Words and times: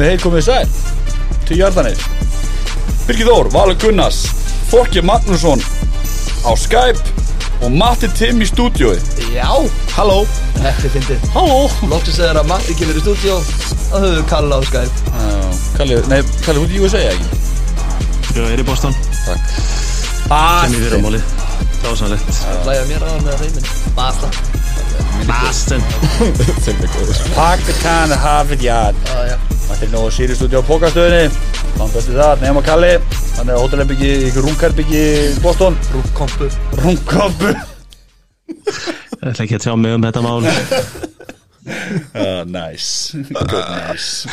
Komið 0.00 0.14
heil, 0.14 0.20
komið 0.22 0.44
sæl 0.46 0.68
Til 1.44 1.56
Jardanir 1.60 1.98
Birgir 3.04 3.26
Þór, 3.28 3.48
Valur 3.52 3.74
Gunnars 3.82 4.20
Þorki 4.70 5.02
Magnússon 5.04 5.60
á 6.40 6.56
Skype 6.56 7.02
og 7.60 7.74
Matti 7.76 8.08
Timm 8.16 8.40
í 8.40 8.48
stúdiói 8.48 8.94
Já, 9.34 9.44
Halló. 9.92 10.22
Þetta 10.54 10.86
er 10.88 10.94
fyndið. 10.94 11.26
Halló. 11.34 11.58
Lóttis 11.90 12.16
þegar 12.16 12.40
að 12.40 12.48
Matti 12.48 12.78
kemur 12.78 12.96
í 12.96 13.02
stúdíó 13.04 13.36
þá 13.44 13.92
höfum 13.98 14.16
við 14.16 14.24
Kalla 14.32 14.56
á 14.56 14.60
Skype. 14.70 15.12
Kalli, 15.76 16.00
nei, 16.08 16.22
Kalli, 16.46 16.62
hún 16.64 16.72
er 16.72 16.78
í 16.78 16.82
USA 16.86 17.04
ekki? 17.10 17.44
Já, 18.38 18.42
er 18.54 18.64
í 18.64 18.68
Boston. 18.70 18.96
Takk. 19.26 19.54
Sem 20.24 20.80
í 20.80 20.82
fyrramáli 20.86 21.20
Dásanlegt 21.84 22.42
Læða 22.64 22.88
mér 22.88 23.04
hann 23.04 23.24
með 23.28 23.44
reymin 23.44 23.70
Basta. 24.00 24.32
Boston 25.28 25.84
Sem 26.64 26.76
er 26.88 26.92
góður. 26.96 27.24
Pakistan, 27.36 28.16
Harvard 28.24 28.64
Yard 28.64 29.08
Já, 29.12 29.34
já 29.34 29.59
Matti 29.70 29.86
er 29.86 29.92
nú 29.94 30.00
stúdió 30.10 30.60
á 30.60 30.64
Pókastöðinni 30.66 31.30
Þannig 31.78 31.92
besti 31.94 32.14
það, 32.16 32.40
nema 32.44 32.62
Kalli. 32.66 32.90
Hann 33.38 33.48
er 33.52 33.56
á 33.56 33.62
hótelherbyggi, 33.62 34.08
ykkur 34.28 34.44
rungherbyggi 34.48 35.00
í 35.00 35.36
Boston. 35.44 35.76
Rúkkompu 35.94 36.48
Rungkompu 36.82 37.52
Ég 38.50 39.30
ætla 39.30 39.44
ekki 39.46 39.56
að 39.58 39.64
tjá 39.64 39.74
mig 39.78 39.94
um 39.94 40.04
þetta 40.04 40.22
mál. 40.24 40.40
Uh, 42.10 42.42
Nice. 42.48 43.14
Good 43.30 43.66
nice. 43.68 44.26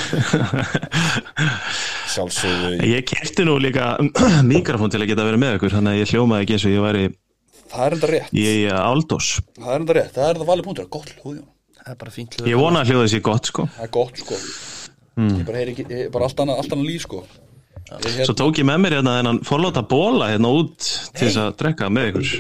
Sjálfsögðu 2.14 2.88
Ég 2.88 3.04
kefti 3.12 3.46
nú 3.46 3.58
líka 3.62 3.94
mikrofón 4.48 4.90
til 4.94 5.04
að 5.04 5.12
geta 5.12 5.26
verið 5.28 5.42
með 5.44 5.58
ykkur 5.60 5.76
Þannig 5.76 5.92
að 5.94 6.00
ég 6.02 6.14
hljómaði 6.16 6.46
ekki 6.48 6.56
eins 6.58 6.66
og 6.70 6.74
ég 6.74 6.86
væri 6.88 7.04
Það 7.68 7.84
er 7.84 7.96
enda 7.98 8.08
rétt. 8.14 8.30
í 8.32 8.48
Aldós. 8.72 9.30
Það 9.60 9.72
er 9.74 9.82
enda 9.82 9.96
rétt, 9.98 10.14
það 10.16 10.30
er 10.32 10.38
það 10.40 10.48
valið 10.54 10.68
punktur. 10.70 10.86
Gott 10.96 11.10
hljóð, 11.12 11.34
Jón. 11.36 11.48
Það 11.82 11.92
er 11.92 11.98
bara 12.00 12.14
fínt 12.16 12.38
Ég 12.48 12.62
vona 12.64 12.80
að 12.86 12.94
hljóði 12.94 13.12
sér 13.12 13.24
gott 13.28 13.50
sko. 13.52 13.66
Það 13.76 13.84
er 13.84 13.92
gott, 13.98 14.22
sko 14.24 14.38
Ég 15.18 15.44
bara 15.48 15.58
heyri 15.62 15.74
ekki, 15.74 15.86
ég, 15.90 16.10
bara 16.14 16.28
allt 16.28 16.42
annað, 16.44 16.60
allt 16.62 16.74
annað 16.76 16.90
líf, 16.92 17.06
sko. 17.08 17.24
Ég 17.88 18.26
Svo 18.28 18.34
tók 18.36 18.58
ég 18.60 18.66
með 18.68 18.82
mér 18.84 18.94
hérna 18.98 19.14
þennan 19.16 19.38
forláta 19.48 19.82
bóla 19.88 20.28
hérna 20.34 20.50
út 20.52 20.76
til 21.16 21.24
þess 21.30 21.40
að 21.40 21.54
drekka 21.62 21.88
með 21.90 22.10
ykkur. 22.10 22.32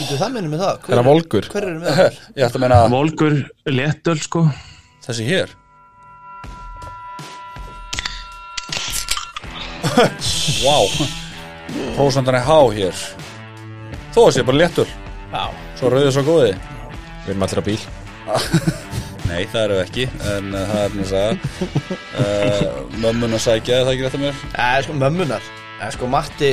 Þú 0.00 0.16
það 0.18 0.32
minnum 0.34 0.52
með 0.56 0.64
það. 0.64 0.74
Er 0.88 0.98
það 0.98 1.06
volgur? 1.08 1.48
Hver 1.52 1.66
eru 1.68 1.78
með 1.84 2.00
það? 2.00 2.18
Ég 2.38 2.46
ætti 2.48 2.58
að 2.58 2.64
meina 2.64 2.80
Volgur, 2.92 3.36
léttöl 3.78 4.18
sko. 4.24 4.42
Þessi 5.06 5.28
hér. 5.28 5.54
Vá. 10.66 10.76
Prósandan 11.94 12.40
er 12.40 12.44
há 12.50 12.58
hér. 12.74 12.96
Þó 14.12 14.20
að 14.26 14.34
sé 14.34 14.42
bara 14.48 14.60
léttur 14.64 14.90
Já. 15.30 15.44
Svo 15.78 15.92
rauðið 15.92 16.14
svo 16.16 16.24
góði. 16.26 16.52
Við 17.22 17.30
erum 17.32 17.44
allir 17.46 17.60
á 17.62 17.64
bíl 17.68 17.80
Nei, 19.28 19.42
það 19.52 19.64
eru 19.64 19.78
ekki 19.82 20.06
En 20.32 20.52
uh, 20.54 20.62
það 20.70 20.82
er 20.84 20.94
mjög 20.96 21.10
sagða 21.12 21.32
uh, 22.22 22.78
Mömmun 23.02 23.36
að 23.36 23.44
sækja, 23.44 23.80
er 23.80 23.86
það 23.88 23.92
ekki 23.94 24.06
rétt 24.06 24.18
að 24.18 24.24
mér? 24.24 24.40
Það 24.54 24.78
er 24.78 24.86
sko 24.88 24.96
mömmunar. 25.02 25.52
Er 25.84 25.94
sko 25.94 26.08
Matti 26.14 26.52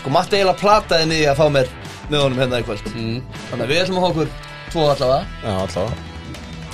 Sko 0.00 0.14
Matti 0.14 0.40
eiginlega 0.40 0.60
plataði 0.60 1.10
mig 1.12 1.22
í 1.24 1.28
að 1.30 1.38
fá 1.42 1.46
mér 1.52 1.70
með 2.10 2.26
honum 2.26 2.42
hérna 2.42 2.60
í 2.60 2.66
kvöld. 2.66 2.90
Mm. 2.92 3.20
Þannig 3.50 3.64
að 3.64 3.70
við 3.72 3.84
ætlum 3.84 4.02
að 4.02 4.10
okkur 4.10 4.34
tvo 4.72 4.90
allavega. 4.90 5.38
Já, 5.44 5.54
allavega 5.54 6.13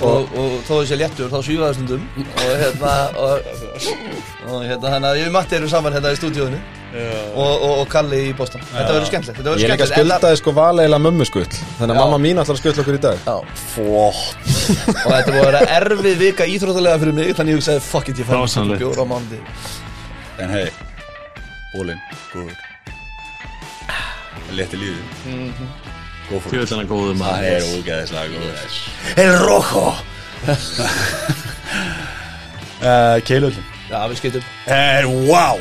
og, 0.01 0.35
og 0.41 0.53
þó 0.67 0.73
þessi 0.81 0.97
léttur 0.99 1.31
þá 1.31 1.39
svífaði 1.47 1.77
stundum. 1.77 2.03
Og 2.17 2.51
hérna 2.61 2.93
og, 3.21 3.49
og 4.51 4.63
hérna 4.65 4.91
þannig 4.95 5.09
að 5.11 5.19
ég 5.21 5.27
og 5.29 5.35
Matti 5.35 5.57
erum 5.59 5.71
saman 5.71 5.93
hérna 5.97 6.13
í 6.13 6.19
stúdíóinu. 6.19 6.59
Og, 6.91 7.37
og, 7.39 7.73
og 7.81 7.85
Kalli 7.91 8.17
í 8.27 8.31
Boston. 8.35 8.63
Þetta 8.67 8.91
verður 8.91 9.05
skemmtilegt 9.07 9.37
Þetta 9.37 9.47
verður 9.53 9.61
Ég 9.61 9.69
er 9.69 9.71
líka 9.71 9.85
skemmtilegt. 9.87 10.17
Skuldaði 10.19 10.39
sko 10.41 10.53
valeilega 10.57 10.99
mömmu 10.99 11.27
skull 11.29 11.45
Þannig 11.77 11.93
að 11.93 11.99
mamma 12.01 12.17
mín 12.19 12.41
ætlar 12.41 12.57
að 12.57 12.59
skulla 12.59 12.83
okkur 12.83 12.97
í 12.97 13.01
dag. 13.05 13.21
Já, 13.23 13.35
Flott. 13.71 14.49
Og 14.91 15.13
þetta 15.13 15.31
búið 15.31 15.39
að 15.39 15.47
vera 15.47 15.61
erfið 15.77 16.17
vika 16.25 16.47
íþróttalega 16.51 16.99
fyrir 17.05 17.15
mig 17.21 17.31
þannig 17.37 17.55
ég 17.55 17.61
hugsaði 17.61 17.85
fuck 17.85 18.11
it 18.11 18.19
ég 18.19 18.27
fær 18.27 18.35
mér 18.35 18.43
Dásamlegt. 18.43 18.83
bjór 18.83 18.99
á 18.99 19.05
mánuði 19.07 19.39
En 20.43 20.51
hei, 20.57 20.65
bólinn, 21.77 22.03
góður. 22.33 22.59
Létti 24.59 24.81
lífið 24.83 25.80
Góð 26.29 26.39
fyrir 26.45 26.53
Fjöldana 26.53 26.85
góðum 26.89 27.21
Það 27.21 27.33
að 27.35 27.49
er 27.51 27.61
ógeðislega 27.71 28.27
góður. 28.35 28.79
El 29.25 29.33
Rojo. 29.45 29.85
Uh, 32.81 33.19
Keilöldin 33.21 33.65
Já, 33.91 33.99
við 34.09 34.17
skeitum 34.17 34.45
Er, 34.65 35.05
wow. 35.27 35.59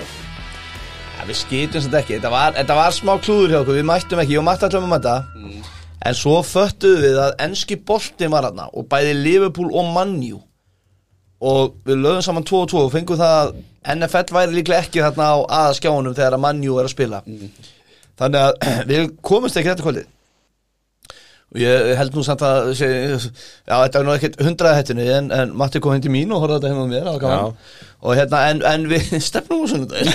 Já, 1.18 1.24
við 1.28 1.36
sem 1.36 1.90
þetta 1.90 1.98
ekki. 1.98 2.14
Þetta 2.14 2.30
var, 2.32 2.54
þetta 2.56 2.76
var 2.78 2.94
smá 2.96 3.10
klúður 3.20 3.52
hjá 3.52 3.58
okkur, 3.58 3.76
við 3.76 3.84
mættum 3.90 4.22
ekki. 4.22 4.36
Ég 4.38 4.40
og 4.40 4.46
Matti 4.46 4.64
ætlum 4.70 4.86
að 4.86 4.94
mæta 4.94 5.16
En 6.00 6.16
svo 6.16 6.38
föttuðum 6.48 7.04
við 7.04 7.18
að 7.20 7.34
enski 7.44 7.76
bolti 7.76 8.30
var 8.32 8.46
þarna 8.48 8.70
Og 8.72 8.86
bæði 8.88 9.18
Liverpool 9.18 9.68
og 9.68 9.90
Manju 9.92 10.38
Og 11.44 11.74
við 11.84 12.00
lögum 12.06 12.24
saman 12.24 12.46
2 12.48 12.62
og 12.62 12.72
2 12.72 12.80
Og 12.86 12.94
fengum 12.94 13.20
það 13.20 13.36
að 13.42 13.52
NFL 13.98 14.36
væri 14.38 14.56
líklega 14.56 14.86
ekki 14.86 15.04
þarna 15.04 15.28
á 15.28 15.38
aðaskjáunum 15.58 16.16
Þegar 16.16 16.38
að 16.38 16.44
Manju 16.46 16.80
er 16.80 16.88
að 16.88 16.94
spila. 16.94 17.20
Þannig 18.20 18.40
að 18.46 18.64
við 18.94 19.12
komumst 19.20 19.60
ekki 19.60 19.74
þetta 19.74 19.84
kvöldið 19.90 20.08
ég 21.58 21.96
held 21.98 22.14
nú 22.14 22.22
samt 22.22 22.42
að 22.46 22.68
sé, 22.78 22.88
já, 23.18 23.74
þetta 23.74 23.98
er 23.98 24.04
nú 24.06 24.12
ekkert 24.14 24.36
hundraða 24.46 24.78
hættinu 24.78 25.06
en, 25.16 25.30
en 25.34 25.54
Matti 25.58 25.80
kom 25.82 25.96
hindi 25.96 26.12
mín 26.12 26.30
og 26.34 26.44
horfði 26.44 26.60
þetta 26.60 26.70
heima 26.70 26.84
með 26.86 26.92
mér 26.94 27.08
og 28.00 28.14
hérna, 28.14 28.42
en, 28.52 28.62
en 28.70 28.86
við 28.90 29.08
stefnum 29.28 29.64
úr 29.64 29.72
sunnudaginn 29.72 30.14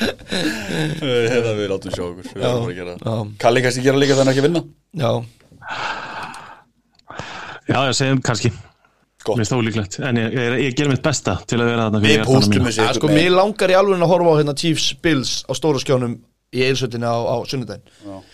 Þetta 0.00 1.52
við 1.58 1.66
látum 1.68 1.92
sjá 1.92 2.02
okkur. 2.06 2.28
Við 2.32 2.78
Já, 2.80 3.14
Kalli 3.42 3.62
kannski 3.64 3.82
gera 3.84 4.00
líka 4.00 4.16
þannig 4.16 4.32
ekki 4.32 4.42
að 4.42 4.46
vinna? 4.48 4.62
Já, 4.96 5.10
Já, 7.70 7.78
ég 7.86 7.96
segjum 7.96 8.22
kannski. 8.24 8.52
Gott. 9.20 9.36
Mér 9.36 9.44
stóð 9.44 9.66
líklegt 9.66 9.98
En 10.00 10.16
ég, 10.16 10.32
ég, 10.32 10.54
ég 10.64 10.76
ger 10.78 10.88
mitt 10.88 11.02
besta 11.04 11.34
til 11.48 11.58
að 11.60 11.68
vera 11.68 11.88
þarna 11.88 12.00
fyrir 12.00 12.22
Við 12.24 12.46
mína. 12.54 12.70
þessi 12.70 12.86
sko, 12.96 13.10
mér 13.12 13.34
langar 13.34 13.72
í 13.72 13.76
alveg 13.76 14.00
að 14.00 14.12
horfa 14.14 14.32
á 14.32 14.38
hérna 14.40 14.54
Chiefs 14.56 14.86
Bills 15.04 15.32
á 15.44 15.52
stóra 15.58 15.82
skjánum 15.82 16.14
í 16.56 16.62
eilsöldinu 16.64 17.04
á, 17.04 17.16
á 17.20 17.36
sunnudaginn. 17.44 17.84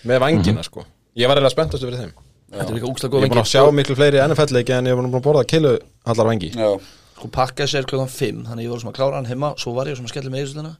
Með 0.06 0.22
vangina 0.22 0.62
sko 0.66 0.86
Ég 1.16 1.28
var 1.30 1.38
eiginlega 1.38 1.54
spenntastu 1.54 1.88
fyrir 1.88 2.02
þeim. 2.04 2.14
Þetta 2.46 2.70
er 2.70 2.76
líka 2.76 2.86
Ég 2.86 3.10
góð 3.10 3.24
er 3.24 3.30
búin 3.32 3.42
að 3.42 3.50
sjá 3.50 3.62
miklu 3.74 3.96
fleiri 3.98 4.22
NFL-leiki 4.22 4.74
en 4.76 4.86
ég 4.86 4.94
er 4.94 5.00
búin 5.00 5.10
að 5.10 5.24
borða 5.24 5.42
kilu 5.50 5.72
allar 6.06 6.28
vangi 6.28 6.52
Já, 6.54 6.68
sko 7.16 7.30
pakka 7.34 7.66
sér 7.66 7.88
klokkan 7.90 8.12
5 8.12 8.44
þannig 8.46 8.66
ég 8.68 8.72
var 8.72 8.82
svona 8.82 8.92
að 8.94 8.98
klára 9.00 9.18
hann 9.18 9.26
heima 9.30 9.50
svo 9.58 9.72
var 9.74 9.90
ég 9.90 9.98
svona 9.98 10.06
að 10.06 10.14
skella 10.14 10.32
með 10.32 10.44
eilsöldina 10.44 10.72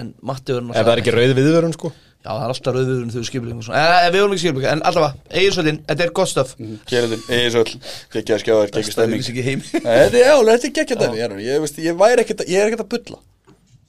en 0.00 0.10
Matti 0.24 0.56
verður 0.56 0.72
Ef 0.72 0.80
það 0.80 0.92
er 0.94 1.02
ekki 1.02 1.14
rauð 1.14 1.34
viðvörun 1.38 1.76
sko. 1.76 1.92
Já, 2.24 2.30
það 2.30 2.40
er 2.46 2.52
alltaf 2.54 2.74
rauðurinn 2.74 3.10
þegar 3.12 3.20
við 3.20 3.28
skipilum 3.28 3.58
og 3.60 3.64
svona. 3.66 3.80
Eh, 3.84 4.06
við 4.08 4.22
vorum 4.22 4.34
ekki 4.34 4.42
skipilum, 4.46 4.68
en 4.70 4.82
allavega 4.88 5.40
eilsöldin, 5.42 5.80
þetta 5.90 6.04
er 6.06 6.12
gott 6.16 6.30
stöf 6.30 6.54
keilöldin, 6.88 7.24
Eirsöld 7.36 7.72
Gekkja 8.14 8.38
skjáður, 8.40 8.70
gekkja 8.72 8.94
stemming 8.94 9.20
Stæðis 9.20 9.34
ekki 9.34 9.44
heim 9.44 9.64
Nei, 9.84 9.90
Þetta 10.08 10.22
er, 10.24 10.52
er 10.54 10.72
gekkja 10.78 10.98
dæmi 11.02 11.20
Ég, 11.20 11.34
ég, 11.44 11.60
veist, 11.66 11.82
ég 11.84 11.98
væri 12.00 12.24
ekkert, 12.24 12.46
ég 12.48 12.64
er 12.64 12.72
ekkert 12.72 12.86
að 12.86 12.94
bulla. 12.96 13.20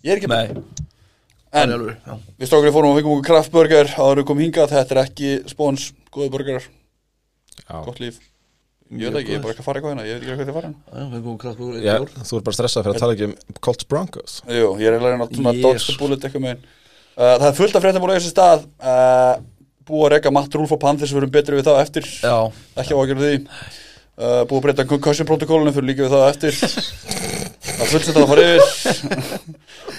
Ég 0.04 0.12
er 0.12 0.20
ekki 0.20 0.28
að 0.28 0.36
Nei, 0.36 0.50
bulla 0.52 0.66
það 0.66 0.86
En 1.56 1.72
er 1.72 1.78
alveg, 1.80 2.00
já. 2.04 2.16
við 2.42 2.50
strákurinn 2.50 2.76
fórum 2.76 2.92
og 2.92 2.98
fengum 3.00 3.14
okkur 3.16 3.28
kraftburger 3.30 3.92
áður 3.96 4.22
við 4.22 4.26
komum 4.30 4.44
hingað, 4.44 4.74
þetta 4.76 4.96
er 4.96 5.02
ekki 5.06 5.30
spóns 5.52 5.86
góði 6.12 6.32
burgerar, 6.34 6.66
Já, 7.66 7.82
gott 7.86 8.00
líf. 8.04 8.20
Ég 8.94 9.10
veit 9.10 9.24
ekki, 9.24 9.32
ég 9.34 9.40
er 9.40 9.42
bara 9.42 9.54
ekki 9.56 9.64
að 9.64 9.66
fara 9.66 9.80
eitthvað 9.80 9.92
hérna. 9.96 10.04
Ég 10.06 10.14
veit 10.14 10.22
ekki 10.22 10.30
hvað 10.36 10.46
þið 10.46 10.56
fara 10.56 10.68
hérna. 10.70 10.80
Þú 12.30 12.34
er 12.38 12.44
bara 12.46 12.58
stressað 12.58 12.84
fyrir 12.86 12.94
að 12.94 13.02
tala 13.02 13.14
ekki 13.16 13.26
um 13.26 13.34
Colts 13.66 13.88
Broncos. 13.90 14.34
Jú, 14.46 14.68
ég 14.78 14.86
er 14.86 14.94
eiginlega 15.00 15.26
að 15.26 15.30
dodge 15.64 15.82
the 15.82 15.96
bullet 16.02 16.28
eitthvað 16.28 16.44
megin. 16.46 16.62
Uh, 17.16 17.34
Það 17.40 17.48
er 17.48 17.58
fullt 17.58 17.76
af 17.80 17.84
fréttum 17.86 18.06
úr 18.06 18.14
þessu 18.14 18.32
stað. 18.34 18.60
Uh, 18.78 19.34
Búið 19.86 20.06
að 20.06 20.14
reyka 20.16 20.34
Matt 20.34 20.56
Rúlf 20.58 20.72
og 20.74 20.80
Panthers 20.82 21.12
Við 21.14 21.20
erum 21.22 21.34
betri 21.34 21.58
við 21.60 21.68
það 21.68 21.82
eftir. 21.84 22.06
Já, 22.26 22.38
Ekki 22.82 22.94
á 22.94 23.00
að 23.00 23.10
gera 23.12 23.22
því. 23.26 23.36
Uh, 24.16 24.42
Búið 24.50 24.58
að 24.60 24.66
breyta 24.68 24.88
concussion 24.90 25.30
protokolinu 25.30 25.74
Fyrir 25.76 25.90
líka 25.90 26.06
við 26.06 26.14
það 26.16 26.30
eftir 26.34 26.54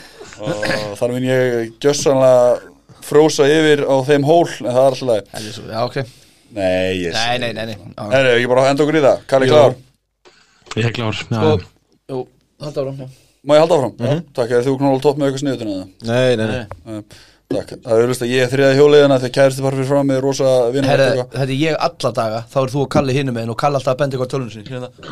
Það 0.36 0.64
er 0.68 0.76
að 0.76 0.94
þar 1.00 1.14
minn 1.16 1.28
ég 1.28 1.74
gjössanlega 1.82 2.72
frósa 3.06 3.48
yfir 3.50 3.84
á 3.86 3.94
þeim 4.06 4.26
hól 4.26 4.46
En 4.46 4.70
það 4.70 4.80
er 4.82 4.86
alltaf 4.86 5.28
það 5.32 5.42
er 5.42 5.74
já, 5.74 5.82
ok. 5.84 5.98
Nei, 6.56 6.90
ég 7.02 7.12
Nei, 7.16 7.36
nei, 7.42 7.52
nei, 7.52 7.66
nei. 7.72 7.76
Já. 7.76 8.02
Herri, 8.14 8.34
ekki 8.38 8.50
bara 8.52 8.66
enda 8.70 8.84
okkur 8.86 8.98
í 8.98 9.04
það. 9.04 9.22
Kalli 9.30 9.50
klár? 9.50 9.78
Ég 10.76 10.88
er 10.90 10.94
klár 10.96 11.16
Sko, 11.18 11.54
jú, 12.12 12.26
halda 12.62 12.84
áram, 12.84 13.00
já. 13.02 13.22
Má 13.46 13.54
ég 13.54 13.62
halda 13.62 13.76
áfram? 13.78 13.94
Já, 14.02 14.20
takk, 14.34 14.52
er 14.56 14.64
þú 14.66 14.72
knóla 14.80 15.02
tótt 15.02 15.18
með 15.20 15.28
eitthvað 15.28 15.42
sniðutuna 15.44 15.74
það? 15.76 15.88
Nei, 16.10 16.30
nei, 16.40 16.46
nei. 16.50 17.02
Takk, 17.46 17.76
það 17.78 17.92
er 17.94 18.00
auðvitað 18.02 18.24
að 18.26 18.32
ég 18.32 18.40
er 18.42 18.50
þriða 18.50 18.70
hjóliðina 18.74 19.18
þegar 19.22 19.34
kærasti 19.36 19.62
bara 19.62 19.76
fyrir 19.78 19.86
fram 19.92 20.08
með 20.10 20.18
rosa 20.24 20.48
Herra, 20.74 21.06
þetta 21.30 21.44
er 21.44 21.52
ég 21.54 21.76
alla 21.86 22.10
daga, 22.16 22.40
þá 22.50 22.56
er 22.64 22.72
þú 22.72 22.80
að 22.82 22.88
kalli 22.96 23.14
hinum 23.14 23.36
meginn 23.38 23.52
og 23.54 23.58
kalli 23.60 23.78
alltaf 23.78 23.92
að 23.94 24.00
benda 24.02 24.18
hérna. 24.18 24.90
og 24.90 25.06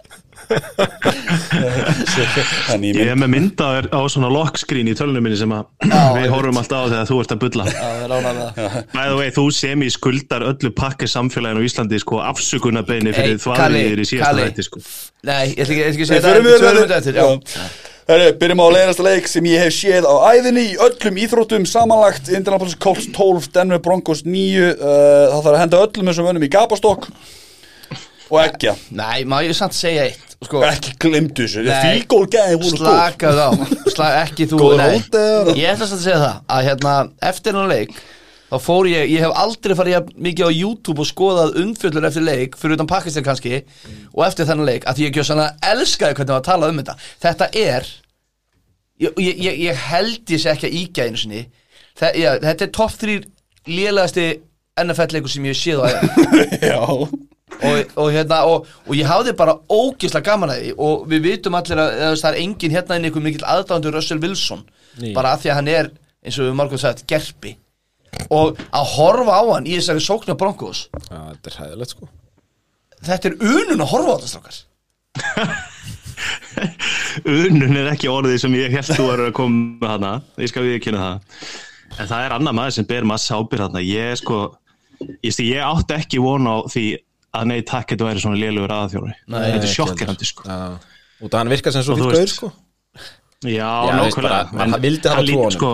ég 2.86 3.08
er 3.10 3.18
með 3.18 3.30
myndaður 3.32 3.88
á 3.90 4.00
svona 4.12 4.30
lock 4.32 4.58
screen 4.60 4.90
í 4.90 4.94
tölunum 4.98 5.24
minni 5.26 5.38
sem 5.38 5.52
að 5.54 5.64
við 6.16 6.28
horfum 6.32 6.60
alltaf 6.60 6.86
á 6.86 6.90
þegar 6.92 7.10
þú 7.10 7.16
ert 7.22 7.34
að 7.34 7.42
bulla. 7.44 7.64
Er 7.70 8.08
By 8.92 9.06
the 9.10 9.16
way, 9.18 9.32
þú 9.34 9.44
sem 9.54 9.78
í 9.86 9.90
skuldar 9.92 10.46
öllu 10.50 10.70
pakki 10.76 11.08
samfélaginu 11.10 11.60
á 11.62 11.66
Íslandi 11.66 11.98
sko 12.02 12.22
afsökunarbeini 12.24 13.10
Hey, 13.12 13.18
fyrir 13.18 13.36
Kalli, 13.38 13.44
þvarriðir 13.46 14.00
í 14.02 14.08
síðasta 14.12 14.46
hætti 14.46 14.66
sko. 14.66 14.82
Nei, 15.26 15.44
ég 15.52 15.60
ætla 15.64 15.72
ekki, 15.74 15.82
að 15.82 15.92
Við 15.96 16.06
segja 16.06 16.22
það. 16.24 16.34
við 16.46 16.82
þetta 16.82 16.98
eftir, 17.00 17.14
já. 17.20 17.26
Herri, 18.06 18.26
byrjum 18.38 18.60
á 18.62 18.66
leiðasta 18.70 19.02
leik 19.02 19.24
sem 19.26 19.46
ég 19.50 19.64
hef 19.64 19.74
séð 19.74 20.04
á 20.06 20.14
æðinni 20.30 20.62
í 20.62 20.76
öllum 20.78 21.16
íþróttum 21.24 21.64
samanlagt. 21.66 22.28
Indianapolis 22.30 22.76
Colts 22.78 23.08
12, 23.10 23.48
Denver 23.56 23.82
Broncos 23.82 24.22
9 24.22 24.62
uh, 24.62 24.76
Það 25.32 25.40
þarf 25.40 25.50
að 25.50 25.58
henda 25.64 25.80
öllum 25.88 26.12
þessum 26.12 26.30
önum 26.30 26.46
í 26.46 26.52
gapastokk 26.54 27.08
og 28.30 28.40
ekki 28.42 28.74
Nei, 28.96 29.24
má 29.28 29.38
ég 29.44 29.54
samt 29.56 29.76
segja 29.76 30.08
eitt 30.08 30.36
sko, 30.46 30.60
ekki 30.66 30.96
glemdu 31.02 31.46
þessu, 31.46 31.64
fílgól 31.64 32.26
gæði 32.30 32.58
góð. 32.60 32.76
Slakað 32.80 33.40
á. 33.40 33.50
Slag, 33.92 34.18
Ekki 34.26 34.46
þú 34.50 34.60
hóndi 34.66 35.22
eða? 35.22 35.56
Ég 35.56 35.72
ætla 35.72 35.88
samt 35.88 36.00
að 36.00 36.04
segja 36.04 36.20
það 36.20 36.38
Að 36.56 36.68
hérna, 36.70 36.94
eftir 37.30 37.54
hennar 37.56 37.72
leik 37.72 37.96
Þá 38.46 38.56
fór 38.62 38.86
ég, 38.86 39.08
ég 39.10 39.24
hef 39.24 39.32
aldrei 39.42 39.74
farið 39.74 40.10
mikið 40.22 40.46
á 40.46 40.50
YouTube 40.54 41.02
og 41.02 41.08
skoðað 41.08 41.56
umfjöllur 41.64 42.04
eftir 42.06 42.22
leik 42.22 42.54
fyrir 42.60 42.76
utan 42.76 42.86
Pakistan 42.86 43.24
kannski 43.26 43.58
og 44.12 44.22
eftir 44.22 44.46
þennan 44.46 44.68
leik 44.68 44.86
að 44.86 45.00
ég 45.02 45.10
ekki 45.10 45.24
svona 45.26 45.48
elskaði 45.66 46.14
hvernig 46.14 46.30
það 46.30 46.36
var 46.36 46.44
að 46.44 46.50
tala 46.52 46.68
um 46.70 46.78
þetta. 46.78 46.94
Þetta 47.24 47.48
er 47.58 47.88
ég, 49.02 49.18
ég, 49.18 49.58
ég, 49.66 49.82
held 49.90 50.30
ég 50.30 50.44
sé 50.44 50.52
ekki 50.52 50.70
að 50.70 50.78
íkja 50.78 51.08
einu 51.08 51.22
sinni. 51.24 51.42
Já, 51.98 52.30
þetta 52.44 52.68
er 52.68 52.72
topp 52.78 52.94
þrýr 53.00 53.26
lélegasti 53.66 54.28
NFL-leikur 54.84 55.34
sem 55.34 55.50
ég 55.50 55.58
séð 55.58 55.82
á 55.82 56.86
og, 57.64 57.92
og, 57.96 58.08
hérna, 58.12 58.40
og, 58.50 58.66
og 58.86 58.96
ég 58.98 59.08
hafði 59.08 59.36
bara 59.38 59.56
ógislega 59.72 60.26
gaman 60.30 60.52
að 60.54 60.62
því. 60.62 60.72
Og 60.86 61.06
við 61.10 61.22
vitum 61.30 61.56
allir 61.58 61.82
að, 61.82 62.00
að 62.08 62.18
það 62.22 62.32
er 62.32 62.40
engin 62.42 62.74
hérna 62.76 62.98
inn 62.98 63.08
einhver 63.08 63.24
mikill 63.24 63.46
aðdándur 63.52 63.96
Russell 63.96 64.22
Wilson. 64.22 64.66
Ný. 64.96 65.12
bara 65.12 65.34
að 65.34 65.42
því 65.44 65.50
að 65.52 65.58
hann 65.58 65.70
er 65.72 65.88
eins 66.24 66.38
og 66.40 66.46
við 66.48 66.54
margum 66.56 66.80
sagt 66.80 67.04
gerpi. 67.10 67.56
Og 68.32 68.56
að 68.72 68.92
horfa 68.94 69.34
á 69.36 69.44
hann 69.50 69.68
í 69.68 69.76
þessari 69.76 70.02
sóknu 70.04 70.36
Broncos. 70.40 70.86
Já, 71.10 71.18
þetta 71.34 71.52
er 71.52 71.58
hæðilegt 71.60 71.92
sko. 71.92 72.08
Þetta 73.06 73.28
er 73.28 73.36
unun 73.44 73.84
að 73.84 73.90
horfa 73.92 74.14
á 74.14 74.16
þetta 74.16 74.30
strákar. 74.32 74.62
Unun 77.28 77.76
er 77.76 77.90
ekki 77.92 78.08
orðið 78.08 78.38
sem 78.40 78.54
ég 78.56 78.72
held 78.72 78.88
þú 78.96 79.08
eru 79.12 79.26
að 79.28 79.34
koma 79.36 79.58
með 79.82 79.90
hana 79.92 80.12
Ég 80.40 80.48
skal 80.48 80.64
við 80.64 80.78
kynna 80.86 81.02
það. 81.02 81.50
En 81.96 82.08
það 82.08 82.22
er 82.24 82.34
annar 82.36 82.56
maður 82.56 82.76
sem 82.78 82.86
ber 82.88 83.04
massa 83.08 83.36
ábyrð 83.36 83.66
hana 83.66 83.82
Ég 83.84 84.16
sko 84.20 84.38
Ég, 84.96 85.28
sti, 85.28 85.50
ég 85.52 85.60
átti 85.60 85.92
ekki 85.98 86.22
von 86.24 86.48
á 86.48 86.56
því 86.72 86.86
að 87.40 87.50
nei 87.52 87.58
takk 87.66 87.92
þetta 87.92 88.08
væri 88.08 88.22
svona 88.22 88.40
lélugur 88.40 88.74
aðþjóri 88.76 89.16
Þetta 89.26 89.42
er 89.48 89.58
ekki 89.58 89.72
sjokkerandi 89.74 90.28
sko. 90.28 90.46
Já, 90.46 90.56
út 91.26 91.34
af 91.34 91.42
hann 91.42 91.52
virkar 91.52 91.74
sem 91.76 91.84
svo 91.86 91.96
Og 91.96 92.02
fyrir 92.02 92.16
gauð 92.20 92.32
sko. 92.32 92.52
Já, 93.46 93.70
nákvæmlega. 93.92 94.40
hann 94.56 94.74
hann 94.74 95.52
sko, 95.54 95.72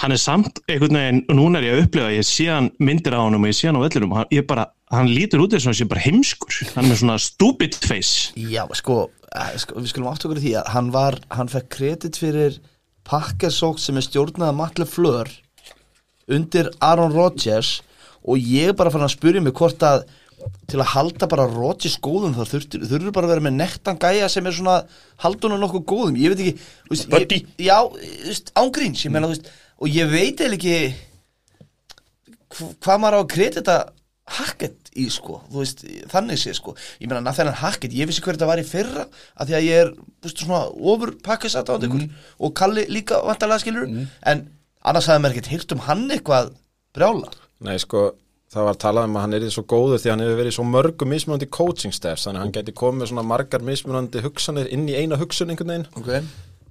Hann 0.00 0.14
er 0.14 0.20
samt 0.20 0.62
einhvern 0.64 0.96
veginn 0.96 1.18
og 1.28 1.36
núna 1.36 1.60
er 1.60 1.66
ég 1.66 1.74
að 1.74 1.82
upplifa, 1.84 2.12
ég 2.14 2.24
sé 2.24 2.46
hann 2.48 2.70
myndir 2.80 3.12
á 3.12 3.20
honum 3.20 3.42
og 3.44 3.50
ég 3.50 3.56
sé 3.58 3.68
hann 3.68 3.76
á 3.76 3.84
vellinum, 3.84 4.14
hann, 4.16 4.30
ég 4.32 4.46
bara, 4.48 4.64
hann 4.88 5.10
lítur 5.12 5.42
út 5.44 5.52
eins 5.52 5.66
og 5.66 5.74
hann 5.74 5.76
sé 5.76 5.86
bara 5.90 6.00
heimskur. 6.06 6.56
Hann 6.72 6.86
er 6.86 6.94
með 6.94 7.00
svona 7.02 7.16
stupid 7.20 7.76
face. 7.76 8.30
Já 8.32 8.62
sko, 8.80 9.10
eh, 9.28 9.58
sko 9.60 9.76
við 9.76 9.90
skulum 9.92 10.08
átt 10.08 10.24
okkur 10.24 10.40
í 10.40 10.44
því 10.46 10.54
að 10.62 10.72
hann 10.72 10.88
var 10.94 11.18
hann 11.36 11.52
fekk 11.52 11.68
kredit 11.76 12.16
fyrir 12.16 12.56
pakkersók 13.04 13.76
sem 13.82 14.00
er 14.00 14.06
stjórnað 14.06 14.48
að 14.48 14.58
Matle 14.62 14.88
Fleur 14.88 15.28
undir 16.30 16.70
Aaron 16.80 17.12
Rodgers 17.12 17.82
og 18.24 18.40
ég 18.40 18.72
bara 18.78 18.92
fann 18.92 19.04
að 19.04 19.16
spyrja 19.18 19.42
mig 19.44 19.52
hvort 19.58 19.84
að 19.84 20.06
til 20.70 20.78
að 20.80 20.90
halda 20.94 21.26
bara 21.30 21.44
Rodgers 21.50 21.96
góðum 22.02 22.32
þá 22.36 22.42
þurftur, 22.52 22.84
þurfur 22.88 23.12
bara 23.16 23.28
að 23.28 23.32
vera 23.34 23.44
með 23.48 23.56
nektan 23.60 23.98
gæja 24.00 24.28
sem 24.32 24.46
er 24.46 24.54
svona 24.56 24.76
haldunum 25.24 25.60
nokkuð 25.60 25.84
góðum. 25.90 26.18
Ég 26.20 26.32
veit 26.34 26.42
ekki, 26.44 26.66
þú 26.86 26.94
veist, 26.94 27.34
ég, 27.34 27.46
já, 27.66 27.78
ángríns 28.62 29.04
ég 29.04 29.12
meina, 29.14 29.28
þú 29.28 29.34
veist, 29.36 29.50
og 29.80 29.88
ég 29.96 30.10
veit 30.12 30.40
eða 30.46 30.56
ekki 30.58 30.76
hv- 32.56 32.74
hvað 32.84 33.00
maður 33.02 33.18
á 33.18 33.20
að 33.24 33.32
kredita 33.34 33.78
Hackett 34.30 34.92
í 34.94 35.08
sko, 35.10 35.40
þú 35.50 35.58
veist, 35.64 35.80
þannig 36.12 36.38
sé 36.38 36.52
sko. 36.54 36.76
Ég 37.02 37.10
meina 37.10 37.22
Nathan 37.24 37.50
Hackett, 37.60 37.94
ég 37.98 38.06
vissi 38.06 38.22
hver 38.22 38.36
þetta 38.38 38.46
var 38.46 38.60
í 38.62 38.66
fyrra 38.66 39.08
að 39.34 39.48
því 39.50 39.56
að 39.58 39.66
ég 39.66 39.80
er, 39.84 39.90
þú 40.22 40.28
veist, 40.28 40.44
svona 40.44 40.60
ofur 40.92 41.12
pakkisat 41.26 41.66
á 41.66 41.74
ykkur 41.80 42.04
og 42.38 42.54
Kalli 42.60 42.84
líka 42.94 43.18
vantarlega 43.26 43.64
skilur, 43.64 43.88
en 44.22 44.44
annars 44.86 45.08
hafði 45.10 45.24
maður 45.24 45.34
ekkert 45.36 45.50
hýrt 45.54 45.74
um 45.74 45.82
hann 45.88 46.06
eitthvað 46.14 46.52
brjála. 46.94 47.32
Nei, 47.66 47.74
sko, 47.82 48.04
það 48.50 48.66
var 48.66 48.78
talað 48.82 49.08
um 49.08 49.16
að 49.16 49.24
hann 49.24 49.36
er 49.38 49.48
svo 49.54 49.64
góður 49.70 50.00
því 50.02 50.08
að 50.08 50.14
hann 50.14 50.22
hefur 50.24 50.38
verið 50.40 50.52
í 50.52 50.56
svo 50.56 50.66
mörgum 50.66 51.12
mismunandi 51.14 51.48
coaching 51.54 51.94
staffs, 51.94 52.26
þannig 52.26 52.40
að 52.40 52.46
hann 52.46 52.54
geti 52.56 52.76
komið 52.80 53.02
með 53.02 53.10
svona 53.12 53.26
margar 53.30 53.66
mismunandi 53.66 54.22
hugsanir 54.24 54.70
inn 54.74 54.88
í 54.90 54.96
eina 54.98 55.18
hugsun 55.20 55.52
einhvern 55.52 55.70
veginn. 55.74 55.86
Okay. 56.00 56.24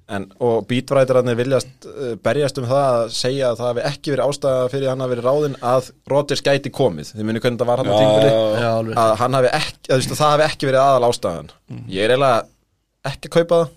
en, 0.10 0.26
og 0.44 0.66
beatwriterarnir 0.68 1.38
viljast 1.40 1.88
uh, 1.88 2.16
berjast 2.26 2.60
um 2.60 2.68
það 2.68 2.88
að 2.98 3.14
segja 3.16 3.52
að 3.52 3.60
það 3.62 3.70
hafi 3.70 3.86
ekki 3.92 4.14
verið 4.16 4.34
ástæða 4.34 4.70
fyrir 4.74 4.88
að 4.88 4.94
hann 4.96 5.04
hafi 5.06 5.14
verið 5.16 5.30
ráðinn 5.30 5.58
að 5.72 5.90
Rodgers 6.14 6.46
gæti 6.50 6.74
komið, 6.74 7.14
þið 7.14 7.30
muni 7.30 7.44
hvernig 7.44 7.62
það 7.62 7.72
var 7.72 7.84
hann 7.84 7.92
á 7.92 7.94
Já, 7.94 8.00
tímbili 8.02 8.98
að 9.06 9.16
hann 9.22 9.40
hafi 9.40 9.54
ekki, 9.60 9.86
að, 9.94 10.00
að 10.00 10.22
það 10.24 10.34
hafi 10.34 10.48
ekki 10.50 10.72
verið 10.72 10.82
aðal 10.84 11.10
ástæðan. 11.12 11.52
Ég 11.94 12.08
er 12.08 12.16
eiginlega 12.16 13.14
ekki 13.14 13.32
að 13.32 13.36
kaupa 13.38 13.62
það. 13.62 13.76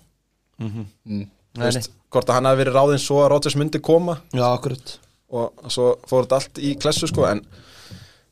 Nei, 0.63 1.23
Þú 1.53 1.67
veist, 1.69 1.91
hvort 2.09 2.31
að 2.31 2.39
hann 2.39 2.49
hafi 2.49 2.63
verið 2.63 2.79
ráðinn 2.79 3.01
svo 3.03 3.19
að 3.21 3.29
Rodgers 3.35 3.55
myndi 3.61 3.79
koma. 3.83 4.17
Já, 4.33 4.47
og 5.33 5.69
svo 5.73 5.93
fór 6.09 6.25
þetta 6.25 6.39
allt 6.39 6.59
í 6.61 6.73
klessu 6.81 7.09
sko 7.09 7.27
en 7.29 7.43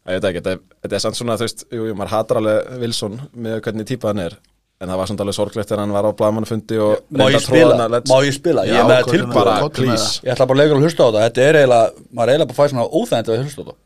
ég 0.08 0.16
veit 0.18 0.30
ekki, 0.32 0.42
þetta 0.42 0.54
er, 0.58 0.96
er 0.96 1.04
samt 1.04 1.18
svona 1.20 1.38
þú 1.38 1.46
veist, 1.46 1.66
jú, 1.70 1.84
jú, 1.90 1.98
maður 1.98 2.14
hatar 2.16 2.42
alveg 2.42 2.72
Wilson 2.82 3.20
með 3.38 3.60
hvernig 3.68 3.86
típa 3.92 4.10
hann 4.12 4.24
er 4.24 4.34
en 4.82 4.90
það 4.90 4.98
var 4.98 5.12
samt 5.12 5.22
alveg 5.22 5.38
sorglegt 5.38 5.70
þegar 5.70 5.84
hann 5.84 5.94
var 5.94 6.08
á 6.10 6.12
blaðmannafundi 6.18 6.80
og 6.82 6.94
má 7.14 7.28
ég 7.30 7.38
að 7.38 7.46
spila, 7.46 7.88
má 8.10 8.18
ég 8.26 8.34
spila 8.34 8.66
ég 8.66 8.80
er 8.80 8.90
með 8.90 9.06
það, 9.06 9.14
með 9.30 9.70
please 9.78 10.10
ég 10.26 10.34
ætla 10.34 10.50
bara 10.50 10.58
að 10.58 10.62
lega 10.64 10.74
að 10.80 10.86
hlusta 10.88 11.06
á 11.06 11.08
þetta 11.12 11.26
þetta 11.28 11.46
er 11.46 11.62
eiginlega, 11.62 11.86
maður 12.10 12.28
er 12.28 12.34
eiginlega 12.34 12.52
bara 12.52 12.60
fæst 12.64 12.74
svona 12.74 12.90
óþægndi 12.90 13.30
að 13.36 13.46
hlusta 13.46 13.62
á 13.62 13.66
þetta 13.70 13.80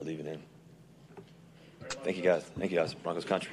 Believe 0.00 0.20
it 0.20 0.26
in. 0.28 0.38
Thank 2.04 2.16
you 2.16 2.22
guys. 2.22 2.42
Thank 2.58 2.72
you 2.72 2.78
guys. 2.78 2.94
Broncos 2.94 3.26
country. 3.26 3.52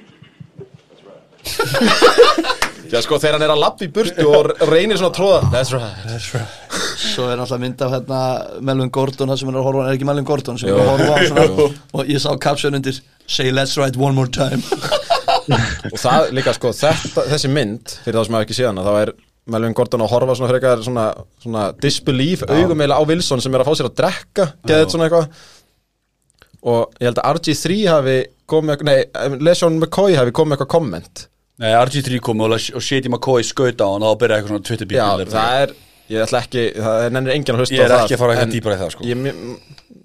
Já 2.88 3.02
sko, 3.04 3.18
þegar 3.20 3.36
hann 3.36 3.44
er 3.44 3.52
að 3.52 3.60
lappa 3.60 3.84
í 3.84 3.90
burtu 3.92 4.24
og 4.32 4.48
reynir 4.70 4.96
svona 4.96 5.10
að 5.10 5.16
tróða 5.18 5.40
That's 5.52 5.72
right. 5.74 6.64
Svo 6.98 7.26
er 7.28 7.42
alltaf 7.42 7.60
mynd 7.60 7.82
af 7.84 7.92
hérna 7.92 8.20
Melvin 8.64 8.92
Gordon 8.94 9.32
það 9.32 9.40
sem 9.42 9.50
er 9.52 9.58
að 9.60 9.66
horfa, 9.68 9.84
er 9.84 9.98
ekki 9.98 10.08
Melvin 10.08 10.28
Gordon 10.28 10.60
sem 10.60 10.70
er 10.72 10.80
að 10.80 10.90
horfa 10.94 11.12
á 11.12 11.18
svona, 11.28 11.66
og 11.98 12.10
ég 12.12 12.22
sá 12.24 12.30
caption 12.40 12.78
undir 12.78 13.00
Say 13.28 13.52
let's 13.52 13.76
ride 13.76 14.00
one 14.00 14.16
more 14.16 14.30
time. 14.32 14.62
Og 15.92 15.98
það 16.00 16.30
líka 16.32 16.54
sko, 16.56 16.72
þetta, 16.72 17.26
þessi 17.28 17.50
mynd 17.52 17.92
fyrir 18.06 18.16
þá 18.16 18.24
sem 18.24 18.36
hafa 18.38 18.46
ekki 18.46 18.56
séð 18.56 18.70
hana, 18.70 18.84
þá 18.86 18.94
er 19.02 19.12
Melvin 19.52 19.76
Gordon 19.76 20.04
að 20.04 20.12
horfa 20.14 20.36
svona 20.38 20.50
frekar 20.54 20.84
svona, 20.84 21.06
svona 21.44 21.66
disbelief 21.84 22.46
augum 22.48 22.80
eiginlega 22.80 23.00
á 23.00 23.08
Wilson 23.08 23.44
sem 23.44 23.52
er 23.52 23.64
að 23.64 23.68
fá 23.68 23.76
sér 23.76 23.90
að 23.90 23.96
drekka 24.00 24.46
geðið 24.68 24.94
svona 24.94 25.08
eitthvað. 25.08 25.42
Og 26.72 26.96
ég 26.96 27.10
held 27.10 27.20
að 27.20 27.36
RG3 27.36 27.78
hafi 27.92 28.16
komið 28.48 28.86
nei, 28.88 28.96
Lesjón 29.44 29.76
McCoy 29.76 30.16
hafi 30.16 30.32
komið 30.36 30.56
eitthvað 30.56 30.72
komment 30.72 31.28
Nei, 31.58 31.72
RG3 31.74 32.20
kom 32.22 32.40
og, 32.46 32.54
og 32.54 32.82
Shady 32.84 33.10
McCoy 33.10 33.42
skaut 33.46 33.80
á 33.82 33.86
hann 33.90 34.04
og 34.06 34.14
þá 34.14 34.20
byrjaði 34.22 34.38
eitthvað 34.38 34.52
svona 34.52 34.62
Já, 34.62 34.68
Twitter-bíl 34.68 35.32
það 35.32 35.62
er, 35.64 35.72
ég 36.12 36.22
ætla 36.24 36.42
ekki, 36.44 36.62
það 36.78 37.06
er 37.08 37.14
nennir 37.16 37.34
enginn 37.34 37.56
að 37.56 37.62
hlusta 37.64 37.74
Ég 37.74 37.82
er 37.82 37.90
á 37.90 37.96
það. 37.96 38.04
ekki 38.04 38.14
að 38.16 38.22
fara 38.22 38.36
eitthvað 38.36 38.52
dýpra 38.54 38.76
í 38.76 38.80
það, 38.82 38.92
sko. 38.94 39.08
Ég 39.08 39.24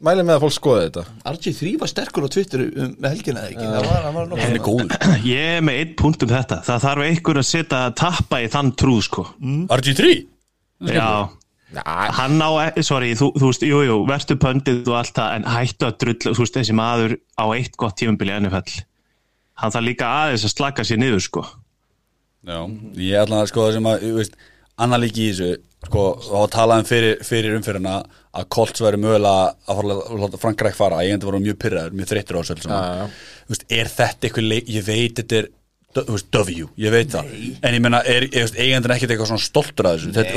mæli 0.04 0.26
með 0.26 0.34
að 0.34 0.42
fólk 0.44 0.56
skoði 0.58 0.88
þetta. 0.88 1.04
RG3 1.34 1.74
var 1.84 1.92
sterkur 1.94 2.26
á 2.26 2.30
Twitter 2.34 2.64
um, 2.66 2.90
með 2.98 3.14
helgina 3.14 3.44
eða 3.44 3.54
ekki? 3.54 3.68
Það 3.70 3.86
var, 3.88 4.02
hann 4.08 4.18
var 4.18 4.28
nokkuð 4.32 4.44
Hann 4.44 4.58
er 4.58 4.66
góður. 4.66 4.98
Ég 5.34 5.54
er 5.54 5.64
með 5.70 5.78
einn 5.84 5.94
punkt 6.02 6.26
um 6.26 6.34
þetta. 6.34 6.58
Það 6.68 6.84
þarf 6.88 7.06
einhver 7.08 7.40
að 7.44 7.48
setja 7.54 7.84
tappa 8.02 8.42
í 8.44 8.50
þann 8.52 8.74
trúð 8.82 9.02
sko. 9.08 9.26
RG3? 9.78 10.12
Já. 10.90 11.08
Hann 12.18 12.38
á, 12.44 12.50
e- 12.68 12.84
sorry, 12.86 13.14
þú, 13.18 13.30
þú 13.40 13.48
veist, 13.54 13.64
jú, 13.66 13.80
jú, 13.88 13.96
verstu 14.10 14.36
pöndið 14.42 14.90
og 14.92 14.98
allt 15.00 15.16
það, 15.18 15.38
en 15.40 15.48
hættu 15.56 15.88
að 15.88 15.96
drull, 16.04 16.18
þú 16.36 16.44
veist, 16.44 16.58
þessi 16.60 16.76
maður 16.78 17.16
á 17.40 17.46
eitt 17.56 17.78
gott 17.82 17.96
tímabili 18.02 18.36
NFL. 18.44 18.84
Hann 19.62 19.74
þarf 19.74 19.86
líka 19.86 20.10
aðeins 20.24 20.48
að 20.48 20.56
slaka 20.56 20.86
sér 20.88 21.00
niður, 21.02 21.22
sko. 21.24 21.44
Já, 22.44 22.58
ég 23.00 23.22
ætla 23.22 23.44
að 23.44 23.52
sko 23.52 23.68
það 23.68 23.78
sem 23.78 23.88
að, 23.92 24.02
þú 24.04 24.16
veist, 24.18 24.34
annar 24.84 25.00
líki 25.04 25.22
í 25.24 25.30
þessu, 25.32 25.50
sko, 25.88 26.06
þá 26.26 26.34
var 26.34 26.54
talað 26.56 26.82
um 26.82 26.88
fyrir, 26.90 27.14
fyrir 27.28 27.58
umfyrirna 27.60 27.94
að 28.34 28.48
Colts 28.56 28.82
væri 28.84 29.00
mögulega 29.00 29.54
að 29.54 29.78
fara 29.80 29.98
að 30.00 30.24
láta 30.24 30.40
Frank 30.42 30.64
Reich 30.66 30.76
fara, 30.80 31.04
ég 31.06 31.16
endur 31.16 31.30
voru 31.30 31.44
mjög 31.44 31.60
pyrraður, 31.62 31.96
mjög 32.00 32.10
þreyttur 32.10 32.40
á 32.40 32.42
þessu. 32.50 32.58
Þú 33.44 33.54
veist, 33.54 33.66
er 33.78 33.92
þetta 33.94 34.28
eitthvað 34.28 34.50
leik, 34.50 34.72
ég 34.74 34.88
veit 34.90 35.22
þetta 35.22 35.40
er, 35.44 35.50
W, 35.94 36.68
ég 36.82 36.94
veit 36.94 37.12
það, 37.14 37.28
en 37.62 37.76
ég 37.78 37.86
er, 38.02 38.26
veist, 38.34 38.56
eigandur 38.58 38.94
ekkert 38.96 39.14
eitthvað 39.14 39.30
svona 39.30 39.44
stoltur 39.44 39.90
að 39.90 40.00
þessu, 40.00 40.14
þetta, 40.16 40.32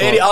er 0.00 0.16
í 0.16 0.22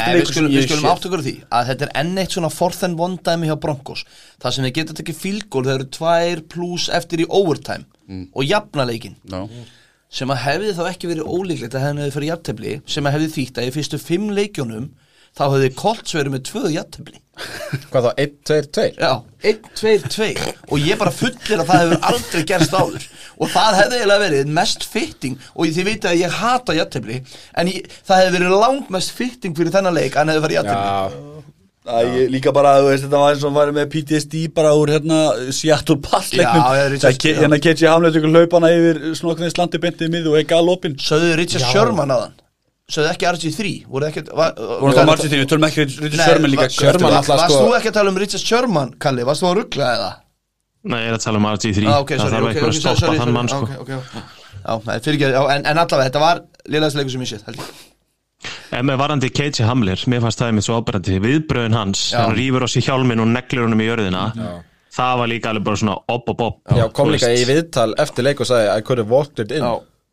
Nei, 0.00 0.06
við 0.08 0.18
leikur 0.18 0.32
skulum, 0.32 0.48
sem 0.48 0.54
við 0.54 0.58
ég 0.58 0.66
skulum 0.68 0.82
sé. 0.84 0.90
átt 0.90 1.06
okkur 1.08 1.22
því 1.24 1.34
að 1.58 1.70
þetta 1.70 1.86
er 1.86 1.92
enn 2.02 2.18
eitt 2.22 2.34
svona 2.36 2.50
fourth 2.52 2.86
and 2.88 3.00
one 3.06 3.20
dæmi 3.26 3.50
hjá 3.50 3.54
Broncos. 3.60 4.04
Það 4.42 4.56
sem 4.56 4.66
við 4.66 4.74
getum 4.80 4.98
tekið 5.00 5.20
fílgól 5.20 5.64
þegar 5.68 5.78
eru 5.80 5.88
tvær 5.98 6.42
pluss 6.54 6.88
eftir 6.98 7.24
í 7.24 7.28
overtime 7.28 7.86
og 8.34 8.44
jafna 8.44 8.84
leikin 8.88 9.16
Já. 9.30 9.40
sem 10.12 10.30
að 10.34 10.42
hefði 10.44 10.74
þá 10.76 10.82
ekki 10.90 11.10
verið 11.10 11.30
ólíklegt 11.30 11.78
að 11.78 11.86
hefði 11.88 12.10
fyrir 12.18 12.30
jafntefli 12.32 12.74
sem 12.86 13.06
að 13.08 13.16
hefði 13.16 13.30
þýtt 13.38 13.60
að 13.62 13.68
í 13.70 13.74
fyrstu 13.78 14.00
fimm 14.02 14.26
leikjónum 14.36 14.90
þá 15.34 15.44
hefði 15.50 15.70
Colts 15.78 16.14
verið 16.16 16.34
með 16.36 16.42
tvöðu 16.50 16.72
jafntefli. 16.76 17.20
Hvað 17.90 18.04
þá, 18.06 18.10
1, 18.22 18.34
2, 18.46 18.56
2 18.76 18.82
Já, 18.94 19.08
1, 19.50 19.64
2, 19.80 19.94
2 20.14 20.26
og 20.70 20.84
ég 20.86 20.98
bara 21.00 21.10
fullir 21.10 21.62
að 21.64 21.70
það 21.72 21.80
hefur 21.82 22.04
aldrei 22.12 22.44
gerst 22.46 22.76
áður. 22.78 23.06
Og 23.42 23.50
það 23.50 23.78
hefði 23.80 23.96
eiginlega 23.98 24.22
verið 24.22 24.52
mest 24.60 24.86
fitting 24.86 25.34
og 25.56 25.66
þið 25.74 25.88
veitir 25.88 26.12
að 26.12 26.20
ég 26.22 26.36
hata 26.38 26.76
jafntefli 26.78 27.16
en 27.58 27.72
ég, 27.72 27.88
það 28.06 28.20
hefði 28.22 28.36
verið 28.38 28.54
langt 28.62 28.92
mest 28.94 29.14
fitting 29.18 29.56
fyrir 29.58 29.74
þennan 29.74 29.98
leik 29.98 30.14
að 30.14 30.22
hann 30.22 30.34
hefði 30.36 30.58
jafntefli. 30.60 30.92
Já, 30.94 31.30
Æ, 31.84 31.96
ég, 32.14 32.30
líka 32.32 32.48
bara, 32.56 32.78
þú 32.80 32.86
veist, 32.88 33.02
þetta 33.04 33.18
var 33.20 33.34
eins 33.34 33.42
og 33.44 33.52
var 33.58 33.70
með 33.76 33.90
PTSD 33.92 34.46
bara 34.56 34.70
úr 34.72 34.88
hérna 34.94 35.18
Seattle 35.52 35.98
Richard- 36.00 37.02
Það 37.02 37.18
ke- 37.20 37.34
Hérna 37.42 37.58
Ketsi 37.60 37.90
Hamlet 37.90 38.16
ykkur 38.16 38.32
laupana 38.32 38.70
yfir 38.72 39.02
snokkurinn 39.18 39.52
slandi 39.52 39.82
bentið 39.82 40.14
miðu 40.14 40.32
og 40.32 40.38
ekki 40.40 40.54
galopin 40.54 40.96
Sögðu 40.96 41.34
Richard 41.42 41.66
Sherman 41.68 42.14
á 42.14 42.18
Sögðu 42.84 43.08
ekki 43.14 43.26
RG3 43.30 43.70
voru 43.88 44.06
ekki 44.10 44.22
var, 44.36 44.58
Og 44.60 44.90
það 44.92 45.06
margir 45.08 45.30
því, 45.32 45.38
við 45.40 45.46
tölum 45.54 45.66
ekki 45.70 45.84
Richard 45.88 46.18
Sherman 46.20 46.52
líka 46.52 46.66
Sherman 46.68 47.14
alltaf 47.16 47.38
Varst 47.40 47.54
sko- 47.54 47.62
þú 47.64 47.78
ekki 47.78 47.90
að 47.90 47.96
tala 47.96 48.12
um 48.12 48.18
Richard 48.20 48.44
Sherman, 48.44 48.90
Kalli? 49.00 49.24
Varst 49.24 49.44
þú 49.44 49.48
að 49.48 49.56
ruggla 49.60 49.88
eða? 49.94 50.10
Nei, 50.84 50.98
ég 51.00 51.08
er 51.08 51.16
að 51.16 51.24
tala 51.24 51.40
um 51.40 51.48
RG3 51.48 51.86
ah, 51.88 52.02
ok, 52.02 52.12
Það 52.12 52.20
sorry, 52.20 52.34
þarf 52.34 52.50
ok, 52.50 52.68
að 52.68 52.98
stoppa 53.00 53.14
þann 53.22 53.32
mann 53.32 53.48
sko. 53.48 53.68
Já, 54.64 54.76
ekki, 54.98 55.16
já, 55.24 55.40
en, 55.54 55.64
en 55.64 55.80
allavega, 55.80 56.10
þetta 56.10 56.22
var 56.24 56.42
liðlæðis 56.68 56.98
leikur 56.98 57.14
sem 57.14 57.24
ég 57.24 57.32
séð, 57.32 57.46
held 57.48 57.62
ég. 57.62 57.72
En 58.76 58.84
með 58.90 59.00
varandi 59.00 59.30
KJ 59.32 59.64
Hamler, 59.64 60.04
mér 60.12 60.20
fannst 60.26 60.42
það 60.42 60.54
með 60.58 60.66
svo 60.68 60.76
ábærandi 60.82 61.18
viðbröðin 61.24 61.76
hans, 61.78 62.04
Já. 62.12 62.20
hann 62.20 62.36
rýfur 62.36 62.64
á 62.64 62.68
sig 62.68 62.84
hjálmin 62.84 63.24
og 63.24 63.32
neglir 63.32 63.64
honum 63.64 63.80
í 63.80 63.88
jörðina 63.88 64.26
það 64.94 65.18
var 65.20 65.30
líka 65.32 65.50
alveg 65.50 65.66
bara 65.66 65.80
svona 65.80 65.96
op 66.16 66.28
op 66.34 66.44
op. 66.44 66.60
Já, 66.68 66.84
kom 66.92 67.10
líka 67.12 67.32
í 67.32 67.44
viðtal 67.48 67.94
eftir 68.04 68.26
leik 68.28 68.42
og 68.44 68.50
sagði 68.50 68.70
I 68.76 68.84
could 68.84 69.00
have 69.00 69.10
walked 69.12 69.40
it 69.40 69.54
in 69.54 69.64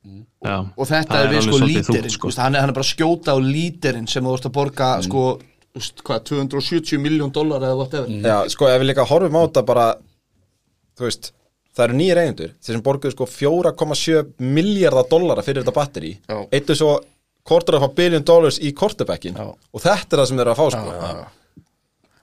Já, 0.02 0.50
Já. 0.50 0.56
og 0.78 0.88
þetta 0.90 1.14
Það 1.14 1.24
er 1.24 1.32
við 1.32 1.44
sko 1.46 1.58
lítirinn, 1.62 2.14
sko. 2.16 2.32
hann, 2.42 2.56
hann 2.58 2.72
er 2.72 2.74
bara 2.74 2.86
að 2.88 2.94
skjóta 2.96 3.36
á 3.36 3.38
lítirinn 3.38 4.08
sem 4.10 4.24
þú 4.26 4.32
vorst 4.34 4.48
að 4.50 4.56
borga, 4.56 4.88
sko, 5.06 5.26
úst, 5.78 6.02
hvað, 6.08 6.24
270 6.32 6.98
miljón 7.04 7.34
dólar 7.36 7.62
eða 7.68 7.78
whatever 7.78 8.10
Já, 8.10 8.38
sko, 8.50 8.70
ef 8.72 8.82
við 8.82 8.90
líka 8.90 9.06
horfum 9.06 9.38
á 9.38 9.42
þetta 9.46 9.64
bara 9.68 9.86
þú 10.98 11.06
veist, 11.06 11.32
það 11.76 11.86
eru 11.86 12.00
nýjir 12.02 12.22
eigendur 12.24 12.54
þeir 12.58 12.76
sem 12.78 12.84
borguðu 12.88 13.14
sko 13.16 13.28
4,7 13.30 14.24
miljardar 14.58 15.08
dollara 15.12 15.46
fyrir 15.46 15.62
þetta 15.64 15.76
batteri 15.78 16.16
Já. 16.18 16.40
eittu 16.52 16.76
svo 16.82 16.96
quarter 17.48 17.78
of 17.78 17.86
a 17.86 17.92
billion 17.96 18.26
dollars 18.26 18.58
í 18.60 18.74
quarterbackin 18.74 19.38
Já. 19.38 19.48
og 19.54 19.86
þetta 19.86 20.18
er 20.18 20.24
það 20.24 20.28
sem 20.32 20.42
þeir 20.42 20.48
eru 20.48 20.56
að 20.56 20.60
fá 20.60 20.68
sko 20.76 21.30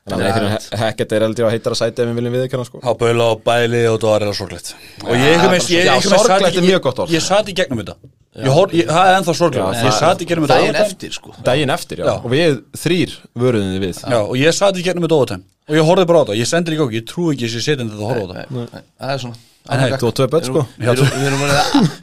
Þannig 0.09 0.29
að 0.35 0.79
Hackett 0.81 1.13
er 1.17 1.25
heldur 1.27 1.47
að 1.49 1.55
heitar 1.57 1.75
að 1.75 1.81
sæti 1.81 2.03
ef 2.05 2.09
við 2.11 2.19
viljum 2.19 2.37
viðkjanna 2.37 2.67
sko. 2.69 2.81
Há 2.85 2.91
bölu 3.01 3.27
á 3.29 3.33
bæli 3.49 3.83
og 3.91 3.99
það 4.03 4.13
var 4.13 4.25
eða 4.27 4.37
sorglegt. 4.39 4.71
Og 5.05 5.13
ég 5.15 5.35
ég- 5.75 5.89
veginn 5.89 6.03
sat 6.09 6.21
sorglegt 6.23 6.49
ekki- 6.49 6.63
er 6.63 6.69
mjög 6.69 6.81
gott 6.87 7.03
orð. 7.05 7.15
Ég 7.17 7.25
sat 7.25 7.49
í 7.49 7.55
gegnum 7.59 7.83
þetta. 7.83 7.97
Ég 8.39 8.53
ég- 8.73 8.87
Það 8.89 9.09
er 9.09 9.19
ennþá 9.19 9.35
sorglegt. 9.35 9.67
Ég 9.69 9.83
það- 9.83 9.99
sat 9.99 10.19
í 10.19 10.27
gegnum 10.27 10.47
þetta. 10.47 10.55
Daginn 10.55 10.75
overtime. 10.75 10.87
eftir, 10.87 11.13
sko. 11.13 11.35
Daginn 11.45 11.71
eftir, 11.71 11.97
já, 11.99 12.15
og 12.15 12.31
við 12.31 12.63
þrýr 12.73 13.11
vöruðum 13.37 13.73
því 13.75 13.81
við. 13.85 14.03
Já, 14.05 14.21
og 14.23 14.37
ég 14.37 14.55
sat 14.55 14.75
í 14.75 14.83
gegnum 14.83 15.05
þetta 15.09 15.19
overtime. 15.19 15.43
Og 15.69 15.75
ég 15.77 15.85
horfði 15.85 16.07
bara 16.07 16.19
á 16.19 16.25
þetta. 16.25 16.39
Ég 16.39 16.47
sendi 16.47 16.71
líka 16.73 16.85
okkur. 16.87 16.97
Ég 16.97 17.05
trú 17.05 17.33
ekki 17.33 17.45
þetta 17.89 18.01
að 18.01 18.09
horfa 18.09 18.25
á 18.25 18.29
þetta. 18.29 18.51
Nei, 18.73 18.83
það 19.01 19.15
er 19.15 19.19
svona 19.19 19.37
En 19.69 19.81
hey, 19.83 19.91
Þú 20.01 20.07
og 20.09 20.15
tvö 20.17 20.27
börn, 20.33 20.45
sko. 20.49 20.63
Við 20.81 20.89
erum 20.89 21.09
við 21.13 21.27
erum 21.29 21.41
búin 21.43 21.51
að 21.53 21.59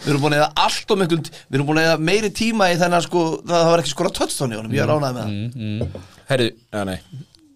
við 0.05 0.11
eða 0.37 0.49
allt 0.65 0.91
og 0.93 0.99
miklum 1.01 1.21
Við 1.25 1.57
erum 1.57 1.69
búin 1.69 1.79
að 1.81 1.87
eða 1.87 2.03
meiri 2.09 2.29
tíma 2.37 2.67
í 2.69 2.75
þennan 2.77 3.05
sko 3.05 3.23
Það 3.41 3.55
það 3.55 3.69
var 3.71 3.81
ekki 3.81 3.93
skora 3.93 4.11
honum, 4.59 4.75
ég 4.75 4.83
er 4.83 4.93
ánægð 4.93 5.15
með 5.15 5.23
það. 5.25 6.03
Herri, 6.29 6.49
já, 6.73 6.83
nei 6.91 6.99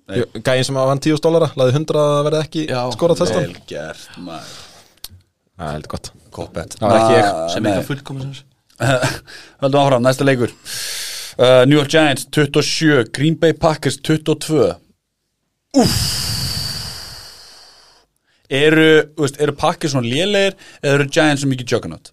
Gæinn 0.09 0.65
sem 0.65 0.77
á 0.79 0.83
hann 0.89 1.01
10 1.03 1.21
dólara, 1.21 1.51
laði 1.59 1.75
100 1.77 1.99
að 2.01 2.23
verða 2.25 2.41
ekki 2.45 2.65
skorað 2.95 3.19
þess 3.21 3.35
Vel 3.35 3.55
gert 3.69 4.17
maður. 4.17 4.53
Það 5.59 5.67
er 5.67 5.73
heldur 5.75 5.91
gott. 5.91 6.11
Ekki 6.39 7.17
ég. 7.17 7.27
Sem 7.53 7.67
eitthvað 7.67 7.89
fullkomið 7.91 8.39
sem 8.39 8.47
Höldum 9.59 9.81
áfram, 9.81 10.03
næsta 10.05 10.23
leikur. 10.23 10.53
Uh, 11.39 11.65
New 11.67 11.77
York 11.77 11.91
Giants 11.91 12.25
27 12.35 13.11
Green 13.15 13.35
Bay 13.39 13.53
Packers 13.53 13.99
22 13.99 14.75
Úff. 15.79 15.97
Eru, 18.49 18.87
veist, 19.19 19.37
eru 19.37 19.53
Packers 19.53 19.93
svona 19.93 20.09
lélegir 20.09 20.55
eða 20.81 20.95
eru 20.95 21.05
Giants 21.11 21.43
sem 21.43 21.51
mikið 21.53 21.75
juggernaut? 21.75 22.11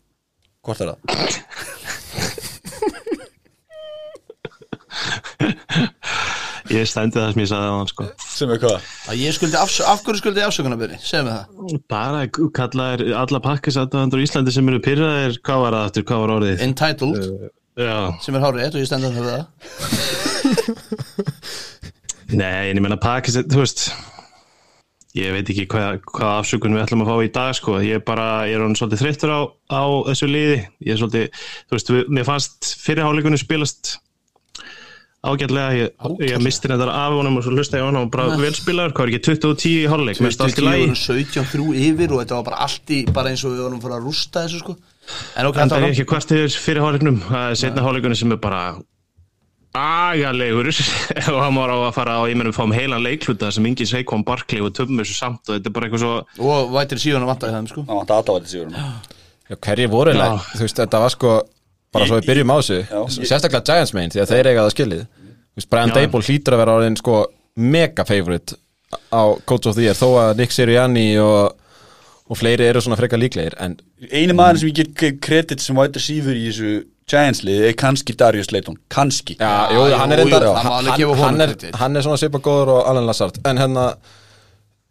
Hvort 0.66 0.82
er 0.84 0.92
það? 0.92 0.98
ég 6.72 6.86
stendi 6.88 7.18
það 7.18 7.32
sem 7.32 7.42
ég 7.42 7.48
sagði 7.50 7.68
á 7.68 7.74
hann 7.76 7.90
sko. 7.90 8.04
Sem 8.26 8.50
er 8.54 8.58
hvað? 8.62 8.78
Að 9.10 9.16
ég 9.22 9.30
skuldi 9.36 9.56
afsö 9.60 9.80
Af 9.90 10.00
hverju 10.06 10.20
skuldi 10.22 10.40
ég 10.42 10.48
afsökunarbyrði? 10.50 10.96
Segðu 11.04 11.24
mig 11.28 11.34
það. 11.36 11.44
Bara 11.92 12.20
kallaðir 12.60 13.00
alla 13.22 13.40
pakkisatöndur 13.44 14.22
í 14.22 14.24
Íslandi 14.26 14.50
sem 14.54 14.68
eru 14.72 14.80
pyrraðir 14.84 15.34
hvað 15.46 15.58
var 15.64 15.72
það 15.78 15.86
aftur, 15.90 16.04
hvað 16.10 16.20
var 16.24 16.34
orðið? 16.38 16.56
Entitled. 16.66 17.16
Já, 17.76 17.96
Sem 18.24 18.36
er 18.38 18.42
hárið 18.46 18.72
og 18.72 18.80
ég 18.80 18.88
stendur 18.88 19.12
það. 19.20 19.42
Nei, 22.40 22.64
en 22.70 22.78
ég 22.78 22.82
meina 22.82 22.96
pakkisat 22.98 23.46
þú 23.52 23.58
veist 23.62 23.80
ég 25.16 25.32
veit 25.32 25.48
ekki 25.52 25.64
hvað, 25.70 26.00
hvað 26.10 26.32
afsökun 26.42 26.74
við 26.76 26.82
ætlum 26.84 27.04
að 27.04 27.10
fá 27.10 27.16
í 27.24 27.30
dag 27.32 27.52
sko, 27.56 27.76
ég 27.84 27.94
er 28.00 28.04
bara, 28.04 28.26
ég 28.48 28.54
er 28.58 28.64
hann 28.66 28.76
svolítið 28.76 29.02
þreyttur 29.02 29.32
á, 29.32 29.40
á 29.72 29.82
þessu 30.10 30.26
liði. 30.28 30.58
Ég 30.84 30.90
er 30.92 30.98
svolítið, 31.00 31.24
þú 31.68 31.72
veist, 31.78 31.92
við, 31.94 32.02
mér 32.18 32.24
fannst 32.28 32.60
fyrirháleikunni 32.84 33.38
spilast 33.40 33.82
ágætlega, 35.26 35.76
ég, 35.76 36.08
ég 36.30 36.42
misti 36.44 36.70
þetta 36.70 36.88
af 36.92 37.14
honum 37.16 37.38
og 37.40 37.46
svo 37.46 37.54
hlusta 37.54 37.80
ég 37.80 37.84
á 37.84 37.88
hann 37.88 38.00
og 38.00 38.10
bara 38.14 38.36
velspilaður, 38.40 38.94
hvað 38.96 39.06
er 39.06 39.12
ekki 39.12 39.22
2010 39.26 39.70
í 39.70 39.84
í 39.84 40.66
lagi. 40.66 40.90
17-3 41.02 41.70
yfir 41.88 42.14
og 42.14 42.22
þetta 42.22 42.38
var 42.40 42.48
bara 42.50 42.60
allt 42.66 42.92
í 42.94 43.00
Bara 43.12 43.32
eins 43.32 43.44
og 43.46 43.54
við 43.54 43.64
vorum 43.66 43.80
fyrir 43.82 43.98
að 43.98 44.06
rústa 44.08 44.44
þessu 44.46 44.62
sko. 44.62 44.76
En 45.38 45.48
ok, 45.50 45.62
En 45.62 45.72
það 45.72 45.86
er 45.86 45.94
ekki 45.94 46.06
hvert 46.10 46.36
yfir 46.36 46.60
fyrir 46.66 46.84
hálfleiknum 46.84 47.18
Það 47.28 47.48
er 47.48 47.58
setna 47.62 47.86
hálfleikunni 47.86 48.18
sem 48.18 48.34
er 48.34 48.40
bara 48.42 48.62
agalegur. 49.76 50.70
Og 51.34 51.40
hann 51.42 51.58
var 51.58 51.72
á 51.74 51.76
að 51.76 51.92
fara 51.98 52.16
á, 52.16 52.22
ég 52.30 52.38
mennum, 52.38 52.54
fáum 52.56 52.72
heilan 52.74 53.04
leikluta 53.04 53.50
sem 53.52 53.66
engin 53.68 53.88
Seikon 53.88 54.24
Barkley 54.26 54.62
og 54.64 54.72
töfum 54.76 55.02
þessu 55.02 55.18
samt 55.18 55.42
og 55.50 55.58
þetta 55.58 55.68
er 55.70 55.74
bara 55.76 55.90
eitthvað 55.90 56.04
svo 56.06 56.48
Og 56.52 56.72
vætir 56.72 57.02
síðan 57.02 57.26
að 57.26 57.32
vantaði 57.34 57.58
þeim 57.58 57.68
sko. 57.72 57.84
Það 57.90 58.00
vant 58.00 58.14
að 58.14 58.30
þetta 58.30 58.54
sigur 58.54 58.72
Já, 59.46 59.54
hverju 59.62 59.90
voru 59.92 60.10
eiginlega, 60.10 60.38
þú 60.56 60.64
veist, 60.64 60.80
þetta 60.80 61.00
var 61.04 61.12
sko 61.14 61.34
bara 61.94 62.08
svo 62.08 62.16
við 62.18 62.30
byrjum 62.32 62.50
á 62.50 62.56
þessu. 62.58 62.78
Sérstaklega 63.20 63.62
Giants 63.68 63.92
megin, 63.94 64.12
því 64.14 64.22
að 64.24 64.32
þeir 64.32 64.48
eiga 64.50 64.64
það 64.64 64.72
skilið 64.74 65.04
Brian. 65.64 65.92
Dable 65.94 66.20
hlýtur 66.20 66.56
að 66.56 66.62
vera 66.64 66.74
orðin 66.80 66.98
sko 67.00 67.22
mega 67.56 68.04
favorite 68.04 68.58
á 69.08 69.22
Coach 69.48 69.66
of 69.70 69.76
the 69.78 69.86
Year, 69.86 69.96
þó 69.96 70.10
að 70.20 70.36
Nick 70.42 70.52
Sirianni 70.52 71.06
og, 71.18 71.56
og 72.28 72.38
fleiri 72.38 72.68
eru 72.68 72.82
svona 72.84 72.98
frekar 73.00 73.18
líklegir 73.18 73.56
en 73.62 73.78
Einu 74.12 74.36
maður 74.36 74.60
sem 74.60 74.70
ég 74.74 74.92
get 74.94 75.18
kredit 75.24 75.64
sem 75.64 75.78
white 75.78 75.96
receiver 75.96 76.36
í 76.36 76.50
þessu 76.50 76.74
Giants 77.06 77.44
liði 77.46 77.68
er 77.70 77.74
kannski 77.78 78.16
Darius 78.18 78.50
Layton 78.50 78.76
Kannski. 78.90 79.36
Já, 79.38 79.70
jú, 79.70 79.84
hann 79.94 80.12
er 80.12 80.24
alveg 80.24 80.46
hann, 80.58 80.88
hann, 81.20 81.42
er, 81.44 81.52
hann 81.78 81.96
er 81.98 82.02
svona 82.02 82.18
svipa 82.18 82.40
góður 82.42 82.72
og 82.80 82.88
Alan 82.90 83.06
Lazard. 83.06 83.38
En 83.46 83.60
hérna 83.62 83.92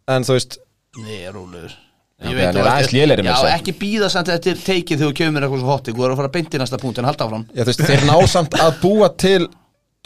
en 0.08 0.24
þú 0.24 0.38
veist, 0.38 0.56
Nei, 0.96 1.26
rólegur. 1.28 1.74
Er 2.16 2.56
að- 2.56 3.50
ekki 3.52 3.74
býða 3.76 4.08
samt 4.08 4.30
eftir 4.32 4.56
teikið 4.56 5.02
þegar 5.02 5.10
þú 5.10 5.16
kemur 5.18 5.44
eitthvað 5.44 5.60
svo 5.60 5.68
hotti 5.74 5.92
Þú 5.92 6.04
er 6.06 6.14
að 6.14 6.16
fara 6.22 6.28
að 6.30 6.36
beinti 6.38 6.60
næsta 6.62 6.78
punkt 6.80 6.98
en 6.98 7.04
halda 7.04 7.26
áfram. 7.26 7.44
Já, 7.52 7.64
veist 7.68 7.82
þeir 7.84 8.06
ná 8.08 8.16
samt 8.32 8.56
að 8.56 8.78
búa 8.80 9.10
til 9.12 9.48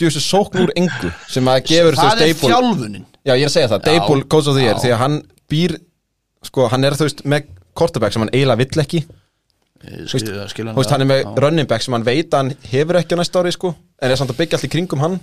djúsi 0.00 0.22
sókn 0.24 0.64
úr 0.64 0.72
engu 0.80 1.12
sem 1.30 1.50
að 1.52 1.62
gefur 1.70 1.96
þú 1.98 2.02
Það 2.02 2.10
veist 2.10 2.24
er 2.24 2.34
Dable 2.34 2.50
þjálfunin. 2.50 3.06
Já, 3.20 3.32
ég 3.36 3.44
er 3.44 3.50
að 3.50 3.54
segja 3.54 3.70
það. 3.74 3.86
Dable 3.88 4.26
Coach 4.32 4.50
of 4.50 4.56
the 4.58 4.64
Year 4.64 4.80
því 4.80 4.92
að 4.94 5.00
hann 5.04 5.16
býr, 5.52 5.76
sko, 6.48 6.68
hann 6.72 6.86
er 6.88 6.96
þú 6.98 7.08
veist 7.08 7.24
með 7.28 7.50
quarterback 7.76 8.16
sem 8.16 8.24
hann 8.24 8.32
eiginlega 8.34 8.62
vill 8.64 8.84
ekki. 8.84 9.02
Skilja 9.80 10.46
Þú 10.52 10.76
veist, 10.76 10.92
hann 10.92 11.04
er 11.04 11.08
með 11.08 11.40
running 11.40 11.68
back 11.68 11.84
sem 11.84 11.94
hann 11.96 12.04
veit 12.04 12.32
að 12.34 12.42
hann 12.42 12.54
hefur 12.72 12.98
ekki 13.00 13.16
á 13.16 13.20
næsta 13.20 13.40
ári, 13.40 13.52
sko 13.56 13.74
en 14.00 14.12
er 14.12 14.18
samt 14.20 14.32
að 14.34 14.40
byggja 14.40 14.58
allt 14.58 14.68
í 14.68 14.72
kringum 14.72 15.04
hann. 15.04 15.20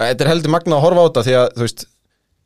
Þetta 0.00 0.24
er 0.24 0.30
heldur 0.32 0.54
magna 0.54 0.78
að 0.78 0.84
horfa 0.86 1.02
á 1.04 1.06
þetta 1.08 1.24
því 1.26 1.34
að, 1.40 1.48
þú 1.56 1.66
veist, 1.66 1.84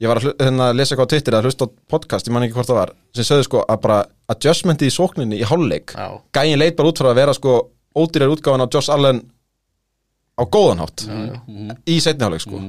ég 0.02 0.10
var 0.10 0.20
að, 0.20 0.26
hérna, 0.42 0.70
að 0.72 0.78
lesa 0.80 0.94
eitthvað 0.94 1.06
á 1.06 1.12
Twitter 1.12 1.36
að 1.38 1.46
hlusta 1.48 1.68
á 1.68 1.72
podcast, 1.94 2.28
ég 2.28 2.34
man 2.34 2.46
ekki 2.46 2.56
hvort 2.56 2.70
það 2.70 2.80
var 2.80 2.92
sem 3.14 3.28
sögðu 3.28 3.46
sko 3.46 3.62
að 3.62 3.80
bara 3.84 3.98
adjustmenti 4.34 4.88
í 4.90 4.94
sókninni 4.94 5.38
í 5.38 5.46
hálfleik, 5.46 5.94
Já. 5.94 6.08
gæin 6.34 6.58
leit 6.58 6.74
bara 6.78 6.90
út 6.90 7.02
frá 7.02 7.10
að 7.12 7.20
vera 7.20 7.36
sko 7.36 7.54
ódýrar 7.94 8.34
útgáfan 8.34 8.64
á 8.66 8.72
Josh 8.74 8.90
Allen 8.90 9.22
á 10.34 10.42
góðan 10.44 10.82
hátt. 10.82 11.06
Í 11.86 11.98
setni 12.02 12.24
hálfleik 12.26 12.44
sko. 12.44 12.60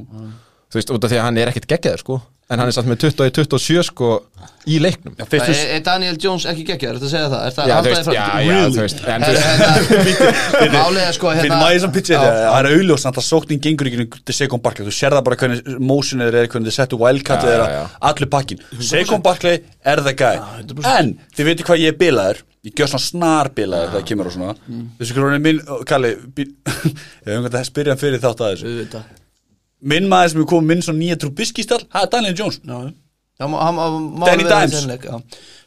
Þú 0.69 0.79
veist, 0.79 0.91
út 0.91 1.03
af 1.05 1.11
því 1.11 1.19
að 1.19 1.25
hann 1.27 1.37
er 1.41 1.51
ekkert 1.51 1.69
geggjaður 1.71 2.03
sko 2.03 2.21
en 2.49 2.59
hann 2.61 2.69
er 2.69 2.75
samt 2.75 2.85
með 2.91 2.99
20-27 3.07 3.83
sko 3.87 4.09
í 4.69 4.75
leiknum. 4.81 5.13
Já, 5.17 5.25
fyrstu 5.29 5.53
Er 5.53 5.71
er 5.75 5.81
Daniel 5.85 6.17
Jones 6.21 6.43
ekki 6.49 6.63
geggjaður, 6.67 6.99
að 7.07 7.13
segja 7.15 7.29
það? 7.31 7.41
Er 7.47 7.53
það 7.55 7.69
Já, 7.69 7.73
halda 7.75 7.89
þú 7.89 8.75
þér 8.75 8.85
veist, 8.85 8.99
fram? 8.99 9.15
er 11.01 11.15
sko 11.17 11.31
hérna 11.35 11.57
maður 11.61 11.81
sem 11.85 11.93
pitchið 11.95 12.15
Já, 12.15 12.21
þetta, 12.21 12.45
það 12.45 12.59
er 12.59 12.69
auðljóst 12.75 13.09
að 13.21 13.25
sóknin 13.27 13.61
gengur 13.65 13.89
ekki 13.89 14.07
til 14.29 14.37
Seikon 14.37 14.63
Barkley, 14.65 14.85
þú 14.87 14.93
sér 14.99 15.15
það 15.17 15.25
bara 15.29 15.39
hvernig 15.41 15.73
motionið 15.91 16.39
er, 16.41 16.49
hvernig 16.53 16.69
þið 16.71 16.77
settu 16.79 17.01
já, 17.65 17.75
já. 17.75 17.83
allir 18.11 18.31
pakkin, 18.37 18.63
Seikon 18.91 19.25
Barkley 19.25 19.61
er 19.85 20.03
það 20.05 20.17
gæ, 20.21 20.31
100%. 20.61 20.89
en 21.01 21.13
þið 21.37 21.49
veitir 21.51 21.69
hvað 21.69 21.83
ég 21.85 21.93
er 21.93 21.99
bilaður, 22.05 22.41
ég 22.65 22.77
gjör 22.79 22.93
svona 22.93 23.05
snar 23.09 23.51
bilaður 23.57 23.91
þegar 23.91 24.01
það 24.01 24.09
kemur 24.13 24.31
og 24.31 24.37
svona, 24.37 24.55
Mm. 24.65 24.87
þessu 25.01 25.17
hvernig 25.17 25.45
minn, 25.45 25.61
Kalli, 25.89 26.13
ég 26.45 27.29
hef 27.29 27.45
veginn 27.45 27.61
að 27.61 27.69
spyrja 27.69 27.93
hann 27.95 28.01
fyrir 28.05 28.21
þátt 28.23 28.41
að 28.45 28.53
þessu, 28.55 28.71
Auðvitað. 28.71 29.13
Minn 29.85 30.07
maður 30.11 30.33
sem 30.33 30.43
er 30.43 30.49
komið 30.51 30.69
minn 30.71 30.85
svona 30.85 31.01
nýja 31.01 31.17
trúbiskistall, 31.21 31.83
það 31.93 32.05
er 32.07 32.13
Daniel 32.17 32.37
Jones, 32.39 32.59
Já, 32.65 32.77
já, 33.43 33.45
má- 33.51 33.61
hann- 33.65 33.79
hann- 33.83 34.11
má 34.19 34.25
Danny 34.29 34.43
Dimes. 34.47 34.85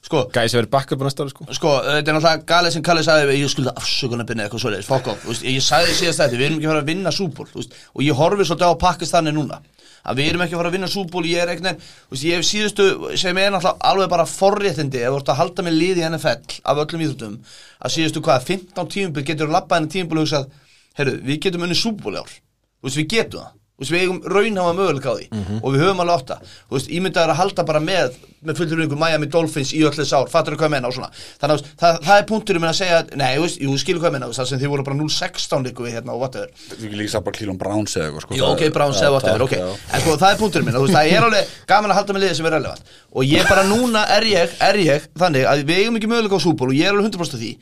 Sko, 0.08 0.22
gæsi 0.32 0.56
verið 0.56 0.70
backup 0.72 1.02
á 1.02 1.04
næsta 1.04 1.25
ári 1.25 1.30
sko. 1.34 1.44
Sko, 1.52 1.70
þetta 1.84 2.08
er 2.08 2.14
náttúrulega 2.16 2.44
galið 2.48 2.72
sem 2.72 2.82
Kalli 2.87 3.02
sagði 3.04 3.34
ég 3.42 3.50
skulda 3.52 3.72
afsökunarbyrni 3.76 4.44
eitthvað 4.46 5.10
off 5.10 5.25
þú 5.25 5.28
veist, 5.32 5.42
ég 5.44 5.60
sagði 5.60 5.92
síðast 5.98 6.22
þetta, 6.22 6.38
við 6.38 6.46
erum 6.46 6.58
ekki 6.58 6.68
að 6.68 6.72
fara 6.72 6.82
að 6.82 6.90
vinna 6.92 7.10
súból 7.10 7.46
og 7.94 8.02
ég 8.06 8.14
horfi 8.16 8.46
svolítið 8.48 8.72
á 8.72 8.75
Pakistani 8.78 9.32
núna 9.34 9.58
að 10.06 10.16
við 10.16 10.28
erum 10.30 10.40
ekki 10.46 10.54
að 10.54 10.60
fara 10.62 10.70
að 10.70 10.76
vinna 10.78 10.88
súból 10.88 11.25
ég 11.28 11.42
er 11.42 11.48
eitthvað, 11.52 11.76
ég 12.25 12.38
hef 12.38 12.46
síðustu 12.48 12.87
sem 13.18 13.37
er 13.37 13.50
náttúrulega 13.52 13.90
alveg 13.90 14.08
bara 14.08 14.25
forréttindi 14.25 15.02
ef 15.02 15.10
þú 15.12 15.18
ert 15.20 15.28
að 15.34 15.40
halda 15.42 15.62
með 15.66 15.78
lið 15.82 15.98
í 16.00 16.06
NFL 16.08 16.60
af 16.64 16.82
öllum 16.87 17.04
íþjóttum 17.04 17.37
að 17.84 17.94
síðustu 17.98 18.22
hvað, 18.25 18.48
15 18.48 18.88
tímubil 18.94 19.26
getur 19.28 19.52
labbað 19.52 19.76
henni 19.82 19.92
tímubil 19.92 20.22
og 20.22 20.25
hugsað, 20.25 20.48
herru, 20.94 21.18
við 21.20 21.40
getum 21.44 21.66
unni 21.68 21.75
súból 21.76 22.16
ár 22.16 22.30
þú 22.30 22.87
veist, 22.88 22.96
við 23.02 23.08
getum 23.12 23.40
það 23.42 23.52
Þú 23.78 23.85
veist, 23.85 23.92
við 23.94 24.00
eigum 24.02 24.16
raunhafa 24.26 24.75
möguleika 24.75 25.12
á 25.14 25.14
því. 25.14 25.26
Og 25.62 25.75
við 25.75 25.82
höfum 25.85 26.00
alveg 26.02 26.16
átta. 26.18 26.40
Þú 26.66 26.75
veist, 26.75 26.88
ímyndaður 26.99 27.30
að 27.30 27.38
halda 27.38 27.64
bara 27.68 27.82
með 27.85 28.16
með 28.38 28.58
fullur 28.61 28.82
yngur 28.85 28.99
Miami 28.99 29.26
Dolphins 29.30 29.73
í 29.75 29.80
öllu 29.87 30.04
sár 30.06 30.28
fattur 30.30 30.54
hvað 30.58 30.68
ég 30.68 30.73
menna 30.76 30.90
og 30.90 30.94
svona. 30.94 31.08
Þannig 31.40 31.54
að 31.54 31.62
þú 31.62 31.78
það, 31.80 31.97
það 32.06 32.20
er 32.20 32.26
punkturinn 32.28 32.62
minn 32.62 32.70
að 32.70 32.76
segja 32.78 32.99
nei, 33.18 33.32
þú 33.35 33.44
veist, 33.44 33.58
jú, 33.64 33.73
skilur 33.82 34.02
hvað 34.02 34.11
ég 34.11 34.14
menna 34.14 34.28
þú 34.28 34.37
það 34.38 34.49
sem 34.50 34.61
þið 34.62 34.73
voru 34.73 34.85
bara 34.87 34.99
0-16 34.99 35.66
líku 35.66 35.87
við 35.87 35.97
hérna 35.99 36.14
og 36.14 36.23
Þú 36.28 36.87
ekki 36.87 37.00
líka 37.00 37.12
sá 37.14 37.18
bara 37.26 37.38
Cleveland 37.38 37.58
Browns 37.62 37.97
eða 37.99 38.06
eitthvað 38.08 38.26
sko. 38.26 38.38
Jú, 38.38 38.47
ok, 38.52 38.62
Browns 38.76 39.02
eða 39.02 39.12
whatever, 39.16 39.44
ok. 39.49 39.56
En 39.58 40.04
sko, 40.04 40.14
það 40.23 40.30
er 40.30 40.38
þú 40.38 40.85
veist, 40.85 40.94
það 40.94 41.11
er 41.16 41.26
alveg 41.26 41.52
gaman 41.73 41.94
að 41.94 41.99
halda 41.99 42.14
með 42.16 42.25
liðið 42.25 42.38
sem 42.38 42.49
er 42.49 42.56
relevant. 42.58 42.94
Og 43.11 43.26
ég 43.26 43.50
bara 43.50 43.66
núna 43.66 44.06
er 44.14 44.28
ég, 44.30 44.56
er 44.68 44.80
ég 44.85 45.11
þannig 45.18 45.50
að 45.50 45.64
við 45.66 45.82
eigum 45.82 45.99
ekki 45.99 46.12
möguleika 46.14 46.38
á 46.38 46.47
súból 46.47 46.70
og 46.70 46.78
ég 46.78 46.87
er 46.87 46.94
alveg 46.94 47.11
100% 47.11 47.38
af 47.38 47.42
því. 47.42 47.52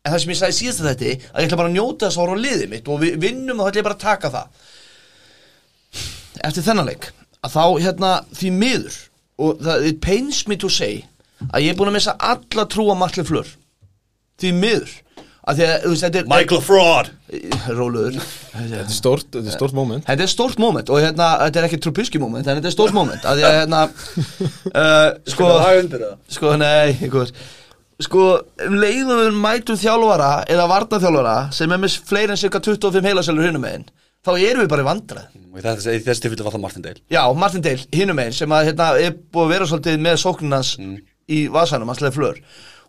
En 0.00 0.14
það 0.14 0.22
sem 0.22 0.30
ég 0.32 0.38
sagði 0.40 0.56
síðast 0.56 0.80
að 0.80 0.90
þetta 0.90 1.08
að 1.10 1.42
ég 1.42 1.48
ætla 1.50 1.58
bara 1.60 1.68
að 1.68 1.74
njóta 1.76 2.06
þess 2.06 2.16
að 2.16 2.22
horfa 2.24 2.36
á 2.40 2.44
liðið 2.46 2.70
mitt 2.70 2.86
og 2.88 3.02
við 3.02 3.16
vinnum 3.20 3.58
og 3.60 3.66
þá 3.66 3.70
ætla 3.70 3.80
ég 3.80 3.88
bara 3.90 3.98
að 3.98 4.04
taka 4.06 4.30
það 4.32 4.68
Eftir 6.46 6.64
þennan 6.66 6.88
leik 6.88 7.10
að 7.44 7.54
þá 7.56 7.64
hérna 7.84 8.10
því 8.36 8.50
miður 8.56 8.98
og 9.40 9.62
það 9.64 9.86
it 9.90 10.00
pains 10.04 10.42
me 10.48 10.58
to 10.60 10.70
say 10.72 11.04
að 11.48 11.64
ég 11.64 11.72
er 11.72 11.78
búin 11.78 11.90
að 11.92 11.96
missa 11.98 12.16
alla 12.20 12.66
trú 12.68 12.90
á 12.92 12.94
Marley 13.00 13.24
Fleur. 13.26 13.48
Því 14.40 14.52
miður. 14.56 14.98
Að 15.50 15.56
því 15.56 15.64
að, 15.66 15.70
þú 15.82 15.90
veist, 15.90 16.02
þetta 16.04 16.20
er 16.20 16.26
Michael 16.28 16.60
Fraud. 16.62 17.08
Róluður 17.72 18.16
Þetta 18.20 18.80
er 18.82 18.90
stórt, 18.92 19.28
þetta 19.32 19.48
er 19.48 19.54
stórt 19.56 19.76
moment. 19.76 20.04
Þetta 20.04 20.26
er 20.26 20.30
stórt 20.30 20.60
moment 20.60 20.90
og 20.92 21.00
hérna, 21.00 21.28
þetta 21.46 21.62
er 21.62 21.68
ekki 21.68 21.78
Trubisky 21.80 22.20
moment 22.20 22.44
en 22.44 22.58
þetta 22.58 22.68
er 22.68 22.74
stórt 22.74 22.96
moment. 22.96 23.24
Að 23.24 23.40
því 23.40 23.46
að 23.48 23.56
hérna 23.56 23.80
uh, 24.82 25.08
sko, 25.32 25.48
sko, 26.36 26.52
nei, 26.60 26.92
einhver. 26.92 27.32
Sko, 28.00 28.26
um 28.66 28.76
leiðum 28.80 29.22
við 29.24 29.40
mætum 29.40 29.80
þjálfara 29.80 30.30
eða 30.50 30.68
varnaþjálfara 30.70 31.34
sem 31.56 31.72
er 31.72 31.82
með 31.82 31.96
fleiri 32.08 32.36
en 32.36 32.40
cirka 32.40 32.60
25 32.64 33.08
heilasælur 33.10 33.48
hinum 33.48 33.64
megin 33.64 33.88
þá 34.26 34.32
erum 34.36 34.64
við 34.64 34.72
bara 34.72 34.84
í 34.84 34.90
vandrað 34.90 35.40
Þessi 35.50 35.98
þessi 36.04 36.22
tilfelli 36.24 36.44
var 36.46 36.54
það 36.54 36.62
Martin 36.62 36.84
Dale. 36.84 37.00
Já, 37.10 37.22
Martin 37.34 37.62
Dale, 37.64 37.86
hinum 37.94 38.18
megin 38.18 38.36
sem 38.36 38.52
að 38.54 38.68
hérna, 38.70 38.90
er 39.02 39.16
búið 39.34 39.46
að 39.46 39.54
vera 39.54 39.66
svolítið 39.66 39.96
með 40.04 40.18
sóknunans 40.22 40.70
í 41.30 41.40
vasanum, 41.50 41.90
hans 41.90 42.02
leið 42.04 42.14
flör. 42.16 42.38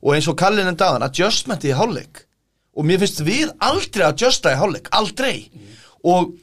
Og 0.02 0.14
eins 0.16 0.28
og 0.30 0.38
Kallin 0.38 0.70
en 0.70 0.78
dagan, 0.78 1.06
adjustmenti 1.06 1.72
í 1.72 1.78
hálfleik. 1.78 2.22
Og 2.78 2.86
mér 2.88 3.02
finnst 3.02 3.24
við 3.26 3.50
aldrei 3.66 4.06
að 4.06 4.14
adjusta 4.14 4.54
í 4.54 4.60
hálfleik, 4.60 4.92
aldrei. 4.98 5.34
Og, 6.06 6.36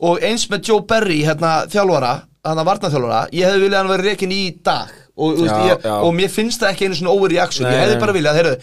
og 0.00 0.24
eins 0.24 0.48
með 0.52 0.70
Joe 0.70 0.86
Berry 0.88 1.20
hérna, 1.26 1.52
þjálfara, 1.72 2.14
hann 2.46 2.62
að 2.62 2.68
varnaþjálfara 2.70 3.20
ég 3.36 3.50
hefði 3.50 3.62
viljað 3.66 3.76
að 3.76 3.84
hann 3.84 3.94
verið 3.94 4.10
reikin 4.10 4.34
í 4.34 4.42
dag. 4.64 4.96
Og, 5.16 5.36
þú 5.36 5.44
Já, 5.44 5.52
veist, 5.52 5.70
ég, 5.70 5.86
og 6.08 6.16
mér 6.16 6.32
finnst 6.32 6.64
það 6.64 6.72
ekki 6.72 6.88
einu 6.88 6.98
svona 6.98 7.14
overreaction, 7.16 7.68
ég 7.68 7.76
Nei, 7.76 7.84
hefði 7.84 8.00
bara 8.02 8.16
viljað 8.16 8.40
heyrðu, 8.40 8.56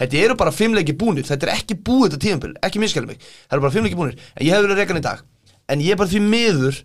þetta 0.00 0.22
eru 0.24 0.38
bara 0.40 0.54
fimmleiki 0.54 0.96
búnir, 0.98 1.26
þetta 1.28 1.46
er 1.46 1.52
ekki 1.54 1.76
búið 1.86 2.08
þetta 2.08 2.22
tíðanbíl, 2.24 2.50
ekki 2.66 2.82
miskæli 2.82 3.12
mig. 3.12 3.28
Það 3.46 3.54
eru 3.56 3.66
bara 3.66 3.74
fimmleiki 3.76 3.98
búnir, 4.00 4.24
en 4.34 4.42
ég 4.42 4.56
hefði 4.56 4.66
viljað 4.66 4.82
reikin 4.82 4.98
í 4.98 5.04
dag 5.06 5.22
en 5.70 5.84
ég 5.84 5.94
er 5.94 6.00
bara 6.00 6.10
því 6.10 6.22
miður 6.26 6.80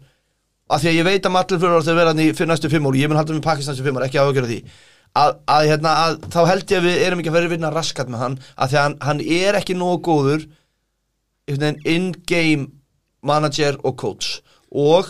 af 0.65 0.81
því 0.81 0.91
að 0.91 0.97
ég 0.97 1.07
veit 1.07 1.27
að 1.27 1.33
Matlur 1.35 1.61
fyrir 1.61 1.75
ára 1.75 1.85
þegar 1.85 1.99
vera 2.01 2.13
í 2.25 2.33
fyrir 2.33 2.51
næstu 2.51 2.71
fimm 2.73 2.89
ári, 2.89 3.01
ég 3.03 3.11
mun 3.11 3.19
halda 3.19 3.35
með 3.35 3.45
Pakistan 3.45 3.77
sem 3.77 3.85
fimm 3.85 3.99
ári, 3.99 4.09
ekki 4.09 4.21
áhugjörða 4.21 4.51
því. 4.51 4.59
Að, 5.15 5.35
að, 5.47 5.67
hérna, 5.69 5.91
að 6.05 6.15
þá 6.33 6.39
held 6.49 6.71
ég 6.73 6.79
að 6.79 6.87
við 6.89 7.03
erum 7.05 7.21
ekki 7.21 7.31
að 7.31 7.37
vera 7.37 7.51
vinna 7.53 7.71
raskat 7.71 8.09
með 8.11 8.23
hann, 8.23 8.39
að 8.59 8.71
því 8.71 8.79
að 8.79 8.85
hann, 8.85 8.97
hann 9.05 9.21
er 9.37 9.59
ekki 9.61 9.77
nógu 9.77 10.01
góður 10.09 10.47
in-game 11.85 12.67
manager 13.25 13.77
og 13.85 13.95
coach. 14.01 14.39
Og 14.73 15.07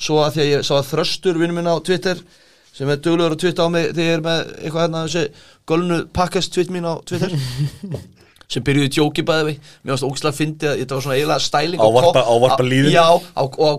svo 0.00 0.22
að 0.24 0.34
því 0.36 0.44
að 0.44 0.52
ég 0.52 0.66
sá 0.66 0.74
að 0.78 0.90
þröstur 0.92 1.40
vinnum 1.40 1.60
minn 1.60 1.70
á 1.70 1.76
Twitter 1.84 2.20
sem 2.78 2.90
er 2.92 3.00
duglegur 3.02 3.34
að 3.34 3.42
twitta 3.42 3.66
á 3.66 3.68
mig 3.74 3.88
þegar 3.90 4.06
ég 4.06 4.16
er 4.16 4.22
með 4.22 4.40
eitthvað 4.60 4.84
hérna 4.84 5.00
þessi 5.06 5.46
gölnu 5.68 5.98
pakkast 6.14 6.52
twitt 6.54 6.70
mín 6.70 6.86
á 6.86 6.94
Twitter 7.08 7.34
sem 8.48 8.64
byrjuði 8.64 8.88
djóki 8.96 9.22
bæði 9.28 9.44
við 9.50 9.56
mér 9.84 9.92
varst 9.92 10.06
ógslag 10.08 10.32
að 10.32 10.38
fyndi 10.40 10.68
að 10.70 10.78
þetta 10.80 10.96
var 10.96 11.04
svona 11.04 11.16
eiginlega 11.18 11.44
stæling 11.44 11.80
Ávarpa- 11.84 12.12
kopp- 12.14 12.30
ávarpa 12.32 12.64
líðinn. 12.64 12.94
já, 12.94 13.04
á, 13.04 13.42
og 13.44 13.58
á 13.60 13.72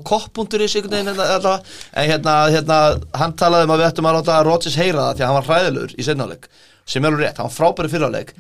veginn 0.94 1.10
hérna, 1.10 1.26
allavega. 1.38 1.64
en 1.94 2.10
hérna, 2.12 2.36
hérna 2.54 2.78
hann 3.24 3.34
talaði 3.34 3.66
um 3.66 3.74
að 3.74 3.82
við 3.82 3.88
ættum 3.90 4.10
að 4.12 4.18
láta 4.20 4.44
Rodgers 4.46 4.76
heyra 4.78 5.08
það 5.08 5.16
því 5.18 5.24
að 5.26 5.32
hann 5.32 5.40
var 5.40 5.50
hræðilegur 5.50 5.96
í 5.98 6.06
seinnáleik 6.06 6.46
sem 6.86 7.04
er 7.06 7.10
alveg 7.12 7.26
rétt, 7.26 7.38
hann 7.42 7.50
var 7.50 7.58
frábæri 7.58 7.90
fyrirleik 7.96 8.34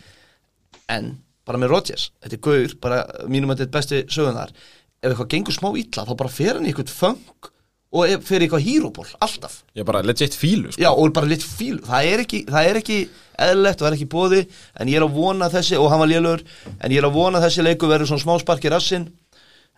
en 0.90 1.10
bara 1.50 1.58
með 1.64 1.74
Rodgers 1.74 2.12
þetta 2.22 2.38
er 2.38 2.44
gaur, 2.46 2.76
bara 2.82 3.00
mínum 3.28 3.50
að 3.50 3.64
þetta 3.64 3.70
er 3.70 3.76
besti 3.80 4.04
sögunar 4.14 4.54
ef 5.02 5.10
eitthvað 5.14 5.32
gengur 5.34 5.56
smá 5.58 5.70
illa 5.82 6.06
þá 6.06 6.14
bara 6.20 6.30
fer 6.30 6.54
hann 6.60 6.66
í 6.68 6.74
eitthvað 6.74 6.94
feng 6.94 7.50
og 7.92 8.06
er- 8.06 8.20
í 8.20 8.40
eitthvað 8.48 8.66
hýróból, 8.68 9.08
alltaf. 9.22 9.64
Ég 9.76 9.82
er 9.82 9.88
bara 9.88 10.02
legit 10.04 10.36
fílu 10.38 10.72
sko. 10.72 10.82
Já, 10.82 10.90
og 10.94 11.14
bara 11.14 11.26
lit 11.28 11.42
fíl 11.42 11.80
það 11.82 12.06
er 12.14 12.20
ekki, 12.26 12.46
það 12.46 12.70
er 12.70 12.76
ekki 12.82 13.00
eðlilegt 13.40 13.82
og 13.82 13.88
það 13.88 13.92
er 13.92 13.98
ekki 13.98 14.10
bóði 14.14 14.42
en 14.80 14.88
ég 14.88 14.96
er 15.00 15.06
að 15.08 15.14
vona 15.16 15.50
þessi, 15.50 15.80
og 15.80 15.90
hann 15.90 16.00
var 16.00 16.08
lélur 16.12 16.44
en 16.82 16.92
ég 16.92 16.98
er 17.02 17.08
að 17.10 17.14
vona 17.18 17.40
þessi 17.42 17.64
leikur 17.66 17.90
verður 17.90 18.12
svona 18.12 18.22
smá 18.26 18.40
spark 18.40 18.62
í 18.66 18.70
rassinn. 18.70 19.08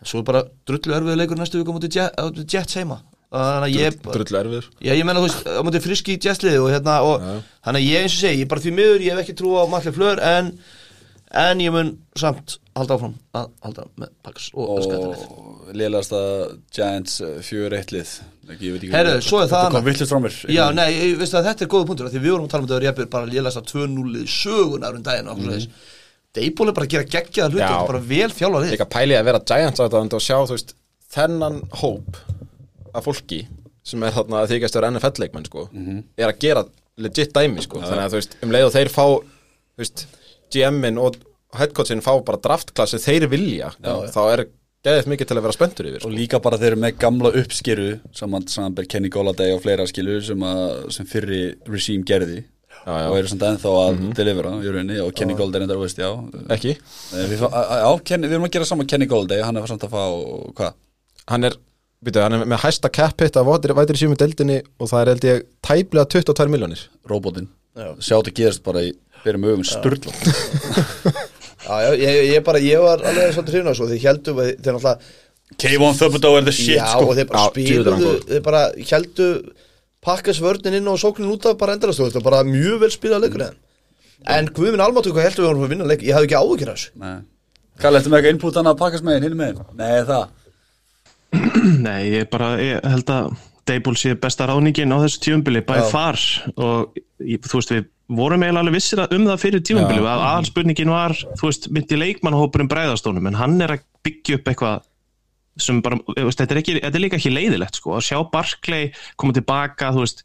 En 0.02 0.06
svo 0.10 0.18
er 0.18 0.26
bara 0.28 0.42
drullu 0.66 0.92
erfiður 0.98 1.16
leikur 1.22 1.36
næstu 1.38 1.58
viku 1.62 1.72
á 1.72 1.76
móti 1.78 1.88
Jet- 1.88 2.52
Jets 2.52 2.74
heima. 2.74 3.00
Ég 3.32 3.96
Drullu 4.02 4.36
erfiður. 4.42 4.66
Já, 4.82 4.92
ég 4.92 5.04
menna 5.08 5.20
þú 5.22 5.28
veist, 5.30 5.46
á 5.48 5.62
móti 5.64 5.80
friski 5.80 6.18
Jetsliði 6.20 6.58
og 6.60 6.68
hérna, 6.68 7.00
og 7.00 7.22
þannig 7.64 7.80
að 7.80 7.88
ég 7.88 8.02
eins 8.02 8.12
og 8.18 8.20
segi, 8.26 8.42
ég 8.44 8.48
bara 8.50 8.60
því 8.60 8.72
miður, 8.76 9.00
ég 9.00 9.14
hef 9.16 9.22
ekki 9.24 9.36
trú 9.38 9.54
á 9.56 9.64
Matli 9.72 9.92
Flör 9.94 10.20
en, 10.20 10.50
en 11.40 11.62
ég 11.62 11.72
mun 11.74 11.94
samt 12.18 12.58
halda 12.76 12.96
áfram 12.96 13.14
að 13.36 13.48
halda 13.64 13.86
með 14.00 14.12
Packers 14.24 14.50
og, 14.52 14.68
og 14.74 14.84
skættanið 14.84 15.24
Og 15.32 15.72
lélegasta 15.78 16.20
Giants 16.74 17.18
uh, 17.24 17.34
fjögur 17.44 17.76
eitt 17.76 17.92
lið. 17.94 18.12
Ekki, 18.48 18.66
ég 18.66 18.74
veit 18.74 18.82
ekki 18.82 18.92
Herru, 18.96 19.14
svo 19.24 19.40
er 19.40 19.50
það 19.52 19.78
mér. 20.24 20.38
Já, 20.52 20.62
nei, 20.76 20.88
ég 20.96 21.16
veist 21.20 21.36
að 21.38 21.48
þetta 21.48 21.64
er 21.64 21.72
góða 21.72 21.88
punktur 21.88 22.08
af 22.08 22.14
Því 22.14 22.22
við 22.24 22.34
vorum 22.34 22.48
að 22.48 22.54
tala 22.54 22.64
um 22.64 22.68
þetta 22.68 22.78
að 22.78 22.84
Rebjör 22.86 23.10
bara 23.14 23.30
lélast 23.30 23.60
að 23.60 23.70
2-0 23.72 24.24
sögunar 24.34 24.98
um 24.98 25.06
daginn 25.06 25.30
og 25.32 25.40
mm. 25.40 25.56
mm. 25.56 25.88
Deipól 26.32 26.70
er 26.70 26.76
bara 26.76 26.88
að 26.88 26.94
gera 26.96 27.08
geggjaða 27.12 27.52
hluti 27.52 27.72
og 27.76 27.90
bara 27.92 28.04
vel 28.08 28.30
þjálfa 28.32 28.62
þig 28.64 28.74
Líka 28.74 28.88
pæli 28.92 29.16
að 29.18 29.26
vera 29.28 29.42
Giants 29.52 29.80
á 29.80 29.84
þetta 29.84 30.18
og 30.18 30.24
sjá 30.24 30.36
þú 30.38 30.56
veist 30.56 30.74
þennan 31.12 31.58
hóp 31.82 32.20
af 32.92 33.04
fólki 33.04 33.42
sem 33.86 34.04
er 34.06 34.14
þarna 34.14 34.42
að 34.42 34.54
þykast 34.54 34.78
vera 34.78 34.90
NFL-leikmenn 34.94 35.48
sko, 35.48 35.66
er 36.16 36.30
að 36.30 36.40
gera 36.42 36.64
legit 37.02 37.32
dæmi 37.34 37.64
sko, 37.64 37.80
þannig 37.82 38.04
að 38.04 38.14
þú 38.14 38.20
veist 38.20 38.36
um 38.44 38.54
leið 38.54 38.66
og 38.68 38.74
þeir 38.76 38.90
fá 38.92 39.04
þú 39.04 39.82
veist, 39.82 40.04
GM-in 40.54 40.98
og 41.02 41.16
headcoachin 41.58 42.00
fá 42.04 42.12
bara 42.24 42.40
draftklassi 42.40 43.00
þeir 43.02 43.26
vilja, 43.32 43.72
þá 43.82 44.20
er 44.32 44.44
geðið 44.82 45.10
mikið 45.12 45.28
til 45.30 45.36
að 45.38 45.44
vera 45.46 45.54
spenntur 45.54 45.86
yfir 45.90 46.00
Og 46.00 46.08
sko. 46.08 46.14
líka 46.16 46.40
bara 46.42 46.58
þeir 46.58 46.72
eru 46.72 46.80
með 46.82 46.96
gamla 47.02 47.30
uppskeru 47.42 47.88
saman, 48.18 48.46
saman 48.50 48.74
ber 48.74 48.88
Kenny 48.90 49.10
Golladay 49.14 49.52
og 49.54 49.60
fleira 49.62 49.84
skilur 49.86 50.22
sem, 50.26 50.40
að, 50.42 50.88
sem 50.96 51.06
fyrri 51.06 51.42
regime 51.70 52.02
gerði. 52.08 52.40
Já, 52.82 52.94
já. 52.98 53.08
og 53.12 53.18
eru 53.20 53.28
samt 53.30 53.44
ennþá 53.46 53.72
að 53.78 54.00
delivera 54.18 54.54
í 54.58 54.70
rauninni 54.74 54.96
og 55.04 55.12
Kenny 55.14 55.36
Golladay 55.38 55.62
reyndar, 55.62 55.78
veist, 55.78 56.00
já. 56.02 56.08
Ekki, 56.56 56.72
Eh, 57.14 57.26
Við, 57.30 57.44
fá- 57.44 57.52
á, 57.52 57.92
Kenny, 58.02 58.26
við 58.26 58.38
erum 58.40 58.48
að 58.48 58.54
gera 58.56 58.66
saman 58.72 58.88
Kenny 58.90 59.06
Golladay 59.06 59.44
hann 59.46 59.60
er 59.60 59.68
samt 59.70 59.84
að 59.86 59.92
fá, 59.94 60.02
hvað? 60.58 60.74
hann 61.30 61.44
er 61.44 61.54
Býtu, 62.02 62.18
hann 62.18 62.34
er 62.34 62.40
með 62.50 62.58
hæsta 62.64 62.90
cap 62.90 63.20
hit 63.22 63.36
af 63.38 63.46
vætir 63.46 63.94
í 63.94 64.00
sjömi 64.00 64.16
deildinni 64.18 64.56
og 64.82 64.88
það 64.90 65.02
er 65.04 65.10
held 65.12 65.26
ég 65.28 65.44
tæplega 65.62 66.08
22 66.10 66.50
miljónir 66.50 66.80
Róbotinn 67.06 67.46
Sjá 68.02 68.16
þetta 68.18 68.32
gerist 68.34 68.64
bara 68.66 68.82
í 68.82 68.90
byrjum 69.24 69.48
augun 69.50 69.68
sturla. 69.68 70.12
Já, 71.62 71.76
já, 71.78 71.90
ég, 71.94 72.16
ég 72.34 72.42
bara, 72.42 72.58
ég 72.58 72.80
var 72.82 73.02
alveg 73.06 73.34
svolítið 73.36 73.54
hrifna 73.54 73.72
svo 73.78 73.86
Þeir 73.86 74.00
heldu, 74.02 74.32
þeir 74.34 74.74
náttúrulega 74.74 74.94
Kayvon 75.62 75.98
Thibodeau 75.98 76.38
er 76.40 76.46
the 76.46 76.54
shit 76.56 76.74
Já, 76.74 76.88
sko. 76.90 77.10
og 77.12 77.18
þeir 77.18 77.28
bara 77.28 77.42
spiluðu. 77.52 78.14
Þeir 78.26 78.42
bara 78.42 78.62
heldu 78.88 79.28
pakkas 80.02 80.40
vörnin 80.42 80.78
inn 80.80 80.90
og 80.90 80.98
sóknin 80.98 81.30
út 81.30 81.46
af 81.46 81.60
bara 81.60 81.76
endast 81.76 82.00
Þetta 82.02 82.18
var 82.18 82.26
bara 82.26 82.48
mjög 82.48 82.82
vel 82.82 82.90
spilað 82.94 83.26
leikur 83.26 83.44
mm. 83.46 83.60
En 84.32 84.50
Guðminn 84.54 84.82
Almáttu, 84.82 85.14
hvað 85.14 85.28
heldur 85.28 85.44
við 85.44 85.50
vorum 85.52 85.64
að 85.66 85.72
vinna 85.74 85.86
leik? 85.90 86.02
Ég 86.06 86.14
hafði 86.14 86.28
ekki 86.28 86.38
áhugir 86.38 86.70
þessu. 86.70 86.90
Nei. 87.02 87.16
Kalli, 87.82 87.98
eftir 87.98 88.12
með 88.12 88.18
eitthvað 88.20 88.34
input 88.36 88.58
hann 88.58 88.70
að 88.70 88.76
pakkast 88.82 89.06
með? 89.06 89.24
Hinn 89.26 89.38
með 89.38 89.62
Nei, 89.78 89.96
það? 90.06 90.28
Nei, 91.86 92.00
ég 92.12 92.28
bara, 92.30 92.52
ég 92.62 92.86
held 92.86 93.10
að 93.14 93.32
Dable 93.70 93.94
sé 93.98 94.14
besta 94.18 94.46
ráðningin 94.50 94.90
á 94.94 94.98
þessu 95.04 95.22
tíumbili 95.22 95.62
bæði 95.66 95.88
far 95.90 96.18
og 96.54 96.96
ég, 97.22 97.42
þú 97.46 97.60
veist 97.60 97.74
við 97.74 97.84
vorum 98.16 98.42
eiginlega 98.44 98.62
alveg 98.66 98.76
vissir 98.78 99.02
að- 99.02 99.12
um 99.16 99.26
það 99.26 99.40
fyrir 99.42 99.62
tíumbili 99.68 100.04
að 100.06 100.22
aðalspurningin 100.28 100.90
var, 100.92 101.12
þú 101.38 101.48
veist, 101.48 101.68
myndi 101.74 101.98
leikmannhópurinn 102.00 102.70
bregðastónum 102.72 103.26
en 103.32 103.38
hann 103.40 103.60
er 103.62 103.76
að 103.76 103.84
byggja 104.06 104.38
upp 104.40 104.50
eitthvað 104.52 104.80
sem 105.60 105.82
bara, 105.84 105.98
veist, 106.16 106.38
þetta 106.40 106.54
er, 106.56 106.60
ekki, 106.62 106.74
þetta 106.80 106.96
er 106.98 107.04
líka 107.04 107.18
ekki 107.20 107.32
leiðilegt 107.34 107.76
sko, 107.76 107.96
að 107.98 108.06
sjá 108.08 108.18
Barclay 108.32 108.90
koma 109.20 109.32
tilbaka, 109.36 109.90
þú 109.92 110.04
veist 110.06 110.22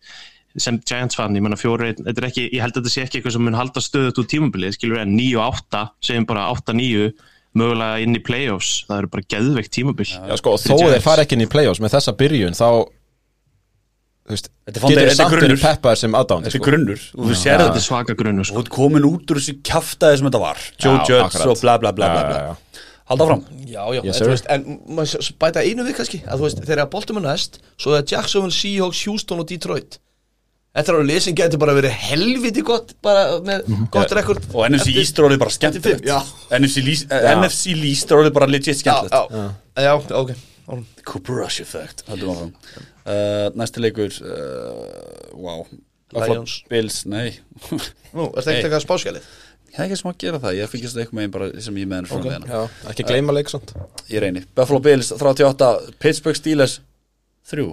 sem 0.57 0.79
Giants 0.89 1.15
fan, 1.19 1.35
ég 1.35 1.43
menna 1.43 1.57
fjóri, 1.59 1.91
þetta 1.99 2.17
er 2.23 2.27
ekki 2.31 2.45
ég 2.53 2.61
held 2.63 2.73
að 2.77 2.81
þetta 2.85 2.93
sé 2.93 3.01
ekki 3.03 3.19
eitthvað 3.19 3.35
sem 3.35 3.43
mun 3.45 3.57
halda 3.59 3.83
stöðut 3.83 4.17
úr 4.23 4.29
tímumbilið, 4.31 4.77
skilur 4.77 5.01
en 5.03 5.11
9 5.17 5.35
og 5.37 5.53
8 5.59 5.83
segjum 6.01 6.25
bara 6.25 6.47
8-9, 6.55 7.11
mögulega 7.57 7.99
inn 8.01 8.15
í 8.17 8.21
playoffs, 8.25 8.71
það 8.87 9.03
eru 9.03 9.11
bara 9.13 9.27
geðveikt 9.33 9.71
tímabil. 9.75 10.07
Já, 10.07 10.35
sko, 10.39 10.55
þó 10.61 10.73
þeir 10.79 11.03
fara 11.05 11.23
ekki 11.27 11.37
inn 11.37 11.45
í 11.45 11.49
playoffs 11.51 11.81
með 11.83 11.93
þessa 11.97 12.15
byrjun 12.17 12.57
þá 12.57 12.67
veist, 14.33 14.49
er 14.67 14.73
getur 14.73 15.15
samt 15.15 15.31
verið 15.31 15.43
grunnur. 15.47 15.61
peppaður 15.63 15.99
sem 16.01 16.15
aðdándi 16.19 16.47
Þetta 16.47 16.57
er 16.57 16.59
sko. 16.59 16.67
grunnur 16.67 17.01
og 17.17 17.25
þú 17.29 17.37
sér 17.41 17.61
þetta 17.63 17.79
er 17.79 17.85
svaka 17.87 18.15
grunnu 18.19 18.43
og 18.43 18.47
sko. 18.49 18.55
þú 18.57 18.63
ert 18.65 18.71
komin 18.77 19.05
út 19.07 19.31
úr 19.31 19.39
þessu 19.41 19.55
kjaftaði 19.63 20.17
sem 20.17 20.27
þetta 20.29 20.41
var 20.43 20.57
Joe 20.83 20.95
akkurat. 21.23 21.47
og 21.47 21.61
bla 21.61 21.77
bla 21.77 21.91
bla. 22.31 22.55
Halda 23.07 23.25
fram 23.29 23.45
Já, 23.67 23.83
já, 23.95 24.01
Yes, 24.03 24.07
en, 24.07 24.13
sir. 24.17 24.25
þú 24.25 24.31
veist, 24.33 24.49
en 24.49 24.79
maður 24.97 25.31
bæta 25.39 25.63
einu 25.63 25.83
við 25.87 25.95
kannski 25.95 26.19
þú 26.27 26.49
að 26.83 26.89
boltum 26.91 27.17
er 27.21 27.25
næst 27.29 27.59
svo 27.79 27.95
er 27.95 28.03
Jacksonville, 28.03 28.51
Seahawks, 28.51 29.05
Houston 29.07 29.39
og 29.39 29.47
Detroit 29.47 29.99
Þetta 30.77 30.91
er 30.91 30.97
alveg 30.99 31.07
lið 31.09 31.21
sem 31.25 31.33
getur 31.33 31.57
bara 31.57 31.73
verið 31.73 31.89
helviti 31.89 32.61
gott 32.61 32.91
bara 33.01 33.39
með 33.41 33.63
gott 33.89 34.11
rekord 34.13 34.43
og 34.53 34.67
NFC 34.69 34.91
East 34.99 35.17
er 35.17 35.25
orðið 35.25 35.39
bara 35.41 35.53
skemmtilegt. 35.55 36.05
NFC 36.51 37.73
Least 37.79 38.11
er 38.11 38.17
orðið 38.19 38.33
bara 38.35 38.45
legit 38.51 38.77
skemmtilegt 38.77 39.55
já, 39.77 39.93
ok. 40.19 40.35
Cooper 41.07 41.41
Rush 41.41 41.61
effect 41.63 42.03
uh, 42.11 42.47
Næsti 43.55 43.83
leikur 43.83 44.11
uh, 44.23 45.35
Wow. 45.37 45.67
Lions. 46.15 46.61
Bills, 46.71 47.01
nei. 47.05 47.33
Nú, 48.15 48.29
er 48.31 48.39
þetta 48.39 48.53
ekki 48.53 48.67
eitthvað 48.67 48.83
spáskjalið? 48.85 49.25
Ég 49.67 49.75
hef 49.75 49.83
ekki 49.89 49.97
smá 49.99 50.11
að 50.13 50.21
gera 50.23 50.39
það, 50.39 50.53
ég 50.57 50.69
fylgist 50.71 50.99
eitthvað 51.01 51.17
meginn 51.19 51.33
bara 51.33 51.49
sem 51.65 51.79
ég 51.81 51.89
meðan 51.91 52.07
frá 52.07 52.15
okay. 52.21 52.37
með 52.39 52.53
Já, 52.53 52.61
ekki 52.93 53.05
gleyma 53.09 53.35
leik 53.35 53.51
samt. 53.51 53.73
Ég 54.07 54.23
reyni. 54.23 54.45
Buffalo 54.55 54.79
Bills 54.85 55.11
38 55.11 55.67
Pittsburgh 55.99 56.39
Steelers 56.39 56.79
3 57.51 57.67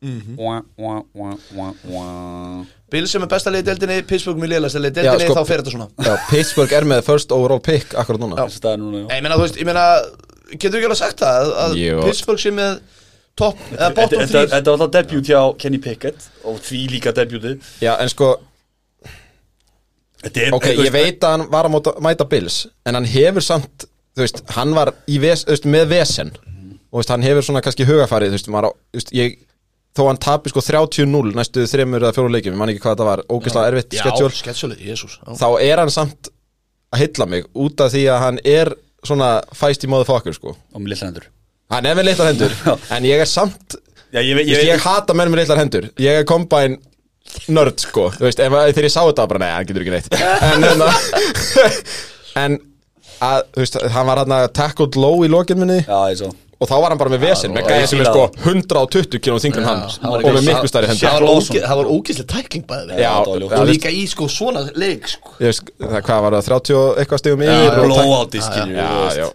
Mhm. 0.00 0.36
Wah, 0.40 0.62
wah, 0.80 1.02
wah, 1.12 1.36
wah, 1.52 1.72
wah. 1.84 2.64
Bill 2.88 3.04
sem 3.06 3.20
er 3.20 3.28
besta 3.28 3.52
liðið 3.52 3.66
deildinni, 3.68 3.98
Pittsburgh 4.08 4.40
mjög 4.40 4.52
liðlega 4.54 4.80
liðið 4.80 5.04
Já, 5.04 5.10
deildinni, 5.10 5.26
sko- 5.28 5.36
þá 5.36 5.48
fer 5.50 5.60
þetta 5.60 5.72
svona. 5.74 5.88
Já, 6.06 6.12
Pittsburgh 6.30 6.72
er 6.78 6.86
með 6.88 7.02
first 7.04 7.34
overall 7.36 7.60
pick 7.60 7.92
akkurat 7.92 8.22
núna. 8.22 8.46
Ég 8.48 9.20
meina, 9.20 9.36
þú 9.36 9.44
veist, 9.44 9.58
ég 9.60 9.68
meina 9.68 9.84
Getur 10.56 10.78
ekki 10.80 10.88
alveg 10.90 10.98
sagt 11.00 11.20
það 11.22 11.50
að. 11.64 11.76
Pittsburgh 12.04 12.40
sé 12.42 12.50
með 12.56 12.80
topp, 13.38 13.58
eða 13.76 13.90
bottom 13.96 14.20
þetta- 14.24 14.46
3 14.46 14.52
þetta 14.54 14.70
var 14.72 14.78
alltaf 14.78 14.92
debut 14.98 15.30
hjá 15.30 15.40
Kenny 15.58 15.78
Pickett 15.78 16.28
og 16.44 16.58
því 16.66 16.80
líka 16.96 17.12
debutið. 17.16 17.60
Já, 17.80 17.94
en 18.00 18.08
sko, 18.12 18.34
Þetta 20.20 20.40
er 20.44 20.52
ok, 20.52 20.66
ég 20.84 20.92
veit 20.92 21.22
að 21.24 21.30
hann 21.32 21.46
var 21.52 21.64
að 21.64 21.72
móta, 21.72 21.92
mæta 22.04 22.26
Bills 22.28 22.66
En 22.84 22.98
hann 22.98 23.06
hefur 23.08 23.40
samt, 23.44 23.86
þú 24.12 24.20
veist, 24.26 24.42
hann 24.52 24.74
var 24.76 24.90
í 25.08 25.16
ves, 25.22 25.46
veist, 25.48 25.64
með 25.64 25.86
vesen. 25.94 26.32
Og 26.90 26.98
þú 26.98 27.00
veist, 27.00 27.12
hann 27.14 27.24
hefur 27.24 27.46
svona 27.46 27.62
kannski 27.64 27.86
hugafarið, 27.88 28.34
þú 28.34 28.36
veist, 28.36 28.50
maður, 28.52 28.74
á- 28.74 29.14
ég 29.16 29.38
Þó 29.96 30.04
hann 30.06 30.20
tapi 30.22 30.52
sko 30.52 30.60
30-0 30.62 31.32
næstu 31.34 31.64
þreymur 31.66 32.04
eða 32.04 32.12
fjóru 32.14 32.30
leikjum, 32.30 32.52
ég 32.54 32.60
man 32.60 32.70
ekki 32.70 32.78
hvað 32.84 32.92
þetta 32.94 33.06
var, 33.08 33.22
ógeðslega 33.26 33.70
erfitt 33.72 33.96
Já, 33.96 34.02
schedule 34.04 34.36
sketsjólið, 34.38 34.84
jésús 34.86 35.16
Þá 35.40 35.46
er 35.66 35.80
hann 35.82 35.90
samt 35.90 36.28
að 36.94 37.00
hylla 37.02 37.26
mig 37.32 37.48
út 37.58 37.82
af 37.82 37.90
því 37.96 38.02
að 38.12 38.20
hann 38.22 38.38
er 38.44 38.70
svona 39.06 39.30
fæst 39.56 39.84
í 39.86 39.90
móðu 39.90 40.08
fokkur 40.08 40.36
sko. 40.36 40.54
Og 40.74 40.82
með 40.82 40.94
lilla 40.94 41.10
hendur. 41.10 41.28
Hann 41.70 41.86
er 41.86 41.98
með 41.98 42.08
litlar 42.08 42.32
hendur, 42.32 42.54
en 42.90 43.04
ég 43.06 43.20
er 43.22 43.28
samt 43.30 43.76
Já, 44.10 44.18
ég 44.26 44.40
Ég, 44.42 44.64
ég, 44.66 44.80
hata 44.82 45.14
menn 45.14 45.30
með 45.30 45.44
litlar 45.44 45.60
hendur. 45.60 45.84
Ég 46.02 46.16
er 46.18 46.24
kombæn 46.26 46.80
nörd 47.46 47.78
sko. 47.78 48.08
Þú 48.16 48.26
veist, 48.26 48.42
ef, 48.42 48.56
þegar 48.74 48.88
ég 48.88 48.90
sá 48.90 49.04
þetta 49.04 49.26
bara, 49.30 49.42
nei, 49.44 49.50
hann 49.54 49.68
getur 49.68 49.84
ekki 49.84 49.94
neitt. 49.94 50.08
En, 50.50 50.66
en, 50.66 50.82
en 52.42 52.58
að, 53.22 53.44
þú 53.54 53.62
veist, 53.62 53.78
hann 53.94 54.08
var 54.10 54.24
hann 54.24 54.34
að 54.40 54.48
tackled 54.58 54.98
low 54.98 55.22
í 55.22 55.30
lokin 55.30 55.62
minni. 55.62 55.84
Já, 55.86 56.00
ég 56.10 56.18
svo 56.24 56.32
Og 56.60 56.68
þá 56.68 56.74
var 56.76 56.92
hann 56.92 56.98
bara 57.00 57.10
með 57.14 57.22
vesen. 57.24 57.54
Með 57.56 57.70
gæði 57.70 57.84
sem 57.88 58.00
er 58.02 58.08
sko 58.10 58.24
120 58.44 59.20
kg 59.24 59.36
þingur 59.40 59.62
en 59.62 59.68
hann. 59.70 59.84
Og 60.10 60.26
með 60.26 60.42
miklu 60.44 60.68
stærri 60.68 60.90
hendur. 60.90 61.46
Það 61.56 61.78
var 61.78 61.88
ógæslega 61.88 62.26
tækling 62.34 62.66
bæði 62.68 62.98
Já, 63.00 63.12
það 63.14 63.30
var 63.30 63.40
ljótt. 63.40 63.54
Og 63.56 63.70
líka 63.70 63.92
í 63.96 64.02
sko 64.10 64.28
svona 64.28 64.66
leik 64.76 65.08
sko. 65.08 65.32
Hvað 65.40 66.26
var 66.26 66.36
það, 66.36 66.50
30 66.50 66.76
og 66.80 67.00
eitthvað 67.00 67.22
stigum 67.22 67.46
Já, 67.46 67.54
yfir 67.64 67.80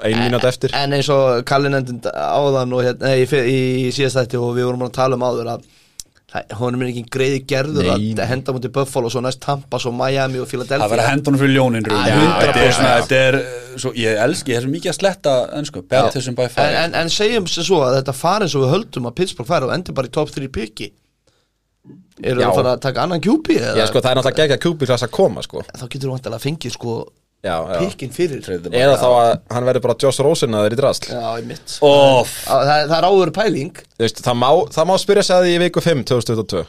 ein 0.06 0.20
mínúti 0.22 0.52
eftir. 0.52 0.76
En 0.78 0.94
eins 1.00 1.10
og 1.14 1.42
Kallin 1.50 1.80
endund 1.80 2.06
áðan 2.14 2.78
og 2.78 2.86
hérna, 2.86 3.16
í, 3.18 3.26
í, 3.26 3.58
í 3.88 3.90
síðast 3.96 4.22
þætti 4.22 4.42
og 4.42 4.54
við 4.60 4.70
vorum 4.70 4.86
að 4.86 4.94
tala 5.00 5.18
um 5.18 5.26
áður 5.26 5.52
að 5.56 5.66
honum 6.60 6.84
er 6.84 6.92
ekki 6.92 7.04
greiði 7.16 7.42
gerður 7.50 7.90
Nei. 7.90 8.08
að 8.18 8.30
henda 8.32 8.56
mútið 8.56 8.74
Buffalo 8.76 9.10
og 9.10 9.14
svo 9.14 9.22
næst 9.24 9.42
Tampa, 9.44 9.80
svo 9.82 9.94
Miami 9.96 10.42
og 10.42 10.50
Það 10.50 10.64
verður 10.64 10.70
Philadelphia 10.70 11.08
hendunum 11.10 11.42
fyrir 11.42 11.56
ljónin 11.56 11.88
Já, 11.88 11.96
Þetta 12.42 12.50
er 12.50 12.70
100%. 12.70 12.76
svona, 12.78 12.94
þetta 13.00 13.22
er 13.22 13.40
svo, 13.84 13.94
Ég 14.00 14.22
elski, 14.26 14.54
ég 14.54 14.60
er 14.60 14.66
svo 14.66 14.74
mikið 14.74 14.92
að 14.92 15.00
sletta 15.00 15.34
ennsku 15.60 15.84
Baptism 15.92 16.38
by 16.38 16.48
en, 16.48 16.54
fire 16.58 16.84
en, 16.84 17.00
en 17.02 17.12
segjum 17.14 17.50
sem 17.52 17.68
svo 17.68 17.82
að 17.86 18.00
þetta 18.00 18.16
fari 18.20 18.48
eins 18.48 18.56
og 18.58 18.66
við 18.66 18.74
höldum 18.76 19.10
að 19.10 19.18
Pittsburgh 19.22 19.52
fari 19.52 19.70
og 19.70 19.76
endur 19.76 19.98
bara 19.98 20.12
í 20.12 20.16
top 20.16 20.34
3 20.36 20.52
piki 20.60 20.92
Eru 22.24 22.40
það 22.40 22.48
að 22.48 22.56
fara 22.56 22.74
að 22.78 22.82
taka 22.86 23.04
annan 23.04 23.22
eða? 23.22 23.76
Já, 23.76 23.86
sko, 23.90 24.00
það 24.00 24.12
er 24.12 24.18
náttúrulega 24.18 24.40
geggjað 24.42 24.62
kjúpi 24.64 24.88
klass 24.90 25.04
að 25.04 25.12
koma, 25.14 25.42
sko. 25.44 25.64
Þá 25.68 25.84
getur 25.84 26.08
þú 26.08 26.14
vantilega 26.16 26.40
að 26.40 26.46
fengið 26.46 26.74
sko 26.74 26.94
pikkin 27.80 28.12
fyrir. 28.16 28.42
Eða 28.72 28.96
þá 29.02 29.06
að 29.10 29.30
hann 29.56 29.68
verður 29.70 29.84
bara 29.86 29.98
Josh 30.02 30.24
Rosen 30.26 30.56
að 30.58 30.66
þeir 30.68 30.76
í 30.76 30.80
drasl. 30.80 31.12
Óf 31.86 32.34
það, 32.46 32.72
það 32.90 32.98
er 32.98 33.08
áður 33.12 33.34
pæling. 33.36 33.72
Þú 33.96 34.06
veist, 34.08 34.24
það 34.26 34.40
má, 34.42 34.50
það 34.76 34.90
má 34.90 34.96
spyrja 35.04 35.24
sig 35.28 35.36
að 35.38 35.46
því 35.48 35.54
í 35.56 35.62
viku 35.66 35.86
5 35.86 36.04
2022 36.12 36.66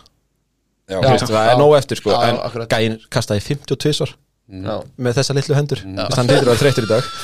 Já, 0.86 1.00
Þú 1.02 1.10
veist, 1.10 1.30
það 1.32 1.50
er 1.50 1.58
nóg 1.58 1.72
eftir 1.80 1.98
sko. 1.98 2.12
Já, 2.14 2.20
En 2.30 2.36
akkurat. 2.46 2.70
gæinn 2.70 3.00
kastaði 3.10 3.42
52 3.48 3.96
svar 3.98 4.12
Já, 4.46 4.76
Með 5.02 5.16
þessa 5.18 5.34
litlu 5.34 5.56
hendur. 5.58 5.80
Hann 6.14 6.28
hýtur 6.30 6.52
að 6.52 6.60
þreyttur 6.62 6.86
í 6.86 6.90
dag. 6.92 7.02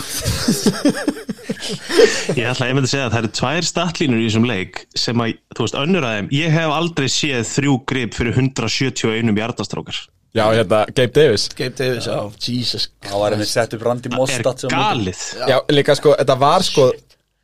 Ég 2.36 2.48
ætla 2.48 2.66
að 2.66 2.70
ég 2.72 2.76
myndi 2.76 2.90
segja 2.90 3.06
að 3.06 3.12
það 3.14 3.20
eru 3.20 3.30
tvær 3.38 3.66
statlínur 3.66 4.20
í 4.20 4.26
þessum 4.26 4.46
leik 4.48 4.80
sem 4.98 5.22
að, 5.22 5.36
þú 5.54 5.66
veist, 5.66 5.76
önnur 5.78 6.06
að 6.06 6.16
þeim 6.16 6.30
ég 6.34 6.54
hef 6.56 6.74
aldrei 6.74 7.06
séð 7.12 7.44
þrjú 7.52 7.74
grip 7.92 8.16
fyrir 8.18 8.38
171 8.42 9.32
hjartastrákar 9.38 10.00
Já, 10.32 10.46
hérna, 10.56 10.84
Gabe 10.96 11.12
Davis. 11.12 11.48
Gabe 11.52 11.74
Davis, 11.76 12.06
já, 12.08 12.18
Jesus 12.40 12.88
Það 13.04 13.18
var 13.20 13.34
einmitt 13.36 13.48
sett 13.52 13.74
upp 13.76 13.82
Randy 13.84 14.08
er 14.08 14.16
Mostat 14.16 14.60
sem- 14.64 14.70
galið. 14.72 15.24
Já, 15.48 15.58
líka 15.68 15.96
sko, 15.98 16.14
þetta 16.18 16.38
var 16.40 16.62
sko 16.64 16.92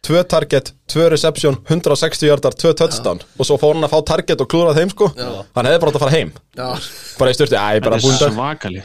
Tvö 0.08 0.20
target, 0.24 0.70
tvö 0.86 1.08
reception, 1.10 1.56
160 1.68 2.28
hjartar, 2.30 2.54
tvö 2.54 2.70
touchdown. 2.78 3.18
Og 3.36 3.44
svo 3.44 3.56
fór 3.58 3.74
hann 3.74 3.82
að 3.84 3.90
fá 3.92 3.98
target 4.06 4.40
og 4.40 4.46
klúrað 4.48 4.78
þeim 4.78 4.92
sko. 4.94 5.08
Hann 5.18 5.66
hefði 5.66 5.80
bara 5.82 5.90
átt 5.90 5.98
að 5.98 6.04
fara 6.04 6.12
heim. 6.14 6.30
Já, 6.56 6.68
Bara 7.18 7.32
í 7.32 7.34
styrti, 7.34 7.58
æ, 7.58 7.80
bara 7.82 7.98
búin 7.98 8.14
er 8.14 8.22
dag 8.22 8.32
svakali 8.32 8.82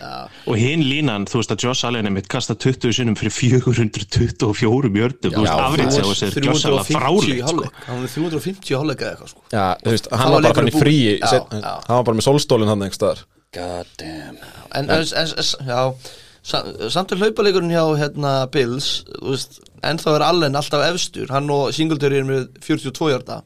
og 0.50 0.58
hinn 0.58 0.82
línan, 0.82 1.28
þú 1.30 1.38
veist 1.40 1.54
að 1.54 1.64
Josh 1.68 1.86
Allen 1.86 2.10
er 2.10 2.16
mitt 2.18 2.28
kasta 2.28 2.56
20 2.58 2.92
sinnum 2.98 3.16
fyrir 3.16 3.32
424 3.32 4.90
mjördum, 4.90 5.32
þú 5.38 5.46
veist, 5.46 5.54
afrið 5.54 5.86
á 5.86 6.02
þessi 6.10 6.44
Josh 6.44 6.66
Allen 6.66 6.82
350 6.82 6.90
í 6.90 6.98
fráleitt 6.98 7.54
sko. 7.54 7.70
Hann 7.86 8.04
er 8.04 8.14
350 8.18 8.74
í 8.74 8.80
hálfleik 8.82 9.06
eða 9.06 9.14
eitthvað 9.14 9.32
sko. 9.36 9.46
Já, 9.54 9.68
þú 9.86 9.94
veist, 9.94 10.10
hann 10.12 10.32
var 10.34 10.42
bara 10.50 10.58
fann 10.60 10.74
í 10.74 10.76
frí. 10.82 10.98
Já, 11.22 11.30
já. 11.30 11.74
Hann 11.88 11.98
var 12.02 12.04
bara 12.10 12.18
með 12.18 12.28
solstólinn 12.28 12.74
hann 12.74 12.82
einhver 12.90 12.98
staðar 13.00 13.24
God 13.54 13.90
damn 14.02 14.38
En, 14.74 14.90
en, 14.90 15.04
en, 15.04 15.28
já 15.68 15.82
sa- 16.44 16.64
Samt 16.92 17.12
er 17.14 17.22
hlaupaleikurinn 17.22 17.72
hjá 17.72 17.84
hérna 18.02 18.34
Bills 18.52 19.04
veist, 19.22 19.60
en 19.84 20.00
þá 20.02 20.10
er 20.18 20.26
Allen 20.28 20.56
alltaf 20.60 20.84
efstur. 20.90 21.30
Hann 21.32 21.50
og 21.54 21.70
Singletary 21.76 22.20
er 22.22 22.28
með 22.28 22.48
42 22.66 23.12
hjarta 23.14 23.42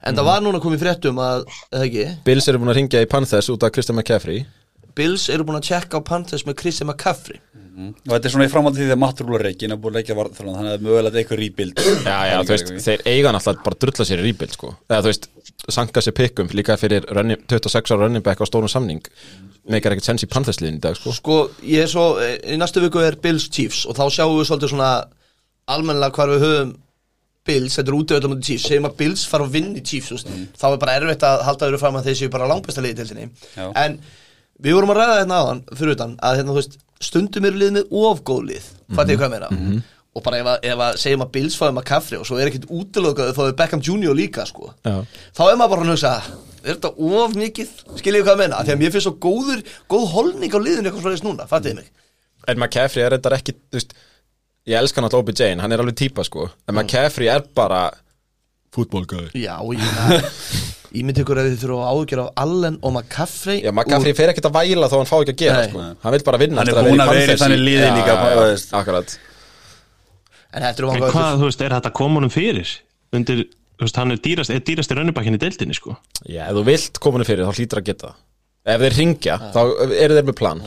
En 0.00 0.16
það 0.16 0.24
var 0.30 0.40
núna 0.40 0.60
komið 0.64 0.80
fréttum 0.80 1.18
að, 1.20 1.42
eða 1.74 1.84
ekki? 1.88 2.04
Bills 2.24 2.46
eru 2.48 2.60
búin 2.62 2.70
að 2.72 2.78
ringja 2.78 3.02
í 3.04 3.08
Panthers 3.10 3.50
út 3.52 3.66
af 3.66 3.72
Christian 3.74 3.98
McCaffrey. 3.98 4.46
Bills 4.96 5.26
eru 5.28 5.44
búin 5.44 5.58
að 5.58 5.66
tjekka 5.68 6.00
á 6.00 6.08
Panthers 6.08 6.46
með 6.48 6.56
Christian 6.62 6.88
McCaffrey 6.88 7.36
Og 7.70 8.10
þetta 8.10 8.26
er 8.28 8.32
svona 8.34 8.46
í 8.48 8.50
framhaldi 8.50 8.82
því 8.82 8.94
að 8.94 9.00
Matt 9.00 9.20
Rúlar 9.22 9.44
reikin 9.46 9.74
er 9.74 9.78
búin 9.80 9.94
að 9.94 10.00
leggja 10.00 10.16
varðþjóðan 10.18 10.56
Þannig 10.58 10.72
að 10.74 10.86
mögulega 10.86 11.20
eitthvað 11.20 11.40
rebuild. 11.40 11.82
Já, 12.04 12.16
já, 12.26 12.34
þú 12.42 12.54
veist, 12.54 12.72
þeir 12.86 13.04
eiga 13.06 13.32
náttúrulega 13.36 13.64
bara 13.66 13.76
að 13.76 13.84
drulla 13.84 14.06
sér 14.08 14.22
í 14.22 14.26
rebuild, 14.26 14.56
sko. 14.56 14.72
Eða 14.90 15.04
þú 15.04 15.12
veist, 15.12 15.28
sanka 15.76 16.02
sér 16.04 16.16
pikkum 16.18 16.50
líka 16.56 16.76
fyrir 16.80 17.06
running, 17.14 17.46
26 17.52 17.94
ára 17.94 18.02
running 18.02 18.26
back 18.26 18.42
á 18.42 18.46
stórum 18.50 18.72
samning. 18.72 19.06
Meikar 19.70 19.94
ekkert 19.94 20.10
sens 20.10 20.26
í 20.26 20.30
Panthers-liðin 20.32 20.80
í 20.80 20.82
dag, 20.82 20.98
sko. 20.98 21.14
Sko, 21.14 21.38
ég 21.62 21.86
er 21.86 21.90
svo, 21.92 22.06
í 22.18 22.58
næstu 22.58 22.82
viku 22.82 23.02
er 23.04 23.18
Bills 23.22 23.46
Chiefs 23.52 23.84
Og 23.86 23.94
þá 23.94 24.06
sjáum 24.16 24.38
við 24.38 24.48
svolítið 24.48 24.72
svona 24.72 24.92
Almennilega 25.70 26.16
hvar 26.16 26.32
við 26.32 26.46
höfum 26.46 26.72
Bills, 27.46 27.76
þetta 27.78 27.92
er 27.92 27.96
útöðum 27.96 28.34
á 28.34 28.38
Chiefs. 28.44 28.66
Segjum 28.68 28.88
að 28.88 28.96
Bills 28.98 29.22
fara 29.30 29.46
að 29.46 29.54
vinna 29.54 29.78
í 29.78 29.84
Chiefs, 29.84 30.10
veist. 30.16 30.32
Þá 30.60 30.66
er 30.72 30.80
bara 30.82 30.96
erfitt 30.98 31.24
að 31.28 31.44
halda 31.46 31.68
þér 31.68 31.80
fram 31.80 32.00
að 32.00 32.08
þeir 32.08 32.18
séu 32.18 32.32
bara 32.32 32.48
langbesta 32.50 32.84
liði 32.84 32.98
til 32.98 33.06
þinni 33.12 33.28
Já. 33.54 33.68
En 33.84 33.96
við 34.60 34.76
vorum 34.76 34.92
að 34.92 35.00
ræða 35.00 35.18
hérna 35.22 35.38
áðan 35.40 35.62
Fyrir 35.72 35.94
utan, 35.96 36.16
að 36.20 36.40
hérna, 36.40 36.52
þú 36.52 36.58
veist 36.58 36.76
Stundum 37.00 37.46
eru 37.48 37.60
lið 37.62 37.72
með 37.78 37.94
ofgóð 37.96 38.42
lið 38.50 38.68
Fattu 38.96 39.14
ég 39.14 39.20
hvað 39.22 39.30
ég 39.30 39.34
meina 39.38 39.82
Og 40.10 40.24
bara 40.26 40.40
ef 40.42 40.48
að, 40.50 40.64
ef 40.66 40.80
að 40.82 40.96
segjum 40.98 41.22
að 41.22 41.28
Bills 41.36 41.54
fáið 41.56 41.74
maður 41.76 41.88
kaffri 41.92 42.18
Og 42.18 42.24
svo 42.26 42.38
er 42.42 42.48
ekkit 42.50 42.64
útilokað 42.74 43.28
Fáið 43.36 43.52
Beckham 43.60 43.82
Jr. 43.86 44.14
líka, 44.18 44.42
sko 44.48 44.72
Já. 44.82 44.96
Þá 45.38 45.42
er 45.46 45.58
maður 45.60 45.72
bara 45.76 45.84
að 45.86 45.92
hugsa 45.94 46.12
Er 46.60 46.74
þetta 46.74 46.90
of 47.20 47.36
mikið? 47.38 47.70
Skiljið 48.00 48.24
hvað 48.26 48.34
ég 48.34 48.40
meina? 48.42 48.58
Af 48.58 48.66
Því 48.66 48.74
að 48.74 48.80
mér 48.82 48.94
finnst 48.96 49.06
svo 49.06 49.14
góður, 49.22 49.62
góð 49.94 50.08
holning 50.16 50.50
á 50.52 50.58
liðinu 50.60 50.90
eitthvað 50.90 51.06
svona 51.06 51.28
núna, 51.30 51.46
fattuðið 51.48 51.78
mig? 51.78 51.92
En 52.50 52.58
McCaffrey 52.58 53.06
er 53.06 53.14
þetta 53.16 53.32
ekki, 53.38 53.54
þú 53.70 53.78
veist 53.78 53.94
Ég 54.68 54.76
elska 54.82 55.00
náttúrulega 55.04 55.24
Obi 55.30 55.36
Jane, 55.38 55.62
hann 55.62 55.72
er 55.72 55.84
alveg 55.84 55.96
típa, 56.02 56.26
sko 56.26 56.50
En 56.68 56.74
McCaffrey 56.74 57.30
er 57.32 57.46
bara 57.56 57.84
Fútbólgæður 58.74 59.30
Já, 59.38 59.56
ég 60.90 61.00
Ímynd 61.00 61.20
ykkur 61.22 61.38
að 61.38 61.48
þið 61.50 61.60
þurfa 61.62 61.86
að 61.86 61.98
ágjör 62.00 62.22
af 62.24 62.30
Allen 62.44 62.78
og 62.82 62.92
McCaffrey 62.92 63.60
Já, 63.62 63.70
McCaffrey 63.70 64.16
fer 64.18 64.32
ekkert 64.32 64.48
að 64.50 64.56
væla 64.58 64.88
þó 64.90 64.96
hann 64.98 65.10
fá 65.10 65.16
ekki 65.20 65.34
að 65.34 65.42
gera, 65.44 65.62
sko. 65.68 65.84
Hann 66.02 66.14
vil 66.16 66.22
bara 66.26 66.40
vinna 66.42 66.64
Hann 66.64 66.72
er 66.72 66.88
búinn 66.88 67.04
að 67.04 67.12
vera 67.14 67.36
í 67.36 67.40
þannig 67.44 67.62
liði 67.62 67.90
líka, 67.94 68.16
veist. 68.40 68.74
Akkurat. 68.80 69.16
En 70.50 70.66
En 70.66 70.74
hvað, 70.74 71.38
þú 71.38 71.46
veist, 71.46 71.62
er 71.62 71.76
þetta 71.76 71.94
honum 72.00 72.34
fyrir? 72.34 72.74
Undir, 73.14 73.44
þú 73.78 73.86
veist, 73.86 74.00
hann 74.02 74.14
er 74.16 74.22
dýrast, 74.24 74.50
er 74.50 74.64
dýrasti 74.66 74.98
rönnubakinn 74.98 75.38
í 75.38 75.42
deildinni, 75.42 75.78
sko. 75.78 75.94
Já, 76.26 76.48
ef 76.48 76.58
þú 76.58 76.66
vilt 76.66 76.98
koma 77.02 77.20
henni 77.20 77.30
fyrir, 77.30 77.46
þá 77.46 77.60
hlýtur 77.60 77.82
að 77.82 77.90
geta 77.92 78.14
Ef 78.70 78.82
þeir 78.82 78.96
ringja, 78.98 79.36
þá 79.54 79.60
eru 79.96 80.16
þeir 80.18 80.26
með 80.26 80.36
plan 80.36 80.58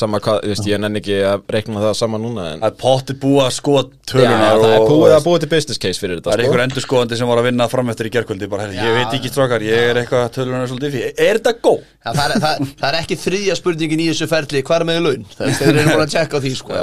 Sama 0.00 0.20
hvað, 0.24 0.38
þú 0.44 0.50
veist, 0.54 0.66
ég 0.70 0.80
nenni 0.80 1.00
ekki 1.02 1.16
að 1.28 1.42
reikna 1.54 1.82
það 1.84 1.94
saman 2.00 2.22
núna 2.24 2.46
en... 2.54 2.62
Það 2.62 2.70
er 2.70 2.76
pottið 2.80 3.18
búið 3.22 3.42
að 3.44 3.52
skoða 3.58 3.82
Já, 3.90 3.98
tölunar 4.10 4.60
það 4.62 4.74
er 4.74 4.84
búið 4.88 5.14
að 5.16 5.26
búið 5.28 5.44
til 5.44 5.50
business 5.52 5.80
case 5.84 6.02
fyrir 6.02 6.16
Það 6.18 6.24
þetta 6.24 6.36
er 6.36 6.42
einhver 6.46 6.62
endur 6.64 6.84
skoðandi 6.84 7.18
sem 7.20 7.30
var 7.30 7.40
að 7.42 7.46
vinna 7.50 7.66
fram 7.70 7.92
eftir 7.92 8.08
í 8.08 8.12
gerkvöldi 8.16 8.48
bara, 8.50 8.66
herri, 8.66 8.80
ég 8.80 8.96
veit 8.96 9.14
ekki 9.20 9.30
strókar, 9.30 9.64
ég 9.66 9.90
er 9.92 10.00
eitthvað 10.02 10.26
tölunar 10.34 10.66
svolítið 10.70 10.96
fyrir 10.96 11.22
Er 11.28 11.38
þetta 11.40 11.54
góð? 11.68 11.84
Já, 12.00 12.10
það, 12.10 12.24
er, 12.24 12.42
það, 12.46 12.64
það 12.80 12.88
er 12.90 12.98
ekki 13.02 13.20
þriðja 13.26 13.58
spurningin 13.60 14.02
í 14.02 14.08
þessu 14.10 14.30
ferli 14.32 14.64
Hvað 14.66 14.80
er 14.80 14.88
með 14.90 15.00
laun? 15.06 15.28
Það 15.36 15.46
er- 15.46 15.58
Þeir 15.60 15.70
eru 15.84 15.94
búin 15.94 16.04
að 16.06 16.12
tjekka 16.16 16.40
því 16.42 16.52
sko. 16.58 16.82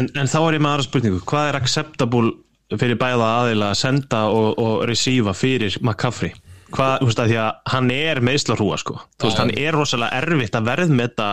En, 0.00 0.10
en 0.20 0.30
þá 0.30 0.38
er 0.42 0.56
ég 0.58 0.62
með 0.64 0.72
aðra 0.74 0.86
spurningu, 0.90 1.20
hvað 1.30 1.48
er 1.52 1.58
acceptable 1.60 2.32
fyrir 2.80 2.98
bæða 3.00 3.28
aðila 3.40 3.72
að 3.72 3.78
senda 3.80 4.22
og, 4.34 4.50
og 4.62 4.84
receiva 4.90 5.34
fyrir 5.36 5.78
McCaffrey? 5.82 6.34
Hvað, 6.70 7.00
þú 7.00 7.06
veist, 7.08 7.20
að 7.24 7.30
því 7.32 7.38
að 7.42 7.70
hann 7.72 7.88
er 7.94 8.20
meðslarhúa, 8.22 8.76
sko 8.78 8.94
Þú 9.18 9.26
veist, 9.26 9.40
hann 9.42 9.50
er 9.58 9.74
rosalega 9.74 10.20
erfitt 10.22 10.54
að 10.54 10.68
verð 10.70 10.92
með 10.94 11.08
þetta 11.08 11.30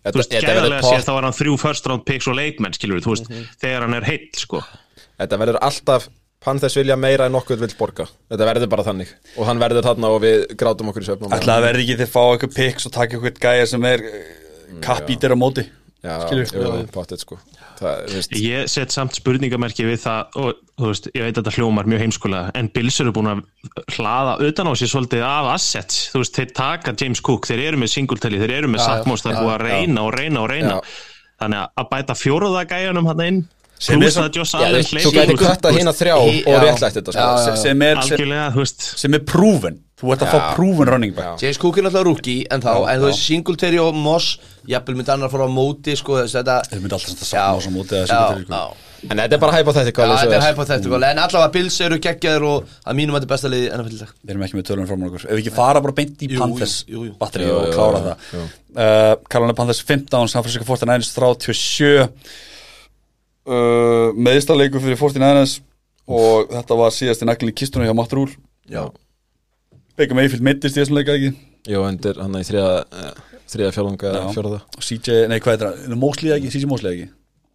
Þú 0.00 0.16
veist, 0.20 0.30
verður 0.32 0.48
gæðarlega 0.48 0.82
séð 0.86 0.96
pott- 0.96 1.08
þá 1.10 1.12
er 1.18 1.26
hann 1.28 1.36
þrjú 1.36 1.56
first 1.60 1.86
round 1.90 2.04
picks 2.08 2.28
og 2.30 2.36
leikmenn, 2.38 2.72
skilur 2.78 2.96
við, 3.00 3.04
þú 3.04 3.12
veist, 3.16 3.28
þegar 3.60 3.84
hann 3.86 3.94
er 3.98 4.06
heill, 4.08 4.28
sko. 4.40 4.62
Þetta 5.20 5.38
verður 5.44 5.58
alltaf 5.68 6.08
Panthers 6.40 6.72
vilja 6.78 6.96
meira 6.96 7.26
en 7.28 7.34
nokkuð 7.36 7.58
vill 7.60 7.74
borga. 7.76 8.06
Þetta 8.32 8.46
verður 8.48 8.70
bara 8.72 8.82
þannig. 8.86 9.10
Og 9.36 9.44
hann 9.44 9.58
verður 9.60 9.84
þarna 9.84 10.08
og 10.14 10.22
við 10.24 10.46
grátum 10.56 10.88
okkur 10.88 11.04
í 11.04 11.08
svefnum 11.10 11.34
Ætla 11.36 11.58
að 11.60 11.66
verði 11.66 11.84
ekki 11.84 11.98
þið 12.00 12.08
fá 12.14 12.22
eitthvað 12.32 12.54
picks 12.56 12.86
og 12.88 12.92
taka 12.96 13.18
eitthvað 13.18 13.40
gæja 13.44 13.66
sem 13.68 13.84
er 13.84 14.00
kappítir 14.80 15.34
á 15.34 15.36
móti 15.36 15.66
Já, 16.00 16.14
Skilur. 16.24 16.48
jú, 16.80 16.86
pottet 16.94 17.20
sko 17.20 17.36
Það, 17.80 18.16
Ég 18.36 18.66
set 18.68 18.92
samt 18.92 19.16
spurningamerki 19.16 19.86
við 19.88 20.02
það 20.02 20.36
og 20.40 20.58
veist, 20.84 21.06
ég 21.16 21.24
veit 21.24 21.32
að 21.32 21.38
þetta 21.40 21.54
hljómar 21.56 21.88
mjög 21.88 22.02
heimskulega 22.04 22.52
en 22.60 22.68
Bills 22.74 22.98
eru 23.00 23.14
búin 23.16 23.30
að 23.32 23.40
hlaða 23.96 24.34
utan 24.50 24.68
á 24.68 24.72
sér 24.76 24.92
svolítið 24.92 25.24
af 25.24 25.48
assets. 25.54 26.02
Þú 26.12 26.22
veist, 26.24 26.36
þeir 26.36 26.52
taka 26.60 26.94
James 27.00 27.22
Cook, 27.24 27.48
þeir 27.48 27.64
eru 27.70 27.80
með 27.80 27.94
singletali 27.94 28.42
þeir 28.42 28.56
eru 28.58 28.72
með 28.74 28.82
Já, 28.82 28.86
Sackmos, 28.90 29.24
það 29.24 29.32
er 29.32 29.38
já, 29.38 29.40
búið 29.44 29.54
að 29.54 29.64
reyna 29.64 30.04
og 30.04 30.12
reyna 30.18 30.44
og 30.44 30.52
reyna. 30.52 30.76
Já. 30.76 31.00
þannig 31.40 31.80
að 31.80 31.90
bæta 31.94 32.14
fjóruða 32.20 32.66
gæjanum 32.68 33.08
hann 33.08 33.24
inn 33.24 33.40
Sem 33.80 33.96
er 33.96 34.02
pluss 34.04 34.16
svo- 34.18 34.24
að 34.28 34.34
Josh 34.36 34.52
Já, 34.52 34.64
Allen 34.66 34.84
þú 34.84 35.36
kvætta 35.40 35.70
hinn 35.72 35.88
að 35.88 35.96
þrjá 36.02 36.16
og 36.20 36.58
réttlætt 36.64 36.96
þetta 36.98 37.14
sko. 37.14 37.28
Sem, 37.56 37.82
er, 37.86 38.02
sem, 38.02 38.18
algjörlega, 38.18 38.48
þú 38.52 38.60
veist. 38.64 38.82
sem 39.00 39.14
er 39.16 39.22
proven. 39.24 39.78
Þú 40.00 40.12
ert 40.14 40.22
að 40.24 40.30
fá 40.32 40.38
Já. 40.40 40.54
proven 40.56 40.88
running 40.88 41.14
back. 41.16 41.40
James 41.40 41.58
Cook 41.60 41.78
er 41.78 41.82
náttúrulega 41.84 42.08
rookie 42.08 42.46
en 42.50 42.60
þá, 42.64 42.70
en 42.88 43.00
þú 43.00 43.08
veist 43.10 43.24
Singletary 43.24 43.80
og 43.80 43.94
Moss 43.96 44.38
jafnvel 44.68 44.96
myndi 44.96 45.12
annar 45.12 45.32
fara 45.32 45.44
á 45.44 45.50
móti 45.52 45.96
sko 45.96 46.20
þess 46.20 46.36
að 46.36 46.44
þetta 46.44 46.56
Þeir 46.70 46.80
myndi 46.84 46.96
alltaf 46.96 47.10
að 47.10 47.20
Já, 47.20 47.44
sakna 47.60 47.68
á 47.68 47.76
móti 47.76 48.04
sko. 48.08 48.76
En 49.00 49.16
þetta 49.16 49.32
er 49.32 49.40
bara 49.40 49.56
hypothetical 49.56 50.08
þetta 50.12 50.36
er 50.36 50.44
hypothetical. 50.50 51.02
En 51.08 51.18
allavega 51.24 51.52
Bills 51.52 51.80
eru 51.80 51.98
geggjaður 52.04 52.44
og 52.50 52.66
að 52.84 52.96
mínum 53.00 53.16
að 53.16 53.22
þetta 53.22 53.28
er 53.28 53.32
besta 53.32 53.48
liði 53.48 53.70
NFL 53.76 54.08
Við 54.24 54.34
erum 54.34 54.42
ekki 54.44 54.58
með 54.60 54.66
tölunum 54.68 54.88
fram 54.90 55.00
á 55.00 55.06
okkur. 55.08 55.24
Ef 55.24 55.32
við 55.36 55.40
ekki 55.44 55.54
fara 55.56 55.80
bara 55.80 55.96
beint 55.96 56.20
í 56.20 56.28
Panthers 56.36 56.74
batteri 57.20 57.48
og 57.48 57.72
klára 57.72 58.02
það. 58.04 58.28
uh, 58.76 59.14
Carolina 59.28 59.56
Panthers 59.56 59.80
15 59.88 60.28
San 60.28 60.44
Francisco 60.44 60.68
49ers 60.68 61.12
37 61.16 62.08
uh, 63.48 64.10
meðistarleiku 64.16 64.82
fyrir 64.82 64.98
49ers 65.00 65.58
og 66.10 66.50
þetta 66.50 66.78
var 66.80 66.94
síðast 66.94 67.22
í 67.24 67.28
naglinn 67.28 67.52
í 67.52 67.56
kistunum 67.56 67.86
hjá 67.88 67.94
Matt 67.96 68.14
Rúl 68.16 68.30
Já, 68.70 68.84
Baker 69.98 70.16
Mayfield 70.18 70.44
mittist 70.46 70.76
í 70.76 70.82
þessum 70.82 70.98
leika 70.98 71.16
ekki? 71.16 71.32
Jú, 71.70 71.84
endur 71.84 72.20
hann 72.22 72.38
í 72.40 72.44
þriða 72.46 72.74
eh, 72.82 73.16
þriða 73.50 73.72
Já. 74.16 74.28
fjórða. 74.34 74.60
Og 74.78 74.86
CJ, 74.86 75.16
nei 75.30 75.40
hvað 75.42 75.56
er 75.56 75.64
það, 75.64 75.96
Mosley 76.00 76.34
ekki, 76.36 76.52
CJ 76.54 76.70
Mosley 76.70 76.94
ekki? 76.94 77.10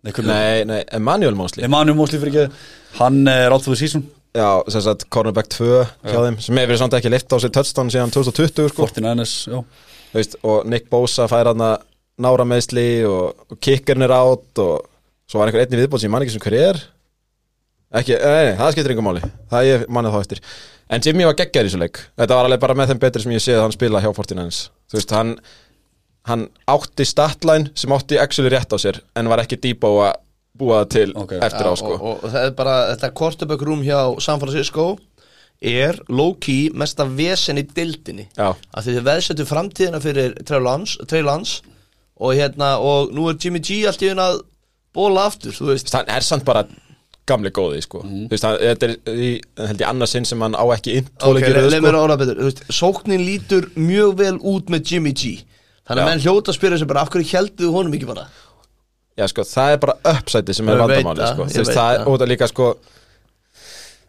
Nei, 0.06 0.12
Nei, 0.28 0.66
nei, 0.70 0.82
Emmanuel 0.94 1.38
Mosley. 1.38 1.66
Emmanuel 1.66 1.98
Mosley 1.98 2.22
fyrir 2.22 2.44
ekki. 2.46 2.68
Hann 3.00 3.24
er 3.32 3.56
átt 3.56 3.66
fyrir 3.66 3.82
sísón 3.82 4.06
Já, 4.36 4.60
sem 4.68 4.84
sagt, 4.84 5.06
cornerback 5.10 5.48
2 5.54 5.68
hjá 6.12 6.18
þeim 6.20 6.38
sem 6.44 6.58
hefur 6.60 6.80
samt 6.82 6.96
ekki 6.98 7.12
lift 7.14 7.32
á 7.32 7.40
sig 7.40 7.54
touchdown 7.56 7.92
síðan 7.94 8.12
2020 8.12 8.74
sko. 8.74 8.88
49ers, 8.92 9.36
já. 9.48 9.62
Þú 10.12 10.20
veist, 10.20 10.36
og 10.44 10.66
Nick 10.68 10.90
Bosa 10.92 11.30
fær 11.32 11.50
hann 11.54 11.64
að 11.64 11.86
nára 12.26 12.46
meðsli 12.48 12.86
og, 13.08 13.46
og 13.48 13.62
kickerinn 13.64 14.04
er 14.04 14.14
átt 14.16 14.62
og 14.64 14.90
svo 15.30 15.42
var 15.42 15.50
einhver 15.52 15.66
einni 15.66 15.82
viðbót 15.82 16.02
sem 16.04 16.10
ég 16.10 16.16
man 16.16 16.26
ekki 16.26 16.36
sem 16.36 16.46
hver 16.46 16.58
er. 16.60 16.82
Ekki, 17.96 18.16
nei, 18.20 18.46
nei, 18.50 18.56
það 18.60 18.72
skiptir 18.76 18.96
yngur 18.96 19.06
máli. 19.08 19.22
Það 19.52 19.68
ég 19.70 19.86
manið 19.94 20.16
þá 20.16 20.24
eftir. 20.26 20.42
En 20.92 21.02
Jimmy 21.06 21.26
var 21.26 21.38
geggjar 21.40 21.68
í 21.68 21.72
svo 21.74 21.80
leik. 21.82 22.02
Þetta 22.20 22.38
var 22.38 22.48
alveg 22.50 22.62
bara 22.62 22.76
með 22.78 22.92
þeim 22.92 23.04
betri 23.06 23.24
sem 23.24 23.34
ég 23.34 23.44
séð 23.46 23.62
hann 23.64 23.74
spila 23.74 24.02
hjá 24.04 24.12
49ers 24.14 24.60
þú 24.92 25.00
veist, 25.00 25.16
hann 25.16 25.36
hann 26.30 26.46
átti 26.72 27.06
statline 27.06 27.72
sem 27.78 27.94
átti 27.94 28.18
actually 28.22 28.52
rétt 28.54 28.74
á 28.74 28.78
sér 28.82 29.02
en 29.18 29.30
var 29.30 29.44
ekki 29.44 29.60
dýbá 29.62 29.90
að 30.08 30.14
búa 30.56 30.80
það 30.84 30.90
til 30.96 31.12
Ok. 31.22 31.34
eftir 31.38 31.68
á 31.70 31.74
sko. 31.78 31.92
og, 31.94 32.02
og, 32.02 32.24
og 32.24 32.32
það 32.34 32.48
er 32.48 32.56
bara, 32.58 32.76
þetta 32.96 33.66
room 33.66 33.84
hjá 33.86 34.00
San 34.24 34.40
Francisco 34.40 34.98
er 35.62 36.00
low-key 36.10 36.72
mesta 36.74 37.06
vesen 37.06 37.58
í 37.58 37.64
dildinni 37.64 38.28
Já. 38.38 38.56
að 38.74 38.88
þið 38.88 39.02
veðsettu 39.06 39.46
framtíðina 39.46 40.02
fyrir 40.02 40.36
Trey 40.46 40.60
Lance, 40.62 40.98
Trey 41.06 41.22
Lance 41.22 41.62
og 42.16 42.34
hérna, 42.36 42.78
og 42.80 43.12
nú 43.14 43.30
er 43.30 43.38
Jimmy 43.40 43.60
G 43.60 43.86
allt 43.86 44.02
í 44.02 44.10
að 44.16 44.42
bóla 44.96 45.28
aftur, 45.30 45.54
þú 45.56 45.70
veist 45.74 45.92
hann 45.96 46.10
er 46.16 46.26
samt 46.26 46.46
bara 46.48 46.66
gamli 47.26 47.50
góði 47.50 47.82
sko. 47.82 48.04
þú 48.06 48.30
veist, 48.32 48.46
hann, 48.46 48.58
þetta 48.62 48.88
er 48.92 49.18
í, 49.18 49.30
held 49.58 49.82
ég 49.82 49.90
annars 49.90 50.12
sinn 50.16 50.28
sem 50.30 50.42
hann 50.46 50.54
á 50.58 50.64
ekki 50.76 50.98
inn 51.02 51.08
Ok, 51.26 51.40
leið 51.42 51.58
mér 51.58 51.78
sko. 51.80 51.92
að 51.92 52.02
orða 52.04 52.18
betur 52.22 52.42
Þú 52.44 52.50
veist, 52.52 52.64
Sóknin 52.80 53.24
lítur 53.26 53.70
mjög 53.76 54.16
vel 54.20 54.36
út 54.54 54.70
með 54.74 54.92
Jimmy 54.94 55.14
G 55.18 55.36
Þannig 55.86 56.02
að 56.04 56.10
menn 56.12 56.22
hljóta 56.26 56.52
að 56.54 56.58
spyrja 56.60 56.78
sig 56.82 56.90
bara 56.90 57.02
Af 57.06 57.10
hverju 57.14 57.32
heldur 57.34 57.74
honum 57.74 57.94
ekki 57.98 58.10
bara 58.10 58.28
Já, 59.16 59.26
sko, 59.32 59.46
það 59.48 59.74
er 59.74 59.82
bara 59.86 59.96
uppsæti 60.12 60.54
sem 60.58 60.70
er 60.70 60.80
vandamáli 60.84 61.22
það, 61.24 61.34
sko. 61.34 61.46
Þú 61.50 61.62
veist, 61.64 61.74
það 61.78 61.92
er 61.94 62.00
það. 62.02 62.10
út 62.14 62.24
að 62.26 62.32
líka 62.34 62.48
sko, 62.52 62.70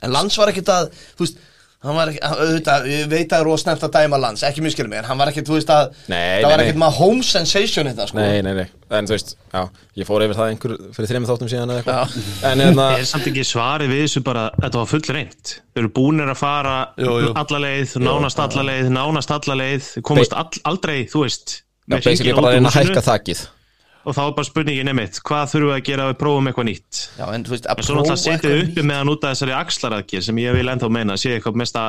En 0.05 0.13
Lans 0.13 0.37
var 0.41 0.51
ekkert 0.53 0.73
að 0.77 0.89
Þú 1.17 1.25
veist, 1.25 1.39
hann 1.85 1.95
var 1.95 2.09
ekki 2.11 2.21
hann- 2.23 2.39
auðvitað, 2.41 2.87
Ég 2.91 3.09
veit 3.11 3.29
að 3.33 3.43
það 3.45 3.53
er 3.53 3.61
snemt 3.63 3.83
að 3.87 3.93
dæma 3.97 4.19
Lans 4.21 4.43
Ekki 4.49 4.63
miskilum 4.65 4.91
mig 4.91 4.99
En 4.99 5.05
hann 5.11 5.19
var 5.19 5.29
ekkert, 5.31 5.47
þú 5.51 5.57
veist 5.59 5.71
að 5.71 5.91
Nei, 6.09 6.43
Það 6.43 6.49
var 6.51 6.57
nei. 6.57 6.65
ekkert 6.67 6.81
maður 6.83 6.97
home 7.01 7.23
sensation 7.23 7.87
þetta 7.91 8.07
sko. 8.09 8.19
Nei, 8.19 8.41
nei, 8.43 8.55
nei, 8.55 8.67
en 8.97 9.07
þú 9.07 9.15
veist, 9.17 9.35
já, 9.53 9.63
ég 10.01 10.07
fór 10.09 10.25
yfir 10.27 10.39
það 10.39 10.51
einhver 10.55 10.75
fyrir 10.97 11.11
þreim 11.13 11.27
þáttum 11.29 11.51
síðan 11.53 11.75
eða 11.75 11.83
eitthvað. 11.83 12.17
En 12.51 12.63
hérna, 12.65 12.87
er 12.99 13.05
samt 13.11 13.27
ekki 13.31 13.45
svarið 13.47 13.93
við 13.93 14.03
þessu 14.07 14.23
bara 14.25 14.47
þetta 14.63 14.81
var 14.83 14.87
full 14.95 15.05
reynd 15.17 15.53
þeir 15.53 15.83
eru 15.85 15.93
búinir 16.01 16.33
að 16.33 16.41
fara 16.41 16.77
Jú, 16.97 17.17
jú. 17.27 17.33
alla 17.37 17.59
leið, 17.67 17.97
nánast 18.07 18.39
alla 18.47 18.63
leið 18.71 18.91
nánast 18.97 19.31
alla 19.37 19.59
leið, 19.63 19.91
komast 20.07 20.33
all, 20.33 20.49
aldrei 20.73 21.05
þú 21.11 21.27
veist 21.27 21.59
já, 21.61 21.97
með 21.97 22.05
basically 22.09 22.33
hringinn 22.33 22.41
bara 22.43 22.47
að 22.47 22.57
út 22.57 22.57
úr 22.57 22.81
reyna 22.81 23.03
að 23.05 23.21
húsinu. 23.29 23.47
Og 24.07 24.15
þá 24.15 24.23
er 24.23 24.35
bara 24.39 24.49
spurningin 24.49 24.93
emitt, 24.93 25.21
hvað 25.27 25.53
þurfum 25.53 25.71
við 25.71 25.77
að 25.77 25.85
gera 25.89 26.07
að 26.07 26.11
við 26.13 26.19
prófum 26.23 26.51
eitthvað 26.51 26.69
nýtt? 26.71 27.03
Já, 27.19 27.25
en 27.27 27.47
veist, 27.51 27.67
en 27.67 27.87
svo 27.89 27.97
náttúrulega 27.99 28.23
setið 28.23 28.55
eitthvað 28.55 28.71
uppi 28.71 28.87
með 28.87 29.01
hann 29.01 29.13
út 29.13 29.27
af 29.27 29.35
þessari 29.35 29.57
axlaraðgjör 29.59 30.27
sem 30.29 30.43
ég 30.45 30.57
vil 30.57 30.73
ennþá 30.73 30.91
meina 30.95 31.19
sé 31.21 31.35
eitthvað 31.35 31.61
mesta 31.63 31.85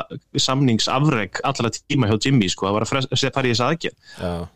samningsafreg 0.47 1.41
allra 1.47 1.73
tíma 1.77 2.09
hjá 2.09 2.17
Jimmy 2.25 2.49
sko, 2.49 2.71
að 2.71 2.87
fara 2.89 3.47
í 3.47 3.53
þessa 3.53 3.71
aðgjör 3.71 4.47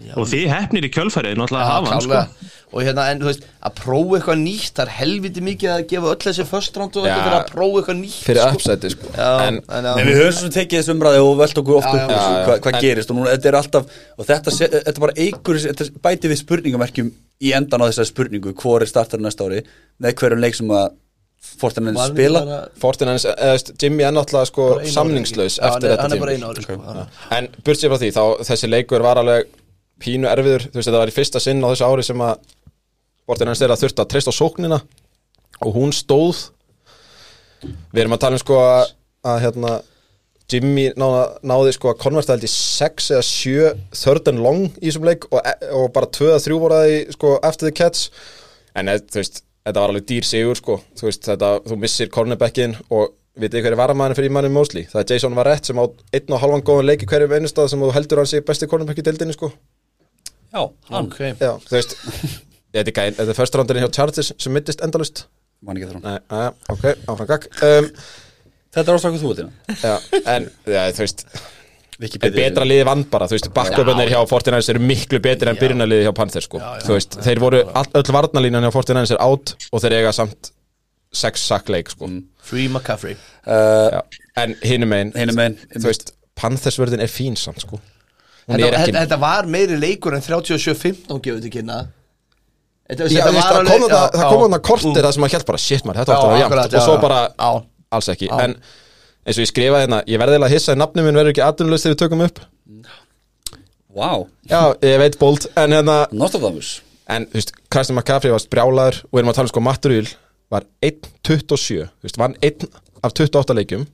Já, 0.00 0.14
og 0.16 0.28
þið 0.30 0.46
hefnir 0.54 0.86
í 0.86 0.90
kjölfærið 0.94 1.36
náttúrulega 1.40 1.66
að 1.66 1.72
hafa 1.74 1.92
hann 1.94 2.04
sko. 2.06 2.48
Og 2.70 2.84
hérna, 2.86 3.04
en 3.10 3.18
þú 3.18 3.26
veist, 3.26 3.46
að 3.66 3.72
prófa 3.80 4.18
eitthvað 4.20 4.38
nýtt 4.44 4.76
Það 4.78 4.84
er 4.84 4.90
helviti 4.94 5.42
mikið 5.42 5.70
að 5.74 5.80
gefa 5.90 6.10
öll 6.12 6.20
þessi 6.22 6.44
first 6.46 6.76
round 6.78 6.98
og 7.00 7.08
ekki 7.10 7.24
fyrir 7.24 7.34
að 7.40 7.48
prófa 7.50 7.80
eitthvað 7.80 7.98
nýtt 7.98 8.20
fyrir 8.28 8.40
sko. 8.44 8.60
uppsæti 8.60 8.90
sko 8.94 9.10
Já, 9.16 9.30
En, 9.48 9.58
en, 9.66 9.88
Nei, 9.88 10.04
við 10.06 10.20
höfum 10.20 10.36
svo 10.38 10.50
tekið 10.54 10.78
þessu 10.78 10.94
umræði 10.94 11.24
og 11.24 11.32
velt 11.40 11.60
okkur 11.64 11.78
oft 11.80 11.90
Já, 11.90 11.96
upp 11.98 12.14
hvað, 12.14 12.62
hvað 12.62 12.78
En- 12.78 12.84
gerist 12.86 13.10
og 13.10 13.18
núna 13.18 13.34
þetta 13.34 13.50
er 13.50 13.58
alltaf 13.58 13.98
og 14.22 14.30
þetta, 14.30 14.54
þetta 14.86 15.04
bara 15.06 15.16
eigur 15.26 15.60
þetta 15.66 15.88
bæti 16.06 16.30
við 16.30 16.42
spurningamerkjum 16.44 17.10
í 17.42 17.52
endan 17.58 17.82
á 17.82 17.86
þessari 17.90 18.12
spurningu 18.12 18.54
hvor 18.62 18.86
er 18.86 18.92
startar 18.94 19.18
næsta 19.26 19.50
ári 19.50 19.64
með 19.98 20.14
hverjum 20.22 20.44
leik 20.46 20.54
sem 20.60 20.70
að 20.70 20.92
Fortin 21.60 21.86
Var 21.88 21.96
hann 21.96 22.12
spila 22.12 22.40
eða, 22.44 22.56
veist, 23.54 23.70
Jimmy 23.80 24.04
er 24.04 24.12
náttúrulega 24.12 24.48
sko 24.50 24.66
samningslaus 24.92 25.56
eftir 25.58 25.88
er- 25.88 26.02
þetta 26.02 26.18
er 26.20 26.44
ári 26.50 26.64
sko. 26.66 26.76
Já. 26.76 27.04
En 27.38 27.48
burt 27.64 27.80
sér 27.80 27.88
frá 27.88 27.96
því, 28.02 28.10
þá 28.12 28.44
þessi 28.44 28.68
leikur 28.68 29.00
var 29.06 29.16
alveg 29.22 29.48
pínu 30.00 30.28
erfiður, 30.30 30.66
þú 30.68 30.78
veist, 30.78 30.88
þetta 30.88 31.02
var 31.02 31.12
í 31.12 31.14
fyrsta 31.14 31.42
sinn 31.42 31.62
á 31.62 31.70
þessu 31.70 31.86
ári 31.88 32.06
sem 32.06 32.24
að 32.24 32.40
Fortinans 33.30 33.62
er 33.62 33.70
að 33.70 33.84
þurft 33.84 34.02
að 34.02 34.10
treysta 34.10 34.32
á 34.34 34.40
sóknina 34.40 34.80
og 35.60 35.76
hún 35.76 35.92
stóð. 35.94 36.48
Við 37.92 38.02
erum 38.02 38.16
að 38.16 38.22
tala 38.24 38.38
um 38.38 38.42
sko 38.42 38.58
að, 38.64 38.92
að 39.30 39.42
hérna, 39.44 39.74
Jimmy 40.50 40.88
náða, 40.98 41.22
náði 41.46 41.76
sko 41.76 41.92
að 41.92 42.00
konverta 42.00 42.34
held 42.34 42.48
í 42.48 42.50
6 42.50 43.12
eða 43.14 43.26
7 43.28 43.70
third 44.00 44.32
and 44.32 44.42
long 44.42 44.66
í 44.80 44.88
þessum 44.88 45.06
leik 45.06 45.28
og, 45.30 45.38
og 45.78 45.86
bara 45.94 46.10
2 46.10 46.32
eða 46.32 46.42
3 46.48 46.58
voru 46.64 46.80
það 46.80 46.94
í 46.96 46.98
sko 47.14 47.36
after 47.46 47.68
the 47.68 47.76
catch. 47.76 48.10
En 48.74 48.90
eð, 48.90 49.06
þú 49.12 49.22
veist, 49.22 49.42
þetta 49.68 49.84
var 49.84 49.94
alveg 49.94 50.08
dýr 50.10 50.26
sigur 50.26 50.58
sko, 50.58 50.80
þú 50.98 51.10
veist, 51.10 51.26
þetta, 51.28 51.54
þú 51.68 51.80
missir 51.84 52.10
cornerbackin 52.10 52.78
og 52.88 53.12
vitið 53.40 53.68
hverju 53.68 53.78
varamæðin 53.78 54.18
fyrir 54.18 54.32
Immanuel 54.32 54.56
Mosley? 54.56 54.88
Það 54.90 55.04
er 55.04 55.12
Jason 55.14 55.36
Varett 55.38 55.70
sem 55.70 55.78
á 55.78 55.86
einn 55.86 56.34
og 56.34 56.42
halvan 56.42 56.64
góðan 56.66 56.88
leik 56.90 57.04
í 57.04 57.08
hverjum 57.10 57.36
einustad 57.36 57.70
sem 57.70 57.82
þú 57.82 57.92
heldur 57.94 58.20
hann 58.20 58.30
sé 58.30 58.42
besti 58.42 58.66
cornerback 58.70 58.98
í 58.98 59.06
deildinni 59.06 59.36
sko 59.36 59.52
Já, 60.50 60.62
hann. 60.90 61.06
Ok. 61.06 61.20
Já, 61.40 61.52
þú 61.66 61.76
veist, 61.76 61.94
þetta 62.74 62.86
er, 62.86 62.96
gæn, 62.96 63.14
þetta 63.20 63.28
er 63.34 63.38
first 63.38 63.58
roundirinn 63.60 63.86
hjá 63.86 63.92
Chargers 64.00 64.32
sem 64.38 64.54
mittist 64.56 64.82
endalust 64.86 65.24
Man 65.60 65.76
ekki 65.76 65.90
hann 65.92 66.04
Nei, 66.06 66.18
aðja, 66.32 66.50
ok, 66.72 66.84
áfram 67.12 67.28
gag 67.30 67.48
um, 67.68 67.88
Þetta 68.70 68.86
er 68.86 68.96
ástækuð 68.96 69.24
þú 69.24 69.32
þetta 69.34 69.80
Já, 69.82 70.20
en 70.36 70.46
já, 70.70 70.84
þú 70.96 71.04
veist 71.04 71.26
Wikipedia. 72.00 72.46
betra 72.48 72.64
liði 72.64 72.84
vann 72.88 73.02
bara, 73.12 73.26
þú 73.28 73.36
veist, 73.36 73.50
backupinir 73.52 74.08
hjá 74.08 74.20
Fortinæns 74.30 74.70
eru 74.72 74.80
miklu 74.80 75.20
betri 75.20 75.50
en 75.52 75.58
byrjunarliði 75.60 76.06
hjá 76.06 76.14
Panther 76.16 76.44
sko. 76.46 76.60
þú 76.86 76.94
veist, 76.96 77.18
þeir 77.26 77.42
voru, 77.42 77.60
all, 77.76 77.90
öll 78.00 78.14
varnalínan 78.16 78.64
hjá 78.64 78.72
Fortinæns 78.72 79.12
er 79.12 79.20
átt 79.20 79.52
og 79.68 79.82
þeir 79.84 79.98
eiga 79.98 80.14
samt 80.16 80.48
sex 81.12 81.44
sackleik 81.50 81.90
sko. 81.92 82.08
Free 82.46 82.70
McCaffrey. 82.70 83.18
Uh, 83.44 83.98
Já, 83.98 84.00
en 84.44 84.54
hinum 84.64 84.94
einn, 84.96 85.12
þú 85.76 85.88
veist 85.90 86.14
Panthersvörðin 86.40 87.02
er 87.04 87.10
fín 87.12 87.36
samt 87.36 87.66
sko. 87.66 87.80
Þetta, 88.58 88.68
ekki 88.80 88.92
þetta, 88.92 89.00
þetta 89.06 89.18
var 89.22 89.46
meiri 89.46 89.76
leikur 89.80 90.14
en 90.16 90.22
37-15 90.26 91.20
gefur 91.24 91.40
til 91.44 91.50
kynna. 91.54 91.78
Þetta, 92.90 93.06
Já, 93.14 93.22
þú 93.22 93.34
veist, 93.36 93.46
það 93.46 93.68
kom 93.70 93.82
þarna- 93.86 94.10
það 94.16 94.30
kom 94.32 94.40
þarna 94.44 94.60
kortir 94.66 95.02
það 95.06 95.12
sem 95.14 95.24
að 95.24 95.30
hjælt 95.34 95.46
bara, 95.46 95.58
shit 95.58 95.84
maður, 95.86 96.00
þetta 96.00 96.20
var 96.26 96.38
jæmt 96.40 96.74
og 96.74 96.86
svo 96.88 96.96
bara, 97.00 97.20
alls 97.92 98.08
ekki. 98.10 98.28
En 98.32 98.56
eins 99.26 99.36
og 99.38 99.44
ég 99.44 99.50
skrifaði 99.52 99.84
hérna, 99.86 100.00
ég 100.10 100.18
verði 100.18 100.34
eiginlega 100.38 100.50
að 100.50 100.54
hissa 100.56 100.72
að 100.74 100.80
nafnum 100.82 101.04
minn 101.06 101.14
verður 101.20 101.30
ekki 101.34 101.44
atvinnulegst 101.46 101.86
þegar 101.86 101.94
við 101.94 102.02
tökum 102.02 102.24
upp. 102.26 102.40
Wow, 103.90 104.28
Já, 104.46 104.74
ég 104.86 104.98
veit 105.02 105.18
bold, 105.18 105.46
en 105.58 105.72
hérna 105.74 105.96
Nostradamus. 106.14 106.80
En, 107.10 107.24
þú 107.26 107.40
veist, 107.40 107.52
Kristján 107.74 107.96
McCaffrey 107.98 108.30
var 108.30 108.44
brjálaður 108.52 109.00
og 109.02 109.10
við 109.16 109.22
erum 109.22 109.30
að 109.32 109.38
tala 109.40 109.48
um 109.48 109.50
sko 109.50 109.62
Matturul 109.66 110.08
var 110.50 110.66
1.27, 110.86 111.88
þú 111.90 112.06
veist, 112.06 112.18
vann 112.20 112.36
1 112.46 112.68
af 113.02 113.14
28 113.18 113.56
leikjum 113.58 113.86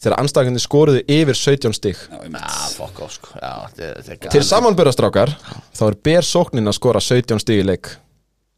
þegar 0.00 0.16
anstakandi 0.22 0.62
skoruðu 0.62 1.02
yfir 1.12 1.36
17 1.36 1.74
stig. 1.76 1.98
Já, 2.08 2.20
ég 2.24 2.32
Já, 2.32 2.70
fuck 2.78 3.02
off 3.04 3.16
sko. 3.18 3.34
Já, 3.36 3.52
þetta 3.68 3.90
þetta 4.06 4.14
er 4.14 4.20
Til 4.22 4.30
galið. 4.40 4.46
samanbörðastrákar, 4.50 5.34
þá 5.76 5.82
er 5.90 5.98
ber 6.08 6.26
sóknin 6.30 6.70
að 6.72 6.78
skora 6.78 7.02
17 7.04 7.42
stig 7.44 7.60
í 7.60 7.66
leik 7.68 7.92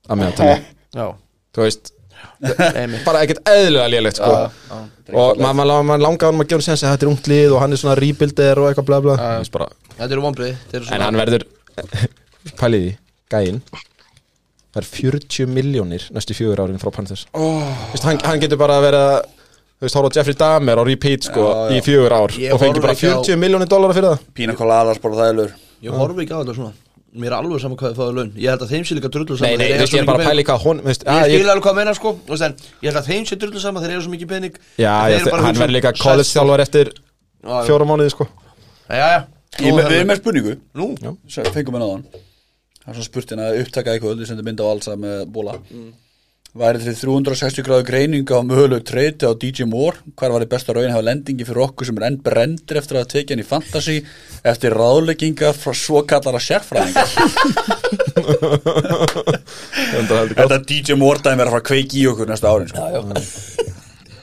að 0.09 0.21
meðan 0.23 0.39
tala 0.39 0.57
Já, 0.99 1.07
Þú 1.53 1.67
veist, 1.67 1.93
bara 3.09 3.23
ekkert 3.27 3.43
eðlilega 3.51 3.91
lélegt 3.93 4.19
sko. 4.21 4.31
og 5.13 5.41
maður 5.43 5.67
ma 5.67 5.79
ma 5.91 5.97
langaði 6.01 6.31
hann 6.31 6.45
að 6.45 6.51
gefa 6.53 6.65
séns 6.69 6.85
að 6.87 6.95
þetta 6.95 7.07
er 7.07 7.11
ungt 7.13 7.29
lið 7.31 7.55
og 7.57 7.61
hann 7.63 7.75
er 7.75 7.81
svona 7.83 7.97
rebuilder 7.99 8.61
og 8.63 8.69
eitthvað 8.71 8.89
bla 8.89 9.01
bla. 9.05 9.17
Bara, 9.53 9.69
Þetta 9.99 10.09
eru 10.17 10.25
vonbrið 10.25 10.77
eru 10.79 10.89
en 10.95 11.05
hann 11.05 11.19
verður 11.21 11.45
pæliði, 12.61 12.95
gæinn. 13.33 13.61
Það 14.73 14.81
er 14.81 14.89
40 14.89 15.51
miljónir 15.53 16.07
næstu 16.17 16.33
fjögur 16.39 16.63
árin 16.65 16.81
frá 16.81 16.89
Panthers. 16.95 17.27
Oh. 17.37 17.61
veist, 17.93 18.07
hann, 18.09 18.23
hann 18.25 18.41
getur 18.41 18.57
bara 18.61 18.79
að 18.81 18.87
vera 18.87 19.03
þú 19.83 19.89
veist, 19.89 19.97
hóra 19.99 20.11
Jeffrey 20.15 20.37
Dahmer 20.39 20.79
á 20.79 20.85
repeat 20.87 21.27
sko, 21.27 21.43
Já, 21.43 21.59
já. 21.67 21.75
í 21.75 21.83
fjögur 21.83 22.13
ár 22.15 22.31
Ég 22.39 22.53
og 22.55 22.61
fengi 22.63 22.79
horfi 22.79 22.85
bara 22.87 22.95
ekki 22.95 23.11
á- 23.11 23.19
40 23.19 23.37
miljónir 23.43 23.67
dólarar 23.73 23.97
fyrir 23.99 24.09
það. 24.13 24.21
Pína 24.39 24.55
koladas 24.55 25.01
bara 25.03 25.15
þægilegur. 25.19 25.53
Ég 25.83 25.91
horfi 25.99 26.23
ekki 26.23 26.33
á 26.33 26.39
þetta 26.39 26.55
svona. 26.55 26.73
Mér 27.13 27.27
er 27.29 27.35
alveg 27.43 27.61
saman 27.61 27.77
hvað 27.77 27.91
þið 27.93 27.99
fáið 27.99 28.15
laun. 28.17 28.31
Ég 28.41 28.49
held 28.49 28.63
að 28.63 28.71
þeim 28.73 28.85
sé 28.89 28.95
líka 28.97 29.09
drullu 29.13 29.35
nei, 29.35 29.39
saman 29.43 29.59
nei, 29.59 29.67
þeir 29.67 29.69
þú 29.69 29.75
eiga 29.75 29.83
veist, 29.83 29.91
svo 29.93 29.99
ég 29.99 30.03
er 30.03 30.07
bara 30.09 30.17
að 30.17 30.23
mikið 30.23 30.31
pæli 30.33 30.45
hvað 30.49 30.61
hún 30.65 30.79
veist, 30.87 31.03
Ég 31.03 31.11
að, 31.13 31.25
skil 31.27 31.41
ég, 31.43 31.49
alveg 31.53 31.65
hvað 31.67 31.75
meina 31.77 31.93
sko 31.99 32.13
þú 32.23 32.31
veist, 32.33 32.45
en 32.47 32.55
Ég 32.81 32.87
held 32.89 33.01
að 33.03 33.09
þeim 33.11 33.25
sé 33.29 33.37
drullu 33.43 33.61
saman 33.61 33.83
Þeir 33.83 33.93
eru 33.93 34.03
svo 34.07 34.13
mikið 34.15 34.29
pening. 34.33 34.55
Já, 34.81 34.95
þeir 35.03 35.13
ég, 35.13 35.21
eru 35.21 35.31
bara 35.35 35.43
að 35.43 35.45
hann 35.45 35.53
hugsa 35.53 35.61
verður 35.61 35.69
um 35.69 35.77
líka 35.77 35.91
sess 35.93 36.03
college 36.07 36.31
þjálfar 36.33 36.61
eftir 36.65 36.87
Já, 37.43 37.53
já. 37.53 37.65
fjóra 37.69 37.85
mánuði 37.91 38.11
sko. 38.15 38.25
Já, 38.89 39.07
já. 39.13 39.21
Ég 39.61 39.73
með- 39.77 39.89
Við 39.93 39.99
erum 40.01 40.09
með 40.09 40.21
spurningu. 40.23 40.55
Nú, 40.73 40.87
Sem 41.29 41.45
Fengum 41.53 41.75
við 41.77 41.83
náðan. 41.85 42.05
Það 42.83 42.89
er 42.89 42.95
svona 42.97 43.05
spurt 43.11 43.29
hérna 43.29 43.47
upptaka 43.61 43.93
í 43.93 44.01
kvöld 44.01 44.19
Við 44.23 44.27
sendum 44.33 44.45
mynd 44.49 44.61
á 44.63 44.67
alls 44.73 44.89
með 44.97 45.27
bóla 45.29 45.59
Væri 46.53 46.83
þið 46.83 46.99
360 47.01 47.65
gráðu 47.65 47.85
greining 47.89 48.29
á 48.29 48.45
mögulegu 48.45 48.85
treyti 48.85 49.25
á 49.25 49.33
DJ 49.33 49.65
Moore? 49.65 50.03
Hvar 50.21 50.35
var 50.35 50.43
þið 50.45 50.51
besta 50.53 50.75
raun 50.77 50.91
hafa 50.93 51.07
lendingi 51.07 51.47
fyrir 51.49 51.63
okkur 51.65 51.89
sem 51.89 51.97
er 51.97 52.05
enn 52.11 52.19
brendur 52.21 52.77
eftir 52.77 52.99
að 53.01 53.07
tekja 53.15 53.33
hann 53.33 53.41
í 53.41 53.47
fantasy 53.49 53.95
eftir 54.53 54.77
ráðlegginga 54.77 55.55
frá 55.57 55.73
svo 55.73 56.03
kallara 56.05 56.43
sérfræðinga 56.45 57.07
Þetta 60.43 60.61
DJ 60.69 60.99
Moore 61.01 61.25
dæmi 61.25 61.41
er 61.41 61.49
að 61.49 61.55
fara 61.55 61.63
að 61.63 61.69
kveiki 61.71 62.03
í 62.03 62.07
okkur 62.13 62.29
næsta 62.35 62.53
árin 62.53 62.69
sko. 62.69 62.85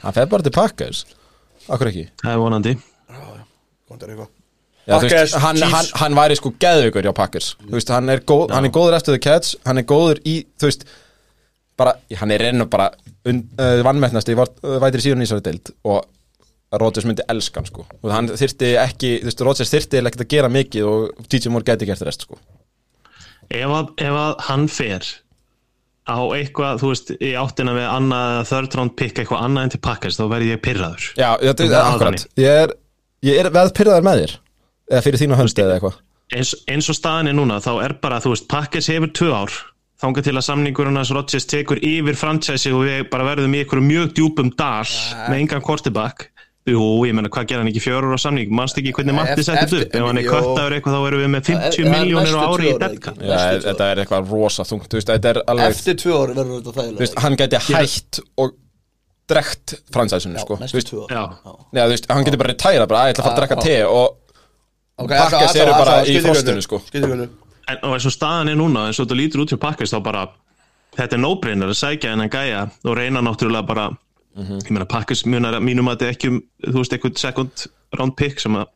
hann 0.04 0.18
fer 0.20 0.30
bara 0.30 0.46
til 0.46 0.54
Packers. 0.54 1.02
Akkur 1.66 1.90
ekki? 1.90 2.06
Það 2.22 2.32
er 2.36 2.40
vonandi. 2.46 2.78
Já, 4.86 4.96
veist, 5.02 5.34
hann, 5.42 5.58
hann, 5.74 5.94
hann 5.98 6.22
væri 6.22 6.38
sko 6.38 6.54
geðveikur 6.62 7.10
hjá 7.10 7.14
Packers. 7.14 7.52
Þú 7.66 7.74
veist, 7.74 7.90
hann, 7.90 8.06
er 8.14 8.22
góð, 8.22 8.54
hann 8.54 8.70
er 8.70 8.78
góður 8.78 9.02
eftir 9.02 9.18
the 9.18 9.22
catch 9.22 9.58
Hann 9.66 9.82
er 9.82 9.90
góður 9.90 10.22
í, 10.22 10.44
þú 10.62 10.70
veist 10.70 10.86
bara, 11.80 11.96
Hann 12.20 12.34
er 12.34 12.44
reynur 12.44 12.68
bara 12.70 12.90
uh, 12.92 13.80
vannmettnast 13.86 14.30
í 14.30 14.36
uh, 14.36 14.46
vætri 14.82 15.04
síðan 15.06 15.24
í 15.24 15.28
þessari 15.28 15.46
deild 15.48 15.72
Og 15.88 16.78
Rodgers 16.80 17.06
myndi 17.08 17.24
elska 17.32 17.58
hann 17.58 17.66
sko. 17.66 17.82
Og 17.98 18.12
hann 18.14 18.28
þyrfti 18.30 18.74
ekki, 18.78 19.16
þú 19.24 19.30
veist, 19.30 19.40
Rodgers 19.48 19.72
þyrfti 19.72 19.98
ekkert 20.04 20.22
að 20.22 20.30
gera 20.36 20.52
mikið 20.54 20.86
Og 20.86 21.24
DJ 21.32 21.50
Moore 21.50 21.66
gæti 21.66 21.88
gert 21.88 22.04
rest 22.06 22.28
sko. 22.28 22.38
Ef 23.50 23.72
að, 23.74 23.90
ef 23.98 24.18
að 24.20 24.44
hann 24.46 24.68
fer 24.70 25.08
á 26.10 26.18
eitthvað, 26.34 26.78
þú 26.82 26.92
veist, 26.92 27.10
í 27.18 27.32
áttina 27.38 27.74
við 27.76 27.88
annað 27.90 28.36
third 28.50 28.76
round 28.78 28.94
pick 28.98 29.18
eitthvað 29.18 29.42
annað 29.46 29.66
en 29.66 29.72
til 29.74 29.80
pakkast 29.84 30.20
þá 30.20 30.24
verði 30.30 30.52
ég 30.52 30.62
pyrraður 30.64 31.08
Já, 31.18 31.28
þetta 31.42 31.66
er 31.66 31.74
akkurat. 31.80 32.24
Ég 32.40 32.60
er, 32.64 32.76
ég 33.26 33.40
er 33.42 33.50
veð 33.54 33.72
pyrraðar 33.76 34.06
með 34.06 34.22
þér. 34.22 34.36
Eða 34.90 35.02
fyrir 35.06 35.22
þínu 35.22 35.38
hönd 35.38 35.62
eða 35.64 35.76
eitthvað. 35.76 35.98
eins, 36.34 36.54
eins 36.70 36.90
og 36.90 36.98
staðan 36.98 37.30
er 37.30 37.36
núna 37.38 37.58
þá 37.62 37.72
er 37.84 37.96
bara, 38.02 38.22
þú 38.22 38.34
veist, 38.34 38.48
pakkast 38.50 38.90
hefur 38.90 39.12
tvö 39.18 39.30
ár 39.34 39.58
þangað 40.00 40.24
til 40.30 40.36
að 40.38 40.44
samningurinn 40.48 40.96
hans 40.96 41.10
Rodgers 41.12 41.46
tekur 41.50 41.80
yfir 41.84 42.16
franchise 42.16 42.72
og 42.72 42.84
við 42.88 43.08
bara 43.12 43.26
verðum 43.34 43.54
í 43.56 43.62
einhverju 43.64 43.84
mjög 43.84 44.12
djúpum 44.16 44.52
dal 44.56 44.84
með 45.28 45.40
engan 45.42 45.62
quarterback. 45.66 46.30
Jú, 46.68 46.80
ég 47.08 47.14
menna, 47.16 47.30
hvað 47.32 47.46
gera 47.48 47.62
hann 47.62 47.70
ekki 47.70 47.80
fjörur 47.82 48.12
á 48.14 48.20
samning? 48.20 48.50
Mannst 48.52 48.76
ekki 48.78 48.92
hvernig 48.94 49.14
Matti 49.16 49.40
eftir- 49.42 49.80
upp? 49.86 49.94
Ef 49.96 50.04
hann 50.04 50.18
er 50.20 50.26
jú. 50.26 50.30
köttaður 50.30 50.74
eitthvað 50.76 50.94
þá 50.94 51.06
erum 51.08 51.22
við 51.24 51.30
með 51.32 51.44
50 51.48 51.70
Það 51.72 51.80
er 51.80 51.94
miljónir 51.94 52.36
á 52.36 52.42
ári 52.44 52.66
í 52.68 52.74
tvö 52.76 53.62
þetta 53.64 53.86
er 53.90 54.02
eitthvað 54.04 54.30
rosa 54.30 54.62
þungt. 54.68 54.86
Þú 54.92 54.98
veist, 55.00 55.08
þetta 55.10 55.30
er 55.32 55.40
alveg 55.48 55.70
Eftir 55.72 55.94
tvö 56.02 56.12
ár 56.20 56.34
verður 56.36 56.60
þetta 56.60 56.70
Þú 56.70 56.76
þægilega 56.80 57.00
veist, 57.00 57.18
hann 57.24 57.36
gæti 57.40 57.60
hætt 57.70 58.20
og 58.44 58.54
drekt 59.30 59.74
fransæsinu 59.90 60.38
sko. 60.44 60.56
Þú 60.56 60.60
Næstu 60.60 60.78
veist, 60.78 60.92
tvö 60.92 61.00
ár. 61.00 61.10
Já. 61.16 61.22
Já, 61.72 61.82
þú 61.86 61.90
veist, 61.96 62.06
hann 62.12 62.24
getur 62.28 62.42
bara 62.44 62.52
retæra 62.52 62.86
bara, 62.92 63.00
að 63.00 63.08
ég 63.08 63.14
ætla 63.16 63.24
að 63.24 63.28
fara 63.30 63.34
að 63.34 63.40
drekka 63.40 63.62
te 63.64 63.76
og 63.86 64.08
eru 65.64 65.72
alltaf- 65.72 65.84
bara 65.86 66.04
í 66.04 66.20
skiptir 66.20 67.28
En 67.70 67.80
og 67.86 67.94
eins 67.96 68.06
og 68.08 68.14
staðan 68.14 68.50
er 68.52 68.58
núna, 68.58 68.86
eins 68.88 68.98
og 69.00 69.06
þetta 69.08 69.18
lítur 69.20 69.42
út 69.44 69.52
hjá 69.54 69.58
pakkast 69.62 69.94
þá 69.94 70.00
bara, 70.06 70.24
þetta 70.98 71.16
er 71.18 71.22
no-brainer 71.22 71.70
að 71.72 71.78
sækja 71.84 72.14
hennan 72.14 72.30
gæja 72.32 72.64
og 72.84 72.96
reyna 72.98 73.22
náttúrulega 73.22 73.66
bara 73.68 73.88
ég 74.40 74.70
meina 74.72 74.86
pakkast 74.88 75.26
munar 75.28 75.56
að 75.58 75.64
mínum 75.66 75.88
að 75.90 75.98
þetta 76.04 76.14
ekki 76.14 76.28
um, 76.32 76.42
þú 76.66 76.76
veist, 76.82 76.92
eitthvað 76.96 77.18
second 77.20 77.64
round 77.98 78.14
pick 78.16 78.38
sem 78.40 78.54
að 78.56 78.68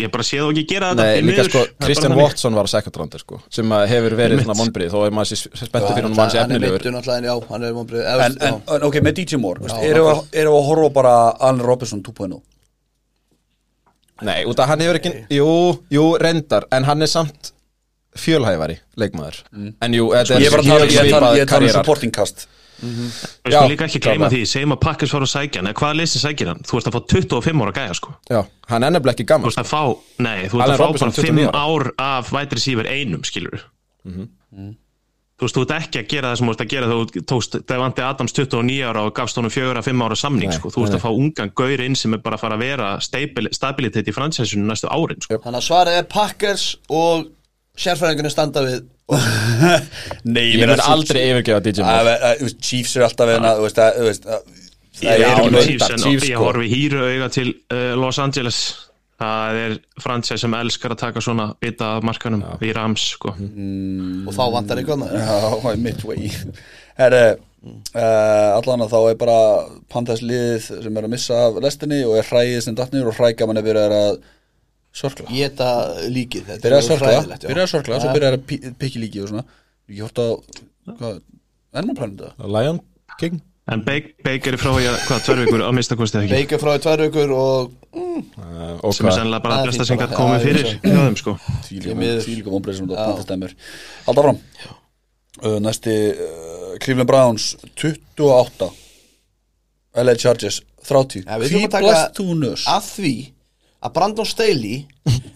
ég 0.00 0.10
bara 0.10 0.24
sé 0.26 0.40
þá 0.42 0.48
ekki 0.50 0.62
gera 0.72 0.88
þetta 0.90 1.04
Nei, 1.06 1.18
því 1.20 1.26
líka 1.28 1.42
sko, 1.46 1.60
er 1.62 1.84
Christian. 1.84 2.14
Watson 2.18 2.56
var 2.58 2.66
second 2.72 2.96
rounder 2.98 3.22
sko 3.22 3.36
sem 3.54 3.74
að 3.76 3.84
hefur 3.92 4.16
verið 4.18 4.40
svona 4.42 4.56
vonbrið 4.58 4.90
þó 4.90 4.96
er 5.06 5.12
maður 5.14 5.30
sér 5.30 5.42
spenntið 5.60 5.92
fyrir 5.92 6.08
hann 6.08 6.16
mann 6.18 6.32
sér 6.34 6.40
Hann 6.42 6.56
er 6.56 6.66
efnilegur 6.66 7.12
en 7.14 7.28
já, 7.28 7.34
hann 7.52 7.68
er 7.68 7.76
vonbrið 7.76 8.08
en, 8.10 8.36
en, 8.48 8.58
en 8.74 8.88
ok, 8.88 8.98
með 9.06 9.20
DJ 9.20 9.38
Moore 9.44 9.70
erum 9.70 10.08
við 10.08 10.10
að- 10.16 10.40
erum 10.42 10.56
við 10.56 10.58
að 10.64 10.68
horfa 10.72 10.90
bara 10.98 11.14
Allen 11.38 11.62
Robinson 11.68 12.02
2.0 12.10 12.40
Nei, 14.24 14.40
út 14.50 14.58
af 14.62 14.68
hann 14.70 14.82
hefur 14.82 14.98
ekki, 15.00 15.12
jú, 15.34 15.48
jú, 15.94 16.04
reyndar 16.22 16.66
en 16.74 16.84
hann 16.90 17.02
er 17.06 17.10
samt 17.10 17.53
fjölhæfari 18.18 18.76
leikmaður. 19.00 19.40
En 19.82 19.94
jú, 19.96 20.10
þetta 20.14 20.40
ég 20.42 20.52
er 20.52 20.64
mjög 20.66 20.92
ég 20.92 20.98
er 20.98 21.06
að 21.06 21.14
tala, 21.14 21.30
svipað 21.30 21.38
ég 21.38 21.42
er 21.42 21.48
að 21.48 21.48
tala 21.48 21.48
um 21.48 21.48
karriérar. 21.54 21.80
supporting 21.80 22.14
cast. 22.14 22.46
Við 22.84 23.54
sko 23.54 23.64
líka 23.70 23.86
ekki 23.86 24.00
gleyma 24.02 24.28
því, 24.32 24.40
segjum 24.50 24.74
að 24.74 24.80
pakkast 24.82 25.14
fara 25.14 25.24
að 25.28 25.32
sækja 25.32 25.60
hann, 25.60 25.68
eða 25.70 25.78
hvaða 25.80 25.96
leysi 26.00 26.20
sækir 26.20 26.50
hann? 26.50 26.62
Þú 26.66 26.76
veist 26.76 26.88
að 26.90 26.96
fá 26.96 27.00
25 27.14 27.62
ára 27.64 27.74
gæja 27.78 27.94
sko. 27.96 28.14
Já, 28.28 28.40
hann 28.68 28.82
er 28.84 28.94
nefnilega 28.96 29.14
ekki 29.14 29.24
Þú 29.24 29.30
gammal 29.30 29.50
veist 29.52 29.62
að 29.62 29.68
fá, 29.70 29.82
nei, 30.26 30.48
þú 30.50 30.62
Allen 30.64 30.74
að 30.74 30.82
fá 30.82 30.86
bara 30.86 30.98
5 30.98 31.20
29 31.20 31.44
ára. 31.48 31.62
ár 31.64 31.84
af 32.04 32.32
vætri 32.34 32.64
sífur 32.64 32.88
einum, 32.90 33.22
skilur 33.24 33.62
Þú 35.34 35.48
veist, 35.48 35.56
þú 35.56 35.62
ert 35.64 35.72
ekki 35.74 35.98
að 35.98 36.10
gera 36.12 36.28
það 36.30 36.36
sem 36.38 36.46
þú 36.46 36.52
ert 36.54 36.60
að 36.62 36.68
gera 36.74 36.88
þú 36.90 37.22
tókst 37.30 37.56
Devante 37.66 38.02
Adams 38.06 38.34
29 38.36 38.84
ára 38.86 39.00
og 39.02 39.14
gafst 39.16 39.38
honum 39.40 39.50
4-5 39.50 40.04
ára 40.06 40.18
samning, 40.18 40.50
Nei, 40.52 40.58
sko. 40.60 40.70
Þú 40.70 40.84
nei, 40.84 40.94
að 40.94 41.02
fá 41.02 41.10
ungan 41.10 41.50
gaur 41.58 41.82
inn 41.82 41.96
sem 41.98 42.14
er 42.14 42.20
bara 42.22 42.38
að 42.38 42.44
fara 42.44 42.54
að 42.54 42.62
vera 42.62 42.90
stabil, 43.02 43.48
stabilitet 43.50 44.10
í 44.10 44.14
fransæsinu 44.14 44.68
næstu 44.68 44.86
árin, 44.94 45.24
sko. 45.26 45.40
Þannig 45.42 45.58
sérfræðingunni 47.80 48.30
standa 48.32 48.62
við. 48.64 48.82
Nei, 50.34 50.44
Ég 50.54 50.62
mun 50.64 50.80
aldrei 50.80 51.24
yfirgefa 51.30 51.60
DJ 51.64 51.84
Moore. 51.84 52.52
Chiefs 52.62 52.94
er 52.98 53.06
alltaf 53.08 53.32
hérna, 53.32 53.54
þú 53.58 53.66
veist, 53.68 53.80
að- 53.82 54.62
Ég 55.02 55.10
það 55.10 55.14
er 55.18 55.22
ekki 55.26 55.62
Chiefs, 55.66 55.88
en 55.90 56.02
Chiefs, 56.04 56.26
ég 56.30 56.36
sko. 56.38 56.44
horfi 56.46 56.68
hýru 56.70 57.00
auga 57.02 57.28
til 57.34 57.48
uh, 57.74 57.94
Los 57.98 58.20
Angeles. 58.22 58.60
Það 59.14 59.56
er 59.62 59.74
fransæs 60.02 60.42
sem 60.42 60.54
elskar 60.58 60.92
að 60.94 61.00
taka 61.04 61.20
svona 61.22 61.48
bita 61.62 61.92
af 61.96 62.06
markanum 62.06 62.40
í 62.66 62.72
Rams, 62.74 63.04
sko. 63.14 63.30
Og 63.38 64.32
þá 64.34 64.42
vantar 64.54 64.80
annað. 64.82 65.12
Já, 65.22 65.74
midway. 65.78 66.30
Herre, 66.98 67.22
uh, 67.64 68.50
allan 68.58 68.82
að 68.86 68.94
þá 68.94 68.98
er 69.12 69.18
bara 69.22 69.38
Panthers 69.90 70.22
liðið 70.26 70.66
sem 70.86 70.98
er 70.98 71.06
að 71.08 71.14
missa 71.14 71.40
af 71.46 71.60
lestinni 71.62 72.02
og 72.06 72.18
er 72.20 72.26
hræðið 72.30 72.60
sem 72.66 72.78
dattnir 72.78 73.06
og 73.10 73.18
hrægaman 73.18 73.58
er 73.62 73.66
byrjað 73.66 73.96
að 74.00 74.18
sörkla 74.94 75.26
Geta 75.34 75.68
líkið 76.14 76.44
þetta 76.50 76.62
Byrjað 76.64 76.78
að 76.78 76.82
er 76.84 76.88
sörkla, 76.90 77.08
hræðilegt, 77.14 77.42
já. 77.42 77.48
byrjað 77.50 77.66
að 77.66 77.72
sörkla 77.74 77.98
svo 78.00 78.08
Já. 78.10 78.14
byrjað 78.18 78.36
að 78.38 78.44
pí- 78.50 78.74
pikki 78.84 79.02
líki 79.02 79.22
og 79.24 79.32
svona. 79.32 79.44
Ég 79.90 80.04
hort 80.06 80.20
á, 80.22 80.28
planið 81.98 82.22
það? 82.22 82.46
Lion 82.54 82.80
King? 83.18 83.40
En 83.64 83.80
Bake, 83.80 84.10
Bake 84.20 84.50
er 84.52 84.58
frá 84.60 84.74
í 84.76 84.84
að, 84.84 84.96
hvað, 85.08 85.20
tvær 85.24 85.38
vikur 85.40 85.62
á 85.64 85.70
minnstakosti 85.72 86.18
eða 86.18 86.24
ekki? 86.26 86.36
Beika 86.36 86.58
frá 86.60 86.74
í 86.76 86.80
tvær 86.84 87.00
vikur 87.06 87.30
og 87.32 87.70
uh, 87.96 88.74
og 88.84 88.92
sem 88.92 89.08
er 89.08 89.14
sennilega 89.16 89.40
bara 89.46 89.60
er 89.62 89.70
besta 89.70 89.86
sem 89.88 90.00
gætt 90.02 90.12
komið 90.18 90.44
fyrir 90.44 90.68
hjá 90.82 90.98
þeim, 90.98 91.16
sko. 91.16 91.32
Þvílíka 91.70 92.52
vonbreið 92.52 92.76
sem 92.82 92.90
þetta 92.92 93.24
dæmur 93.30 93.54
Alltaf 94.04 94.26
fram 94.26 94.40
uh, 95.48 95.56
Næsti 95.64 95.94
uh, 96.12 96.74
Cleveland 96.84 97.08
Browns 97.08 97.46
28 97.80 98.68
LA 100.04 100.16
Chargers 100.20 100.60
30 100.84 101.24
Ja, 101.24 101.40
við 101.40 101.54
Hví 101.56 101.64
að 101.64 101.78
blast 101.88 102.20
þú 102.20 102.28
nös? 102.44 102.66
að 102.68 102.90
því 102.98 103.14
að 103.84 103.92
Brandon 103.96 104.28
Staley 104.28 104.78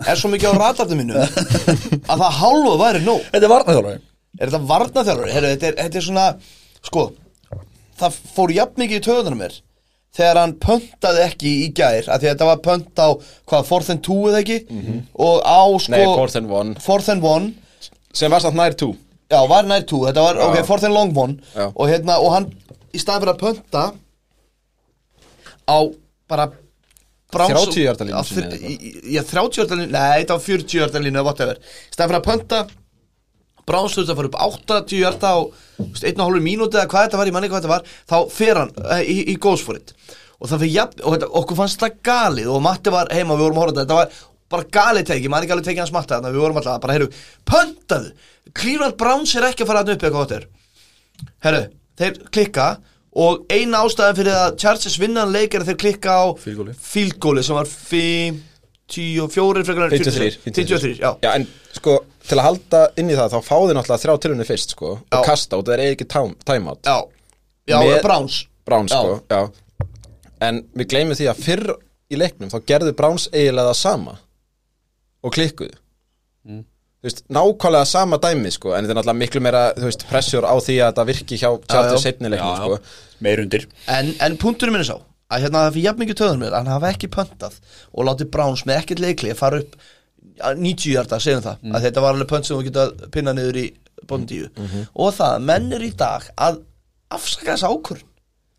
er 0.08 0.16
svo 0.18 0.30
mikið 0.32 0.54
á 0.56 0.61
ratartum 0.62 1.00
mínum 1.02 1.18
að 1.20 2.20
það 2.22 2.37
hálfa 2.40 2.74
væri 2.82 3.02
nóg. 3.04 3.24
Þetta 3.32 3.44
er 3.44 3.52
varnaþjálfari 3.54 4.04
Er 4.38 4.50
þetta 4.52 4.61
varnaþjálfur? 4.68 5.30
Heru, 5.34 5.48
þetta, 5.54 5.66
er, 5.72 5.78
þetta 5.82 5.98
er 5.98 6.04
svona, 6.06 6.26
sko, 6.87 7.04
það 7.98 8.18
fór 8.37 8.52
jafn 8.54 8.82
mikið 8.84 9.00
í 9.00 9.04
töðunum 9.08 9.40
mér 9.42 9.56
þegar 10.18 10.38
hann 10.40 10.54
pöntaði 10.62 11.20
ekki 11.26 11.50
í 11.64 11.66
gær 11.76 12.06
af 12.11 12.22
því 12.22 12.28
að 12.28 12.32
þetta 12.32 12.46
var 12.48 12.61
pönt 12.64 13.02
á, 13.02 13.08
hvað, 13.50 13.66
fourth 13.68 13.90
and 13.92 14.02
two 14.06 14.16
eða 14.30 14.40
ekki? 14.44 14.56
Og 15.20 15.42
á, 15.44 15.61
sko 15.82 15.92
Nei, 15.94 16.04
fourth 16.06 16.38
and 16.40 16.50
one. 16.50 16.72
fourth 16.82 17.11
and 17.12 17.22
one. 17.26 17.50
Sem 18.16 18.32
var 18.32 18.42
samt 18.42 18.56
nær 18.58 18.74
2 18.78 18.88
já, 19.28 19.40
var 19.51 19.66
nær 19.68 19.84
two, 19.86 20.01
þetta 20.09 20.24
var, 20.24 20.38
ok, 20.49 20.62
fourth 20.66 20.86
and 20.88 20.96
long 20.96 21.12
one. 21.14 21.36
Já. 21.53 21.68
og 21.68 21.90
hérna, 21.90 22.16
og 22.24 22.32
hann 22.34 22.49
í 22.96 22.99
staðan 23.03 23.26
fyrir 23.26 23.34
að 23.34 23.42
pönta 23.44 23.82
á 25.68 25.78
bara 26.30 26.49
Browns- 27.33 27.53
30 27.68 27.83
yarda 27.85 28.05
línu 28.09 28.16
á 28.16 28.22
sinni 28.24 28.43
þr- 28.43 28.47
eða 28.47 28.59
eitthvað? 28.59 28.70
í- 28.72 28.93
í- 29.05 29.14
Já, 29.18 29.22
30 29.29 29.59
yarda 29.62 29.76
línu, 29.81 29.91
nei, 29.93 30.22
þetta 30.22 30.37
var 30.39 30.45
40 30.49 30.79
yarda 30.81 31.03
línu 31.05 31.18
eða 31.20 31.26
whatever. 31.29 31.57
Í 31.59 31.93
staðan 31.93 32.11
fyrir 32.12 32.20
að 32.22 32.29
pönta 32.31 32.61
Browns 33.68 33.97
þurfti 33.99 34.14
að 34.14 34.20
fara 34.22 34.31
upp 34.31 34.39
80 34.47 35.03
yarda 35.03 35.29
á 35.29 35.39
1,5 36.09 36.41
mínúti 36.41 36.79
eða 36.81 36.89
hvað 36.89 37.05
þetta 37.09 37.18
var, 37.20 37.29
ég 37.29 37.37
manni 37.37 37.51
hvað 37.53 37.61
þetta 37.61 37.74
var 37.74 37.85
þá 38.09 38.16
fer 38.33 38.61
hann 38.62 38.72
uh, 38.81 39.03
í, 39.05 39.16
í 39.29 39.37
it 39.37 39.93
og 40.39 40.47
það 40.49 40.61
fyrir 40.62 40.72
jafn, 40.79 41.01
og 41.05 41.14
þetta, 41.16 41.29
okkur 41.41 41.57
fannst 41.59 41.81
það 41.83 41.97
galið 42.09 42.49
og 42.55 42.62
Matti 42.64 42.91
var 42.95 43.09
heima, 43.12 43.35
við 43.37 43.45
vorum 43.45 43.59
að 43.59 43.62
horfa 43.64 43.74
þetta 43.74 43.85
þetta 43.85 43.99
var 43.99 44.09
bara 44.49 44.68
galið 44.79 45.07
teki, 45.11 45.29
maður 45.29 45.45
ekki 45.49 45.55
alveg 45.57 45.66
tekið 45.68 45.83
hans 45.83 45.93
Matti 45.97 46.14
þannig 46.14 46.31
að 46.31 46.37
við 46.39 46.45
vorum 46.47 46.61
alltaf 46.62 46.81
bara, 46.85 46.95
heyrðu, 46.97 47.09
pöntaðu 47.51 48.12
Cleveland 48.57 48.97
Browns 49.03 49.35
er 49.37 49.49
ekki 49.51 49.66
að 49.66 49.70
fara 49.72 49.83
að 49.85 49.93
upp 49.97 50.07
eitthvað 50.07 50.29
þetta 50.31 50.39
er 50.39 50.47
Herru, 51.45 51.62
þeir 51.99 52.20
klikka 52.33 52.68
og 53.16 53.46
eina 53.50 53.80
ástæðan 53.86 54.16
fyrir 54.18 54.34
að 54.36 54.56
Chargers 54.61 54.98
vinnan 55.00 55.32
leik 55.32 55.54
er 55.54 55.61
að 55.64 55.70
þeir 55.72 55.80
klikka 55.84 56.11
á 56.12 56.26
goali 57.18 57.42
sem 57.42 57.56
var 57.56 57.66
54 58.88 59.64
frekar 59.68 59.82
en 59.88 59.90
53 59.90 60.38
53, 60.44 60.92
já, 61.00 61.11
Já, 61.22 61.30
en 61.34 61.46
sko, 61.76 61.98
til 62.28 62.38
að 62.38 62.44
halda 62.48 62.82
inn 63.00 63.11
í 63.12 63.16
það 63.18 63.34
þá 63.34 63.38
fáði 63.48 63.74
náttúrulega 63.76 64.02
þrjá 64.04 64.20
tilunni 64.24 64.46
fyrst 64.48 64.70
sko, 64.76 64.94
Já. 65.00 65.18
og 65.18 65.26
kasta 65.28 65.56
út, 65.61 65.66
það 65.68 65.74
er 65.78 65.94
ekki 65.96 66.06
time- 66.09 66.36
timeout 66.48 66.82
já, 66.84 66.98
já, 67.68 67.78
Með- 67.82 68.02
Browns. 68.02 68.38
Browns 68.68 68.92
Já. 68.92 69.00
sko, 69.00 69.20
já. 69.28 69.50
En 70.40 70.62
við 70.76 70.86
gleymum 70.92 71.16
því 71.18 71.26
að 71.32 71.42
fyrr 71.44 71.66
í 72.12 72.16
leiknum 72.16 72.50
þá 72.52 72.59
gerðu 72.64 72.92
Browns 72.96 73.28
eiginlega 73.32 73.72
það 73.72 73.78
sama 73.80 74.18
og 75.24 75.32
klikkuðu. 75.34 75.74
Mm. 76.46 76.64
Þú 76.99 77.07
veist, 77.07 77.20
nákvæmlega 77.30 77.86
sama 77.86 78.16
dæmi 78.18 78.51
sko, 78.51 78.72
en 78.74 78.82
þetta 78.84 78.90
er 78.90 78.96
náttúrulega 78.99 79.20
miklu 79.22 79.40
meira, 79.44 79.61
þú 79.78 79.84
veist, 79.86 80.01
pressjur 80.11 80.42
á 80.42 80.55
því 80.59 80.74
að 80.82 80.88
þetta 80.88 81.05
virki 81.12 81.36
hjá 81.38 81.51
já. 81.53 81.61
Chargers 81.70 82.03
setni 82.03 82.30
leiknum 82.32 82.57
Já, 82.57 82.64
sko. 82.64 82.78
meir 83.22 83.42
undir 83.44 83.66
En, 83.86 84.11
en 84.26 84.36
punkturinn 84.36 84.74
minn 84.74 84.82
er 84.82 84.88
sá 84.90 84.96
að 85.30 85.44
hérna 85.44 85.62
það 85.66 85.72
fyrir 85.76 85.84
jafn 85.86 86.03
mikið 86.03 86.18
töðunum 86.18 86.42
mér 86.42 86.57
hann 86.59 86.70
hafa 86.72 86.90
ekki 86.90 87.09
pöntað 87.12 87.59
og 87.92 88.07
látið 88.09 88.30
Browns 88.34 88.64
með 88.66 88.80
ekkert 88.82 89.03
leikli 89.05 89.30
að 89.30 89.38
fara 89.42 89.61
upp 89.62 89.76
ja, 90.38 90.53
90 90.57 90.92
hjarta, 90.96 91.18
segjum 91.22 91.42
það, 91.44 91.57
Mm. 91.62 91.74
að 91.76 91.82
þetta 91.86 92.01
var 92.03 92.14
alveg 92.16 92.28
pönt 92.32 92.46
sem 92.49 92.57
þú 92.57 92.64
geta 92.66 93.09
pinna 93.14 93.32
niður 93.36 93.57
í 93.62 93.66
bóndíu 94.09 94.49
Mhm. 94.57 94.86
og 94.94 95.14
það, 95.14 95.34
að 95.38 95.42
menn 95.53 95.72
er 95.78 95.84
í 95.86 95.90
dag 95.96 96.22
að 96.36 96.61
afsaka 97.11 97.53
þessa 97.55 97.70
ákvörn 97.74 98.03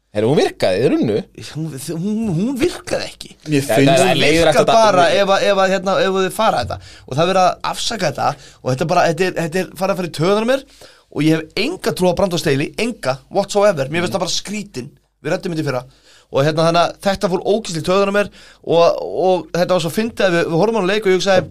Herru, 0.10 0.30
hún 0.32 0.40
virkaði, 0.42 0.78
þið 0.82 0.92
runnu? 0.96 1.16
Hún, 1.54 1.66
hún, 2.02 2.30
hún 2.34 2.56
virkaði 2.58 3.06
ekki. 3.12 3.30
Mér 3.46 3.66
það 3.68 3.82
finnst 3.84 4.06
virkar 4.24 4.48
eftir 4.50 4.56
þetta- 4.58 4.74
bara 4.74 5.04
ef, 5.14 5.28
að- 5.36 5.44
ef, 5.46 5.60
að, 5.62 5.74
hérna, 5.76 5.94
ef 6.02 6.16
þið 6.16 6.32
fara 6.34 6.62
þetta. 6.64 6.78
Og 7.06 7.14
það 7.14 7.22
er 7.24 7.30
verið 7.30 7.42
að 7.44 7.60
afsaka 7.72 8.10
þetta 8.10 8.30
og 8.64 8.72
þetta 8.72 8.88
bara, 8.90 9.04
þetta 9.12 9.28
er, 9.28 9.36
þetta 9.38 9.60
er 9.62 9.68
fara 9.78 9.94
að 9.94 10.00
fara 10.02 10.10
í 10.10 10.16
töðunar 10.18 10.48
mér 10.50 10.64
og 11.10 11.22
ég 11.26 11.36
hef 11.36 11.62
enga 11.62 11.94
trú 12.00 12.10
á 12.10 12.18
brandasteili 12.18 12.68
enga, 12.82 13.14
whatsoever, 13.30 13.86
mér 13.94 14.02
finnst 14.06 14.16
það 14.18 14.24
bara 14.26 14.34
skrítin. 14.34 14.90
Við 15.22 15.32
rættum 15.36 15.54
þetta 15.54 15.62
í 15.62 15.68
fyrra. 15.70 15.84
Og 16.30 16.46
hérna 16.46 16.66
þannig 16.70 16.82
að 16.82 16.98
þetta 17.06 17.30
fór 17.30 17.46
ógæsli 17.46 17.82
töðunar 17.86 18.14
mér 18.18 18.28
og, 18.66 18.82
og 19.02 19.48
þetta 19.54 19.74
var 19.78 19.82
svo 19.86 19.94
fyndið 19.94 20.26
að 20.26 20.34
við, 20.40 20.44
við 20.50 20.58
horfum 20.62 20.82
á 20.82 20.90
leik 20.90 21.06
og 21.06 21.12
ég 21.14 21.18
hugsaði 21.20 21.46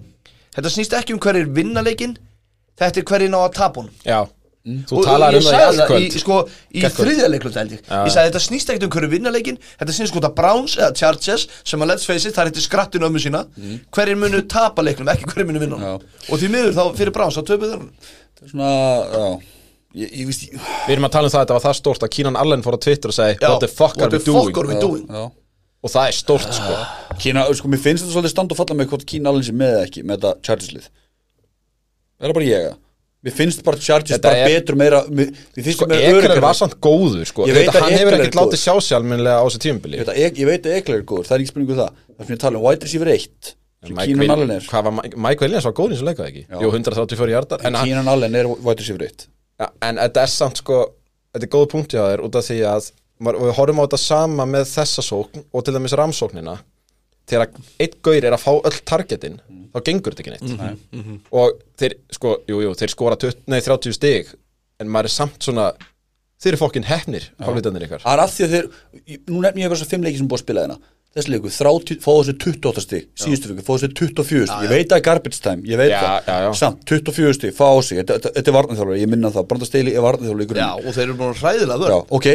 þetta 0.58 0.70
snýst 0.74 0.98
ekki 0.98 1.14
um 1.14 1.22
hverjir 1.22 1.48
vinna 1.54 1.82
leikin 1.86 2.16
þetta 2.78 3.02
er 3.02 3.06
hverjir 3.10 3.30
ná 3.30 3.38
að 3.42 3.54
tapa 3.58 3.82
honum. 3.82 3.94
Já, 4.06 4.20
þú 4.88 4.96
Og- 4.98 5.04
talar 5.06 5.34
og 5.34 5.38
um 5.38 5.42
það 5.42 5.48
í 5.48 5.52
sagði 5.52 5.68
allt 5.68 5.90
kvöld. 5.90 6.06
í, 6.08 6.20
sko, 6.22 6.36
í 6.74 6.82
Gærkvöld. 6.82 7.08
þriðja 7.08 7.28
leiklund 7.32 7.58
held 7.60 7.72
ég. 7.76 7.82
Ég 7.88 8.12
sagði 8.14 8.28
þetta 8.30 8.42
snýst 8.46 8.72
ekkert 8.72 8.86
um 8.88 8.90
hverju 8.94 9.10
vinnaleikin 9.14 9.58
Þetta 9.80 9.94
snýst 9.98 10.12
sko 10.12 10.20
að 10.28 10.34
Browns 10.38 10.76
eða 10.76 10.94
Chargers 11.00 11.46
sem 11.64 11.80
að 11.80 11.88
let's 11.92 12.04
face 12.08 12.26
it, 12.28 12.34
það 12.34 12.42
er 12.46 12.50
eftir 12.52 12.66
skrattinu 12.68 13.08
ömmu 13.08 13.20
sína 13.22 13.44
Hverjir 13.94 14.16
munu 14.20 14.42
tapa 14.48 14.82
leiknum, 14.82 15.08
ekki 15.08 15.24
hverjir 15.32 15.46
munu 15.52 15.60
vinna. 15.62 15.94
Og 16.28 16.38
því 16.38 16.48
miður 16.52 16.74
þá 16.76 16.82
fyrir 16.96 17.12
Browns, 17.16 17.36
þá 17.38 17.42
töpuð 17.48 17.70
þeir 17.70 17.78
honum. 17.78 17.92
Það 18.38 18.44
er 18.44 18.52
svona, 18.52 18.72
já. 19.14 19.40
Ég, 19.98 20.10
ég 20.20 20.26
veist, 20.28 20.42
ég, 20.44 20.60
Við 20.86 20.92
erum 20.98 21.06
að 21.08 21.12
tala 21.16 21.26
um 21.26 21.32
það 21.32 21.38
að 21.40 21.44
þetta 21.46 21.56
var 21.56 21.64
það 21.64 21.76
stórt 21.80 22.02
að 22.04 22.10
Kínan 22.12 22.36
Allen 22.36 22.62
fór 22.62 22.76
á 22.76 22.80
Twitter 22.84 23.08
og 23.08 23.14
segi 23.16 23.38
What 23.40 23.60
the 23.64 23.68
fuck 23.72 23.96
are 23.96 24.04
what 24.04 24.12
we 24.12 24.18
the 24.18 24.24
fuck 24.32 24.52
doing? 24.52 24.58
are 24.58 24.68
we 24.68 24.80
doing? 24.80 25.32
Og 25.80 25.90
það 25.90 26.08
er 26.10 26.12
stórt 26.18 26.52
sko. 26.52 26.74
Kína, 27.22 27.46
sko, 27.56 27.68
mér 27.72 27.80
finnst 27.80 28.04
þetta 28.04 28.12
svolítið 28.18 28.34
stand 28.34 28.52
og 28.52 28.58
falla 28.60 28.76
með 28.76 28.90
hvort 28.92 29.06
Kína 29.08 29.30
alveg 29.32 29.48
sé 29.48 29.54
með 29.56 29.78
ekki 29.86 30.04
með 30.04 30.20
þetta 30.20 30.34
Chargers-lið 30.44 30.88
Það 32.18 32.28
er 32.28 32.34
bara 32.36 32.48
ég 32.50 32.68
að 32.68 32.76
Mér 33.24 33.34
finnst 33.34 33.64
bara 33.66 33.76
Chargers 33.82 34.20
bara 34.22 34.36
er- 34.44 34.48
betur 34.52 34.76
meira 34.78 35.00
Mér 35.10 35.32
Sko, 35.74 35.86
það 35.90 36.04
Ekler 36.06 36.40
var 36.44 36.54
samt 36.54 36.76
góður 36.78 37.24
sko. 37.26 37.46
Ég 37.48 37.56
veit 37.56 37.68
að 37.72 37.80
Hann 37.82 37.96
hefur 37.96 38.12
er 38.14 38.20
ekkert 38.22 38.38
látið 38.38 38.60
sjá 38.62 38.74
sér 38.78 38.96
almennilega 39.00 39.40
á 39.42 39.44
þessu 39.48 39.62
tímubili 39.64 39.98
Ég 39.98 40.46
veit 40.46 40.62
að- 40.68 40.76
Ekler 40.78 41.00
er 41.00 41.02
góður, 41.02 41.26
það 41.26 41.34
er 41.34 41.42
ekki 41.42 41.50
spurningu 41.52 41.74
um 41.74 41.80
það. 41.80 41.90
Það 42.14 42.20
er 42.22 42.28
fyrir 42.28 42.38
að 42.38 42.44
tala 42.44 42.58
um 42.58 42.64
White 42.68 42.86
Receiver 42.86 43.08
1 43.08 43.54
sem 43.88 43.94
Mike 43.94 44.10
er. 44.10 45.48
Williams 45.48 45.64
var 45.66 45.72
góður 45.74 45.92
eins 45.94 46.02
og 46.02 46.08
leikaði 46.08 46.28
ekki. 46.30 46.44
Jú, 46.62 46.70
134 46.70 47.34
hjartar 47.34 47.66
en, 47.66 47.74
Kínan 47.74 48.08
Allen 48.08 48.34
er 48.34 48.46
White 48.46 48.80
Receiver 48.82 49.02
1 49.06 49.26
ja, 49.60 49.68
en 49.82 49.96
þetta 49.96 50.22
er 50.22 50.26
samt 50.26 50.62
sko 50.62 50.78
Þetta 51.34 51.44
er 51.44 51.52
góð 51.52 51.66
punkt 51.70 51.92
hjá 51.92 52.00
þér 52.08 52.22
út 52.24 52.34
af 52.40 52.46
því 52.48 52.56
að 52.64 52.90
Við 53.18 53.52
horfum 53.58 53.80
á 53.82 53.84
þetta 53.84 53.98
sama 53.98 54.44
með 54.46 54.64
þessa 54.70 55.02
sókn 55.04 55.42
Og 55.52 55.64
til 55.66 55.74
dæmis 55.74 55.92
ramsóknina 55.98 56.54
Þegar 57.28 57.50
eitt 57.84 57.96
gaur 58.02 58.24
er 58.24 58.32
að 58.36 58.42
fá 58.46 58.52
öll 58.56 58.78
targetin 58.88 59.38
Þá 59.68 59.78
gengur 59.84 60.14
þetta 60.16 60.22
ekki 60.24 60.32
neitt. 60.32 61.26
Og 61.36 61.58
þeir, 61.78 61.94
sko, 62.16 62.30
jú, 62.48 62.62
jú, 62.64 62.70
þeir 62.80 62.92
skora 62.94 63.18
20, 63.20 63.42
nei, 63.52 63.60
30 63.60 63.92
stig 63.98 64.30
En 64.80 64.88
maður 64.88 65.10
er 65.10 65.16
samt 65.18 65.42
svona 65.44 65.70
Þeir 66.38 66.52
eru 66.54 66.60
fokkin 66.60 66.84
hefnir, 66.86 67.24
hálfleitarnir 67.42 67.82
ykkar. 67.88 68.02
Það 68.04 68.14
er 68.14 68.20
að 68.22 68.32
því 68.36 68.44
að 68.46 68.52
þeir 68.54 68.66
Nú 69.28 69.40
nefnir 69.42 69.58
ég 69.60 69.66
eitthvað 69.66 69.80
svo 69.82 69.88
fimm 69.90 70.06
leiki 70.06 70.20
sem 70.22 70.28
búið 70.30 70.40
að 70.40 70.46
spila 70.46 70.64
þeirna 70.64 70.78
Þessi 71.18 71.30
leiku, 71.32 71.50
þrá- 71.50 72.00
fá 72.04 72.10
þessi 72.20 72.34
28 72.44 72.82
stig 72.84 73.06
Síðustu 73.18 73.48
viku, 73.50 73.62
fá 73.66 73.70
þessi 73.74 73.88
24 73.96 74.44
stig. 74.46 74.64
Ég 74.68 74.72
veit 74.74 74.92
að 74.92 75.00
garbage 75.08 75.40
time, 75.42 75.62
ég 75.66 75.80
veit 75.80 75.88
Já, 75.90 76.00
það. 76.04 76.28
já, 76.28 76.36
já. 76.44 76.50
Samt, 76.60 76.82
24 76.90 77.32
stig, 77.38 77.54
fá 77.56 77.68
sig 77.82 78.02
Þetta 78.04 78.32
er 78.44 78.54
varnarþjálfur, 78.54 78.98
ég 79.00 79.08
minna 79.10 79.30
það. 79.34 79.46
Brandasteili 79.50 79.94
er 79.96 80.04
varnarþjálfur 80.04 80.44
í 80.44 80.46
Já, 80.46 80.52
grunni 80.52 80.84
og 80.92 80.94
þeir 80.98 81.06
eru 81.08 81.16
að 81.30 81.40
hræðilega 81.40 81.72
Já, 81.72 81.82
vörð 81.82 82.12
ok 82.20 82.28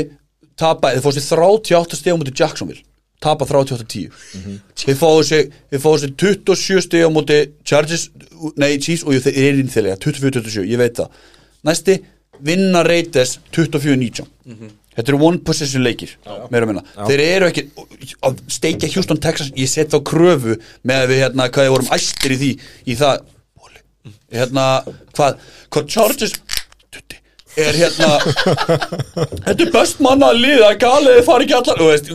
Tapa, 0.63 0.91
þeir 0.97 1.05
fá 1.05 1.09
sér 1.15 1.27
38 1.37 1.99
stig 2.01 2.11
á 2.13 2.17
múti 2.19 2.33
Jacksonville 2.41 2.83
Tapa 3.23 3.47
38-10 3.47 4.09
Þeir 4.83 4.97
fá 4.99 5.09
sér 5.27 5.47
Þeir 5.71 5.83
fá 5.85 5.89
sér 6.03 6.13
27 6.19 6.83
stig 6.87 7.05
á 7.07 7.09
múti 7.13 7.39
Chargers 7.67 8.09
Nei, 8.59 8.75
Chiefs 8.83 9.05
og 9.07 9.15
þeir 9.23 9.37
eru 9.47 9.63
inn 9.63 9.71
þeirlega 9.71 9.95
24-27, 10.03 10.65
ég 10.67 10.79
veit 10.81 10.97
það. 10.99 11.13
Næsti, 11.63 11.93
vinna 12.43 12.81
Raiders 12.83 13.37
24-19 13.55 14.27
Þetta 14.93 15.09
eru 15.09 15.19
one 15.25 15.39
possession 15.41 15.81
leikir 15.81 16.11
meira 16.53 16.67
að 16.67 16.69
minna, 16.69 16.83
þeir 17.07 17.21
eru 17.23 17.47
ekki 17.49 17.63
að 18.27 18.41
steikja 18.53 18.89
Houston, 18.93 19.17
Texas, 19.23 19.49
ég 19.57 19.71
set 19.71 19.89
þá 19.89 20.03
kröfu 20.05 20.57
með 20.85 20.99
að 20.99 21.13
við 21.13 21.21
hérna, 21.23 21.47
hvað 21.49 21.65
við 21.65 21.73
vorum 21.73 21.89
æstir 21.95 22.35
í 22.35 22.37
því 22.43 22.51
í 22.93 22.97
það 22.99 23.23
hérna, 24.37 24.67
hvað, 25.17 25.39
hvað 25.73 25.89
Chargers 25.95 26.35
er 27.63 27.77
hérna 27.77 28.11
þetta 29.47 29.57
er 29.65 29.73
best 29.73 29.99
manna 30.03 30.29
að 30.33 30.43
liða 30.43 30.71
galið 30.81 31.17
þið 31.19 31.27
fari 31.31 31.47
ekki 31.47 31.57
allar 31.61 31.81
þú 31.81 31.89
veist 31.89 32.13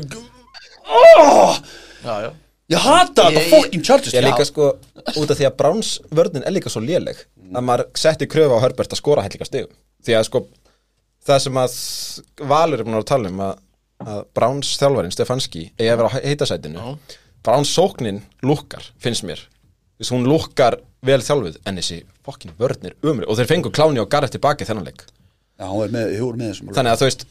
oh, 0.88 1.58
Já, 2.04 2.14
já. 2.26 2.30
Ég 2.68 2.84
hata 2.84 3.28
þetta 3.30 3.42
fucking 3.48 3.84
Chargers 3.84 4.12
Ég 4.12 4.20
er 4.20 4.26
líka 4.28 4.44
sko, 4.44 4.72
út 5.16 5.30
af 5.32 5.38
því 5.38 5.46
að 5.48 5.54
Browns 5.60 5.92
vörnin 6.12 6.44
er 6.44 6.52
líka 6.52 6.72
svo 6.72 6.82
léleg 6.84 7.20
að 7.48 7.64
maður 7.64 7.86
setti 7.96 8.28
kröfu 8.28 8.58
á 8.60 8.64
Herbert 8.64 8.92
að 8.92 9.00
skora 9.00 9.24
hættlíka 9.24 9.48
stigum 9.48 9.72
því 10.04 10.16
að 10.18 10.26
sko, 10.28 10.42
það 11.28 11.40
sem 11.46 11.60
að 11.62 11.78
Valur 12.50 12.82
er 12.82 12.88
búin 12.88 12.98
að 12.98 13.06
tala 13.08 13.32
um 13.32 13.40
að, 13.46 13.62
að 14.04 14.20
Browns 14.36 14.74
þjálfarinn 14.80 15.14
Stefanski 15.14 15.64
eigi 15.78 15.88
að 15.88 16.00
vera 16.02 16.10
á 16.12 16.16
heitasætinu. 16.28 16.92
Browns 17.46 17.72
sóknin 17.72 18.20
lukkar, 18.44 18.84
finnst 19.00 19.24
mér. 19.26 19.40
Þess, 19.98 20.12
hún 20.14 20.28
lukkar 20.28 20.78
vel 21.06 21.20
þjálfuð 21.24 21.58
en 21.66 21.80
þessi 21.80 22.02
fokkin 22.26 22.54
vörnir 22.58 22.94
umri 23.06 23.26
og 23.26 23.38
þeir 23.38 23.50
fengu 23.50 23.72
Kláni 23.74 24.02
og 24.02 24.10
Garrett 24.12 24.34
tilbaki 24.34 24.66
þennan 24.68 24.90
leik. 24.90 25.06
Já, 25.58 25.66
hún 25.66 25.86
er 25.86 25.94
með, 25.94 26.14
hún 26.20 26.36
er 26.36 26.40
með 26.42 26.52
þessum 26.52 26.74
þannig 26.76 26.92
að 26.92 27.00
þú 27.00 27.08
veist 27.08 27.24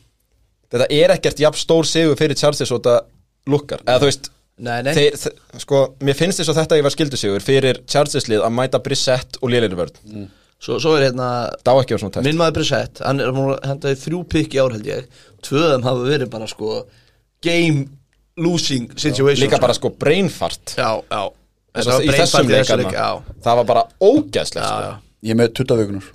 þetta 0.73 0.87
er 0.97 1.13
ekkert 1.15 1.43
jafn 1.45 1.61
stór 1.61 1.87
sigur 1.87 2.19
fyrir 2.19 2.39
Chargers 2.39 2.73
og 2.75 2.81
þetta 2.81 2.97
lukkar. 3.47 3.83
Eða 3.85 4.01
þú 4.03 4.09
veist 4.11 4.31
Nei, 4.57 4.79
nei. 4.81 4.89
Þeir, 4.97 5.13
þe- 5.21 5.59
sko, 5.61 5.79
mér 6.01 6.15
finnst 6.17 6.39
þess 6.41 6.49
að 6.49 6.57
þetta 6.63 6.77
ég 6.79 6.85
var 6.87 6.93
skildusigur 6.95 7.43
fyrir 7.45 7.77
Chargers 7.85 8.25
lið 8.25 8.41
að 8.41 8.55
mæta 8.57 8.79
Brissett 8.81 9.37
og 9.41 9.51
Lélir 9.53 9.75
vörn 9.77 10.29
Svo, 10.57 10.79
svo 10.81 10.95
er 10.97 11.03
hérna 11.11 11.27
að 11.61 12.07
tæft 12.09 12.23
Minn 12.25 12.39
maður 12.39 12.55
Brissett, 12.55 13.01
hann 13.05 13.21
er 13.21 13.29
múin 13.35 13.51
að 13.53 13.67
henda 13.69 13.91
í 13.93 13.97
þrjú 14.01 14.21
pikk 14.33 14.55
í 14.57 14.61
ár 14.63 14.73
held 14.73 14.87
ég. 14.89 15.05
Tvöðum 15.45 15.85
hafa 15.85 16.07
verið 16.09 16.31
bara 16.33 16.47
sko 16.49 16.79
Game 17.45 17.83
losing 18.41 18.87
situation 18.97 19.43
Líka 19.45 19.59
bara 19.61 19.75
sko 19.77 19.91
brainfart. 19.93 20.73
Já, 20.73 20.89
já. 21.05 21.21
Þess 21.77 21.91
að 21.93 22.01
í 22.01 22.09
brainfart 22.09 22.23
þessum 22.23 22.49
leikarna 22.49 22.87
leik, 22.89 23.35
Það 23.45 23.59
var 23.61 23.67
bara 23.69 23.83
ógæðslegt 24.01 24.63
já, 24.65 24.71
sko. 24.71 24.87
já. 24.87 24.95
Ég 25.27 25.35
er 25.35 25.39
með 25.43 25.53
20 25.61 25.83
vikunar 25.83 26.09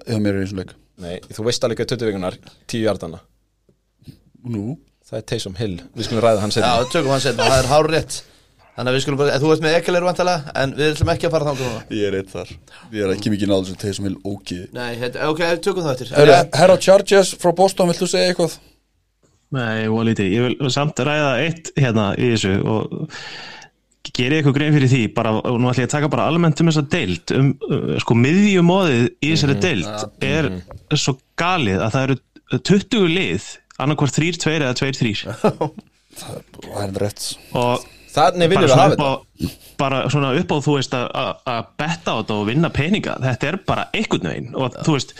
ef 0.00 0.16
mér 0.24 0.32
er 0.32 0.40
í 0.40 0.46
þessum 0.46 0.62
leik. 0.62 0.72
Nei, 1.04 1.14
þú 1.28 1.44
veist 1.50 1.68
alveg 1.68 1.82
hvað 1.82 1.92
20 1.92 2.08
vikunar 2.08 2.40
10 2.72 2.86
hjartana 2.86 3.20
nú 4.48 4.78
Það 5.12 5.18
er 5.18 5.24
Taysom 5.28 5.56
Hill. 5.58 5.74
Við 5.92 6.06
skulum 6.06 6.22
ræða 6.24 6.40
hann 6.40 6.52
Já, 6.54 6.54
setna 6.56 6.84
tökum 6.88 7.12
hann 7.12 7.20
setna, 7.20 7.48
það 7.50 7.58
er 7.58 7.66
hár 7.68 7.88
rétt. 7.92 8.14
Þannig 8.72 8.88
að 8.88 8.94
við 8.96 9.02
skulum 9.04 9.18
bara, 9.20 9.40
þú 9.42 9.48
veist 9.50 9.64
með 9.66 9.74
ekkilegur 9.76 10.06
vantalega 10.08 10.52
En 10.56 10.70
við 10.78 10.86
ætlum 10.94 11.10
ekki 11.12 11.28
að 11.28 11.34
fara 11.34 11.48
þangað 11.50 11.66
núna. 11.68 11.82
Ég 11.92 12.06
er 12.08 12.14
eitt 12.16 12.30
þar. 12.32 12.52
Ég 12.96 13.04
er 13.04 13.12
ekki 13.12 13.32
mikið 13.34 13.50
náður 13.50 13.68
sem 13.68 13.80
þeir 13.82 13.96
sem 13.98 14.06
vil 14.08 14.14
ógiði 14.24 14.68
Nei, 14.78 14.88
þetta, 15.02 15.28
ok, 15.28 15.42
tökum 15.66 15.84
það 15.84 15.92
eftir. 15.92 16.12
Herra, 16.16 16.38
herra 16.56 16.78
Chargers 16.86 17.34
frá 17.42 17.52
Boston, 17.58 17.92
viltu 17.92 18.08
segja 18.08 18.32
eitthvað? 18.32 18.56
Nei, 19.52 19.84
og 19.92 20.00
lítið, 20.08 20.32
ég 20.32 20.48
vil 20.48 20.72
samt 20.72 21.04
ræða 21.04 21.30
eitt 21.44 21.68
hérna 21.76 22.08
í 22.16 22.32
þessu 22.32 22.54
og 22.64 22.96
gerið 24.16 24.38
eitthvað 24.38 24.56
grein 24.56 24.74
fyrir 24.78 24.92
því. 24.94 25.04
Bara, 25.20 25.36
og 25.36 25.60
nú 25.60 25.68
ætlum 25.68 25.84
ég 25.84 25.90
að 25.90 25.94
taka 25.98 26.12
bara 26.16 26.30
almennt 26.32 26.64
um 26.64 26.72
þessa 26.72 26.88
deild. 26.96 27.36
Um, 27.36 27.52
uh, 27.68 27.94
sko 28.00 28.16
miðjumóðið 28.16 29.04
í 29.20 29.34
þessari 29.34 29.60
deild 29.60 30.24
er 30.24 30.48
svo 30.96 31.18
galið 31.36 31.84
að 31.84 31.98
það 31.98 32.08
eru 32.08 32.20
20 32.72 33.08
lið 33.08 33.52
annarkvort 33.84 34.14
3-2 34.18 34.54
eða 34.58 34.74
2-3 34.78 35.12
það 36.22 36.82
er 36.84 36.94
rétt. 37.02 37.26
Og 37.56 37.86
Þannig 38.12 38.50
viljum 38.52 38.66
við 38.68 38.74
hafa 38.76 38.90
þetta 38.92 39.52
bara 39.80 40.02
svona 40.12 40.34
upp 40.36 40.50
á 40.52 40.56
þú 40.60 40.74
veist 40.76 40.92
að- 40.98 41.70
betta 41.80 42.12
á 42.12 42.16
þetta 42.20 42.34
og 42.36 42.46
vinna 42.50 42.68
peninga 42.70 43.14
þetta 43.22 43.48
er 43.48 43.56
bara 43.66 43.86
einhvern 43.96 44.28
veginn. 44.28 44.50
Og 44.54 44.74
þú 44.84 44.96
veist 44.98 45.14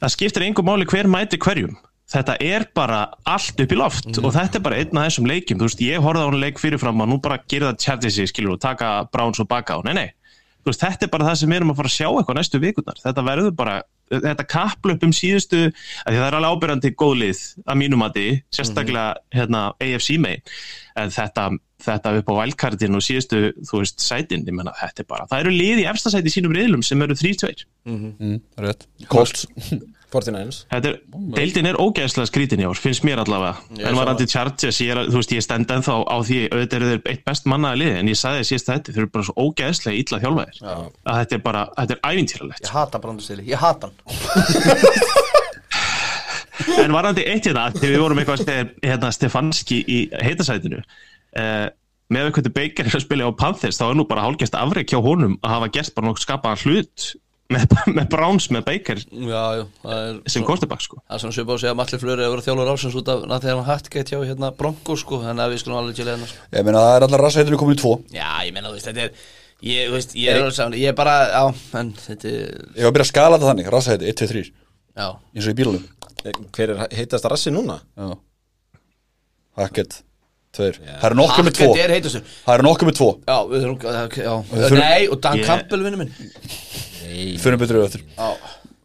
það 0.00 0.14
skiptir 0.14 0.46
einhver 0.46 0.64
máli 0.64 0.86
hver 0.88 1.06
mæti 1.12 1.36
hverjum. 1.38 1.76
Þetta 2.10 2.34
er 2.42 2.64
bara 2.74 3.02
allt 3.28 3.60
upp 3.60 3.70
í 3.70 3.76
loft 3.78 4.08
Mhm. 4.08 4.24
og 4.24 4.32
þetta 4.34 4.56
er 4.56 4.60
bara 4.64 4.76
einn 4.80 4.96
af 4.98 5.04
þessum 5.12 5.28
leikjum. 5.28 5.58
Þú 5.60 5.68
veist 5.68 5.84
ég 5.84 6.00
horfði 6.02 6.24
á 6.24 6.30
hún 6.32 6.40
leik 6.40 6.58
fyrirfram 6.58 7.00
og 7.04 7.08
nú 7.12 7.20
bara 7.22 7.38
gera 7.46 7.72
það 7.74 7.78
Chargersi 7.84 8.26
skilur 8.26 8.52
og 8.56 8.60
taka 8.60 9.04
Browns 9.12 9.38
og 9.40 9.46
baka 9.48 9.76
á 9.76 9.84
nei 9.84 9.92
nei 9.94 10.08
veist, 10.70 10.84
þetta 10.84 11.06
er 11.06 11.12
bara 11.14 11.30
það 11.30 11.40
sem 11.40 11.52
við 11.52 11.60
erum 11.60 11.72
að 11.72 11.80
fara 11.80 11.90
að 11.90 11.96
sjá 11.96 12.08
eitthvað 12.10 12.38
næstu 12.40 12.60
vikunar, 12.62 13.00
þetta 13.04 13.26
verður 13.26 13.56
bara 13.58 13.80
þetta 14.10 14.46
kaplöpum 14.50 15.12
síðustu 15.14 15.60
það 15.70 16.24
er 16.26 16.36
alveg 16.38 16.56
ábyrjandi 16.56 16.92
góðlið 16.98 17.42
að 17.62 17.80
mínumati, 17.82 18.28
sérstaklega 18.54 19.04
mm 19.10 19.18
-hmm. 19.20 19.36
hérna, 19.38 19.60
AFC 19.86 20.16
mei, 20.18 20.40
en 20.98 21.14
þetta 21.14 21.50
þetta 21.80 22.16
upp 22.18 22.28
á 22.28 22.34
valkartin 22.42 22.98
og 22.98 23.04
síðustu 23.04 23.52
þú 23.68 23.82
veist, 23.82 24.02
sætin, 24.04 24.44
ég 24.46 24.56
menna, 24.56 24.74
þetta 24.80 25.04
er 25.04 25.08
bara 25.08 25.28
það 25.30 25.46
eru 25.46 25.54
lið 25.54 25.84
í 25.84 25.88
efstasæti 25.88 26.34
sínum 26.34 26.52
riðlum 26.56 26.82
sem 26.84 27.02
eru 27.02 27.14
3-2 27.14 27.64
mm 27.86 27.96
-hmm. 27.96 28.12
mm, 28.18 28.40
Rött, 28.58 28.86
kolt 29.08 29.46
49ers. 30.12 30.60
Deildin 31.36 31.68
er 31.70 31.78
ógæðslega 31.80 32.30
skrítin 32.30 32.62
í 32.62 32.66
ár, 32.68 32.78
finnst 32.80 33.04
mér 33.06 33.22
allavega. 33.22 33.60
Ég 33.78 33.88
en 33.90 33.98
varandi 33.98 34.26
Chargers, 34.30 34.80
ég, 34.82 34.92
er, 34.94 35.10
veist, 35.14 35.34
ég 35.34 35.44
stend 35.44 35.70
ennþá 35.70 36.00
á 36.06 36.16
því 36.26 36.40
auðvitað 36.50 36.78
eru 36.78 36.90
þeir 36.90 37.12
eitt 37.12 37.24
best 37.28 37.48
mannaði 37.50 37.82
lið 37.84 37.98
en 38.00 38.10
ég 38.10 38.20
sagði 38.20 38.42
að 38.42 38.48
síðast 38.50 38.70
þetta, 38.72 38.94
þeir 38.94 39.04
eru 39.04 39.12
bara 39.14 39.28
svo 39.28 39.46
ógæðslega 39.46 40.02
illa 40.02 40.22
þjálfaðir. 40.24 40.60
Að 41.04 41.20
þetta 41.22 41.38
er 41.38 41.44
bara, 41.46 41.64
þetta 41.78 41.96
er 41.96 42.02
ævintýralegt. 42.10 42.64
Ég 42.66 42.76
hata 42.76 43.02
brandustili, 43.04 43.46
ég 43.50 43.64
hata 43.64 43.90
hann. 43.90 43.98
En 46.80 46.92
varandi 46.92 47.24
eitt 47.24 47.46
í 47.48 47.52
það, 47.54 47.76
þegar 47.78 47.92
við 47.94 48.02
vorum 48.02 48.20
eitthvað 48.20 48.42
stef, 48.42 48.72
hérna, 48.84 49.10
Stefanski 49.14 49.78
í 49.80 50.00
heitasætinu 50.20 50.80
uh, 50.80 50.84
eh, 51.40 51.66
með 52.10 52.28
eitthvað 52.28 52.46
til 52.48 52.54
Baker 52.56 52.90
að 52.90 53.04
spila 53.04 53.30
á 53.30 53.38
Panthers, 53.38 53.78
þá 53.80 53.86
er 53.86 53.98
nú 53.98 54.06
bara 54.10 54.24
hálfgæst 54.26 54.56
afreik 54.58 54.92
hjá 54.92 54.98
honum 55.04 55.38
að 55.40 55.54
hafa 55.54 55.70
gert 55.76 55.94
bara 55.96 56.10
nokkuð 56.10 56.26
skapaðan 56.26 56.62
hlut 56.64 57.06
með, 57.50 57.74
með 57.96 58.06
Browns 58.12 58.46
með 58.54 58.64
Baker 58.68 59.00
Já, 59.00 59.42
já, 59.58 59.64
það 59.82 60.00
er 60.04 60.18
sem 60.34 60.46
quarterback 60.46 60.84
sko. 60.84 61.00
Það 61.02 61.16
er 61.16 61.22
svona 61.24 61.36
svipað 61.36 61.56
að 61.56 61.62
segja 61.62 61.74
að 61.74 61.78
Matli 61.80 62.00
Flöri 62.00 62.24
hefur 62.24 62.36
verið 62.36 62.46
þjálfur 62.48 62.70
ásins 62.74 62.96
út 63.00 63.10
af 63.10 63.24
þegar 63.26 63.58
hann 63.58 63.68
hætt 63.68 63.90
gett 63.94 64.12
hjá 64.12 64.18
hérna 64.22 64.50
Bronco 64.58 64.96
sko, 65.00 65.20
þannig 65.24 65.44
að 65.44 65.54
við 65.54 65.62
skulum 65.62 65.80
alveg 65.80 65.98
til 65.98 66.08
hérna 66.08 66.28
sko. 66.30 66.46
Ég 66.54 66.66
meina 66.66 66.84
það 66.84 66.96
er 66.96 67.06
allar 67.06 67.24
rassætinu 67.26 67.60
komin 67.60 67.78
í 67.78 67.80
tvo. 67.80 67.94
Já, 68.14 68.28
ég 68.46 68.54
meina, 68.56 68.70
þú 68.70 68.76
veist, 68.78 68.90
þetta 68.90 69.06
er 69.06 69.24
ég, 69.66 69.88
þú 69.88 69.96
veist, 69.96 70.14
ég 70.18 70.34
er 70.34 70.44
alveg 70.46 70.78
ég 70.80 70.92
er 70.92 70.98
bara, 70.98 71.16
já, 71.30 71.42
en 71.80 71.94
þetta 72.04 72.30
er, 72.30 72.52
Ég 72.76 72.84
var 72.84 72.92
að 72.92 72.98
byrja 72.98 73.06
að 73.08 73.12
skala 73.12 73.38
þetta 73.38 73.50
þannig, 73.50 73.72
rassæti 73.74 74.12
1, 74.12 74.20
2, 74.20 74.30
3 74.34 74.44
já. 74.46 75.08
Eins 75.08 75.48
og 75.48 75.50
í 75.50 75.58
bílunum. 75.58 75.88
Hver 76.54 76.74
er 76.76 76.84
heitast 77.00 77.26
að 77.26 77.34
rassi 77.34 77.52
núna? 77.54 77.80
Já. 77.96 78.12
Hackett, 79.60 79.98
tveir. 80.54 80.78
Það 80.84 81.08
eru 81.10 81.18
nokkuð 81.18 81.48
með 81.48 81.58
tvo. 81.58 81.70
er 81.80 81.94
Það 81.98 82.54
eru 82.54 82.66
nokkuð 82.68 82.90
með 82.90 82.98
tvo. 83.00 83.10
Já, 83.26 83.36
við 83.50 83.66
þurfum, 83.66 84.20
já, 84.20 84.34
nei, 84.76 85.08
og 85.08 85.20
Dan 85.24 85.42
Campbell 85.48 85.82
vinnu 85.86 86.00
minn 86.04 86.14
Fyrir 87.42 87.60
betur 87.60 87.80
auðvitað 87.82 88.02
Já, 88.16 88.30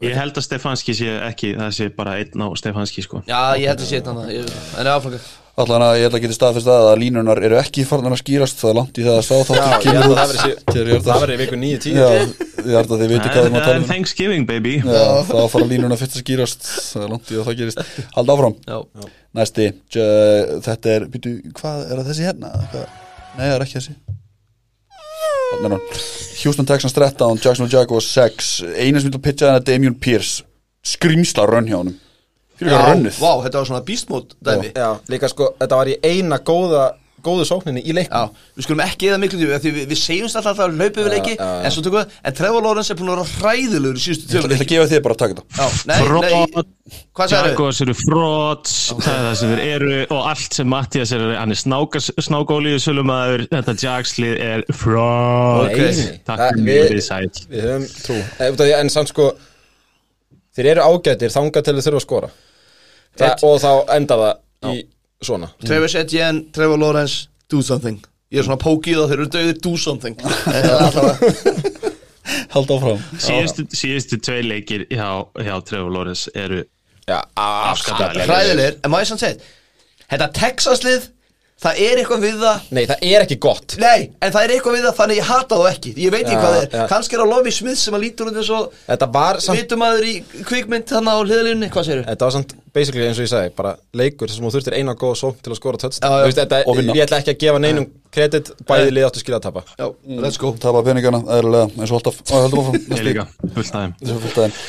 Ég 0.03 0.11
held 0.19 0.35
að 0.35 0.43
Stefanski 0.43 0.93
sé 0.97 1.07
ekki, 1.23 1.53
það 1.55 1.69
sé 1.77 1.85
bara 1.95 2.17
einn 2.19 2.41
á 2.43 2.47
Stefanski 2.59 3.01
sko. 3.05 3.21
Já, 3.29 3.55
ég 3.55 3.69
held 3.71 3.79
að 3.79 3.87
sé 3.89 4.01
þetta 4.01 4.25
ég- 4.27 4.49
En 4.75 4.85
er 4.85 4.91
áflanga 4.91 5.19
Allan 5.55 5.83
að 5.85 5.93
ég 6.01 6.09
ætla 6.09 6.19
að 6.19 6.23
geta 6.25 6.35
staðfest 6.35 6.67
að 6.67 6.85
að 6.91 6.97
línunar 6.99 7.39
eru 7.47 7.55
ekki 7.55 7.85
farnar 7.87 8.11
að 8.11 8.19
skýrast 8.19 8.57
það 8.59 8.69
er 8.73 8.75
langt 8.75 8.97
í 8.99 9.05
það 9.05 9.15
að 9.15 9.23
sá 9.23 9.35
Já, 9.35 9.43
þáttur 9.47 9.55
ég 9.55 9.71
held 9.71 9.85
kemur 9.85 10.03
að 10.03 10.19
það 10.19 10.31
verði 10.33 10.51
er 10.75 11.05
það 11.05 11.21
það 11.23 11.39
viku 11.41 11.59
9-10 11.61 11.95
Já, 11.95 12.09
ég 12.65 12.75
held 12.75 12.91
að 12.91 12.99
þið 12.99 13.13
veitir 13.13 13.31
hvað 13.31 13.45
Það 13.45 13.55
það 13.55 13.69
er 13.71 13.79
um. 13.79 13.85
Thanksgiving 13.93 14.45
baby. 14.49 14.73
Já, 14.83 15.05
þá 15.31 15.47
fara 15.55 15.69
línuna 15.71 15.99
fyrst 16.01 16.17
að 16.19 16.25
skýrast 16.25 16.67
Það 16.75 17.05
er 17.05 17.13
langt 17.15 17.31
í 17.31 17.39
að 17.39 17.47
það 17.47 17.57
gerist. 17.61 17.79
Hald 18.17 18.33
áfram. 18.35 18.57
Já, 18.67 18.77
Næsti, 19.39 19.69
tjö, 19.95 20.05
þetta 20.67 20.91
er, 20.97 21.07
býtu, 21.15 21.33
hvað 21.55 21.85
er 21.87 22.01
það 22.03 22.11
þessi 22.11 22.27
hérna? 22.27 22.51
Hvað? 22.75 22.85
Nei, 23.35 23.45
það 23.47 23.55
er 23.55 23.65
ekki 23.69 23.79
þessi. 23.79 23.95
Houston 26.43 26.67
Texans 26.67 26.93
13, 26.93 27.39
Jacksonville 27.41 27.73
Jaguars 27.73 28.07
6 28.13 28.49
Einu 28.75 29.01
sem 29.01 29.13
vil 29.13 29.21
pitcha 29.23 29.49
það 29.49 29.61
er 29.61 29.65
Damian 29.69 29.95
Pierce. 29.95 30.43
Skrimsla 30.85 31.47
rönn 31.49 31.69
hjá 31.69 31.79
honum. 31.79 31.95
Fyrir 32.55 32.71
hvað 32.71 32.85
rönnið 32.91 33.17
vá, 33.19 33.31
þetta 33.43 33.59
var 33.59 33.67
svona 33.69 33.85
beastmode 33.87 34.37
dæmi. 34.45 34.69
Já, 34.75 34.89
líka 35.11 35.29
sko, 35.31 35.49
þetta 35.59 35.79
var 35.81 35.91
í 35.91 35.97
eina 36.05 36.39
góða 36.45 36.85
góðu 37.25 37.45
sókninni 37.49 37.81
í 37.83 37.95
leiknum. 37.95 38.29
Já, 38.29 38.51
við 38.55 38.65
skulum 38.67 38.83
ekki 38.85 39.09
eða 39.09 39.19
miklu 39.23 39.39
Því 39.65 39.71
við, 39.75 39.87
við 39.91 39.99
segjum 40.01 40.27
alltaf 40.29 40.49
að 40.51 40.59
það 40.59 40.75
hlaupið 40.79 41.05
við 41.05 41.13
leiki 41.15 41.33
já, 41.35 41.45
já. 41.45 41.63
En 41.65 41.73
svo 41.75 41.83
tökum 41.85 41.99
við, 41.99 42.15
en 42.29 42.37
Trevor 42.39 42.65
Lawrence 42.65 42.93
er 42.93 42.99
búin 42.99 43.11
að 43.11 43.15
vera 43.15 43.27
hræðilegur 43.39 43.99
í 43.99 44.03
síðustu 44.05 44.29
tjóðum 44.31 44.53
ég 44.53 44.55
ætla 44.55 44.65
að 44.65 44.71
gefa 44.73 44.89
þér 44.91 45.03
bara 45.05 45.15
að 45.15 45.21
taka 45.23 45.35
þetta. 45.35 45.45
Já, 45.55 45.67
nei, 45.85 45.97
nei, 46.25 46.65
hvað 47.15 47.31
sagði 47.31 47.41
þau? 47.41 47.51
Jaguars 47.55 47.81
eru 47.85 47.95
frots 48.01 48.75
það 48.99 49.11
er 49.15 49.25
það 49.25 49.35
sem 49.39 49.53
þeir 49.55 49.63
eru 49.75 49.97
og 50.05 50.29
allt 50.31 50.59
sem 50.59 50.69
Mattias 50.75 51.15
er 51.15 51.25
hann 51.39 51.55
er 51.55 51.61
snákólíu 52.27 52.81
sölumæður 52.83 53.45
þetta 53.55 53.75
Jagslið 53.85 54.37
er 54.45 54.65
frots 54.75 55.65
Ok. 55.65 55.81
Nei, 55.81 55.97
nei. 55.97 56.21
Takk 56.27 56.39
Það- 56.39 56.55
fyrir 56.55 56.65
mjög 56.69 57.03
sæl. 57.05 57.27
Við 57.49 57.67
höfum 57.69 57.85
trú. 58.05 58.17
Eh, 58.39 58.79
En 58.79 58.89
samt 58.91 59.09
sko 59.09 59.29
Þeir 60.55 60.69
eru 60.71 60.85
ágætir 60.87 61.33
þangað 61.33 61.65
til 61.67 61.75
þeir 61.75 61.85
þurfa 61.85 61.99
að 61.99 62.05
skora. 62.05 62.29
Og 63.43 63.57
þá 63.63 63.71
enda 63.95 64.17
það 64.21 64.71
í 64.71 64.75
svona. 65.23 65.49
Travis 65.65 65.95
Etienne, 65.95 66.45
Trevor 66.55 66.77
Lawrence, 66.81 67.27
do 67.51 67.61
something. 67.61 67.99
Ég 68.33 68.41
er 68.41 68.47
svona 68.47 68.59
pókið 68.61 68.99
og 69.03 69.09
þeir 69.11 69.19
eru 69.21 69.27
döðir, 69.35 69.59
do 69.63 69.75
something. 69.77 70.17
Er 70.55 70.69
alltaf- 70.79 71.91
Hald 72.55 72.71
áfram. 72.73 73.01
Síðustu, 73.21 73.65
síðustu 73.77 74.17
tvei 74.23 74.41
leikir 74.45 74.85
hjá, 74.89 75.09
hjá 75.45 75.55
Trevor 75.67 75.91
Lawrence 75.93 76.31
eru 76.33 76.63
Já, 77.05 77.19
Afskaplega. 77.37 78.25
Hræðilegir, 78.25 78.79
en 78.81 78.89
má 78.91 78.97
ég 79.03 79.09
samt 79.11 79.21
segja 79.21 79.37
Þetta 80.09 80.27
Texaslið, 80.33 81.05
það 81.61 81.79
er 81.85 81.99
eitthvað 82.01 82.23
við 82.25 82.39
það. 82.41 82.65
Nei, 82.77 82.81
það 82.89 83.03
er 83.11 83.23
ekki 83.25 83.37
gott. 83.45 83.75
Nei, 83.81 84.07
en 84.21 84.33
það 84.33 84.43
er 84.47 84.53
eitthvað 84.55 84.75
við 84.77 84.83
það 84.87 84.97
þannig 84.99 85.19
ég 85.21 85.29
hata 85.29 85.59
þá 85.61 85.65
ekki. 85.69 85.93
Ég 86.01 86.13
veit 86.13 86.23
ekki 86.25 86.39
hvað 86.41 86.55
það 86.57 86.65
er, 86.65 86.89
kannski 86.91 87.17
er 87.17 87.23
á 87.25 87.27
Lofi 87.29 87.53
Smith 87.55 87.79
sem 87.81 87.97
að 87.97 88.03
lítur 88.07 88.29
eins 88.33 88.51
og 88.57 88.75
Þetta 88.89 89.07
var 89.15 89.39
samt 89.45 89.61
Vitumæður 89.61 90.07
í 90.09 90.15
kvikmynd 90.49 90.89
þannig 90.93 91.13
á 91.13 91.19
hliðalínu, 91.25 91.69
hvað 91.73 91.87
segirðu? 91.89 92.07
Þetta 92.09 92.27
var 92.29 92.35
samt 92.39 92.55
basically 92.75 93.05
eins 93.07 93.19
og 93.19 93.25
ég 93.25 93.31
segi 93.31 93.51
bara 93.55 93.75
leikur 93.95 94.31
sem 94.31 94.43
þú 94.43 94.51
þurftir 94.53 94.75
eina 94.77 94.95
góð 94.99 95.13
sókn 95.21 95.39
til 95.43 95.53
að 95.53 95.59
skora 95.59 95.79
Og 96.65 96.77
vinna. 96.77 96.95
Ég 96.97 97.05
ætla 97.05 97.19
ekki 97.21 97.33
að 97.33 97.39
gefa 97.45 97.61
neinum 97.63 97.87
kredit 98.15 98.51
bæði 98.67 98.93
lið 98.95 99.07
áttu 99.07 99.21
skilja 99.21 99.39
að 99.39 99.45
tapa. 99.47 99.63
Já, 99.79 99.87
let's 100.23 100.39
go. 100.41 100.51
Tapa 100.61 100.81
peningana, 100.85 101.21
eðlilega, 101.37 101.69
eins 101.79 101.91
og 101.93 101.99
alltaf 101.99 102.19
Ó, 102.29 102.35
Haldum 102.43 102.59
áfram. 102.63 102.75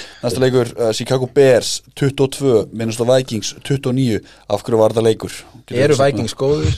Næsta 0.23 0.43
leikur, 0.43 0.73
uh, 0.79 0.93
Chicago 0.97 1.29
Bears 1.35 1.81
22, 1.99 2.69
Minnesota 2.73 3.09
Vikings 3.13 3.55
29, 3.63 4.21
af 4.51 4.67
hverju 4.67 4.81
var 4.83 4.95
þetta 4.95 5.07
leikur? 5.07 5.39
Getur 5.67 5.85
Eru 5.85 5.99
Vikings 6.01 6.37
góður? 6.39 6.77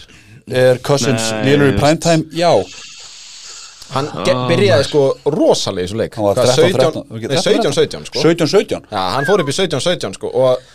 Er 0.48 0.80
Cousins 0.84 1.28
lélur 1.44 1.74
í 1.74 1.76
primetime? 1.76 2.24
Já. 2.36 2.52
Hann 3.92 4.08
ge- 4.24 4.36
byrjaði 4.50 4.84
sko 4.84 5.02
rosalega 5.32 5.86
í 5.86 5.88
þessu 5.88 6.00
leik. 6.00 6.16
Hann 6.16 6.26
var 6.26 6.40
Hvað, 6.40 6.50
13, 6.56 6.72
17 6.72 7.06
13, 7.08 7.28
Nei, 7.28 7.44
17-17 7.44 8.10
sko. 8.10 8.24
17-17 8.24 8.90
Já, 8.92 9.02
hann 9.14 9.28
fór 9.28 9.44
upp 9.44 9.48
í 9.48 9.56
17-17 9.56 10.18
sko 10.18 10.32
og 10.32 10.66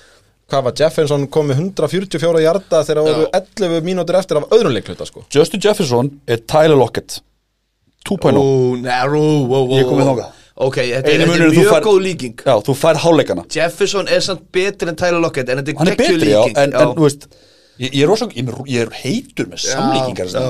hvað 0.52 0.64
var 0.68 0.74
Jefferson 0.80 1.28
kom 1.34 1.48
með 1.50 1.62
144 1.64 2.42
hjarta 2.44 2.82
þegar 2.86 3.00
það 3.02 3.10
voru 3.18 3.28
11 3.40 3.86
mínútur 3.88 4.18
eftir 4.20 4.40
af 4.42 4.50
öðrum 4.54 4.74
leikluta 4.76 5.08
sko? 5.08 5.24
Justin 5.34 5.62
Jefferson 5.64 6.12
er 6.28 6.42
Tyler 6.50 6.78
Lockett. 6.78 7.22
2.0 8.10 8.36
Ó, 8.36 8.44
narrow, 8.84 9.46
wow, 9.48 9.64
wow 9.64 9.78
Ég 9.78 9.86
er 9.86 9.88
kominn 9.90 10.10
þangað. 10.12 10.40
Ok, 10.64 10.76
þetta 10.84 11.10
er, 11.14 11.22
mjög 11.32 11.70
fær- 11.72 11.86
góð 11.88 12.02
líking. 12.04 12.36
Já, 12.46 12.54
þú 12.68 12.76
fær 12.78 13.00
háleikana 13.02 13.46
Jefferson 13.50 14.08
er 14.12 14.20
samt 14.22 14.44
betri 14.54 14.92
en 14.92 14.96
Tyler 15.00 15.24
Lockett 15.24 15.50
En 15.50 15.58
þetta 15.64 15.78
Hann 15.80 15.88
er 15.88 15.96
er 15.96 15.98
geggjuð 16.04 16.20
betri, 16.20 16.34
já, 16.36 16.42
líking. 16.44 16.58
en, 16.62 16.76
en 16.84 16.94
veist 17.00 17.28
Ég, 17.80 17.90
ég, 17.90 18.04
er 18.04 18.08
rosa, 18.12 18.28
ég, 18.30 18.50
er- 18.52 18.68
ég 18.70 18.84
er 18.84 18.92
heitur 19.00 19.48
með 19.50 19.64
samlíkingar 19.66 20.30
já. 20.30 20.44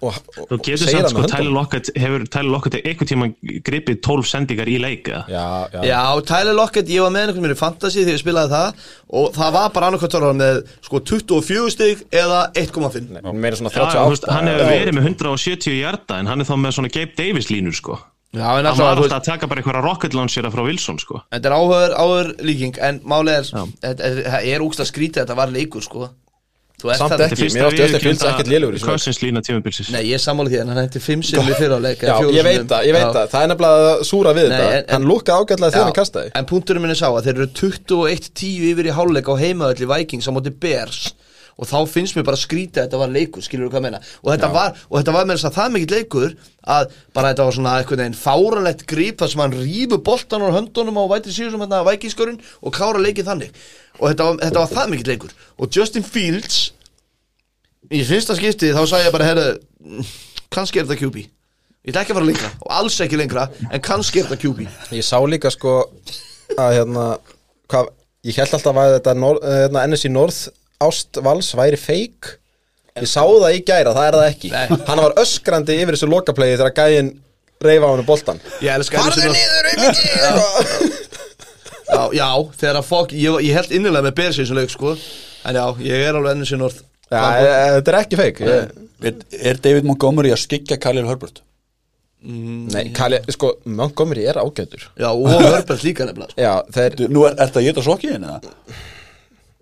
Og, 0.00 0.16
og, 0.40 0.46
Þú 0.50 0.58
getur 0.64 0.90
samt 0.90 1.10
sko, 1.12 1.24
Tyler. 1.28 1.52
Lockett 1.54 1.90
hefur 2.00 2.24
Tyler 2.32 2.50
Lockett 2.54 2.76
einhvern 2.80 3.10
tíma 3.10 3.28
gripið 3.66 4.00
12 4.06 4.28
sendingar 4.30 4.70
í 4.70 4.76
leik 4.80 5.10
eða? 5.10 5.22
Já, 5.30 5.44
já, 5.74 5.80
Já, 5.90 6.00
Tyler 6.30 6.56
Lockett, 6.56 6.92
ég 6.92 7.04
var 7.04 7.14
með 7.14 7.26
einhvern 7.26 7.46
veginn 7.46 7.56
í 7.56 7.60
Fantasy 7.60 8.04
þegar 8.04 8.16
ég 8.16 8.22
spilaði 8.22 8.54
það 8.54 8.86
og 9.20 9.34
það 9.36 9.56
var 9.56 9.74
bara 9.74 9.90
annarkvæmt 9.90 10.14
tólar 10.14 10.38
með 10.38 10.62
sko 10.86 11.02
24 11.12 11.74
stig 11.76 12.04
eða 12.22 12.40
1,5 12.62 13.10
Nei, 13.16 13.20
meira 13.34 13.58
svona 13.58 13.74
Já, 13.74 13.84
þú 13.96 14.06
veist, 14.14 14.24
38 14.28 14.38
hann 14.38 14.52
hefur 14.52 14.72
verið 14.72 14.96
með 14.96 15.10
170 15.12 15.76
hjarta 15.80 16.22
en 16.22 16.30
hann 16.30 16.44
er 16.44 16.48
þá 16.48 16.56
með 16.62 16.78
svona 16.78 16.94
Gabe 16.94 17.16
Davis 17.18 17.50
línur 17.52 17.76
sko. 17.76 17.98
Já, 18.30 18.46
en 18.46 18.62
hann 18.62 18.68
alltaf, 18.70 18.84
var 18.86 19.00
alltaf 19.02 19.16
að 19.16 19.26
taka 19.26 19.50
bara 19.50 19.62
einhverja 19.62 19.82
rocket 19.82 20.14
launchera 20.14 20.52
frá 20.54 20.62
Wilson 20.62 21.00
sko. 21.02 21.24
Þetta 21.34 21.50
er 21.50 21.54
áhugur, 21.56 21.94
áhugur 21.98 22.28
líking 22.46 22.78
En 22.78 23.00
málið 23.02 23.40
er, 23.40 23.70
þetta 23.82 24.06
er, 24.06 24.20
er 24.52 24.62
úksla 24.62 24.86
skrítið 24.86 25.24
Þetta 25.24 25.38
var 25.40 25.50
leikur 25.50 25.82
sko 25.82 26.12
Samt 26.80 27.22
ekki. 27.26 27.48
mér 27.54 27.66
átti 27.68 27.80
Justin 27.82 28.02
Fields 28.04 28.24
ekkert 28.30 28.50
lélegur 28.50 28.74
í 28.74 28.78
þessu 28.80 28.86
leik. 28.86 28.94
Cousins 28.94 29.20
lína 29.22 29.42
tímabilsis 29.44 29.90
Nei, 29.94 30.02
ég 30.10 30.22
sammála 30.22 30.52
því 30.52 30.60
en 30.62 30.72
hann 30.72 30.82
hætti 30.82 31.02
fimm 31.04 31.22
sem 31.26 31.44
við 31.44 31.60
fyrir 31.60 31.76
á 31.76 31.80
leik 31.84 32.04
Já, 32.06 32.14
ég 32.32 32.46
veit 32.46 32.66
það, 32.70 32.88
ég 32.88 32.96
veit 32.96 33.08
það, 33.14 33.30
það 33.34 33.46
er 33.46 33.52
nefnilega 33.52 33.88
að 33.92 34.04
súra 34.10 34.34
við 34.36 34.50
þetta. 34.54 34.82
Hann 34.94 35.08
lúkkaði 35.10 35.44
ágætlega 35.44 35.74
þegar 35.76 35.88
hann 35.90 35.98
kastaði. 36.00 36.34
En 36.40 36.50
punkturinn 36.50 36.84
minn 36.86 36.94
er 36.96 37.00
sá 37.00 37.08
að 37.10 37.24
þeir 37.28 37.36
eru 37.40 37.48
21-10 37.60 38.68
yfir 38.72 38.90
í 38.90 38.94
hálfleik 38.96 39.28
á 39.30 39.34
heimaðall 39.40 39.84
í 39.84 39.90
Vikings 39.94 40.30
á 40.30 40.32
móti 40.34 40.52
Bears. 40.54 41.10
Og 41.60 41.68
þá 41.68 41.82
finnst 41.92 42.16
mér 42.16 42.24
bara 42.24 42.38
skrítið 42.40 42.80
að 42.80 42.86
þetta 42.86 42.98
var 43.02 43.10
leikur 43.12 43.44
skilur 43.44 43.66
þú 43.66 43.72
hvað 43.74 43.82
ég 43.82 43.84
meina? 43.84 43.98
Og 44.24 44.30
þetta, 44.32 44.48
var, 44.54 44.78
og 44.88 44.94
þetta 44.96 45.12
var 45.12 45.26
með 45.28 45.36
þess 45.36 45.48
að 45.50 45.56
það 45.58 45.74
mikill 45.74 45.96
leikur 45.98 46.30
að 46.76 46.94
bara 47.12 47.32
þetta 47.34 47.44
var 47.44 47.56
svona 47.58 47.74
eitthvað 47.82 48.00
neginn 48.00 48.16
fáranlegt 48.16 48.84
gríp 48.88 49.20
þar 49.20 49.32
sem 49.34 49.42
hann 49.44 49.56
rýfur 49.58 50.00
boltan 50.06 50.46
á 50.48 50.56
höndunum 50.56 51.00
á 51.00 51.04
vætri 51.12 51.34
síðusum 51.36 51.64
hérna 51.66 51.82
Vikingskurinn 51.90 52.40
og 52.64 52.76
klára 52.78 53.02
leikið 53.04 53.28
þannig 53.28 53.60
og 54.00 54.08
þetta 54.10 54.26
var, 54.30 54.38
þetta 54.42 54.62
var 54.64 54.72
það 54.74 54.90
mikill 54.94 55.10
leikur. 55.12 55.34
Og 55.60 55.70
Justin 55.76 56.02
Fields 56.06 56.58
í 57.90 58.00
fyrsta 58.06 58.36
skiptið 58.38 58.74
þá 58.76 58.82
sagði 58.88 59.06
ég 59.08 59.14
bara 59.14 59.28
herru, 59.30 59.46
kannski 60.52 60.80
er 60.80 60.88
þetta 60.88 61.00
QB 61.04 61.20
ég 61.20 61.94
ætla 61.94 62.02
ekki 62.04 62.12
að 62.12 62.18
fara 62.18 62.28
lengra 62.28 62.48
og 62.60 62.72
alls 62.76 62.98
ekki 63.00 63.16
lengra 63.18 63.46
en 63.70 63.80
kannski 63.84 64.20
er 64.20 64.26
þetta 64.28 64.42
QB 64.42 64.66
Ég 64.98 65.06
sá 65.06 65.16
líka 65.24 65.50
sko 65.54 65.78
að 66.60 66.74
hérna 66.76 67.06
hvað, 67.70 67.88
Ég 68.28 68.36
held 68.36 68.52
alltaf 68.58 68.76
að 68.82 68.94
þetta 68.98 69.14
nor, 69.16 69.38
hérna, 69.40 69.86
NSC 69.88 70.10
North 70.12 70.50
Ást 70.84 71.16
Vals 71.24 71.48
væri 71.56 71.76
fake. 71.80 72.34
Ég 73.00 73.08
sá 73.08 73.22
það 73.24 73.54
í 73.56 73.62
gæra, 73.64 73.94
það 73.96 74.06
er 74.10 74.16
það 74.18 74.26
ekki. 74.28 74.50
Nei. 74.52 74.78
Hann 74.90 75.00
var 75.00 75.14
öskrandi 75.20 75.76
yfir 75.80 75.96
þessu 75.96 76.08
lokaplegi 76.10 76.58
þegar 76.60 76.74
gæinn 76.76 77.10
reyfa 77.64 77.88
á 77.88 77.92
hennu 77.94 78.04
boltan 78.08 78.40
sinni- 79.16 79.40
niður, 79.40 79.68
auðvitað 79.72 81.29
Já, 81.90 82.02
já, 82.14 82.28
þegar 82.60 82.78
að 82.80 82.88
fokk 82.88 83.12
Ég, 83.18 83.36
ég 83.48 83.56
held 83.58 83.74
innilega 83.76 84.06
með 84.06 84.16
leik 84.56 84.70
sko. 84.72 84.94
En 85.48 85.56
já, 85.58 85.64
ég 85.82 86.06
er 86.08 86.14
alveg 86.18 86.36
ennum 86.36 86.48
sér 86.48 86.60
norð. 86.60 86.82
Já, 87.10 87.20
e- 87.42 87.70
þetta 87.78 87.92
er 87.94 88.00
ekki 88.04 88.18
feik 88.20 88.42
ég, 88.46 88.74
Er, 89.00 89.14
er 89.32 89.58
David 89.64 89.86
Montgomery 89.88 90.30
að 90.34 90.42
skikja 90.42 90.76
Khalil 90.78 91.06
Herbert? 91.08 91.40
Nei, 92.20 92.90
Kali, 92.92 93.16
sko, 93.32 93.54
Montgomery 93.64 94.26
er 94.28 94.36
ágætur. 94.42 94.82
Já, 95.00 95.08
og 95.08 95.30
Herbert 95.40 95.80
líka 95.86 96.04
nefnilega 96.04 96.34
sko. 96.34 96.42
Já, 96.44 96.52
þeir 96.76 96.96
Du, 96.98 97.06
Nú 97.08 97.22
er, 97.24 97.32
er 97.38 97.48
þetta 97.48 97.62
að 97.62 97.68
geta 97.70 97.84
sokkiðin 97.86 98.26
eða? 98.28 98.52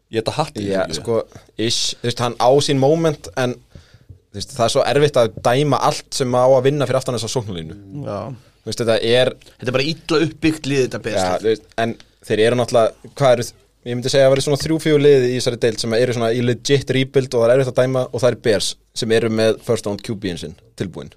Ég 0.09 0.23
þetta 0.25 0.35
hatti 0.41 0.65
Já, 0.67 0.83
sko, 0.97 1.21
ish, 1.61 1.95
þú 2.01 2.09
veist, 2.09 2.23
hann 2.25 2.35
á 2.41 2.51
sín 2.65 2.81
moment 2.83 3.31
En 3.39 3.55
þú 3.55 4.41
veist, 4.41 4.57
það 4.57 4.65
er 4.67 4.75
svo 4.75 4.85
erfitt 4.91 5.21
að 5.23 5.39
dæma 5.47 5.81
allt 5.87 6.19
sem 6.19 6.35
á 6.35 6.45
að 6.49 6.67
vinna 6.67 6.89
fyrir 6.89 6.99
aftan 6.99 7.19
þess 7.19 7.29
að 7.29 7.35
sóknulínu 7.37 7.79
Já. 8.09 8.19
Þú 8.33 8.73
veist, 8.73 8.83
þetta 8.83 8.99
er 9.15 9.33
Þetta 9.47 9.71
er 9.71 9.77
bara 9.79 9.89
illa 9.93 10.21
uppbyggt 10.27 10.69
lið 10.73 10.85
þetta 10.89 11.03
þú 11.45 11.51
veist, 11.53 11.69
En 11.85 11.95
þeir 12.29 12.45
eru 12.47 12.61
náttúrulega, 12.61 13.11
hvað 13.19 13.35
eru 13.39 13.49
Ég 13.87 13.95
myndi 13.95 14.11
segja 14.11 14.27
að 14.27 14.33
vera 14.35 14.43
svona 14.43 14.59
þrjú-fjögur 14.61 15.01
liði 15.01 15.29
í 15.31 15.37
þessari 15.39 15.59
deild 15.63 15.81
sem 15.81 15.95
eru 15.97 16.15
svona 16.17 16.29
í 16.35 16.41
legit 16.43 16.91
rebuild 16.93 17.31
og 17.31 17.45
það 17.45 17.53
er 17.53 17.53
erfitt 17.55 17.71
að 17.71 17.79
dæma 17.79 18.01
og 18.11 18.21
það 18.21 18.29
er 18.29 18.37
Bears 18.45 18.67
sem 19.01 19.13
eru 19.17 19.31
með 19.33 19.61
first 19.65 19.87
round 19.87 20.03
QB-in 20.05 20.41
sinn 20.41 20.57
tilbúin. 20.77 21.13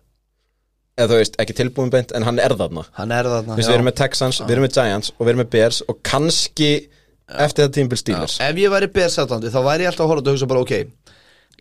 Eða 0.96 1.10
þú 1.10 1.18
veist, 1.20 1.36
ekki 1.42 1.56
tilbúin 1.58 1.92
beint 1.92 2.14
en 2.16 2.28
hann 2.28 2.40
er 2.40 2.54
þarna. 2.60 2.86
Hann 2.96 3.12
er 3.16 3.28
þarna 3.28 3.58
Við 3.58 3.66
já. 3.66 3.74
erum 3.74 3.90
með 3.90 3.98
Texans, 4.04 4.40
við 4.46 4.56
erum 4.56 4.68
með 4.68 4.78
Giants 4.78 5.12
og 5.18 5.24
við 5.26 5.34
erum 5.34 5.42
með 5.42 5.50
Bears 5.58 5.82
og 5.90 6.00
kannski 6.06 6.70
eftir 7.32 7.66
þetta 7.66 7.76
tímabil 7.80 8.02
Steelers. 8.04 8.38
Ef 8.46 8.62
ég 8.62 8.74
væri 8.76 8.92
Bears 8.94 9.18
aðlandi 9.26 9.52
þá 9.52 9.60
væri 9.66 9.88
ég 9.88 9.92
alltaf 9.92 10.06
að 10.06 10.14
horfa 10.14 10.28
og 10.28 10.38
hugsa 10.38 10.52
bara 10.54 10.64
ok 10.68 10.76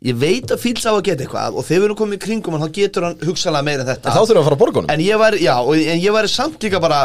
Ég 0.00 0.16
veit 0.16 0.48
að 0.48 0.62
Fields 0.62 0.86
á 0.88 0.94
að 0.94 1.02
geta 1.10 1.26
eitthvað 1.26 1.58
og 1.60 1.66
þegar 1.66 1.80
við 1.80 1.86
erum 1.90 1.98
komið 1.98 2.16
í 2.16 2.20
kringum 2.24 2.54
hann 2.56 2.62
þá 2.64 2.76
getur 2.78 3.04
hann 3.04 3.18
hugsalega 3.28 3.66
meira 3.66 3.82
en 3.84 3.90
þetta. 3.90 4.08
En 4.08 4.14
þá 4.14 4.20
þurfum 4.22 4.36
við 4.36 4.40
að 4.40 4.46
fara 4.46 4.56
að 4.56 4.62
borgunum. 4.62 4.92
En 4.94 5.02
ég 5.04 5.20
væri, 5.20 5.40
já, 5.44 5.54
og, 5.60 5.74
en 5.76 6.00
ég 6.00 6.14
væri 6.16 6.30
samt 6.32 6.64
líka 6.64 6.80
bara 6.80 7.00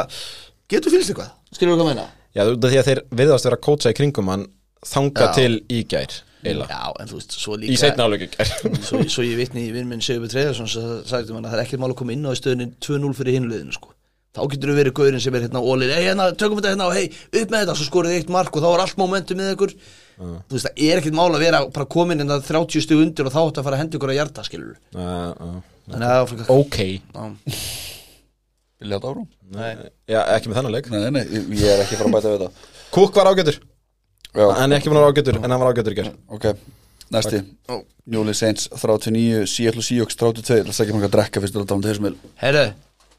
Getur 0.72 0.93
Fields 0.93 1.10
eitthvað? 1.12 1.34
Skilur 1.52 1.76
þú 1.76 1.82
hvað 1.82 1.84
að 1.84 1.91
meina? 1.91 2.06
Já, 2.36 2.44
þú 2.44 2.54
veit 2.54 2.66
að 2.68 2.72
því 2.74 2.80
að 2.80 2.88
þeir 2.90 3.02
viðast 3.22 3.48
vera 3.48 3.58
að 3.58 3.66
kótsa 3.66 3.92
í 3.94 3.98
kringum 3.98 4.32
hann 4.32 4.48
þanga 4.86 5.28
Já. 5.30 5.34
til 5.40 5.52
í 5.72 5.82
gær 5.90 6.16
eiginlega. 6.46 6.78
Já, 6.78 6.94
en 7.02 7.10
þú 7.10 7.20
veist, 7.20 7.36
svo 7.42 7.58
líka 7.58 7.74
Í 7.74 7.80
setna 7.80 8.06
áleik 8.06 8.26
í 8.26 8.30
gær. 8.36 8.54
Svo, 8.86 9.02
svo 9.10 9.26
ég 9.26 9.40
vitni 9.40 9.66
í 9.66 9.74
vinn 9.74 9.90
minn 9.90 10.04
Sigur 10.06 10.30
Treyðarsson 10.30 10.70
sagði 10.70 11.34
hann 11.34 11.48
að 11.48 11.56
það 11.56 11.58
er 11.58 11.64
ekkert 11.64 11.82
mál 11.82 11.90
að 11.90 12.00
koma 12.02 12.14
inn 12.14 12.28
á 12.28 12.36
í 12.36 12.40
stöðunni 12.40 12.68
2-0 12.86 13.14
fyrir 13.18 13.40
hinulegðinu 13.40 13.78
sko. 13.78 13.94
Þá 14.36 14.42
getur 14.52 14.72
þú 14.72 14.76
verið 14.82 14.96
gaurinn 15.00 15.24
sem 15.24 15.38
er 15.38 15.46
hérna 15.48 15.64
ólir 15.64 15.94
hei, 15.96 16.04
hérna, 16.10 16.28
tökum 16.36 16.60
þetta 16.60 16.74
hérna 16.74 16.90
og 16.90 16.98
hei, 16.98 17.06
upp 17.08 17.54
með 17.54 17.62
þetta. 17.64 17.76
Svo 17.80 17.88
skorið 17.88 18.18
eitt 18.18 18.34
mark 18.36 18.58
og 18.60 18.66
þá 18.66 18.70
er 18.74 18.84
allt 18.84 19.00
momentum 19.00 19.40
með 19.40 19.54
ykkur. 19.56 19.76
Þú 20.20 20.58
veist, 20.58 20.68
það 20.68 20.84
er 20.86 21.02
ekkert 21.02 21.18
mál 21.18 21.30
að 21.32 21.44
vera 21.48 21.64
bara 21.76 21.90
komin 21.96 22.24
inn 22.24 22.36
að 22.36 22.46
30 22.52 22.84
stug 22.84 23.04
undir 23.04 23.28
og 23.28 23.34
þá 23.36 23.42
ætti 23.46 23.64
að 23.64 23.68
fara 23.68 23.80
að 23.80 23.84
henda 23.84 23.98
ykkur 24.00 24.14
að 24.14 24.20
hjarta, 24.20 24.46
skilur 24.48 24.78
uh, 24.96 25.32
uh. 25.44 25.58
það 25.92 26.36
er 26.36 26.54
Ok 26.56 26.80
Vilja 28.82 28.99
þetta 28.99 29.11
árum? 29.13 29.28
Já, 30.11 30.19
ekki 30.36 30.49
með 30.51 30.57
þennan 30.59 30.73
leik. 30.76 30.89
Nei, 30.91 31.09
nei, 31.15 31.23
ég- 31.26 31.69
er 31.73 31.84
ekki 31.86 31.95
fara 31.99 32.09
að 32.09 32.15
bæta 32.17 32.32
við 32.34 32.39
þetta 32.41 32.71
Cook 32.95 33.15
var 33.15 33.30
ágætur. 33.32 33.59
Já, 34.36 34.45
Hann 34.59 34.71
er 34.73 34.80
ekki 34.82 34.89
búin 34.91 34.99
að 34.99 35.05
vera 35.05 35.13
ágætur 35.15 35.38
En 35.43 35.49
hann 35.51 35.59
var 35.61 35.73
ágætur 35.73 35.93
í 35.95 35.99
gær. 36.01 36.09
Ok 36.30 36.45
Næsti. 37.11 37.39
Jóli 38.11 38.34
Saints 38.36 38.67
39 38.73 39.45
Seattle 39.47 39.82
Seahawks 39.86 40.15
32 40.19 40.65
Það 40.65 40.80
er 40.80 40.86
ekki 40.86 40.95
mjög 40.97 41.07
að 41.07 41.15
drekka 41.15 41.41
fyrst 41.43 41.55
að 41.55 41.67
tala 41.69 41.78
um 41.80 41.86
þeir 41.86 42.15
herru, 42.41 42.65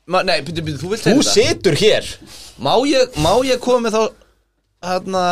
ma, 0.07 0.23
nei, 0.23 0.41
byrju, 0.47 0.63
byrju, 0.67 0.81
þú 0.83 0.91
vilt 0.93 1.07
Þú 1.07 1.15
þetta? 1.17 1.33
situr 1.33 1.79
hér. 1.81 2.11
Má 2.63 2.73
ég, 2.87 3.17
má 3.23 3.33
ég 3.47 3.59
koma 3.63 3.89
með 3.89 3.97
þá 3.97 4.03
hérna 4.87 5.23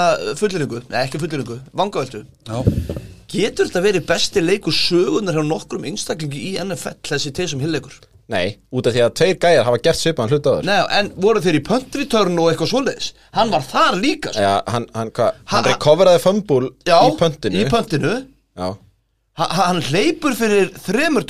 fulliringu, 0.41 0.81
nei 0.91 1.01
ekki 1.05 1.21
fulliringu 1.23 1.61
vangaveltu 1.77 2.25
Já. 2.49 2.63
Getur 3.35 3.69
þetta 3.69 3.83
verið 3.85 4.07
besti 4.09 4.43
leikur 4.43 4.75
sögunar 4.75 5.35
hjá 5.37 5.45
nokkrum 5.47 5.85
einstaklingi 5.91 6.41
í 6.49 6.51
NFL 6.63 6.97
þessi 7.07 7.33
Taysom 7.35 7.63
Hill 7.63 7.75
leikur? 7.75 7.95
Nei, 8.33 8.57
út 8.73 8.87
af 8.89 8.95
því 8.95 9.01
að 9.05 9.11
tveir 9.19 9.35
gæjar 9.43 9.67
hafa 9.69 9.79
gert 9.85 9.99
svipaðan 10.01 10.31
hlut 10.33 10.47
áður. 10.49 10.65
Nei, 10.65 10.79
en 10.99 11.11
voru 11.21 11.41
þeir 11.45 11.59
í 11.59 11.65
punt 11.67 11.99
return 12.01 12.39
og 12.41 12.47
eitthvað 12.53 12.71
svoleiðis? 12.71 13.09
Hann 13.37 13.51
var 13.53 13.67
þar 13.69 13.99
líka 14.01 14.33
sko. 14.33 14.41
Já, 14.47 14.55
hann, 14.73 14.87
hann, 14.95 15.11
hva, 15.19 15.27
hann 15.53 15.65
Ha- 15.65 15.73
recoveraði 15.75 16.23
fumble 16.25 16.71
Já, 16.89 16.97
í 17.05 17.19
pöntinu. 17.21 17.61
í 17.61 17.67
pöntinu. 17.69 18.15
Já, 18.57 18.71
ha, 19.41 19.49
Hann 19.59 19.83
hleypur 19.91 20.33
fyrir 20.39 20.71
þremur 20.87 21.27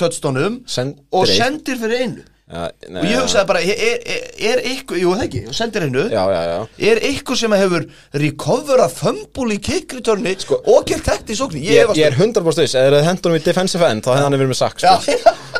Sendir 0.71 1.03
og 1.11 1.27
sendir 1.27 1.81
fyrir 1.83 2.05
einu 2.05 2.23
já, 2.45 2.65
nei, 2.89 3.01
Og 3.01 3.09
ég 3.09 3.21
hugsaði 3.23 3.49
bara, 3.49 3.63
er, 3.65 4.03
er, 4.15 4.29
er 4.51 4.63
eitthvað, 4.71 5.01
jú 5.01 5.15
það 5.15 5.25
ekki, 5.27 5.43
og 5.49 5.57
sendir 5.57 5.87
einu 5.87 6.05
Já, 6.13 6.23
já, 6.35 6.41
já. 6.51 6.57
Er 6.91 7.01
eitthvað 7.09 7.41
sem 7.41 7.57
hefur 7.57 7.87
recoverað 8.25 8.97
fumble 8.99 9.57
í 9.57 9.61
kick 9.65 9.97
returni 9.97 10.35
Sko- 10.45 10.61
og 10.75 10.87
gert 10.91 11.09
þetta 11.09 11.33
í 11.35 11.39
sókni? 11.41 11.65
Ég, 11.65 11.93
ég 11.97 12.07
er 12.11 12.17
um- 12.19 12.23
100% 12.29 12.65
viss, 12.67 12.77
eða 12.79 13.03
hann 13.09 13.21
í 13.39 13.43
defensive 13.45 13.89
end 13.89 14.05
þá 14.05 14.15
hefði 14.15 14.29
hann 14.29 14.39
verið 14.39 14.53
með 14.53 14.61
sack 14.61 14.81
sko. 14.85 14.97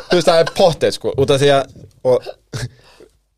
Þú 0.05 0.19
veist, 0.19 0.29
það 0.29 0.41
er 0.43 0.53
pottet 0.55 0.97
sko, 0.99 1.13
út 1.17 1.33
af 1.33 1.41
því 1.41 1.53
að 1.55 1.77
og, 2.05 2.33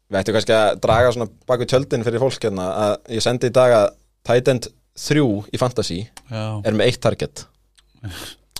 Við 0.07 0.21
ættum 0.21 0.37
kannski 0.37 0.55
að 0.55 0.77
draga 0.83 1.11
svona 1.11 1.27
bak 1.49 1.59
við 1.59 1.71
tjöldin 1.73 2.03
fyrir 2.07 2.21
fólk 2.23 2.45
hérna 2.45 2.67
að 2.83 2.93
ég 3.17 3.23
sendi 3.25 3.49
í 3.49 3.55
dag 3.55 3.73
að 3.75 3.87
Tight 4.27 4.51
End 4.53 4.67
3 4.97 5.23
í 5.51 5.59
Fantasy 5.59 5.97
Já. 6.31 6.43
er 6.63 6.77
með 6.77 6.87
eitt 6.87 7.01
target 7.03 7.43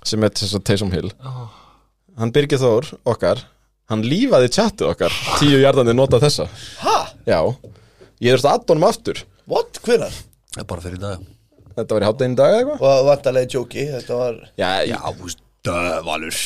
sem 0.08 0.24
er 0.28 0.34
þess 0.36 0.58
að 0.58 0.66
Taysom 0.68 0.92
Hill. 0.92 1.12
Hann 2.20 2.34
Birgir 2.36 2.60
Þór, 2.60 2.90
okkar 3.08 3.46
hann 3.92 4.04
lífaði 4.04 4.52
chatið 4.58 4.92
okkar. 4.92 5.16
Tíu 5.40 5.62
hjartandi 5.62 5.96
nota 5.96 6.20
þessa. 6.24 6.48
Ha? 6.84 6.98
Já, 7.28 7.40
ég 8.24 8.36
þurfti 8.36 8.52
að 8.52 8.54
addonum 8.60 8.88
aftur. 8.90 9.24
What? 9.48 9.82
Er 10.58 10.66
bara 10.68 10.84
fyrir 10.84 11.00
í 11.00 11.04
dag. 11.04 11.26
Þetta 11.78 11.94
var 11.94 12.04
í 12.04 12.08
háttegin 12.10 12.38
dag 12.38 12.54
eða 12.54 12.62
eitthvað? 12.64 12.86
Og 12.90 13.04
vantarlega 13.06 13.54
jóki, 13.54 13.84
þetta 13.92 14.16
var 14.18 14.38
Já, 14.58 14.70
Já, 14.90 14.98
þú 15.14 15.28
veist 15.28 15.44
Dövalur. 15.68 16.38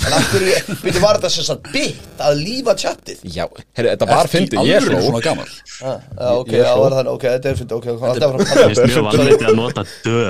En 0.00 0.14
af 0.16 0.28
hverju, 0.32 0.76
byrju 0.80 1.00
var 1.02 1.18
þetta 1.18 1.28
sem 1.34 1.44
sagt 1.44 1.66
bytt 1.74 2.20
að 2.24 2.38
lífa 2.40 2.72
tjattið? 2.80 3.18
já, 3.34 3.44
herri, 3.76 3.90
þetta 3.90 4.06
var 4.08 4.30
fyndið, 4.32 4.62
ég 4.64 4.86
hló 4.86 5.00
svona 5.04 5.20
gammal 5.26 5.50
Já, 5.50 5.90
já, 5.92 6.30
ok, 6.40 6.52
Ég 6.54 6.62
já, 6.64 6.70
var 6.80 6.94
það, 6.96 7.10
ok, 7.12 7.24
þetta 7.34 7.50
er 7.50 7.58
fyndið, 7.58 7.74
ok, 7.76 7.86
hvað 8.00 8.08
er 8.16 8.32
Mér 8.40 8.46
finnst 8.46 8.80
mjög 8.80 8.96
það 8.96 9.04
vanlítið 9.10 9.46
að 9.50 9.58
nota 9.60 9.82
dö. 10.06 10.22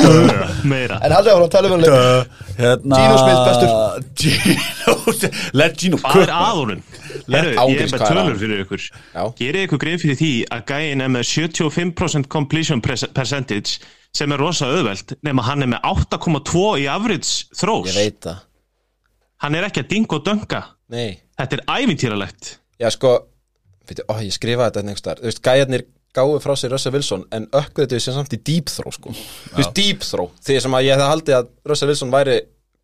Dö 0.00 0.48
Meira. 0.72 0.96
En 1.04 1.12
haldið 1.18 1.32
að 1.34 1.44
að 1.44 1.52
tala 1.54 1.72
um 1.76 1.82
leik 1.84 1.92
Hérna 2.58 2.98
Gino 2.98 3.16
Smith, 3.20 3.42
bestur. 3.48 3.70
Gino 4.18 4.92
Let 5.60 5.76
Gino 5.78 6.00
Hvað 6.02 6.24
er 6.24 6.32
að 6.34 6.56
honum? 6.62 6.80
Herru, 7.28 7.52
ég 7.52 7.84
er 7.84 7.92
með 7.92 8.00
að? 8.00 8.08
tölur 8.08 8.36
fyrir 8.40 8.64
ykkur. 8.64 8.82
Já. 9.12 9.22
Gerið 9.38 9.66
ykkur 9.68 9.80
grein 9.82 10.00
fyrir 10.02 10.18
því 10.18 10.32
að 10.56 10.64
gæin 10.72 11.04
er 11.04 11.10
með 11.12 11.28
75% 11.28 12.28
completion 12.32 12.80
percentage 12.84 13.78
sem 14.18 14.34
er 14.34 14.42
rosa 14.42 14.68
auðvelt 14.72 15.14
nema 15.26 15.44
hann 15.46 15.64
er 15.64 15.70
með 15.74 15.86
8,2 15.86 16.64
í 16.82 16.88
average 16.90 17.48
throws. 17.58 17.92
Ég 17.92 17.98
veit 17.98 18.20
það. 18.26 18.42
Hann 19.44 19.54
er 19.54 19.68
ekki 19.68 19.84
að 19.84 19.92
dinga 19.94 20.18
og 20.18 20.26
dönga 20.26 20.64
Nei. 20.92 21.20
Þetta 21.38 21.58
er 21.58 21.64
ævintýralegt. 21.84 22.50
Já, 22.80 22.88
sko, 22.94 23.14
veitir, 23.88 24.06
ó, 24.08 24.16
ég 24.24 24.34
skrifaði 24.34 24.70
þetta 24.70 24.82
einhvers 24.84 25.04
þar 25.04 25.22
Þú 25.22 25.28
veist, 25.28 25.42
gæjarnir 25.44 25.84
gáðu 26.16 26.38
frá 26.42 26.54
sér 26.56 26.72
Russell 26.72 26.94
Wilson 26.94 27.24
en 27.36 27.48
uppgöðu 27.54 27.98
sem 28.00 28.16
samt 28.16 28.34
í 28.34 28.40
deep 28.40 28.72
throw, 28.72 28.94
sko. 28.94 29.12
Þú 29.12 29.60
veist, 29.60 29.74
deep 29.76 30.06
throw, 30.06 30.30
því 30.44 30.60
sem 30.64 30.78
að 30.78 30.86
ég 30.86 30.96
hefði 30.96 31.10
haldið 31.12 31.36
að 31.38 31.50
Russell 31.70 31.90
Wilson 31.92 32.14
væri 32.14 32.38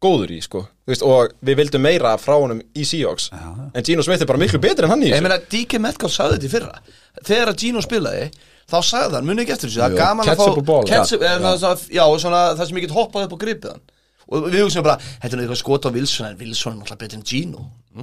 góður 0.05 0.35
í, 0.37 0.41
sko. 0.45 0.65
Þú 0.85 0.93
veist, 0.93 1.05
og 1.09 1.35
við 1.49 1.61
vildum 1.63 1.85
meira 1.87 2.13
frá 2.21 2.37
honum 2.37 2.61
í 2.61 2.85
Seahawks. 2.87 3.31
En 3.33 3.87
Gino 3.87 4.05
Smith 4.05 4.23
er 4.23 4.29
bara 4.29 4.43
miklu 4.43 4.61
betri 4.63 4.85
en 4.85 4.93
hann 4.93 5.07
í 5.07 5.09
Ég 5.09 5.17
þessu 5.17 5.25
meina, 5.25 5.41
DK 5.55 5.81
Metcalf 5.81 6.13
sagði 6.15 6.37
þetta 6.37 6.51
í 6.51 6.53
fyrra. 6.53 6.83
Þegar 7.25 7.55
að 7.55 7.61
Gino 7.65 7.85
spilaði 7.85 8.27
Þá 8.71 8.77
sagði 8.89 9.19
hann, 9.19 9.27
muni 9.29 9.45
ekki 9.45 9.55
eftir 9.57 9.69
þessu 9.71 9.83
Það 9.83 9.93
er 9.93 9.99
gaman 10.01 10.31
að 10.31 10.39
fá 10.41 10.47
já. 10.89 11.01
eða 11.35 11.53
svona- 11.61 11.93
Já, 11.99 12.05
svona 12.25 12.43
það 12.57 12.69
sem 12.71 12.79
ég 12.81 12.87
get 12.87 12.97
hoppað 12.97 13.27
upp 13.29 13.37
og 13.37 13.43
gripið 13.45 13.71
hann 13.75 13.85
Og 14.25 14.47
við 14.49 14.63
hugsaum 14.65 14.87
bara, 14.87 14.97
þetta 15.21 15.37
er 15.37 15.43
eitthvað 15.45 15.61
skot 15.61 15.85
á 15.85 15.91
Wilson 15.93 16.27
En 16.31 16.39
Wilson 16.41 16.73
er 16.73 16.79
náttúrulega 16.81 17.03
betur 17.05 17.19
en 17.21 17.27
Gino 17.29 17.67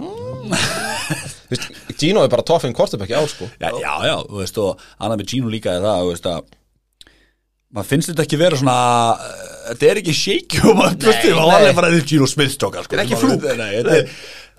Þú 1.52 1.56
veist, 1.56 1.70
Gino 2.00 2.24
er 2.24 2.30
bara 2.32 2.46
toffin 2.46 2.76
quarterback 2.78 3.10
í 3.12 3.18
ár, 3.18 3.28
sko 3.32 3.50
Já, 3.58 3.72
já, 3.82 3.94
já, 4.06 4.16
þú 4.30 4.38
veist 4.44 4.60
og 4.62 4.84
annað 5.02 5.24
með 5.24 5.32
Gino 5.34 5.50
líka 5.52 5.74
er 5.80 5.82
það, 5.86 6.04
þú 6.06 6.14
veist 6.14 6.30
að 6.32 6.58
maður 7.72 7.88
finnst 7.88 8.12
þetta 8.12 8.24
ekki 8.26 8.38
vera 8.42 8.58
svona 8.60 8.78
uh, 9.16 9.42
þetta 9.72 9.90
er 9.90 10.00
ekki 10.02 10.16
shake 10.18 10.62
og 10.68 10.78
maður 10.80 10.98
bjósti 11.06 11.30
og 11.32 11.38
nei. 11.40 11.52
alveg 11.58 11.78
bara 11.78 11.92
þetta 11.92 12.04
er 12.04 12.10
Gino 12.12 12.28
Smith 12.28 12.52
stókar 12.56 12.84
sko. 12.84 12.98
Þetta 12.98 13.02
er 13.02 13.08
ekki 13.08 13.20
flúk. 13.22 13.46
Nei, 13.48 13.70
þetta 13.78 13.94
er 13.96 14.10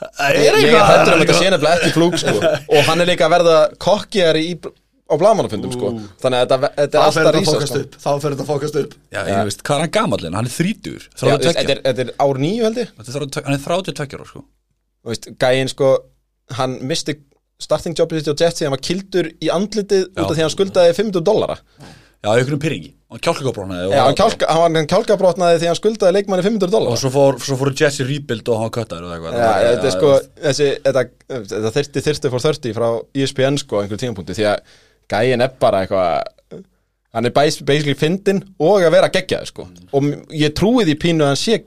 það 0.03 0.23
er 0.29 0.39
Ég 0.39 0.47
er 0.49 0.57
eitthvað 0.61 0.93
þetta 0.93 1.17
nefnilega 1.53 1.75
ekki 1.77 1.93
flúk, 1.99 2.17
sko 2.23 2.33
Og 2.79 2.87
hann 2.89 3.05
er 3.05 3.11
líka 3.13 3.29
að 3.29 3.35
verða 3.37 3.59
kokkjari 3.85 4.47
í 4.49 4.55
á 5.13 5.17
blamannafundum, 5.21 5.75
sko. 5.77 5.91
Þannig 6.23 6.39
að 6.41 6.53
þetta, 6.53 6.71
þetta 6.79 6.99
er 6.99 7.05
alltaf 7.07 7.37
rísa, 7.37 7.59
sko. 7.69 7.83
Þá 8.03 8.11
fer 8.25 8.35
þetta 8.37 8.47
fókast 8.49 8.79
upp. 8.83 8.97
Já, 9.13 9.21
ég 9.29 9.43
veist, 9.51 9.65
hvað 9.67 9.77
er 9.77 9.85
hann 9.87 9.95
gamallin? 9.99 10.39
Hann 10.39 10.49
er 10.49 10.55
þrítur, 10.57 11.05
Já, 11.05 11.19
þú 11.21 11.29
veist, 11.29 11.45
32 11.45 11.59
Þetta 11.59 11.75
er, 11.77 11.83
þetta 11.89 12.07
er 12.07 12.15
ár 12.25 12.43
nýju, 12.43 12.65
held 12.67 12.81
ég. 12.83 12.95
Þetta 12.97 13.13
er 13.13 13.19
32 13.21 13.47
Hann 13.49 13.59
er 13.59 13.65
32 13.67 14.19
ára, 14.19 14.29
sko. 14.33 14.45
Þú 15.03 15.13
veist, 15.13 15.31
gæinn 15.43 15.73
sko 15.73 15.93
hann 16.59 16.79
misti 16.87 17.17
starting 17.63 17.97
jobið 17.99 18.23
sitt 18.23 18.33
á 18.35 18.41
Jets 18.43 18.61
því 18.61 18.69
hann 18.69 18.75
var 18.77 18.85
kildur 18.89 19.29
í 19.43 19.51
andlitið 19.55 20.09
út 20.11 20.25
af 20.25 20.33
því 20.33 20.41
að 20.41 20.47
hann 20.47 20.55
skuldaði 20.57 20.97
500 20.99 21.27
dollara. 21.27 21.59
Já, 22.23 22.37
ykkur 22.39 22.55
um 22.55 22.61
pyrringi 22.63 22.93
Hann 23.11 23.21
kjálkagóbrónaði 23.27 23.89
Já, 23.91 24.01
hann, 24.07 24.15
kjálka, 24.17 24.47
hann, 24.55 24.77
hann 24.79 24.87
kjálkabrotnaði 24.89 25.57
því 25.59 25.67
að 25.67 25.73
hann 25.73 25.79
skuldaði 25.81 26.15
leikmanni 26.17 26.45
500 26.47 26.69
Og 26.69 26.73
dollara. 26.73 26.99
Svo 27.01 27.11
fór, 27.13 27.39
svo 27.43 27.57
fóru 27.59 27.73
Jesse 27.77 28.07
rebuild 28.07 28.47
og 28.49 28.61
hann 28.63 28.71
og 28.71 29.27
Já, 29.35 29.49
þetta 29.67 29.89
er 29.89 29.97
sko 29.97 30.13
þessi, 30.45 30.69
þetta, 30.87 31.03
þetta 31.51 31.73
þyrsti 31.77 32.05
þyrsti 32.07 32.31
fór 32.33 32.45
30 32.47 32.77
frá 32.79 32.87
ESPN 33.25 33.59
sko 33.61 33.75
á 33.75 33.79
einhverjum 33.83 34.03
tímapunkti 34.05 34.39
því 34.39 34.47
að 34.53 34.79
gæinn 35.13 35.45
er 35.45 35.53
bara 35.63 35.85
eitthvað 35.85 36.63
hann 37.13 37.29
er 37.29 37.35
bas- 37.37 37.61
basically 37.69 37.95
fyndin 37.99 38.41
og 38.59 38.81
að 38.87 38.95
vera 38.97 39.11
geggjaður 39.13 39.51
sko. 39.53 39.69
Og 39.93 40.07
ég 40.33 40.55
trúi 40.57 40.87
því 40.89 40.97
pínu 41.03 41.27
að 41.27 41.33
hann 41.35 41.41
sé 41.43 41.59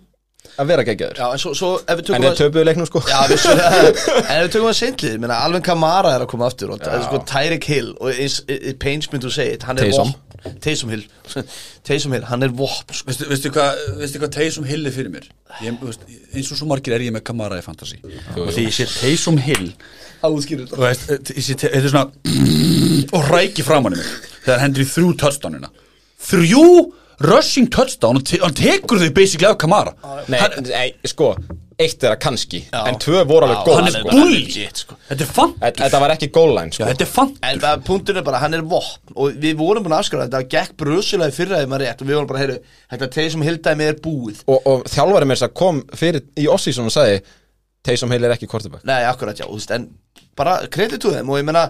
að 0.61 0.69
vera 0.69 0.83
geggjaður. 0.87 1.17
Já, 1.19 1.25
en 1.35 1.41
svo, 1.41 1.51
svo 1.57 1.69
ef 1.83 1.99
við 1.99 2.11
En 2.15 2.23
þeir 2.25 2.35
töpuðu 2.39 2.63
leiknum 2.69 2.87
sko. 2.89 3.01
Já, 3.09 3.17
vissulega 3.29 3.79
En 4.29 4.37
ef 4.37 4.43
við 4.45 4.51
tökum 4.55 4.69
að 4.71 4.77
seintlið, 4.79 5.17
Alvin 5.35 5.65
Kamara 5.65 6.13
er 6.15 6.23
að 6.25 6.29
koma 6.31 6.47
aftur 6.49 6.71
sko 7.09 7.19
Tyreek 7.29 7.67
Hill 7.69 7.91
og 7.99 8.11
eins, 8.13 8.37
it 8.47 8.79
pains 8.79 9.11
me 9.11 9.19
to 9.19 9.29
say 9.33 9.51
it, 9.53 9.65
hann 9.67 9.77
er 9.81 9.89
Taysom. 10.63 10.91
Hill 10.93 11.05
Taysom 11.87 12.15
Hill, 12.15 12.25
hann 12.29 12.45
er 12.45 12.53
vopn 12.55 12.95
sko. 12.95 13.09
Veistu, 13.09 13.27
veistu 13.29 13.51
hvað, 13.55 13.83
hvað 14.21 14.33
Taysom 14.35 14.67
Hill 14.69 14.85
er 14.89 14.95
fyrir 14.95 15.13
mér? 15.13 15.29
Ég, 15.63 15.77
veist, 15.81 16.05
eins 16.33 16.51
og 16.51 16.59
svo 16.59 16.69
margir 16.69 16.95
er 16.95 17.05
ég 17.05 17.13
með 17.15 17.25
Kamara 17.29 17.59
í 17.61 17.65
fantasy 17.65 18.01
og 18.35 18.51
því 18.51 18.67
ég 18.67 18.75
sé 18.75 18.89
Taysom 18.91 19.39
Hill 19.45 19.71
þetta 20.25 21.71
er 21.71 21.89
svona 21.89 22.07
og 23.13 23.27
ræki 23.29 23.65
framan 23.65 23.95
í 23.95 23.99
mig 23.99 24.13
þegar 24.45 24.59
hann 24.59 24.65
hendur 24.69 24.85
í 24.85 24.89
þrjú 24.89 25.11
touchdownina 25.21 25.69
þrjú 26.25 26.63
rushing 27.25 27.69
touchdown 27.71 28.19
og 28.19 28.33
hann 28.43 28.57
tekur 28.57 28.99
þau 29.03 29.11
basically 29.15 29.49
af 29.49 29.59
Kamara 29.61 29.93
Nei, 30.27 30.39
hann, 30.41 30.57
nei, 30.67 30.89
sko, 31.07 31.33
eitt 31.79 32.03
er 32.07 32.13
að 32.13 32.19
kannski 32.23 32.59
Já. 32.71 32.81
En 32.87 32.95
tvö 33.03 33.21
voru 33.27 33.47
alveg 33.47 33.65
góð 33.67 33.75
hann 33.79 33.87
er 33.89 33.95
er 33.95 34.03
sko. 34.05 34.75
sko. 34.81 34.97
þetta 35.09 35.25
er 35.25 35.31
fant 35.37 35.57
Þetta 35.79 35.99
var 36.03 36.13
ekki 36.15 36.29
goal 36.35 36.53
line 36.55 36.71
Já, 36.71 36.77
sko. 36.77 36.87
þetta 36.91 37.05
er 37.05 37.11
fant 37.11 37.39
En 37.49 37.59
það, 37.63 37.81
punkturinn 37.89 38.21
er 38.21 38.25
bara, 38.29 38.39
hann 38.43 38.53
er 38.57 38.63
vopn 38.75 39.15
og 39.15 39.39
við 39.43 39.57
vorum 39.59 39.83
búin 39.83 39.95
að 39.97 40.03
afskrifa 40.05 40.27
þetta, 40.27 40.41
það 40.43 40.53
gekk 40.55 40.77
bröðslega 40.83 41.27
í 41.31 41.35
fyrra 41.35 41.59
ef 41.63 41.71
maður 41.73 41.85
rétt 41.87 42.01
og 42.05 42.07
við 42.11 42.15
vorum 42.19 42.29
bara, 42.31 42.43
heyru, 42.45 42.57
þetta 42.93 43.09
Taysom 43.17 43.43
Hill 43.47 43.57
dæmi 43.67 43.89
er 43.89 43.99
búið 44.05 44.39
og, 44.47 44.61
og 44.71 44.87
þjálfari 44.93 45.29
mér 45.31 45.39
þess 45.41 45.49
að 45.49 45.57
kom 45.63 45.83
fyrir 45.99 46.23
í 46.39 46.47
Ossísson 46.55 46.87
og 46.91 46.95
sagði 46.95 47.19
Taysom 47.85 48.15
Hill 48.15 48.23
er 48.29 48.35
ekki 48.37 48.47
quarterback 48.51 48.87
Nei, 48.87 49.01
akkurat, 49.09 49.37
já, 49.43 49.45
veist, 49.51 49.71
en 49.75 49.89
bara 50.35 50.61
kredit 50.71 51.03
to 51.03 51.11
þeim 51.15 51.29
og 51.31 51.41
ég 51.41 51.47
meina 51.51 51.67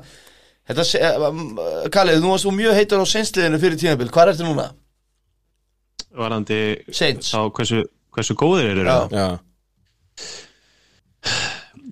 Þetta, 0.66 0.84
se- 0.90 0.98
eh, 0.98 1.90
Kallið, 1.94 2.24
þú 2.24 2.30
varst 2.32 2.48
mjög 2.58 2.74
heitur 2.74 3.02
á 3.02 3.06
seinsliðinu 3.06 3.60
fyrir 3.62 3.78
tímabil, 3.78 4.08
hvað 4.10 4.32
er 4.32 4.34
þetta 4.34 4.48
núna? 4.48 4.64
varandi 6.16 6.58
Saints. 6.96 7.34
þá 7.34 7.52
hversu, 7.54 7.84
hversu 8.16 8.36
góðir 8.40 8.72
eru 8.72 8.86
Já. 8.88 9.28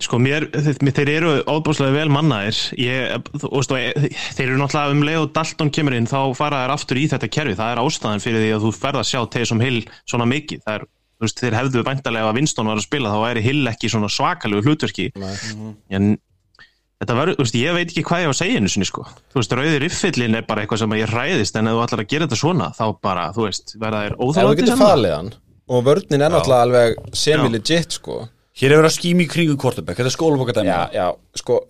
Sko 0.04 0.18
mér, 0.22 0.48
þeir, 0.52 0.78
þeir 0.98 1.10
eru 1.14 1.32
óbúslega 1.50 1.94
vel 1.96 2.10
mannaðir. 2.12 2.58
Ég, 2.82 3.14
og 3.46 3.64
ég- 3.78 4.18
þeir 4.36 4.48
eru 4.50 4.58
náttúrulega 4.60 4.96
um 4.96 5.04
leið 5.06 5.20
og 5.22 5.32
Dalton 5.36 5.70
kemur 5.74 5.94
inn 5.98 6.08
þá 6.10 6.18
fara 6.38 6.64
þær 6.64 6.74
aftur 6.76 7.00
í 7.02 7.06
þetta 7.12 7.30
kerfi. 7.30 7.56
Það 7.60 7.72
er 7.76 7.82
ástæðan 7.84 8.24
fyrir 8.24 8.42
því 8.44 8.52
að 8.58 8.66
þú 8.66 8.72
ferð 8.80 9.02
að 9.04 9.10
sjá 9.12 9.22
Taysom 9.36 9.62
Hill 9.64 9.82
svona 10.10 10.28
mikið, 10.30 10.64
það 10.66 10.76
er 10.80 10.86
veist, 11.24 11.40
þeir 11.40 11.56
hefðu 11.60 11.84
væntalega 11.88 12.30
að 12.32 12.36
Winston 12.40 12.68
var 12.68 12.82
að 12.82 12.88
spila 12.88 13.14
þá 13.14 13.20
væri 13.24 13.44
Hill 13.46 13.68
ekki 13.72 13.92
svona 13.94 14.10
svakalegu 14.12 14.66
hlutverki. 14.66 15.06
En 15.94 16.18
þetta 17.00 17.16
verður, 17.20 17.54
ég 17.62 17.74
veit 17.78 17.90
ekki 17.94 18.04
hvað 18.10 18.24
ég 18.26 18.28
á 18.28 18.34
að 18.34 18.40
segja 18.42 18.60
einu 18.60 18.70
sinni 18.74 18.86
sko, 18.90 19.06
þú 19.32 19.40
veist, 19.40 19.56
rauði 19.60 19.80
riffillin 19.86 20.36
er 20.40 20.46
bara 20.48 20.64
eitthvað 20.66 20.80
sem 20.84 20.98
ég 21.00 21.14
ræðist 21.14 21.56
en 21.60 21.68
ef 21.70 21.78
þú 21.78 21.86
ætlar 21.86 22.04
að 22.04 22.12
gera 22.16 22.28
þetta 22.28 22.42
svona 22.42 22.70
þá 22.76 22.86
bara, 23.04 23.30
þú 23.36 23.48
veist, 23.48 23.76
verða 23.80 24.04
þær 24.10 24.18
ef 24.18 25.34
Og 25.74 25.84
vörnin 25.88 26.22
er 26.22 26.34
náttúrulega 26.34 26.68
alveg 26.68 26.98
semi-legit 27.18 27.98
sko. 27.98 28.20
Hér 28.60 28.76
er 28.76 28.82
verið 28.84 28.92
að 28.92 28.98
skými 29.00 29.26
í 29.26 29.30
kringum 29.32 29.58
quarterback. 29.58 29.98
Þetta 29.98 30.12
er 30.12 30.16
skólabokadæmi 30.18 30.70
Já, 30.70 30.82
já, 30.94 31.08
sko 31.42 31.62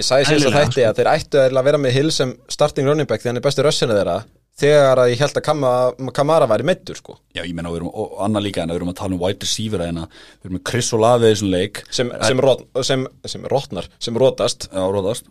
Ég 0.00 0.06
sagði 0.06 0.24
síðan 0.30 0.38
Eðlilega, 0.40 0.60
þætti 0.70 0.84
að 0.88 0.98
þeir 1.00 1.08
ættu 1.12 1.40
að 1.44 1.64
vera 1.66 1.78
með 1.82 1.92
Hill 1.98 2.12
sem 2.16 2.30
starting 2.48 2.86
running 2.88 3.08
back 3.10 3.20
því 3.20 3.28
hann 3.34 3.40
er 3.40 3.44
besti 3.44 3.64
rössinu 3.66 3.96
þeirra 3.98 4.14
þegar 4.60 5.00
að 5.02 5.10
ég 5.12 5.20
held 5.20 5.36
að 5.40 5.44
Kama- 5.44 6.12
Kamara 6.16 6.46
væri 6.48 6.64
meittur 6.68 6.96
sko. 6.96 7.18
Já, 7.36 7.42
ég 7.44 7.52
menna, 7.56 7.68
og 7.72 8.14
annað 8.24 8.46
líka 8.46 8.62
en 8.62 8.72
við 8.72 8.78
erum 8.80 8.92
að 8.92 8.96
tala 9.00 9.16
um 9.16 9.20
wide 9.20 9.44
receiver 9.44 9.84
en 9.84 10.00
við 10.06 10.46
erum 10.48 10.56
með 10.56 10.64
Chris 10.70 10.88
Olave 10.96 11.28
þessum 11.28 11.52
leik. 11.52 11.82
Sem, 11.92 12.12
sem, 12.28 12.40
rot, 12.40 12.64
sem, 12.88 13.04
sem 13.28 13.44
rotnar, 13.52 13.88
sem 14.00 14.16
rotast. 14.20 14.68
Já, 14.72 14.80
róðast 14.96 15.28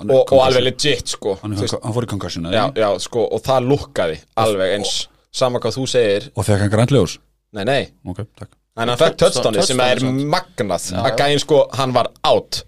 og, 0.00 0.12
og 0.32 0.36
alveg 0.44 0.64
legit 0.68 1.12
sko. 1.12 1.38
Hann, 1.42 1.56
hann 1.56 1.96
fór 1.96 2.04
í 2.06 2.12
concussion 2.12 2.48
já, 2.52 2.66
já, 2.76 2.88
sko, 3.04 3.24
og 3.24 3.42
það 3.44 3.68
lukkaði 3.72 4.20
alveg 4.40 4.76
eins. 4.78 4.94
Sama 5.32 5.60
hvað 5.62 5.76
þú 5.78 5.88
segir. 5.88 6.30
Og 6.36 6.44
fekk 6.44 6.64
hann 6.66 6.72
grænljós 6.72 7.18
Nei, 7.56 7.64
nei, 7.66 7.82
Ok, 8.06 8.22
takk. 8.38 8.52
En 8.80 8.88
hann 8.88 8.98
fekk 9.00 9.16
touchdownið 9.20 9.66
sem 9.66 9.80
er 9.82 10.00
magnað. 10.06 10.86
Að 11.02 11.16
gæinn 11.18 11.42
sko, 11.42 11.64
hann 11.76 11.92
var 11.96 12.08
out. 12.28 12.62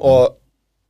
Og 0.00 0.34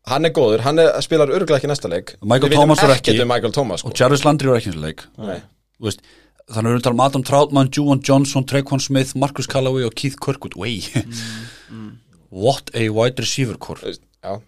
hann 0.08 0.28
er 0.28 0.32
góður, 0.36 0.62
hann 0.64 0.80
er, 0.80 0.92
spilar 1.04 1.32
örgulega 1.32 1.58
ekki 1.60 1.70
næsta 1.70 1.90
leik. 1.90 2.14
Michael 2.22 2.54
Thomas 2.54 2.82
ekkert 2.84 3.10
ekki. 3.12 3.26
Michael 3.28 3.56
Thomas 3.56 3.82
sko. 3.82 3.90
og 3.90 3.98
Jarvis 3.98 4.24
Landry 4.24 4.52
var 4.52 4.62
ekki 4.62 4.72
og 4.76 4.80
leik. 4.84 5.04
Nei. 5.18 5.40
Þú 5.76 5.88
veist, 5.90 6.06
þannig 6.46 6.70
að 6.70 6.70
við 6.70 6.72
erum 6.72 6.80
að 6.80 6.86
tala 6.86 6.96
um 6.96 7.04
Adam 7.08 7.26
Troutman, 7.28 7.70
Juwan 7.74 8.02
Johnson, 8.06 8.46
Traquan 8.48 8.82
Smith 8.84 9.14
Marcus 9.18 9.50
Callaway 9.50 9.84
og 9.88 9.94
Keith 9.98 10.16
Kirkwood. 10.22 10.56
Wey. 10.60 10.84
What 12.44 12.70
a 12.74 12.88
wide 12.90 13.20
receiver 13.22 13.56
core. 13.58 13.94
Já, 14.24 14.38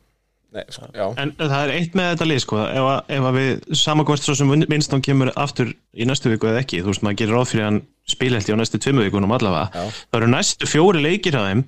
nei, 0.55 0.65
sko, 0.71 0.89
En 1.19 1.33
það 1.39 1.57
er 1.63 1.73
eitt 1.75 1.97
með 1.99 2.11
þetta 2.13 2.29
lið 2.31 2.43
sko, 2.45 2.61
ef, 2.63 2.89
að, 2.93 3.01
ef 3.17 3.29
að 3.31 3.39
við 3.41 3.79
samakvæmst 3.83 4.29
svo 4.29 4.37
sem 4.39 4.53
Winston 4.71 5.05
kemur 5.05 5.33
aftur 5.37 5.73
í 5.75 6.07
næstu 6.09 6.33
viku 6.33 6.51
eða 6.51 6.63
ekki, 6.65 6.83
þú 6.85 6.93
veist 6.93 7.07
maður 7.07 7.21
gerir 7.23 7.37
ráð 7.37 7.49
fyrir 7.53 7.65
að 7.65 7.71
hann 7.71 7.81
spilhelti 8.07 8.55
á 8.55 8.61
næstu 8.61 8.81
tvimu 8.83 9.07
vikunum 9.07 9.35
allavega. 9.35 9.71
Já. 9.75 10.05
það 10.13 10.21
eru 10.21 10.33
næstu 10.37 10.71
fjóri 10.71 11.03
leikir 11.03 11.39
á 11.39 11.43
þeim 11.49 11.65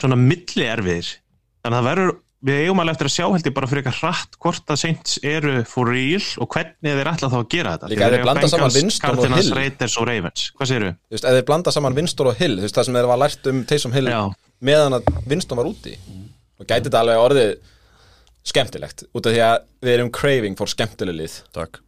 svona 0.00 0.20
milli 0.20 0.68
erfiðir 0.70 1.10
þannig 1.64 1.74
að 1.74 1.80
það 1.80 1.88
verður, 1.90 2.14
við 2.44 2.60
eigum 2.60 2.80
alveg 2.82 2.94
eftir 2.94 3.08
að 3.08 3.14
sjá 3.14 3.24
held 3.24 3.46
ég 3.48 3.54
bara 3.56 3.68
fyrir 3.70 3.82
eitthvað 3.82 4.00
hratt 4.02 4.38
hvort 4.44 4.72
að 4.74 4.80
Saints 4.82 5.14
eru 5.24 5.54
for 5.68 5.88
real 5.88 6.24
og 6.44 6.48
hvernig 6.52 6.98
þeir 6.98 7.10
ætla 7.14 7.30
þá 7.32 7.36
að 7.38 7.46
gera 7.54 7.74
þetta. 7.74 7.90
Líka 7.92 8.08
þeir 8.12 8.24
blanda 8.26 8.50
saman 8.52 8.74
Winston 8.74 9.14
og 9.14 9.24
Hill. 10.68 10.90
Ef 11.14 11.24
þeir 11.24 11.46
blanda 11.48 11.72
saman 11.72 11.96
Winston 11.96 12.28
og 12.28 12.36
Hill 12.36 12.58
þú 12.58 12.66
veist, 12.66 12.76
það 12.76 12.88
sem 12.90 12.98
þeir 12.98 13.08
var 13.08 13.22
lært 13.22 13.48
um 13.48 13.62
Taysom 13.70 13.96
Hill 13.96 14.10
Já. 14.12 14.20
meðan 14.68 14.98
að 14.98 15.08
Winston 15.32 15.60
var 15.60 15.70
úti. 15.70 15.96
Og 16.60 16.68
gæti 16.68 16.90
þetta 16.90 17.00
alveg 17.00 17.22
orðið 17.22 17.54
skemmtilegt 18.44 19.06
út 19.12 19.26
af 19.26 19.34
því 19.34 19.42
að 19.46 19.56
við 19.84 19.96
erum 19.98 20.10
craving 20.14 20.58
for 20.58 20.70
skemmtileg 20.70 21.16
lið 21.22 21.36
Takk 21.56 21.80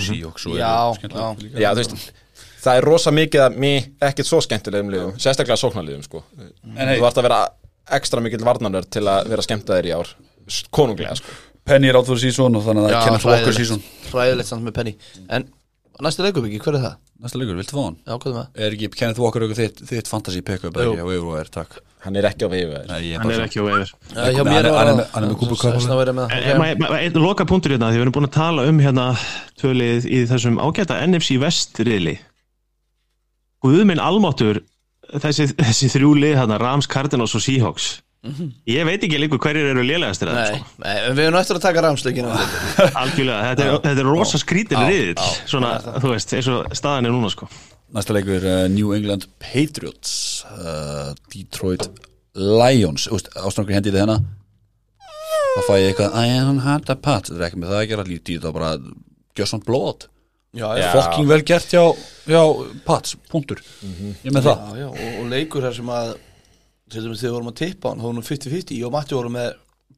Seahawks 0.00 0.46
og 0.48 0.56
Já, 0.56 0.70
eru 0.70 0.98
skemmtilega 0.98 1.26
já. 1.26 1.42
líka. 1.44 1.60
Já, 1.60 1.68
þú 1.74 1.82
veist, 1.82 2.10
það 2.62 2.80
er 2.80 2.86
rosa 2.88 3.12
mikið 3.14 3.44
að 3.46 3.58
mér 3.64 3.88
ekkert 4.10 4.28
svo 4.30 4.40
skemmtilegum 4.44 4.92
liðum, 4.94 5.14
sérstaklega 5.20 5.60
sóknarliðum 5.60 6.04
sko. 6.06 6.22
hey. 6.38 6.96
þú 6.96 7.04
vart 7.04 7.20
að 7.20 7.28
vera 7.28 7.40
ekstra 7.98 8.22
mikill 8.24 8.44
varnarnör 8.46 8.86
til 8.86 9.04
að 9.10 9.30
vera 9.32 9.44
skemmtaðir 9.44 9.90
í 9.90 9.94
ár 9.96 10.12
konunglega 10.74 11.16
sko. 11.18 11.34
Penny 11.66 11.90
er 11.90 11.98
átt 11.98 12.08
fyrir 12.08 12.22
sísón 12.24 12.56
og 12.56 12.64
þannig 12.64 12.86
að 12.86 12.88
það 12.88 12.96
er 12.96 13.08
Kenneth 13.08 13.28
Walker 13.28 13.56
sísón 13.56 13.82
hræðilegt 14.10 14.48
samt 14.48 14.64
með 14.64 14.76
Penny 14.78 14.94
En 15.28 15.44
næstu 16.04 16.22
leikubiki, 16.24 16.58
hver 16.64 16.76
er 16.78 16.82
það? 16.86 16.96
Næsta 17.20 17.38
leikur, 17.40 17.56
viltu 17.60 17.76
fá 17.76 17.82
hann? 17.84 17.96
Já, 18.06 18.14
hvað 18.16 18.30
er 18.30 18.36
það? 18.38 18.46
Er 18.64 18.74
ekki 18.76 18.88
Kenneth 18.96 19.20
Walker 19.20 19.40
eitthvað 19.44 19.60
þitt, 19.60 19.80
þitt 19.90 20.08
fantasy 20.08 20.40
pick-up 20.42 20.74
Jú. 20.80 20.92
ekki 20.94 21.04
á 21.04 21.08
yfir 21.10 21.26
og 21.30 21.38
er, 21.40 21.50
takk 21.52 21.78
hann 22.00 22.16
er 22.16 22.24
ekki 22.30 22.46
á 22.46 22.50
veifu 22.50 22.78
Nei, 22.88 23.00
ég 23.04 23.12
er 23.12 23.20
Hann 23.20 23.28
bara 23.28 23.36
er 23.36 23.44
ekki 23.44 23.60
á 23.60 23.64
veifir 23.66 23.90
Já, 23.90 24.22
hjá 24.32 24.38
Hann 24.40 24.48
mér 24.48 24.64
er- 24.64 24.72
var 24.72 24.78
hann 24.80 24.88
er 24.88 24.94
það- 24.94 25.00
með- 25.00 25.10
hann 25.12 25.24
er 25.24 25.28
með 25.28 25.38
Cooper 25.40 25.56
Cup. 25.60 25.74
Þess 25.74 25.84
vegna 25.84 25.98
verið 26.00 26.14
með 26.16 26.24
En, 26.24 26.30
það. 26.30 26.50
en 26.54 26.60
maður- 26.60 26.78
maður- 26.80 27.02
einn 27.04 27.22
loka 27.26 27.44
punktur 27.50 27.70
hérna, 27.74 27.90
því 27.90 27.96
við 27.98 28.04
erum 28.06 28.14
búin 28.16 28.28
að 28.30 28.32
tala 28.38 28.62
um 28.70 28.78
hérna 28.80 29.06
tölið 29.60 30.06
í 30.08 30.18
þessum 30.30 30.56
ágæta 30.64 30.96
NFC 31.06 31.36
West 31.42 31.76
riðli 31.84 32.18
Guðminn 33.64 34.00
almáttur 34.00 34.62
þessi, 35.12 35.50
þessi 35.58 35.90
þrjú 35.92 36.14
lið 36.22 36.36
hérna, 36.40 36.58
Rams, 36.60 36.86
Cardinals 36.86 37.34
og 37.36 37.42
Seahawks 37.44 38.00
ég 38.68 38.84
veit 38.84 39.00
ekki 39.06 39.16
líka 39.22 39.38
hverjir 39.40 39.70
eru 39.70 39.82
lélegastir 39.86 40.28
Nei, 40.28 40.58
sko. 40.58 40.66
nei, 40.84 40.96
við 41.16 41.22
erum 41.24 41.38
eftir 41.40 41.56
að 41.56 41.62
taka 41.64 41.84
rámsleikina 41.86 42.34
algjörlega, 43.02 43.46
þetta 43.48 43.64
er, 43.64 43.78
þetta 43.86 44.02
er 44.04 44.08
rosa 44.10 44.40
skrítin 44.42 44.82
riðil 44.84 45.14
svona, 45.48 45.70
þú 46.02 46.12
veist, 46.12 46.34
eins 46.36 46.50
og 46.52 46.68
staðan 46.76 47.08
er 47.08 47.14
núna 47.16 47.30
sko. 47.32 47.48
Næsta 47.96 48.14
leikur 48.14 48.44
uh, 48.44 48.66
New 48.70 48.92
England 48.94 49.24
Patriots 49.42 50.44
uh, 50.52 51.10
Detroit 51.32 51.88
Lions. 52.38 53.08
Ástrangur 53.10 53.74
hendi 53.74 53.90
þetta 53.90 54.04
hérna. 54.04 54.18
Þá 55.56 55.60
fæ 55.66 55.72
ég 55.80 55.88
eitthvað 55.88 56.14
I 56.20 56.36
am 56.44 56.60
had 56.62 56.92
a 56.92 56.94
pat 56.94 57.26
þetta 57.26 57.40
er 57.40 57.46
ekki 57.48 57.58
með 57.64 57.72
það 57.72 57.80
að 57.80 57.88
gera. 57.90 58.04
Lítið 58.06 58.36
þetta 58.38 58.52
bara 58.54 58.70
Gjössan 59.40 59.64
blóð 59.66 60.06
Já, 60.54 60.66
Já. 60.78 60.86
fokking 60.94 61.28
vel 61.30 61.42
gert 61.46 61.70
hjá, 61.74 61.82
hjá 62.26 62.40
Pats, 62.86 63.16
punktur. 63.30 63.60
Ég 63.82 64.28
er 64.30 64.34
með 64.34 64.48
það. 64.48 64.62
Já, 64.62 64.80
já, 64.84 64.88
og, 64.90 65.18
og 65.20 65.28
leikur 65.30 65.66
þar 65.66 65.76
sem 65.76 65.92
að 65.94 66.08
til 66.90 67.04
dæmis 67.04 67.22
þegar 67.22 67.30
við 67.30 67.36
vorum 67.38 67.50
að 67.50 67.58
tippa 67.60 67.90
hann, 67.90 68.00
þá 68.00 68.08
vorum 68.08 68.28
50-50 68.28 68.78
ég 68.78 68.86
og 68.88 68.94
Matti 68.94 69.16
vorum 69.18 69.36
með 69.38 69.50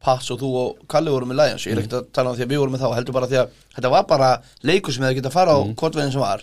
Pats 0.02 0.32
og 0.34 0.40
þú 0.40 0.48
og 0.58 0.80
Kalli 0.90 1.12
vorum 1.14 1.30
með 1.30 1.38
Lions. 1.38 1.66
Ég 1.66 1.76
er 1.76 1.82
ekkert 1.82 2.00
að 2.00 2.08
tala 2.16 2.32
um 2.32 2.38
því 2.38 2.46
að 2.46 2.50
við 2.52 2.62
vorum 2.62 2.74
með 2.74 2.82
þá 2.82 2.96
heldur 2.96 3.14
bara 3.14 3.28
því 3.30 3.38
að 3.42 3.52
þetta 3.76 3.92
var 3.92 4.08
bara 4.10 4.30
leikur 4.66 4.94
sem 4.94 5.04
hefði 5.06 5.20
getað 5.20 5.30
að 5.30 5.36
fara 5.36 5.54
á 5.54 5.60
mm. 5.62 5.76
kortveginn 5.78 6.14
sem 6.14 6.24
var. 6.24 6.42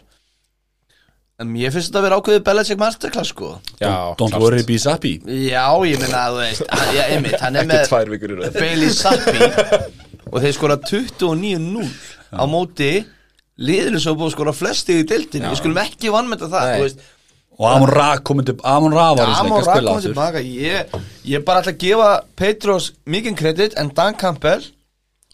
En 1.40 1.52
ég 1.56 1.72
finnst 1.72 1.90
þetta 1.90 2.00
að 2.00 2.06
vera 2.06 2.20
ákveðið 2.20 2.46
Belichick 2.48 2.80
Masterclass 2.80 3.34
sko. 3.34 3.52
Já, 3.80 3.92
Don't 4.20 4.32
klárt. 4.32 4.44
worry 4.44 4.64
be 4.68 4.80
sappy. 4.80 5.14
Já, 5.24 5.66
ég 5.88 6.02
minna 6.02 6.24
að 6.26 6.38
þú 6.38 6.42
veist 6.46 6.66
að, 6.68 6.90
já, 6.96 7.04
einmitt, 7.16 7.38
hann 7.44 7.60
er 7.60 7.68
með 7.68 7.86
tvær 7.88 8.12
vikur 8.14 8.34
í 8.34 8.40
röð. 8.40 8.58
Bailey 8.60 8.96
Zappi 8.96 9.52
og 10.32 10.44
þeir 10.44 10.56
skora 10.56 10.80
29-0 10.84 11.88
á 12.36 12.44
móti 12.48 12.92
liðinu 13.60 14.02
sem 14.04 14.16
búið 14.16 14.32
að 14.32 14.36
skora 14.36 14.56
flesti 14.56 15.00
í 15.02 15.08
deildinu, 15.08 15.52
við 15.52 15.62
skulum 15.62 15.80
ekki 15.82 16.12
vannmynda 16.14 16.52
það 16.52 16.68
Nei. 16.68 16.76
þú 16.76 16.86
veist 16.88 17.08
og 17.60 17.66
Amon 17.68 17.92
Ra 17.92 18.10
komið 18.24 18.46
til 18.50 18.58
Amon 18.64 18.94
Ra 18.96 19.08
var 19.20 19.28
í 19.34 19.38
Amon 19.42 19.52
sleik 19.52 19.62
að 19.62 19.68
Ra 19.68 19.76
spila 19.76 19.92
komið 19.92 19.98
aftur. 19.98 20.14
tilbaka 20.14 20.44
ég, 20.48 20.94
ég 21.34 21.46
bara 21.48 21.62
ætla 21.64 21.74
að 21.76 21.82
gefa 21.84 22.10
Petros 22.40 22.90
mikinn 23.06 23.36
kredit 23.40 23.76
en 23.82 23.92
Dan 23.98 24.16
Campbell 24.20 24.64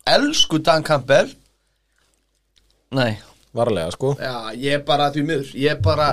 elsku 0.10 0.60
Dan 0.66 0.84
Campbell 0.86 1.30
nei 2.96 3.14
varlega 3.56 3.92
sko 3.96 4.16
já, 4.20 4.34
ég 4.60 4.84
bara 4.88 5.10
því 5.14 5.24
miður 5.28 5.52
ég 5.60 5.80
bara, 5.84 6.10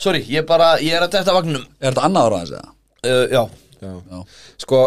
sorry, 0.00 0.20
ég 0.28 0.44
bara 0.48 0.74
ég 0.84 0.96
er 0.98 1.06
að 1.06 1.14
þetta 1.18 1.34
vagnum 1.38 1.62
er 1.80 1.90
þetta 1.94 2.04
annað 2.08 2.26
ára 2.28 2.40
aðeins 2.40 2.54
eða? 2.58 2.74
uh, 3.04 3.24
já, 3.32 3.42
Já. 3.84 3.90
Já. 4.10 4.20
sko, 4.64 4.82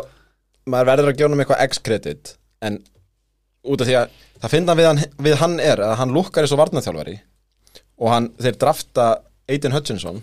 maður 0.69 0.89
verður 0.91 1.11
að 1.11 1.17
gefa 1.19 1.29
hann 1.31 1.43
eitthvað 1.43 1.63
x-kredit 1.67 2.31
en 2.67 2.77
út 3.67 3.81
af 3.83 3.89
því 3.89 3.97
að 3.99 4.13
það 4.41 4.53
finna 4.53 4.75
við 4.77 4.87
hann, 4.91 5.01
við 5.25 5.35
hann 5.41 5.57
er 5.61 5.81
að 5.87 5.95
hann 6.01 6.13
lukkar 6.15 6.45
eins 6.45 6.53
og 6.55 6.61
varnaþjálfari 6.61 7.17
og 7.97 8.11
hann, 8.13 8.29
þeir 8.41 8.57
drafta 8.61 9.07
Aiden 9.49 9.71
Hutchinson 9.75 10.21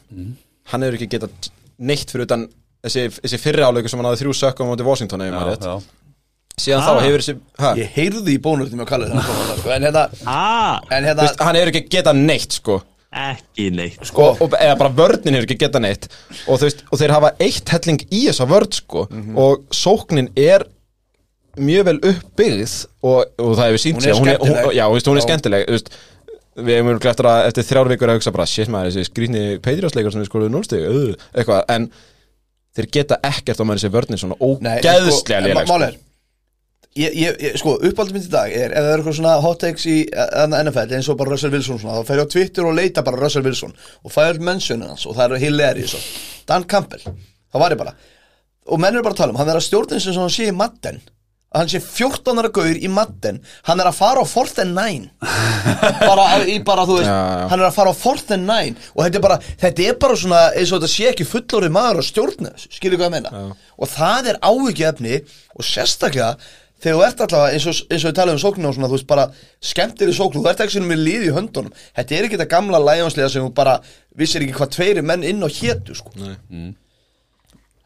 hann 0.72 0.82
hefur 0.86 0.98
ekki 0.98 1.08
getað 1.16 1.50
neitt 1.78 2.10
fyrir 2.12 2.26
utan 2.28 2.46
þessi, 2.84 3.06
þessi 3.24 3.38
fyrri 3.40 3.64
áleikur 3.66 3.90
sem 3.92 4.00
hann 4.00 4.08
hafði 4.10 4.24
þrjú 4.24 4.34
sökkum 4.40 4.68
á 4.68 4.70
móti 4.72 4.86
Washington 4.86 5.24
ég 5.24 5.32
maður 5.34 5.54
rétt 5.54 5.68
já. 5.68 5.74
síðan 6.64 6.82
Ah. 6.82 6.88
þá 6.88 7.04
hefur 7.06 7.22
þessi 7.24 7.36
ha, 7.58 7.70
Ég 7.80 7.88
heyrði 7.96 8.34
í 8.36 8.40
bónustum 8.44 8.82
að 8.84 8.90
kalla 8.92 9.08
þetta 9.10 9.56
sko. 9.60 9.70
En 9.74 9.82
hérna, 9.88 10.04
Ah, 10.26 10.80
en 10.90 11.04
hérna 11.08 11.22
veist, 11.24 11.40
hann 11.40 11.56
hefur 11.58 11.72
ekki 11.72 11.88
getað 11.96 12.20
neitt 12.20 12.52
sko 12.60 12.82
ekki 13.14 13.68
neitt 13.70 14.06
Sko, 14.10 14.28
og, 14.42 14.54
eða 14.58 14.76
bara 14.78 14.90
vörnin 14.90 15.34
hefur 15.38 15.46
ekki 15.48 15.58
getað 15.64 15.84
neitt 15.86 16.08
og, 16.48 16.58
veist, 16.60 16.84
og 16.90 16.98
þeir 16.98 17.12
hafa 17.14 17.32
eitt 17.40 17.68
helling 17.74 18.00
í 18.10 18.24
þessa 18.28 18.46
vörn 18.50 18.72
sko 18.74 19.06
Mhm. 19.10 19.36
og 19.38 19.64
sóknin 19.70 20.30
er 20.36 20.64
mjög 21.56 21.84
vel 21.86 21.98
uppbyggð 22.10 22.72
og, 23.06 23.24
og 23.38 23.52
það 23.56 23.68
hefur 23.68 23.82
sínt 23.82 23.94
Hún 23.94 24.06
er 24.06 24.10
að 24.10 24.18
hún, 24.18 24.30
hún, 25.14 25.20
skemmtileg. 25.22 25.68
Við 26.54 26.78
hefum 26.78 26.90
mjög 26.90 27.06
eftir 27.10 27.28
eftir 27.32 27.68
þrjár 27.68 27.90
vikur 27.92 28.12
að 28.12 28.18
hugsa 28.20 28.32
bara 28.34 28.48
shit 28.48 28.70
maður 28.72 28.92
þessi 28.92 29.10
skrýtni 29.10 29.44
Patriots-leikar 29.64 30.14
sem 30.14 30.22
við 30.22 30.30
skoðum 30.30 30.54
núlstig 30.54 30.84
uh, 30.86 31.28
eitthvað 31.34 31.62
en 31.74 31.88
þeir 32.74 32.90
geta 32.98 33.20
ekkert 33.26 33.62
á 33.62 33.64
með 33.64 33.78
þessi 33.78 33.94
vörnin 33.94 34.20
svona 34.20 34.38
ógeðslega 34.40 35.14
sko, 35.18 35.40
léleg 35.46 35.70
mál 35.70 35.86
er 35.88 35.98
ég, 36.98 37.18
ég, 37.18 37.58
sko, 37.58 37.74
uppáldum 37.90 38.18
mitt 38.18 38.28
í 38.28 38.32
dag 38.32 38.54
er 38.54 38.70
ef 38.70 38.86
það 38.86 38.90
er 38.92 39.02
eitthvað 39.02 39.18
svona 39.18 39.34
hot 39.42 39.62
takes 39.64 39.86
í 39.90 39.96
uh, 40.14 40.46
NFL 40.60 40.96
eins 40.98 41.10
og 41.10 41.18
bara 41.20 41.34
Russell 41.34 41.54
Wilson 41.54 41.80
svona, 41.82 41.98
þá 41.98 42.10
fer 42.10 42.22
ég 42.22 42.30
á 42.30 42.34
Twitter 42.36 42.68
og 42.68 42.76
leita 42.78 43.06
bara 43.06 43.22
Russell 43.22 43.46
Wilson 43.46 43.74
og 43.74 44.14
fæ 44.14 44.22
öll 44.28 44.42
mentionin 44.46 44.92
hans 44.92 45.06
og 45.10 45.18
það 45.18 45.38
er 45.38 45.46
hilarious 45.48 45.96
og 45.98 46.06
Dan 46.48 46.66
Campbell, 46.70 47.02
þá 47.50 47.58
var 47.62 47.74
ég 47.74 47.82
bara 47.82 47.96
og 48.64 48.80
menn 48.80 48.94
eru 48.94 49.04
bara 49.04 49.16
að 49.16 49.24
tala 49.24 49.34
um, 49.34 49.40
hann 49.42 49.50
er 49.50 49.58
að 49.58 49.66
stjórnin 49.66 50.02
sem 50.02 50.16
hann 50.18 50.32
sé 50.32 50.48
í 50.48 50.54
Madden 50.56 51.02
að 51.54 51.60
hann 51.62 51.70
sé 51.70 51.80
14 51.86 52.40
ára 52.42 52.50
gaur 52.56 52.74
í 52.82 52.88
Madden. 52.90 53.36
Hann 53.68 53.80
er 53.80 53.86
að 53.86 53.98
fara 54.00 54.24
á 54.24 54.26
4th 54.26 54.58
and 54.64 54.74
9 54.74 55.04
bara, 56.02 56.24
í, 56.50 56.56
bara 56.66 56.82
þú 56.88 56.96
veist 56.98 57.06
Já, 57.08 57.14
já. 57.14 57.44
hann 57.52 57.60
er 57.62 57.68
að 57.68 57.76
fara 57.78 57.92
á 57.94 57.96
4th 58.00 58.34
and 58.34 58.50
9 58.50 58.74
og 58.96 59.04
þetta 59.04 59.20
er 59.20 59.24
bara, 59.28 59.38
þetta 59.62 59.86
er 59.86 59.96
bara 60.02 60.18
svona 60.18 60.42
eins 60.58 60.72
og 60.74 60.82
þetta 60.82 60.90
sé 60.96 61.06
ekki 61.12 61.28
fullorðið 61.30 61.74
maður 61.78 62.02
að 62.02 62.08
stjórna 62.10 62.52
þessu 62.56 62.74
skilur 62.80 63.00
hvað 63.00 63.08
ég 63.08 63.16
meina? 63.16 63.46
Og 63.78 63.90
það 63.94 64.30
er 64.34 64.40
áhyggjöfni 64.50 65.16
og 65.54 65.66
sérstaklega 65.70 66.34
þegar 66.84 66.98
þú 66.98 67.04
ert 67.06 67.22
allavega 67.24 67.56
eins 67.56 67.66
og, 67.70 67.78
eins 67.88 68.02
og 68.04 68.10
við 68.10 68.16
talaðum 68.18 68.36
um 68.40 68.42
sóknina 68.44 68.68
og 68.68 68.74
svona 68.76 68.90
þú 68.90 68.96
veist 68.98 69.10
bara 69.14 69.26
skemmtir 69.72 70.10
í 70.10 70.16
sóknu 70.18 70.42
þú 70.42 70.50
ert 70.50 70.64
ekki 70.66 70.74
sem 70.76 70.88
með 70.90 71.04
líði 71.06 71.30
í 71.30 71.34
höndunum. 71.38 71.72
Þetta 71.96 72.16
er 72.18 72.26
ekki 72.26 72.36
þetta 72.40 72.50
gamla 72.52 72.80
lægjónslega 72.82 73.30
sem 73.32 73.46
þú 73.46 73.52
bara 73.56 73.78
vissir 74.20 74.44
ekki 74.44 74.58
hvað 74.58 74.74
tveiri 74.76 75.04
menn 75.06 75.24
inn 75.24 75.40
á 75.40 75.48
hétu 75.48 75.96
sko. 75.96 76.12
Þannig 76.18 76.74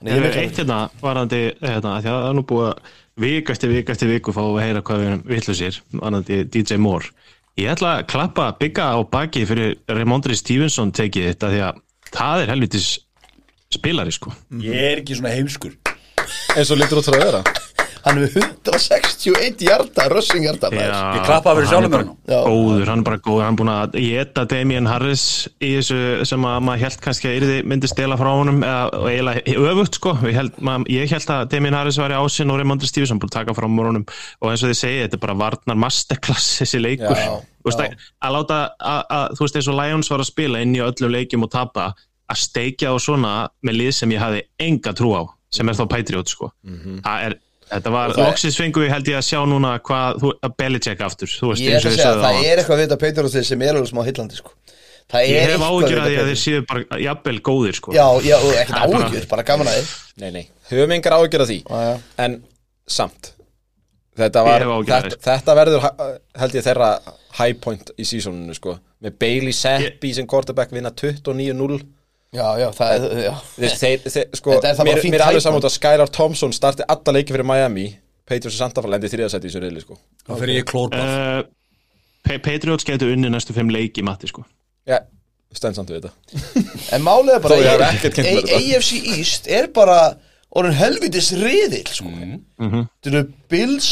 ég 0.09 0.19
Ég 0.19 0.25
veit 0.25 0.37
eitt 0.43 0.59
hérna 0.61 0.81
varandi 1.03 1.41
hérna, 1.59 1.97
af 1.99 2.03
því 2.05 2.11
að 2.11 2.19
það 2.19 2.27
er 2.31 2.37
nú 2.39 2.45
búið 2.51 2.69
að 3.19 3.25
vik 3.25 3.51
eftir 3.51 3.73
vik 3.73 3.91
eftir 3.91 4.13
viku 4.13 4.35
fá 4.35 4.43
að 4.45 4.61
heyra 4.63 4.83
hvað 4.87 5.03
við 5.03 5.11
erum 5.11 5.23
villusir 5.27 5.81
varandi 5.93 6.41
DJ 6.47 6.79
Moore. 6.79 7.11
Ég 7.59 7.73
ætla 7.75 7.97
að 7.99 8.07
klappa 8.13 8.53
bygga 8.61 8.93
á 8.95 8.99
baki 9.03 9.45
fyrir 9.49 9.77
Raymondri 9.91 10.37
Stevenson 10.39 10.93
tekið 10.95 11.33
þetta 11.33 11.53
því 11.53 11.63
að 11.67 11.81
það 12.15 12.43
er 12.45 12.53
helvitis 12.55 12.91
spilari 13.75 14.15
sko. 14.15 14.33
Ég 14.63 14.93
er 14.93 15.03
ekki 15.03 15.19
svona 15.19 15.35
heimskur. 15.35 15.75
Eins 16.55 16.71
og 16.71 16.79
lítur 16.79 17.01
út 17.01 17.11
frá 17.11 17.19
að 17.19 17.27
vera 17.27 17.68
hann 18.09 18.19
hefur 18.23 18.45
161 18.49 19.63
hjarta 19.65 20.07
rushing 20.13 20.45
hjarta 20.47 20.71
maður. 20.73 20.95
Ég 21.19 21.25
klappaði 21.27 21.61
fyrir 21.61 21.71
sjálfum. 21.73 22.11
Góður, 22.29 22.91
hann 22.91 23.03
er 23.03 23.07
bara 23.09 23.21
góður, 23.25 23.43
hann 23.45 23.55
er 23.55 23.59
búin 23.61 23.71
að 23.73 23.99
geta 24.03 24.45
Damien 24.51 24.89
Harris 24.91 25.25
í 25.61 25.71
þessu 25.77 25.99
sem 26.29 26.47
að 26.49 26.59
maður 26.69 26.83
held 26.87 26.99
kannski 27.05 27.31
að 27.31 27.37
yrði 27.41 27.59
myndi 27.73 27.91
stela 27.91 28.19
frá 28.21 28.31
honum 28.33 28.63
eða 28.65 28.81
og 28.99 29.07
eiginlega 29.13 29.57
öfugt 29.73 30.01
sko. 30.01 30.15
Ég 30.29 30.39
held, 30.41 30.59
maður, 30.65 30.91
ég 30.97 31.15
held 31.15 31.33
að 31.37 31.45
Damien 31.55 31.79
Harris 31.79 32.01
var 32.01 32.15
í 32.15 32.19
ásinn 32.19 32.53
og 32.55 32.61
Raymondri 32.61 32.91
Stevenson 32.91 33.21
búin 33.23 33.33
að 33.33 33.39
taka 33.41 33.57
frá 33.59 33.69
honum. 33.69 34.05
Og 34.43 34.51
eins 34.53 34.65
og 34.65 34.73
þið 34.73 34.81
segið, 34.83 35.05
þetta 35.07 35.19
er 35.21 35.25
bara 35.27 35.39
varnar 35.45 35.81
masterclass 35.87 36.51
þessi 36.63 36.83
leikur. 36.83 37.17
Já, 37.19 37.39
Þú 37.59 37.73
veist, 37.73 37.81
já. 37.83 37.91
að, 37.91 38.05
að 38.29 38.35
láta, 38.37 38.59
að, 38.79 39.01
að, 39.19 39.25
þú 39.37 39.45
veist 39.45 39.57
eins 39.59 39.69
og 39.69 39.77
Lions 39.81 40.09
var 40.13 40.23
að 40.23 40.29
spila 40.31 40.61
inn 40.65 40.77
í 40.79 40.85
öllum 40.85 41.11
leikjum 41.13 41.45
og 41.45 41.51
tapa 41.53 41.89
að 42.29 42.39
steikja 42.41 42.93
á 42.93 42.97
svona 43.03 43.33
með 43.67 43.77
lið 43.81 43.91
sem 43.99 44.15
ég 44.15 44.23
hafði 44.23 44.45
enga 44.69 44.93
trú 44.97 45.11
á 45.17 45.23
sem 45.53 45.69
er 45.73 45.77
þá 45.77 45.85
Patriot 45.91 46.29
sko. 46.33 46.51
Það 47.05 47.27
er 47.27 47.37
Þetta 47.69 47.93
var, 47.95 48.11
er- 48.15 48.21
loksins 48.25 48.57
fengu 48.59 48.83
við 48.85 48.91
held 48.95 49.09
ég 49.13 49.19
að 49.21 49.27
sjá 49.29 49.41
núna 49.49 49.75
hvað, 49.85 50.19
þú, 50.23 50.33
að 50.49 50.57
Belichick 50.63 51.01
aftur, 51.05 51.29
þú 51.33 51.53
veist, 51.53 51.63
ég 51.63 51.77
og 51.77 51.89
að 51.89 51.97
segja 51.99 52.11
að 52.15 52.23
það 52.25 52.41
er 52.53 52.63
eitthvað 52.63 52.79
við 52.81 52.85
þetta 52.87 53.01
Peitur 53.05 53.29
og 53.29 53.35
þeir 53.37 53.49
sem 53.51 53.63
er 53.69 53.79
alveg 53.79 53.91
smá 53.93 54.03
hillandi 54.09 54.39
sko. 54.41 54.53
það 55.09 55.21
er 55.23 55.29
Ég 55.29 55.41
hef 55.41 55.49
við 55.49 55.65
að 55.99 56.09
því 56.09 56.21
að 56.23 56.29
þeir 56.29 56.41
séu 56.43 56.67
bara 56.69 57.01
jafnvel 57.05 57.41
góðir 57.49 57.79
sko. 57.79 57.93
já, 57.97 58.07
já, 58.25 58.37
ekkert 58.63 58.77
er 58.77 58.93
bara- 58.93 59.09
áhugjur, 59.09 59.27
bara 59.29 59.43
gaman 59.43 59.67
að 59.73 59.79
þið. 59.81 59.97
Nei, 60.19 60.31
nei, 60.31 60.45
höfum 60.71 60.93
engar 60.99 61.13
ágjör 61.19 61.45
af 61.45 61.49
því. 61.49 61.59
Já, 61.65 61.83
já. 61.89 61.99
En 62.19 62.43
samt 62.89 63.33
Þetta, 64.19 64.43
var, 64.43 64.65
þetta, 64.83 65.17
þetta 65.23 65.55
verður 65.55 65.85
held 66.43 66.55
ég 66.59 66.65
þeirra 66.67 66.87
high 67.39 67.55
point 67.63 67.93
í 67.95 68.03
sísoninu 68.09 68.57
sko. 68.57 68.73
Með 69.05 69.15
Bailey 69.23 69.55
Seppi 69.55 70.11
sem 70.17 70.27
quarterback 70.27 70.73
vinna 70.75 70.91
29-0 70.91 71.79
já, 72.35 72.47
já, 72.61 72.67
það 72.77 72.93
er 72.95 73.23
já. 73.25 73.33
Veist, 73.59 73.81
þeir, 73.83 74.03
þeir, 74.05 74.27
sko, 74.37 74.53
Þetta 74.57 74.69
er 74.71 74.77
það 74.79 74.85
bara 74.85 74.95
mér, 74.97 75.03
fínt 75.05 75.15
mér 75.15 75.23
er 75.25 75.29
alveg 75.31 75.45
saman 75.47 75.63
út 75.63 75.69
að 75.71 75.75
Skylar 75.79 76.11
Thompson 76.13 76.53
starti 76.57 76.85
alla 76.89 77.15
leiki 77.17 77.33
fyrir 77.37 77.47
Miami 77.49 77.87
Patriots 78.29 78.57
og 78.59 78.61
Santa 78.61 78.83
Fe 78.85 78.91
lendi 78.93 79.09
þriðasætti 79.13 79.49
í 79.49 79.53
þessu 79.53 79.63
reyli 79.65 79.81
sko 79.85 79.97
Það 80.29 80.43
fyrir 80.43 80.59
ég 80.61 80.67
klórbað 80.69 81.13
uh, 81.15 81.39
Pa- 82.29 82.41
Patriots 82.45 82.85
getur 82.89 83.15
unni 83.15 83.31
næstu 83.33 83.55
fimm 83.57 83.71
leiki 83.73 84.03
matti 84.05 84.29
sko. 84.29 84.43
Já, 84.89 84.99
stend 85.57 85.79
samt 85.79 85.89
við 85.95 86.05
þetta 86.05 86.53
en 86.99 87.05
málið 87.07 87.39
er 87.39 87.43
bara 87.47 87.57
Þó 87.57 87.63
ég 87.65 87.71
hafi 87.73 87.87
A- 87.87 87.93
ekkert 87.97 88.19
kynnt 88.19 88.29
mér 88.29 88.45
þetta. 88.45 88.61
AFC 88.77 88.93
East 89.17 89.49
er 89.61 89.71
bara 89.73 89.99
orðin 90.59 90.77
helvitis 90.79 91.31
riðil 91.41 91.87
sko. 91.89 92.13
Mhm. 92.13 92.85
þetta 93.01 93.15
eru 93.15 93.25
Bills 93.53 93.89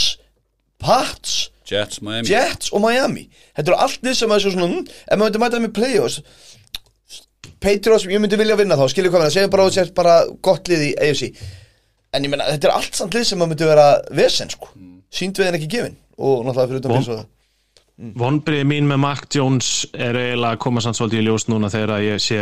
Pats, 0.83 1.47
Jets, 1.67 2.03
Miami 2.05 2.29
Jets 2.29 2.69
og 2.77 2.83
Miami 2.85 3.25
þetta 3.57 3.71
eru 3.73 3.79
allt 3.87 4.03
lið 4.05 4.19
sem 4.21 4.33
er 4.37 4.43
svo 4.45 4.53
svona 4.53 4.69
hm, 4.69 4.83
ef 4.85 5.17
maður 5.17 5.25
myndi 5.25 5.41
mæta 5.47 5.61
með 5.65 5.73
playoffs 5.81 6.19
Patriots, 7.67 8.07
ég 8.11 8.23
myndi 8.23 8.39
vilja 8.41 8.57
vinna 8.59 8.79
þá 8.79 8.87
skilja 8.95 9.11
hvað 9.13 9.23
með 9.25 9.29
það, 9.29 9.37
segjum 9.37 9.55
bara 9.55 9.65
að 9.67 9.71
þú 9.71 9.79
sért 9.81 9.95
bara 10.01 10.17
gott 10.49 10.69
lið 10.73 10.85
í 10.89 10.91
AFC 11.07 11.31
en 12.17 12.25
ég 12.27 12.31
meina, 12.33 12.47
þetta 12.55 12.69
er 12.71 12.77
allt 12.79 12.95
samt 12.99 13.17
lið 13.17 13.25
sem 13.29 13.41
maður 13.43 13.53
myndi 13.55 13.71
vera 13.73 13.87
vesen 14.23 14.53
sko, 14.55 14.71
sínd 15.13 15.39
við 15.41 15.51
en 15.51 15.59
ekki 15.59 15.71
gefin 15.77 15.97
og 16.17 16.47
náttúrulega 16.47 16.71
fyrir 16.71 16.81
utan 16.85 16.95
Von- 16.95 17.03
Bills 17.03 17.11
og 17.15 17.19
það 17.23 17.33
Vonbrið 18.21 18.65
mín 18.69 18.85
með 18.91 18.99
Mac 19.01 19.23
Jones 19.33 19.69
er 19.97 20.17
eiginlega 20.21 20.53
að 20.59 20.63
koma 20.67 20.83
sann 20.85 20.93
svolítið 20.97 21.23
í 21.23 21.27
ljós 21.31 21.47
núna 21.49 21.71
þegar 21.73 21.95
að 21.97 22.03
ég 22.11 22.21
sé 22.21 22.41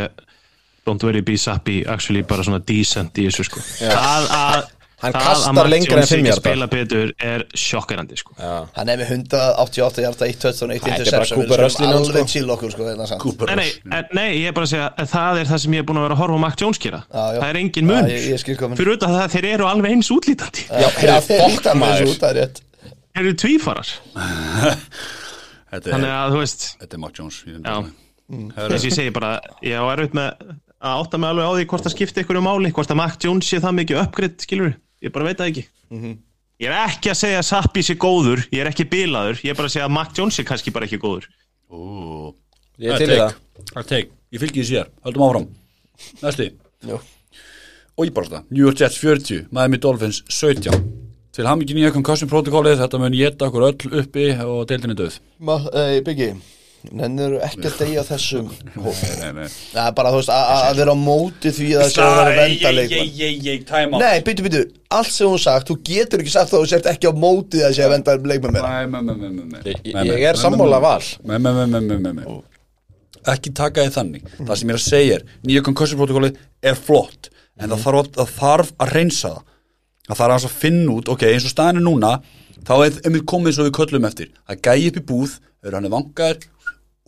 Don't 0.85 1.05
worry 1.07 1.23
be 1.25 1.37
sappy 1.39 1.77
actually 1.89 2.25
bara 2.27 2.43
svona 2.45 2.59
decent 2.67 3.17
í 3.23 3.29
þessu 3.29 3.47
sko. 3.47 3.63
það 3.81 4.27
að 4.35 4.65
Hann 5.05 5.13
það 5.15 5.25
kastar 5.29 5.51
að 5.51 5.57
Mac 5.59 5.69
lengra 5.71 5.95
en 5.95 5.99
Jones 6.01 6.11
fimm 6.15 6.21
ekki 6.25 6.31
yarda. 6.31 6.43
spila 6.45 6.67
betur 6.75 7.13
er 7.31 7.45
sjokkerandi 7.65 8.17
sko. 8.21 8.35
hann 8.41 8.89
er 8.89 8.97
með 9.03 9.11
188 9.15 10.03
hjarta, 10.05 10.29
1 10.33 10.39
touchdown, 10.45 10.71
1 10.73 10.81
Þetta 10.81 10.89
er 10.89 10.95
bara 10.95 11.05
interception 11.05 11.39
Cooper 11.41 11.55
við 11.55 11.65
Rush 11.65 11.77
skulum 11.77 11.91
línan, 11.91 12.05
alveg 12.09 12.25
sko. 12.25 12.33
chill 12.35 12.49
okkur 12.55 12.71
sko, 12.75 12.83
hérna 12.89 13.57
Nei, 13.61 13.71
nei, 13.85 14.03
nei, 14.19 14.29
ég 14.41 14.49
er 14.49 14.57
bara 14.57 14.67
að 14.69 14.73
segja 14.75 14.89
að 15.05 15.11
það 15.15 15.41
er 15.43 15.51
það 15.53 15.63
sem 15.65 15.77
ég 15.77 15.85
er 15.85 15.89
búin 15.91 16.01
að 16.01 16.07
vera 16.09 16.17
að 16.17 16.23
horfa 16.25 16.39
á 16.39 16.45
Mac 16.47 16.57
Jones 16.65 16.79
gera 16.85 17.01
Já, 17.05 17.25
já. 17.35 17.41
það 17.45 17.49
er 17.51 17.61
engin 17.63 17.87
mun 17.91 18.09
Já, 18.09 18.15
ég- 18.15 18.29
ég 18.35 18.39
skil 18.45 18.57
hvað 18.57 18.69
mun. 18.73 18.79
fyrir 18.81 18.99
það 19.05 19.19
að 19.25 19.35
þeir 19.37 19.49
eru 19.55 19.69
alveg 19.75 19.91
eins 19.99 20.11
útlítandi 20.15 20.65
Já, 20.71 20.89
þeir 20.99 21.45
líta 21.53 21.75
með 21.75 21.95
þessu 21.95 22.09
út, 22.15 22.21
það 22.25 22.31
er 22.31 22.39
rétt 22.41 22.63
þeir 23.15 23.25
eru 23.25 23.35
tvífarar 23.45 23.89
Þetta 25.75 25.91
þannig 25.91 26.11
er, 26.11 26.19
að 26.23 26.35
þú 26.35 26.41
veist 26.45 26.67
þetta 26.81 26.95
er 26.99 27.03
Mark 27.03 27.19
Jones 27.19 27.39
þess 27.45 28.79
að 28.79 28.87
ég 28.89 28.95
segi 28.95 29.13
bara, 29.15 29.33
ég 29.65 29.75
á 29.77 29.85
erfitt 29.93 30.15
með 30.17 30.55
að 30.85 31.01
átta 31.03 31.19
mig 31.21 31.31
alveg 31.33 31.45
á 31.49 31.53
því 31.57 31.67
hvort 31.71 31.85
það 31.87 31.95
skipti 31.97 32.23
ykkur 32.25 32.39
um 32.41 32.47
máli 32.49 32.71
hvort 32.77 32.93
að 32.93 32.99
Mac 33.01 33.15
Jones 33.25 33.49
sé 33.49 33.61
það 33.63 33.77
mikið 33.81 34.01
uppgridd 34.05 34.37
skilur 34.45 34.75
ég 35.05 35.13
bara 35.15 35.29
veit 35.29 35.41
það 35.41 35.51
ekki. 35.53 35.65
Ég 36.63 36.69
er 36.71 36.77
ekki 36.85 37.11
að 37.13 37.19
segja 37.21 37.41
að 37.43 37.49
Sappi 37.51 37.83
sé 37.85 37.97
góður 38.01 38.45
ég 38.51 38.61
er 38.63 38.71
ekki 38.71 38.87
bilaður, 38.91 39.41
ég 39.45 39.53
er 39.53 39.59
bara 39.59 39.69
að 39.71 39.75
segja 39.77 39.89
að 39.89 39.95
Mac 39.97 40.15
Jones 40.17 40.39
sé 40.39 40.45
kannski 40.47 40.73
bara 40.75 40.89
ekki 40.89 41.01
góður. 41.03 41.27
Ú, 41.71 42.33
Ég 42.83 42.91
er 42.95 43.03
til 43.03 43.11
í 43.15 43.19
það. 43.21 44.07
Ég 44.35 44.43
fylgi 44.43 44.63
því 44.63 44.69
sér, 44.71 44.89
höldum 45.07 45.25
áfram. 45.29 45.51
Næsti. 46.23 46.49
Jú. 46.89 46.99
Og 47.95 48.09
ég 48.09 48.15
bara 48.15 48.27
þetta, 48.27 48.41
New 48.51 48.65
York 48.65 48.81
Jets 48.81 48.99
40 48.99 49.45
Miami 49.55 49.79
Dolphins 49.79 50.23
17 50.27 50.75
Til 51.35 51.47
hamingi 51.47 51.77
nýja 51.77 51.93
concussion 51.95 52.31
protokollið 52.31 52.81
Þetta 52.83 52.99
mun 52.99 53.15
geta 53.15 53.47
okkur 53.47 53.67
öll 53.69 54.01
uppi 54.01 54.25
og 54.43 54.65
deildinni 54.71 54.97
döð 54.99 55.21
Ma, 55.39 55.61
uh, 55.71 55.95
Biggi, 56.07 56.33
nennir 56.93 57.39
ekki 57.47 57.65
að 57.71 57.79
deyja 57.81 58.03
þessum 58.05 58.49
hóp. 58.51 59.03
Nei, 59.21 59.33
nei 59.33 59.47
Það 59.49 59.87
er 59.89 59.93
bara, 59.97 60.11
þú 60.13 60.19
veist, 60.21 60.33
að- 60.35 60.77
vera 60.77 60.93
á 60.93 60.99
móti 61.01 61.53
því 61.57 61.69
að 61.75 61.83
það 61.85 61.93
sé 61.95 62.03
að 62.05 62.17
vera 62.19 62.35
venda 62.39 62.73
leikmann 62.79 63.05
ég, 63.05 63.15
ég, 63.21 63.39
ég, 63.49 63.65
time 63.67 63.95
out. 63.95 64.01
Nei, 64.05 64.21
byttu, 64.27 64.43
byttu, 64.47 64.63
allt 64.91 65.11
sem 65.15 65.29
hún 65.29 65.39
sagt, 65.41 65.69
þú 65.71 65.77
getur 65.89 66.21
ekki 66.25 66.31
sagt 66.35 66.51
þá 66.53 66.57
þú 66.61 66.69
sért 66.69 66.87
ekki 66.93 67.09
á 67.09 67.13
móti 67.17 67.57
því 67.59 67.65
að 67.69 67.75
sé 67.79 67.87
að 67.87 67.95
venda 67.97 68.17
leikmann 68.33 68.53
meira. 68.59 68.73
Nei, 68.75 68.87
nei, 68.87 69.15
nei, 69.15 69.31
nei, 69.31 69.45
nei. 69.55 70.11
Ég- 70.13 70.27
er 70.29 70.35
sammála 70.37 70.81
Val. 70.85 71.01
Nei, 71.25 71.39
nei, 71.39 71.53
nei, 71.67 71.81
nei, 71.81 71.99
nei, 71.99 72.13
nei. 72.13 72.43
Ekki 73.25 73.55
taka 73.57 73.81
þið 73.87 73.95
þannig. 73.97 74.25
Það 74.45 74.57
sem 74.61 74.69
ég 74.69 74.75
er 74.75 74.81
að 74.81 74.85
segja 74.85 75.15
er 75.17 75.23
Nýja 75.49 75.63
concussion 75.65 75.99
protokollið 75.99 76.37
er 76.63 76.75
flott 76.77 77.31
En 77.57 77.71
það, 77.71 77.81
þarf, 77.85 78.01
að- 78.03 78.15
það 78.19 78.33
þarf 78.37 78.73
að 78.85 78.93
reynsa 78.99 79.29
það. 79.31 79.43
Það 80.09 80.19
þarf 80.19 80.35
aðeins 80.35 80.45
að 80.51 80.59
finna 80.61 80.93
út 80.99 81.09
Ok, 81.09 81.23
eins 81.31 81.45
og 81.49 81.53
staðan 81.55 81.81
er 81.81 81.87
núna 81.87 82.11
Þá 82.65 82.75
er 82.85 82.99
einmitt 83.05 83.25
komið 83.25 83.55
svo 83.57 83.65
við 83.69 83.73
köllum 83.79 84.05
eftir. 84.09 84.29
Að 84.49 84.61
gæja 84.61 84.91
upp 84.93 84.97
í 85.01 85.05
búð 85.09 85.39
Þegar 85.65 85.79
hann 85.81 85.91
vangaður 85.95 86.45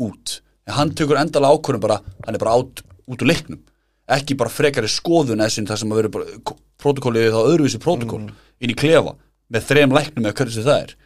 út. 0.03 0.41
En 0.67 0.77
hann 0.79 0.93
tekur 0.99 1.19
endalega 1.21 1.57
ákvörðum 1.57 1.85
bara 1.85 2.01
Hann 2.27 2.35
er 2.35 2.43
bara 2.43 2.57
át, 2.59 2.83
út 3.07 3.23
úr 3.23 3.31
leiknum. 3.31 3.61
Ekki 4.07 4.37
bara 4.39 4.53
frekari 4.53 4.91
skoðun 4.91 5.41
eða 5.41 5.53
sem 5.53 5.67
það 5.67 5.83
sem 5.83 5.93
að 5.93 6.03
vera 6.03 6.35
Protokollið 6.77 7.33
þá 7.33 7.41
öðruvísi 7.41 7.81
protokoll 7.83 8.27
Inn 8.61 8.73
í 8.73 8.77
klefa 8.79 9.15
með 9.53 9.69
þrejum 9.71 9.95
læknum 9.97 10.27
eða 10.27 10.37
hvernig 10.41 10.67
það 10.67 10.83
er. 10.83 10.97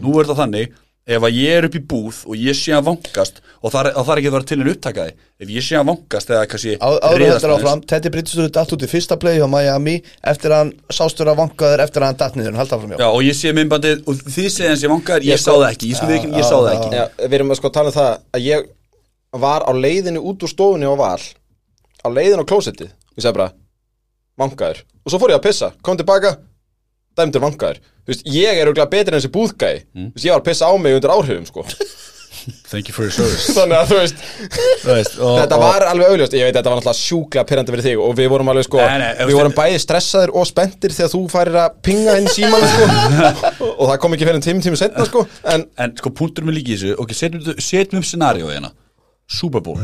Nú 0.00 0.14
er 0.20 0.28
það 0.28 0.40
þannig 0.42 0.76
ef 1.06 1.22
að 1.22 1.36
ég 1.38 1.52
er 1.60 1.64
upp 1.68 1.76
í 1.78 1.80
búð 1.86 2.16
og 2.26 2.34
ég 2.40 2.56
sé 2.58 2.72
að 2.74 2.88
vangast 2.88 3.36
og 3.62 3.70
það 3.70 3.86
er, 3.86 3.98
er 4.00 4.18
ekki 4.18 4.30
að 4.30 4.34
vera 4.34 4.46
til 4.50 4.56
en 4.62 4.70
upptakaði 4.72 5.12
ef 5.44 5.50
ég 5.54 5.62
sé 5.62 5.76
að 5.78 5.84
vangast 5.92 6.32
eða 6.34 6.46
kannski 6.50 6.72
Á- 6.82 6.98
Áður 7.06 7.52
áfram, 7.54 7.82
Teddy 7.86 8.10
Bridgestur 8.10 8.48
datt 8.56 8.72
út 8.74 8.82
í 8.82 8.88
fyrsta 8.90 9.18
play 9.22 9.36
hjá 9.38 9.46
Miami 9.52 9.94
eftir 10.26 10.50
að 10.50 10.64
hann 10.64 10.72
sástur 10.98 11.30
að 11.30 11.38
vankaður 11.44 11.84
eftir 11.86 12.02
að 12.02 12.10
hann 12.10 12.18
datt 12.24 12.38
niður, 12.40 12.58
halda 12.58 12.78
áfram 12.80 12.94
hjá 12.96 12.98
Já, 13.04 13.06
og 13.12 13.22
ég 13.22 13.38
sé 13.38 13.52
myndbandið 13.54 14.02
og 14.10 14.24
þið 14.26 14.48
segja 14.56 14.72
hans 14.74 14.82
ég 14.82 14.92
vangaður, 14.96 15.28
ég, 15.28 15.36
Ég 15.36 15.38
sá 15.44 15.46
sko- 15.52 15.60
það 15.62 15.68
ekki, 15.76 15.92
ég 15.92 16.00
sko 16.00 16.10
ekki, 16.16 16.32
ég 16.40 16.48
sá 16.50 16.56
það 16.56 16.72
ekki. 16.74 16.90
Já, 16.98 17.04
við 17.28 17.38
erum 17.38 17.54
að 17.54 17.60
sko 17.62 17.72
tala 17.78 17.92
um 17.94 17.96
það 18.00 18.10
að 18.40 18.48
ég 18.50 18.66
var 19.46 19.62
á 19.62 19.72
leiðinu 19.78 20.24
út 20.26 20.42
úr 20.42 20.50
stofunni 20.56 20.90
og 20.90 20.98
val 20.98 21.22
á 22.02 22.08
leiðinu 22.10 22.42
á 22.42 22.50
klósettið 22.50 22.90
ég 22.90 23.22
segi 23.22 23.36
bara, 23.38 23.52
vangaður 24.42 24.82
og 25.06 25.12
svo 25.14 25.22
fór 25.22 25.36
ég 25.36 25.38
að 25.38 25.46
pissa, 25.46 25.70
kom 25.86 25.96
tilbaka 26.02 26.34
dæmdur 27.16 27.44
vangaður, 27.46 27.78
þú 28.06 28.12
veist, 28.14 28.26
ég 28.36 28.58
er 28.60 28.68
auðvitað 28.70 28.90
betri 28.96 29.14
en 29.14 29.20
þessi 29.20 29.32
búðgæði, 29.36 29.80
þú 29.94 30.10
veist, 30.16 30.26
ég 30.28 30.34
var 30.36 30.42
að 30.42 30.48
pissa 30.50 30.68
á 30.68 30.72
mig 30.78 30.98
undir 30.98 31.14
áhrifum, 31.16 31.48
sko, 31.52 31.66
Thank 32.70 32.86
you 32.86 32.94
for 32.94 33.02
your 33.02 33.10
service. 33.10 33.48
Þannig 33.56 33.74
að 33.74 33.88
þú 33.90 33.96
veist 33.98 34.18
Þú 34.84 34.90
veist, 34.92 35.14
og, 35.18 35.32
þetta 35.40 35.56
var 35.58 35.82
alveg 35.88 36.12
augljóst, 36.12 36.34
ég 36.38 36.44
veit 36.46 36.54
þetta 36.54 36.70
var 36.70 36.76
náttúrulega 36.78 37.00
sjúklega 37.00 37.42
pyrrandi 37.48 37.72
fyrir 37.74 37.86
þig 37.88 38.02
og 38.04 38.12
við 38.20 38.28
vorum 38.30 38.50
alveg 38.52 38.66
sko, 38.68 38.78
Nei, 38.86 38.98
nei, 39.02 39.08
við 39.18 39.32
þú- 39.32 39.38
vorum 39.40 39.54
bæði 39.56 39.80
stressaðir 39.82 40.32
og 40.38 40.46
spenntir 40.46 40.94
þegar 40.94 41.10
þú 41.10 41.22
færir 41.32 41.58
að 41.64 41.80
pinga 41.88 42.14
inn 42.20 42.28
síman 42.30 42.66
sko, 42.70 42.86
og 43.80 43.82
það 43.90 43.98
kom 44.04 44.14
ekki 44.14 44.28
fyrir 44.28 44.38
en 44.38 44.44
tími 44.46 44.62
tími 44.62 44.78
setna 44.78 45.08
sko, 45.08 45.24
en 45.56 45.64
En 45.88 45.96
sko 45.98 46.12
punktur 46.20 46.46
með 46.46 46.58
líki 46.60 46.76
í 46.76 46.78
þessu 46.78 46.94
Ok, 47.02 47.16
setjum, 47.18 47.58
setjum 47.66 47.98
upp 48.04 48.08
scenaríu 48.12 48.52
hérna. 48.52 48.70
Super 49.40 49.64
Bowl. 49.66 49.82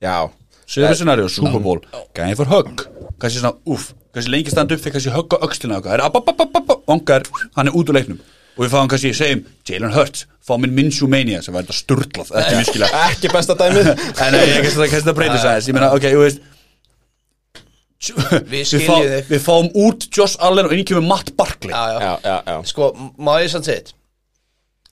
Já, 0.00 0.16
Setjum 0.64 0.88
upp 0.94 1.00
scenaríu, 1.02 1.28
Super 1.36 1.60
Bowl. 1.68 1.82
Gæði 2.16 2.38
fyrir 2.40 2.54
högg 2.54 2.86
Kannski 3.20 3.42
svona, 3.42 3.58
uff 3.68 3.90
Kannski 4.14 4.32
lengi 4.32 4.54
standa 4.54 4.76
upp 4.76 4.84
þegar 4.84 4.96
kannski 4.96 5.14
högg 5.16 5.34
á 5.34 5.38
öxlina 5.48 5.80
okkar. 5.80 5.90
Það 5.90 5.98
er 5.98 6.06
ababababab 6.08 6.90
Ongar, 6.94 7.26
hann 7.56 7.70
er 7.70 7.76
út 7.76 7.90
úr 7.90 7.98
leiknum. 7.98 8.20
Og 8.54 8.62
við 8.64 8.70
fáum 8.70 8.88
kannski, 8.90 9.10
segjum, 9.18 9.40
Jalen 9.66 9.94
Hurts 9.96 10.28
Fáum 10.44 10.60
minn 10.62 10.74
Minshew 10.76 11.08
Mania 11.10 11.40
sem 11.42 11.54
var 11.56 11.64
þetta 11.64 11.74
sturlað 11.74 12.28
Ekki 12.38 12.58
miskilega 12.60 13.00
ekki 13.10 13.30
besta 13.32 13.56
dæmið. 13.58 13.88
En 14.22 14.36
ég 14.38 14.60
kannski 14.60 14.76
það 14.78 14.90
kannski 14.92 15.08
það 15.08 15.16
breytir 15.18 15.42
sæðis 15.42 15.70
Ég 15.70 15.74
meina, 15.74 15.88
ok, 15.96 16.06
þú 16.12 16.20
veist 16.22 16.42
Við 18.52 18.66
skiljum 18.68 18.86
fá, 18.86 18.96
þig. 19.00 19.28
Við 19.32 19.42
fáum 19.46 19.68
út 19.86 20.06
Josh 20.12 20.36
Allen 20.44 20.68
og 20.68 20.74
inn 20.76 20.84
kemur 20.86 21.06
Matt 21.08 21.30
Barkley. 21.38 21.72
Já, 21.72 21.94
já, 21.94 22.00
já, 22.04 22.14
já, 22.28 22.34
já. 22.52 22.56
Sko, 22.68 22.90
má 23.16 23.38
ég 23.40 23.48
sann 23.50 23.64
segja 23.64 23.94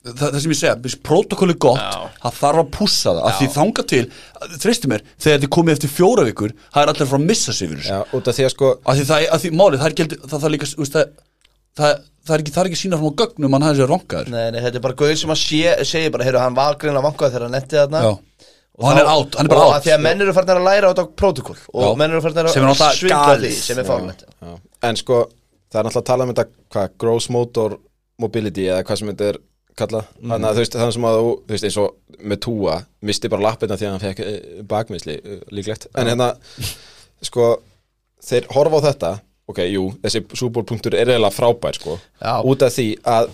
það, 0.03 0.23
það 0.33 0.39
sem 0.43 0.53
ég 0.53 0.59
segja, 0.59 0.75
hvis 0.83 0.95
protokóli 1.07 1.55
gott 1.63 1.79
Já. 1.79 2.09
það 2.25 2.37
þarf 2.41 2.61
að 2.63 2.71
pússa 2.77 3.13
það, 3.13 3.21
af 3.29 3.37
því 3.39 3.47
þanga 3.57 3.85
til 3.93 4.01
þreisti 4.63 4.89
mér, 4.91 5.03
þegar 5.23 5.43
þið 5.43 5.51
komið 5.57 5.75
eftir 5.77 5.93
fjóra 5.95 6.25
vikur 6.27 6.55
það 6.73 6.81
er 6.83 6.91
allir 6.93 7.09
frá 7.11 7.19
að 7.19 7.27
missa 7.29 7.53
sig 7.55 7.69
fyrir 7.71 7.83
þessu. 7.83 7.93
Já, 7.93 8.17
út 8.19 8.27
af 8.27 8.35
því 8.39 8.47
að 8.47 8.53
sko 8.55 8.71
af 8.83 8.97
því 8.99 9.05
það, 9.11 9.27
af 9.37 9.43
því 9.45 9.51
málið, 9.61 9.79
það 9.83 9.87
er 9.87 9.95
heldur- 10.03 10.23
það, 10.27 10.41
það, 10.43 10.53
líka, 10.57 10.69
úst, 10.83 10.97
það, 10.97 11.13
það, 11.79 12.01
það 12.27 12.35
er 12.37 12.43
ekki, 12.43 12.53
það 12.57 12.63
er 12.65 12.71
ekki 12.73 12.81
sína 12.83 12.99
frá 13.03 13.09
gögnum 13.23 13.55
hann 13.57 13.65
hafði 13.69 13.79
sér 13.83 13.91
rongaður 13.93 14.33
Nei, 14.33 14.45
nei, 14.51 14.59
þetta 14.67 14.79
er 14.81 14.85
bara 14.87 14.99
gauð 15.03 15.15
sem 15.23 15.33
að 15.33 15.39
sé, 15.43 15.61
segja 15.93 16.11
bara, 16.17 16.27
heyrðu, 16.27 16.41
hann 16.43 16.57
var 16.59 16.77
greinlega 16.81 17.07
vankaður 17.07 17.33
þegar 17.37 17.47
hann 17.47 17.55
netti 17.57 17.79
þarna. 17.79 18.03
Já. 18.03 18.11
og 18.73 18.87
hann 18.89 18.97
þá- 18.97 19.01
er 19.03 19.09
átt, 19.13 19.35
hann 19.37 19.45
er 19.45 19.53
bara 19.53 19.63
og 19.63 19.71
að 19.71 19.77
átt 19.77 19.85
því 19.87 19.91
að 19.93 20.03
menn 20.07 20.21
eru 20.25 20.33
farin 20.33 20.53
að 20.57 20.63
læra 20.67 20.87
á 20.89 20.91
þetta 20.93 21.03
protokól 21.21 21.57
og 21.73 21.97
menn 21.99 22.11
eru 22.11 22.21
farin 22.25 22.47
Sem 22.53 22.63
er 22.63 22.71
að 22.73 22.83
svindla 22.97 23.35
því 23.43 23.51
sem 23.53 23.79
er 23.83 23.85
fárlegt 23.85 24.23
já. 24.25 24.53
En 24.89 24.95
sko, 24.97 25.19
það 25.71 25.79
er 25.79 25.85
náttúrulega 25.87 26.01
að 26.01 26.07
tala 26.09 26.23
um 26.27 26.31
þetta 26.33 26.45
hvað, 26.73 26.95
gross 27.03 27.29
motor 27.29 27.75
mobility 28.19 28.65
eða 28.65 28.81
hvað 28.87 28.97
sem 29.03 29.11
þetta 29.13 29.27
er 29.29 29.37
kallað. 29.79 30.07
Þannig 30.21 30.47
að 30.49 30.55
þú 30.57 30.63
veist, 30.63 30.77
þannig 30.79 30.95
sem 30.95 31.07
að 31.09 31.17
þú, 31.19 31.33
þú 31.41 31.55
veist, 31.55 31.67
eins 31.67 31.77
og 31.81 32.23
með 32.31 32.41
túa, 32.45 32.77
misti 33.09 33.31
bara 33.33 33.45
lappirna 33.47 33.77
því 33.79 33.87
að 33.87 33.93
hann 33.93 34.03
fekk 34.03 34.23
eh, 34.25 34.39
bakmisli, 34.69 35.17
eh, 35.19 35.43
líklegt. 35.55 35.87
En 35.97 36.09
hérna, 36.11 36.31
sko 37.29 37.49
þeir 38.23 38.49
horfa 38.53 38.79
á 38.79 38.85
þetta, 38.87 39.11
ok, 39.51 39.63
jú 39.67 39.89
þessi 40.05 40.23
súbólpunktur 40.39 40.95
er 40.97 41.11
eiginlega 41.13 41.35
frábær, 41.35 41.79
sko. 41.79 41.97
Já. 42.21 42.33
út 42.45 42.65
af 42.65 42.75
því 42.77 42.87
að 43.03 43.29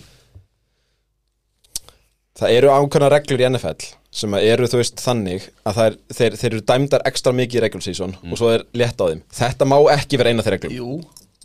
það 2.40 2.58
eru 2.58 2.74
ákveðna 2.74 3.14
reglur 3.14 3.44
í 3.44 3.50
NFL 3.52 3.90
sem 4.20 4.34
eru, 4.40 4.66
þú 4.66 4.80
veist, 4.80 5.02
þannig 5.04 5.44
að 5.70 5.80
er, 5.84 5.96
þeir, 6.18 6.36
þeir 6.40 6.52
eru 6.56 6.66
dæmdar 6.72 7.04
ekstra 7.06 7.34
mikið 7.36 7.60
í 7.60 7.64
regular 7.68 7.86
season 7.86 8.16
og 8.24 8.40
svo 8.40 8.50
er 8.56 8.64
létt 8.74 8.98
á 8.98 9.06
þeim. 9.06 9.22
Þetta 9.38 9.68
má 9.70 9.78
ekki 9.94 10.18
vera 10.18 10.32
eina 10.34 10.46
þeir 10.46 10.56
reglum. 10.56 10.74
Jú, 10.74 10.96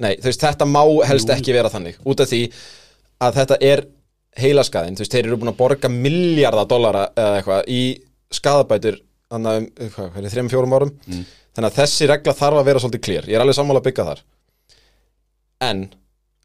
Nei, 0.03 0.17
þú 0.19 0.27
veist, 0.27 0.43
þetta 0.43 0.67
má 0.67 0.83
helst 1.07 1.31
ekki 1.31 1.55
vera 1.55 1.71
þannig. 1.71 1.99
Út 2.03 2.23
af 2.25 2.31
því 2.31 2.41
að 3.23 3.37
þetta 3.39 3.59
er 3.63 3.85
heilaskaðin, 4.41 4.97
þú 4.99 5.05
veist, 5.05 5.15
þeir 5.15 5.29
eru 5.29 5.39
búin 5.41 5.53
að 5.53 5.59
borga 5.61 5.91
miljardar 5.93 6.69
dollara 6.71 7.05
eða 7.15 7.41
eitthvað 7.41 7.69
í 7.71 7.83
skadabætur 8.35 9.01
þannig 9.31 9.51
að, 9.51 9.67
um, 9.87 10.17
er 10.19 10.33
þrejum 10.33 10.51
fjórum 10.53 10.75
árum. 10.77 10.95
Þannig 11.55 11.69
að 11.71 11.79
þessi 11.79 12.09
regla 12.11 12.35
þarf 12.35 12.61
að 12.61 12.69
vera 12.71 12.83
svolítið 12.83 13.05
klýr 13.07 13.29
ég 13.31 13.37
er 13.39 13.45
alveg 13.45 13.57
sammála 13.59 13.83
að 13.83 13.87
byggja 13.89 14.09
þar. 14.09 14.25
En, 15.65 15.85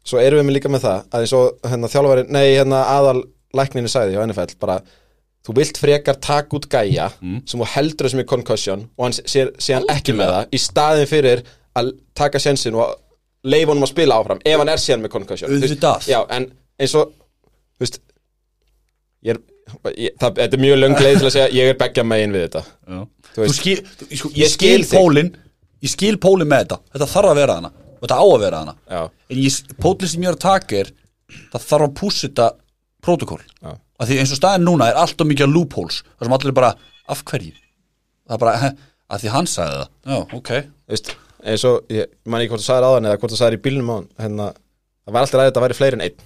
svo 0.06 0.22
erum 0.22 0.40
við 0.40 0.48
með 0.48 0.56
líka 0.58 0.70
með 0.70 0.86
það 0.86 1.04
að 1.10 1.26
eins 1.26 1.36
og 1.40 1.68
hérna 1.72 1.90
þjálfari, 1.90 2.26
nei, 2.30 2.44
hérna 2.54 2.82
aðal 2.94 3.18
lækninu 3.58 3.90
sagði 3.90 4.14
hjá 4.14 4.24
NFL 4.28 4.56
bara 4.62 4.78
þú 5.46 5.54
vilt 5.56 5.80
frekar 5.80 6.18
taka 6.22 6.56
út 6.56 6.68
gæja 6.70 7.08
sem 7.48 7.60
þú 7.60 7.68
heldur 7.74 8.06
þessum 8.06 8.22
í 8.22 8.26
concussion 8.28 8.82
og 8.96 9.06
hann 9.06 9.16
sé, 9.16 9.48
sé 9.58 9.74
hann 9.74 9.88
ekki 9.90 10.14
með 10.14 10.34
það 10.34 10.54
í 10.54 10.60
staðin 10.60 11.10
fyrir 11.10 11.42
að 11.80 11.92
taka 12.14 12.40
sjensin 12.42 12.76
og 12.78 12.94
leifa 13.48 13.72
honum 13.72 13.86
að 13.86 13.92
spila 13.94 14.18
áfram 14.20 14.42
ef 14.44 14.60
hann 14.60 14.68
er 14.70 14.82
síðan 14.82 15.02
með 15.06 15.14
concussion. 15.16 15.50
Þú 15.50 15.60
veist, 15.64 16.10
já, 16.10 16.20
en 16.36 16.50
eins 16.80 16.94
og 17.00 17.14
þú 17.80 17.86
veist 17.86 18.00
ég 19.24 19.34
er, 19.34 19.40
ég, 19.96 20.14
það, 20.20 20.38
þetta 20.40 20.56
er 20.58 20.62
mjög 20.64 20.78
löng 20.80 20.96
leið 21.00 21.18
til 21.20 21.28
að 21.28 21.34
segja 21.36 21.48
ég 21.56 21.70
er 21.72 21.78
beggja 21.80 22.04
megin 22.06 22.34
við 22.36 22.46
þetta. 22.46 22.62
Þú, 22.90 23.00
Þú 23.34 23.42
veist, 23.44 23.58
skil, 23.60 23.76
sko, 24.10 24.30
ég 24.34 24.40
ég 24.44 24.52
skil 24.52 24.54
skil 24.54 24.84
þig. 24.84 24.96
pólin 24.98 25.30
ég 25.80 25.92
skil 25.94 26.16
pólin 26.20 26.50
með 26.50 26.64
þetta. 26.64 26.80
Þetta 26.94 27.08
þarf 27.14 27.32
að 27.32 27.40
vera 27.40 27.56
hana 27.60 27.70
og 28.00 28.04
þetta 28.06 28.18
á 28.20 28.24
að 28.24 28.40
vera 28.44 28.60
hana. 28.64 28.74
Já. 28.90 29.02
en 29.30 29.40
ég, 29.44 29.58
pólin 29.84 30.10
sem 30.12 30.24
ég 30.24 30.30
er 30.32 30.36
að 30.38 30.44
taka 30.46 30.78
er 30.80 30.92
það 31.52 31.66
þarf 31.68 31.86
að 31.88 31.96
pússa 32.00 32.26
þetta 32.28 32.46
protokól 33.04 33.40
af 34.00 34.08
því 34.08 34.20
eins 34.22 34.32
og 34.34 34.38
staðin 34.40 34.64
núna 34.64 34.88
er 34.90 34.98
alltaf 35.00 35.28
mikið 35.28 35.52
loopholes 35.52 36.00
þar 36.16 36.26
sem 36.28 36.36
allir 36.36 36.52
er 36.52 36.56
bara, 36.56 36.70
af 37.12 37.20
hverju? 37.28 37.52
Það 38.26 38.36
er 38.36 38.40
bara, 38.40 38.70
af 39.10 39.20
því 39.20 39.32
hann 39.34 39.48
sagði 39.50 39.76
það. 39.82 39.90
Já, 40.08 40.18
ok, 40.38 40.50
Þú 40.90 40.94
veist, 40.94 41.12
eins 41.44 41.64
og, 41.68 41.78
ég 41.92 42.10
man 42.24 42.40
ekki 42.42 42.52
hvort 42.54 42.64
þú 42.64 42.68
sagðir 42.70 42.88
áðan 42.88 43.08
eða 43.10 43.20
hvort 43.20 43.34
þú 43.34 43.38
sagðir 43.40 43.58
í 43.58 43.62
bílnum 43.66 43.90
á 43.92 43.94
hann 44.00 44.08
hérna, 44.24 44.46
það 45.04 45.14
var 45.16 45.26
alltaf 45.26 45.40
að 45.42 45.48
þetta 45.50 45.64
væri 45.66 45.78
fleiri 45.78 45.98
en 46.00 46.04
einn 46.08 46.24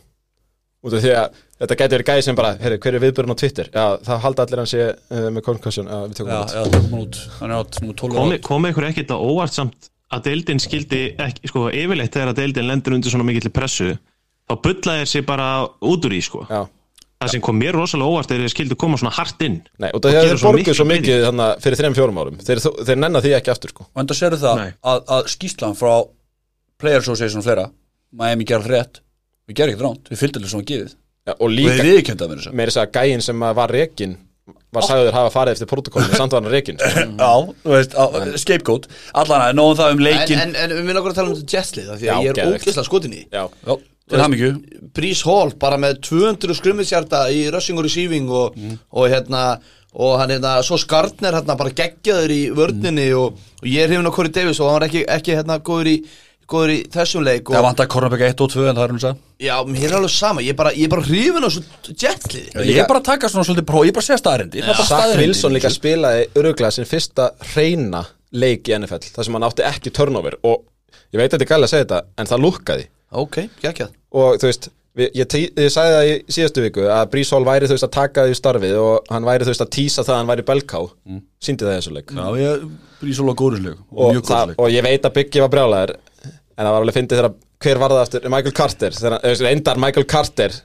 út 0.84 0.94
af 0.94 1.02
því 1.04 1.12
að 1.16 1.38
þetta 1.62 1.76
gæti 1.80 1.94
verið 1.96 2.08
gæði 2.10 2.24
sem 2.26 2.36
bara 2.38 2.52
heyrðu, 2.60 2.78
hver 2.84 2.98
er 2.98 3.02
viðbörun 3.04 3.34
á 3.34 3.40
Twitter, 3.40 3.70
já, 3.72 3.84
það 4.04 4.22
halda 4.26 4.44
allir 4.44 4.62
hann 4.62 4.70
sé 4.70 4.84
uh, 4.90 5.26
með 5.32 5.44
concussion, 5.46 5.88
já, 5.88 5.98
við 6.04 6.18
tökum 6.18 6.32
já, 6.34 6.38
það 6.44 6.54
já, 6.58 6.70
tökum 6.74 6.94
hann 6.94 7.04
út. 7.06 7.20
Hann 7.40 7.54
er 7.54 7.62
átt 7.62 7.80
nú 7.84 7.96
12 8.02 8.18
Komi, 8.18 8.36
ára 8.38 8.44
komi 8.48 8.72
ykkur 8.74 8.88
ekkert 8.90 9.14
á 9.14 9.18
óvart 9.18 9.56
samt 9.56 9.90
að 10.14 10.28
deildin 10.28 10.60
skildi 10.62 11.02
ekki, 11.24 11.50
sko, 11.50 11.66
yfirleitt 11.72 12.14
þegar 12.14 12.34
að 12.34 12.40
deildin 12.42 12.68
lendur 12.68 12.96
undir 12.98 13.14
svona 13.14 13.26
mikill 13.26 13.52
pressu 13.54 13.94
þá 14.44 14.56
bullaði 14.66 15.06
sér 15.08 15.24
bara 15.26 15.48
út 15.80 16.04
úr 16.04 16.14
í, 16.14 16.20
sko. 16.22 16.44
Já, 16.50 16.66
það 17.24 17.32
sem 17.32 17.44
kom 17.46 17.56
mér 17.56 17.78
rosalega 17.78 18.12
óvart 18.12 18.34
er 18.34 18.42
að 18.42 18.44
þeir 18.44 18.52
skildu 18.52 18.76
koma 18.78 18.98
svona 19.00 19.14
hart 19.16 19.40
inn. 19.46 19.62
Nei, 19.80 19.88
út 19.96 20.04
Og 20.04 20.10
að 20.10 20.28
þeir 20.28 20.40
svo 20.42 20.52
borguð 20.52 20.76
svo 20.76 20.86
mikið 20.90 21.24
þannig, 21.24 21.62
fyrir 21.64 21.80
þreim 21.80 21.96
fjórum 21.96 22.20
árum, 22.20 22.36
þeir, 22.44 22.60
þeir 22.84 23.00
nenna 23.00 23.22
því 23.24 23.32
ekki 23.38 23.52
aftur 23.54 23.72
sko. 23.72 23.86
og 23.88 24.02
enda 24.04 24.16
sérðu 24.18 24.40
það 24.42 24.60
Nei. 24.60 24.74
að, 24.92 25.00
að 25.16 25.30
skýslan 25.32 25.78
frá 25.78 25.92
Player 26.82 27.00
Association 27.00 27.40
og 27.40 27.46
fleira 27.46 27.66
Miami 28.14 28.46
gerði 28.46 28.74
rétt, 28.74 29.00
við 29.48 29.58
gerðum 29.58 29.74
ekkert 29.74 29.86
ránt 29.88 30.12
við 30.12 30.22
fylgdum 30.22 30.44
þess 30.46 30.58
að 30.58 30.68
gefið. 30.70 30.94
Já, 31.24 31.32
og 31.38 31.48
við 31.48 31.56
líka, 31.56 31.88
viðkjönda 31.88 32.28
með 32.28 32.40
þessu 32.40 32.54
meiri 32.58 32.74
þess 32.74 32.82
að 32.84 32.94
gæin 32.98 33.24
sem 33.24 33.44
að 33.48 33.58
var 33.60 33.74
rekin 33.74 34.16
var 34.74 34.84
sagður 34.84 35.14
hafa 35.14 35.30
farið 35.32 35.54
eftir 35.54 35.68
protokollinu 35.70 36.18
samt 36.18 36.34
var 36.34 36.42
hann 36.44 36.52
rekin. 36.52 36.80
Já, 37.22 37.30
þú 37.62 37.72
veist, 37.72 37.94
á, 37.96 38.04
scapegoat. 38.42 38.88
Allan 39.16 39.44
að 39.46 39.54
nóðum 39.56 39.78
það 39.78 39.94
um 39.94 40.00
en, 40.02 40.04
leikin 40.08 40.42
en, 40.42 40.54
en 40.58 40.74
við 40.74 40.82
minna 40.88 41.00
okkur 41.00 41.14
að 41.14 41.20
tala 41.20 41.30
um 41.32 41.38
þetta 41.38 41.56
jetslið 41.56 41.92
af 41.94 42.00
því 42.00 42.08
Já, 42.10 42.14
að 42.14 42.24
ég 42.26 42.32
er 42.32 42.40
geðveikt. 42.40 42.66
ógeðslega 42.66 42.88
skotin 42.90 43.14
í 43.14 43.22
já, 43.22 43.44
Já, 43.44 43.76
til 44.10 44.20
hamingju. 44.24 44.50
Breeze 44.98 45.28
Hall 45.30 45.54
bara 45.64 45.78
með 45.80 46.02
200 46.10 46.58
skrimmitsjarta 46.58 47.22
í 47.32 47.46
rushing 47.54 47.80
og 47.80 47.86
receiving 47.88 48.28
og, 48.42 48.58
og 48.92 49.08
hérna 49.14 49.46
og 49.94 50.18
hann 50.18 50.34
hérna, 50.34 50.58
svo 50.66 50.76
Skartner 50.80 51.36
hérna 51.38 51.56
bara 51.58 51.70
geggjaður 51.70 52.32
í 52.34 52.40
vörninni 52.54 53.08
og, 53.16 53.38
og 53.62 53.68
ég 53.70 53.84
er 53.84 53.92
hrifin 53.92 54.10
á 54.10 54.16
Corey 54.16 54.32
Davis 54.34 54.60
og 54.60 54.68
hann 54.68 54.80
var 54.80 54.88
ekki, 54.88 55.04
ekki 55.16 55.36
hérna 55.38 55.60
góður 55.62 55.92
í, 55.92 55.96
góður 56.50 56.72
í 56.74 56.78
þessum 56.94 57.24
leik 57.26 57.48
Það 57.50 57.60
og 57.60 57.66
vantar 57.68 57.88
Kornabæk 57.94 58.24
1 58.28 58.44
og 58.44 58.52
2 58.54 58.66
en 58.70 58.78
það 58.78 58.84
er 58.84 58.94
hún 58.94 59.02
sagði 59.04 59.46
já, 59.46 59.54
mér 59.68 59.86
er 59.88 59.96
alveg 59.98 60.14
sama, 60.14 60.44
ég 60.44 60.54
er 60.54 60.58
bara, 60.58 60.74
ég 60.76 60.88
er 60.88 60.92
bara 60.94 61.06
hrifin 61.08 61.46
á 61.46 61.50
svo 61.54 61.64
jetlið 62.04 62.60
Ég 62.64 62.80
er 62.82 62.90
bara 62.90 63.00
að 63.02 63.08
taka 63.10 63.30
svona 63.32 63.46
svolítið 63.48 63.68
próf, 63.70 63.86
ég 63.86 63.94
er 63.94 63.98
bara 63.98 64.04
að 64.04 64.10
segja 64.10 64.22
staðarendi 64.22 64.66
Zach 64.90 65.16
Wilson 65.20 65.56
líka 65.56 65.72
spilaði 65.72 66.28
öruglega 66.38 66.74
sin 66.76 66.88
fyrsta 66.88 67.30
reyna 67.54 68.04
leik 68.34 68.68
í 68.68 68.76
NFL 68.78 69.12
þar 69.14 69.28
sem 69.28 69.36
hann 69.38 69.46
átti 69.48 69.66
ekki 69.68 69.92
turnover 69.94 70.38
og 70.42 70.64
ég 71.14 71.20
veit 71.20 71.28
að 71.28 71.36
þetta 71.38 71.44
er 71.46 71.52
gæli 71.54 71.68
að 71.68 71.74
segja 71.74 71.86
þetta 71.86 72.00
en 72.18 72.30
það 72.32 72.44
lukkaði 72.48 72.88
ok, 73.14 73.36
geggjað. 73.62 73.92
Og 74.14 74.38
þú 74.42 74.48
veist, 74.48 74.68
við, 74.98 75.10
ég, 75.20 75.28
tí- 75.30 75.50
ég 75.62 75.72
sagði 75.72 75.94
það 75.94 76.08
í 76.10 76.14
síðastu 76.36 76.64
viku 76.64 76.88
að 76.90 77.18
Hall 77.30 77.46
væri 77.46 77.68
þú 77.68 77.76
veist 77.76 77.86
að 77.86 77.94
taka 77.94 78.26
því 78.28 78.38
starfið 78.38 78.74
og 78.80 79.12
hann 79.14 79.28
væri 79.28 79.46
þú 79.46 79.52
veist 79.54 79.64
að 79.64 79.72
tísa 79.76 80.02
það 80.04 80.14
að 80.14 80.20
hann 80.20 80.32
væri 80.32 80.46
belká. 80.50 80.82
Mm. 81.04 81.20
síndi 81.44 81.66
það 81.66 81.74
í 81.74 81.78
þessu 81.80 81.94
leik. 81.94 82.14
Já, 82.14 82.26
ég 82.40 82.66
brýr 83.00 83.18
svolítið 83.18 83.40
góðurslegu 83.42 83.76
og 83.78 84.00
og, 84.00 84.14
mjög 84.14 84.24
það, 84.24 84.34
góðurslegu 84.34 84.64
og 84.64 84.74
ég 84.74 84.86
veit 84.88 85.08
að 85.08 85.16
Biggie 85.18 85.44
var 85.44 85.52
brjálæður 85.54 85.94
en 86.54 86.66
það 86.66 86.72
var 86.72 86.84
alveg 86.84 86.98
fyndið 86.98 87.20
þegar 87.20 87.36
hver 87.64 87.80
var 87.80 87.94
það 87.94 88.02
aftur 88.04 88.26
Michael 88.32 88.56
Carter, 88.56 88.96
þegar, 88.98 89.20
veist, 89.24 89.44
reyndar 89.44 89.80
Michael 89.80 90.08
Carter 90.10 90.58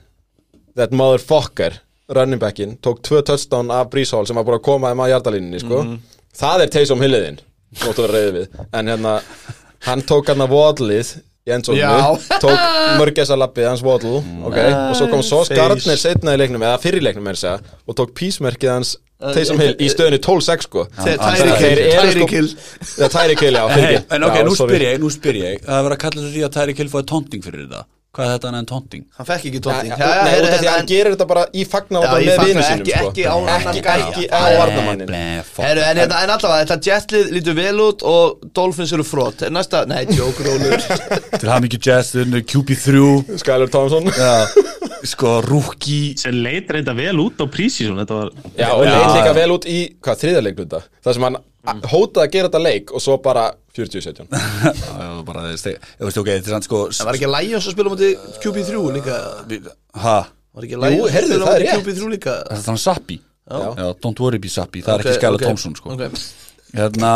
that 0.79 0.95
motherfucker 0.95 1.79
running 2.15 2.41
backin, 2.41 2.77
tók 2.81 3.03
tvö 3.05 3.21
touchdown 3.25 3.71
af 3.71 3.89
Breeze 3.93 4.15
Hall 4.15 4.27
sem 4.27 4.37
var 4.37 4.47
búin 4.47 4.57
að 4.57 4.65
koma 4.65 4.91
þeim 4.91 5.03
að 5.05 5.11
hjartalínunni 5.13 5.61
sko. 5.61 5.83
það 6.39 6.65
er 6.65 6.73
Taysom 6.73 7.01
Hilliðin 7.05 7.41
nóttu 7.83 8.01
að 8.01 8.05
vera 8.07 8.13
reyðið 8.17 8.37
við 8.39 8.61
en 8.79 8.93
hérna, 8.93 9.15
hann 9.85 10.05
tók 10.09 10.31
hann 10.31 10.45
að 10.45 10.55
vodlið 10.55 11.11
í 11.49 11.53
endzónu 11.55 11.79
Já. 11.79 12.17
tók 12.41 12.63
mörgæsa 12.99 13.37
lappið 13.39 13.69
hans 13.69 13.83
Waddle 13.85 14.21
okay. 14.47 14.73
og 14.73 14.97
svo 14.97 15.09
kom 15.11 15.23
Sos. 15.25 15.51
Gardner 15.53 15.99
setna 15.99 16.35
í 16.35 16.41
leiknum, 16.41 16.63
eða 16.65 16.81
fyrir 16.81 17.05
leiknum 17.05 17.29
er 17.31 17.39
segja, 17.39 17.77
og 17.85 17.97
tók 17.97 18.13
písmerkið 18.17 18.73
hans 18.73 18.95
Taysom 19.19 19.59
Hill 19.59 19.73
í 19.83 19.87
stöðinu 19.91 20.19
12-6 20.23 20.65
sko. 20.69 20.85
Tærikill 20.95 22.47
Tærikill, 23.11 23.57
já 23.57 23.63
En 24.15 24.23
ok, 24.23 24.37
nú 24.47 24.53
spyr 24.55 24.85
ég, 24.85 24.99
nú 25.01 25.11
spyr 25.11 25.39
ég. 25.41 25.63
Það 25.65 25.87
var 25.87 25.95
að 25.95 26.01
kalla 26.05 26.21
þetta 26.21 26.35
því 26.35 26.43
að 26.47 26.53
Tærikill 26.55 26.91
fóði 26.93 27.09
tónting 27.11 27.43
fyrir 27.43 27.65
þetta. 27.65 27.83
Hvað 28.09 28.25
er 28.25 28.31
þetta 28.39 28.49
en 28.57 28.65
tonting? 28.65 29.01
Hann 29.19 29.27
fekk 29.29 29.43
ekki 29.45 29.59
Nei, 30.25 30.31
út 30.41 30.47
af 30.49 30.61
því 30.63 30.67
að 30.69 30.73
hann 30.79 30.87
gerir 30.89 31.13
þetta 31.13 31.25
bara 31.29 31.43
í 31.53 31.65
í 32.23 32.25
með 32.25 32.39
vinu 32.47 32.63
sínum 32.65 32.79
ekki- 32.81 32.95
sko. 32.95 33.09
ekki 33.11 33.25
á 33.29 33.33
annan 33.37 33.67
ekki, 33.69 33.83
gæja. 33.85 34.07
ekki 34.07 34.23
á 34.33 34.39
Nei, 34.41 34.55
varnamannin 34.57 35.11
Heru, 35.59 35.83
en, 35.85 35.99
en 36.01 36.33
allavega, 36.33 36.65
þetta 36.71 36.89
jetlið 36.89 37.29
lítur 37.35 37.57
vel 37.59 37.83
út 37.85 38.05
og 38.09 38.47
Dolphins 38.57 38.93
eru 38.97 39.05
frótt 39.05 39.43
Er 39.45 39.53
Næsta, 39.53 39.83
nei, 39.85 40.01
joke 40.17 40.41
rólur. 40.47 40.81
Til 41.39 41.51
haf 41.53 41.61
mikið 41.67 41.85
jazz, 41.91 42.11
QB3 42.49 43.37
Skyler 43.43 43.69
Thompson. 43.69 44.09
Sko, 45.05 45.35
rookie. 45.45 46.15
Sem 46.19 46.41
leit 46.43 46.67
reynda 46.73 46.95
vel 46.97 47.13
út 47.21 47.37
á 47.39 47.45
prísísson 47.45 48.01
þetta 48.01 48.17
var 48.23 48.33
Já, 48.57 48.71
og 48.73 48.83
leit 48.89 49.13
líka 49.19 49.37
vel 49.37 49.53
út 49.53 49.69
í, 49.69 49.77
hvað, 50.01 50.17
þriðarleikluta 50.25 50.81
Það 51.05 51.13
sem 51.19 51.27
hann 51.29 51.39
mm. 51.65 51.81
hótað 51.91 52.23
að 52.25 52.31
gera 52.35 52.49
þetta 52.49 52.61
leik 52.63 52.93
og 52.95 53.03
svo 53.03 53.17
bara 53.23 53.45
40-17 53.75 54.27
sko, 56.67 56.83
Það 56.91 57.09
var 57.09 57.19
ekki 57.19 57.29
að 57.29 57.35
læja 57.35 57.59
að 57.59 57.65
spila 57.73 57.93
motið 57.93 58.27
QB3 58.43 58.83
líka? 58.97 59.17
Hæ? 59.99 60.17
Jú, 60.59 61.05
herðu 61.13 61.37
það 61.39 61.51
er 61.53 61.63
rétt. 61.63 61.89
Það 62.25 62.55
er 62.57 62.63
þannig 62.65 62.83
Sappi? 62.83 63.19
Don't 64.03 64.23
worry 64.23 64.41
be 64.41 64.51
Sappi, 64.51 64.81
það 64.85 64.95
er 64.95 65.05
ekki 65.05 65.19
Skæla 65.19 65.41
Tómsson 65.43 65.77
sko. 65.77 65.95
Hérna 66.75 67.13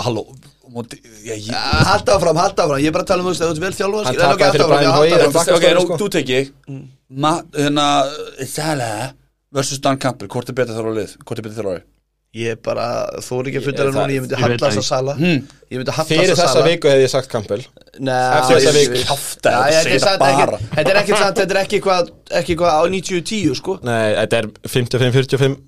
Halló 0.00 0.24
eh, 0.30 1.50
Hallta 1.86 2.16
áfram, 2.16 2.38
hallta 2.40 2.64
áfram, 2.64 2.80
ég 2.80 2.90
er 2.90 2.94
bara 2.94 3.04
að 3.04 3.10
tala 3.12 3.24
um 3.24 3.28
þú 3.28 3.34
Það 3.38 3.52
er 3.52 3.62
vel 3.64 3.74
þjálfað 3.78 4.04
Ok, 5.56 5.64
þú 6.00 6.10
tekji 6.16 6.40
Sala 6.46 6.72
mm. 6.72 6.84
hérna, 7.58 7.86
versus 9.50 9.82
Dan 9.82 9.98
Kampur, 10.00 10.30
hvort 10.30 10.50
er 10.50 10.56
betið 10.56 10.78
þar 10.78 10.90
á 10.90 10.92
lið? 11.00 11.16
Hvort 11.24 11.42
er 11.42 11.46
betið 11.46 11.58
þar 11.60 11.68
á 11.68 11.72
lið? 11.74 11.86
ég 12.30 12.52
er 12.54 12.58
bara, 12.62 12.84
þó 13.18 13.40
er 13.40 13.48
ekki 13.50 13.58
að 13.58 13.64
funda 13.66 13.82
það 13.82 13.96
núna 13.96 14.14
ég 14.14 14.22
myndi 14.22 14.36
hallast 14.38 14.62
að, 14.68 14.76
að 14.78 14.84
sala. 14.86 15.14
Hmm. 15.18 15.40
ég 15.66 15.80
myndi 15.80 15.94
hallast 15.96 16.12
að 16.12 16.20
sala. 16.20 16.22
fyrir 16.22 16.36
þessa 16.38 16.60
viku 16.68 16.90
hef 16.92 17.00
ég 17.02 17.10
sagt 17.10 17.28
Kampel 17.32 17.58
eftir 17.58 18.54
þessa 18.54 18.74
viku 18.76 19.00
þetta 20.76 20.92
er 20.92 21.00
ekki 21.00 21.14
sant, 21.16 21.40
þetta 21.40 21.56
er 21.56 21.60
ekki 21.64 21.80
eitthvað 21.80 22.70
á 22.70 22.82
90-10 22.94 23.58
sko. 23.58 23.74
Nei, 23.82 24.14
þetta 24.20 24.34
er 24.38 24.46
55-45 24.76 25.58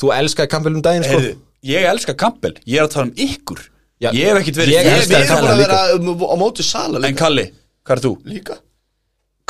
þú 0.00 0.14
elskar 0.16 0.48
Kampel 0.56 0.72
um 0.78 0.84
daginn 0.84 1.04
sko. 1.04 1.20
Ég 1.68 1.84
elskar 1.90 2.16
Kampel, 2.16 2.54
ég 2.64 2.80
er 2.80 2.88
að 2.88 2.94
tala 2.96 3.10
um 3.10 3.14
ykkur. 3.20 3.60
Ég 4.00 4.16
hef 4.16 4.40
ekkert 4.40 4.62
verið 4.62 4.78
ég 4.78 4.86
er 4.88 5.04
bara 5.28 5.52
að 5.52 5.60
vera 5.60 5.80
um, 5.98 6.08
á 6.24 6.36
móti 6.40 6.64
sala 6.64 7.04
en 7.04 7.20
Kalli, 7.20 7.50
hvað 7.84 7.98
er 7.98 8.04
þú? 8.06 8.16
líka? 8.32 8.56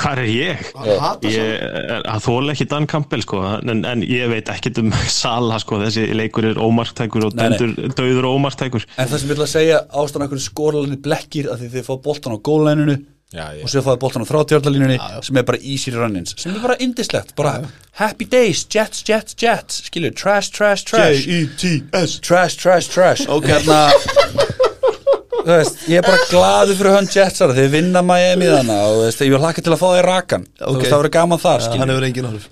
Hvað 0.00 0.22
er 0.24 0.30
ég? 0.32 0.64
Ég 1.28 1.52
er 1.68 2.06
að 2.08 2.24
þóla 2.24 2.54
ekki 2.54 2.66
Dan 2.70 2.88
Campbell 2.90 3.22
sko. 3.24 3.42
En, 3.60 3.84
en 3.84 4.02
ég 4.06 4.30
veit 4.32 4.48
ekkert 4.52 4.80
um 4.82 4.90
Sala 5.20 5.60
sko. 5.62 5.78
Þessi 5.84 6.08
leikur 6.16 6.48
er 6.50 6.60
ómarktækur 6.60 7.28
og 7.28 7.36
Nei, 7.38 7.50
nei. 7.52 7.60
döndur, 7.60 7.94
döður 8.00 8.30
og 8.30 8.40
ómarktækur. 8.40 8.88
En 8.96 9.08
það 9.12 9.22
sem 9.24 9.30
ég 9.32 9.36
ætla 9.38 9.48
að 9.48 9.54
segja 9.54 9.80
ástæðan 10.02 10.26
okkur 10.30 10.44
skóralinni 10.48 11.00
blekkir 11.04 11.50
að 11.52 11.64
því 11.64 11.72
þið 11.76 11.88
fá 11.90 11.94
boltan 12.08 12.36
á 12.36 12.38
gólæninu 12.50 12.98
og 13.30 13.68
svo 13.70 13.78
fáið 13.86 13.98
boltan 14.02 14.24
á 14.26 14.30
þrátjörðalínunni 14.32 14.96
sem 15.22 15.36
er 15.38 15.44
bara 15.46 15.60
easy 15.62 15.92
runnins 15.94 16.32
sem 16.34 16.50
er 16.50 16.64
bara 16.64 16.74
indislegt, 16.82 17.30
bara 17.38 17.52
happy 18.00 18.26
days, 18.26 18.64
jets, 18.74 19.04
jets, 19.06 19.36
jets. 19.38 19.84
Skilur, 19.86 20.10
trash, 20.18 20.50
trash, 20.50 20.82
trash. 20.88 21.28
J-E-T-S 21.30 22.16
trash, 22.26 22.58
trash, 22.58 22.90
trash. 22.90 23.28
Og 23.30 23.46
hérna 23.46 23.84
veist, 25.46 25.82
ég 25.88 25.96
er 26.00 26.06
bara 26.06 26.18
glaður 26.30 26.76
fyrir 26.78 26.94
hönd 26.98 27.14
jetsara 27.14 27.54
þeir 27.56 27.70
vinna 27.72 28.02
Miami 28.04 28.48
þannig 28.50 28.80
og 28.84 28.94
þú 28.96 29.04
veist, 29.06 29.20
ég 29.24 29.32
vil 29.34 29.40
hlaka 29.42 29.62
til 29.64 29.72
að 29.74 29.80
fá 29.82 29.88
þeir 29.94 30.08
rakan. 30.10 30.44
Þú 30.60 30.66
Ok. 30.70 30.78
veist, 30.80 30.90
það 30.92 31.00
verður 31.00 31.14
gaman 31.16 31.42
þar, 31.44 31.60
Hann 31.60 31.66
skilur 31.70 31.92
hefur 31.94 32.08
engin 32.08 32.28
áhrif. 32.30 32.44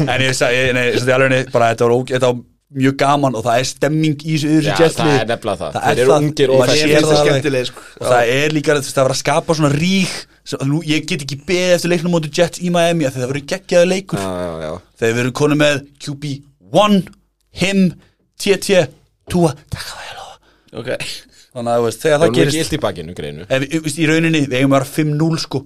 En 0.14 0.24
ég 0.24 0.34
sagði, 0.36 0.62
nei, 0.76 0.86
þetta 0.96 1.12
er 1.14 1.26
alveg 1.26 1.52
bara, 1.54 1.68
þetta 1.74 1.90
var, 1.90 2.24
var 2.24 2.40
mjög 2.80 2.96
gaman 3.02 3.34
og 3.34 3.42
það 3.42 3.60
er 3.60 3.66
stemming 3.66 4.20
í 4.22 4.34
þessu 4.38 4.50
jetli 4.62 4.88
það 4.94 5.14
er 5.16 5.24
nefnilega 5.30 5.58
það. 5.58 5.72
það 5.74 5.82
Þeir 5.86 5.90
er 5.90 6.02
eru 6.04 6.10
það, 6.12 6.20
ungir 6.26 6.50
og 6.54 6.60
það 6.60 6.66
það 7.10 7.22
skemmtileg, 7.24 7.64
sko. 7.70 7.80
og 8.00 8.04
það 8.12 8.30
er 8.36 8.54
líka 8.54 8.70
þú 8.76 8.82
veist, 8.84 8.94
það 8.94 9.06
var 9.08 9.14
að 9.16 9.20
skapa 9.24 9.56
svona 9.58 9.72
rík 9.74 10.14
nú, 10.70 10.78
ég 10.86 11.08
get 11.10 11.24
ekki 11.26 11.38
beðið 11.48 11.74
eftir 11.76 11.90
leiknum 11.90 12.14
móti 12.14 12.30
Jets 12.38 12.62
í 12.62 12.70
Miami 12.74 13.06
af 13.08 13.14
því 13.16 13.22
það 13.24 13.32
verður 13.32 13.48
geggjaði 13.54 13.90
leikur. 13.90 14.22
Já, 14.22 14.30
já, 14.44 14.52
já. 14.66 14.72
Þegar 15.02 15.14
við 15.18 15.22
erum 15.24 15.36
konum 15.40 15.60
með 15.64 15.82
QB1 16.06 16.96
him, 17.64 17.82
TT 18.40 18.80
Tua, 19.30 19.52
takk 19.70 19.90
að 19.90 19.98
vel 20.00 20.16
á 20.18 20.19
Ok. 20.76 20.88
Þannig 21.50 21.72
að 21.74 21.80
þú 21.80 21.84
veist, 21.88 22.00
þegar 22.04 22.18
Það 22.20 22.24
það 22.24 22.30
er 22.30 22.38
gerist 22.54 22.72
í 22.72 22.80
bakinu, 22.84 23.14
greinu. 23.18 23.46
Ef, 23.48 23.62
við- 23.64 23.82
veist, 23.88 23.98
í 23.98 24.06
rauninni, 24.06 24.46
við 24.46 24.58
eigum 24.60 24.74
að 24.74 24.78
vera 24.78 24.90
5-0 24.94 25.38
sko. 25.42 25.64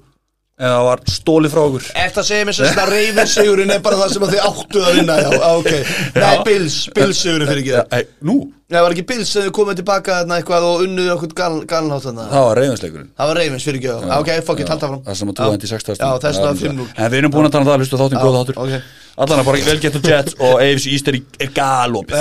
En 0.54 0.70
það 0.70 0.84
var 0.86 1.00
stólið 1.10 1.50
frá 1.50 1.60
okkur. 1.66 1.86
Eftir 1.98 2.20
að 2.22 2.26
segja 2.28 2.44
mér 2.46 2.54
sem 2.54 2.68
svona 2.70 2.84
reyfin 2.86 3.26
sigurinn 3.26 3.72
er 3.74 3.80
bara 3.82 3.96
það 3.98 4.12
sem 4.14 4.22
að 4.22 4.34
þið 4.36 4.42
áttuð 4.48 4.84
að 4.86 4.94
vinna? 5.00 5.16
Já, 5.18 5.30
á, 5.34 5.50
ok. 5.58 5.72
Nei, 6.14 6.36
Bills, 6.46 6.76
Bills 6.94 7.18
sigurinn 7.24 7.48
fyrir 7.50 7.62
ekki 7.64 7.72
ja, 7.74 7.82
ei, 7.98 8.04
nú, 8.22 8.36
Nei, 8.70 8.78
var 8.80 8.94
ekki 8.94 9.04
Bills 9.08 9.32
sem 9.34 9.42
þið 9.42 9.50
komið 9.58 9.80
tilbaka 9.82 10.20
eitthvað 10.38 10.62
og 10.70 10.84
unnuð 10.86 11.10
okkur 11.16 11.34
galnhátt 11.66 12.06
það 12.06 12.30
var 12.46 12.54
reyðansleikurinn 12.62 13.10
Það 13.18 13.26
var 13.32 13.36
reyfins 13.42 13.66
fyrir 13.66 13.78
ekki 13.82 14.14
Ok, 14.20 14.30
fuck 14.46 14.62
it, 14.62 14.70
halda 14.70 14.86
fram 14.94 15.02
það 15.04 15.18
sem 15.20 15.28
að 15.28 15.36
Tua 15.42 15.50
hendi 15.50 15.70
60 15.74 15.98
Já, 15.98 16.10
þess 16.22 16.38
vegna 16.38 16.54
5-0 16.62 16.86
en 16.94 17.10
við 17.10 17.18
erum 17.18 17.34
búin 17.34 17.46
að 17.50 17.54
tala 17.58 17.62
um 17.66 17.70
það, 17.74 17.78
hlustu 17.82 17.98
þáttum 17.98 18.22
góða 18.22 18.38
þáttur. 18.40 18.56
allan 19.18 19.42
að 19.42 19.46
bara 19.50 19.58
vel 19.68 19.78
getur 19.82 20.02
Jets 20.06 20.38
og 20.38 20.54
AFC 20.62 20.86
East 20.94 21.10
er, 21.10 21.18
í- 21.18 21.26
er 21.42 21.50
galopið 21.50 22.14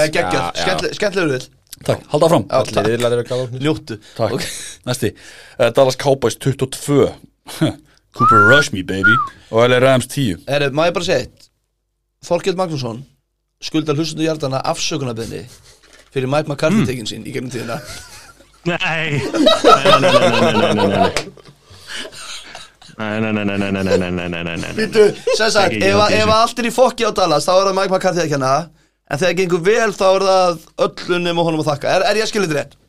Takk, 1.84 2.04
halda 2.14 2.30
fram 2.32 2.46
Allir, 2.50 3.00
Ljóttu 3.60 3.98
Takk, 4.16 4.34
okay. 4.38 4.52
næsti 4.88 5.14
uh, 5.14 5.70
Dallas 5.76 5.98
Cowboys 6.00 6.38
22 6.40 7.10
Cooper 8.16 8.44
Rush 8.50 8.72
me 8.74 8.84
baby 8.84 9.16
Og 9.52 9.66
L.A. 9.66 9.80
Rams 9.84 10.08
10 10.08 10.46
Herru, 10.48 10.72
má 10.72 10.88
ég 10.88 10.96
bara 10.96 11.08
segja 11.08 11.26
eitt 11.26 11.50
Þorkjöld 12.24 12.60
Magnússon 12.60 13.04
skuldar 13.64 13.96
hlustundu 14.00 14.24
hjartana 14.26 14.62
afsökunarbyrni 14.72 15.44
fyrir 16.14 16.28
Mike 16.32 16.48
McCarthy 16.48 16.84
mm. 16.84 16.88
teginn 16.88 17.10
sín 17.10 17.28
í 17.28 17.36
gegnum 17.36 17.52
tíðina 17.52 17.80
Nei 18.68 19.20
Nei, 22.94 23.20
nei, 23.20 23.32
nei, 23.34 23.44
nei, 23.44 23.72
nei 23.72 23.84
Nei, 23.84 23.98
nei, 23.98 24.30
nei, 24.30 24.44
nei, 24.44 24.56
nei 24.62 24.72
Býtu, 24.78 25.10
sem 25.36 25.52
sagt, 25.52 25.76
ef 25.82 26.32
allt 26.32 26.60
er 26.62 26.70
í 26.70 26.74
fokki 26.74 27.08
á 27.08 27.12
Dallas 27.16 27.48
þá 27.48 27.54
er 27.58 27.68
það 27.68 27.78
Mike 27.80 27.92
McCarthy 27.92 28.24
að 28.24 28.34
kenna 28.36 28.52
það 28.54 28.72
en 29.14 29.22
þegar 29.22 29.40
gengur 29.42 29.66
vel 29.66 29.92
þá 29.94 30.08
er 30.12 30.30
það 30.30 30.64
öllum 30.88 31.28
nema 31.28 31.46
honum 31.46 31.62
að 31.64 31.74
þakka 31.74 31.94
er, 31.98 32.08
er 32.10 32.20
ég 32.20 32.26
að 32.26 32.34
skilja 32.34 32.50
þetta 32.50 32.62
rétt? 32.64 32.80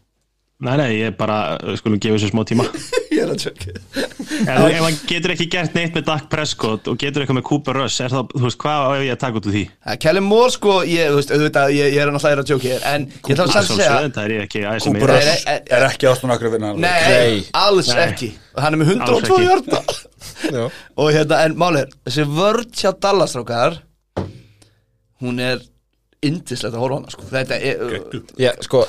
Nei, 0.64 0.76
nei, 0.78 0.90
ég 1.00 1.16
bara, 1.18 1.58
uh, 1.58 1.74
skulum 1.76 1.98
gefa 2.00 2.14
þessu 2.14 2.28
smá 2.30 2.44
tíma 2.46 2.64
ég 3.14 3.24
er 3.24 3.32
að 3.32 3.40
tjökka 3.42 3.72
Ef, 3.74 4.46
hann 4.46 4.98
getur 5.10 5.32
ekki 5.34 5.48
gert 5.50 5.74
neitt 5.76 5.96
með 5.96 6.06
Dak 6.06 6.28
Prescott 6.32 6.86
og 6.88 6.94
getur 7.00 7.24
eitthvað 7.24 7.38
með 7.40 7.46
Cooper 7.48 7.74
Rush 7.82 8.04
er 8.04 8.14
það, 8.14 8.30
þú 8.32 8.44
veist, 8.46 8.58
hvað 8.62 8.78
á 8.86 8.88
ég 9.02 9.12
að 9.16 9.20
taka 9.24 9.40
út 9.40 9.48
úr 9.50 9.54
því? 9.56 9.64
Kelly 10.04 10.22
Moore 10.24 10.54
sko, 10.54 10.76
ég, 10.86 11.10
þú 11.10 11.18
veist, 11.18 11.34
auðvitað, 11.34 11.74
ég, 11.74 11.90
ég 11.90 12.00
er 12.04 12.14
náttúrulega 12.14 12.44
að 12.46 12.50
tjóka 12.52 12.70
hér 12.70 12.86
en 12.92 13.06
ég 13.10 13.40
þarf 13.42 13.58
að 13.58 13.68
segja 13.72 13.98
það 14.14 14.22
er 14.24 14.46
ekki 14.46 14.62
aðeins 14.62 14.86
sem 14.86 14.94
Cooper 14.94 15.10
ég 15.10 15.18
Nei, 15.18 15.26
Rush 15.26 15.44
nei, 15.50 15.58
er 15.74 15.86
ekki 15.90 16.10
ástun 16.12 16.34
okkur 16.36 16.48
að 16.48 16.56
vinna 16.56 16.72
Nei, 16.86 17.34
alls 17.64 17.90
Nei. 17.90 18.02
ekki 18.06 18.30
og 18.54 18.64
hann 18.64 18.78
er 18.78 18.78
með 18.80 18.88
Alls 18.94 19.10
102 19.10 19.34
ekki. 19.34 19.44
hjarta 19.50 19.78
Já. 20.54 20.64
og 21.02 21.06
hérna, 21.18 21.42
en 21.44 21.58
máli 21.58 21.82
er 21.82 21.88
þessi 22.06 22.24
vörd 22.30 22.70
indislegt 26.30 26.74
að 26.74 26.82
horfa 26.84 26.96
á 26.96 26.98
hana 27.00 27.14
sko. 27.14 27.26
þetta 27.30 27.58
er, 27.70 27.96
Já, 28.40 28.50
sko 28.66 28.84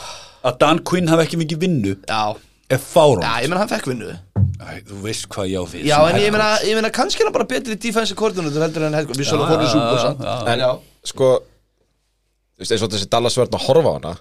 Að 0.45 0.57
Dan 0.61 0.79
Quinn 0.85 1.07
hafi 1.09 1.25
ekki 1.25 1.39
mikið 1.41 1.61
vinnu 1.65 1.95
já, 2.05 2.21
Er 2.69 2.81
fárán 2.81 3.21
já, 3.25 3.31
ég 3.45 3.49
meina 3.51 3.61
hann 3.61 3.69
fekk 3.69 3.87
vinnu. 3.91 4.11
Æ, 4.61 4.69
Þú 4.89 4.99
veist 5.03 5.25
hvað 5.33 5.49
ég 5.51 5.61
á 5.61 5.65
fyrir 5.69 5.85
Já, 5.89 5.97
en 6.09 6.19
ég 6.21 6.31
meina, 6.33 6.47
ég 6.65 6.77
meina 6.79 6.89
kannski 6.93 7.21
er 7.23 7.27
hann 7.29 7.35
bara 7.35 7.47
betri 7.49 7.75
defensive 7.77 8.17
coordinator 8.17 8.63
heldur 8.65 8.85
en 8.87 8.97
heldur, 8.97 9.17
við 9.19 9.27
svolítið 9.29 9.51
fórum 9.53 9.71
súpa 9.73 9.97
samt. 10.05 10.23
En 10.53 10.63
Já, 10.63 10.69
sko 11.11 11.29
Þú 12.55 12.63
veist, 12.63 12.71
eins 12.71 12.85
og 12.87 12.93
þessi 12.93 13.09
Dallas 13.11 13.35
vörn 13.41 13.57
að 13.57 13.65
horfa 13.67 13.91
á 13.91 13.95
hana 13.99 14.13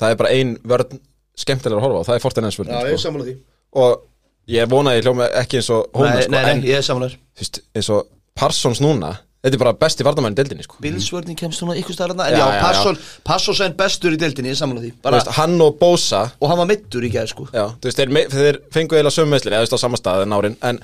Það 0.00 0.12
er 0.14 0.20
bara 0.20 0.34
ein 0.36 0.52
vörn 0.74 1.00
skemmtilega 1.40 1.80
að 1.80 1.86
horfa 1.86 2.02
á 2.02 2.06
Það 2.10 2.18
er 2.18 2.24
Fortinens 2.26 2.58
já, 2.58 2.60
vörn 2.62 2.74
ég 2.74 2.90
er 2.90 2.98
sko. 2.98 3.02
samanlega 3.06 3.30
því. 3.30 3.36
Og 3.80 4.06
ég 4.50 4.70
vona 4.74 4.92
að 4.92 4.98
ég 5.00 5.06
hljóma 5.06 5.30
ekki 5.40 5.60
eins 5.60 5.70
og 5.74 5.86
Nei, 5.94 6.22
sko, 6.22 6.30
nei, 6.34 6.42
En 6.50 6.60
nei, 6.60 6.68
ég 6.70 6.78
er 6.82 6.86
samanlega 6.86 7.16
þú 7.16 7.44
veist, 7.44 7.60
eins 7.78 7.90
og 7.94 8.06
Parsons 8.40 8.80
núna 8.84 9.14
Þetta 9.40 9.56
er 9.56 9.60
bara 9.62 9.72
besti 9.80 10.04
varnamæn 10.04 10.34
í 10.34 10.36
deildinni 10.36 10.64
sko. 10.66 10.76
Bilsvörning 10.84 11.36
kemst 11.40 11.62
hún 11.64 11.70
á 11.72 11.80
ykkur 11.80 11.96
staðar 11.96 12.12
En 12.12 12.34
Já, 12.34 12.38
já, 12.38 12.48
já. 12.52 12.60
Passol, 12.60 12.96
Passol 13.24 13.60
en 13.64 13.76
bestur 13.78 14.12
í 14.12 14.18
deildinni, 14.20 14.52
samanlega 14.58 14.84
því. 14.90 14.90
Bara, 15.02 15.16
veist, 15.16 15.30
Hann 15.38 15.54
og 15.64 15.78
Bosa 15.80 16.20
Og 16.40 16.50
hann 16.50 16.58
var 16.60 16.68
mittur 16.68 17.06
í 17.06 17.08
gæð, 17.14 17.30
sko. 17.32 17.46
Já, 17.54 17.64
þú 17.80 17.88
veist, 17.88 17.96
þeir, 18.02 18.12
me- 18.12 18.26
þeir 18.28 18.58
fengu 18.74 18.98
eiginlega 18.98 19.14
sömu 19.16 19.32
meðslin 19.32 19.54
eða 19.56 19.62
þú 19.62 19.66
veist 19.70 19.78
á 19.80 19.84
sama 19.84 20.00
stað 20.02 20.26
en 20.26 20.32
nárin 20.34 20.56
en 20.60 20.80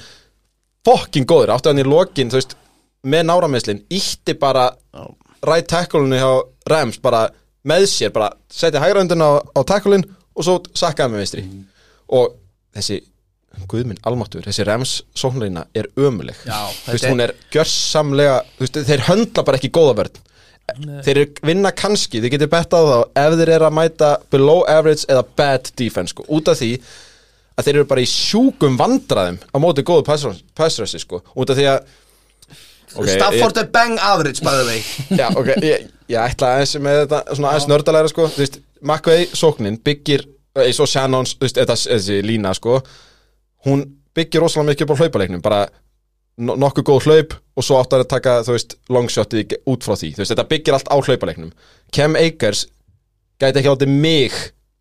fokkin 0.87 1.27
góður, 1.29 1.53
áttu 1.57 1.69
hann 1.73 1.83
í 1.83 1.87
lokin 1.87 2.31
þú 2.33 2.39
veist, 2.41 2.57
með 3.07 3.27
nárameðslin 3.29 3.83
ítti 3.93 4.35
bara 4.41 4.71
right 5.47 5.69
tackle-inu 5.71 6.17
hjá 6.17 6.31
Rams 6.73 6.97
bara 7.03 7.27
með 7.67 7.85
sér 7.91 8.13
bara 8.15 8.31
setja 8.51 8.81
hægra 8.83 9.03
undin 9.05 9.21
á, 9.23 9.37
á 9.43 9.61
tackle-in 9.67 10.07
og 10.37 10.47
svo 10.47 10.57
sakkaði 10.73 11.13
með 11.13 11.23
vinstri 11.25 11.45
og 12.17 12.37
þessi 12.77 13.01
guðminn 13.71 14.01
almáttur, 14.07 14.45
þessi 14.47 14.67
Rams 14.69 14.93
sóknarina 15.17 15.67
er 15.77 15.89
ömuleg. 15.97 16.39
Þú 16.45 16.93
veist, 16.93 17.09
hún 17.09 17.25
er 17.25 17.33
gjörsamlega 17.55 18.39
þú 18.57 18.65
veist, 18.67 18.79
þeir 18.91 19.05
höndla 19.09 19.45
bara 19.47 19.61
ekki 19.61 19.73
góða 19.75 19.97
vörn. 20.03 20.23
Þeir 21.07 21.13
eru 21.13 21.27
vinna 21.47 21.71
kannski, 21.77 22.21
þið 22.23 22.33
getur 22.35 22.51
bett 22.53 22.75
á 22.75 22.81
þá 22.83 22.97
ef 23.23 23.37
þeir 23.39 23.53
eru 23.55 23.69
að 23.69 23.77
mæta 23.79 24.09
below 24.35 24.65
average 24.69 25.07
eða 25.07 25.23
bad 25.39 25.71
defense 25.79 26.13
sko, 26.15 26.27
út 26.37 26.51
af 26.51 26.59
því 26.59 26.73
að 27.57 27.69
þeir 27.69 27.79
eru 27.79 27.89
bara 27.93 28.03
í 28.03 28.09
sjúkum 28.11 28.77
vandræðum 28.81 29.39
á 29.41 29.57
móti 29.63 29.85
góðu 29.87 30.05
passrössi 30.59 31.01
sko, 31.01 31.23
út 31.39 31.55
af 31.55 31.61
því 31.61 31.71
að 31.71 31.87
Ok, 32.97 33.11
Stafford 33.13 33.59
er 33.61 33.67
bang 33.69 33.99
average 34.01 34.41
by 34.41 34.55
the 34.57 34.65
way. 34.65 34.81
Já, 35.21 35.27
ok, 35.37 35.51
ég, 35.61 35.89
ég 36.09 36.17
ætla 36.17 36.55
aðeins 36.55 36.77
með 36.81 37.03
þetta 37.03 37.19
svona 37.35 37.51
aðeins 37.51 37.67
nördalæra 37.69 38.09
sko. 38.13 38.29
Þú 38.33 38.41
veist, 38.41 38.57
McVay 38.81 39.27
sóknin 39.37 39.77
byggir 39.85 40.25
eins 40.63 40.79
og 40.81 40.89
Shannons, 40.89 41.35
þú 41.37 41.45
veist, 41.45 41.59
þetta, 41.61 41.77
þessi 41.93 42.21
lína 42.25 42.55
sko 42.57 42.79
Hún 43.67 43.85
byggir 44.17 44.43
rosalega 44.43 44.73
mikið 44.73 44.87
upp 44.87 44.95
á 44.95 45.01
hlaupaleiknum 45.03 45.43
Bara 45.45 45.67
no 46.37 46.57
nokkuð 46.61 46.87
góð 46.87 47.07
hlaup 47.09 47.37
og 47.57 47.65
svo 47.65 47.79
áttar 47.81 48.05
að 48.05 48.11
taka, 48.13 48.41
þú 48.45 48.57
veist, 48.57 48.75
longshotið 48.93 49.55
út 49.73 49.87
frá 49.87 49.97
því. 49.97 50.11
Þú 50.13 50.21
veist, 50.21 50.33
þetta 50.35 50.49
byggir 50.51 50.77
allt 50.77 50.91
á 50.93 50.97
hlaupaleiknum. 51.01 51.53
Cam 51.97 52.19
Akers 52.21 52.67
gæti 53.41 53.63
ekki 53.63 53.73
látið 53.73 53.95
mig 53.95 54.37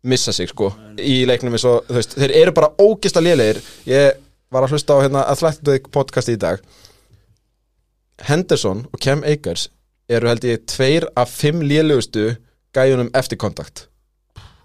missa 0.06 0.32
sig 0.36 0.50
sko 0.52 0.68
Í 1.00 1.24
leiknum 1.28 1.56
eins 1.56 1.64
og, 1.68 1.86
þú 1.88 1.96
veist, 1.96 2.16
þeir 2.20 2.34
eru 2.42 2.56
bara 2.56 2.72
ógista 2.82 3.22
lélegir. 3.24 3.62
Ég 3.88 4.20
var 4.52 4.66
að 4.66 4.76
hlusta 4.76 5.00
á 5.00 5.02
hérna 5.02 5.24
Athletic 5.32 5.88
podcast 5.92 6.30
í 6.32 6.36
dag. 6.40 6.60
Henderson 8.28 8.84
og 8.92 9.00
Cam 9.00 9.24
Akers 9.24 9.70
eru 10.08 10.28
held 10.30 10.44
ég 10.46 10.64
tveir 10.70 11.08
af 11.16 11.32
fimm 11.32 11.64
lélugustu 11.64 12.36
gæjunum 12.76 13.10
eftir 13.16 13.40
kontakt 13.40 13.88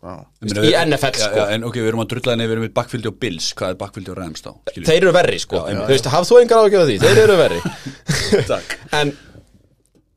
Í 0.01 0.71
NFL, 0.81 1.17
sko. 1.19 1.35
já, 1.37 1.43
En 1.53 1.65
ok, 1.67 1.75
við 1.77 1.89
erum 1.91 2.01
að 2.01 2.07
drulla 2.15 2.33
henni, 2.33 2.45
við 2.49 2.55
erum 2.55 2.63
í 2.65 2.71
bakfyldi 2.73 3.09
og 3.11 3.17
Bills. 3.21 3.51
Hvað 3.57 3.75
er 3.75 3.81
bakfyldi 3.81 4.09
og 4.13 4.17
Rams 4.17 4.41
þá? 4.41 4.49
Þeir 4.73 4.95
eru 4.97 5.11
verri 5.13 5.37
sko. 5.43 5.59
Já, 5.69 5.77
Þú 5.83 5.91
veist, 5.93 6.09
hafð 6.15 6.31
þú 6.31 6.39
engar 6.41 6.63
ágjörð 6.65 6.89
því, 6.89 6.95
þeir 7.03 7.21
eru 7.25 7.35
verri. 7.37 7.59
Takk. 8.53 8.73
En 8.97 9.13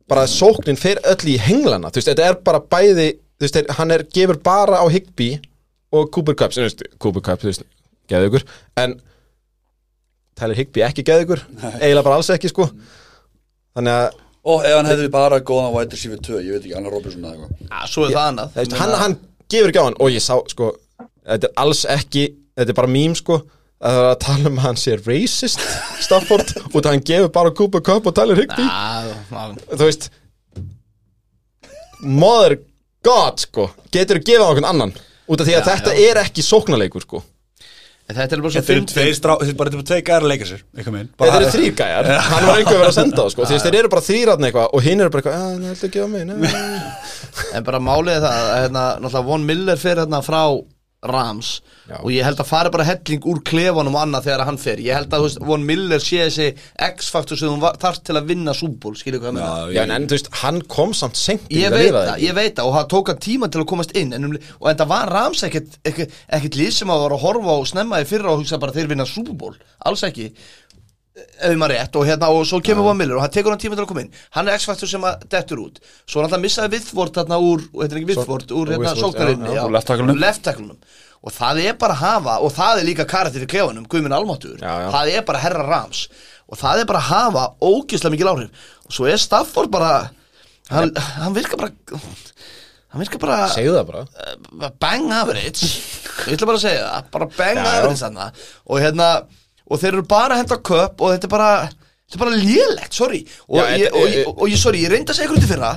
bara 0.08 0.24
sóknin 0.30 0.80
fer 0.80 1.02
öll 1.04 1.28
í 1.28 1.36
henglana. 1.40 1.92
Þú 1.92 2.00
veist, 2.00 2.10
þetta 2.14 2.30
er 2.30 2.40
bara 2.46 2.62
bæði 2.64 3.10
Þú 3.34 3.48
veist, 3.48 3.56
hann 3.76 3.90
er, 3.90 4.04
gefur 4.14 4.38
bara 4.46 4.78
á 4.78 4.86
Higby 4.88 5.32
og 5.94 6.06
Cooper 6.14 6.36
Cup, 6.38 6.52
sem, 6.54 6.62
þú 6.62 6.68
veist, 6.70 6.84
Cooper 7.02 7.24
Cup, 7.26 7.40
þú 7.42 7.48
veist, 7.50 7.64
geðu 8.08 8.28
ykkur 8.30 8.44
En 8.78 8.94
Tyler 10.38 10.58
Higby 10.58 10.84
ekki 10.86 11.02
geðu 11.06 11.26
ykkur 11.26 11.42
Eiginlega 11.80 12.04
bara 12.06 12.20
alls 12.20 12.30
ekki 12.34 12.50
sko. 12.52 12.68
Þannig 13.74 13.98
að 14.04 14.20
Og 14.44 14.64
ef 14.68 14.74
hann 14.76 14.88
hefði 14.90 15.10
bara 15.12 15.38
góðan 15.40 15.72
white 15.74 15.96
receiver 15.96 16.18
2 16.22 16.40
Ég 16.44 16.56
veit 16.56 16.62
ekki, 16.66 16.74
Anna 16.78 16.90
Robinson 16.92 17.24
eða 17.26 17.34
eitthvað. 17.34 17.90
Svo 17.90 18.06
er 18.06 18.14
það 18.14 18.26
annað. 18.30 18.58
Hann, 18.78 18.94
hann 19.02 19.14
gefur 19.54 19.72
ekki 19.72 19.82
á 19.82 19.86
hann. 19.88 20.00
Og 20.02 20.12
ég 20.12 20.22
sá 20.24 20.34
sko, 20.50 20.72
þetta 21.24 21.50
er 21.50 21.60
alls 21.64 21.84
ekki 21.94 22.28
þetta 22.54 22.70
er 22.74 22.78
bara 22.78 22.90
mím 22.90 23.14
sko 23.18 23.40
að 23.84 23.96
það 23.96 24.00
er 24.00 24.10
að 24.10 24.20
tala 24.24 24.50
um 24.50 24.58
að 24.60 24.64
hann 24.68 24.78
sé 24.80 24.94
racist 25.00 25.64
Stafford 26.04 26.52
út 26.74 26.84
að 26.84 26.90
hann 26.92 27.06
gefur 27.08 27.32
bara 27.34 27.54
Cooper 27.56 27.82
Cup 27.84 28.06
og 28.08 28.20
Higby 28.38 28.64
Já, 28.64 29.10
já. 29.10 29.48
þú 29.74 29.82
veist 29.88 30.08
mother 32.04 32.58
god 33.04 33.42
sko 33.42 33.68
getur 33.92 34.20
þú 34.20 34.28
gefað 34.30 34.46
á 34.46 34.50
okkur 34.52 34.68
annan? 34.70 34.94
Út 35.24 35.40
af 35.40 35.48
því 35.48 35.56
að 35.58 35.68
þetta 35.70 35.94
er 36.04 36.20
ekki 36.20 36.44
sóknarleikur 36.44 37.04
sko 37.04 37.22
En 38.04 38.18
Þetta 38.18 38.36
er 38.36 38.40
bara 38.44 38.52
svo 38.52 38.60
Þetta 38.60 38.72
eru 38.74 38.80
fyndið. 38.84 38.96
þetta 39.16 39.46
er 39.48 39.54
bara 39.56 39.82
tvei 39.88 40.00
gæra 40.04 40.18
að 40.20 40.28
leika 40.28 40.46
sér 40.50 40.60
Eitthvað 40.76 40.94
minn 40.98 41.06
þetta 41.16 41.38
eru 41.38 41.52
þrýr 41.54 41.76
gæjar, 41.78 42.08
hann 42.28 42.44
var 42.44 42.58
einhver 42.58 42.76
verið 42.76 42.90
að 42.90 42.96
senda 42.98 43.16
það 43.22 43.30
sko. 43.32 43.44
Því 43.48 43.56
að 43.56 43.64
þeir 43.64 43.78
eru 43.80 43.90
bara 43.94 44.04
þrýratni 44.08 44.48
eitthvað 44.50 44.74
og 44.76 44.84
hinn 44.84 45.00
eru 45.04 45.14
bara 45.14 45.22
eitthvað 45.22 45.38
að 45.38 45.46
það 45.46 45.68
heldur 45.70 45.88
ekki 45.88 46.04
á 46.04 46.08
mig? 46.12 46.26
Nei. 46.28 46.52
En 47.56 47.64
bara 47.70 47.80
málið 47.80 48.12
er 48.18 48.22
það 48.26 48.36
að 48.42 48.60
hérna, 48.60 48.84
náttúrulega 49.00 49.28
Von 49.30 49.46
Miller 49.48 49.80
fer 49.80 50.02
hérna 50.02 50.20
frá 50.26 50.42
Rams. 51.10 51.58
Já. 51.84 51.98
og 52.00 52.08
ég 52.14 52.24
held 52.24 52.38
að 52.40 52.48
fara 52.48 52.70
bara 52.72 52.86
helling 52.88 53.26
úr 53.28 53.42
klefanum 53.44 53.96
og 53.98 54.00
annað 54.06 54.30
þegar 54.30 54.42
hann 54.48 54.58
fer. 54.60 54.80
Ég 54.80 54.96
held 54.96 55.12
að 55.12 55.20
þú 55.20 55.26
veist, 55.26 55.40
Von 55.50 55.66
Miller 55.68 56.00
sé 56.00 56.22
þessi 56.22 56.46
X-faktor 56.86 57.36
sem 57.36 57.50
hún 57.52 57.60
þarf 57.60 57.98
til 58.00 58.16
að 58.16 58.30
vinna 58.30 58.54
súból 58.56 58.94
skilur 58.96 59.20
hvað 59.20 59.28
ég 59.28 59.36
meina? 59.36 59.50
Já, 59.68 59.74
Já, 59.76 59.82
en, 59.84 60.06
þú 60.08 60.16
veist, 60.16 60.30
hann 60.40 60.62
kom 60.72 60.94
samt 60.96 61.20
senkt 61.20 61.52
Ég 61.52 61.74
veit 61.74 61.92
það, 61.92 62.14
ég 62.24 62.38
veit 62.38 62.56
það 62.56 62.70
og 62.70 62.76
það 62.78 62.88
tók 62.94 63.12
hann 63.12 63.20
tíma 63.26 63.50
til 63.52 63.60
að 63.60 63.68
komast 63.74 63.92
inn 64.00 64.16
en 64.16 64.30
um, 64.30 64.38
og 64.62 64.70
þetta 64.70 64.88
var 64.94 65.12
Rams 65.12 65.44
ekkert, 65.44 65.76
ekkert, 65.84 66.16
ekkert 66.38 66.58
lið 66.62 66.72
sem 66.78 66.94
að 66.94 67.04
var 67.04 67.16
að 67.18 67.24
horfa 67.26 67.58
og 67.60 67.68
snemma 67.68 68.00
í 68.00 68.08
fyrra 68.08 68.32
og 68.32 68.40
hugsa 68.40 68.60
bara 68.62 68.76
þeir 68.76 68.88
vinna 68.94 69.08
Bowl, 69.34 69.54
alls 69.84 70.02
ekki 70.06 70.30
ef 71.14 71.54
maður 71.60 71.76
rétt 71.76 71.96
og 72.00 72.06
hérna 72.08 72.28
og 72.34 72.42
svo 72.48 72.58
kemur 72.64 72.86
Von 72.88 72.98
Miller 72.98 73.14
og 73.18 73.22
hann 73.22 73.30
tekur 73.34 73.54
hann 73.54 73.60
tíma 73.62 73.76
til 73.78 73.84
að 73.84 73.90
koma 73.92 74.02
inn. 74.02 74.12
Hann 74.34 74.48
er 74.50 74.56
X-faktor 74.58 74.90
sem 74.90 75.04
að 75.06 75.22
dettur 75.30 75.60
út. 75.62 75.76
Svo 76.10 76.18
hann 76.20 76.26
alltaf 76.28 76.42
missaði 76.42 76.72
Viðvort 76.74 77.14
þarna 77.20 77.38
úr, 77.38 77.62
og 77.70 77.82
þetta 77.84 77.94
er 77.94 78.00
ekki 78.00 78.10
Viðvort 78.10 78.54
úr 78.58 78.72
hérna 78.74 78.90
Whitworth, 78.90 79.04
sóknarinni 79.04 79.54
já, 79.54 79.62
úr 79.62 79.74
left 79.76 79.86
tackle-num. 79.92 80.18
left 80.24 80.42
tackle-num. 80.48 80.78
og 81.24 81.32
það 81.32 81.60
er 81.64 81.76
bara 81.80 81.94
að 81.94 82.02
hafa 82.04 82.32
og 82.44 82.50
það 82.52 82.80
er 82.80 82.84
líka 82.90 83.04
karakter 83.08 83.44
í 83.46 83.46
klefanum, 83.48 83.86
Guðminn 83.88 84.12
Almáttur 84.12 84.58
Já, 84.60 84.72
já. 84.82 84.88
það 84.92 85.12
er 85.14 85.22
bara 85.30 85.38
herra 85.46 85.62
Rams. 85.70 86.02
Og 86.52 86.58
það 86.60 86.82
er 86.82 86.88
bara 86.90 87.00
að 87.00 87.08
hafa 87.08 87.44
ógislega 87.64 88.12
mikil 88.12 88.28
áhrif. 88.28 88.66
Og 88.84 88.92
svo 88.92 89.06
er 89.08 89.16
Stafford 89.22 89.70
bara 89.72 89.92
hann, 90.68 90.92
hann 91.22 91.32
virkar 91.38 91.56
bara 91.62 91.70
hann 92.92 93.00
virkar 93.00 93.22
bara 93.22 93.38
bara. 93.88 94.02
uh, 94.04 94.68
bang 94.82 95.08
average. 95.12 95.70
Ég 96.28 96.36
ætla 96.36 96.46
bara 96.50 96.58
að 96.60 96.66
segja 96.66 97.00
bara 97.14 97.30
bang 97.38 97.56
Já, 97.56 97.64
já. 97.64 97.78
average 97.78 98.02
þarna. 98.04 98.28
Og 98.68 98.80
hérna, 98.84 99.08
og 99.70 99.80
þeir 99.80 99.92
eru 99.94 100.04
bara 100.10 100.36
að 100.36 100.42
henda 100.42 100.60
köp 100.70 101.00
og 101.00 101.14
þetta 101.14 101.28
er 101.28 101.32
bara, 101.32 101.50
þetta 102.04 102.18
er 102.18 102.22
bara 102.24 102.42
lélegt, 102.42 102.96
sorry. 102.96 103.22
Og, 103.48 103.58
Já, 103.60 103.64
ég, 103.80 103.88
og, 103.92 104.06
ég, 104.12 104.28
og 104.34 104.46
ég, 104.50 104.60
sorry, 104.60 104.84
ég 104.84 104.92
reyndi 104.92 105.12
að 105.12 105.18
segja 105.20 105.30
ykkur 105.30 105.42
til 105.44 105.52
fyrra 105.54 105.72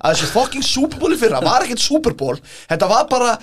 að 0.00 0.14
þessi 0.14 0.30
fucking 0.32 0.64
Super 0.64 1.00
Bowl 1.00 1.14
í 1.14 1.18
fyrra 1.20 1.42
var 1.44 1.64
ekkert 1.66 1.82
Super 1.82 2.16
Bowl, 2.16 2.38
þetta 2.70 2.88
var 2.90 3.08
bara 3.10 3.34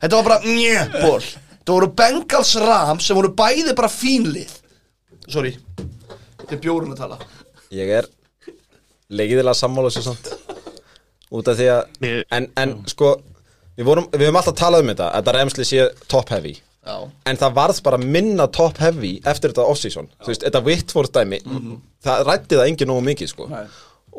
þetta 0.00 0.12
var 0.18 0.28
bara 0.30 0.38
njö 0.44 0.84
ból 1.00 1.20
þetta 1.20 1.74
voru 1.74 1.90
Bengals 1.98 2.52
Rams 2.62 3.08
sem 3.08 3.18
voru 3.18 3.32
bæði 3.36 3.74
bara 3.76 3.90
fínlið. 3.90 4.52
Sorry, 5.26 5.56
þetta 6.38 6.54
er 6.54 6.60
bjórun 6.62 6.94
að 6.94 7.00
tala. 7.02 7.16
Ég 7.74 7.90
er 7.98 8.06
leiðilega 9.10 9.56
sammála 9.58 9.90
þessu 9.90 10.04
samt. 10.06 10.30
Út 11.34 11.48
af 11.50 11.58
því 11.58 11.66
að 11.72 12.06
en, 12.30 12.46
en 12.54 12.76
sko 12.86 13.16
við, 13.76 13.84
vorum, 13.88 14.06
við 14.14 14.28
höfum 14.28 14.38
alltaf 14.40 14.56
talað 14.60 14.84
um 14.84 14.92
þetta 14.92 15.08
að 15.10 15.18
þetta 15.18 15.34
remsli 15.40 15.66
sé 15.66 15.88
top 16.12 16.30
heavy 16.30 16.54
Já. 16.86 16.96
en 17.26 17.36
það 17.40 17.54
varð 17.56 17.80
bara 17.82 17.98
minna 17.98 18.46
top 18.46 18.78
heavy 18.78 19.16
eftir 19.26 19.50
þetta 19.50 19.64
off-season 19.72 20.06
þú 20.22 20.30
veist, 20.30 20.44
þetta 20.46 20.62
Whitford 20.68 21.10
dæmi 21.16 21.40
það 22.06 22.24
rætti 22.28 22.58
það 22.60 22.68
engin 22.70 22.90
nógu 22.92 23.02
mikið 23.08 23.32
sko 23.32 23.48
Nei. 23.50 23.64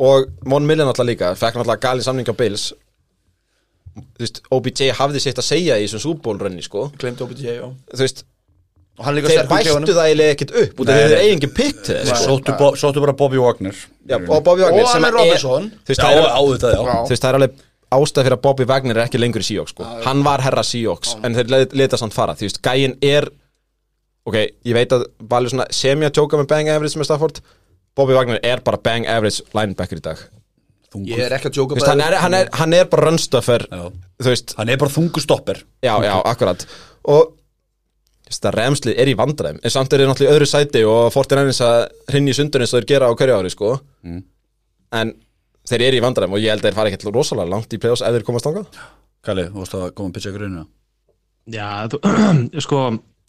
og 0.07 0.27
Von 0.43 0.67
Millen 0.67 0.87
alltaf 0.91 1.07
líka 1.07 1.29
fekk 1.39 1.61
alltaf 1.61 1.79
galin 1.85 2.03
samning 2.03 2.27
á 2.27 2.35
Bills 2.35 2.73
þú 3.97 4.23
veist, 4.25 4.41
OBJ 4.53 4.91
hafði 4.99 5.21
sitt 5.23 5.39
að 5.39 5.47
segja 5.47 5.77
í 5.79 5.85
þessum 5.87 6.03
súbólrönni 6.09 6.65
sko 6.65 6.89
glemt 6.99 7.23
OBJ, 7.23 7.45
já 7.55 7.63
þú 7.63 8.03
veist, 8.03 8.25
og 8.97 9.05
þeir 9.05 9.47
bættu 9.49 9.93
það 9.93 10.03
eiginlega 10.09 10.35
ekkert 10.35 10.53
upp 10.63 10.79
því 10.81 10.89
þeir 10.91 11.11
nei. 11.13 11.17
eigi 11.21 11.33
engin 11.37 11.53
pick 11.53 11.81
til 11.85 11.95
þess 12.01 12.23
sko. 12.25 12.37
Sóttu, 12.81 13.01
bara 13.03 13.13
Bobby 13.13 13.37
Wagner 13.41 13.75
Já, 14.09 14.17
og 14.17 14.43
Bobby 14.43 14.63
Wagner 14.65 14.83
Og 14.83 14.89
sem 14.91 15.03
Allen 15.05 15.17
Robinson. 15.17 15.63
er- 15.63 15.85
þú 15.85 15.93
veist, 15.93 17.21
það 17.23 17.29
er 17.29 17.39
alveg 17.39 17.59
ástæð 17.95 18.23
fyrir 18.27 18.35
að 18.37 18.41
Bobby 18.43 18.65
Wagner 18.67 18.97
er 18.97 19.05
ekki 19.07 19.19
lengur 19.21 19.43
í 19.43 19.47
Seahawks 19.47 19.71
sko. 19.75 19.83
hann 20.05 20.23
var 20.25 20.41
herra 20.43 20.63
Seahawks 20.63 21.15
en 21.23 21.35
þeir 21.37 21.49
let- 21.53 21.73
leta 21.73 21.97
samt 21.97 22.13
fara, 22.13 22.33
þú 22.35 22.47
veist, 22.47 22.61
gæinn 22.65 22.97
er 23.01 23.29
ok, 24.27 24.35
ég 24.67 24.73
veit 24.75 24.91
að 24.91 25.05
valið 25.29 25.53
svona 25.53 25.67
semja 25.71 26.09
tjóka 26.11 26.37
með 26.41 26.47
bang 26.51 26.67
average 26.73 26.99
með 26.99 27.05
Stafford. 27.07 27.39
Bobby 27.95 28.13
Wagner 28.13 28.39
er 28.43 28.59
bara 28.61 28.77
bang 28.77 29.05
average 29.07 29.41
linebacker 29.55 29.97
í 29.97 30.03
dag. 30.03 30.17
Þú 30.93 31.05
ég 31.07 31.19
er 31.25 31.33
ekki 31.37 31.49
að 31.49 31.57
jóka 31.61 31.75
veist, 31.77 31.87
hann, 31.87 32.01
er, 32.03 32.13
hann, 32.21 32.33
er, 32.33 32.49
hann 32.53 32.73
er 32.73 32.85
bara 32.91 33.07
runstuffer 33.09 33.63
Já. 33.71 33.87
þú 34.23 34.29
veist, 34.31 34.53
Hann 34.57 34.69
er 34.69 34.77
bara 34.77 34.91
þungustopper 34.93 35.63
já, 35.83 35.93
já, 36.03 36.13
akkurat. 36.23 36.65
Og 37.07 37.33
það 38.27 38.55
remslið 38.59 38.99
er 38.99 39.07
í 39.11 39.15
vandræðum 39.15 39.59
en 39.63 39.71
samt 39.71 39.93
er 39.93 39.99
þeir 40.03 40.09
náttúrulega 40.11 40.31
í 40.31 40.35
öðru 40.35 40.47
sæti 40.51 40.83
og 40.87 41.11
fórtir 41.15 41.39
ennins 41.41 41.61
að 41.63 41.87
hrinni 42.11 42.31
í 42.31 42.37
sundur 42.37 42.63
eins 42.63 42.73
og 42.75 42.81
þeir 42.81 42.87
gera 42.91 43.07
á 43.07 43.15
hverju 43.15 43.37
ári 43.39 43.51
sko. 43.51 43.69
en 44.91 45.13
þeir 45.67 45.85
eru 45.89 45.99
í 45.99 46.05
vandræðum 46.05 46.37
og 46.37 46.43
ég 46.43 46.53
held 46.53 46.63
að 46.63 46.69
þeir 46.69 46.79
fara 46.79 46.91
ekkert 46.91 47.11
rosalega 47.15 47.53
langt 47.53 47.75
í 47.75 47.81
play-offs 47.81 48.05
ef 48.05 48.15
þeir 48.15 48.25
komast 48.27 48.47
þangað. 48.47 48.81
Kalli, 49.27 49.47
þú 49.51 49.61
varst 49.61 49.77
að 49.77 49.85
koma 49.97 50.11
að 50.13 50.17
pitcha 50.17 50.47
inn 50.47 50.65
Já, 51.47 51.87
þú, 51.91 52.01
sko 52.65 52.81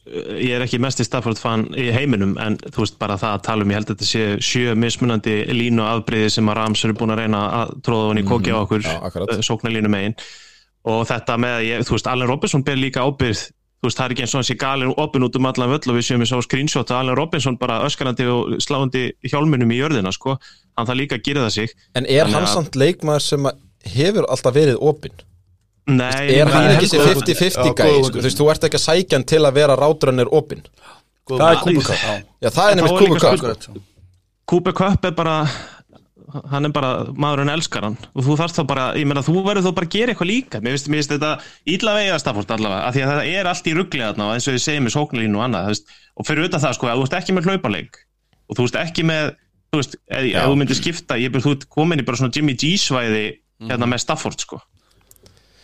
ég 0.08 0.56
er 0.56 0.64
ekki 0.64 0.80
mest 0.80 1.02
í 1.02 1.06
Stafford 1.06 1.38
fan 1.40 1.66
í 1.78 1.88
heiminum 1.92 2.34
en 2.40 2.56
þú 2.64 2.82
veist 2.84 2.98
bara 3.00 3.18
það 3.20 3.36
að 3.36 3.44
tala 3.48 3.64
um 3.64 3.72
ég 3.72 3.78
held 3.78 3.90
að 3.90 3.96
þetta 3.96 4.08
sé 4.08 4.22
sjö 4.44 4.74
mismunandi 4.78 5.36
línu 5.52 5.84
afbreyði 5.84 6.30
sem 6.38 6.48
að 6.48 6.58
Rams 6.60 6.84
eru 6.86 6.96
búin 6.98 7.12
að 7.14 7.22
reyna 7.22 7.42
að 7.60 7.74
tróða 7.86 8.10
hann 8.10 8.22
í 8.22 8.26
koki 8.28 8.54
á 8.54 8.58
okkur 8.62 8.86
já, 8.86 8.94
akkurat. 9.08 9.34
sóknarlínu 9.44 9.92
megin. 9.92 10.16
Og 10.88 11.02
þetta 11.10 11.36
með, 11.42 11.58
ég, 11.66 11.84
þú 11.84 11.96
veist, 11.96 12.08
Allen 12.08 12.30
Robinson 12.30 12.64
ber 12.64 12.80
líka 12.80 13.04
ábyrð 13.04 13.42
þú 13.78 13.86
veist, 13.86 13.98
það 13.98 14.04
er 14.08 14.14
ekki 14.14 14.22
eins 14.24 14.34
og 14.34 14.38
hann 14.40 14.48
sé 14.48 14.56
galin 14.58 14.94
opin 14.98 15.22
út 15.22 15.36
um 15.38 15.46
allan 15.46 15.70
völl 15.70 15.90
og 15.92 15.96
við 15.98 16.06
séum 16.08 16.22
við 16.24 16.30
sá 16.32 16.38
screenshot 16.42 16.90
að 16.90 16.98
Allen 17.00 17.16
Robinson 17.16 17.56
bara 17.60 17.80
öskarandi 17.86 18.26
og 18.26 18.56
sláandi 18.64 19.04
hjálmunum 19.30 19.70
í 19.70 19.78
jörðina, 19.78 20.10
sko. 20.12 20.34
Hann 20.76 20.86
það 20.86 20.98
líka 21.02 21.14
að 21.18 21.22
gera 21.28 21.44
það 21.46 21.52
sig. 21.60 21.74
En 21.94 22.06
er 22.06 22.26
hann 22.26 22.42
að- 22.42 22.52
samt 22.54 22.74
leikmaður 22.74 23.22
sem 23.22 23.46
að 23.46 23.58
hefur 23.94 24.26
alltaf 24.28 24.54
verið 24.54 24.78
opinn? 24.82 25.12
Nei, 25.88 26.28
Er 26.36 26.46
hann 26.52 26.70
ekki 26.76 26.90
heldur- 26.98 27.22
50-50 27.22 27.64
Já, 27.64 27.74
gæi? 27.74 28.04
Sko? 28.04 28.18
Þú 28.18 28.22
veist, 28.26 28.38
þú 28.38 28.50
ert 28.50 28.64
ekki 28.68 28.76
að 28.76 28.86
sækja 28.88 29.12
hann 29.16 29.24
til 29.24 29.38
að 29.40 29.54
vera 29.54 29.76
rátrönnir 29.76 30.28
opinn. 30.32 30.62
Það 31.28 31.50
er 31.52 31.56
Cooper 31.62 31.82
Cup. 31.82 32.26
Já, 32.42 32.48
það 32.50 32.70
er 32.70 32.74
nefnist 32.76 33.78
Cooper 34.48 34.72
Cup 34.72 35.04
er 35.04 35.10
bara 35.12 35.36
hann 36.28 36.68
er 36.68 36.72
bara, 36.74 36.90
maðurinn 37.16 37.52
elskar 37.52 37.86
hann. 37.86 37.96
Og 38.12 38.24
þú 38.26 38.36
þarfst 38.40 38.60
þá 38.60 38.64
bara, 38.68 38.86
ég 38.98 39.08
meina 39.08 39.24
þú 39.24 39.40
verður 39.46 39.66
þá 39.68 39.72
bara 39.78 39.88
að 39.88 39.94
gera 39.94 40.12
eitthvað 40.12 40.30
líka, 40.30 40.60
mér 40.64 40.76
finnst, 40.76 40.90
mér 40.92 41.00
finnst 41.00 41.14
þetta 41.14 41.30
ítla 41.74 41.94
veiða 41.96 42.20
Stafford 42.22 42.54
allavega, 42.56 42.84
af 42.84 42.96
því 42.96 43.04
að 43.04 43.12
það 43.12 43.30
er 43.32 43.50
allt 43.52 43.68
í 43.68 43.74
ruggli 43.78 44.04
þarna 44.04 44.28
og 44.28 44.36
eins 44.36 44.48
og 44.48 44.56
ég 44.56 44.64
segi 44.64 44.84
með 44.84 44.94
sóknarlínu 44.96 45.40
og 45.40 45.44
annað 45.46 45.68
veist, 45.72 45.92
og 46.14 46.28
fyrir 46.28 46.44
auðvitað 46.44 46.64
það 46.66 46.78
sko, 46.78 46.90
að 46.90 47.00
þú 47.00 47.06
ert 47.08 47.18
ekki 47.18 47.36
með 47.36 47.48
hlaupaleik 47.48 48.00
og 48.48 48.58
þú 48.58 48.66
ert 48.68 48.80
ekki 48.82 49.06
með 49.08 49.30
þú 49.68 49.82
veist, 49.82 50.00
ef, 50.08 50.26
ef 50.32 50.48
þú 50.48 50.58
myndir 50.62 50.80
skipta 50.80 51.20
ég 51.20 51.38
er 51.38 51.44
þú 51.44 51.54
komin 51.72 52.02
í 52.02 52.08
bara 52.08 52.20
svona 52.20 52.34
Jimmy 52.34 52.56
G 52.58 52.74
svæði 52.80 53.24
hérna 53.68 53.88
með 53.88 54.04
Stafford 54.04 54.44
sko. 54.44 54.60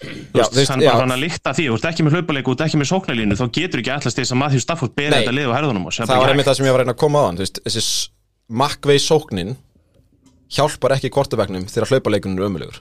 Já, 0.05 0.43
veist, 0.53 0.69
hann 0.69 0.83
já. 0.85 0.91
hann 0.99 1.15
að 1.15 1.23
líkta 1.23 1.55
því, 1.57 1.71
þú 1.71 1.77
ert 1.79 1.87
ekki 1.89 2.05
með 2.05 2.19
hlaupaleik 2.19 2.49
og 2.49 2.53
þú 2.53 2.59
ert 2.59 2.67
ekki 2.67 2.81
með 2.81 2.91
sóknarlínu, 2.91 3.39
þá 3.41 3.47
getur 3.57 3.81
ekki 3.81 3.93
allast 3.95 4.19
þess 4.19 4.35
að 4.35 4.41
Matthew 4.43 4.65
Stafford 4.65 4.97
beri 4.99 5.15
Nei. 5.15 5.23
þetta 5.23 5.37
lið 5.39 5.49
á 5.49 5.57
herðunum 5.57 5.87
og 5.89 5.97
Það 5.97 6.21
var 6.21 6.33
einmitt 6.35 6.49
það 6.51 6.59
sem 6.59 6.69
ég 6.69 6.75
var 6.75 6.83
að 6.83 6.85
reyna 6.85 6.95
að 6.95 7.01
koma 7.01 7.23
á 7.23 7.27
hann 7.31 7.41
Þessi 7.41 7.85
makkvei 8.61 8.99
sóknin 9.01 9.55
hjálpar 10.57 10.97
ekki 10.99 11.11
kvortabæknum 11.15 11.67
þegar 11.71 11.91
hlaupaleikun 11.95 12.39
er 12.39 12.49
ömulegur. 12.51 12.81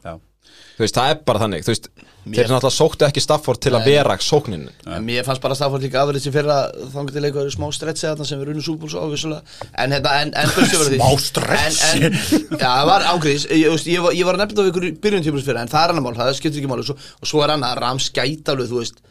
Þú 0.74 0.82
veist, 0.82 0.96
það 0.98 1.12
er 1.14 1.18
bara 1.28 1.40
þannig 1.44 1.68
veist, 1.70 1.84
þeir 2.24 2.48
náttúrulega 2.50 2.74
sóktu 2.74 3.06
ekki 3.06 3.22
Stafford 3.22 3.60
til 3.62 3.72
að 3.78 3.84
vera 3.92 4.16
sóknin 4.26 4.64
En 4.90 5.04
Mér 5.06 5.22
fannst 5.28 5.42
bara 5.44 5.54
Stafford 5.58 5.84
líka 5.86 6.02
afrið 6.02 6.24
sem 6.24 6.34
fyrir 6.34 6.50
að 6.50 6.80
þangar 6.96 7.14
til 7.14 7.24
eitthvað 7.28 7.50
smá 7.54 7.66
stretsi 7.78 8.08
þarna 8.08 8.26
sem 8.26 8.42
við 8.42 8.50
runum 8.50 8.66
súbúls 8.66 8.96
á 8.98 9.06
vissulega 9.12 9.70
En 9.84 9.94
hérna, 9.94 10.16
en, 10.24 10.34
en 10.34 10.50
Smá 10.98 11.12
stretsi? 11.22 12.10
Já, 12.58 12.66
það 12.66 12.90
var 12.90 13.06
ángriðis 13.14 13.46
Ég, 13.54 13.62
ég, 13.68 13.86
ég, 13.94 14.02
var- 14.08 14.18
ég 14.18 14.26
var 14.30 14.40
að 14.40 14.44
það 14.46 14.66
við 14.66 14.72
ykkur 14.74 14.88
í 14.90 14.94
byrjun 15.06 15.28
tímurs 15.30 15.46
fyrir 15.46 15.62
En 15.62 15.72
það 15.76 15.86
er 15.86 15.94
annar 15.94 16.06
mál, 16.08 16.18
það 16.18 16.34
skiptir 16.42 16.64
ekki 16.64 16.72
svo, 16.90 16.98
Og 17.22 17.30
svo 17.34 17.44
er 17.46 17.54
annað, 17.54 17.78
Rams 17.86 18.10
gæta 18.18 18.56
alveg, 18.56 18.72
þú 18.74 18.82
veist 18.82 19.04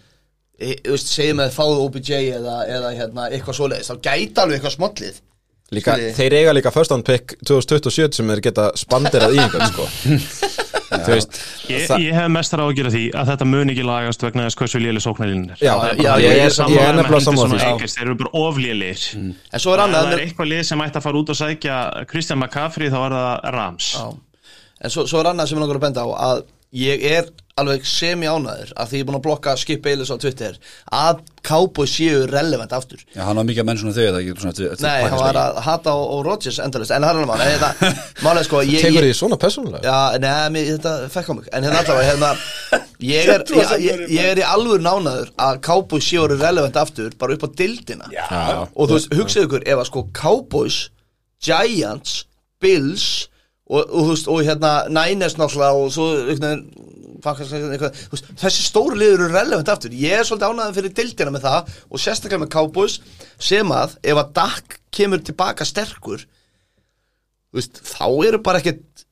segjum 1.15 1.41
að 1.47 1.55
fáðu 1.61 1.79
OBJ 1.87 2.11
eða, 2.41 2.57
eða 2.71 2.91
hérna, 2.99 3.29
eitthvað 3.31 3.61
svoleiðis 3.61 3.93
Þá 3.93 3.97
gæta 4.11 4.45
alveg 4.49 4.59
eitthvað 4.59 4.77
smollið 4.81 5.23
Líka, 5.73 5.95
þeir 6.19 6.35
eiga 6.41 6.53
líka 6.57 6.73
first 6.75 6.93
round 6.93 7.07
pick 7.09 7.37
2027 7.49 8.19
sem 8.19 8.29
þeir 8.33 8.43
geta 8.45 8.71
spanderað 8.77 9.37
í 9.37 9.41
einhvern 9.41 9.71
sko. 9.73 9.87
Veist 11.07 11.39
Ég, 11.71 11.87
það- 11.89 12.03
ég 12.05 12.13
hef 12.19 12.27
mestar 12.29 12.61
á 12.61 12.65
að 12.69 12.75
gera 12.77 12.91
því 12.93 13.03
að 13.17 13.29
þetta 13.33 13.47
mun 13.49 13.71
ekki 13.73 13.85
lagast 13.89 14.25
vegna 14.27 14.45
þess 14.45 14.59
hversu 14.61 14.81
léli 14.83 15.01
sóknarlínin 15.01 15.55
er 15.55 15.63
Já, 15.65 15.73
Já, 15.73 15.87
ég, 15.89 16.03
já, 16.05 16.11
ég, 16.21 16.27
ég 16.27 16.43
er 16.43 16.51
er, 16.53 16.89
er 16.91 16.99
nefnilega. 16.99 17.63
Henry 17.63 17.89
Þeir 17.95 18.03
eru 18.11 18.17
bara 18.21 18.33
oflélir 18.43 19.07
En 19.17 19.63
svo 19.65 19.73
er 19.73 19.83
annað 19.87 20.05
það 20.11 20.13
er 20.19 20.25
eitthvað 20.27 20.51
lið 20.53 20.63
sem 20.69 20.85
ætti 20.85 21.01
að 21.01 21.07
fara 21.07 21.23
út 21.23 21.33
og 21.33 21.39
sækja 21.41 21.79
Christian 22.13 22.43
McCaffrey 22.43 22.93
þá 22.93 22.99
er 23.07 23.17
það 23.17 23.49
Rams 23.57 23.89
Já. 23.97 24.05
En 24.83 24.93
svo, 24.93 25.07
svo 25.09 25.23
er 25.23 25.31
annað 25.33 25.49
sem 25.49 25.57
ég 25.57 25.65
langar 25.65 25.81
að 25.81 25.87
benda 25.89 26.05
á 26.05 26.09
að 26.29 26.45
ég 26.73 27.03
er 27.05 27.27
alveg 27.61 27.85
semi 27.85 28.25
ánæður 28.25 28.71
að 28.81 28.89
því 28.89 28.97
ég 28.97 29.03
er 29.03 29.09
búin 29.09 29.17
að 29.19 29.25
blokka 29.27 29.53
Skip 29.61 29.83
Bayless 29.85 30.09
á 30.09 30.17
Twitter 30.17 30.55
að 30.89 31.19
Cowboys 31.45 31.93
séu 31.93 32.23
relevant 32.31 32.73
aftur. 32.73 33.03
Já, 33.13 33.27
hann 33.27 33.37
var 33.37 33.45
mikið 33.45 33.61
að 33.61 33.67
menn 33.69 33.81
svona 33.83 33.95
þau 33.97 34.79
Nei, 34.81 35.03
hann 35.05 35.19
var 35.21 35.39
að 35.41 35.59
hata 35.67 35.93
á, 35.93 35.99
á 36.01 36.17
Rodgers 36.25 36.61
endalist 36.65 36.95
En 36.97 37.05
það 37.05 37.11
er 37.11 37.19
alveg 37.19 37.29
mál 37.29 37.43
en 37.45 37.53
þetta, 37.61 37.91
Málega 38.25 38.47
sko 38.49 38.63
ég, 38.65 38.87
Tekur 38.87 39.05
ég, 39.05 39.11
því 39.11 39.19
svona 39.19 39.39
persónulega? 39.43 39.83
Já, 39.85 40.23
neða, 40.23 40.65
þetta 40.71 40.95
fekk 41.13 41.29
á 41.29 41.33
mig. 41.37 41.51
En 41.53 41.67
hérna 41.69 41.83
allavega, 41.83 42.09
hérna 42.09 42.81
Ég 43.03 43.33
er, 43.35 43.45
ég, 43.59 43.75
ég, 43.85 44.05
ég 44.17 44.31
er 44.33 44.41
í 44.41 44.47
alveg 44.47 44.87
nánaður 44.87 45.35
að 45.45 45.61
Cowboys 45.67 46.09
séu 46.09 46.25
relevant 46.33 46.79
aftur 46.81 47.13
bara 47.21 47.37
upp 47.37 47.45
á 47.45 47.49
dildina 47.59 48.09
Já, 48.15 48.25
og 48.73 48.89
þú 48.89 48.97
veist, 48.97 49.13
hugsaðu 49.19 49.51
ykkur 49.51 49.69
ef 49.69 49.83
að 49.83 49.91
sko 49.91 50.07
Cowboys, 50.17 50.81
Giants 51.43 52.23
Bills 52.63 53.11
og, 53.73 53.81
og, 53.89 54.11
veist, 54.11 54.29
og 54.29 54.43
hérna 54.45 54.73
Niners 54.93 55.39
náttúrulega 55.41 55.73
og 55.81 55.93
svo 55.95 56.09
eitthvað, 57.23 57.97
þú 57.97 58.17
veist, 58.17 58.31
þessi 58.43 58.67
stóru 58.67 58.99
liður 58.99 59.27
eru 59.27 59.31
relevant 59.33 59.71
aftur. 59.73 59.95
Ég 59.95 60.19
er 60.19 60.27
svolítið 60.27 60.53
ánægðan 60.53 60.77
fyrir 60.79 60.95
dildina 60.99 61.35
með 61.35 61.47
það 61.47 61.73
og 61.89 62.03
sérstaklega 62.03 62.43
með 62.43 62.53
Cowboys 62.57 62.99
sem 63.39 63.75
að 63.75 63.97
ef 64.03 64.23
að 64.23 64.33
Dak 64.39 64.79
kemur 64.93 65.23
tilbaka 65.25 65.67
sterkur 65.69 66.27
veist, 67.55 67.81
þá 67.85 68.09
eru 68.27 68.43
bara 68.45 68.61
ekkert 68.63 69.07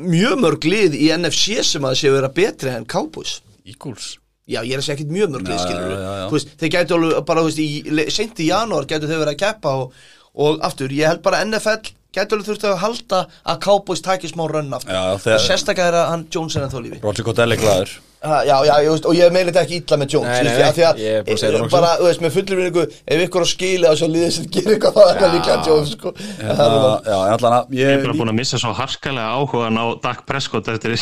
mjög 0.00 0.40
mörg 0.40 0.66
lið 0.70 0.96
í 0.96 1.10
NFC 1.16 1.60
sem 1.66 1.84
að 1.86 1.98
séu 2.00 2.14
vera 2.14 2.32
betri 2.32 2.72
en 2.72 2.88
Cowboys. 2.88 3.40
Eagles. 3.66 4.16
Já, 4.50 4.62
ég 4.64 4.74
er 4.74 4.80
að 4.80 4.86
segja 4.86 4.98
ekkert 4.98 5.14
mjög 5.14 5.34
mörg 5.34 5.50
lið, 5.50 5.58
Já, 5.58 5.64
skilur. 5.66 5.94
Þú 6.30 6.36
veist, 6.38 6.52
þeir 6.58 6.74
gætu 6.74 6.96
alveg 6.96 7.24
bara, 7.28 7.44
þú 7.44 7.50
veist, 7.50 7.62
í, 7.62 8.10
sent 8.14 8.42
í 8.42 8.50
janúar 8.50 8.88
gætu 8.90 9.10
þau 9.10 9.18
verið 9.20 9.34
að 9.34 9.40
keppa 9.42 9.74
og, 9.82 9.98
og 10.46 10.62
aftur, 10.66 10.94
ég 10.94 11.10
held 11.10 11.22
bara 11.26 11.42
NFL 11.46 11.92
gætu 12.14 12.34
alveg 12.36 12.46
þurft 12.50 12.64
að 12.68 12.78
halda 12.84 13.26
að 13.46 13.60
Cowboys 13.64 14.00
taki 14.02 14.28
smá 14.28 14.46
rönn 14.50 14.72
aftur. 14.74 14.92
Já, 14.94 15.02
og 15.14 15.20
þegar- 15.22 15.46
sérstaklega 15.46 15.88
er 15.88 15.98
að 16.04 16.08
hann 16.10 16.26
Jones 16.34 16.56
er 16.56 16.62
ennþá 16.66 16.80
lífi. 16.84 17.02
Roger 17.02 17.22
Goodell 17.24 17.52
er 17.52 17.56
glæður 17.56 17.98
ha, 18.22 18.42
Já, 18.44 18.56
já, 18.68 18.74
ég 18.84 18.90
veist, 18.92 19.06
og 19.08 19.14
ég 19.16 19.30
meina 19.32 19.48
þetta 19.50 19.62
ekki 19.64 19.76
illa 19.80 19.96
með 19.96 20.08
Jones 20.12 20.28
Nei, 20.28 20.42
nei, 20.44 20.62
af 20.66 20.74
því 20.76 20.82
að- 20.84 20.98
ég 21.00 21.14
er 21.16 21.22
búin 21.24 21.32
að 21.32 21.38
segja 21.40 21.52
það 21.54 21.62
nokkuð. 21.62 21.70
bara, 21.70 21.92
þú 21.96 22.04
veist, 22.04 22.20
með 22.20 22.32
fullir 22.34 22.58
vinningu 22.58 22.82
ef 23.14 23.22
ykkur 23.24 23.40
á 23.40 23.48
skili 23.48 23.86
að 23.88 23.96
svo 23.96 24.08
liðið 24.12 24.32
sem 24.34 24.44
gerir 24.56 24.74
eitthvað 24.74 24.92
þá 24.92 25.00
er 25.06 25.20
það 25.22 25.32
líka 25.36 25.54
Jones, 25.66 25.90
sko. 25.94 26.12
Já, 26.20 26.50
Það 26.50 26.74
bara- 26.74 27.00
já, 27.06 27.16
en 27.24 27.32
allan 27.38 27.56
að 27.56 27.70
Ég 27.80 27.86
er 27.94 28.02
bara 28.04 28.12
búin 28.20 28.28
að 28.28 28.38
missa 28.42 28.58
svo 28.60 28.74
harkalega 28.76 29.30
áhugan 29.40 29.78
á 29.80 29.84
Dak 30.02 30.26
Prescott 30.26 30.68
eftir, 30.68 30.98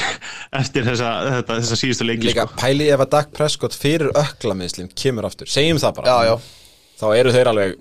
eftir 0.52 0.82
þessa, 0.85 1.09
þetta, 1.43 1.59
þessa 1.59 1.76
síðustu 1.82 2.06
leiki 2.06 2.22
Líka 2.30 2.47
sko. 2.47 2.55
pæli 2.62 2.86
ef 2.94 3.01
að 3.01 3.10
Dak 3.10 3.32
Prescott 3.32 3.72
fyrir 3.74 4.12
öklamiðslim 4.14 4.89
kemur 4.94 5.24
aftur. 5.26 5.47
Segjum 5.51 5.78
það 5.82 5.94
bara. 5.98 6.06
Já, 6.06 6.24
já. 6.30 6.39
Þá 7.02 7.06
eru 7.18 7.32
þeir 7.35 7.47
alveg 7.51 7.76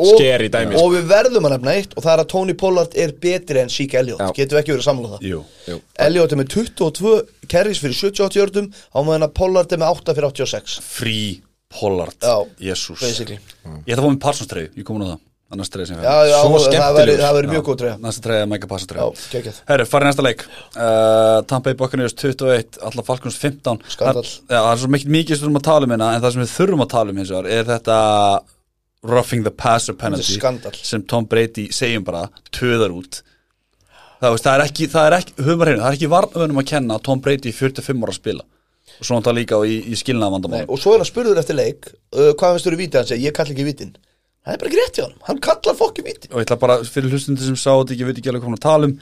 Og- 0.00 0.18
dæmi 0.52 0.72
sko. 0.72 0.84
Og 0.86 0.94
við 0.96 1.08
verðum 1.10 1.46
að 1.46 1.54
nefna 1.56 1.74
eitt 1.76 1.96
og 1.96 2.02
það 2.02 2.12
er 2.12 2.22
að 2.22 2.28
Tony 2.32 2.54
Pollard 2.54 2.94
er 2.96 3.12
betri 3.12 3.60
en 3.60 3.68
Zeke 3.68 3.98
Elliott. 4.00 4.20
Já. 4.20 4.32
Getum 4.38 4.56
við 4.56 4.62
ekki 4.62 4.74
verið 4.76 4.86
samlega 4.86 5.18
það? 5.18 5.26
Jú, 5.28 5.40
Jú. 5.68 5.80
Elliot 6.06 6.32
er 6.32 6.40
með 6.40 6.48
22 6.54 7.14
carries 7.48 7.82
fyrir 7.82 7.98
78 7.98 8.38
jördum 8.40 8.70
á 8.72 8.98
meðan 9.04 9.28
að 9.28 9.34
Pollard 9.34 9.72
er 9.72 9.82
með 9.82 9.92
8 10.00 10.14
fyrir 10.16 10.30
86 10.32 10.78
frí 10.80 11.18
Pollard. 11.72 12.16
Jésús 12.60 13.00
basically. 13.00 13.38
Ég 13.86 13.92
ætla 13.92 14.00
að 14.00 14.08
fá 14.08 14.12
mér 14.14 14.24
Parsons 14.24 14.48
treyju, 14.48 14.72
ég 14.76 14.84
komin 14.88 15.06
á 15.08 15.12
það. 15.12 15.20
Annars 15.52 15.68
treyja 15.68 15.90
sem 15.90 15.98
já, 16.00 16.36
Svo 16.40 16.60
það 16.64 16.94
verður 17.36 17.50
mjög 17.52 17.64
góð 17.66 17.78
treyja. 17.82 17.96
Næsta 18.00 18.22
treyja 18.24 18.44
er 18.44 18.48
Já, 18.88 18.88
treyja. 18.88 19.24
Geggjað. 19.34 19.58
Herru, 19.68 19.84
farið 19.90 20.08
næsta 20.08 20.24
leik. 20.24 20.44
Uh, 20.72 21.42
Tampa 21.50 21.66
Bay 21.68 21.76
Buccaneers 21.82 22.14
21, 22.16 22.78
Alla 22.88 23.04
Falcons 23.04 23.36
15 23.36 23.82
Skandal. 23.92 24.24
Það, 24.48 24.70
er 24.70 24.80
svo 24.80 24.88
mikið 24.94 25.12
mikið 25.18 25.36
sem 25.36 25.42
við 25.42 25.44
þurfum 25.44 25.60
að 25.60 25.66
tala 25.68 25.88
um 25.88 25.92
hérna 25.92 26.08
En 26.16 26.24
það 26.24 26.32
sem 26.36 26.44
við 26.44 26.54
þurfum 26.56 26.84
að 26.86 26.90
tala 26.94 27.12
um 27.12 27.20
hins 27.20 27.34
vegar 27.34 27.50
Er 27.52 27.68
þetta 27.68 27.98
roughing 29.02 29.42
the 29.44 29.50
passer 29.50 29.94
penalty. 29.94 30.38
Sem 30.82 31.02
Tom 31.02 31.26
Brady 31.26 31.68
segjum 31.74 32.04
bara 32.06 32.28
Töðar 32.54 32.94
út. 32.94 33.22
Það, 34.22 34.30
veist, 34.36 34.46
það 34.46 34.54
er 34.54 34.64
ekki, 34.68 34.86
það 34.92 35.06
er 35.08 35.16
ekki, 35.18 35.32
að 35.42 35.64
reyna 35.66 35.80
Það 35.82 35.88
er 35.88 35.96
ekki 35.96 36.10
varnöfunum 36.12 36.60
að 36.62 36.68
kenna 36.70 36.98
að 36.98 37.06
Tom 37.08 37.22
Brady 37.24 37.50
í 37.50 37.56
45 37.56 38.04
ára 38.04 38.12
að 38.12 38.18
spila. 38.20 38.44
Og 38.92 39.08
svona 39.08 39.26
það 39.26 39.36
líka 39.40 39.58
í, 39.66 39.78
í 39.90 39.98
skilnaða 39.98 40.36
vandamál 40.36 40.62
Og 40.68 40.78
svo 40.78 40.92
er 40.94 41.02
hann 41.02 41.08
spurður 41.08 41.40
eftir 41.40 41.56
leik 41.58 41.88
uh, 41.90 42.30
Hvað 42.38 42.54
finnst 42.54 42.66
þú 42.68 42.72
í 42.74 42.78
vítið? 42.82 42.98
Hann 43.00 43.08
segir, 43.08 43.24
ég 43.26 43.34
kalla 43.34 43.54
ekki 43.54 43.66
vítin. 43.66 43.92
Það 44.42 44.54
er 44.54 44.60
bara 44.60 44.70
ekki 44.70 44.78
rétt 44.78 44.98
hjá 44.98 45.04
hann 45.06 45.16
Hann 45.28 45.40
kallar 45.46 45.78
fokki 45.78 46.04
vítin 46.06 46.30
og 46.34 46.38
ég 46.38 46.46
ætla 46.46 46.58
bara 46.60 46.76
fyrir 46.86 47.14
hlustundir 47.14 47.48
sem 47.48 47.58
sá 47.58 47.70
þetta, 47.72 47.96
ég 47.98 48.10
veit 48.10 48.20
ekki 48.20 48.30
alveg 48.30 48.44
hvað 48.44 48.52
hann 48.52 48.60
að 48.60 48.66
tala 48.66 48.90
um. 48.90 48.94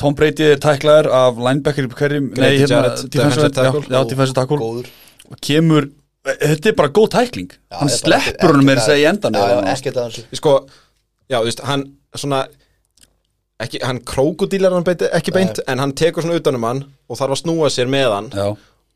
Tom 0.00 0.16
Brady 0.16 0.46
er 0.46 0.60
tæklaður 0.62 1.10
af 1.12 1.40
linebacker 1.40 1.86
í 1.86 1.92
hverjum, 1.92 2.28
Grady 2.36 2.60
Jarrett, 2.64 3.02
defensive 3.06 3.10
defensive 3.16 3.50
tackle. 3.56 3.82
já, 3.84 3.96
já, 3.96 4.08
defensive 4.12 4.36
tackle. 4.38 4.58
Góður. 4.60 4.90
Og 5.30 5.40
kemur, 5.44 5.88
þetta 6.26 6.70
er 6.70 6.76
bara 6.76 6.88
góð 6.92 7.08
tækling. 7.14 7.50
Já, 7.70 7.76
hann 7.80 7.88
ég 7.88 7.98
sleppur 8.00 8.52
honum 8.54 8.66
með 8.68 8.80
þess 8.80 8.92
að 8.92 8.98
í 9.00 9.04
að- 9.04 9.10
endan 9.14 9.38
að 9.40 9.50
Sko, 10.36 10.54
já, 11.30 11.38
þú 11.40 11.46
veist, 11.48 11.62
hann 11.64 11.84
svona 12.16 12.40
ekki, 13.60 13.80
Hann 13.84 14.00
krókudílar 14.08 14.72
hann 14.72 14.84
beint, 14.84 15.02
ekki 15.12 15.32
beint 15.34 15.60
En 15.68 15.78
hann 15.78 15.92
tekur 15.92 16.24
svona 16.24 16.38
utanum 16.40 16.64
hann 16.68 16.84
Og 17.08 17.18
þarf 17.18 17.36
að 17.36 17.42
snúa 17.44 17.70
sér 17.72 17.88
með 17.92 18.12
hann. 18.16 18.30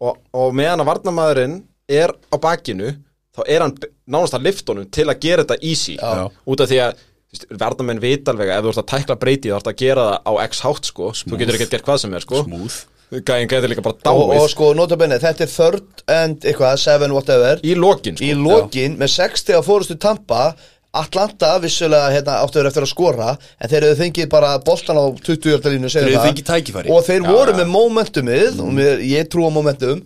Og, 0.04 0.18
og 0.34 0.54
meðan 0.56 0.82
að 0.82 0.88
varnamaðurinn 0.90 1.58
er 1.88 2.10
á 2.32 2.36
bakinu 2.40 2.94
þá 3.34 3.42
er 3.50 3.60
hann 3.64 3.74
nánast 4.08 4.34
að 4.36 4.44
lifta 4.46 4.72
honum 4.72 4.88
til 4.94 5.04
að 5.10 5.20
gera 5.22 5.44
þetta 5.44 5.56
easy. 5.62 5.96
Já. 5.96 6.28
út 6.46 6.60
af 6.60 6.68
því 6.70 6.78
að 6.84 6.92
þú 6.94 7.34
veist, 7.34 7.46
varnamenn 7.60 8.00
vita 8.02 8.30
alveg 8.32 8.50
að 8.52 8.58
ef 8.58 8.64
þú 8.64 8.72
ert 8.72 8.80
að 8.82 8.88
tækla 8.92 9.16
breyti 9.22 9.50
þá 9.50 9.56
ert 9.58 9.70
að 9.72 9.78
gera 9.80 10.04
það 10.10 10.18
á 10.28 10.32
x 10.48 10.60
hátt 10.66 10.84
sko. 10.90 11.08
Þú 11.18 11.38
getur 11.40 11.58
ekki 11.58 11.70
gert 11.72 11.86
hvað 11.88 11.98
sem 12.04 12.14
er 12.14 12.24
sko. 12.26 12.42
Smúð 12.44 12.76
gæðin 13.20 13.50
getur 13.50 13.70
líka 13.72 13.84
bara 13.84 13.96
og, 13.96 14.04
dáið. 14.30 14.40
og 14.42 14.50
sko, 14.52 14.70
nota 14.76 14.98
benni, 15.00 15.18
þetta 15.22 15.44
er 15.46 15.52
third 15.54 16.04
and 16.10 16.46
eitthvað, 16.46 16.78
seven, 16.82 17.14
whatever. 17.14 17.60
Í 17.64 17.74
lokin 17.78 18.16
sko. 18.18 18.26
Í 18.26 18.36
lokin 18.38 18.96
með 19.00 19.12
60 19.14 19.58
að 19.58 19.66
fórustu 19.68 19.98
Tampa 20.00 20.54
Atlanta 20.94 21.56
vissulega 21.62 22.12
hérna, 22.14 22.36
áttuður 22.44 22.68
eftir 22.70 22.84
að 22.86 22.92
skora 22.92 23.32
en 23.34 23.70
þeir 23.70 23.80
eru 23.88 23.98
fengið 23.98 24.28
bara 24.30 24.52
boltan 24.62 25.00
á 25.00 25.04
20 25.26 25.50
hjartalínu 25.50 25.90
Þeir 25.90 26.42
tækifæri. 26.46 26.92
og 26.94 27.02
þeir 27.06 27.26
voru 27.26 27.56
með 27.58 27.70
momentumið 27.72 28.62
og 28.62 28.72
mér, 28.76 29.02
ég 29.02 29.26
trú 29.32 29.48
á 29.48 29.50
momentum 29.50 30.04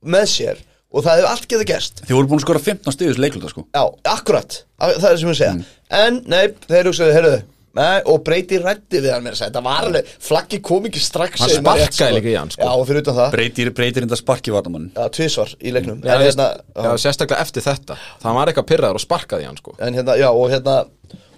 með 0.00 0.26
sér. 0.32 0.62
Og 0.90 1.04
það 1.04 1.20
hefur 1.20 1.30
allt 1.30 1.44
getað 1.46 1.68
gerst. 1.68 2.00
Þið 2.02 2.16
voru 2.16 2.30
búin 2.32 2.40
að 2.40 2.46
skora 2.48 2.62
15 2.64 2.94
stigus 2.96 3.20
leikluta 3.20 3.50
sko. 3.52 3.62
Já, 3.70 3.84
akkurat, 4.10 4.56
það 4.80 5.10
er 5.12 5.20
sem 5.20 5.30
ég 5.30 5.38
segja. 5.38 5.52
En, 6.00 6.16
nei, 6.26 6.48
þeir 6.66 6.88
hugsaðu, 6.90 7.14
heyrðu 7.14 7.36
Nei, 7.78 8.00
og 8.10 8.22
breyti 8.26 8.58
rætti 8.58 8.98
við 8.98 9.12
hann 9.14 9.26
þess 9.28 9.44
að 9.44 9.50
þetta 9.52 9.60
var 9.62 9.84
alveg, 9.86 10.08
flaggi 10.26 10.58
kom 10.66 10.86
ekki 10.88 11.02
strax 11.04 11.38
Hann 11.44 11.52
sparkaði 11.54 12.16
líka 12.16 12.30
í 12.32 12.34
hann, 12.34 12.50
sko. 12.50 12.64
Já, 12.66 12.70
og 12.74 12.86
fyrir 12.88 13.04
utan 13.04 13.18
það, 13.20 13.28
breytir, 13.36 13.70
breytir 13.76 14.06
enda 14.06 14.18
sparki 14.18 14.50
varnamann 14.54 14.88
já, 14.90 15.04
tvisvar 15.14 15.52
í 15.62 15.74
leiknum. 15.76 16.00
Já, 16.02 16.16
en, 16.16 16.24
hérna, 16.26 16.48
já, 16.74 16.90
sérstaklega 17.04 17.44
eftir 17.46 17.62
þetta. 17.62 17.94
Það 18.24 18.38
var 18.40 18.50
eitthvað 18.50 18.66
pyrraður 18.72 18.98
og 18.98 19.04
sparkaði 19.04 19.46
hann 19.46 19.60
sko. 19.60 19.76
En 19.86 19.94
hérna, 20.00 20.16
já, 20.18 20.26
og 20.34 20.50
hérna 20.50 20.80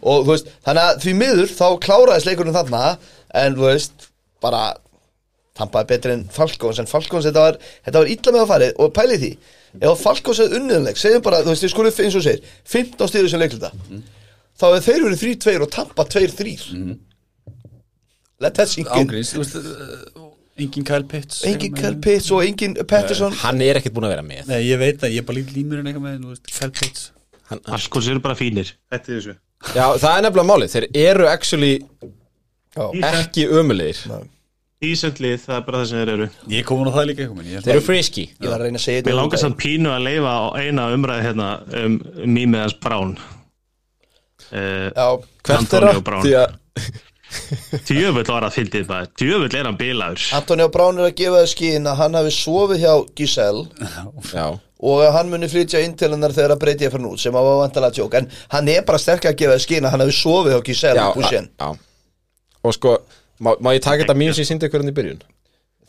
Og 0.02 0.24
þú 0.24 0.32
veist, 0.32 0.48
þannig 0.66 0.82
að 0.82 1.02
því 1.04 1.12
miður 1.20 1.52
þá 1.52 1.66
kláraðist 1.84 2.26
leikurinn 2.26 2.56
þarna 2.56 2.80
En 3.42 3.54
þú 3.54 3.68
veist, 3.68 4.08
bara 4.42 4.62
Tampaði 5.58 5.90
betri 5.92 6.16
en 6.16 6.24
Falkons 6.32 6.80
En 6.82 6.88
Falkons, 6.90 7.28
þetta 7.28 7.44
var, 7.44 7.60
þetta 7.84 8.02
var 8.02 8.10
illa 8.10 8.34
með 8.34 8.42
að 8.42 8.50
farið 8.50 8.72
Og 8.82 8.90
pælið 8.96 9.22
því, 9.22 9.30
ef 9.78 10.02
Falkons 10.02 10.40
hefði 10.42 10.58
unniðanleik 10.58 10.98
Segjum 10.98 11.22
bara, 11.22 11.44
þú 11.44 11.50
veist, 11.54 11.62
þið 14.58 14.82
skorið 14.82 14.82
eins 14.82 14.92
og 14.92 14.92
þú 14.92 14.92
segir 14.92 14.92
15 14.92 14.92
styrður 14.92 14.92
sem 14.92 14.92
leikluta 14.92 14.92
Þá 14.92 14.92
hefði 14.92 14.92
þeir 14.92 15.04
verið 15.06 15.22
3-2 15.22 15.62
og 15.62 15.70
Tampa 15.72 16.04
2-3 16.12 16.98
Let 18.42 18.54
that 18.58 18.68
sink 18.68 18.88
in. 18.90 19.06
Ángríns, 19.06 19.30
þú 19.32 19.42
veist 19.42 19.56
uh, 19.56 20.30
engin 20.58 20.86
Kyle 20.86 21.06
Pitts 21.08 21.44
Engin 21.46 21.76
Kel 21.78 21.96
Pitts 22.02 22.30
og 22.34 22.42
engin 22.44 22.74
Pettersson. 22.74 23.34
hann 23.44 23.62
er 23.62 23.78
ekkert 23.78 23.94
búin 23.96 24.08
að 24.08 24.16
vera 24.16 24.24
með. 24.26 24.50
Nei, 24.50 24.58
ég 24.66 24.80
veit 24.80 24.98
það, 25.00 25.14
ég 25.14 25.22
er 25.22 25.28
bara 25.28 25.38
lítið 25.38 25.58
límurinn 25.60 25.90
eitthvað 25.90 26.06
með 26.08 26.18
þú 26.24 26.32
veist, 26.34 26.52
Kyle 26.58 26.74
Pitts. 26.80 27.04
Hann, 27.52 27.62
Alkos 27.76 28.08
eru 28.10 28.22
bara 28.24 28.36
fínir. 28.38 28.74
Þetta 28.92 29.12
er 29.12 29.18
þessu. 29.20 29.34
Já, 29.76 29.84
það 30.02 30.16
er 30.16 30.24
nefnilega 30.26 30.48
málið. 30.50 30.74
Þeir 30.74 30.86
eru 31.04 31.28
actually 31.30 31.72
ekki 33.12 33.46
ömulegir 33.52 34.00
Decent 34.82 35.20
lið, 35.22 35.36
það 35.44 35.54
er 35.54 35.66
bara 35.68 35.78
það 35.78 35.84
sem 35.92 36.00
þeir 36.00 36.10
eru. 36.16 36.24
Ég 36.50 36.64
kom 36.66 36.80
nú 36.82 36.90
það 36.90 37.04
líka 37.06 37.22
einhvern 37.22 37.38
veginn, 37.38 37.52
ég 37.52 37.60
held 37.60 37.66
Þeir 37.68 37.76
eru 37.76 37.84
frisky. 37.86 38.24
Ég 38.32 38.48
var 38.50 38.56
að 38.56 38.64
reyna 38.66 38.80
að 38.80 38.82
segja 38.82 38.98
Mér 38.98 39.04
þetta 39.06 39.18
langar 39.20 39.40
samt 39.44 39.58
pínu 39.62 39.92
að 39.92 40.06
leifa 40.08 40.32
á 40.34 40.42
eina 40.58 40.86
umræði 40.96 41.26
hérna 41.28 41.50
um 41.84 41.94
mýmið 42.26 42.64
hans 42.64 42.74
Brán 42.82 43.12
uh, 44.52 44.90
er 44.92 45.56
Antonio 45.56 45.96
það? 45.96 46.04
Brown. 46.06 46.60
Djöfull 47.88 48.26
var 48.28 48.44
að 48.44 48.56
fyndið 48.58 48.88
bara 48.90 49.08
Djöfull 49.18 49.54
er 49.56 49.68
hann 49.68 49.78
bilaður. 49.80 50.26
Antonio 50.36 50.68
Brown 50.72 51.00
er 51.00 51.08
að 51.08 51.16
gefa 51.22 51.40
þið 51.40 51.50
skín 51.54 51.88
að 51.88 52.02
hann 52.02 52.18
hafi 52.20 52.34
sofið 52.36 52.84
hjá 52.84 52.92
Giselle. 53.18 53.64
Já. 54.32 54.46
Og 54.82 55.02
hann 55.14 55.30
muni 55.30 55.46
flytja 55.48 55.80
inn 55.86 55.94
til 55.98 56.10
hennar 56.10 56.34
þegar 56.34 56.56
að 56.56 56.62
breyti 56.64 56.88
ég 56.88 56.92
fyrir 56.92 57.04
nút 57.04 57.22
sem 57.22 57.36
að 57.38 57.46
var 57.46 57.60
vantalega 57.62 57.96
tjók 58.00 58.16
en 58.18 58.26
hann 58.52 58.70
er 58.72 58.82
bara 58.86 58.98
sterk 58.98 59.28
að 59.30 59.36
gefa 59.38 59.54
þið 59.56 59.64
skín 59.66 59.86
að 59.86 59.94
hann 59.94 60.04
hafi 60.04 60.16
sofið 60.18 60.56
hjá 60.56 60.64
Giselle 60.66 61.04
Já, 61.06 61.68
Og 62.62 62.74
sko, 62.76 62.96
má, 63.42 63.54
má 63.62 63.72
ég 63.74 63.82
taka 63.82 64.02
þetta 64.02 64.18
mím 64.18 64.34
sem 64.34 64.44
ég 64.46 64.66
ykkur 64.68 64.82
hann 64.82 64.90
í 64.90 64.96
byrjun? 64.96 65.22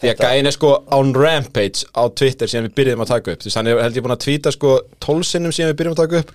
Því 0.02 0.10
að 0.12 0.24
gæin 0.26 0.50
er 0.50 0.56
sko 0.56 0.70
án 0.92 1.12
rampage 1.16 1.86
á 1.96 2.04
Twitter 2.12 2.50
síðan 2.50 2.68
við 2.68 2.76
byrjuðum 2.80 3.04
að 3.06 3.12
taka 3.14 3.34
upp. 3.36 3.44
Þú 3.44 3.48
veist, 3.50 3.58
hann 3.60 3.70
er 3.72 3.82
held 3.84 3.98
ég 4.00 4.06
búin 4.06 4.16
að 4.16 4.24
tvíta 4.26 4.52
sko 4.52 4.72
12 5.06 5.28
sinnum 5.30 5.54
síðan 5.56 5.72
við 5.72 5.78
byrjuðum 5.82 5.98
að 5.98 6.02
taka 6.04 6.22
upp. 6.24 6.34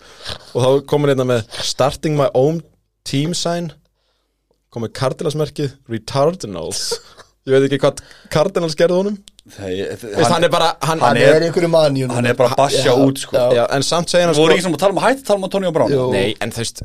Og 0.55 0.65
þá 0.65 0.69
komur 0.93 1.13
hérna 1.13 1.27
með 1.29 1.59
Starting 1.69 2.17
my 2.17 2.29
own 2.39 2.63
team 3.09 3.35
sign. 3.37 3.73
Komið 4.73 4.95
Cardinals-merkið 5.01 5.75
Retardinals. 5.91 6.85
Ég 7.49 7.55
veit 7.57 7.67
ekki 7.69 7.81
hvað 7.81 8.01
Cardinals 8.33 8.77
gerði 8.79 9.01
honum. 9.03 9.19
Veist, 9.49 10.29
hann 10.29 10.45
er 10.45 10.51
bara 10.53 10.75
hann, 10.85 11.01
Hann 11.01 11.17
er 11.17 11.47
einhverju 11.47 11.71
manjum 11.73 12.11
Hann 12.13 12.27
er 12.29 12.35
bara 12.37 12.51
að 12.53 12.59
basja 12.61 12.93
út 12.93 13.23
sko. 13.23 13.33
já. 13.33 13.55
já, 13.57 13.63
En 13.73 13.85
samt 13.87 14.13
segja 14.13 14.27
hann 14.27 14.37
Voru 14.37 14.53
sko 14.53 14.59
ekki 14.59 14.65
sem 14.67 14.75
að 14.77 14.83
tala 14.83 14.93
um 14.93 15.01
að 15.01 15.07
hætti 15.07 15.25
tala 15.25 15.41
um 15.41 15.47
Antonio 15.49 15.71
Brown. 15.73 15.95
Nei, 16.13 16.35
en 16.45 16.53
þú 16.53 16.61
veist 16.61 16.83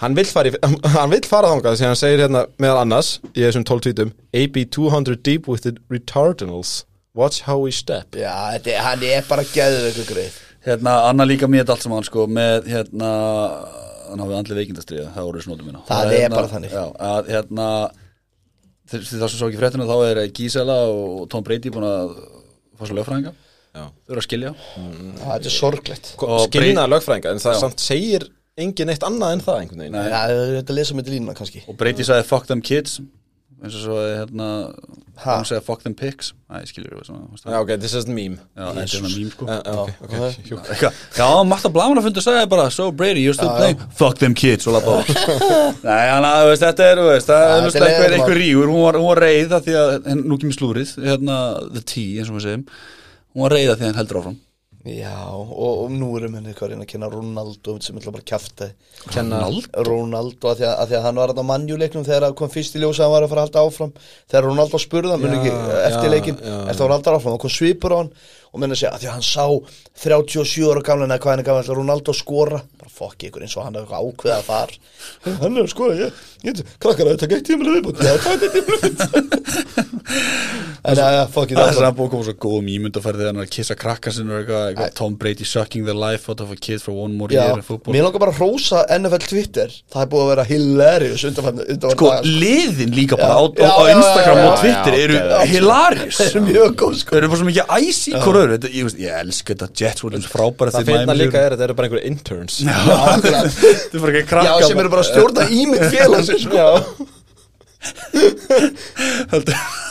Hann 0.00 0.14
vill 0.16 0.24
fara, 0.32 0.48
í, 0.48 0.54
hann 0.96 1.10
vill 1.12 1.24
fara 1.28 1.50
þangað 1.52 1.76
því 1.80 1.88
hann 1.90 1.98
segir 2.00 2.22
hérna 2.24 2.44
meðal 2.62 2.82
annars 2.84 3.10
í 3.34 3.42
þessum 3.44 3.66
12 3.68 3.82
tweetum 3.88 4.12
AB 4.42 4.62
200 4.72 5.18
deep 5.26 5.48
with 5.50 5.66
the 5.66 5.74
retardinals. 5.92 6.84
Watch 7.14 7.42
how 7.48 7.58
we 7.64 7.72
step. 7.74 8.14
Já, 8.16 8.32
þetta, 8.54 8.70
er- 8.76 8.84
hann 8.86 9.02
er 9.10 9.26
bara 9.28 9.44
geðið 9.50 9.88
eitthvað 9.90 10.12
greið 10.14 10.38
Hérna, 10.60 10.92
Anna 11.08 11.24
líka 11.24 11.48
mér 11.48 11.68
allt 11.72 11.80
saman 11.84 12.04
sko 12.04 12.26
með 12.28 12.66
hérna 12.68 13.10
hann 14.10 14.20
hafði 14.20 14.36
andli 14.36 14.56
veikindastriða, 14.58 15.06
það 15.14 15.28
voru 15.30 15.42
snótum 15.44 15.68
mína. 15.70 15.80
Það 15.88 16.02
Og 16.04 16.12
er 16.12 16.20
hérna, 16.24 16.36
bara 16.36 16.50
þannig. 16.50 16.72
Já, 16.74 16.82
að 17.10 17.30
hérna 17.32 17.68
það 18.90 19.04
sem 19.30 19.36
svo 19.38 19.48
ekki 19.48 19.60
fréttinu 19.60 19.86
þá 19.88 19.94
er 20.08 20.20
Gísela 20.36 20.76
og 20.90 21.22
Tom 21.32 21.44
Brady 21.46 21.70
búin 21.72 21.86
að 21.88 22.12
fá 22.76 22.84
svo 22.88 22.96
lögfræðinga. 22.98 23.32
Já. 23.70 23.84
þau 23.86 24.12
eru 24.16 24.20
að 24.20 24.26
skilja. 24.26 24.50
Já, 24.58 24.84
Þetta 25.22 25.50
er 25.52 25.54
sorglegt. 25.56 26.08
Og 26.26 26.40
Skilnaða 26.48 26.90
lögfræðinga 26.96 27.32
En 27.36 27.42
það 27.44 27.54
Já. 27.54 27.60
samt 27.62 27.84
segir 27.84 28.24
engin 28.66 28.92
eitt 28.92 29.06
annað 29.06 29.36
en 29.38 29.44
það 29.46 29.62
einhvern 29.62 29.84
veginn. 29.86 29.96
Nei. 29.98 30.10
Já, 30.10 30.20
þetta 30.60 30.76
lesa 30.80 30.98
með 30.98 31.14
línuna 31.16 31.36
kannski. 31.38 31.64
Og 31.70 31.76
Brady 31.80 32.06
sagði 32.06 32.28
fuck 32.30 32.46
them 32.50 32.62
kids. 32.64 33.00
Eins 33.60 33.74
og 33.76 33.82
svo 33.84 33.96
hérna 34.00 34.46
Ha? 35.20 35.34
hann 35.34 35.44
segði 35.44 35.60
fuck 35.66 35.82
them 35.84 35.92
pigs. 35.92 36.30
Æ, 36.48 36.62
skilur 36.64 36.94
við 36.96 37.10
svona 37.10 37.26
Já, 37.52 37.58
ok, 37.60 37.74
this 37.82 37.92
is 37.92 38.06
the 38.08 38.14
meme. 38.16 38.38
Já, 38.56 38.70
þetta 38.72 38.84
er 38.86 38.92
svona 38.94 39.10
mím 39.12 39.32
sko. 39.34 39.48
Já, 39.50 39.58
ok, 39.74 39.90
ok, 40.06 40.14
hjúk 40.48 40.70
Eitthvað, 40.72 41.00
Já, 41.18 41.26
Marta 41.50 41.68
Blaman 41.74 42.00
að 42.00 42.06
fundu 42.06 42.22
sagði 42.24 42.46
bara 42.54 42.64
So 42.72 42.86
Brady, 42.90 43.20
you're 43.26 43.36
still 43.36 43.52
playing? 43.58 43.82
Fuck 43.98 44.16
them 44.22 44.32
kids 44.32 44.64
og 44.70 44.78
lappa 44.78 44.94
út 45.02 45.10
Nei, 45.90 46.06
hann 46.08 46.24
að, 46.24 46.38
þú 46.46 46.48
veist, 46.54 46.64
þetta 46.64 46.86
er, 46.88 47.02
þú 47.02 47.10
veist 47.10 47.28
Það 47.28 47.44
er 47.44 47.50
þetta 47.50 47.60
er 47.60 47.66
einhver, 47.66 47.84
leiðindamál. 47.84 48.16
einhver 48.16 48.40
rígur. 48.40 48.72
Hún 48.72 48.80
var, 48.86 48.98
hún 49.02 49.08
var 49.10 49.22
reið 49.26 49.52
að 49.58 49.68
því 49.68 49.76
að, 49.82 49.92
en 50.14 50.24
nú 50.32 50.40
kemur 50.40 50.56
slúrið 50.56 50.94
Hérna, 51.10 51.36
the 51.76 51.84
tea, 51.92 52.08
eins 52.22 52.32
og 52.32 52.38
við 52.40 52.46
segjum 52.48 52.64
Hún 53.36 53.44
var 53.44 53.56
reið 53.58 53.74
að 53.74 53.76
því 53.76 53.84
að 53.84 53.90
hann 53.92 54.00
heldur 54.00 54.20
áfram 54.22 54.40
Já, 54.80 55.12
og, 55.36 55.50
og 55.60 55.90
nú 55.92 56.06
erum 56.16 56.38
henni 56.38 56.54
hvað 56.56 56.72
er 56.72 56.78
að 56.80 56.86
kenna 56.88 57.08
Ronaldo 57.12 57.74
sem 57.84 57.98
ætla 58.00 58.14
bara 58.14 58.22
að 58.24 58.30
kjafta 58.30 58.68
Kenna 59.12 59.40
Ronaldo? 59.84 60.48
Að 60.48 60.62
því 60.62 60.64
að, 60.70 60.72
að 60.72 60.86
því 60.88 60.96
að 60.96 61.04
hann 61.04 61.20
var 61.20 61.32
að 61.34 61.42
manjuleiknum 61.50 62.06
þegar 62.06 62.24
það 62.24 62.36
kom 62.38 62.52
fyrst 62.54 62.78
í 62.78 62.80
ljósa 62.80 63.04
að 63.04 63.10
hann 63.10 63.12
var 63.12 63.26
að 63.26 63.32
fara 63.34 63.42
að 63.42 63.48
halda 63.50 63.64
áfram. 63.68 63.92
Þegar 64.32 64.46
Ronaldo 64.48 64.80
spurði 64.80 65.12
hann 65.12 65.24
mun 65.26 65.36
ekki 65.36 65.52
eftir 65.84 66.14
leikin 66.14 66.40
eftir 66.40 66.86
að 66.86 66.94
halda 66.96 67.14
áfram? 67.18 67.36
Og 67.36 67.44
kom 67.44 67.52
svipur 67.52 67.92
á 67.92 68.00
hann 68.00 68.10
og 68.50 68.62
menn 68.62 68.74
að 68.74 68.82
segja 68.82 68.92
að 68.94 69.04
því 69.04 69.10
að 69.10 69.16
hann 69.16 69.28
sá 69.30 69.46
37 70.04 70.70
ára 70.70 70.84
gamla 70.86 71.08
eða 71.08 71.20
hvað 71.22 71.32
hann 71.34 71.42
er 71.42 71.48
gamla 71.50 71.78
Ronaldo 71.80 72.14
skora. 72.16 72.62
Bara 72.80 72.90
fokk 73.00 73.28
ykkur 73.28 73.46
eins 73.46 73.56
og 73.56 73.66
hann 73.66 73.76
er 73.76 73.84
eitthvað 73.84 74.10
ákveða 74.10 74.42
þar 74.48 74.76
hann 75.40 75.56
er 75.56 75.64
að 75.64 75.70
skora 75.72 75.96
ég, 75.98 76.20
ég, 76.46 76.60
krakkar 76.82 77.08
að 77.08 77.16
þetta 77.16 77.28
gæti 77.30 77.46
tímul 77.50 77.70
viðbútt 77.74 78.02
já, 78.04 78.12
það 78.24 78.44
er 78.46 78.52
tímul 78.56 78.78
viðbútt 78.82 80.00
en 80.80 80.96
já, 80.96 81.06
já, 81.14 81.22
fokk 81.30 81.52
Það 81.54 81.66
er 81.66 81.74
svona 81.76 81.92
búið 81.96 82.06
að 82.06 82.12
koma 82.14 82.26
svo 82.26 82.34
góð 82.40 82.60
mýmund 82.66 82.96
að 82.96 83.04
færi 83.04 83.18
þegar 83.20 83.30
hann 83.30 83.40
er 83.40 83.46
að 83.46 83.52
kissa 83.56 83.76
krakka 83.78 84.12
sinni 84.14 84.32
og 84.32 84.38
eitthvað, 84.40 84.92
Tom 84.96 85.16
Brady 85.20 85.46
sucking 85.48 85.84
the 85.84 85.94
life 85.96 86.30
out 86.32 86.40
of 86.44 86.52
a 86.54 86.56
kid 86.56 86.80
for 86.80 86.96
one 86.96 87.16
more 87.18 87.28
year 87.32 87.58
in 87.58 87.64
football. 87.66 87.92
Mér 87.94 88.06
langar 88.06 88.22
bara 88.22 88.32
að 88.32 88.40
hrósa 88.40 88.84
NFL 88.96 89.26
Twitter. 89.28 89.74
Það 89.92 90.04
er 90.04 90.10
búið 90.14 90.24
að 90.24 90.30
vera 90.30 90.46
hilarious 90.48 91.24
undanfarn 91.28 91.60
Sko, 91.96 92.12
liðin 92.24 92.94
líka 92.96 93.18
bara 93.20 93.34
á, 93.36 93.44
Instagram 93.92 94.40
og 94.46 94.56
Twitter 94.62 94.96
eru 95.02 95.20
hilarious. 95.52 96.20
Það 96.20 96.24
er 96.24 96.32
sko. 96.32 96.90
Þau 97.10 97.18
eru 97.20 97.32
bara 97.34 97.42
svo 97.42 97.50
mikið 97.50 97.76
æs 97.76 98.00
í 98.08 98.16
öðru 98.42 98.56
Þetta- 98.56 98.72
Ég, 98.76 98.84
ég 99.04 99.16
elska 99.20 99.54
þetta 99.54 99.68
Jets 99.82 100.04
voru 100.04 100.20
frábæra 100.32 100.74
Það 100.74 100.88
finna 100.90 101.14
líka 101.20 101.38
er 101.40 101.54
að 101.54 101.58
þetta 101.58 101.66
eru 101.68 101.76
bara 101.78 101.88
einhverju 101.90 102.10
interns. 102.10 102.54
Já, 102.64 102.76
er 103.94 104.46
Já, 104.48 104.52
sem 104.68 104.82
eru 104.84 104.92
bara 104.96 105.04
að 105.04 105.10
stjórna 105.12 105.48
ímynd 105.60 105.86
félagsins 105.94 106.44
sko. 106.48 106.68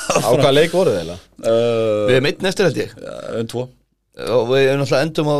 Á 0.09 0.29
hvaða 0.33 0.53
leik 0.55 0.71
voru 0.73 0.91
þið 0.93 1.01
eiginlega? 1.01 1.19
uh, 1.41 2.07
Við 2.09 2.15
erum 2.17 2.27
einn 2.31 2.49
eftir 2.49 2.67
held 2.69 2.79
ég. 2.81 2.95
En 3.39 3.49
tvo. 3.51 3.67
Og 4.19 4.49
við 4.49 4.65
erum 4.67 4.81
náttúrulega 4.81 5.05
endum 5.07 5.29
á 5.31 5.35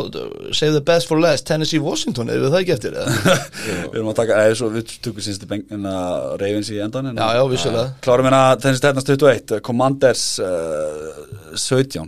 Save 0.55 0.71
the 0.77 0.81
best 0.87 1.09
for 1.09 1.19
last, 1.19 1.43
Tennessee 1.49 1.81
Washington 1.83 2.29
Erum 2.31 2.45
við 2.45 2.53
það 2.53 2.61
ekki 2.63 2.73
eftir 2.77 2.93
eða? 2.95 3.33
Við 3.65 3.97
erum 3.99 4.11
að 4.13 4.19
taka 4.21 4.37
eða 4.45 4.53
svo 4.55 4.69
við 4.71 4.93
tökum 5.03 5.25
síðan 5.25 5.41
til 5.41 5.49
bengina 5.51 5.95
Ravens 6.39 6.69
í 6.71 6.77
endan 6.85 7.09
en- 7.11 7.19
Já, 7.19 7.27
já, 7.35 7.43
vissulega. 7.51 7.89
Klárum 8.05 8.29
hérna 8.29 8.39
Tennessee 8.61 8.85
Titans 8.85 9.09
21 9.09 9.59
Commanders 9.67 10.23
uh, 10.39 11.11
17 11.59 12.07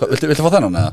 viltu, 0.00 0.28
viltu 0.30 0.42
fá 0.46 0.50
þennan 0.56 0.78
eða? 0.80 0.92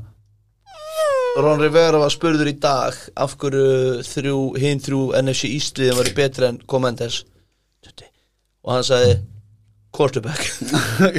Ron 1.42 1.62
Rivera 1.64 2.00
var 2.02 2.12
spurður 2.12 2.50
í 2.52 2.58
dag 2.60 2.96
Af 3.16 3.38
hverju 3.40 4.02
þrjú, 4.04 4.40
hinn 4.60 4.82
þrjú 4.84 5.04
NFC 5.22 5.48
Ísliðin 5.56 5.96
var 5.96 6.10
betri 6.18 6.50
en 6.50 6.58
Commanders 6.68 7.22
Og 8.62 8.74
hann 8.76 8.84
sagði 8.86 9.14
Quarterback 9.96 10.44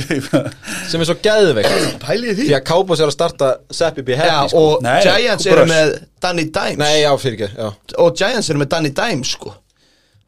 Sem 0.91 1.01
er 1.03 1.09
svo 1.09 1.17
geðveikt 1.25 1.97
Pælið 2.05 2.43
Því 2.45 2.53
að 2.59 2.63
Cowboys 2.69 3.01
er 3.03 3.09
að 3.11 3.17
starta 3.17 3.49
Seppi 3.73 4.05
B. 4.07 4.15
Já, 4.15 4.21
Happy 4.23 4.53
sko. 4.53 4.63
og 4.77 4.85
Nei, 4.85 4.99
Giants 5.05 5.47
og 5.49 5.53
eru 5.57 5.65
Brush. 5.65 5.73
með 5.73 5.97
Danny 6.25 6.45
Dimes 6.55 6.81
Nei, 6.85 6.93
já, 7.03 7.11
fyrir 7.25 7.39
ekki 7.39 7.49
já. 7.65 7.71
og 8.05 8.17
Giants 8.21 8.53
eru 8.53 8.63
með 8.63 8.71
Danny 8.77 8.93
Dimes 9.01 9.33
sko 9.39 9.55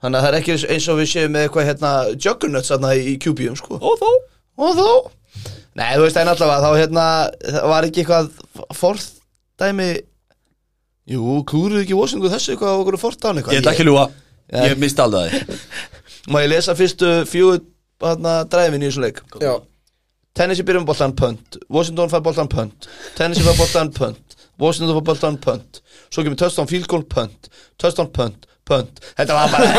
Þannig 0.05 0.18
að 0.18 0.24
það 0.26 0.31
er 0.32 0.39
ekki 0.40 0.56
eins 0.74 0.89
og 0.93 0.98
við 1.01 1.10
séum 1.14 1.32
með 1.36 1.47
eitthvað 1.47 1.68
hérna 1.70 1.93
Juggernauts 2.20 2.72
þarna 2.74 2.90
í 3.01 3.14
QB-um 3.24 3.56
sko 3.60 3.78
Og 3.81 4.01
þó 4.02 4.10
Og 4.64 4.81
þó 4.81 4.89
Nei, 5.74 5.90
þú 5.97 6.06
veist, 6.06 6.19
en 6.20 6.31
allavega 6.31 6.65
þá 6.65 6.78
hérna 6.78 7.06
það 7.43 7.70
var 7.73 7.89
ekki 7.89 8.05
eitthvað 8.05 8.28
forðdæmi 8.78 9.89
Jú, 11.15 11.40
klúruðu 11.48 11.82
ekki 11.82 11.98
Washington 11.98 12.32
þessu 12.32 12.55
eitthvað 12.55 12.81
okkur 12.81 13.01
forðdæmi 13.02 13.43
eitthvað? 13.43 13.56
Ég 13.56 13.65
ætla 13.65 13.74
ekki 13.74 13.85
að 13.85 13.90
ljúa 13.90 14.05
Já. 14.55 14.61
Ég 14.69 14.81
misti 14.81 15.02
aldrei 15.02 15.32
það 15.32 15.55
Má 16.32 16.39
ég 16.44 16.51
lesa 16.52 16.77
fyrstu 16.78 17.11
fjögur 17.28 17.62
hérna 18.05 18.32
dræfin 18.51 18.85
í 18.85 18.89
þessu 18.89 19.05
leik? 19.05 19.19
Já. 19.43 19.55
Tennessee 20.35 20.66
byrjum 20.66 20.86
boltan 20.89 21.12
punt. 21.15 21.59
Washington 21.70 22.11
fær 22.11 22.23
boltan 22.24 22.48
punt. 22.51 22.89
Tennessee 23.15 23.44
fær 23.47 23.55
boltan 23.59 23.93
punt. 23.94 24.35
Washington 24.59 24.97
fær 24.97 25.05
boltan 25.06 25.36
punt. 25.39 25.78
Svo 26.11 26.24
kemur 26.24 26.66
field 26.66 26.89
goal 26.90 27.05
punt. 27.05 27.48
Touchdown 27.78 28.11
punt. 28.11 28.47
Punt. 28.65 29.01
Þetta 29.19 29.35
var 29.36 29.48
bara 29.52 29.69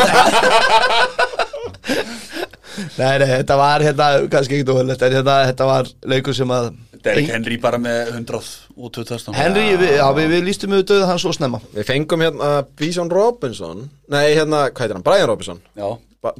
Nei, 2.98 3.12
nei, 3.22 3.28
þetta 3.38 3.56
var 3.60 3.84
hérna 3.84 4.08
kannski 4.32 4.58
ekkert 4.58 4.74
óhullet 4.74 5.06
en 5.06 5.16
hérna, 5.18 5.36
þetta 5.50 5.68
var 5.68 5.90
leikur 6.12 6.36
sem 6.36 6.52
að 6.56 6.72
Derek 7.06 7.30
Henry 7.30 7.58
bara 7.62 7.78
með 7.78 8.10
120 8.16 9.36
Henry, 9.36 9.68
við, 9.78 9.92
já, 9.98 10.06
við, 10.16 10.32
við 10.34 10.42
lístum 10.48 10.74
við 10.74 10.82
döða 10.90 11.12
hans 11.12 11.22
svo 11.22 11.32
snemma. 11.36 11.60
Við 11.74 11.86
fengum 11.88 12.24
hérna 12.24 12.50
Bison 12.78 13.12
Robinson 13.12 13.86
Nei, 14.12 14.34
hérna, 14.34 14.66
hvað 14.72 14.84
heitir 14.86 14.98
hann? 14.98 15.06
Brian 15.06 15.30
Robinson. 15.30 15.62
Já. 15.78 15.88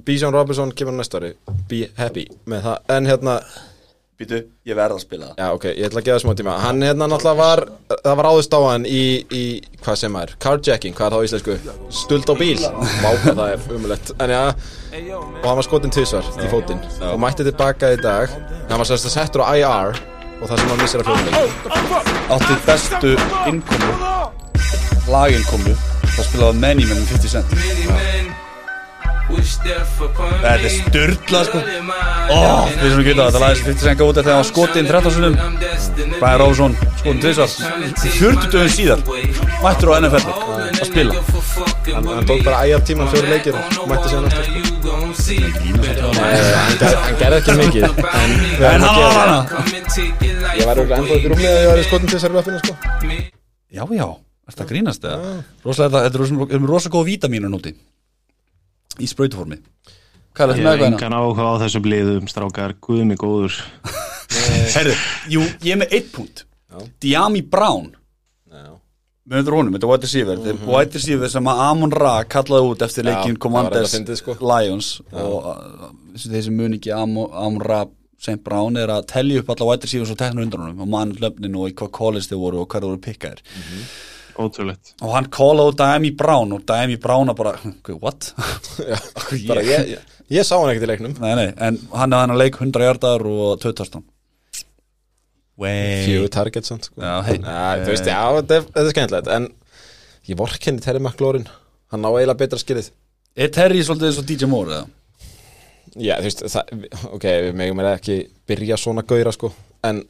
Bison 0.07 0.35
Robinson 0.35 0.73
kemur 0.75 0.97
næsta 0.97 1.21
ári 1.21 1.35
Be 1.71 1.87
happy 1.99 2.27
með 2.51 2.65
það 2.67 2.95
En 2.97 3.11
hérna, 3.11 3.37
Býtu, 4.17 4.39
ég 4.65 4.73
verð 4.79 4.97
að 4.97 5.01
spila 5.03 5.27
það. 5.29 5.41
Já 5.43 5.47
ok, 5.53 5.65
ég 5.77 5.87
ætla 5.91 6.01
að 6.01 6.07
gefa 6.07 6.21
smá 6.23 6.31
tíma. 6.39 6.53
Hann 6.63 6.79
hérna 6.87 7.05
náttúrulega 7.13 7.37
var 7.37 7.61
Það 7.91 8.15
var 8.17 8.29
áðust 8.31 8.55
á 8.57 8.61
hann 8.65 8.87
í, 8.89 9.03
í 9.29 9.43
Hvað 9.85 9.99
sem 10.01 10.17
er? 10.23 10.33
Carjacking, 10.41 10.95
hvað 10.97 11.07
er 11.07 11.13
það 11.13 11.21
á 11.21 11.27
íslensku? 11.29 11.57
Stuld 11.93 12.33
á 12.33 12.35
bíl. 12.41 12.57
Hvað 13.03 13.27
það 13.27 13.43
er 13.51 13.67
umulett 13.77 14.13
En 14.25 14.33
já 14.33 14.41
Og 14.47 15.45
hann 15.45 15.59
var 15.61 15.67
skotin 15.69 15.93
tvisvar 15.93 16.31
í 16.33 16.49
fótinn 16.49 16.81
Og 17.11 17.21
mætti 17.21 17.45
tilbaka 17.45 17.93
í 17.93 18.01
dag. 18.01 18.33
Hann 18.71 18.81
var 18.81 18.89
sérst 18.89 19.11
að 19.11 19.17
settur 19.19 19.45
á 19.45 19.53
IR 19.53 20.01
Og 20.41 20.49
það 20.49 20.63
sem 20.63 20.73
hann 20.73 20.81
missir 20.81 21.05
að 21.05 21.13
fjóðum 21.13 21.37
Átti 22.39 22.59
bestu 22.65 23.13
innkomu 23.53 23.93
Laginkomu 25.13 25.77
Það 26.17 26.25
spilaði 26.31 26.65
Many 26.65 26.89
Men 26.89 27.05
50 27.13 27.37
Cent 27.37 28.45
Þetta 29.27 30.51
er 30.55 30.71
styrla 30.71 31.41
sko. 31.49 31.59
Ó, 32.31 32.39
við 32.71 32.91
sem 32.93 33.01
við 33.01 33.07
geta 33.09 33.25
þetta 33.27 33.41
lagði 33.43 33.65
50 33.67 33.83
Cent 33.87 33.99
gáði 33.99 34.11
út 34.13 34.19
þegar 34.21 34.31
hann 34.31 34.43
var 34.43 34.49
skotinn 34.51 34.87
13 34.91 35.15
sinum 35.17 35.35
Brian 36.21 36.39
Robinson 36.43 36.77
skotin 37.01 37.21
tvisvar. 37.25 37.49
40 38.07 38.53
dögum 38.55 38.71
síðar 38.77 39.01
Mættur 39.65 39.91
á 39.91 39.95
NFL 39.99 40.27
að 40.27 40.87
spila. 40.91 41.13
Hann, 41.87 42.27
tók 42.29 42.41
bara 42.47 42.63
IR 42.69 42.83
tíman 42.87 43.09
fjóri 43.11 43.29
leikir 43.31 43.55
Og 43.57 43.87
mætti 43.91 44.11
sér 44.13 44.21
næsta 44.27 44.43
sko. 44.43 44.53
hann. 44.93 46.79
Ger- 46.81 47.01
hann 47.03 47.19
gerði 47.21 47.37
ekki 47.41 47.53
mikið. 47.61 47.83
en 47.87 47.91
hann 48.61 48.87
að 48.87 49.01
var 49.01 49.15
hana 49.17 49.39
það 49.47 50.57
ég 50.57 50.67
var 50.67 50.77
auðvitað 50.81 50.99
ennþá 51.01 51.17
upp 51.17 51.27
í 51.27 51.31
rúmið 51.33 51.51
að 51.51 51.61
ég 51.63 51.69
var 51.73 51.79
í 51.83 51.87
skotin 51.87 52.09
til 52.11 52.19
þessari 52.19 52.37
löfina 52.39 52.59
sko. 52.63 52.73
Já, 53.77 53.83
já, 53.99 54.07
þetta 54.51 54.67
grínast 54.71 55.03
þetta 55.67 56.05
er 56.07 56.15
er 56.57 56.67
rosa 56.71 56.89
góð 56.93 57.05
vítamínu 57.11 57.51
núti 57.51 57.75
Í 59.03 59.09
er 60.53 60.59
Ég 60.61 60.67
hef 60.69 60.83
engan 60.91 61.15
áhuga 61.17 61.47
á 61.49 61.55
þessum 61.65 61.87
liðum, 61.89 62.27
strákar, 62.29 62.75
guðmi 62.85 63.17
góður. 63.21 63.55
Herðu, 64.77 64.97
jú, 65.33 65.45
ég 65.65 65.73
er 65.77 65.81
með 65.81 65.95
eitt 65.97 66.11
punkt. 66.13 66.45
Diami 67.01 67.41
Brown. 67.43 67.93
Með 69.27 69.41
undir 69.43 69.55
honum, 69.57 69.75
þetta 69.75 69.87
er 69.89 69.91
White 69.91 70.07
Receiver. 70.07 70.37
Þetta 70.39 70.51
er 70.53 70.69
White 70.71 70.99
Receiver 71.01 71.31
sem 71.33 71.49
að 71.51 71.61
Amon 71.65 71.91
Ra 71.91 72.13
kallaði 72.31 72.69
út 72.71 72.83
eftir 72.87 73.03
Mhm. 73.03 73.09
Leikin 73.11 73.39
Commanders 73.43 73.95
sko. 74.21 74.37
Lions. 74.41 74.91
Og 75.13 75.49
uh, 75.51 75.89
þeir 76.15 76.45
sem 76.47 76.55
mun 76.57 76.77
ekki 76.77 76.93
Amon, 76.95 77.31
Amon 77.33 77.61
Ra 77.65 77.81
St. 78.21 78.39
Brown 78.45 78.77
er 78.81 78.89
að 78.89 79.07
telja 79.11 79.41
upp 79.43 79.51
alla 79.51 79.67
White 79.73 79.85
Receivers 79.89 80.11
og 80.15 80.17
tekna 80.21 80.43
undan 80.47 80.63
honum 80.63 80.81
og 80.87 80.89
mann 80.89 81.13
löfnin 81.21 81.57
og 81.59 81.69
í 81.69 81.75
hvað 81.77 81.91
college 81.93 82.31
þið 82.31 82.39
voru 82.41 82.61
og 82.63 82.69
hvað 82.71 82.81
þið 82.87 82.89
voru 82.93 83.03
pikkaðir 83.05 83.43
Ótrúlegt 84.37 84.93
og 85.01 85.15
hann 85.15 85.29
kallaði 85.33 85.73
út 85.73 85.79
Diami 85.81 86.11
Brown 86.17 86.53
og 86.57 86.67
Diami 86.69 86.99
Brown 87.01 87.33
að 87.33 87.39
bara, 87.39 87.55
"Guð, 87.87 88.01
what? 88.03 88.33
Já, 88.91 88.99
bara 89.51 89.65
ég, 89.65 89.95
ég, 89.95 90.19
ég 90.37 90.45
sá 90.49 90.57
hann 90.59 90.73
ekkert 90.73 90.89
í 90.89 90.91
leiknum 90.93 91.17
nei, 91.23 91.33
nei, 91.39 91.49
en 91.57 91.79
hann 91.97 92.13
er 92.13 92.25
hann 92.25 92.35
að 92.35 92.43
leik 92.45 92.61
100 92.61 92.85
hjartar 92.89 93.25
og 93.27 93.57
2000 93.65 94.05
Wey 95.57 96.03
fjögur 96.05 96.29
target 96.35 96.67
samt 96.69 96.85
sko. 96.91 97.01
Já, 97.01 97.15
hey. 97.25 97.39
Já, 97.41 97.85
þú 97.87 97.93
veist, 97.95 98.09
já, 98.13 98.21
þetta 98.37 98.59
er, 98.59 98.67
er 98.77 98.91
skemmtilegt 98.93 99.31
en 99.33 99.47
ég 100.29 100.37
vorkenni 100.37 100.85
Terry 100.85 101.01
McLaurin 101.01 101.47
hann 101.95 102.05
á 102.05 102.11
eiginlega 102.13 102.41
betra 102.43 102.61
skilið 102.61 102.91
Er 103.37 103.49
Terry 103.53 103.81
svolítið 103.85 104.11
eins 104.11 104.21
og 104.21 104.27
DJ 104.29 104.49
Moore 104.49 104.77
eða? 104.77 104.87
Já, 105.97 106.15
þú 106.21 106.29
veist, 106.29 106.45
það, 106.53 106.85
ok, 107.17 107.25
við 107.47 107.57
megum 107.57 107.81
er 107.81 107.89
ekki 107.95 108.19
byrja 108.49 108.77
svona 108.81 109.05
gauðra 109.09 109.33
sko 109.33 109.49
en 109.89 110.03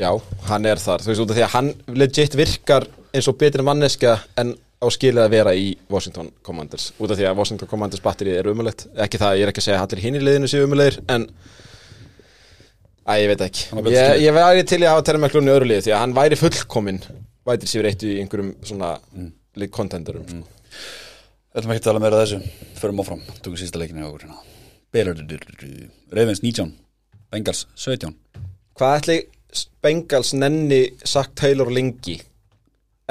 já, 0.00 0.10
hann 0.50 0.68
er 0.68 0.80
þar 0.82 1.04
þú 1.04 1.12
veist, 1.12 1.24
út 1.24 1.32
af 1.32 1.38
því 1.38 1.46
að 1.46 1.54
hann 1.56 1.72
legit 2.02 2.36
virkar 2.36 2.88
eins 3.12 3.28
og 3.30 3.38
betri 3.40 3.64
manneska 3.66 4.16
en 4.40 4.54
á 4.56 4.86
skilið 4.90 5.22
að 5.24 5.34
vera 5.34 5.54
í 5.54 5.72
Washington 5.92 6.30
Commanders. 6.44 6.90
Út 6.98 7.12
af 7.12 7.18
því 7.18 7.26
að 7.28 7.36
Washington 7.38 7.70
Commanders 7.70 8.02
batterið 8.04 8.38
er 8.40 8.50
umulett 8.50 8.86
ekki 9.04 9.20
það, 9.20 9.36
ég 9.38 9.46
er 9.46 9.52
ekki 9.52 9.62
að 9.62 9.68
segja 9.68 9.80
að 9.80 9.86
allir 9.86 10.04
hinn 10.06 10.18
í 10.18 10.22
liðinu 10.22 10.50
séu 10.50 10.68
umulegir 10.68 11.02
en 11.12 11.28
Æ, 13.02 13.18
ég 13.18 13.28
veit 13.32 13.40
ekki. 13.42 13.64
Á 13.74 13.78
ég, 13.90 14.20
ég 14.22 14.34
væri 14.36 14.62
til 14.62 14.78
að 14.84 14.92
hafa 14.92 15.04
Terry 15.08 15.18
McLaurin 15.18 15.50
í 15.50 15.54
öðru 15.56 15.66
liði 15.66 15.88
því 15.88 15.94
að 15.96 16.02
hann 16.04 16.12
væri 16.14 16.38
fullkominn 16.38 17.00
vætir 17.50 17.70
sér 17.72 17.88
eitt 17.90 18.04
í 18.06 18.12
einhverjum 18.22 18.52
svona 18.62 18.92
mm. 19.10 19.66
contenderum. 19.74 20.28
Sko. 20.28 20.78
Þetta 21.52 21.66
maður 21.66 21.80
ekki 21.80 21.86
tala 21.88 22.02
meira 22.04 22.22
þessu. 22.22 22.38
Förum 22.78 23.02
áfram, 23.02 23.24
tökum 23.40 23.58
sísta 23.58 23.82
leikinu 23.82 24.06
okkur 24.06 24.28
hérna. 24.28 24.38
Belar- 24.92 25.16
Ravens 26.12 26.42
19 26.42 26.74
Bengals 27.32 27.66
17 27.74 28.12
Hvað 28.76 28.98
ætli 28.98 29.16
Bengals 29.82 30.34
nenni 30.36 30.82
sagt 31.04 31.34
Taylor 31.40 31.70
lengi 31.72 32.18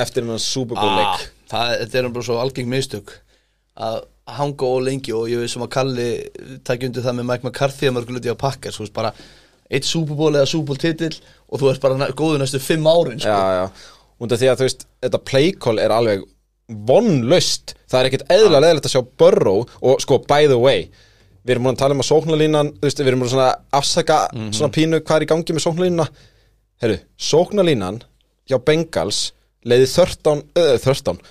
eftir 0.03 0.25
hennan 0.25 0.41
Super 0.41 0.79
Bowl 0.79 1.03
ah, 1.03 1.21
Þetta 1.51 1.99
er 1.99 2.09
bara 2.09 2.25
svo 2.25 2.39
algeng 2.41 2.69
mistök 2.71 3.13
að 3.81 4.01
hanga 4.31 4.67
og 4.67 4.83
lengi 4.85 5.13
og 5.15 5.29
ég 5.31 5.41
veist 5.41 5.55
sem 5.57 5.63
að 5.65 5.71
Kalli 5.75 6.09
takja 6.67 6.87
undir 6.89 7.05
það 7.05 7.17
með 7.19 7.29
Mike 7.29 7.47
McCarthy 7.47 7.89
að 7.89 7.95
mörguleiti 7.97 8.33
á 8.33 8.37
pakkar 8.39 8.75
þú 8.75 8.85
veist 8.85 8.95
bara 8.95 9.13
eitt 9.71 9.87
Super 9.87 10.17
Bowl 10.19 10.33
eða 10.35 10.49
Super 10.49 10.71
Bowl 10.71 10.81
titill 10.81 11.15
og 11.47 11.61
þú 11.61 11.71
ert 11.71 11.83
bara 11.83 12.11
góður 12.15 12.41
næstu 12.43 12.59
fimm 12.63 12.87
árin 12.87 13.21
sko. 13.21 13.31
Já, 13.31 13.57
já, 13.57 13.65
af 14.21 14.41
því 14.41 14.51
að 14.51 14.59
þú 14.59 14.67
veist 14.67 14.85
þetta 15.05 15.21
play 15.31 15.53
call 15.55 15.81
er 15.81 15.95
alveg 15.95 16.25
vonlaust, 16.87 17.73
það 17.89 17.99
er 17.99 18.09
ekkert 18.09 18.29
eðla 18.31 18.61
leðilegt 18.63 18.87
að 18.87 18.93
sjá 18.93 19.01
Burrow 19.19 19.65
og 19.81 20.03
sko, 20.03 20.21
by 20.27 20.47
the 20.47 20.59
way 20.59 20.85
við 21.41 21.55
erum 21.55 21.65
múin 21.65 21.75
að 21.75 21.81
tala 21.81 21.97
um 21.97 22.03
að 22.03 22.73
veist, 22.83 22.99
við 23.01 23.11
erum 23.11 23.23
múin 23.23 23.41
að 23.41 23.53
afsaka 23.79 24.17
svona 24.53 24.73
pínu 24.75 25.01
hvað 25.01 25.17
er 25.17 25.25
í 25.25 25.29
gangi 25.31 25.55
með 25.55 25.65
sóknarlínuna. 25.65 26.07
Herru, 26.81 26.97
sóknarlínan 27.17 28.01
hjá 28.49 28.57
Bengals 28.65 29.31
leiði 29.67 29.87
13 29.91 30.43
uh, 30.57 30.75
13 30.81 31.21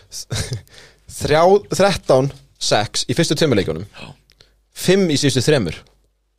þrjá, 1.20 1.43
13 1.74 2.31
6 2.61 3.07
í 3.11 3.16
fyrstu 3.16 3.36
tveimurleikunum 3.40 3.86
5 4.81 5.07
í 5.12 5.16
síðustu 5.20 5.43
þremur. 5.44 5.78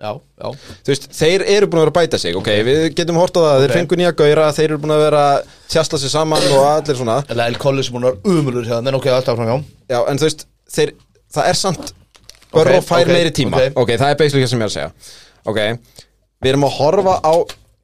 Já, 0.01 0.15
já, 0.17 0.47
þú 0.81 0.89
veist, 0.89 1.03
þeir 1.13 1.43
eru 1.45 1.67
búin 1.69 1.77
að 1.77 1.83
vera 1.85 1.91
að 1.91 1.97
bæta 1.99 2.17
sig 2.17 2.37
ok, 2.39 2.47
við 2.65 2.79
getum 2.97 3.19
hort 3.21 3.35
á 3.37 3.41
það, 3.43 3.59
þeir 3.61 3.69
Ok. 3.69 3.75
fengu 3.77 3.97
nýja 3.99 4.13
gauðra 4.17 4.45
þeir 4.57 4.65
eru 4.71 4.79
búin 4.81 4.93
að 4.95 5.01
vera 5.03 5.19
að 5.35 5.51
tjastla 5.69 5.99
sig 6.01 6.09
saman 6.09 6.45
og 6.57 6.63
allir 6.71 6.97
svona, 6.97 7.17
eða 7.29 7.45
El 7.51 7.57
Collis 7.61 7.91
er 7.91 7.93
búin 7.93 8.07
að 8.09 8.15
vera 8.15 8.39
umulur 8.39 8.65
það, 8.65 8.81
menn 8.87 8.97
ok, 8.97 9.05
alltaf 9.13 9.37
frá 9.37 9.45
hjá 9.51 9.57
já, 9.93 9.99
en 10.09 10.21
þú 10.23 10.25
veist 10.25 10.41
þeir, 10.73 10.93
það 11.37 11.49
er 11.51 11.59
samt 11.61 11.93
Burrow 12.51 12.79
Ok, 12.81 12.87
fær 12.89 13.11
meiri 13.13 13.33
tíma, 13.37 13.61
ok. 13.77 13.93
það 14.01 14.07
er 14.09 14.17
basically 14.23 14.41
það 14.47 14.51
sem 14.55 14.63
ég 14.63 14.65
er 14.65 14.71
að 14.71 14.77
segja. 14.79 14.89
Ok, 15.45 15.59
við 16.41 16.49
erum 16.55 16.65
að 16.65 16.75
horfa 16.79 17.13
á 17.21 17.33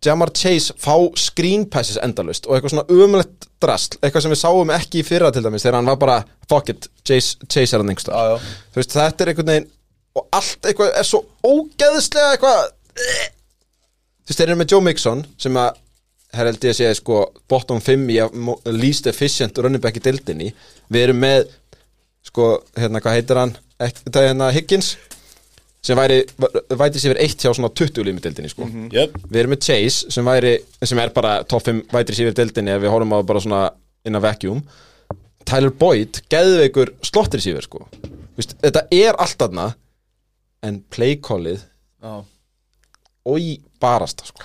Jamar 0.05 0.29
Chase 0.37 0.75
fá 0.77 0.93
screen 1.17 1.65
passes 1.73 1.97
endalust 2.03 2.45
og 2.45 2.55
eitthvað 2.57 2.75
svona 2.75 3.03
umlegt 3.05 3.47
drasl, 3.63 3.97
eitthvað 4.01 4.25
sem 4.27 4.33
við 4.35 4.41
sáum 4.43 4.73
ekki 4.75 5.01
í 5.01 5.07
fyrra 5.07 5.31
til 5.33 5.41
dæmis, 5.45 5.63
þegar 5.65 5.79
hann 5.79 5.89
var 5.89 5.97
bara 6.01 6.17
fuck 6.49 6.69
it, 6.73 6.85
Chase, 7.07 7.39
Chase 7.49 7.73
er 7.75 7.81
hann 7.83 7.95
Já, 7.97 8.35
já. 8.35 8.37
þú 8.73 8.81
veist, 8.81 8.93
þetta 8.93 9.25
er 9.25 9.31
einhvern 9.33 9.51
veginn 9.53 9.69
og 10.17 10.29
allt 10.37 10.69
eitthvað 10.69 10.93
er 11.01 11.07
svo 11.07 11.23
ógeðslega 11.45 12.35
eitthvað 12.35 12.61
þú 12.97 14.29
veist, 14.29 14.39
þeir 14.39 14.47
eru 14.51 14.59
með 14.61 14.73
Joe 14.75 14.85
Mixon 14.85 15.25
sem 15.41 15.57
að 15.61 15.83
hér 16.37 16.49
held 16.51 16.65
ég 16.67 16.73
að 16.73 16.79
segja 16.81 16.95
sko 16.99 17.19
bottom 17.49 17.81
5 17.81 18.09
í 18.13 18.17
least 18.77 19.07
efficient 19.09 19.57
running 19.63 19.81
back 19.81 19.97
í 19.97 20.03
dildinni 20.03 20.51
við 20.93 21.07
erum 21.07 21.21
með 21.23 21.47
sko, 22.27 22.57
hérna, 22.77 23.01
hvað 23.01 23.17
heitir 23.17 23.39
hann? 23.39 23.53
Ek, 23.79 24.01
þetta 24.03 24.21
er 24.21 24.29
hérna 24.33 24.49
Higgins 24.53 24.95
sem 25.85 25.97
væri, 25.97 26.21
væti 26.79 27.01
sér 27.01 27.19
eitt 27.21 27.43
hjá 27.43 27.53
svona 27.53 27.69
20 27.71 28.05
lími 28.07 28.23
dildinni 28.23 28.51
sko. 28.51 28.67
Yep. 28.91 29.17
við 29.29 29.39
erum 29.41 29.53
með 29.55 29.63
Chase 29.67 30.11
sem 30.13 30.27
væri 30.27 30.57
sem 30.81 30.99
er 30.99 31.13
bara 31.15 31.39
top 31.47 31.63
5 31.67 31.85
vætri 31.93 32.17
sífir 32.17 32.35
dildinni 32.35 32.73
ef 32.73 32.81
við 32.83 32.93
horfum 32.93 33.15
á 33.15 33.19
bara 33.27 33.43
svona 33.43 33.61
inn 34.07 34.17
á 34.17 34.21
vacuum. 34.23 34.61
Tyler 35.47 35.71
Boyd, 35.71 36.21
geðveikur 36.31 36.91
slottir 37.05 37.43
sífir 37.43 37.63
sko. 37.63 37.85
Vist, 38.37 38.57
þetta 38.61 38.83
er 38.93 39.15
allt 39.15 39.45
aðna 39.45 39.69
en 40.65 40.81
playkallið 40.93 41.61
já. 41.61 42.13
og 43.27 43.39
í 43.39 43.55
barasta 43.81 44.27
sko. 44.27 44.43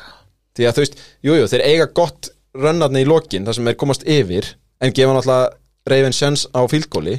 Því 0.56 0.68
að 0.68 0.76
þú 0.76 0.84
veist, 0.84 1.02
jújú, 1.24 1.40
jú, 1.40 1.50
þeir 1.50 1.66
eiga 1.66 1.88
gott 1.96 2.30
rönnarni 2.52 3.02
í 3.02 3.08
lokin 3.08 3.46
þar 3.48 3.56
sem 3.56 3.68
þeir 3.70 3.78
komast 3.80 4.06
yfir 4.06 4.48
en 4.82 4.94
gefa 4.94 5.14
náttúrulega 5.16 5.52
Raven 5.88 6.14
Sjens 6.14 6.44
á 6.52 6.60
fílgóli 6.70 7.16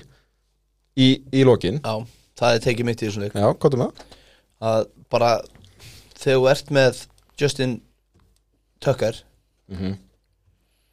í, 0.95 1.07
í 1.33 1.43
lokin. 1.47 1.81
Já, 1.81 2.05
það 2.39 2.55
er 2.57 2.63
tekið 2.67 2.85
mitt 2.89 3.01
í 3.03 3.07
þessum 3.09 3.23
leik. 3.25 3.33
Já, 3.37 3.47
hvað 3.53 3.73
er 3.77 3.81
með 3.83 4.03
að 4.63 4.85
bara 5.13 5.31
þegar 6.17 6.39
þú 6.39 6.49
ert 6.53 6.69
með 6.79 7.01
Justin 7.41 7.81
Tucker 8.83 9.21
Mhm. 9.71 9.93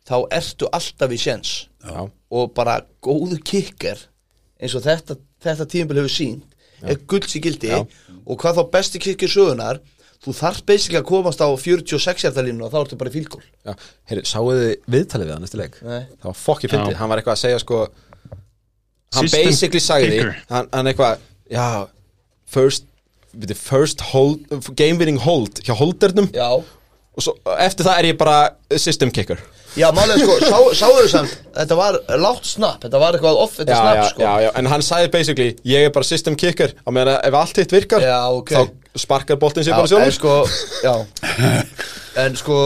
þá 0.06 0.14
ertu 0.32 0.68
alltaf 0.72 1.10
í 1.12 1.18
sjens 1.20 1.50
já, 1.84 2.08
og 2.30 2.52
bara 2.54 2.80
góðu 3.02 3.38
kicker 3.44 3.98
eins 4.60 4.74
og 4.78 4.82
þetta, 4.84 5.16
þetta 5.42 5.66
tímabil 5.66 6.00
hefur 6.00 6.14
sínt 6.14 6.44
er 6.82 6.96
gulds 7.06 7.34
í 7.36 7.40
gildi. 7.44 7.68
Já. 7.68 7.82
og 8.26 8.38
hvað 8.40 8.56
þá 8.60 8.70
besti 8.72 8.98
kicker 9.02 9.28
sögunar 9.28 9.80
þú 10.24 10.32
þarf 10.36 10.62
basically 10.66 10.98
að 11.00 11.06
komast 11.10 11.40
á 11.40 11.48
46 11.56 12.22
hjartalínu 12.24 12.64
og 12.64 12.72
þá 12.72 12.78
ertu 12.84 12.96
bara 13.00 13.10
í 13.10 13.14
fílgól 13.18 13.42
já, 13.66 13.74
heyrðu, 14.08 14.24
sáuðu 14.28 14.60
þið 14.64 14.76
viðtalið 14.94 15.26
við 15.28 15.34
hann 15.34 15.44
eftir 15.48 15.60
leik? 15.62 15.82
Nei. 15.82 16.06
það 16.20 16.28
var 16.30 16.38
fokkið 16.40 16.70
fyndið, 16.74 16.92
Já. 16.94 16.98
hann 17.00 17.08
var 17.12 17.18
eitthvað 17.20 17.36
að 17.36 17.42
segja 17.44 17.60
sko 17.60 17.80
hann 19.12 19.28
System 19.28 19.44
basically 19.50 19.80
sagði 19.80 20.20
hann, 20.48 20.68
hann 20.72 20.86
eitthvað, 20.92 21.18
já 21.50 21.66
first, 22.50 22.86
þið 23.34 23.56
first 23.58 24.04
hold, 24.10 24.46
game 24.78 24.98
winning 25.00 25.20
hold 25.22 25.62
hjá 25.66 25.74
holdernum. 25.78 26.30
Já, 26.34 26.50
og 26.58 27.24
svo, 27.24 27.36
eftir 27.58 27.86
það 27.86 27.98
er 28.02 28.10
ég 28.12 28.20
bara 28.20 28.38
system 28.78 29.12
kicker. 29.14 29.40
Já 29.78 29.86
málega 29.94 30.18
sko 30.18 30.34
sá, 30.42 30.56
sáðu 30.82 31.02
samt, 31.10 31.34
þetta 31.54 31.76
var 31.78 31.98
látt 32.18 32.46
snapp 32.48 32.82
þetta 32.82 32.98
var 32.98 33.14
eitthvað 33.14 33.36
off, 33.38 33.52
þetta 33.60 33.76
snapp 33.78 34.08
sko. 34.08 34.24
já, 34.24 34.32
já, 34.42 34.48
en 34.58 34.68
hann 34.72 34.82
sagði 34.82 35.10
basically 35.14 35.50
ég 35.70 35.86
er 35.86 35.92
bara 35.94 36.08
system 36.08 36.34
kicker, 36.38 36.74
á 36.74 36.88
meðan 36.90 37.12
að 37.12 37.28
ef 37.28 37.36
allt 37.38 37.60
hitt 37.62 37.74
virkar 37.76 38.02
Já, 38.02 38.16
ok. 38.34 38.50
þá 38.50 38.98
sparkar 39.04 39.38
boltin 39.38 39.66
sér 39.66 39.78
bara 39.78 39.86
sjálfur 39.92 40.10
en 40.10 40.16
sko, 40.16 40.34
já. 40.82 40.96
En 42.18 42.34
sko 42.40 42.56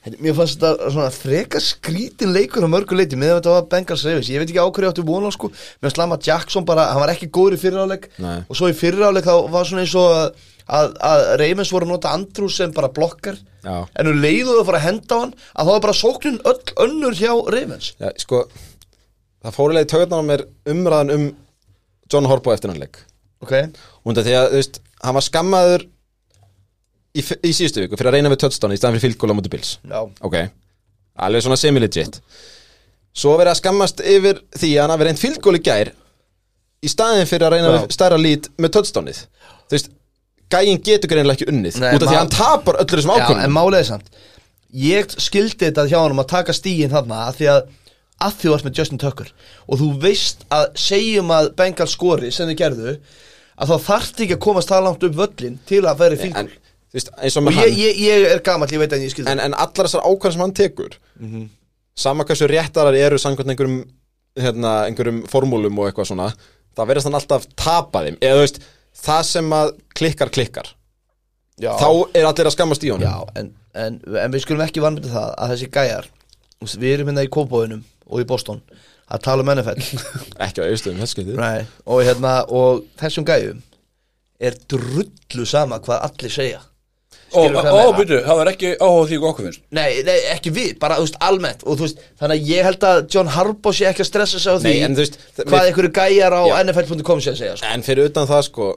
Mér 0.00 0.32
fannst 0.32 0.56
þetta 0.56 0.90
svona 0.94 1.10
freka 1.12 1.60
skrítin 1.60 2.32
leikur 2.32 2.64
á 2.64 2.72
mörgu 2.72 2.96
leiti 2.96 3.18
með 3.20 3.34
þetta 3.34 3.52
var 3.52 3.66
Bengals 3.68 4.04
Ravens. 4.06 4.30
Ég 4.32 4.40
veit 4.40 4.48
ekki 4.48 4.62
á 4.62 4.64
ég 4.64 4.86
áttu 4.88 5.04
vona 5.04 5.28
sko. 5.34 5.50
Mér 5.84 5.92
slama 5.92 6.16
Jackson 6.16 6.64
bara, 6.64 6.86
hann 6.94 7.02
var 7.02 7.12
ekki 7.12 7.28
góður 7.28 7.58
í 7.58 7.60
fyriráleik. 7.60 8.08
Og 8.48 8.56
svo 8.56 8.70
í 8.72 8.76
fyriráleik 8.76 9.28
þá 9.28 9.34
var 9.52 9.68
svona 9.68 9.84
eins 9.84 9.96
og 10.00 10.08
að, 10.16 10.40
að, 10.64 10.96
að 11.10 11.24
Ravens 11.42 11.74
voru 11.74 11.88
að 11.88 11.92
nota 11.92 12.14
Andrews 12.16 12.56
sem 12.56 12.72
bara 12.72 12.88
blokkar. 12.96 13.36
Já. 13.60 13.76
En 13.92 14.08
nú 14.08 14.16
leiðu 14.16 14.54
þau 14.54 14.62
að 14.62 14.66
fara 14.70 14.80
að 14.80 14.86
henda 14.86 15.12
á 15.12 15.20
hann 15.20 15.32
Að 15.36 15.66
þá 15.66 15.70
var 15.74 15.84
bara 15.84 15.98
sóknin 15.98 16.40
öll 16.48 16.74
önnur 16.86 17.18
hjá 17.20 17.32
Ravens. 17.52 17.92
Já, 18.00 18.08
sko, 18.24 18.46
það 19.44 19.58
fórulega 19.58 19.84
í 19.84 19.92
tögurnar 19.92 20.24
á 20.24 20.28
mér 20.30 20.46
umræðan 20.72 21.16
um 21.18 21.30
John 22.10 22.30
Horbo 22.30 22.56
eftir 22.56 22.72
hann 22.72 22.80
leik. 22.80 23.02
Ok, 23.44 23.52
og 24.04 24.16
því 24.16 24.32
að, 24.36 24.48
þú 24.48 24.62
veist, 24.62 24.80
hann 25.04 25.16
var 25.16 25.28
skammaður 25.28 25.90
í, 27.16 27.22
í 27.22 27.52
síðustu 27.56 27.84
viku 27.84 27.98
fyrir 27.98 28.12
að 28.12 28.18
reyna 28.18 28.32
við 28.32 28.42
touchdown 28.44 28.74
í 28.74 28.80
staðan 28.80 28.98
fyrir 28.98 29.10
fylgkóla 29.10 29.34
á 29.34 29.38
mútu 29.38 29.52
bils 29.52 29.76
já, 29.82 30.00
ok, 30.00 30.36
alveg 31.26 31.46
svona 31.46 31.58
semi-legit. 31.60 32.20
Svo 33.10 33.34
verið 33.38 33.54
að 33.54 33.60
skammast 33.60 34.02
yfir 34.06 34.44
því 34.54 34.74
að 34.76 34.84
hann 34.84 34.94
hafi 34.94 35.08
reynd 35.08 35.20
fylgkóli 35.20 35.62
gær 35.66 35.92
í 36.80 36.90
staðin 36.90 37.28
fyrir 37.28 37.48
að 37.48 37.56
reyna 37.56 37.72
Já. 37.72 37.74
við 37.74 37.96
stærra 37.96 38.18
lít 38.20 38.46
með 38.60 38.74
touchdownið. 38.76 39.24
Þú 39.66 39.76
veist, 39.76 39.90
gæinn 40.50 40.80
getur 40.86 41.10
greinlega 41.10 41.38
ekki 41.38 41.50
unnið 41.50 41.80
Nei, 41.82 41.90
út 41.94 42.04
af 42.04 42.08
því 42.08 42.14
að 42.14 42.20
hann 42.20 42.32
tapar 42.34 42.78
öllur 42.82 43.02
þessum 43.02 43.18
Já, 43.18 43.44
en 43.44 43.54
málið 43.54 43.80
er 43.80 43.88
samt 43.90 44.22
Ég 44.70 45.14
skildi 45.18 45.66
þetta 45.66 45.86
hjá 45.90 45.98
hann 45.98 46.22
að 46.22 46.30
taka 46.30 46.54
stígin 46.54 46.92
þarna 46.92 47.24
að 47.26 47.40
því 47.40 47.50
að 47.56 47.60
að 48.20 48.34
því 48.36 48.44
þú 48.46 48.52
varst 48.52 48.66
með 48.66 48.78
Justin 48.78 49.00
Tucker 49.00 49.28
og 49.64 49.80
þú 49.80 49.86
veist 50.02 50.42
að 50.52 50.66
segjum 50.78 51.30
að 51.32 51.52
Bengal 51.56 51.88
skori 51.88 52.32
sem 52.34 52.50
þið 52.50 52.58
gerðu 52.58 52.96
að 53.60 53.70
þá 53.70 53.86
þarft 53.86 54.20
ekki 54.24 54.36
að 54.36 54.42
komast 54.44 54.72
það 54.72 54.84
langt 54.86 55.06
upp 55.08 55.16
völlin 55.16 55.56
til 55.68 55.80
að 55.88 56.02
vera 56.02 56.16
í 56.16 56.18
en, 56.18 56.24
fílgól 56.26 56.50
þú 56.50 56.59
veist, 56.96 57.10
og 57.14 57.52
ég, 57.54 57.74
ég, 57.78 58.00
ég 58.06 58.28
er 58.34 58.44
gamall, 58.46 58.70
ég 58.72 58.82
veit 58.82 58.94
að 58.96 59.06
ég 59.06 59.14
skildi 59.14 59.30
en, 59.30 59.42
en 59.42 59.54
allar 59.54 59.86
þessar 59.88 60.06
ákvörðum 60.06 60.36
sem 60.36 60.44
hann 60.46 60.56
tekur 60.58 60.96
sama 62.00 62.24
hversu 62.24 62.48
réttarar 62.50 62.96
eru 62.96 63.18
samkvæmt 63.20 63.52
einhverjum, 63.52 63.80
hérna, 64.40 64.74
einhverjum 64.88 65.22
formúlum 65.30 65.78
og 65.78 65.90
eitthvað 65.90 66.10
svona 66.12 66.30
það 66.76 66.90
verðast 66.90 67.08
hann 67.08 67.18
alltaf 67.18 67.48
tapa 67.58 68.04
þeim. 68.06 68.18
Eða 68.24 68.36
þú 68.38 68.44
veist, 68.44 68.60
það 69.04 69.24
sem 69.30 69.56
að 69.56 69.72
klikkar 69.98 70.32
klikkar. 70.34 70.74
Já. 71.60 71.74
þá 71.76 71.88
er 72.16 72.24
allir 72.24 72.48
að 72.48 72.54
skammast 72.54 72.84
í 72.86 72.88
honum. 72.88 73.04
Já, 73.04 73.32
en, 73.36 73.50
en, 73.76 73.98
en 74.16 74.32
við 74.32 74.46
skulum 74.46 74.62
ekki 74.64 74.80
vanmynda 74.80 75.10
það 75.12 75.32
að 75.36 75.50
þessi 75.52 75.66
gæjar 75.74 76.06
við 76.70 76.94
erum 76.94 77.10
hérna 77.10 77.24
í 77.26 77.28
Kópavöðunum 77.32 77.82
og 78.08 78.22
í 78.22 78.24
Boston 78.28 78.62
að 79.10 79.26
tala 79.26 79.44
um 79.44 79.50
NFL 79.52 79.82
ekki 80.46 80.64
á 80.64 80.68
auðstöðum, 80.70 81.04
skeitir 81.10 81.36
Nei, 81.36 81.66
og, 81.84 82.00
hérna, 82.06 82.32
og 82.48 82.86
þessum 83.00 83.26
gæjum 83.28 83.60
er 84.40 84.56
drullu 84.72 85.44
sama 85.48 85.82
hvað 85.84 86.06
allir 86.08 86.32
segja 86.32 86.62
Ó, 87.30 87.92
byrju, 87.96 88.18
það 88.26 88.40
er 88.44 88.50
ekki 88.52 88.70
áhuga 88.82 89.06
því 89.10 89.18
okkur 89.30 89.46
finnst? 89.46 89.60
Nei, 89.76 90.02
nei, 90.06 90.16
ekki 90.34 90.50
við, 90.56 90.70
bara 90.82 90.96
þú 90.98 91.04
veist, 91.06 91.18
almennt. 91.28 91.64
Og 91.66 91.78
þú 91.78 91.86
veist, 91.86 91.98
þannig 92.20 92.40
að 92.40 92.50
ég 92.50 92.68
held 92.68 92.86
að 92.90 93.00
John 93.14 93.30
Harbaugh 93.36 93.76
sé 93.76 93.86
ekki 93.90 94.02
að 94.04 94.08
stressa 94.10 94.38
sig 94.42 94.50
á 94.50 94.56
því 94.58 94.72
Nei, 94.74 94.84
en 94.88 94.96
þú 94.98 95.04
veist, 95.04 95.18
hvað 95.38 95.50
við- 95.56 95.68
einhverju 95.70 95.92
gæjar 96.00 96.36
á 96.36 96.42
Já. 96.50 96.54
NFL.com 96.64 97.20
sé 97.24 97.30
að 97.34 97.38
segja 97.42 97.56
sko. 97.60 97.66
en 97.74 97.82
fyrir 97.86 98.10
utan 98.10 98.26
það 98.30 98.42
sko 98.48 98.70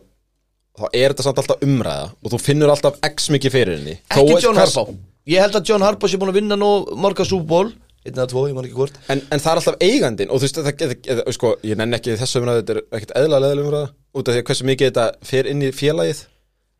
þá 0.73 0.85
er 0.93 1.13
þetta 1.13 1.23
samt 1.27 1.37
alltaf 1.43 1.63
umræða 1.65 2.05
og 2.23 2.31
þú 2.33 2.39
finnur 2.41 2.71
alltaf 2.73 2.95
x 3.05 3.29
mikið 3.33 3.51
fyrir 3.57 3.77
henni. 3.79 3.97
Ekki 4.09 4.33
Þó- 4.37 4.41
John 4.47 4.55
hvers- 4.57 4.75
Harbaugh. 4.77 4.99
Ég 5.27 5.39
held 5.39 5.55
að 5.55 5.65
John 5.69 5.81
Harbaugh 5.85 6.11
sé 6.11 6.17
búin 6.19 6.29
að 6.33 6.39
vinna 6.41 6.55
nú 6.59 6.71
marga 6.99 7.23
súból, 7.25 7.71
einn 8.05 8.17
eða 8.17 8.27
tvo, 8.27 8.41
ég 8.49 8.53
man 8.57 8.65
ekki 8.65 8.75
hvort. 8.75 8.97
En, 9.07 9.21
en 9.31 9.39
það 9.39 9.51
er 9.53 9.59
alltaf 9.61 9.77
eigandinn 9.79 10.29
og 10.33 10.41
þú 10.41 10.47
veist, 10.47 10.57
það, 10.57 10.73
það, 10.81 10.95
það, 11.07 11.33
sko, 11.37 11.51
ég 11.63 11.77
nenn 11.79 11.93
ekki 11.95 12.17
þessu 12.19 12.41
umræðu, 12.41 12.63
þetta 12.65 12.73
er 12.75 12.81
ekkert 12.99 13.13
eðla 13.21 13.39
leðileg 13.45 13.67
umræða 13.69 13.89
út 14.13 14.27
af 14.27 14.33
því 14.35 14.41
að 14.41 14.47
hversu 14.49 14.65
mikið 14.67 14.89
þetta 14.89 15.05
fer 15.29 15.47
inn 15.53 15.61
í 15.63 15.69
félagið. 15.71 16.19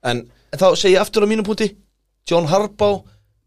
En 0.04 0.20
en 0.54 0.62
þá 0.62 0.68
segi 0.78 0.94
ég 0.96 1.02
aftur 1.04 1.26
á 1.26 1.32
mínum 1.32 1.46
punkti 1.48 1.72
John 2.30 2.46
Harbaugh 2.52 3.02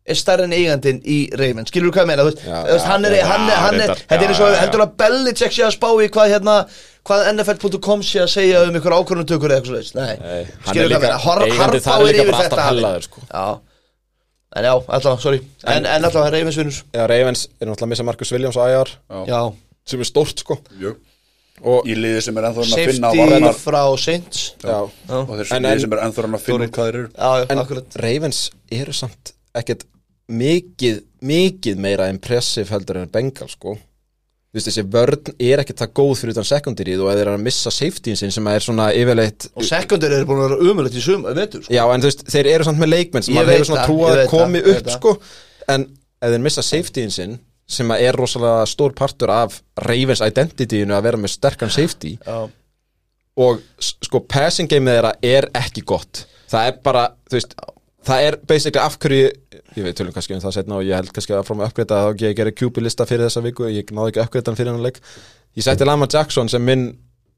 er 0.07 0.15
stærri 0.19 0.45
en 0.47 0.53
eigandinn 0.55 0.99
í 1.03 1.17
Ravens, 1.35 1.71
skilur 1.73 1.89
þú 1.91 1.95
hvað 1.97 2.05
ég 2.05 2.11
meina? 2.13 2.25
Þú 2.27 2.31
veist, 2.31 2.43
Já, 2.47 2.59
já, 2.71 2.83
hann 2.91 3.07
er, 3.09 3.15
já, 3.17 3.25
hann 3.27 3.49
er, 3.51 3.57
hann 3.65 3.81
er 3.81 3.93
þetta 3.97 4.19
er 4.21 4.29
eins 4.31 4.39
Já, 4.39 4.45
og 4.45 4.51
já, 4.51 4.55
já. 4.55 4.61
heldur 4.63 4.83
að 4.85 4.93
Belichick 5.01 5.55
sé 5.57 5.65
að 5.67 5.73
spá 5.75 5.89
í 6.05 6.09
hvað 6.15 6.31
hérna 6.35 6.55
hvað 7.07 7.25
NFL.com 7.33 8.05
sé 8.07 8.21
að 8.23 8.31
segja 8.37 8.61
um 8.69 8.79
ykkur 8.79 8.95
ákvörnutökur 9.01 9.51
eða 9.55 9.63
eitthvað 9.65 9.89
svo 9.89 9.99
nei, 9.99 10.15
Nei, 10.23 10.45
skilur 10.69 10.87
þú 10.87 10.93
hvað 10.93 10.95
ég 10.95 11.03
meina? 11.07 11.19
Har- 11.25 11.43
Harbaugh 11.43 12.07
er 12.13 12.21
yfir 12.21 12.31
þetta 12.37 12.45
alltaf 12.45 12.69
hellaður, 12.71 13.09
sko. 13.09 13.25
já, 13.33 13.47
en 14.57 14.65
já, 14.71 14.73
allavega, 14.87 15.21
sorry. 15.27 15.41
En, 15.67 15.87
en 15.91 16.07
allavega 16.09 16.31
Ravens 16.37 16.57
vinnur. 16.63 16.79
Eða 16.95 17.09
Ravens 17.11 17.43
er 17.61 17.67
náttúrulega 17.69 17.87
að 17.89 17.93
missa 17.97 18.07
Marcus 18.09 18.33
Williams 18.37 18.57
á 18.57 18.65
já, 19.27 19.41
sem 19.91 20.01
er 20.07 20.09
stórt 20.09 20.39
sko. 20.47 20.61
Jöp. 20.81 21.03
Og, 21.63 21.87
Í 21.89 21.97
liði 21.97 22.23
sem 22.27 22.37
er 22.39 22.49
ennþá 22.51 22.63
að 22.65 22.73
finna 22.87 23.11
safety 23.15 23.65
frá 23.65 23.83
Saints. 23.99 24.45
Já, 24.63 24.79
já, 25.09 25.17
Og 25.23 25.35
þessi 25.39 25.53
En- 25.57 25.63
liði 25.63 25.73
en- 25.73 25.81
sem 25.81 25.93
er 25.97 26.05
ennþá 26.07 26.25
að 26.29 26.41
finna 26.47 26.69
hvað 26.69 26.89
þeir 26.91 27.01
eru 27.01 27.09
en 27.51 28.01
Ravens 28.05 28.41
eru 28.71 28.93
samt 28.93 29.33
ekkert 29.57 29.85
mikið, 30.29 31.03
mikið 31.23 31.77
meira 31.79 32.09
impressive 32.13 32.69
heldur 32.75 32.99
en 33.03 33.09
Bengal 33.13 33.49
sko. 33.49 33.77
Þú 33.77 34.59
veist, 34.59 34.69
þessi 34.71 34.85
vörn 34.89 35.33
er 35.43 35.61
ekkert 35.61 35.81
það 35.83 35.91
góð 35.99 36.13
fyrir 36.21 36.33
utan 36.37 36.47
sekundirið 36.49 37.01
og 37.05 37.11
eða 37.11 37.17
þeir 37.19 37.27
eru 37.27 37.37
að 37.37 37.43
missa 37.45 37.71
safetyin 37.75 38.17
sin 38.17 38.31
sem 38.33 38.47
er 38.49 38.65
svona 38.65 38.87
yfirleitt 38.97 39.49
og 39.53 39.67
sekundur 39.69 40.15
eru 40.17 40.25
búin 40.29 40.41
að 40.41 40.47
vera 40.49 40.71
umöðlegt 40.71 40.97
í 40.97 41.03
sum 41.05 41.27
sko. 41.27 41.61
Já, 41.69 41.83
en 41.93 42.01
þú 42.01 42.09
veist, 42.09 42.25
þeir 42.33 42.47
eru 42.55 42.65
samt 42.65 42.81
með 42.81 42.93
leikmenn 42.95 43.27
sem 43.27 43.35
veit 43.37 43.51
hefur 43.53 43.69
svona 43.69 43.83
það, 43.83 43.91
trú 43.91 43.99
ég 44.07 44.23
að 44.23 44.31
komi 44.33 44.63
upp 44.73 44.89
sko. 44.95 45.13
En 45.69 45.85
ef 46.23 46.33
þeir 46.33 46.41
missa 46.47 46.65
safetyin 46.65 47.13
sin 47.13 47.39
sem 47.67 47.91
er 47.97 48.17
rosalega 48.17 48.67
stór 48.71 48.95
partur 48.97 49.33
af 49.35 49.61
Ravens 49.87 50.23
identityinu 50.23 50.95
að 50.95 51.09
vera 51.09 51.21
með 51.21 51.35
sterkan 51.35 51.73
safety. 51.73 52.15
Já, 52.23 52.47
og 53.37 53.63
sko 53.83 54.23
passing 54.25 54.71
game 54.71 54.91
þeirra 54.91 55.17
er 55.25 55.51
ekki 55.57 55.85
gott. 55.87 56.25
Það 56.51 56.71
er 56.71 56.77
bara, 56.85 57.09
þú 57.29 57.37
veist 57.37 57.57
það 58.07 58.29
er 58.29 58.37
basically 58.49 58.83
af 58.83 58.97
hverju 59.03 59.25
ég 59.77 59.85
veit 59.85 59.97
tölum 59.99 60.15
kannski 60.15 60.37
um 60.37 60.43
það 60.45 60.55
setna 60.57 60.79
og 60.79 60.87
ég 60.87 60.97
held 60.97 61.11
kannski 61.15 61.35
að 61.35 61.49
frá 61.49 61.57
mig 61.59 61.69
uppgreita 61.69 61.99
að 62.05 62.23
ég 62.23 62.37
gerir 62.39 62.55
QB 62.57 62.85
lista 62.85 63.07
fyrir 63.09 63.27
þessa 63.27 63.43
viku 63.45 63.67
ég 63.69 63.91
náði 63.93 64.15
ekki 64.15 64.25
uppgreitan 64.25 64.59
fyrir 64.59 64.73
hann 64.73 64.85
leik. 64.85 65.03
Ég 65.59 65.67
setti 65.67 65.89
Lamar 65.89 66.11
Jackson 66.13 66.49
sem 66.53 66.65
minn 66.65 66.89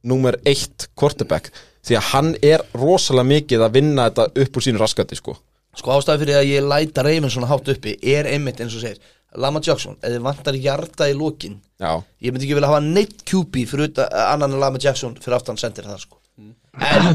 númer 0.07 0.39
eitt 0.47 0.89
quarterback 0.99 1.51
því 1.87 1.99
að 1.99 2.09
hann 2.13 2.33
er 2.45 2.63
rosalega 2.77 3.31
mikið 3.33 3.65
að 3.65 3.79
vinna 3.79 4.09
þetta 4.09 4.45
upp 4.45 4.59
úr 4.59 4.67
sínu 4.67 4.83
raskati 4.83 5.19
sko. 5.19 5.35
Sko 5.79 5.95
ástæði 5.95 6.25
fyrir 6.25 6.39
að 6.39 6.51
ég 6.53 6.69
læta 6.69 7.05
Ravens 7.07 7.35
svona 7.35 7.51
hátt 7.51 7.73
uppi 7.73 7.97
er 8.15 8.29
einmitt 8.31 8.61
eins 8.63 8.77
og 8.77 8.85
segir 8.85 9.01
Lama 9.37 9.61
Jackson, 9.61 9.99
þið 10.01 10.23
vantar 10.25 10.57
hjarta 10.57 11.09
í 11.11 11.17
lokin 11.17 11.59
já, 11.81 11.91
ég 12.25 12.33
myndi 12.33 12.47
ekki 12.49 12.57
vilja 12.57 12.71
hafa 12.71 12.81
neitt 12.85 13.21
QB 13.29 13.67
fyrir 13.69 13.91
utan, 13.91 14.09
annan 14.33 14.55
en 14.57 14.63
Lama 14.63 14.81
Jackson 14.81 15.19
fyrir 15.21 15.37
aftan 15.37 15.61
sendir 15.61 15.85
það 15.89 16.01
sko. 16.07 16.17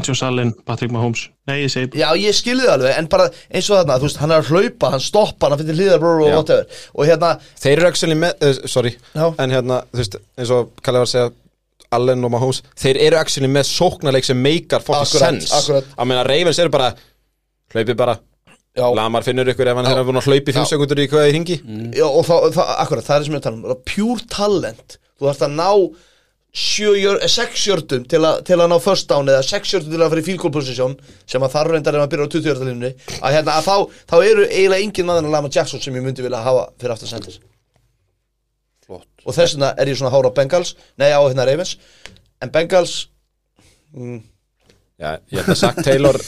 Josh 0.04 0.20
Allen, 0.26 0.50
Patrick 0.66 0.92
Mahomes. 0.92 1.30
Nei, 1.48 1.62
ég 1.62 1.70
segi 1.72 1.96
Já, 1.96 2.10
ég 2.20 2.34
skilði 2.36 2.66
það 2.66 2.74
alveg, 2.74 2.96
en 3.00 3.06
bara 3.08 3.28
eins 3.48 3.70
og 3.70 3.78
þarna, 3.78 3.96
þú 4.02 4.08
veist, 4.08 4.18
hann 4.20 4.34
er 4.34 4.42
að 4.42 4.50
hlaupa, 4.52 4.90
hann 4.92 5.00
stoppa, 5.00 5.48
hann 5.48 5.62
fyrir 5.62 5.78
hlýðar 5.78 6.04
og 6.04 6.20
whatever. 6.26 6.82
Og 6.92 7.08
hérna, 7.08 7.30
þeir 7.62 7.72
eru 7.78 7.88
actually 7.88 8.18
með 8.20 8.44
uh, 8.44 8.58
sorry, 8.68 8.92
Já. 9.16 9.24
en 9.40 9.54
hérna 9.56 9.78
þú 9.88 10.02
veist, 10.02 10.18
eins 10.36 10.52
og 10.52 10.74
Kalli 10.84 11.00
var 11.00 11.08
að 11.08 11.12
segja 11.14 11.30
Allen 11.96 12.26
og 12.28 12.34
Mahomes, 12.34 12.60
þeir 12.82 13.00
eru 13.06 13.20
actually 13.22 13.48
með 13.54 13.66
sóknarleik 13.70 14.28
sem 14.28 14.44
meikar 14.44 14.84
fucking 14.84 15.08
Akkurat, 15.08 15.40
sense. 15.40 15.56
akkurat. 15.62 15.88
að 15.96 16.10
meina 16.12 16.26
Ravens 16.28 16.60
eru 16.60 16.74
bara 16.74 16.92
hlaupið 17.72 17.96
bara, 18.04 18.18
já, 18.74 18.86
Lamar 18.98 19.26
finnur 19.26 19.50
ykkur 19.52 19.70
ef 19.70 19.78
hann 19.80 19.90
er 19.90 20.02
búin 20.06 20.20
að 20.20 20.30
hlaupi 20.30 20.54
5 20.56 20.72
sekundur 20.72 21.02
í 21.02 21.06
hvað 21.10 21.28
í 21.30 21.36
ringi 21.36 21.60
já 21.94 22.06
og 22.08 22.26
þá, 22.26 22.34
þá, 22.56 22.64
akkurat, 22.84 23.06
það 23.06 23.16
er 23.20 23.28
sem 23.28 23.38
ég 23.38 23.46
tala 23.46 23.60
um, 23.60 23.70
það 23.70 23.86
pure 23.92 24.26
talent. 24.34 24.98
Þú 25.14 25.28
þarfst 25.28 25.46
að 25.46 25.56
ná 25.60 25.70
sjö, 26.54 26.92
jör, 26.94 27.18
eh, 27.18 27.80
til, 28.06 28.26
til 28.46 28.58
að 28.60 28.68
ná 28.70 28.76
first 28.82 29.08
down 29.10 29.30
eða 29.30 29.42
sex 29.42 29.72
jördum 29.74 29.90
til 29.90 30.02
að 30.02 30.12
fara 30.12 30.22
í 30.22 30.26
field 30.28 30.42
goal 30.42 30.52
position 30.54 30.94
sem 31.26 31.42
að 31.42 31.56
þar 31.56 31.70
reyndar 31.72 31.96
ef 31.96 32.04
maður 32.04 32.12
byrjar 32.12 32.30
á 32.30 32.34
20 32.34 32.50
jördalínunni 32.50 32.90
að 33.18 33.34
hérna, 33.34 33.56
að 33.58 33.66
þá, 33.66 33.96
þá 34.12 34.16
eru 34.20 34.44
eiginlega 34.46 34.86
engin 34.86 35.08
maður 35.08 35.26
en 35.26 35.34
Lama 35.34 35.50
Jackson 35.50 35.82
sem 35.82 35.98
ég 35.98 36.06
myndi 36.06 36.22
vilja 36.22 36.44
hafa 36.46 36.68
fyrir 36.78 36.94
aftan 36.94 37.10
sendir 37.10 37.40
Flott. 38.86 39.08
Og 39.24 39.34
þess 39.34 39.56
vegna 39.56 39.72
er 39.80 39.90
ég 39.90 39.98
svona 39.98 40.14
hára 40.14 40.30
á 40.30 40.36
Bengals 40.36 40.74
nei 41.00 41.08
á 41.10 41.18
hérna 41.24 41.46
Ravens. 41.48 41.74
En 42.44 42.52
Bengals 42.54 43.08
mm, 43.96 44.20
Já, 45.00 45.16
ég 45.32 45.40
held 45.40 45.56
að 45.56 45.58
Zach 45.58 45.80
Taylor 45.82 46.20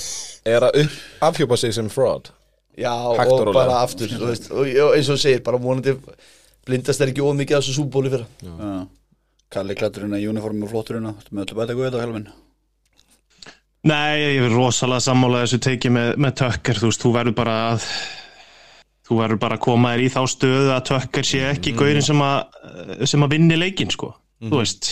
er 0.47 0.67
að 0.67 0.81
upp, 0.85 0.97
afhjúpa 1.29 1.59
sig 1.61 1.75
sem 1.77 1.91
fraud? 1.93 2.33
Já 2.77 2.93
Hægt 2.93 3.33
og 3.33 3.49
og 3.49 3.55
bara 3.57 3.81
aftur 3.83 4.11
þú 4.13 4.27
veist, 4.31 4.51
og, 4.53 4.67
og 4.69 4.97
eins 4.97 5.09
og 5.13 5.21
segir 5.21 5.45
bara 5.45 5.61
vonandi 5.61 5.97
blindast 6.67 7.01
er 7.01 7.13
ekki 7.13 7.25
ómikið 7.25 7.57
á 7.57 7.61
þessu 7.61 7.77
súbóli 7.79 8.13
fyrir 8.13 8.27
Já. 8.45 8.85
Kalli 9.53 9.77
klætturinn 9.79 10.17
að 10.17 10.27
uniformi 10.33 10.67
og 10.67 10.75
flotturinn 10.75 11.09
að 11.09 11.31
með 11.31 11.47
öllu 11.47 11.59
bæta 11.61 11.79
þetta 11.79 12.03
á 12.03 12.05
helminn 12.05 12.29
Nei, 13.87 14.19
ég 14.19 14.43
er 14.43 14.51
rosalega 14.51 15.05
sammála 15.05 15.45
þessu 15.45 15.61
tekið 15.63 15.93
með, 15.95 16.09
með 16.19 16.39
tökker, 16.41 16.81
þú 16.81 16.89
veist, 16.91 17.03
þú 17.05 17.13
verður 17.15 17.37
bara 17.39 17.57
að 17.71 17.85
þú 19.07 19.19
verður 19.21 19.41
bara 19.45 19.59
að 19.59 19.65
koma 19.69 19.93
þér 19.95 20.03
í 20.03 20.09
þá 20.11 20.21
stöðu 20.33 20.71
að 20.75 20.87
tökker 20.91 21.29
sé 21.29 21.43
ekki 21.53 21.73
mm. 21.73 21.79
gaurin 21.79 22.07
sem 22.07 22.23
að 22.27 23.07
sem 23.13 23.23
að 23.23 23.37
vinni 23.37 23.59
leikinn, 23.61 23.93
sko 23.95 24.11
þú 24.43 24.59
veist, 24.59 24.91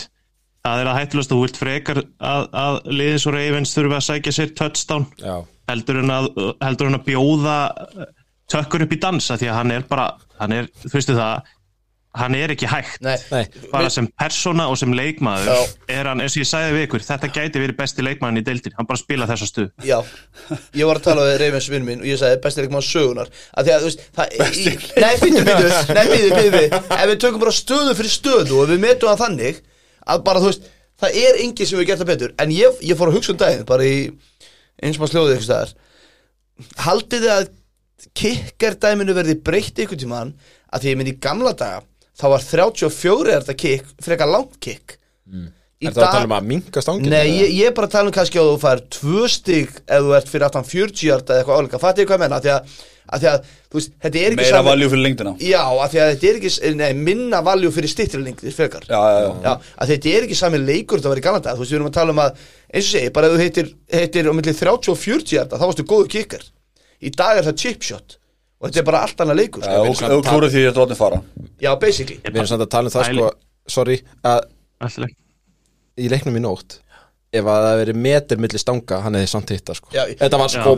það 0.64 0.82
er 0.82 0.90
að 0.90 0.98
hættulast 1.00 1.32
þú 1.32 1.40
vilt 1.42 1.58
frekar 1.60 2.02
að, 2.02 2.46
að 2.64 2.78
liðins 2.88 3.26
og 3.28 3.36
reyfins 3.36 3.74
þurfa 3.76 3.98
að 4.00 4.06
sækja 4.08 4.36
sér 4.38 4.54
touchdown 4.56 5.08
Já, 5.20 5.34
heldur 5.70 6.00
en 6.00 6.14
að, 6.14 6.30
heldur 6.64 6.90
en 6.90 6.98
að 7.00 7.08
bjóða 7.10 7.58
tökkur 8.52 8.86
upp 8.86 8.94
í 8.94 9.00
dansa 9.02 9.36
því 9.40 9.50
að 9.50 9.60
hann 9.60 9.74
er 9.74 9.84
bara, 9.88 10.08
hann 10.40 10.56
er, 10.56 10.70
þú 10.84 10.94
veistu 10.96 11.18
það 11.18 11.52
hann 12.14 12.34
er 12.38 12.52
ekki 12.54 12.68
hægt. 12.70 13.00
Nei, 13.02 13.16
nei, 13.32 13.40
bara 13.72 13.88
sem 13.90 14.06
persóna 14.20 14.68
og 14.70 14.76
sem 14.78 14.92
leikmaður 14.94 15.48
Já. 15.50 15.72
er 15.96 16.06
hann, 16.06 16.20
eins 16.22 16.36
og 16.36 16.44
ég 16.44 16.46
sagði 16.46 16.76
við 16.76 16.84
ykkur 16.86 17.04
þetta 17.08 17.30
gæti 17.34 17.62
verið 17.64 17.78
besti 17.80 18.04
leikmaðin 18.06 18.38
í 18.38 18.44
deildin 18.46 18.76
hann 18.78 18.86
bara 18.86 19.00
spila 19.00 19.26
þessa 19.26 19.48
stuð 19.50 19.88
já. 19.88 19.96
Ég 20.78 20.86
var 20.86 21.00
að 21.00 21.08
tala 21.08 21.26
við 21.26 21.36
Ravens 21.42 21.68
vinn 21.74 21.88
minn 21.88 22.04
og 22.04 22.08
ég 22.08 22.20
sagði 22.20 22.38
besti 22.46 22.62
leikmann 22.64 22.86
sögunar 22.86 23.32
að 23.50 23.66
því 23.66 23.74
að 23.74 23.82
þú 23.82 23.90
veist 23.90 24.06
það, 24.14 24.38
í, 24.38 24.76
nei, 25.02 25.12
býtu, 25.24 25.42
býtu, 25.50 25.74
nei, 25.98 26.04
býtu, 26.12 26.30
býtu 26.38 26.82
ef 27.00 27.06
við 27.10 27.16
tökum 27.26 27.42
bara 27.42 27.56
stöðu 27.58 27.96
fyrir 27.98 28.14
stöðu 28.14 28.60
og 28.62 28.70
við 28.70 28.84
metum 28.86 29.10
það 29.10 29.24
þannig 29.26 29.62
að 30.10 30.24
bara 30.26 30.42
þú 30.42 30.50
veist 30.50 30.68
það 31.00 31.18
er 31.24 31.40
engin 31.44 31.70
sem 31.70 31.80
við 31.80 31.94
það 31.94 32.10
betur. 32.12 32.36
En 32.42 32.54
ég, 32.54 32.78
ég 32.84 32.98
fór 32.98 33.10
að 33.10 33.18
hugsa 33.18 33.34
um 33.34 33.40
daginn 33.40 33.66
bara 33.68 33.86
í 33.88 33.96
eins 34.82 34.98
og 34.98 35.04
maður 35.04 35.14
sljóði 35.14 35.34
eitthvað 35.34 35.48
staðar. 35.48 35.74
Haldið 36.84 37.24
þið 37.24 37.34
að 37.34 37.50
kikkerdæminu 38.20 39.16
verði 39.16 39.40
breytt 39.46 39.82
ykkur 39.84 40.00
tímann? 40.00 40.34
Að 40.74 40.84
því 40.84 40.92
ég 40.92 41.00
myndi 41.00 41.14
í 41.14 41.20
gamla 41.22 41.54
daga 41.56 41.82
þá 42.14 42.24
var 42.30 42.46
34 42.46 43.34
er 43.34 43.44
þetta 43.44 43.58
kikk 43.58 43.92
frekar 44.04 44.30
langt 44.30 44.58
kikk. 44.62 44.96
Í 45.82 45.88
er 45.88 45.94
það 45.94 46.06
að 46.06 46.14
tala 46.14 46.28
um 46.28 46.36
að 46.36 46.48
minka 46.52 46.82
stangin? 46.84 47.10
Nei, 47.10 47.26
ég, 47.26 47.54
ég 47.58 47.70
er 47.70 47.76
bara 47.76 47.90
að 47.90 47.96
tala 47.96 48.10
um 48.10 48.14
kannski 48.14 48.40
að 48.40 48.50
þú 48.52 48.58
fær 48.62 48.82
tvö 48.96 49.30
stig 49.30 49.72
ef 49.82 50.04
þú 50.06 50.14
ert 50.18 50.30
fyrir 50.30 50.46
aftan 50.46 50.68
40 50.68 51.02
hjarta 51.08 51.34
eða 51.34 51.42
eitthvað 51.42 51.62
álíka, 51.64 51.80
fattu 51.82 52.04
ég 52.04 52.10
hvað 52.10 52.22
menna 52.22 52.40
því 52.44 52.52
að 52.54 52.76
að 53.12 53.20
því 53.24 53.28
að, 53.30 53.48
þú 53.70 53.78
veist, 53.78 53.92
þetta 54.04 54.18
er 54.20 54.26
ekki 54.30 54.38
Meira 54.40 54.56
sami- 54.56 54.68
valjú 54.70 54.88
fyrir 54.92 55.02
lengdina. 55.04 55.32
Já, 55.44 55.60
að 55.84 55.88
því 55.94 56.00
að 56.04 56.10
þetta 56.14 56.28
er 56.30 56.38
ekki, 56.40 56.72
nei, 56.80 56.92
minna 57.08 57.40
valjú 57.44 57.70
fyrir 57.74 57.92
styttri 57.92 58.22
lengdir 58.24 58.54
frekar. 58.56 58.86
Já, 58.88 59.00
já, 59.14 59.30
já. 59.44 59.54
að 59.84 59.92
þetta 59.94 60.12
er 60.14 60.26
ekki 60.28 60.38
sami 60.40 60.60
leikur 60.62 60.98
þetta 61.02 61.12
var 61.12 61.20
í 61.20 61.24
galanda, 61.28 61.54
þú 61.54 61.64
veist, 61.64 61.72
við 61.74 61.78
erum 61.80 61.90
að 61.90 61.96
tala 61.98 62.14
um 62.16 62.22
að 62.24 62.44
eins 62.74 62.84
og 62.84 62.90
segi, 62.94 63.12
bara 63.14 63.28
ef 63.30 63.34
þú 63.36 63.42
heitir, 63.44 63.72
heitir 63.92 64.28
um 64.30 64.36
milli 64.40 64.54
30 64.56 64.92
og 64.94 65.00
40 65.04 65.34
hjarta, 65.36 65.58
þá 65.60 65.66
varstu 65.68 65.86
góðu 65.88 66.08
kikkar. 66.16 66.46
Í 67.04 67.10
dag 67.14 67.38
er 67.38 67.48
það 67.50 67.58
chip 67.64 67.82
shot. 67.84 68.16
Og 68.62 68.70
þetta 68.70 68.80
er 68.80 68.86
bara 68.88 69.02
allt 69.04 69.20
annað 69.20 69.40
leikur, 69.42 69.62
Já, 69.66 69.76
sko. 69.92 70.06
og 70.08 70.14
og 70.18 70.24
klúrið 70.24 70.54
því 70.54 70.62
að 70.70 70.76
dróttin 70.78 70.96
fara. 70.96 71.18
Já, 71.60 71.74
basically. 71.76 72.16
Við 72.24 72.38
erum 72.40 72.46
samt 72.48 72.64
að 72.64 72.70
tala 72.72 72.88
um 72.88 72.94
það 72.94 73.10
sko 73.12 73.30
Sorry, 73.64 73.96
að 74.24 74.40
í 76.00 76.08
leiknum 76.10 76.36
í 76.36 76.42
nótt 76.42 76.78
Ef 77.34 77.42
að 77.42 77.56
það 77.58 77.66
hefði 77.70 77.82
verið 77.82 78.00
metir 78.06 78.42
milli 78.44 78.60
stanga 78.62 79.00
Hann 79.04 79.18
hefði 79.18 79.30
samt 79.32 79.52
hitta 79.54 79.74
sko. 79.74 79.90
Já, 79.94 80.04
Þetta 80.22 80.40
var 80.40 80.54
sko 80.54 80.76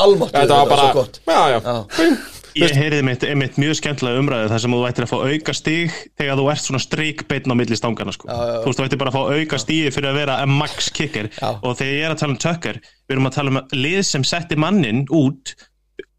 almáttu 0.00 0.40
Þetta 0.40 0.62
var 0.62 0.72
bara 0.72 1.06
Já, 1.26 1.42
já, 1.52 1.58
Já. 1.66 2.36
Ég 2.56 2.72
heyrði 2.72 3.02
mitt, 3.04 3.24
mitt 3.36 3.58
mjög 3.60 3.76
skemmtilega 3.76 4.20
umræðu 4.22 4.48
þar 4.48 4.62
sem 4.62 4.72
þú 4.72 4.78
ættir 4.88 5.04
að 5.04 5.10
fá 5.10 5.16
auka 5.28 5.54
stig 5.56 5.96
þegar 6.16 6.38
þú 6.40 6.46
ert 6.52 6.62
svona 6.64 6.80
streikbeinn 6.80 7.52
á 7.52 7.54
milli 7.60 7.76
stangana 7.76 8.14
sko. 8.16 8.28
þú 8.30 8.70
veist, 8.70 8.80
þú 8.80 8.86
ættir 8.86 9.00
bara 9.02 9.12
að 9.12 9.18
fá 9.18 9.34
auka 9.36 9.60
stigi 9.60 9.92
fyrir 9.92 10.08
að 10.08 10.18
vera 10.22 10.38
a 10.40 10.46
max 10.48 10.88
kicker. 10.96 11.28
Já. 11.36 11.50
og 11.60 11.76
þegar 11.76 11.92
ég 11.92 12.06
er 12.06 12.14
að 12.14 12.22
tala 12.22 12.32
um 12.32 12.40
tökkar 12.46 12.80
við 12.80 13.16
erum 13.16 13.28
að 13.28 13.36
tala 13.36 13.52
um 13.52 13.60
lið 13.76 14.00
sem 14.08 14.24
setti 14.24 14.56
mannin 14.56 15.04
út 15.12 15.52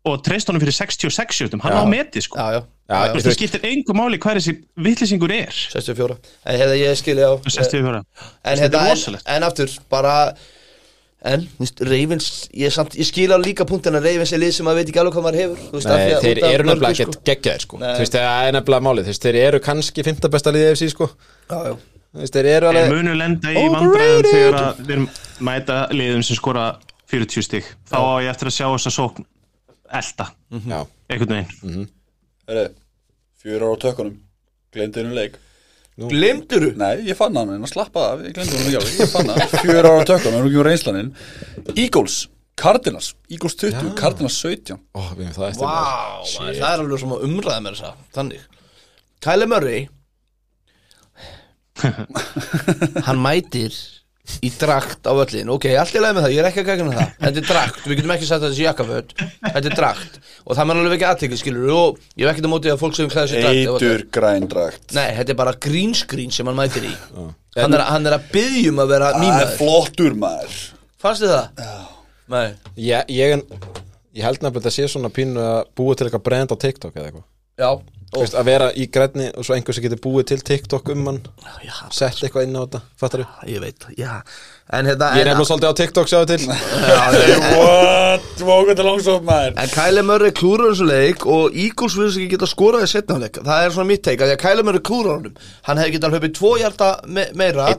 og 0.08 0.24
treyst 0.26 0.48
honum 0.50 0.62
fyrir 0.64 0.76
66 0.76 1.42
jötum, 1.44 1.62
hann 1.64 1.74
Já. 1.76 1.80
á 1.82 1.86
meti 1.88 2.22
sko. 2.26 2.38
Já, 2.40 2.58
já, 2.58 2.62
Já, 2.88 3.00
Þú 3.12 3.14
veist, 3.18 3.26
það 3.28 3.34
skiptir 3.36 3.64
einhver 3.68 3.96
máli 4.00 4.18
hvað 4.24 4.38
þessi 4.40 4.54
vittlisingur 4.80 5.32
er. 5.36 5.52
64 5.74 6.16
En 6.48 6.60
hérna 6.62 6.76
ég 6.80 6.94
skilji 6.96 7.26
á 7.28 7.32
64 7.44 7.98
En, 8.00 8.04
Þetta 8.46 8.62
hérna, 8.64 8.78
er 8.80 8.86
en, 8.88 8.96
rosalegt. 8.96 9.26
en 9.28 9.44
aftur, 9.44 9.74
bara 9.92 10.14
En, 11.28 11.42
þú 11.58 11.64
veist, 11.66 11.82
Ravens 11.84 12.28
Ég, 12.56 12.72
samt, 12.72 12.96
ég 12.96 13.08
skil 13.10 13.28
á 13.34 13.38
líka 13.42 13.66
punktin 13.68 13.98
að 13.98 14.06
Ravens 14.08 14.32
er 14.32 14.40
lið 14.40 14.54
sem 14.56 14.66
maður 14.70 14.80
veit 14.84 14.92
ekki 14.94 15.02
alveg 15.02 15.18
hvað 15.18 15.26
maður 15.28 15.40
hefur 15.42 15.60
þú 15.66 15.76
veist, 15.76 15.90
af 15.92 15.98
Nei, 15.98 16.08
að- 16.14 16.24
þeir 16.24 16.40
af 16.46 16.52
eru 16.54 16.64
nefnilega 16.70 16.96
sko. 16.96 17.04
ekkert 17.04 17.24
geggjaðir 17.32 17.62
sko. 17.66 17.78
Nei. 17.82 17.92
Þú 17.98 18.04
veist, 18.06 18.16
það 18.16 18.48
er 18.48 18.52
nefnilega 18.56 18.86
málið 18.88 19.04
Þú 19.04 19.12
veist, 19.12 19.24
þeir 19.28 19.40
eru 19.44 19.60
kannski 19.68 20.04
fymta 20.08 20.30
besta 20.32 20.52
liðið 20.56 20.72
FC 20.78 20.90
sko. 20.94 21.10
Já, 21.52 21.58
já. 21.68 21.74
Þú 22.14 22.22
veist, 22.24 22.34
þeir 22.38 22.46
eru 22.56 22.68
En 22.70 22.76
alveg 22.78 22.94
munu 22.96 23.16
lenda 23.20 23.50
í 23.52 23.66
vandræðum 23.76 24.30
þegar 24.32 24.60
að 24.62 24.80
við 24.88 24.92
erum 24.96 25.10
mæta 25.50 25.78
liðum 25.92 26.24
sem 26.24 26.36
skora 26.40 26.68
40 27.12 27.44
stig. 27.44 27.66
Þá 27.92 27.98
á 28.00 28.14
ég 28.24 28.30
eftir 28.32 28.48
að 28.48 28.56
sjá 28.62 28.68
þess 28.78 28.88
að 28.88 28.96
sókn 29.02 29.26
elda, 29.92 30.30
Já, 30.52 30.80
einhvern 31.10 31.34
veginn. 31.36 31.90
Herri, 32.48 32.70
fjör 33.42 33.66
ára 33.68 33.76
á 33.76 33.84
tökkunum. 33.84 34.16
Glemdi 34.74 35.02
hennu 35.02 35.16
leik. 35.16 35.38
Glemduru? 35.98 36.72
Nei, 36.78 37.08
ég 37.08 37.18
fann 37.18 37.36
hann, 37.40 37.56
en 37.56 37.66
að 37.66 37.72
slappa 37.72 38.04
af 38.14 38.20
Ég 38.22 38.36
glemdi 38.36 38.54
hennu 38.54 38.70
ekki 38.70 38.80
alveg, 38.82 38.98
ég 39.02 39.14
fann 39.14 39.32
hann. 39.34 39.54
Fjör 39.64 39.88
ára 39.90 40.04
á 40.06 40.10
tökkunum, 40.12 40.44
nú 40.44 40.52
ekki 40.52 40.60
um 40.62 40.68
reynslanin 40.68 41.10
Eagles, 41.74 42.18
Cardinals. 42.58 43.14
Eagles 43.34 43.58
20, 43.58 43.94
Cardinals 43.98 44.38
17 44.44 44.78
ó, 44.94 45.02
við 45.18 45.32
það 45.34 45.50
eftir 45.52 45.66
Vá, 45.66 45.74
maður, 46.22 46.60
það 46.60 46.70
er 46.70 46.84
alveg 46.84 47.02
svona 47.04 47.20
umræða 47.26 47.64
með 47.66 47.78
þessa 47.80 47.94
Þannig. 48.18 48.46
Kyle 49.26 49.48
Murray. 49.50 49.88
Hann 53.08 53.20
mætir 53.22 53.74
í 54.44 54.50
drakt 54.60 55.08
á 55.08 55.12
völlin 55.18 55.50
Ok, 55.54 55.66
allt 55.80 55.96
í 55.96 56.02
lagi 56.04 56.18
með 56.18 56.26
það, 56.28 56.34
ég 56.36 56.42
er 56.44 56.48
ekki 56.50 56.62
að 56.64 56.70
gækna 56.72 56.94
það. 56.98 57.12
Þetta 57.24 57.42
er 57.42 57.48
drakt, 57.50 57.80
við 57.88 57.98
getum 58.02 58.14
ekki 58.18 58.28
sagt 58.30 58.42
að 58.42 58.46
þetta 58.48 58.58
sé 58.58 58.66
jakkaföld 58.68 59.14
Þetta 59.48 59.72
er 59.72 59.76
drakt. 59.80 60.20
Og 60.46 60.58
það 60.60 60.68
mann 60.70 60.82
alveg 60.84 60.96
ekki 60.98 61.08
aðtekli, 61.12 61.40
skilur 61.42 61.74
Og 61.78 62.00
ég 62.18 62.28
hef 62.28 62.34
ekkert 62.34 62.48
á 62.48 62.54
móti 62.54 62.72
að 62.74 62.82
fólk 62.84 62.98
sem 63.00 63.10
klæða 63.12 63.32
sér 63.32 63.42
drakt 63.46 63.58
að- 63.58 63.78
Eitur 63.78 64.06
grændragt 64.18 64.96
Nei, 64.98 65.08
þetta 65.18 65.34
er 65.36 65.40
bara 65.42 65.56
green 65.68 65.94
screen 65.98 66.32
sem 66.36 66.46
hann 66.52 66.60
mætir 66.60 66.86
í. 66.90 66.94
Hann 67.58 67.74
er, 67.74 67.86
hann 67.90 68.06
er 68.12 68.18
að 68.20 68.28
byggjum 68.36 68.84
að 68.84 68.92
vera 68.94 69.12
Það 69.18 69.42
er 69.42 69.54
flottur 69.58 70.14
maður. 70.22 70.58
Fannst 71.02 71.24
þið 71.26 71.34
það? 71.34 71.48
Já. 71.58 71.78
Nei. 72.28 72.48
Ég, 72.76 73.10
ég, 73.16 73.44
ég 74.18 74.26
held 74.28 74.42
nefnilega 74.44 74.52
að 74.52 74.58
þetta 74.62 74.76
sé 74.76 74.88
svona 74.92 75.10
pínu 75.14 75.40
að 75.42 75.60
búa 75.78 75.96
til 75.96 76.08
eitthvað 76.10 76.26
brand 76.28 76.52
á 76.54 76.58
TikTok 76.60 76.98
eða 77.00 77.10
eitthvað 77.10 77.26
veist, 78.16 78.36
að 78.40 78.46
vera 78.48 78.68
í 78.72 78.86
grænni 78.92 79.26
og 79.36 79.44
svo 79.46 79.56
einhver 79.58 79.76
sem 79.76 79.84
getur 79.84 80.00
búið 80.04 80.30
til 80.32 80.44
TikTok 80.48 80.92
um 80.94 81.06
hann 81.10 81.18
Já, 81.66 81.74
sett 81.92 82.22
eitthvað 82.24 82.46
inn 82.48 82.56
á 82.56 82.62
þetta, 82.64 82.82
fattar 83.02 83.24
þú? 83.24 83.50
ég 83.52 83.64
veit, 83.66 83.88
já. 84.00 84.14
En 84.72 84.88
hérna 84.88 85.10
Ég 85.16 85.24
er 85.26 85.30
en, 85.32 85.38
nefnilega 85.38 85.50
svolítið 85.52 85.72
á 85.72 85.80
TikTok, 85.80 86.10
sjáðu 86.12 86.28
til. 86.34 86.48
What? 87.58 88.26
Vákvæmt 88.48 88.82
er 88.82 88.88
langsótt 88.88 89.28
maður. 89.28 89.54
En 89.64 89.70
Kyle 89.72 90.04
Murray 90.08 90.34
klúrar 90.36 90.74
þessu 90.74 90.88
leik 90.88 91.24
og 91.28 91.56
Eagles 91.56 91.96
vil 92.00 92.10
ekki 92.10 92.28
geta 92.34 92.50
skorað 92.50 92.84
í 92.88 92.90
setna 92.92 93.20
leik. 93.22 93.40
Það 93.44 93.64
er 93.68 93.76
svona 93.76 93.92
mitt 93.92 94.04
teik 94.08 94.24
að 94.24 94.32
því 94.32 94.36
að 94.38 94.44
Kyle 94.44 94.66
Murray 94.68 94.84
klúrar 94.90 95.20
honum. 95.22 95.38
Hann 95.68 95.80
hefði 95.82 95.96
getað 95.98 96.16
hlaupið 96.18 96.36
tvo 96.40 96.52
hjarta 96.62 96.90
me 97.08 97.28
meira 97.40 97.70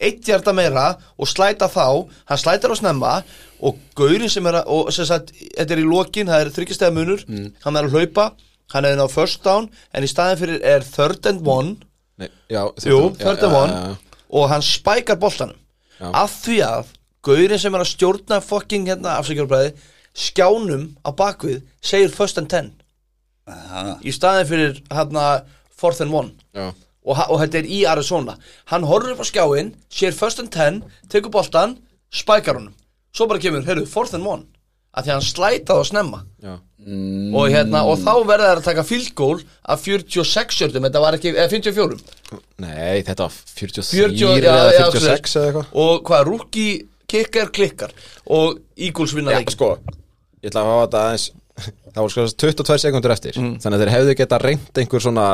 Eitt 0.00 0.24
hjarta 0.24 0.54
meira 0.56 0.84
og 1.20 1.28
slæta 1.28 1.66
þá. 1.68 2.06
Hann 2.30 2.40
slætar 2.40 2.72
á 2.72 2.76
snemma 2.78 3.14
og 3.60 3.76
gaurin 3.98 4.30
sem 4.32 4.46
er 4.48 4.62
að 4.62 4.70
og 4.72 4.88
sem 4.96 5.04
sagt, 5.08 5.34
þetta 5.52 5.74
er 5.76 5.82
í 5.82 5.88
lokin, 5.88 6.30
það 6.32 6.44
er 6.46 6.52
þryggjastega 6.56 6.94
munur. 6.96 7.24
Hann 7.66 7.76
er 7.76 7.84
að 7.88 7.96
hlaupa, 7.98 8.30
hann 8.72 8.84
er 8.86 8.94
inn 8.96 9.02
á 9.02 9.08
first 9.10 9.42
down 9.46 9.68
en 9.94 10.06
í 10.06 10.10
staðin 10.10 10.40
fyrir 10.40 10.62
er 10.62 10.84
third 10.86 11.26
and 11.30 11.46
one. 11.46 11.76
Nei, 12.20 12.28
já, 12.52 12.62
Jú, 12.84 13.10
já, 13.10 13.24
third 13.24 13.40
já, 13.42 13.46
and 13.48 13.56
one. 13.56 13.72
já, 13.72 13.88
já. 13.88 14.18
og 14.30 14.48
hann 14.52 14.62
spækar 14.62 15.18
boltanum. 15.20 15.56
Af 16.00 16.32
því 16.44 16.60
að 16.64 16.92
Gaurin 17.22 17.58
sem 17.60 17.74
er 17.76 17.82
að 17.84 17.90
stjórna 17.92 18.38
fucking 18.40 18.86
hérna 18.88 19.18
afsækjarbræði 19.20 19.74
skjánum 20.16 20.86
á 21.04 21.10
bakvið 21.12 21.58
segir 21.84 22.12
first 22.14 22.38
and 22.40 22.48
ten. 22.48 22.70
Í 24.00 24.12
staðin 24.14 24.48
fyrir 24.48 24.78
hérna 24.92 25.42
fourth 25.76 26.00
and 26.04 26.12
one. 26.14 26.32
Já. 26.54 26.70
og, 27.04 27.16
og 27.32 27.40
þetta 27.40 27.58
er 27.60 27.68
í 27.68 27.82
Arizona. 27.88 28.36
Hann 28.70 28.84
horfir 28.88 29.14
upp 29.14 29.22
á 29.24 29.26
skjáin, 29.28 29.74
sér 29.92 30.12
first 30.16 30.40
and 30.42 30.52
ten 30.52 30.82
tekur 31.10 31.32
boltan, 31.34 31.78
spækar 32.12 32.56
honum. 32.60 32.74
Svo 33.12 33.26
bara 33.26 33.40
kemur, 33.42 33.64
heyrðu, 33.66 33.88
fourth 33.90 34.14
and 34.14 34.26
one 34.26 34.46
af 34.94 35.04
því 35.04 35.10
að 35.10 35.16
hann 35.16 35.26
slætaði 35.28 35.80
að 35.84 35.88
snemma. 35.90 36.20
Já. 36.42 36.54
og, 37.36 37.44
hérna, 37.52 37.82
og 37.84 37.98
þá 38.00 38.12
verða 38.26 38.46
þær 38.50 38.60
að 38.62 38.64
taka 38.70 38.84
field 38.88 39.10
goal 39.14 39.42
af 39.68 39.82
46 39.84 40.62
jördum, 40.62 40.86
þetta 40.88 41.02
var 41.04 41.16
ekki, 41.18 41.34
eða 41.36 41.50
54 41.52 41.98
Nei, 42.64 43.02
þetta 43.04 43.26
var 43.26 43.34
43 43.60 43.84
40, 44.00 44.16
já, 44.16 44.30
eða 44.38 44.72
já, 44.72 44.86
46 44.88 44.96
svoleiðis. 44.96 45.36
eða 45.36 45.50
eitthvað. 45.50 45.74
Og 45.84 46.02
hvað, 46.08 46.24
rookie 46.30 46.72
kikkar 47.10 47.50
klikkar. 47.52 47.92
Og 48.30 48.58
Eagles 48.78 49.12
vinna 49.18 49.34
Já, 49.34 49.40
leikin 49.42 49.56
sko, 49.58 49.70
ég 50.40 50.48
ætla 50.50 50.62
að 50.64 50.70
hafa 50.72 50.86
þetta 50.86 51.04
aðeins 51.04 51.28
Það 51.92 52.00
voru 52.00 52.12
sko 52.14 52.26
22 52.40 52.78
sekundur 52.86 53.12
eftir. 53.12 53.36
Þannig 53.36 53.76
að 53.76 53.82
þeir 53.84 53.92
hefðu 53.98 54.12
geta 54.22 54.38
reynt 54.40 54.78
einhver 54.80 55.02
svona 55.04 55.24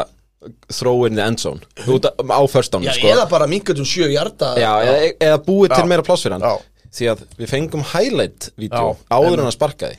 throw 0.73 1.05
in 1.07 1.15
the 1.19 1.23
end 1.25 1.39
zone. 1.43 1.61
Út 1.87 2.07
af- 2.11 2.19
á 2.27 2.41
first 2.51 2.73
down 2.75 2.83
Já, 2.87 2.93
sko. 2.97 3.07
eða 3.13 3.29
bara 3.31 3.47
mingatum 3.51 3.87
sjö 3.87 4.09
hjarta 4.11 4.55
Já, 4.59 4.73
eða, 4.83 5.13
eða 5.29 5.39
búið 5.47 5.71
Já. 5.71 5.77
til 5.79 5.91
meira 5.91 6.03
pláss 6.07 6.27
fyrir 6.27 6.37
hann. 6.41 6.43
Já. 6.43 6.57
Því 6.97 7.09
að 7.13 7.25
við 7.37 7.51
fengum 7.53 7.83
highlight-vídeó 7.93 8.87
Já. 8.95 9.01
áður 9.13 9.43
en 9.43 9.49
að 9.51 9.57
sparkaði 9.57 9.99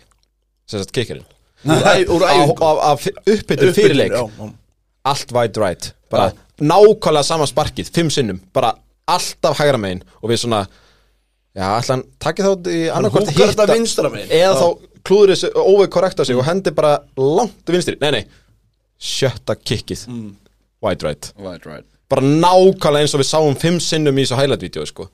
sem 0.67 0.81
sagt 0.81 0.95
æfingu. 2.31 2.71
Af, 2.87 3.05
uppbyttum 3.33 3.73
fyrirleik. 3.77 4.11
já, 4.17 4.25
já. 4.25 4.49
Allt 5.07 5.31
wide 5.35 5.61
right. 5.61 5.91
Bara 6.11 6.31
nákvæmlega 6.59 7.23
sama 7.23 7.45
sparkið, 7.47 7.91
fimm 7.93 8.09
sinnum. 8.13 8.41
Bara 8.53 8.73
alltaf 9.07 9.59
hægra 9.61 9.79
megin. 9.81 10.03
Og 10.21 10.31
við 10.31 10.43
svona 10.43 10.65
Já, 11.57 11.71
ætla 11.79 11.95
hann 11.95 12.03
takið 12.21 12.45
þá 12.45 12.67
í 12.69 12.81
vinstra 13.73 14.11
megin. 14.13 14.29
Eða 14.29 14.51
Já. 14.51 14.57
þá 14.61 14.67
klúður 15.07 15.31
þessu 15.33 15.49
óveik 15.57 15.93
korrekta 15.95 16.25
sig 16.27 16.37
Og 16.37 16.45
hendi 16.45 16.73
bara 16.75 16.99
langt 17.17 17.55
til 17.65 17.73
vinstri. 17.77 17.95
Nei, 18.01 18.11
nei, 18.11 18.25
sjötta 19.01 19.55
kikkið 19.57 20.07
Mm. 20.07 20.35
Wide 20.81 21.05
right. 21.05 21.31
Bara 22.09 22.21
nákvæmlega 22.21 23.01
eins 23.01 23.15
og 23.17 23.23
við 23.23 23.29
sáum 23.31 23.57
fimm 23.57 23.79
sinnum 23.81 24.17
í 24.17 24.25
þessu 24.25 24.37
highlight-vídeó 24.37 24.85
sko. 24.85 25.07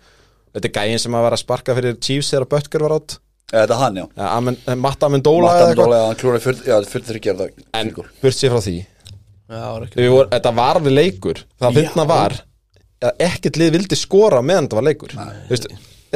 Þetta 0.54 0.70
er 0.70 0.76
gæðin 0.78 1.04
sem 1.04 1.18
að 1.18 1.28
vera 1.28 1.38
að 1.40 1.44
sparka 1.44 1.76
fyrir 1.78 2.00
Chiefs 2.00 2.34
þegar 2.34 2.50
Butker 2.54 2.86
var 2.86 2.98
átt 3.00 3.20
Eða 3.54 3.68
Þetta 3.68 3.76
er 3.76 3.82
hann, 3.84 3.98
já. 4.00 4.06
Ja, 4.18 4.28
Amen, 4.34 4.56
eh, 4.66 4.76
Matt 4.82 5.04
Amendola 5.06 5.46
Matt 5.46 5.60
eða 5.60 5.68
eitthvað. 5.68 5.84
Amendola, 5.84 6.06
hann 6.08 6.18
klúraði 6.18 6.42
fyrir, 6.42 6.62
já, 6.66 6.78
fyrir 6.90 7.06
þryggja 7.10 7.34
það 7.38 7.52
en 7.80 7.92
burt 8.24 8.38
sér 8.40 8.54
frá 8.54 8.62
því. 8.66 8.76
Já, 9.54 9.66
Við 9.94 10.10
voru, 10.10 10.30
þetta 10.32 10.54
var 10.58 10.80
alveg 10.80 10.96
leikur. 10.98 11.42
Það 11.62 11.78
finna 11.78 12.06
var 12.10 12.36
að 13.04 13.22
ekkert 13.28 13.60
lið 13.62 13.76
vildi 13.76 14.00
skora 14.00 14.40
meðan 14.42 14.66
þetta 14.66 14.80
var 14.80 14.88
leikur. 14.88 15.14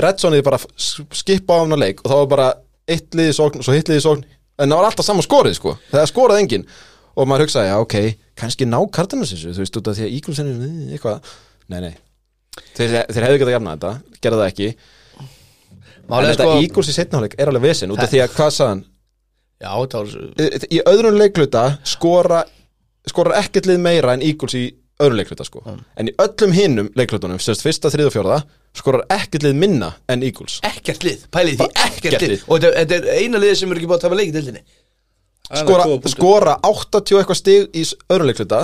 Redsonið 0.08 0.44
bara 0.48 0.60
skipa 1.20 1.54
á 1.54 1.62
hann 1.62 1.78
að 1.78 1.84
leik 1.84 2.02
og 2.02 2.10
það 2.10 2.24
var 2.24 2.32
bara 2.34 2.48
eitt 2.88 3.14
lið 3.20 3.30
í 3.30 3.38
sókn 3.38 3.62
og 3.62 3.68
svo 3.68 3.78
hitt 3.78 3.92
lið 3.92 4.02
í 4.02 4.06
sókn. 4.08 4.26
En 4.58 4.74
það 4.74 4.82
var 4.82 4.90
alltaf 4.90 5.06
saman 5.06 5.28
skorið 5.28 5.58
sko. 5.60 5.76
Það 5.92 6.10
skoraði 6.10 6.46
enginn. 6.46 6.68
Og 7.18 7.30
maður 7.30 7.46
hugsaði, 7.46 7.70
já 7.70 7.78
ok, 7.82 7.96
kannski 8.38 8.66
ná 8.70 8.78
Cardinals 8.94 9.34
þessu, 9.34 9.54
þú 9.54 9.62
veist, 9.62 9.78
út 9.78 9.88
af 9.90 9.98
því 9.98 10.06
að 10.06 10.18
er 10.18 10.98
eitthvað, 10.98 11.32
nei 11.68 11.80
nei 11.82 11.96
þeir, 12.78 12.96
þeir 13.14 13.26
hefðu 13.28 13.40
getað 13.42 13.54
jafnað 13.56 13.78
þetta, 13.78 14.20
gerðu 14.26 14.42
það 14.42 14.52
ekki. 14.52 14.70
En 15.18 16.12
Málið 16.12 16.28
er 16.30 16.36
þetta 16.38 16.48
sko 16.48 16.60
Eagles 16.64 16.90
í 16.92 16.96
setnáleik 16.96 17.34
er 17.38 17.50
alveg 17.52 17.66
vesinn 17.68 17.92
út 17.92 18.00
af 18.04 18.12
því 18.14 18.22
að, 18.24 18.36
hvað 18.38 18.52
sagðan 18.58 18.84
Já, 19.58 19.72
þetta 19.74 20.02
var 20.04 20.68
í 20.72 20.80
öðrum 20.94 21.18
leikluta 21.20 21.64
skora 21.84 22.44
skora 23.10 23.40
ekkert 23.42 23.66
lið 23.68 23.80
meira 23.84 24.14
en 24.16 24.22
Eagles 24.24 24.54
í 24.56 24.66
öðrum 25.02 25.18
leikluta 25.20 25.46
sko. 25.46 25.62
en 25.98 26.08
í 26.10 26.14
öllum 26.24 26.54
hinnum 26.56 26.88
leiklutunum 26.98 27.40
sérst 27.44 27.62
fyrsta, 27.66 27.92
þriða 27.94 28.10
og 28.12 28.16
fjórða 28.16 28.38
skorar 28.78 29.04
ekkert 29.14 29.44
lið 29.48 29.58
minna 29.60 29.92
en 30.10 30.24
Eagles 30.24 30.60
ekkert 30.66 31.04
lið 31.06 31.28
Pælið 31.34 31.58
því, 31.58 31.58
Bara 31.66 31.86
ekkert 31.90 32.14
ekkert 32.14 32.22
lið. 32.24 32.32
lið. 32.38 32.44
Og 32.48 32.60
þetta 32.62 32.74
þetta 32.80 32.98
er 32.98 33.22
eina 33.24 33.42
liðið 33.44 33.60
sem 33.60 33.72
er 33.74 33.78
ekki 33.82 33.90
búið 33.92 33.98
að 34.00 34.06
tafa 34.08 34.20
leikið 34.22 34.38
dildinni 34.40 34.64
skora, 35.62 35.86
skora 36.14 36.56
80 36.72 37.20
eitthvað 37.22 37.40
stig 37.42 37.68
í 37.78 37.84
s- 37.88 37.96
öðrum 38.10 38.30
leikluta 38.32 38.62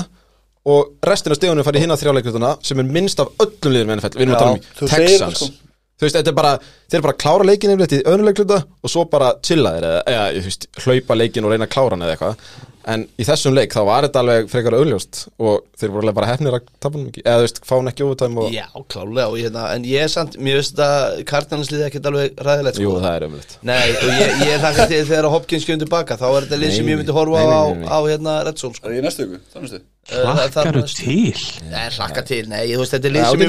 og 0.63 0.93
restin 1.09 1.33
af 1.33 1.39
stigunum 1.39 1.65
farið 1.67 1.83
hinn 1.83 1.93
að 1.95 2.03
þrjá 2.03 2.13
leiklutuna 2.17 2.53
sem 2.63 2.79
er 2.79 2.91
minnst 2.95 3.19
af 3.19 3.31
öllum 3.43 3.75
liðum 3.75 3.93
NFL 3.97 4.17
við 4.17 4.25
erum 4.25 4.35
að 4.37 4.43
tala 4.43 4.57
um 4.57 4.91
Texans. 4.93 5.41
sko. 5.41 5.49
Þú 5.93 6.07
veist, 6.07 6.15
þetta 6.17 6.31
er 6.31 6.37
bara, 6.37 6.51
þeir 6.89 6.97
eru 6.97 7.05
bara 7.05 7.13
að 7.13 7.21
klára 7.23 7.45
leikin 7.47 7.71
yfirleitt 7.73 7.93
í 7.95 7.99
öðnuleikluta 8.11 8.55
og 8.63 8.91
svo 8.91 9.03
bara 9.11 9.33
chilla 9.45 9.75
þeir 9.75 9.85
eða, 9.89 9.99
eða 10.13 10.23
þú 10.33 10.45
veist, 10.49 10.65
hlaupa 10.83 11.17
leikin 11.19 11.45
og 11.47 11.53
reyna 11.53 11.67
að 11.67 11.73
klára 11.75 11.95
hann 11.95 12.05
eða 12.07 12.15
eitthvað 12.15 12.47
en 12.87 13.05
í 13.19 13.23
þessum 13.27 13.53
leik 13.55 13.71
þá 13.75 13.81
var 13.87 14.03
þetta 14.07 14.19
alveg 14.23 14.49
frekar 14.51 14.75
auðljóst 14.77 15.19
og 15.39 15.61
þeir 15.79 15.91
voru 15.93 16.03
alveg 16.03 16.17
bara 16.17 16.29
hefnir 16.33 16.57
að 16.57 16.65
tapa 16.83 16.97
hann 16.97 17.07
ekki 17.11 17.23
eða 17.23 17.37
þú 17.39 17.45
veist, 17.47 17.61
fá 17.69 17.73
hann 17.77 17.91
ekki 17.93 18.03
overtime 18.07 18.43
og 18.43 18.51
Já, 18.53 18.65
klálega 18.91 19.27
og 19.31 19.37
hérna, 19.39 19.63
en 19.75 19.87
ég 19.87 20.03
er 20.03 20.11
samt, 20.11 20.35
mér 20.43 20.59
veist 20.59 20.81
að 20.83 21.23
Cardinals-liðið 21.31 21.87
ekkert 21.87 22.09
alveg 22.11 22.43
ræðilegt 22.49 22.81
Jú, 22.83 22.91
sko. 22.91 23.03
það 23.05 23.15
er 23.19 23.27
umvitt 23.29 23.55
Nei, 23.71 23.87
og 23.93 24.11
ég, 24.11 24.35
ég 24.43 24.53
er 24.57 24.61
þakka 24.67 24.87
til 24.91 25.01
þegar 25.07 25.29
að 25.29 25.35
Hopkins 25.37 25.65
kemur 25.69 25.83
tilbaka 25.85 26.19
þá 26.19 26.27
er 26.33 26.47
þetta 26.49 26.61
lið 26.65 26.75
sem 26.77 26.91
ég 26.93 27.01
myndi 27.01 27.15
horfa 27.15 27.39
nei, 27.39 27.47
nei, 27.47 27.55
á, 27.55 27.63
nei, 27.63 27.79
nei. 27.79 27.89
á 27.89 27.99
hérna 28.11 28.37
Red 28.49 28.61
Zone 28.63 28.75
sko. 28.77 28.87
Er 28.91 28.97
ég 28.97 29.03
í 29.03 29.07
næstu 29.07 29.27
ykkur? 29.29 29.43
Það 29.55 29.67
næstu 29.67 29.81
Eh, 30.03 30.19
það- 30.19 30.35
það- 30.35 30.65
Hlakkaru 30.67 30.81
það- 30.83 30.95
til 30.99 31.69
Nei, 31.71 31.83
hlakka 31.95 32.21
til, 32.27 32.41
nei, 32.51 32.63
þú 32.73 32.79
veist, 32.81 32.91
þetta 32.91 33.07
er 33.07 33.13
lið 33.13 33.21
Já, 33.21 33.23
sem 33.23 33.39
þú 33.39 33.43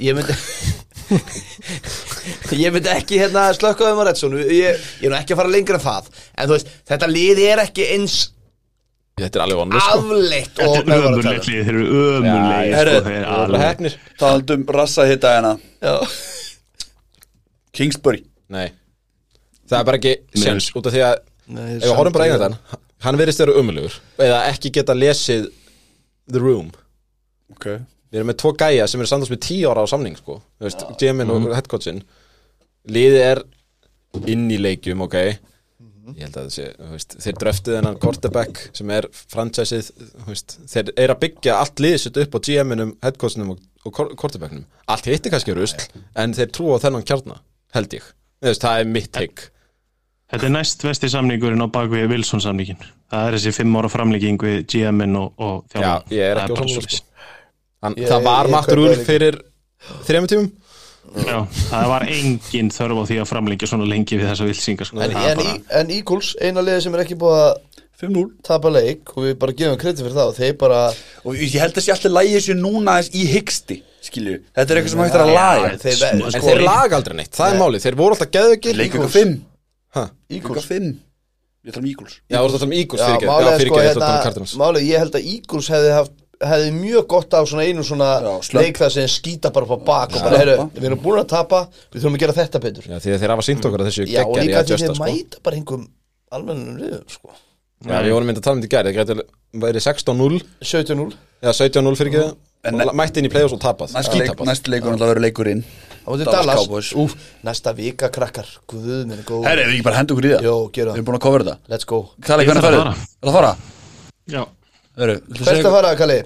ég 0.00 0.14
myndi 0.16 0.32
ekki 0.32 0.85
Ég 2.64 2.72
myndi 2.74 2.90
ekki 2.90 3.18
hérna 3.20 3.48
slökka 3.56 3.90
um 3.92 4.00
að 4.02 4.08
Red 4.10 4.20
Zone 4.20 4.46
ég, 4.46 4.80
ég 5.00 5.06
er 5.06 5.12
nú 5.12 5.18
ekki 5.18 5.34
að 5.36 5.40
fara 5.42 5.52
lengra 5.52 5.78
en 5.78 5.84
það. 5.84 6.08
En 6.34 6.48
þú 6.48 6.56
veist, 6.56 6.72
þetta 6.90 7.10
lið 7.10 7.42
er 7.46 7.62
ekki 7.66 7.86
eins 7.96 8.16
Þetta 9.16 9.38
er 9.38 9.42
alveg 9.46 9.60
vonlega 9.62 9.80
sko. 9.80 10.00
afleitt 10.00 10.58
og 10.60 10.72
Þetta 10.74 10.96
er 10.96 11.06
ömurlegt 11.10 11.46
lið, 11.48 11.60
þeir 11.64 11.76
eru 11.76 11.84
ömurlegi 12.00 12.66
Já, 12.66 12.72
sko, 12.72 12.80
herri, 12.80 12.96
þeir 12.96 13.04
Það 13.06 13.20
er 13.20 13.28
bara 13.30 13.44
alveg 13.46 13.62
hefnir 13.64 13.98
Talandum 14.20 14.66
rassa 14.76 15.06
hitta 15.08 15.36
hérna. 15.36 15.52
Já, 15.80 15.94
Kingsbury. 17.76 18.22
Nei. 18.52 18.66
Það 19.68 19.78
er 19.78 19.86
bara 19.88 20.00
ekki 20.00 20.42
sens 20.42 20.68
út 20.76 20.88
af 20.88 20.94
því 20.94 21.04
að 21.06 21.16
Nei, 21.46 21.64
ef 21.76 21.86
við 21.86 21.94
horfum 21.96 22.16
bara 22.16 22.26
eiginlega 22.26 22.50
þann 22.50 22.82
hann 23.06 23.18
verðist 23.20 23.42
vera 23.42 23.54
umulugur 23.60 23.96
eða 24.24 24.38
ekki 24.50 24.72
geta 24.74 24.94
lesið 24.96 25.50
The 26.32 26.42
Room. 26.42 26.70
Ok 27.54 27.68
Við 28.10 28.20
erum 28.20 28.30
með 28.30 28.38
tvo 28.42 28.52
gæja 28.60 28.86
sem 28.90 29.02
eru 29.02 29.10
samtals 29.10 29.32
með 29.32 29.42
tíu 29.48 29.70
ára 29.72 29.82
á 29.82 29.90
samning 29.90 30.16
sko, 30.18 30.38
þú 30.60 30.68
veist, 30.68 30.84
Jamin 31.02 31.32
og 31.34 31.48
headcoachin 31.56 32.02
Liðið 32.86 33.22
er 33.24 33.40
inn 34.30 34.44
í 34.54 34.58
leikjum, 34.62 35.02
ok? 35.08 35.16
Ég 36.14 36.20
held 36.22 36.36
að 36.38 36.44
þessi, 36.46 36.66
þú 36.78 36.90
veist, 36.92 37.16
þeir 37.24 37.38
dröftuð 37.42 37.76
þennan 37.80 37.96
quarterback 38.02 38.60
sem 38.78 38.92
er 38.94 39.08
franchisið, 39.32 39.88
þú 40.22 40.28
veist, 40.30 40.54
þeir 40.70 40.92
eru 41.02 41.16
að 41.16 41.22
byggja 41.24 41.56
allt 41.58 41.82
liðið 41.82 42.02
sitt 42.04 42.20
upp 42.22 42.36
á 42.38 42.44
GM-inum, 42.46 42.92
headcoachinum 43.02 43.50
og, 43.56 43.64
og 43.82 43.98
quarterbacknum. 44.14 44.62
Allt 44.94 45.08
hitti 45.10 45.32
kannski 45.34 45.56
rusl, 45.58 45.82
en 46.14 46.36
þeir 46.38 46.52
trúa 46.54 46.78
á 46.78 46.82
þennan 46.86 47.06
kjarna, 47.10 47.40
held 47.74 47.98
ég. 47.98 48.06
Þú 48.38 48.52
veist, 48.52 48.62
það 48.68 48.84
er 48.84 48.92
mitt 48.94 49.10
take. 49.18 49.50
Þetta 50.30 50.46
er 50.48 50.54
næst 50.54 50.86
vesti 50.86 51.10
samningurinn 51.10 51.62
á 51.62 51.70
bakvið 51.70 52.08
Wilson 52.10 52.42
samningin 52.42 52.80
Það 53.12 53.28
er 53.28 53.36
þessi 53.36 53.52
fimm 53.54 53.76
ára 53.78 53.90
framlíking 53.90 54.40
við 54.42 54.64
GM-in 54.72 55.14
og, 55.20 55.28
og 55.38 55.60
Já, 55.70 55.76
þjálfarana. 55.76 56.14
ég 56.16 56.24
er 56.26 56.40
Það 56.40 56.42
ekki 56.42 56.56
á 56.56 56.58
bara 56.58 57.02
Hann, 57.82 57.94
Ég- 57.94 58.08
það 58.08 58.22
var 58.24 58.46
ég 58.46 58.50
Matt 58.56 58.66
kaupi 58.66 58.76
Rúl 58.80 58.88
það 58.88 58.96
líka. 58.96 59.06
fyrir 59.10 59.40
þrejum 60.06 60.26
tímum. 60.32 60.50
Já, 61.16 61.38
það 61.70 61.86
var 61.92 62.02
engin 62.10 62.70
þörf 62.74 62.98
á 62.98 63.04
því 63.08 63.16
að 63.22 63.28
framlengja 63.30 63.68
svona 63.70 63.86
lengi 63.88 64.16
við 64.18 64.26
þessa 64.30 64.46
vilsingar 64.48 64.86
sko. 64.88 65.00
En, 65.00 65.10
en, 65.16 65.36
bara- 65.38 65.80
en 65.80 65.90
Eagles, 65.94 66.34
eina 66.42 66.60
liðið 66.66 66.82
sem 66.82 66.94
er 66.94 67.04
ekki 67.04 67.16
búið 67.20 67.38
að 67.44 67.54
5-0 67.96 68.24
tapa 68.44 68.68
leik 68.68 69.08
og 69.16 69.22
við 69.24 69.38
bara 69.40 69.52
gefum 69.56 69.78
kredit 69.80 70.02
fyrir 70.04 70.12
það 70.18 70.28
og 70.32 70.34
þeir 70.36 70.56
bara 70.60 70.80
Og 71.24 71.34
ég 71.40 71.54
held 71.62 71.72
að 71.78 71.84
sé 71.86 71.92
alltaf 71.94 72.12
lægið 72.12 72.42
sér 72.44 72.58
núna 72.60 72.96
aðeins 72.98 73.08
í 73.16 73.22
hyggsti 73.30 73.78
Skilju 74.04 74.34
Þetta 74.52 74.66
er 74.74 74.76
eitthvað 74.82 74.92
sem 74.92 75.00
hægt 75.00 75.14
er 75.16 75.22
að 75.24 75.32
laga 75.32 75.70
þeir, 75.80 75.96
Sm- 75.96 76.26
En 76.26 76.34
Sko, 76.34 76.42
þeir 76.50 76.60
laga 76.66 76.98
aldrei 76.98 77.16
neitt, 77.16 77.32
það 77.32 77.54
er 77.54 77.58
málið. 77.62 77.80
Þeir 77.86 77.96
voru 77.96 78.12
alltaf 78.18 78.30
geðugir. 78.36 78.76
Leik 78.76 78.92
ykkur 78.92 79.08
5 79.16 79.32
Ha? 79.96 80.04
Ykkur 80.28 80.60
5 80.60 80.90
Ég 81.66 81.72
tala 81.72 81.82
um 81.82 81.88
Eagles 81.88 82.20
Já, 82.28 82.36
þú 82.36 82.44
veist 82.44 82.54
að 82.54 82.60
tala 82.60 82.68
um 82.68 82.76
Eagles 82.76 83.00
fyrir 83.00 83.16
er 83.16 83.64
sko 83.64 83.80
ekki, 83.80 83.86
hérna, 83.88 84.60
málið, 84.60 84.84
ég 84.92 84.98
held 85.00 85.16
að 85.16 85.24
Eagles 85.32 85.68
hefði 85.72 85.94
haft 85.96 86.12
hefði 86.44 86.70
mjög 86.76 87.06
gott 87.08 87.32
á 87.32 87.40
svona 87.48 87.64
einu 87.64 87.84
svona 87.86 88.08
Já, 88.20 88.32
leik 88.58 88.76
það 88.80 88.90
sem 88.96 89.08
skýta 89.08 89.52
bara 89.54 89.64
upp 89.66 89.76
á 89.76 89.78
bak 89.86 90.16
og 90.18 90.24
bara, 90.26 90.38
heyrðu, 90.42 90.66
við 90.76 90.88
erum 90.90 91.00
búin 91.04 91.20
að 91.22 91.28
tapa 91.32 91.62
við 91.92 92.00
þurfum 92.02 92.18
að 92.18 92.22
gera 92.26 92.36
þetta 92.36 92.60
betur. 92.66 92.84
Já, 92.90 92.98
því 93.00 93.14
að 93.16 93.20
þeir 93.24 93.32
hafa 93.36 93.46
sínt 93.48 93.64
okkur 93.70 93.80
að 93.84 93.90
þessu 93.90 94.06
Já, 94.10 94.22
og 94.24 94.34
geggjari 94.34 94.46
líka 94.50 94.60
að 94.60 94.66
því 94.66 94.74
justa, 94.76 94.86
þeir 94.86 94.96
sko. 94.96 95.04
mæta 95.06 95.42
bara 95.46 95.56
einhverjum 95.60 95.86
almennum 96.36 96.76
liðum, 96.82 97.04
sko. 97.08 97.30
Já, 97.86 97.96
við 98.02 98.12
vorum 98.16 98.26
myndið 98.30 98.40
að 98.40 98.46
tala 98.48 98.56
um 98.56 98.62
þetta 98.64 98.68
í 98.68 98.74
gæri, 98.76 98.92
það 98.92 98.98
gæti 99.00 99.62
verið 99.66 99.82
16-0 99.86 100.42
17-0 100.64 101.16
eða 101.44 101.56
17-0 101.60 101.96
fyrir 102.00 102.12
ekki 102.12 102.36
En- 102.66 102.80
og 102.82 102.96
mætti 102.98 103.20
inn 103.20 103.28
í 103.28 103.30
play-offs 103.30 103.54
og 103.54 103.60
tapað, 103.62 103.92
Næsti 103.94 104.16
leik, 104.18 104.30
skítapað 104.32 104.48
næsti 104.48 104.70
leikur 104.72 104.90
náttúrulega 104.90 105.12
verður 105.12 105.22
leikurinn 105.22 105.60
á 105.62 106.08
móti 106.10 106.24
Dallas 106.26 106.34
Dallas, 106.34 106.58
Cowboys. 106.64 106.88
úf, 106.98 107.12
næsta 107.46 107.72
vika 107.76 108.08
krakkar. 108.10 108.48
Guð 108.66 109.04
minn 109.06 109.22
góð, 109.28 109.44
Herri, 109.46 109.62
við 109.68 109.74
ekki 109.76 109.84
bara 109.86 109.96
henda 110.00 110.14
okkur 110.16 110.26
í 110.26 110.32
það. 110.32 110.42
Jó, 110.48 110.54
gera. 110.74 110.90
Við 110.90 110.90
það. 110.90 110.96
erum 110.98 111.06
búin 111.06 111.18
að 111.20 111.22
cover 111.26 111.44
þetta 111.46 111.56
let's 111.70 111.86
go. 111.86 112.00
Kali, 112.26 112.42
Ég 112.42 112.50
hvernig 112.50 112.64
þarf 112.64 112.66
að 112.66 112.74
ferðu? 112.74 112.82
fara. 112.82 113.06
Er 113.22 113.28
það 113.28 113.30
að 113.30 113.38
fara? 113.38 113.52
Já, 114.34 114.42
hvert 114.96 115.42
segja 115.44 115.64
að 115.66 115.76
fara, 115.76 115.92
Kalli? 115.98 116.18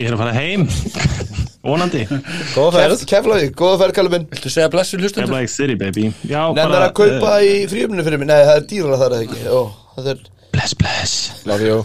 ég 0.00 0.08
er 0.08 0.16
að 0.16 0.22
fara 0.22 0.34
heim. 0.36 0.66
Vonandi. 1.66 2.06
Góða 2.54 2.70
ferð. 2.76 3.04
Keflavík, 3.10 3.52
góða 3.58 3.82
ferð, 3.82 3.96
Kalli 3.98 4.12
minn. 4.14 4.26
Viltu 4.32 4.52
segja 4.52 4.70
blessu 4.72 4.98
hlustundur? 5.00 5.28
Keflavík 5.28 5.52
City 5.52 5.76
baby. 5.80 6.08
Já, 6.24 6.40
Nennar 6.56 6.88
að 6.88 6.94
kaupa 7.02 7.36
í 7.44 7.60
fríuminu 7.70 8.06
fyrir 8.06 8.22
mig. 8.22 8.30
Nei, 8.30 8.40
það 8.48 8.56
er 8.56 8.66
dýrara 8.72 9.00
þar 9.02 9.18
eða 9.18 9.28
ekki? 9.28 9.44
Ó, 9.52 9.60
það 9.98 10.14
er 10.14 10.24
Bless, 10.50 10.74
bless. 10.74 11.12
Love 11.46 11.62
you. 11.68 11.82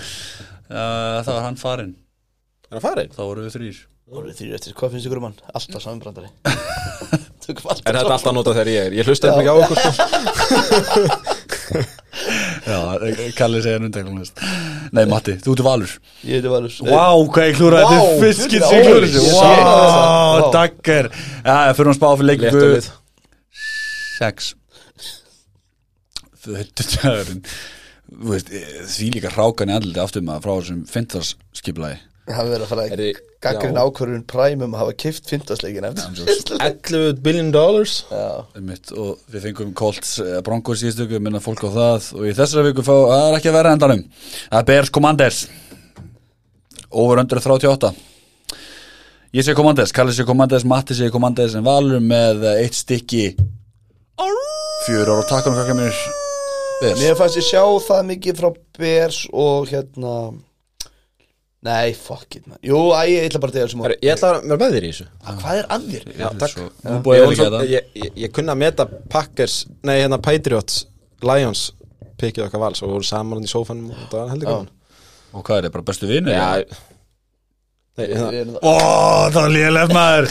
Uh, 0.66 1.22
það 1.22 1.34
var 1.36 1.44
hann 1.46 1.60
farinn. 1.62 1.94
Er 2.66 2.80
það 2.80 2.86
farið? 2.88 3.12
Þá 3.14 3.22
voru 3.22 3.44
við 3.46 3.54
þrýr 3.56 3.78
Orðið 4.06 4.36
þrýr 4.40 4.56
eftir, 4.58 4.74
hvað 4.78 4.92
finnst 4.94 5.08
ykkur 5.08 5.20
um 5.22 5.24
hann? 5.26 5.38
Alltaf 5.58 5.82
samanbrandari 5.82 6.30
Tökum 7.46 7.70
alltaf 7.72 7.88
Er 7.90 7.98
þetta 7.98 8.14
alltaf 8.16 8.34
nota 8.38 8.54
þegar 8.54 8.70
ég 8.70 8.82
er? 8.90 8.92
Ég 9.00 9.08
hlusta 9.10 9.32
þetta 9.32 9.42
ekki 9.42 9.54
á 9.54 9.58
okkur 9.62 9.78
sko 9.82 9.92
Já, 12.66 12.78
Kalli 13.38 13.62
segja 13.62 13.78
undan 13.80 13.94
Nei, 14.96 15.04
Matti, 15.10 15.36
þú 15.44 15.54
ert 15.56 15.64
valur. 15.66 15.96
Ég 16.26 16.40
heiti 16.40 16.52
Valur. 16.52 16.76
Vá, 16.88 17.06
hvað 17.36 17.50
ég 17.50 17.58
klúraði 17.60 17.86
Vá, 17.86 17.92
Þetta 17.96 18.12
er 18.12 18.22
fiskinn 18.24 18.66
sem 18.66 18.80
ó, 18.80 18.88
klúraði 18.88 19.10
shit. 19.14 19.36
Vá, 19.36 20.40
Já, 21.46 21.58
fyrir 21.78 21.92
Léttu 22.26 22.30
leikingu 22.32 22.66
við 22.74 22.90
Sex. 24.16 24.54
Þetta 26.46 27.12
veist, 28.30 28.52
eh, 28.54 28.82
því 28.86 29.12
líka 29.16 29.32
rákan 29.34 29.72
í 29.72 29.76
andliti 29.76 30.02
aftur 30.02 30.26
maður 30.26 30.46
frá 30.46 30.54
þessum 30.60 30.84
fintarskipulagi 30.90 32.02
Hann 32.26 32.48
verður 32.50 32.64
að 32.66 32.72
fara 32.72 32.84
að 32.90 33.02
gaggrinn 33.46 33.78
ákvörðun 33.78 34.24
præmum 34.26 34.72
að 34.74 34.82
hafa 34.82 34.94
kift 35.04 35.28
fintasleikin 35.30 35.86
eftir 35.86 36.56
11 36.58 37.20
billion 37.22 37.52
dollars? 37.54 38.00
Já, 38.10 38.48
Einmitt, 38.58 38.90
og 38.98 39.20
við 39.30 39.46
fengum 39.46 39.76
Colts 39.78 40.16
eh, 40.24 40.40
Broncos 40.46 40.82
í 40.82 40.90
stöku, 40.94 41.20
minna 41.22 41.42
fólk 41.44 41.62
á 41.62 41.70
það 41.76 42.08
og 42.18 42.26
í 42.26 42.34
þessari 42.34 42.72
viku 42.72 42.86
fá, 42.88 42.96
það 42.96 43.26
er 43.28 43.38
ekki 43.38 43.52
að 43.52 43.58
vera 43.60 43.76
endanum. 43.78 44.02
Það 44.48 44.58
er 44.58 44.68
Bears 44.72 44.92
Commanders. 44.98 45.44
Over 46.96 47.22
under 47.22 47.44
38 47.44 47.94
ég 49.36 49.46
sé 49.46 49.54
Commanders, 49.54 49.94
Kalli 49.94 50.16
sé 50.16 50.26
Commanders 50.26 50.66
Matti 50.66 50.98
sé 50.98 51.12
Commanders 51.14 51.58
en 51.60 51.66
Valur 51.68 52.02
með 52.02 52.42
eh, 52.48 52.64
eitt 52.64 52.80
stykki. 52.80 53.28
Fjör 54.88 55.14
ára 55.14 55.30
takkanum 55.30 55.62
kakka 55.62 55.78
mér 55.78 56.02
Bears. 56.82 57.00
Mér 57.06 57.22
fannst 57.22 57.38
ég 57.38 57.46
sjá 57.52 57.64
það 57.86 58.04
mikið 58.16 58.42
frá 58.42 58.52
Bears 58.82 59.22
og 59.30 59.70
hérna 59.70 60.16
Nei, 61.66 61.94
fuck 61.98 62.36
it 62.38 62.46
man. 62.48 62.60
Jú, 62.66 62.78
æ, 62.94 63.00
ég 63.10 63.26
ætla 63.30 63.40
bara 63.42 63.52
að 63.52 63.56
dega 63.58 63.68
þessum 63.70 63.84
Herru, 63.86 63.96
Ég 64.06 64.14
ætla 64.16 64.32
að 64.36 64.44
vera 64.46 64.58
með 64.62 64.76
þér 64.76 64.86
í 64.86 64.90
þessu. 64.92 65.06
Hvað 65.42 65.60
er 65.62 65.70
að 65.76 65.86
þér? 65.92 66.04
Já, 66.20 66.28
takk. 66.44 66.60
Ég, 66.62 66.74
Nú 66.86 66.98
búið 67.08 67.22
var 67.24 67.32
líka 67.32 67.40
svo- 67.42 67.54
þetta. 67.56 67.70
ég, 67.72 67.88
ég, 68.04 68.12
ég 68.26 68.34
kunna 68.36 68.54
að 68.56 68.62
meta 68.62 68.86
Packers 69.16 69.56
Nei, 69.84 69.96
hérna 70.04 70.20
Patriots 70.22 70.82
Lions 71.26 71.64
Pikkið 72.22 72.46
okkar 72.48 72.62
vals 72.62 72.84
og 72.86 72.94
voru 72.94 73.04
saman 73.08 73.40
hann 73.40 73.48
í 73.48 73.52
sófanum 73.52 73.90
og 73.92 74.04
það 74.12 74.20
var 74.22 74.30
heldur 74.36 74.52
gaman. 74.52 74.70
Og 75.36 75.44
hvað 75.44 75.58
er 75.58 75.66
það, 75.68 75.74
bara 75.74 75.88
bestu 75.90 76.08
vinir? 76.08 76.38
Já. 76.38 76.78
Nei, 77.98 78.06
hérna, 78.12 78.60
Ó, 78.62 78.74
það 79.32 79.42
var 79.42 79.52
lélegt 79.56 79.94
maður. 79.96 80.30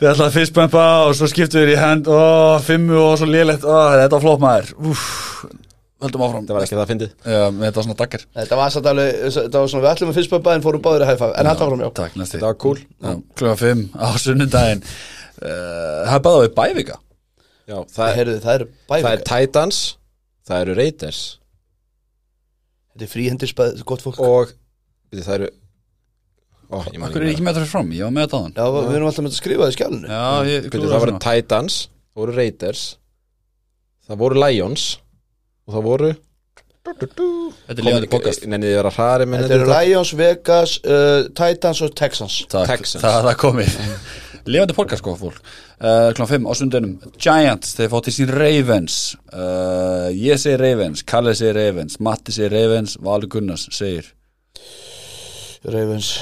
Við 0.00 0.08
ætlaði 0.10 0.26
að 0.26 0.34
fyrstbömpa 0.36 0.84
og 1.06 1.14
svo 1.16 1.28
skiptum 1.30 1.62
við 1.64 1.72
í 1.76 1.78
hend 1.80 2.08
Ó, 2.10 2.58
fimmu 2.66 2.96
og 2.98 3.14
svo 3.20 3.28
lélegt. 3.30 3.64
Ó, 3.64 3.76
þetta 3.94 4.16
var 4.18 4.24
flott 4.26 4.42
maður. 4.42 4.72
Úf, 4.90 5.04
höldum 6.02 6.24
áfram. 6.26 6.46
Það 6.48 6.56
var 6.56 6.64
ekki 6.66 6.74
það 6.76 6.82
að 6.84 6.90
fyndið 6.90 7.12
þetta 7.24 7.78
var 7.78 7.86
svona 7.86 7.98
dakkar 8.00 8.24
Þetta 8.34 8.58
var 8.58 8.72
satt 8.74 8.88
alveg, 8.90 9.20
þetta 9.36 9.60
var 9.62 9.70
svona 9.70 9.84
við 9.84 9.90
ætlum 9.92 10.10
að 10.10 10.18
fyrst 10.18 10.34
bæða 10.34 10.56
en 10.58 10.64
fórum 10.64 10.82
báður 10.84 11.04
að 11.04 11.10
hæfa 11.12 11.28
En 11.38 11.48
hann 11.50 11.60
fram, 11.60 11.84
já. 11.84 11.90
Takk, 12.00 12.16
næsti. 12.20 12.40
Það 12.40 12.48
var 12.50 12.58
cool. 12.64 12.82
Já, 12.82 13.12
Klukka 13.38 13.54
fimm 13.62 13.84
á 13.94 14.08
sunnudaginn. 14.20 14.84
Uh, 15.38 16.02
Það 16.04 16.16
er 16.18 16.24
bara 16.26 16.42
við 16.44 16.52
bævika. 16.58 16.98
Já, 17.64 17.76
það, 17.94 18.04
er, 18.04 18.18
Heyrðu, 18.18 18.36
það 18.44 18.58
eru 18.58 18.68
það 18.90 19.10
er 19.14 19.22
Titans 19.30 19.78
Það 20.44 20.64
eru 20.64 20.74
Raiders. 20.76 21.20
Þetta 22.92 23.06
er 23.06 23.12
fríhendisbæð, 23.14 23.78
gott 23.88 24.04
fólk. 24.04 24.18
Og 24.20 24.50
veitir, 25.10 25.24
Það 25.24 25.38
eru 25.38 25.52
Ó, 26.74 26.80
ég 26.90 26.98
man 26.98 27.08
Akkur 27.10 27.24
er 27.24 27.30
ekki 27.32 27.44
með 27.44 27.58
það 27.60 27.70
fram, 27.70 27.90
ég 27.94 28.06
var 28.06 28.12
með 28.14 28.26
þetta 28.26 28.38
hann 28.40 28.54
Já, 28.56 28.66
við 28.74 28.94
erum 28.98 29.08
alltaf 29.10 29.24
með 29.24 29.32
að 29.34 29.38
skrifa 29.38 29.64
það 29.64 29.72
í 29.72 29.76
skjálinu 29.76 30.08
Já, 30.10 30.22
ég 30.48 30.64
Veitir, 30.64 30.84
Það 30.88 31.02
voru 31.04 31.16
Titans 31.24 31.76
Það 31.84 32.22
voru 32.22 32.36
Raiders 32.38 32.84
Það 34.08 34.20
voru 34.24 34.40
Lions 34.40 34.84
Og 35.64 35.74
það 35.78 35.84
voru? 35.88 36.12
Þetta 36.84 37.72
er 37.72 37.78
lífandi 37.86 38.08
podcast 38.12 38.42
Nenni 38.44 38.68
þið 38.68 38.74
vera 38.76 38.90
hræri 38.92 39.26
með 39.32 39.44
Þetta 39.46 39.56
eru 39.56 39.68
Lions, 39.70 40.10
Vegas, 40.18 40.74
uh, 40.84 41.22
Titans 41.32 41.80
og 41.86 41.94
Texans. 41.96 42.34
Takk, 42.52 42.68
Texans. 42.74 43.00
það 43.04 43.16
er 43.22 43.28
það 43.30 43.38
komið. 43.40 43.78
Lifandi 44.52 44.76
podcast 44.76 45.00
sko 45.00 45.14
fólk. 45.16 45.38
Uh, 45.80 46.10
Klukkan 46.12 46.28
5 46.34 46.44
á 46.44 46.52
sundunum. 46.60 46.92
Giants, 47.16 47.72
þeir 47.78 47.88
fá 47.94 47.96
til 48.04 48.12
sín 48.18 48.34
Ravens. 48.36 48.98
Uh, 49.32 50.10
Ég 50.12 50.36
segi 50.42 50.58
Ravens, 50.60 51.00
Kalle 51.08 51.32
segi 51.38 51.54
Ravens 51.56 51.96
Matti 52.04 52.36
segi 52.36 52.52
Ravens, 52.52 52.98
Valur 53.00 53.32
Gunnars 53.32 53.64
segir 53.72 54.12
Ravens. 55.64 56.12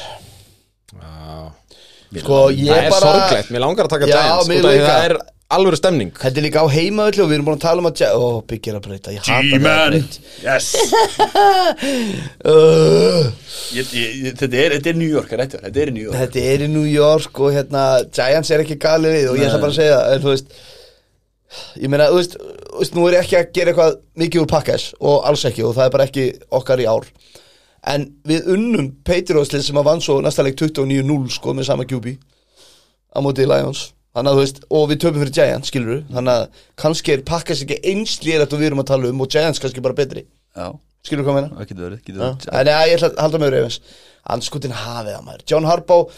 Sko, 2.13 2.39
ég 2.53 2.69
Það 2.69 2.79
er 2.79 2.91
bara 2.93 3.11
sorglegt, 3.17 3.51
mér 3.55 3.63
langar 3.65 3.87
að 3.89 3.93
taka 3.95 4.09
Já, 4.11 4.15
Giants. 4.21 4.49
mér 4.51 4.59
út 4.61 4.67
af 4.67 4.73
því 4.73 4.79
líka. 4.79 4.89
Það 4.93 5.05
er 5.09 5.15
alvöru 5.57 5.79
stemning. 5.79 6.11
Þetta 6.19 6.41
er 6.41 6.47
líka 6.47 6.65
á 6.65 6.69
heimaöllu 6.73 7.25
og 7.25 7.31
við 7.31 7.37
erum 7.39 7.49
búin 7.49 7.59
að 7.59 7.65
tala 7.67 7.83
um 7.83 7.89
að 7.91 8.03
Ó, 8.13 8.27
byggir 8.49 8.77
að 8.79 8.85
breyta, 8.87 9.15
ég 9.15 9.23
hata 9.27 9.43
G-Man. 9.49 9.99
Yes. 10.45 10.73
Uh, 12.43 13.29
ég, 13.77 13.87
ég, 13.95 14.35
Þetta 14.39 14.59
er, 14.59 14.75
þetta 14.77 14.91
er 14.91 14.97
New 14.99 15.09
York, 15.09 15.31
þetta 15.31 15.71
er 15.71 15.91
í 15.91 15.95
New 15.95 16.05
York. 16.09 16.17
Þetta 16.19 16.43
er 16.53 16.65
í 16.67 16.69
New 16.73 16.89
York 16.89 17.39
og 17.39 17.55
hérna 17.55 17.85
Giants 18.11 18.51
er 18.53 18.65
ekki 18.65 18.77
galið 18.83 19.15
við 19.17 19.29
og 19.31 19.39
ég 19.39 19.47
ætla 19.49 19.61
bara 19.63 19.73
að 19.73 19.79
segja 19.79 20.01
en 20.11 20.25
þú 20.25 20.33
veist 20.33 20.57
ég 21.79 21.93
meina, 21.93 22.09
þú 22.11 22.19
veist, 22.19 22.37
þú 22.41 22.83
veist, 22.83 22.97
nú 22.97 23.07
er 23.07 23.17
ég 23.17 23.25
ekki 23.27 23.39
að 23.39 23.53
gera 23.59 23.73
eitthvað 23.73 23.97
mikið 24.25 24.43
úr 24.43 24.51
pakkas 24.51 24.89
og 25.01 25.29
alls 25.31 25.47
ekki 25.49 25.65
og 25.69 25.75
það 25.79 25.87
er 25.87 25.95
bara 25.97 26.09
ekki 26.09 26.27
okkar 26.61 26.83
í 26.83 26.89
ár. 26.91 27.09
En 27.93 28.07
við 28.29 28.53
unnum 28.55 28.93
Patriots-lið 29.07 29.67
sem 29.67 29.81
að 29.81 29.89
vann 29.91 30.05
svo 30.05 30.21
næsta 30.23 30.45
leik 30.47 30.59
29-0 30.61 31.35
sko 31.35 31.55
með 31.57 31.69
sama 31.71 31.87
QB 31.89 32.15
á 33.13 33.19
móti 33.25 33.47
Lions 33.47 33.91
þannig 34.13 34.31
að 34.31 34.37
þú 34.39 34.45
veist, 34.45 34.63
og 34.71 34.87
við 34.93 35.03
töpum 35.03 35.23
fyrir 35.25 35.35
Giants, 35.41 35.73
skilur 35.73 36.01
þannig 36.13 36.33
að 36.39 36.63
kannski 36.85 37.15
er 37.17 37.27
pakkas 37.33 37.63
ekki 37.65 37.81
eins 37.93 38.19
lýrætt 38.25 38.53
og 38.57 38.61
við 38.63 38.71
erum 38.71 38.83
að 38.85 38.91
tala 38.93 39.11
um 39.13 39.21
og 39.25 39.31
Giants 39.33 39.63
kannski 39.63 39.85
bara 39.85 39.97
betri. 39.99 40.27
Já, 40.57 40.69
skilur 41.07 41.25
hvað 41.27 41.37
ég 41.37 41.41
meina? 41.43 41.53
það 41.59 41.69
getur 41.73 41.87
verið, 41.89 42.01
getur 42.07 42.21
Já, 42.21 42.25
verið. 42.29 42.49
En 42.61 42.73
ja, 42.75 42.81
ég 42.91 42.99
ætla 43.01 43.13
að 43.15 43.23
halda 43.27 43.43
með 43.43 43.55
Ravens 43.57 43.79
Anskutin 44.33 44.71
hafið 44.71 45.17
það 45.17 45.23
maður. 45.27 45.41
John 45.51 45.65
Harbaugh 45.67 46.13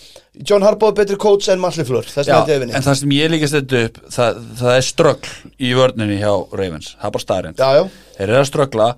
John 0.45 0.65
Harbaugh 0.67 0.91
er 0.93 0.97
betri 0.99 1.17
coach 1.17 1.47
en 1.49 1.61
Matt 1.63 1.79
LeFleur. 1.81 2.05
Þess 2.05 2.29
Já, 2.29 2.35
vegna 2.35 2.43
þetta 2.45 2.55
er 2.55 2.61
vinni. 2.61 2.75
en 2.77 2.85
það 2.85 2.99
sem 3.01 3.15
ég 3.17 3.31
líka 3.33 3.49
stættu 3.49 3.79
upp 3.87 4.01
það, 4.13 4.41
það 4.61 4.75
er 4.77 4.85
ströggl 4.85 5.31
í 5.57 5.71
vörninni 5.79 6.19
hjá 6.21 6.33
Ravens. 6.53 6.91
Það 7.01 7.09
er 7.09 7.15
bara 7.17 7.25
staðrind 7.25 7.63
Já, 7.63 7.69
já. 7.79 7.85
Þeir 8.19 8.27
eru 8.29 8.41
að 8.43 8.49
ströggla. 8.51 8.89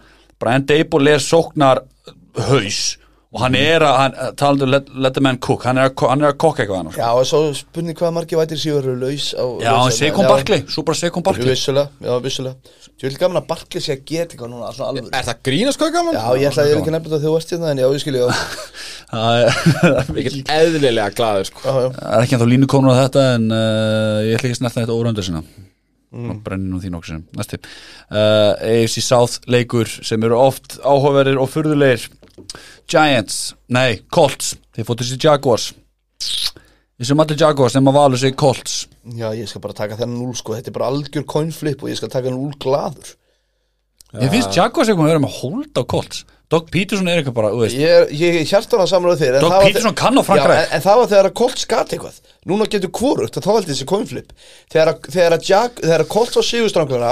Brian 0.42 0.66
Dable 0.66 1.12
er 1.14 1.22
sóknar 1.22 1.82
haus 2.48 2.80
og 3.34 3.42
hann 3.42 3.56
er 3.58 3.82
að, 3.82 3.96
hann, 4.00 4.16
talandu 4.38 4.68
let, 4.70 4.90
let 4.94 5.16
the 5.16 5.22
man 5.24 5.38
cook 5.42 5.66
hann 5.66 5.80
er 5.80 5.90
að, 5.90 6.04
að 6.14 6.36
kokka 6.40 6.62
eitthvað 6.62 6.82
annars 6.84 6.98
Já, 7.00 7.08
og 7.10 7.26
svo 7.26 7.40
spurning 7.58 7.98
hvað 7.98 8.14
margir 8.16 8.40
vætir 8.40 8.60
síður 8.62 8.86
eru 8.92 8.96
laus 9.02 9.28
á 9.34 9.44
Já, 9.64 9.70
hann 9.74 9.94
Seikon 9.96 10.28
Barkley, 10.30 10.62
svo 10.70 10.84
bara 10.86 11.00
Seikon 11.00 11.26
Barkley. 11.26 11.50
Vissulega, 11.50 11.90
já, 12.06 12.12
vissulega. 12.22 12.74
Ég 12.96 13.10
vil 13.10 13.20
gaman 13.20 13.42
að 13.42 13.48
Barkley 13.50 13.82
sé 13.84 13.96
að 13.96 14.06
geta 14.08 14.32
eitthvað 14.32 14.52
núna 14.54 14.72
Svona 14.72 14.92
alveg 14.94 15.10
Er 15.12 15.26
það 15.26 15.42
grínast 15.50 15.82
hvað 15.82 15.92
gaman? 15.98 16.16
Já, 16.16 16.26
ég 16.40 16.48
ætla 16.48 16.62
að 16.62 16.70
ég 16.70 16.76
er 16.76 16.80
ekki 16.80 16.94
nefnilegt 16.94 17.18
að 17.18 17.26
þú 17.26 17.34
varst 17.34 17.52
hérna 17.52 17.72
En 17.74 17.82
já, 17.82 17.88
ég 17.92 18.04
skilja 18.04 18.24
já, 18.24 18.30
Það 19.12 19.42
er 19.42 19.60
það 19.82 20.00
er 20.00 20.26
get 20.26 20.52
eðlilega 20.56 21.12
glaður 21.18 21.48
sko. 21.50 21.60
Já, 21.66 21.74
já. 21.76 21.88
Það 21.98 22.16
er 22.16 22.24
ekki 22.24 22.36
ennþá 22.38 22.48
línu 22.54 22.70
konur 22.72 22.96
á 22.96 23.00
þetta 23.04 23.26
en 23.34 23.46
uh, 23.52 24.24
ég 24.24 24.38
ætla 24.38 24.54
ekki 24.54 24.56
að 24.64 25.26
sinna 25.28 25.44
mm. 26.16 26.40
brennir 26.44 26.72
nú 26.72 26.80
þín 26.82 26.96
okkur 26.98 27.12
sinna 27.12 27.38
næsti 27.38 27.58
uh, 27.60 28.52
AFC 28.56 29.04
South 29.04 29.46
leikur 29.50 29.90
sem 29.90 30.22
eru 30.26 30.38
oft 30.38 30.78
áhugaverðir 30.82 31.40
og 31.42 31.50
furðulegir 31.52 32.08
Giants, 32.90 33.54
nei, 33.72 34.00
Colts. 34.12 34.54
Þeir 34.76 34.86
fóttu 34.88 35.06
sér 35.08 35.20
Jaguars. 35.26 35.70
Sem 37.02 37.20
allir 37.20 37.36
Jaguars 37.40 37.74
nema 37.76 37.92
valur 37.92 38.18
sig 38.20 38.36
Colts. 38.40 38.86
Já, 39.16 39.28
ég 39.36 39.48
skal 39.50 39.60
bara 39.64 39.76
taka 39.76 39.98
þennan 39.98 40.22
úl 40.30 40.36
sko. 40.38 40.54
Þetta 40.56 40.72
er 40.72 40.76
bara 40.78 40.88
algjör 40.92 41.26
coinflip 41.28 41.82
og 41.84 41.90
ég 41.92 41.98
skal 42.00 42.08
taka 42.12 42.28
þennan 42.30 42.46
úl 42.48 42.56
glaður. 42.62 43.12
Ég 44.16 44.30
finnst 44.32 44.56
Jaguars 44.56 44.88
eitthvað 44.88 45.04
að 45.08 45.12
vera 45.12 45.22
með 45.26 45.36
hold 45.42 45.76
á 45.76 45.82
Colts. 45.84 46.24
Doug 46.46 46.68
Peterson 46.70 47.08
er 47.10 47.18
eitthvað 47.20 47.34
bara, 47.40 47.48
þú 47.50 47.62
veist. 47.64 47.76
Ég 47.76 48.12
ég 48.14 48.36
hjartan 48.46 48.80
að 48.84 48.90
samlega 48.92 49.18
þér 49.18 49.34
en 49.36 49.42
Doug 49.42 49.50
það 49.50 49.56
var 49.58 49.64
Peterson 49.66 49.94
þe- 49.96 49.98
kann 49.98 50.14
á 50.16 50.22
Frank 50.28 50.40
Já, 50.40 50.46
Reich. 50.46 50.60
en, 50.68 50.74
en 50.76 50.84
það 50.84 50.98
var 51.00 51.08
þegar 51.10 51.28
að 51.28 51.34
Colts 51.40 51.64
gat 51.72 51.94
eitthvað. 51.96 52.20
Núna 52.46 52.68
getur 52.70 52.92
hvorugt 52.94 53.36
að 53.40 53.46
þá 53.48 53.50
held 53.56 53.66
þessi 53.72 53.86
coinflip 53.90 54.30
Þegar 54.70 54.90
að, 54.92 55.08
þegar 55.16 55.34
að, 55.36 55.48
Jag, 55.50 55.80
þegar 55.82 56.04
að 56.04 56.12
Colts 56.14 56.38
var 56.38 56.46
sigurstranguna 56.46 57.10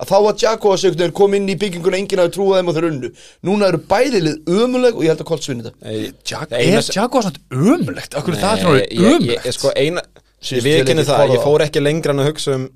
að 0.00 0.08
þá 0.10 0.16
var 0.24 0.36
Jaguars 0.42 0.84
einhvern 0.84 1.02
veginn 1.02 1.16
kom 1.20 1.34
inn 1.36 1.48
í 1.52 1.56
bygginguna 1.60 1.98
enginn 2.00 2.22
hafi 2.22 2.32
trúið 2.36 2.56
þeim 2.58 2.70
og 2.72 2.76
þeir 2.78 2.88
unnu. 2.90 3.10
Núna 3.50 3.68
eru 3.68 3.80
bæðilið 3.90 4.52
ömuleg 4.60 4.96
og 4.96 5.04
ég 5.04 5.12
held 5.12 5.22
að 5.24 5.28
Colts 5.30 5.50
vinni 5.50 5.66
þetta. 5.66 5.80
Nei, 5.84 6.12
Jag, 6.30 6.52
eina 6.56 6.80
er 6.80 6.92
Jaguars 6.96 7.28
svona 7.28 7.74
ömulegt 7.76 8.16
okkur 8.20 8.36
er 8.36 8.40
það 8.44 8.64
ég- 8.80 8.94
ömulegt 8.96 9.44
ég- 9.44 9.56
Sko 9.58 9.72
eina 9.76 10.04
viðkynni 10.40 11.02
leikir 11.04 11.10
það, 11.12 11.34
ég 11.36 11.44
fór 11.44 11.66
ekki 11.66 11.82
lengra 11.84 12.14
en 12.16 12.24
að 12.24 12.30
hugsa 12.32 12.54
um 12.56 12.68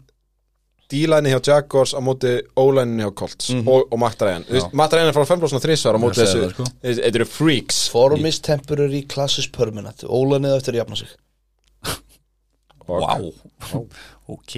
D-læni 0.93 1.31
hjá 1.33 1.41
Jaguars 1.49 1.95
á 1.97 2.01
móti 2.05 2.35
O-læni 2.61 3.01
hjá 3.03 3.15
Colts 3.17 3.49
og, 3.57 3.87
og 3.91 3.99
Matt 3.99 4.21
Ryan. 4.21 4.45
Þú 4.45 4.53
veist, 4.59 4.75
Matt 4.77 4.93
Ryan 4.93 5.09
er 5.09 5.17
frá 5.17 5.25
5 5.27 5.47
og 5.49 5.63
þrísvar 5.65 5.97
á 5.97 6.01
móti 6.03 6.21
segi 6.21 6.29
þessu 6.29 6.43
það, 6.45 6.53
sko. 6.53 6.67
Þetta 6.85 7.09
eru 7.19 7.27
freaks. 7.33 7.79
Form 7.91 8.27
is 8.29 8.39
temporary, 8.45 9.01
class 9.09 9.39
is 9.41 9.49
permanent 9.49 10.05
Ólanið 10.05 10.59
eftir 10.59 10.77
að 10.77 10.83
jafna 10.83 11.01
sig. 11.01 11.15
Vá, 12.85 13.17
ok 14.35 14.55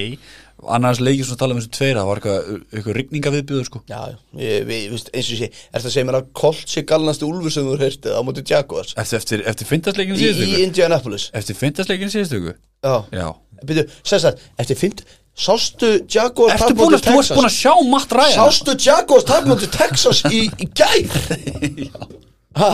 annars 0.64 1.00
leikir 1.02 1.26
sem 1.28 1.38
tala 1.38 1.54
um 1.54 1.60
þessu 1.60 1.72
tveira 1.76 2.02
það 2.02 2.08
var 2.08 2.20
eitthvað, 2.20 2.46
eitthvað 2.72 2.96
rigninga 2.96 3.32
viðbjöður 3.34 3.66
sko. 3.68 3.82
Já, 3.90 3.98
já, 4.12 4.16
ég, 4.40 4.64
við, 4.68 4.86
veist, 4.94 5.10
eins 5.12 5.28
og 5.34 5.40
sé 5.40 5.48
Er 5.50 5.82
það 5.82 5.88
að 5.90 5.94
segja 5.96 6.06
mér 6.08 6.18
að 6.20 6.30
Colts 6.40 6.72
sé 6.72 6.84
galnasti 6.88 7.28
úlfur 7.28 7.54
sem 7.54 7.68
þú 7.68 7.76
heyrtið 7.82 8.16
á 8.16 8.20
móti 8.24 8.44
Jaguars? 8.48 8.94
Eftir, 8.96 9.20
eftir, 9.20 9.44
eftir 9.52 9.70
fyndasleikin 9.70 10.18
síðustu 10.20 10.46
í 10.46 10.48
ykkur 10.48 10.64
Indianapolis. 10.64 11.28
Eftir 11.36 11.60
fyndasleikin 11.60 12.12
síðustu 12.14 12.40
ykkur 12.40 12.56
Já, 12.56 12.96
já. 13.12 13.28
Byrju, 13.66 13.86
það, 14.08 14.42
eftir 14.64 14.80
fint 14.80 15.06
Sástu 15.36 15.92
Jaguars 16.08 16.56
Ertu 16.56 16.76
búin 16.78 16.96
að, 16.96 17.04
þú 17.04 17.20
ert 17.20 17.36
búin 17.36 17.48
að 17.50 17.56
sjá 17.58 17.72
Matt 17.92 18.12
Ryan? 18.16 18.36
Sástu 18.38 18.76
Jaguars 18.80 19.28
móti 19.44 19.68
Texas 19.68 20.24
í, 20.32 20.46
í 20.48 20.68
gær 20.72 21.04
Ha? 22.56 22.70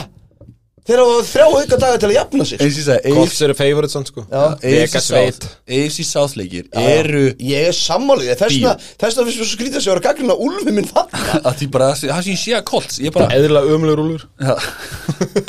Þeir 0.82 0.98
hafa 0.98 1.18
þrjá 1.28 1.44
auka 1.46 1.76
daga 1.78 1.98
til 2.02 2.08
að 2.08 2.14
jafna 2.16 2.42
og 2.42 2.48
ég 2.50 2.72
sagði 2.74 3.10
Colts 3.14 3.36
eru 3.46 3.54
favorites 3.54 3.94
hann 3.94 4.06
sko. 4.08 4.24
Já. 4.26 4.40
Vegas 4.64 5.04
veit. 5.14 5.44
AFC 5.76 6.02
South 6.08 6.34
leikir 6.40 6.64
eru 6.74 7.20
Ég 7.38 7.68
er 7.68 7.76
sammálið, 7.76 8.32
þessna 8.40 8.72
þessna 8.98 9.26
finnst 9.28 9.38
mér 9.38 9.38
svo 9.38 9.46
skrítið 9.52 9.78
að 9.78 9.84
sé 9.84 9.92
að 9.92 9.94
vera 9.94 10.04
gaggrina 10.08 10.34
úlfi 10.42 10.74
minn 10.74 10.88
þarna. 10.90 11.38
Að 11.38 11.54
því 11.60 11.68
bara, 11.76 11.92
það 11.94 12.18
sem 12.26 12.32
ég 12.34 12.40
sé 12.42 12.56
að 12.58 12.64
Colts. 12.72 12.98
Ég 13.04 13.14
bara, 13.14 13.28
Eðlilega 13.36 13.76
ömulegur 13.76 14.02
úlfur. 14.02 14.26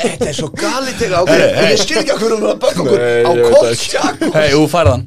Þetta 0.04 0.30
er 0.30 0.38
svo 0.38 0.52
galið 0.54 0.94
tega 1.02 1.24
ákveð 1.24 1.42
Ég 1.72 1.82
skil 1.82 1.98
ekki 2.04 2.14
að 2.14 2.22
hverju 2.22 2.38
hún 2.38 2.46
er 2.46 2.54
að 2.54 2.62
baka 2.62 2.78
okkur 2.84 3.02
Nei, 3.02 3.10
á 3.10 3.30
ég 3.34 3.42
veit 3.42 3.58
Colts 3.58 3.84
Jaguars. 3.90 4.34
Hei, 4.38 4.48
þú 4.54 4.62
færðan 4.70 5.02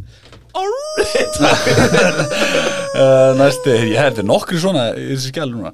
uh, 2.98 3.32
næsti, 3.38 3.74
ég 3.94 3.98
hefði 4.02 4.24
nokkri 4.28 4.60
svona 4.62 4.90
í 4.98 5.08
þessi 5.14 5.32
skjál 5.32 5.50
núna. 5.54 5.72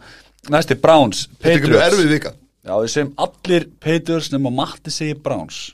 Næsti, 0.53 0.77
Browns, 0.83 1.25
Þetta 1.39 1.49
er 1.49 1.61
mjög 1.63 1.69
Patriots. 1.71 1.85
erfið 1.89 2.09
vika 2.17 2.33
já, 2.63 2.73
við 2.79 2.91
segjum 2.93 3.13
allir 3.25 3.67
Patriots 3.83 4.31
nema 4.33 4.51
Matti 4.53 4.93
segir 4.93 5.19
Browns. 5.23 5.73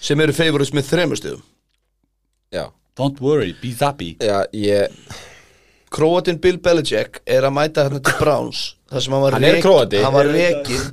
Sem 0.00 0.20
eru 0.24 0.34
favorites 0.34 0.72
með 0.74 0.88
þremur 0.88 1.18
stöðum 1.20 1.42
Já, 2.50 2.64
don't 2.98 3.20
worry, 3.22 3.52
be 3.60 3.70
happy 3.78 4.14
já, 4.18 4.40
ég 4.56 4.90
Króatin 5.92 6.38
Bill 6.42 6.58
Belichick 6.62 7.20
er 7.28 7.44
að 7.46 7.54
mæta 7.56 7.84
hérna 7.86 8.00
til 8.06 8.16
Browns 8.18 8.62
þar 8.90 9.04
sem 9.04 9.14
hann 9.14 9.24
var 9.24 9.36
Hann 9.36 9.46
er 9.48 9.58
Króati. 9.62 10.02
Hann 10.02 10.14
var 10.14 10.30
rekin 10.30 10.84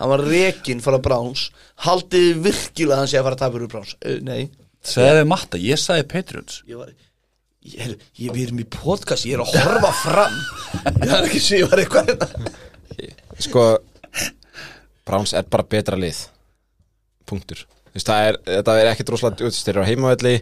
Hann 0.00 0.10
var 0.12 0.22
rekin 0.24 0.80
fara 0.84 0.98
Browns. 1.02 1.48
Haldið 1.84 2.40
virkilega 2.46 2.96
að 2.96 3.02
hann 3.02 3.10
sé 3.12 3.18
að 3.20 3.26
fara 3.26 3.36
að 3.36 3.42
tapa 3.44 3.58
úr 3.60 3.68
Browns? 3.70 3.94
Uh, 4.00 4.16
Nei. 4.24 4.48
Segði 4.86 5.26
Matta, 5.28 5.60
ég 5.60 5.80
sagði 5.80 6.06
Patriots. 6.10 6.62
Ég 6.70 6.80
var 6.80 6.92
Ég, 7.60 7.74
heyrðu, 7.76 7.96
ég, 8.16 8.30
við 8.32 8.42
erum 8.46 8.60
í 8.62 8.64
podcast, 8.72 9.26
ég 9.28 9.36
er 9.36 9.42
að 9.44 9.50
horfa 9.58 9.90
fram. 10.00 10.36
Ég 11.04 11.10
er 11.12 11.26
ekki 11.26 11.40
að 11.42 11.44
segja, 11.44 11.58
ég 11.60 11.68
var 11.68 11.82
eitthvað 11.82 12.06
hérna. 12.08 12.52
Sko 13.44 13.64
Browns 15.10 15.34
er 15.36 15.46
bara 15.50 15.66
betra 15.66 15.98
lið. 15.98 16.22
Punktur. 17.28 17.64
Er, 17.90 18.36
Þetta 18.46 18.76
er 18.78 18.92
ekkit 18.92 19.10
rosalega 19.10 19.48
út, 19.50 19.56
Þeir 19.58 19.74
eru 19.74 19.82
á 19.82 19.90
heimavelli. 19.90 20.34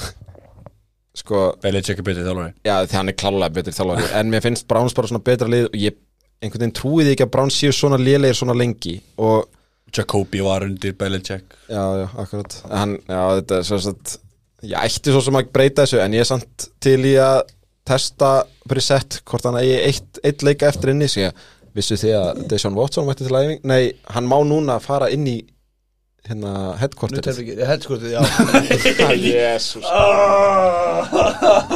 Sko 1.20 1.42
Belichick 1.62 2.00
er 2.00 2.06
betri 2.06 2.24
þjálfari. 2.26 2.54
Já, 2.66 2.74
því 2.88 2.98
hann 2.98 3.12
er 3.12 3.18
klálega 3.20 3.54
betri 3.54 3.74
þjálfari. 3.76 4.08
En 4.18 4.32
mér 4.32 4.42
finnst 4.42 4.66
Browns 4.70 4.96
bara 4.96 5.10
svona 5.10 5.22
betra 5.24 5.46
lið 5.50 5.68
Og 5.70 5.76
ég 5.78 5.98
einhvern 6.42 6.64
veginn 6.64 6.74
trúið 6.76 7.12
ekki 7.12 7.26
að 7.26 7.32
Browns 7.36 7.58
séu 7.60 7.74
svona 7.76 8.00
lélegir 8.00 8.36
svona 8.40 8.56
lengi 8.58 8.96
Og 9.22 9.44
Jacobi 9.94 10.40
var 10.42 10.64
undir 10.66 10.96
Belichick. 10.98 11.54
Já, 11.70 11.84
já, 12.00 12.06
akkurat. 12.18 12.56
Hann, 12.72 12.96
Já, 13.06 13.20
þetta 13.38 13.60
er 13.60 13.68
svo 13.68 13.78
að 13.92 14.16
Ég 14.64 14.80
ætti 14.80 15.12
svo 15.12 15.20
sem 15.22 15.38
að 15.38 15.52
breyta 15.54 15.84
þessu 15.84 16.00
En 16.02 16.16
ég 16.16 16.24
er 16.24 16.30
samt 16.32 16.68
til 16.82 16.98
í 17.06 17.14
að 17.20 17.44
testa 17.84 18.32
Brissett, 18.64 19.20
hvort 19.28 19.44
hann 19.44 19.58
eigi 19.60 19.76
eitt, 19.84 20.20
eitt 20.24 20.42
leika 20.46 20.70
eftir 20.72 20.94
inni 20.94 21.08
Svo 21.12 21.26
ég 21.28 21.42
vissu 21.74 21.98
því 22.00 22.12
að 22.18 22.44
Deshaun 22.50 22.78
Watson 22.78 23.08
mætti 23.08 23.26
til 23.26 23.38
æfing 23.38 23.66
Nei, 23.66 23.82
hann 24.14 24.30
má 24.30 24.38
núna 24.46 24.78
fara 24.82 25.10
inn 25.14 25.26
í 25.30 25.40
Hérna, 26.24 26.50
sko 27.84 27.98
þetta, 28.00 28.14
já. 28.14 28.20
Jésús 29.28 29.84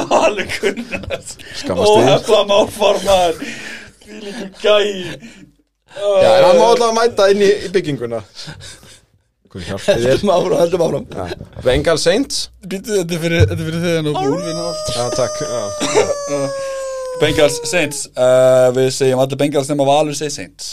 Alveg 0.09 0.55
kunnast 0.55 1.43
Skammast 1.59 1.91
þig. 1.93 2.07
Hefla 2.09 2.39
málfarmar 2.49 3.37
Því 4.09 4.23
líka 4.25 4.47
gæi. 4.63 5.19
Já, 5.93 6.31
en 6.39 6.47
hann 6.47 6.57
má 6.57 6.65
alltaf 6.71 6.95
mæta 6.97 7.29
inn 7.33 7.43
í, 7.45 7.49
í 7.65 7.69
bygginguna. 7.73 8.23
Heldum 9.53 10.33
áfram, 10.33 10.57
heldum 10.61 10.83
áfram. 10.85 11.05
Bengal 11.65 12.01
Saints? 12.01 12.49
Býtu, 12.61 12.99
þetta 12.99 13.21
fyrir, 13.23 13.45
þetta 13.49 13.69
fyrir 13.69 13.85
þegar 13.85 14.11
og 14.11 14.19
og 14.19 14.67
allt 14.71 14.91
Já, 14.97 15.05
takk. 15.17 15.35
Já. 15.45 16.78
Bengals 17.21 17.59
Saints. 17.69 18.05
Uh, 18.15 18.69
Við 18.77 18.89
segjum 18.95 19.21
allir 19.23 19.39
Bengals 19.39 19.69
nema 19.71 19.85
Valur 19.87 20.15
segir 20.17 20.33
Saints. 20.35 20.69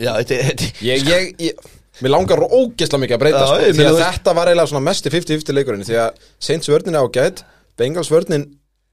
Já, 0.00 0.12
þetta 0.18 0.34
er 0.38 0.44
þetta- 0.50 0.70
Ég, 0.82 1.06
ég, 1.06 1.34
ég 1.38 1.70
Mér 2.02 2.10
langar 2.16 2.40
ógeðslega 2.42 2.98
mikið 3.04 3.14
að 3.14 3.20
breyta 3.22 3.40
Já, 3.42 3.46
sko, 3.46 3.58
ég 3.62 3.74
Því 3.74 3.78
meina 3.78 3.90
að 3.92 3.98
þú- 4.00 4.06
þetta 4.16 4.32
var 4.34 4.48
eiginlega 4.50 4.70
svona 4.72 4.86
mesti 4.88 5.10
50-50 5.12 5.54
leikurinn 5.54 5.84
Því 5.86 5.98
að 6.02 6.22
Saints 6.42 6.70
vörnin 6.72 6.96
er 6.98 7.04
ágætt 7.06 7.42
Bengals 7.78 8.10
vörnin 8.10 8.46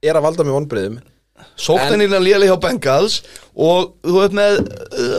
er 0.03 0.19
að 0.19 0.26
valda 0.27 0.44
með 0.45 0.57
vonbriðum 0.60 0.99
Sóknin 1.56 2.03
innan 2.03 2.22
léli 2.22 2.49
hjá 2.52 2.57
Bengals 2.60 3.22
og 3.56 3.94
þú 4.03 4.18
veit 4.19 4.36
með 4.36 4.60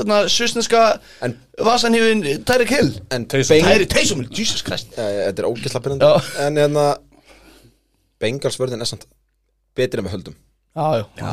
uh, 0.05 0.27
svisneska 0.29 0.83
En- 1.25 1.35
vasanhjöfin 1.59 2.45
Tyreek 2.45 2.69
Hill. 2.77 2.91
En 3.11 3.25
Taysom. 3.25 3.57
Beng- 3.57 3.65
Tyreek 3.73 3.89
Taysom, 3.95 4.23
Jesus 4.31 4.61
Christ. 4.63 4.93
Eh, 5.01 5.25
Þetta 5.33 5.43
er 5.43 5.49
ógisla 5.49 5.81
byrjandi 5.81 6.05
Já. 6.13 6.45
En 6.47 6.61
hérna 6.61 6.85
Bengalsvörðin 8.21 8.85
er 8.85 8.91
samt 8.93 9.07
betri 9.77 9.99
en 10.03 10.07
við 10.11 10.15
höldum 10.19 10.37
Já, 10.71 10.85
já, 11.19 11.31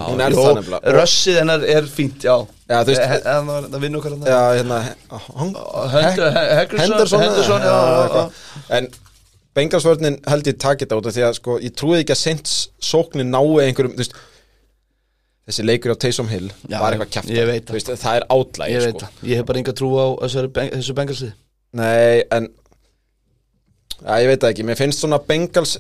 nefnilega. 0.58 0.94
Rössið 0.98 1.36
hennar 1.38 1.66
er 1.70 1.86
fínt, 1.94 2.24
já. 2.26 2.34
Já, 2.68 2.80
Það 2.88 3.50
það 3.72 3.84
vinnur 3.84 4.00
okkar 4.02 4.16
Já, 4.32 4.40
hérna 4.58 4.80
Henderson, 6.82 7.22
Henderson, 7.22 7.62
já, 7.62 7.76
já, 7.92 8.08
já. 8.16 8.24
En 8.80 8.88
Bengalsvörnin 9.58 10.18
held 10.30 10.50
ég 10.50 10.58
takit 10.62 10.90
á 10.92 10.96
þetta 10.98 11.14
því 11.16 11.24
að 11.28 11.38
sko, 11.38 11.60
ég 11.64 11.76
trúi 11.78 12.00
ekki 12.02 12.14
að 12.14 12.20
Saints 12.24 12.56
sóknin 12.84 13.32
nái 13.34 13.46
einhverjum, 13.68 13.94
þú 13.98 14.04
veist 14.04 14.18
þessi 15.48 15.66
leikur 15.66 15.94
á 15.96 16.02
Taysom 16.02 16.28
Hill 16.30 16.50
Já, 16.70 16.78
var 16.82 16.94
eitthvað 16.98 17.30
veit 17.48 17.66
það. 17.70 17.78
veist, 17.78 17.92
það 18.04 18.20
er 18.20 18.26
átlæg 18.36 18.74
Ég 18.74 18.84
veit 18.86 18.98
sko. 18.98 19.06
það, 19.06 19.28
ég 19.32 19.40
hef 19.42 19.48
bara 19.50 19.62
enga 19.64 19.74
trú 19.80 19.90
á 19.98 20.06
þessu 20.26 20.98
bengalsið 20.98 21.32
Nei, 21.78 22.24
en 22.38 22.50
ja, 24.02 24.18
ég 24.22 24.30
veit 24.34 24.42
það 24.44 24.52
ekki, 24.54 24.66
mér 24.68 24.80
finnst 24.82 25.02
svona 25.04 25.22
Bengals 25.30 25.78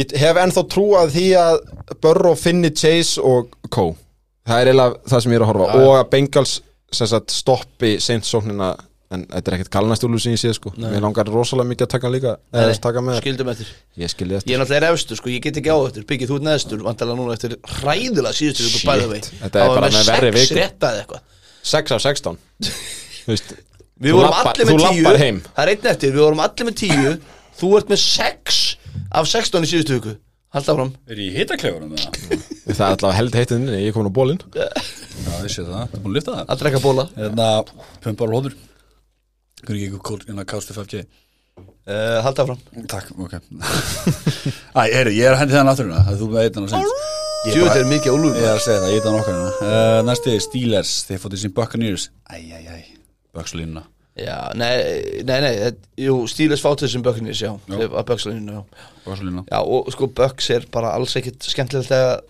ég 0.00 0.14
hef 0.20 0.40
ennþá 0.44 0.64
trú 0.72 0.86
að 0.98 1.12
því 1.16 1.26
að 1.40 1.60
Burrow 2.02 2.34
finni 2.38 2.70
Chase 2.74 3.20
og 3.22 3.52
Co 3.70 3.90
það 4.46 4.60
er 4.64 4.72
eiginlega 4.72 4.98
það 5.12 5.22
sem 5.24 5.32
ég 5.32 5.38
er 5.40 5.44
að 5.46 5.52
horfa 5.52 5.68
Já, 5.70 5.76
og 5.84 5.94
að 6.00 6.08
Bengals 6.16 6.56
sagt, 6.94 7.32
stoppi 7.34 7.94
Saints 8.02 8.28
sóknina 8.34 8.74
en 9.14 9.22
þetta 9.30 9.50
er 9.50 9.54
ekkert 9.58 9.70
galnastúlu 9.76 10.18
sem 10.18 10.32
ég 10.34 10.40
sé 10.40 10.50
sko. 10.56 10.72
Mér 10.80 11.02
langar 11.04 11.28
rosalega 11.30 11.68
mikið 11.70 11.84
að 11.86 11.90
taka 11.92 12.06
hann 12.08 12.14
líka 12.16 12.30
eða 12.50 12.70
þess 12.72 12.80
taka 12.82 13.02
með 13.04 13.12
þér. 13.14 13.20
Skildum 13.22 13.50
eftir. 13.52 13.68
Ég 14.00 14.10
skilji 14.10 14.34
Ég 14.34 14.40
eftir. 14.40 14.54
Er 14.56 14.62
náttúrulega 14.62 14.94
efstur, 14.96 15.18
sko, 15.20 15.30
ég 15.30 15.42
get 15.44 15.58
ekki 15.60 15.70
á 15.70 15.78
eftir. 15.86 16.06
Byggið 16.08 16.30
þú 16.32 16.38
ert 16.40 16.46
neðstur, 16.48 16.80
vantalega 16.82 17.18
núna 17.20 17.36
eftir 17.36 17.54
hræðilega 17.76 18.32
síðustu 18.34 18.64
viku 18.66 18.80
Shit, 18.80 18.88
bæða 18.90 19.10
vei 19.12 19.20
þetta 19.28 19.60
er 19.62 19.70
bara 19.76 19.90
með 19.94 20.08
verri 20.10 20.32
viku. 20.34 20.56
rétta 20.58 20.90
eða 20.90 21.04
eitthvað. 21.04 21.22
6 21.74 21.94
af 21.94 22.02
16 22.08 22.40
Þú 23.24 23.30
veist, 23.34 23.54
Við 23.94 24.10
Þú 24.10 24.16
vorum 24.18 24.34
lappar- 24.34 24.50
allir 24.50 24.66
þú 24.72 24.74
með 24.74 24.82
tíu. 24.88 25.04
lappar 25.04 25.20
heim. 25.22 25.38
Það 25.54 25.62
er 25.68 25.72
einn 25.76 25.90
eftir, 25.94 26.14
við 26.16 26.24
vorum 26.24 26.42
allir 26.48 26.68
með 26.72 26.76
tíu. 26.82 27.14
Þú 27.60 27.72
ert 27.78 27.92
með 27.94 28.02
sex 28.02 28.62
af 29.14 29.26
16 29.30 29.66
í 29.66 29.70
síðustu 29.72 29.98
viku. 29.98 30.14
Halda 30.54 30.74
fram 30.76 30.90
Er 31.10 31.18
ég 31.18 31.32
í 31.32 31.38
hitaklefunum 31.40 31.90
með 31.90 32.04
það? 32.04 32.42
það 32.78 32.84
er 32.84 32.92
alltaf 32.92 33.14
held 33.18 33.34
heitin 33.40 33.64
ég 33.72 33.88
er 33.88 33.94
komin 33.96 34.10
á 34.14 34.18
bólinn 34.18 34.38
Já, 34.54 34.68
ég 35.42 35.50
sé 35.50 35.64
það, 35.66 35.72
það 35.74 35.96
er 35.96 36.02
búin 36.04 36.12
að 36.12 36.14
lifta 36.20 36.34
það? 36.36 36.44
Að 36.54 36.60
drekka 36.60 36.80
bóla 36.84 37.04
Hérna, 37.16 37.48
pumpar 38.04 38.30
og 38.30 38.36
hóður 38.38 38.54
Hvernig 39.64 39.80
ekki 39.80 39.88
eitthvað 39.88 40.04
kólt 40.06 40.28
innan 40.30 40.46
kástu 40.52 40.76
5G 40.76 41.00
uh, 41.02 42.20
Halda 42.22 42.46
fram 42.46 42.62
Takk, 42.92 43.10
ok. 43.18 43.34
Æ, 44.78 44.82
er, 44.94 45.10
ég 45.16 45.26
er 45.26 45.34
að 45.34 45.40
hendi 45.42 45.56
það 45.58 45.66
náttúruna 45.72 46.04
Það 46.06 46.14
er 46.14 46.20
þú 46.22 46.28
með 46.36 46.46
einan 46.46 46.68
og 46.68 46.74
sens 46.76 46.94
Ég 47.44 47.56
Tjóð 47.58 47.66
bara- 47.72 47.80
er 47.82 47.90
mikið 47.90 48.14
ólúð 48.14 48.38
Ég 48.38 48.46
er 48.46 48.54
að 48.54 48.62
segja 48.68 48.84
það, 48.84 48.92
ég 48.94 49.00
er 49.02 49.06
það 49.08 49.18
nokkar 49.18 49.42
uh, 49.42 49.98
Næsti, 50.06 50.36
Steelers, 50.46 50.94
þeir 51.10 51.20
fótið 51.24 51.42
sín 51.42 51.56
Buccaneers. 51.58 52.06
Æ, 52.30 52.38
æ, 52.46 52.58
æ, 52.62 52.78
Bucks-línuna 53.34 53.82
Já, 54.14 54.36
nei, 54.54 55.22
nei, 55.26 55.40
nei 55.42 55.54
þetta- 55.58 55.88
Jú, 56.04 56.16
Stíles 56.30 56.60
fátur 56.62 56.88
sem 56.88 57.02
Böknis, 57.02 57.40
já, 57.42 57.50
Já. 57.66 57.78
já. 57.80 57.88
Að 57.88 58.04
Bökslinu, 58.12 58.52
já. 58.52 58.64
Bucks-línuna. 59.04 59.42
Já, 59.50 59.58
og 59.66 59.90
sko 59.92 60.06
Böks 60.06 60.50
er 60.54 60.66
bara 60.70 60.92
alls 60.94 61.16
ekkit 61.18 61.42
skemmtilegt 61.42 61.90
að 61.90 62.20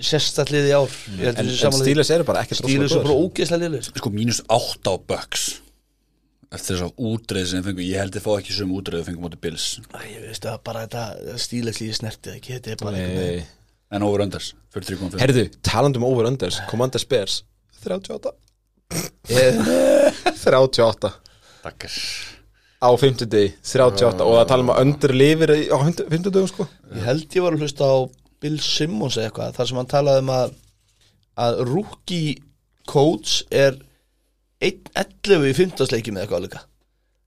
sérstallið 0.00 0.70
í 0.70 0.72
ár. 0.72 0.94
Held 1.20 1.38
en, 1.42 1.50
en 1.50 1.76
stílis 1.76 2.10
eru 2.14 2.24
bara 2.24 2.40
ekkert 2.46 2.62
Stíles 2.62 2.90
er 2.90 3.02
rosalega 3.02 3.04
bara 3.04 3.14
góðir. 3.18 3.28
ógeðslega 3.28 3.60
liðlega 3.66 4.00
Sko, 4.00 4.10
mínus 4.16 4.40
8 4.48 4.90
á 4.90 4.94
Bucks. 5.12 5.44
Eftir 6.50 6.74
þess 6.80 6.86
að 6.88 7.04
útreið 7.12 7.46
sem 7.46 7.60
þeir 7.60 7.68
fengu. 7.68 7.84
Ég 7.84 8.00
held 8.00 8.16
þeir 8.16 8.24
fá 8.24 8.32
ekki 8.40 8.56
sömu 8.56 8.80
útreið 8.80 9.02
þeir 9.04 9.08
fengu 9.12 9.22
móti 9.28 9.38
Bills. 9.44 9.66
Ég 10.08 10.24
veist 10.24 10.48
að 10.50 10.58
bara 10.66 10.86
þetta 10.88 11.36
Stíles 11.38 11.78
líði 11.78 11.98
snertið 12.00 12.38
ekki. 12.40 12.56
Þetta 12.56 12.72
er 12.72 12.80
bara 12.80 12.96
einhvern 12.96 13.36
Nei. 13.36 13.46
En 13.92 14.02
over 14.06 14.22
unders, 14.24 14.52
43.5 14.74 15.18
Herðu, 15.20 15.44
talandum 15.66 16.04
over 16.06 16.24
unders 16.30 16.60
Commander 16.70 17.02
Bears 17.10 17.40
38 17.84 18.30
veginn 18.30 18.38
38 19.30 21.10
Takkar. 21.60 21.92
Á 22.80 22.88
50 22.96 23.28
degi 23.28 23.50
38 23.60 24.24
og 24.24 24.38
það 24.38 24.48
tala 24.48 24.64
um 24.64 24.72
að 24.72 24.80
under 24.86 25.12
lifir 25.14 25.52
á 25.68 25.76
50 25.84 26.30
dögum 26.32 26.48
sko. 26.48 26.66
Ég 26.96 27.04
held 27.04 27.36
ég 27.36 27.44
var 27.44 27.56
að 27.56 27.66
hlusta 27.66 27.84
á 27.84 27.96
Bill 28.40 28.56
Simmons 28.64 29.18
eða 29.20 29.28
eitthvað 29.28 29.58
þar 29.58 29.68
sem 29.68 29.80
hann 29.80 29.90
talaði 29.90 30.24
um 30.24 30.32
að 30.38 30.56
að 31.44 31.60
rookie 31.68 32.32
coach 32.88 33.42
er 33.52 33.76
1.11 34.64 35.46
í 35.50 35.54
15 35.60 35.92
leikjum 35.92 36.16
eða 36.16 36.24
eitthvað 36.26 36.44
líka. 36.48 36.64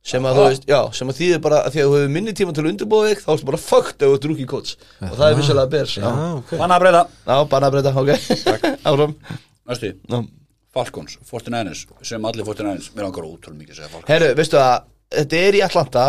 Sem 0.04 0.26
að 0.28 0.36
þú 0.36 0.46
veist, 0.50 0.66
já, 0.68 0.80
sem 0.98 1.08
að 1.14 1.20
þýðir 1.22 1.42
bara 1.46 1.62
að 1.64 1.72
því 1.72 1.80
að 1.80 1.86
þú 1.88 1.96
hefur 1.96 2.10
minni 2.18 2.34
tíma 2.36 2.52
til 2.54 2.64
að 2.66 2.72
undirbúa 2.74 3.06
þig 3.08 3.22
þá 3.24 3.30
ertu 3.38 3.48
bara 3.48 3.62
fucked 3.64 4.02
ef 4.04 4.10
þú 4.10 4.18
ert 4.18 4.28
rookie 4.28 4.50
coach. 4.52 4.74
Og 5.00 5.14
það 5.16 5.28
er 5.30 5.38
vissulega 5.40 5.72
bers 5.72 5.94
Banna 6.52 6.76
að 6.76 6.84
breyta. 6.84 7.04
Já 7.30 7.36
bara 7.54 7.70
að 7.70 7.78
breyta, 7.78 7.94
ok. 8.02 8.12
Áfram. 8.90 9.14
Næsti, 9.70 9.94
Já. 10.12 10.20
Falcons, 10.74 11.18
49ers 11.30 11.84
Sem 12.06 12.26
allir 12.26 12.46
49ers, 12.48 12.92
mér 12.96 13.08
langar 13.08 13.28
ótrúlega 13.28 13.60
mikið 13.60 13.74
að 13.76 13.80
segja 13.82 13.92
Falcons. 13.92 14.10
Herru, 14.10 14.30
veistu 14.40 14.60
að 14.62 14.88
þetta 15.14 15.42
er 15.48 15.58
í 15.58 15.64
Atlanta 15.66 16.06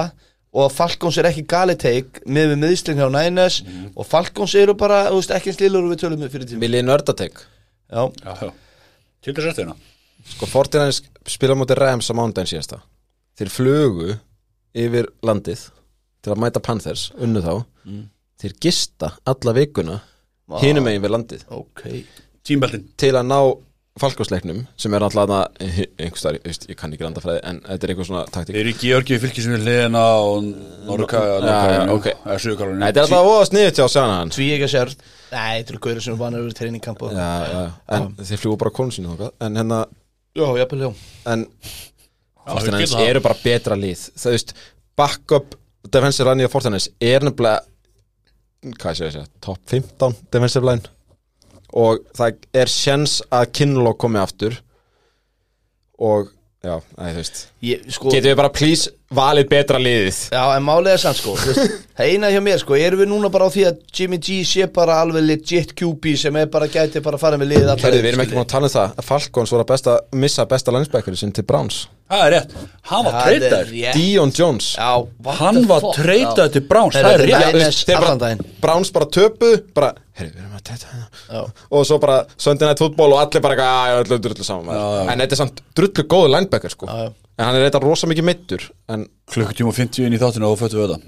og 0.54 0.70
Falcons 0.72 1.18
er 1.18 1.28
ekki 1.28 1.44
gali 1.50 1.74
teik 1.80 2.20
með 2.30 2.52
við 2.54 2.60
miðsling 2.62 3.00
hjá 3.02 3.08
Niners 3.12 3.58
og 3.92 4.06
Falcons 4.08 4.54
eru 4.58 4.76
bara, 4.78 5.04
þú 5.10 5.18
veist, 5.18 5.34
ekki 5.34 5.54
og 5.68 5.90
við 5.90 6.00
tölum 6.04 6.22
við 6.22 6.36
fyrir 6.36 6.48
tíma. 6.48 6.62
Viljið 6.64 6.86
nördatek 6.86 7.42
Já, 7.94 8.08
Já, 8.24 8.32
já. 8.40 8.52
Til 9.24 9.34
þess 9.34 9.50
eftir 9.50 9.64
hérna? 9.64 9.76
Sko 10.24 10.48
Fortinæns 10.48 11.02
spila 11.28 11.56
mútið 11.58 11.78
Rams 11.82 12.08
á 12.08 12.14
mándaginn 12.16 12.48
síðasta. 12.48 12.80
Þeir 13.36 13.50
flugu 13.52 14.14
yfir 14.74 15.10
landið 15.24 15.66
til 16.24 16.32
að 16.32 16.40
mæta 16.40 16.62
Panthers, 16.64 17.10
unnu 17.20 17.42
þá. 17.44 17.54
Þeir 18.40 18.56
gista 18.64 19.12
alla 19.28 19.54
vikuna 19.56 19.98
hinum 20.62 20.86
megin 20.86 21.04
við 21.04 21.14
landið. 21.14 21.44
Ok. 21.54 21.84
Tímbeltin 22.44 22.88
til 23.00 23.12
að 23.16 23.28
ná 23.28 23.38
falkásleiknum 24.00 24.64
sem 24.80 24.94
er 24.96 25.04
alltaf 25.06 25.30
að 25.30 25.60
einhverstaðar, 25.62 26.38
ég, 26.40 26.44
veist, 26.48 26.64
ég 26.66 26.78
kann 26.78 26.94
ekki 26.94 27.04
landafræði 27.06 27.42
en 27.46 27.60
þetta 27.62 27.86
er 27.86 27.92
eitthvað 27.92 28.08
svona 28.08 28.22
taktík. 28.34 28.56
Þeir 28.56 28.62
eru 28.64 28.72
Georgi 28.80 29.18
fylgis 29.22 29.46
við 29.52 29.66
hliðina 29.68 30.02
og 30.18 30.48
Norrka 30.88 31.20
Já, 31.22 31.58
já, 31.70 31.82
ok. 31.94 32.08
Eða 32.16 32.38
Suðukarlunni 32.42 32.80
Nei, 32.82 32.88
þetta 32.88 33.04
er 33.04 33.06
alltaf 33.06 33.28
óða 33.30 33.44
sniðið 33.50 33.76
til 33.76 33.84
að 33.84 33.92
sjana 33.94 34.16
hans 34.18 34.38
Tví 34.38 34.48
ekki 34.56 34.66
að 34.66 34.72
sér 34.74 34.94
Nei, 35.34 35.62
til 35.68 35.76
að 35.76 35.82
gauðra 35.86 36.04
sem 36.08 36.18
vannar 36.24 36.42
yfir 36.42 36.56
treiningkamp 36.58 37.04
og... 37.06 37.14
Já, 37.14 37.28
já, 37.52 37.62
en 37.98 38.08
þeir 38.18 38.42
fljúa 38.42 38.60
bara 38.64 38.74
konu 38.74 38.96
sínu 38.96 39.12
þangað 39.12 39.46
en 39.46 39.60
hérna, 39.60 39.78
Já, 40.34 40.46
jafnvel, 40.58 40.80
já. 40.82 40.90
en 41.30 41.46
það. 42.44 43.04
eru 43.06 43.22
bara 43.22 43.38
betra 43.44 43.78
lið. 43.78 44.08
Það 44.18 44.34
veist, 44.34 44.54
backup 44.98 45.54
defensive 45.86 46.26
line 46.30 46.46
í 46.46 46.50
Fortinæns 46.50 46.90
er 47.02 47.26
nefnilega 47.26 47.62
hvað 48.80 48.96
sé 48.96 49.04
ég 49.04 49.10
að 49.10 49.16
segja, 49.18 49.30
top 49.44 49.60
15 49.70 50.18
defensive 50.32 50.66
line 50.66 50.93
og 51.74 52.04
það 52.14 52.46
er 52.54 52.70
sjens 52.70 53.18
að 53.34 53.50
Kinlaw 53.58 53.96
komi 53.98 54.20
aftur. 54.22 54.56
Og 55.98 56.30
já, 56.64 56.78
veist. 56.98 57.48
Ég, 57.64 57.82
sko, 57.92 58.10
getum 58.12 58.30
við 58.32 58.38
bara 58.38 58.52
please 58.54 58.92
valið 59.14 59.48
betra 59.50 59.78
liðið? 59.80 60.20
Já, 60.34 60.42
en 60.56 60.64
málið 60.64 60.94
er 60.94 61.02
sann, 61.02 61.16
sko 61.18 61.34
Það 61.38 62.08
eina 62.08 62.30
hjá 62.34 62.40
mér, 62.44 62.60
sko 62.62 62.78
Erum 62.78 63.02
við 63.02 63.10
núna 63.10 63.30
bara 63.32 63.46
á 63.46 63.54
því 63.54 63.66
að 63.68 63.82
Jimmy 63.94 64.18
G 64.18 64.40
sé 64.48 64.68
bara 64.74 64.98
alveg 65.02 65.26
legit 65.26 65.74
QB 65.78 66.14
sem 66.20 66.38
er 66.40 66.48
bara 66.52 66.70
gæti 66.70 67.02
bara 67.04 67.18
að 67.18 67.26
fara 67.26 67.40
með 67.40 67.52
liðið 67.52 67.84
Herri, 67.84 68.00
við 68.00 68.10
erum 68.12 68.24
ekki 68.24 68.36
búin 68.36 68.46
að 68.46 68.52
tala 68.54 68.70
um 68.70 68.74
það 68.74 68.96
að 69.02 69.08
Falcons 69.10 69.54
voru 69.54 69.66
að 69.66 69.70
besta, 69.74 69.96
missa 70.24 70.48
besta 70.50 70.74
landsbækuri 70.74 71.20
sinn 71.20 71.34
til 71.36 71.46
Browns 71.48 71.84
Það 72.14 72.24
er 72.28 72.34
rétt. 72.36 72.54
Hann 72.84 73.06
var 73.06 73.14
treytaður 73.24 73.70
Dion 73.96 74.32
Jones. 74.36 74.66
Já, 74.76 74.90
Hann 75.40 75.60
var 75.66 75.80
já. 75.80 76.48
til 76.54 76.66
Browns. 76.68 76.94
Það 76.94 77.12
er 77.14 77.24
rétt. 77.24 77.86
Bara. 77.94 78.34
Browns 78.60 78.92
bara 78.94 79.08
töpuðu 79.16 79.60
bara, 79.74 79.92
herri, 80.18 80.30
við 80.30 80.42
erum 80.44 80.54
að 80.58 80.64
Já. 80.64 80.76
hérna. 81.28 81.42
Og 81.70 81.86
svo 81.88 81.98
bara 82.00 82.20
Sunday 82.36 82.68
Night 82.68 82.78
Football 82.78 83.16
og 83.16 83.22
allir 83.24 83.42
bara, 83.44 83.66
að 83.88 84.04
öllu 84.04 84.18
drullu 84.26 84.46
saman 84.46 84.68
maður. 84.68 85.10
en 85.12 85.24
þetta 85.24 85.36
er 85.36 85.40
samt 85.42 85.62
drullu 85.76 86.06
góðu 86.14 86.30
linebacker 86.34 86.70
sko. 86.72 86.86
Já, 86.86 87.08
já. 87.08 87.12
en 87.38 87.44
hann 87.48 87.56
er 87.58 87.66
eitthvað 87.68 87.88
rosa 87.88 88.06
mikið 88.10 88.28
meittur 88.28 88.68
en 88.88 89.08
Klukkutíma 89.32 89.72
og 89.72 89.76
50 89.76 90.06
inn 90.06 90.14
í 90.14 90.20
þáttinu 90.22 90.50
og 90.52 90.58
föttu 90.60 90.78
við 90.78 90.94
það 90.94 91.02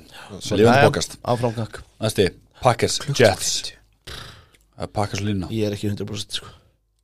Lifandi 0.56 0.64
Jæja, 0.64 0.86
bókast 0.88 1.16
Áfram 1.22 1.54
kakk 1.54 1.82
Næsti, 2.02 2.28
Packers, 2.62 2.98
Jets. 3.14 3.72
er 4.80 4.86
Packers 4.90 5.22
lína 5.22 5.46
Ég 5.54 5.68
er 5.68 5.76
ekki 5.76 5.92
100% 5.92 6.40
sko 6.40 6.50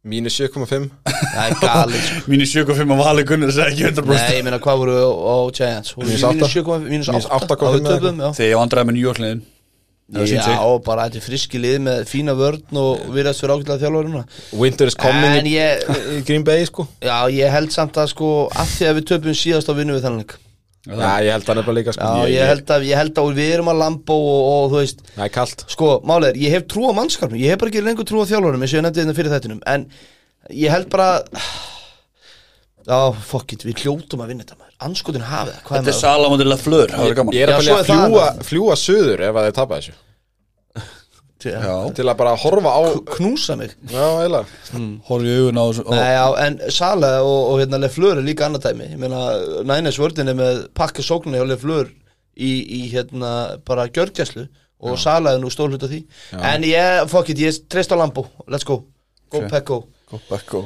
mínus 0.03 0.37
7,5 0.41 0.89
Það 1.33 1.45
er 1.47 1.57
galið 1.63 2.03
sko. 2.03 2.21
Mínus 2.33 2.53
7,5 2.57 2.91
á 2.91 2.97
vali 3.03 3.25
Gunnar 3.29 3.55
Það 3.55 3.65
er 3.65 3.73
ekki 3.73 3.89
100% 3.89 4.13
Nei, 4.13 4.37
ég 4.37 4.47
meina 4.49 4.61
hvað 4.63 4.83
voru 4.83 4.99
á, 4.99 5.37
Giants? 5.55 5.95
Mínus 5.99 6.19
við 6.19 6.29
átta. 6.29 6.37
Mínus 6.43 6.57
7,5 6.59 6.91
Mínus 6.91 7.11
Mínus 7.13 7.31
8 7.31 7.57
8,5 7.57 7.63
á 7.63 7.69
við 7.71 7.81
eða 7.81 7.97
töpum, 7.97 8.23
já. 8.23 8.31
Þegar 8.39 8.51
ég 8.51 8.63
vandræði 8.63 8.91
með 8.91 8.99
nýjórkliðin 8.99 9.43
Já, 10.13 10.61
bara 10.85 11.07
þetta 11.09 11.21
er 11.23 11.25
friski 11.25 11.61
lið 11.63 11.79
með 11.87 12.03
fína 12.11 12.35
vörn 12.37 12.79
og 12.83 13.05
virðast 13.15 13.41
fyrir 13.41 13.55
ágætlega 13.55 13.81
þjálfaruna 13.81 14.25
Winter 14.61 14.91
is 14.91 14.97
coming 14.99 15.47
ég, 15.49 15.87
í 16.19 16.21
Green 16.29 16.45
Bay 16.45 16.67
sko. 16.69 16.85
Já, 17.01 17.17
ég 17.33 17.49
held 17.55 17.73
samt 17.73 17.97
að 17.97 18.11
sko 18.13 18.33
að 18.53 18.75
því 18.75 18.91
að 18.91 18.99
við 18.99 19.07
töpum 19.09 19.39
síðast 19.39 19.73
á 19.73 19.75
vinnu 19.79 19.97
við 19.97 20.05
þannig 20.05 20.27
leik 20.27 20.35
Já, 20.83 21.23
ég 21.23 21.31
held 21.31 21.45
það 21.47 21.59
nefnilega 21.61 21.77
líka 21.79 21.93
sko. 21.95 22.07
Já, 22.11 22.31
ég 22.33 22.49
held 22.51 22.71
að, 22.75 22.87
ég 22.89 22.99
held 22.99 23.19
að 23.23 23.29
við 23.37 23.51
erum 23.55 23.69
að 23.71 23.77
lambo 23.85 24.17
og, 24.19 24.41
og 24.53 24.65
þú 24.73 24.81
veist 24.81 25.05
Það 25.13 25.27
er 25.29 25.35
kalt. 25.37 25.65
Sko, 25.71 25.91
málið 26.11 26.31
er, 26.33 26.41
ég 26.43 26.57
hef 26.57 26.65
trú 26.73 26.89
á 26.91 26.93
mannskapnum. 26.97 27.39
Ég 27.39 27.55
hef 27.55 27.61
bara 27.63 27.71
ekki 27.71 27.85
lengur 27.87 28.09
trú 28.09 28.19
á 28.19 28.27
þjálfarum 28.27 28.65
eins 28.67 28.75
og 28.75 28.81
ég 28.81 28.87
nefndi 28.89 29.05
þetta 29.05 29.19
fyrir 29.21 29.35
þettinum 29.37 29.61
En 29.71 29.87
ég 30.51 30.75
held 30.75 30.89
bara 30.91 31.09
Já, 32.83 32.99
fuck 33.15 33.55
it, 33.55 33.63
við 33.63 33.85
hljótum 33.85 34.25
að 34.25 34.33
vinna 34.33 34.43
þetta 34.43 34.59
maður. 34.59 34.73
Anskotin 34.83 35.23
hafið 35.23 35.61
Þetta 35.69 35.93
er? 35.93 35.99
Salamóndi 36.01 36.47
Lafleur 36.49 36.91
Það 36.91 37.11
er 37.13 37.19
gaman. 37.21 37.37
Ég 37.37 37.47
er 37.47 37.53
að 37.55 37.93
að 38.27 38.43
fljúa 38.49 38.75
söður 38.81 39.23
ef 39.29 39.39
að 39.39 39.47
þeir 39.47 39.61
tapa 39.61 39.79
þessu 39.79 39.95
til, 41.43 41.53
Já, 41.55 41.75
til 41.97 42.07
að 42.07 42.19
bara 42.21 42.35
horfa 42.39 42.73
á 42.73 42.81
knúsa 43.17 43.57
mig. 43.59 43.75
Já, 43.91 44.05
eiginlega. 44.23 44.83
Horfði 45.09 45.33
í 45.33 45.39
augun 45.41 45.61
á 45.61 45.65
þessu 45.69 45.99
já, 45.99 46.25
en 46.47 46.59
Sala 46.73 47.13
og, 47.25 47.39
og 47.53 47.61
hérna 47.63 47.81
Lefleur 47.83 48.21
er 48.21 48.27
líka 48.27 48.47
annað 48.47 48.69
dæmi. 48.69 48.91
Ég 48.95 49.01
meina, 49.03 49.23
Nænes 49.69 49.99
vördin 50.01 50.31
er 50.31 50.39
með 50.39 50.63
pakka 50.79 51.05
sóknir 51.07 51.43
hjá 51.43 51.49
Lefleur 51.51 51.91
í, 52.37 52.53
í 52.53 52.83
hérna 52.93 53.33
bara 53.67 53.89
gjörgjæslu 53.91 54.47
og 54.83 54.99
Sala 54.99 55.35
er 55.37 55.43
nú 55.43 55.51
stór 55.53 55.71
hlut 55.73 55.85
af 55.87 55.91
því. 55.93 56.03
En 56.39 56.65
ég, 56.67 57.03
fuck 57.11 57.31
it, 57.35 57.43
ég 57.43 57.59
treyst 57.71 57.95
á 57.95 57.99
Lambo. 57.99 58.27
Let's 58.47 58.67
go, 58.67 58.83
go 59.33 59.43
Ok. 59.43 59.51
Pekko 59.51 59.83
Go 60.13 60.39
go 60.51 60.63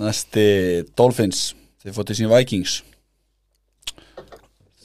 Næsti 0.00 0.84
Dolphins. 0.96 1.50
Þið 1.80 1.96
fótið 1.96 2.18
sín 2.18 2.30
Vikings. 2.32 2.80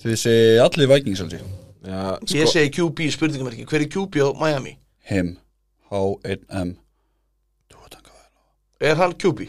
Þið 0.03 0.17
segi 0.21 0.57
allir 0.63 0.91
Vikings 0.91 1.23
aldrei 1.23 1.39
Já, 1.85 2.17
Ég 2.33 2.45
sko, 2.47 2.51
segi 2.55 2.71
QB 2.73 3.07
spurningamerki. 3.13 3.65
Hver 3.69 3.83
er 3.85 3.89
QB 3.93 4.21
á 4.21 4.29
Miami? 4.37 4.73
Him 5.11 5.35
H1M 5.91 6.75
Er 8.83 8.97
hann 8.99 9.13
QB? 9.17 9.45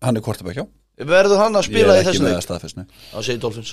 Hann 0.00 0.16
er 0.16 0.22
quarterback, 0.24 0.56
já 0.60 0.66
Verður 1.00 1.40
hann 1.40 1.56
að 1.58 1.64
Ég 1.64 1.72
spila 1.72 1.94
er 1.96 1.98
í 1.98 2.02
ekki 2.04 2.10
þessu 2.12 2.24
með 2.26 2.34
leik? 2.36 2.44
staðfest 2.44 2.76
nei. 2.78 2.84
Þá 3.10 3.18
segi 3.26 3.40
Dolphins 3.42 3.72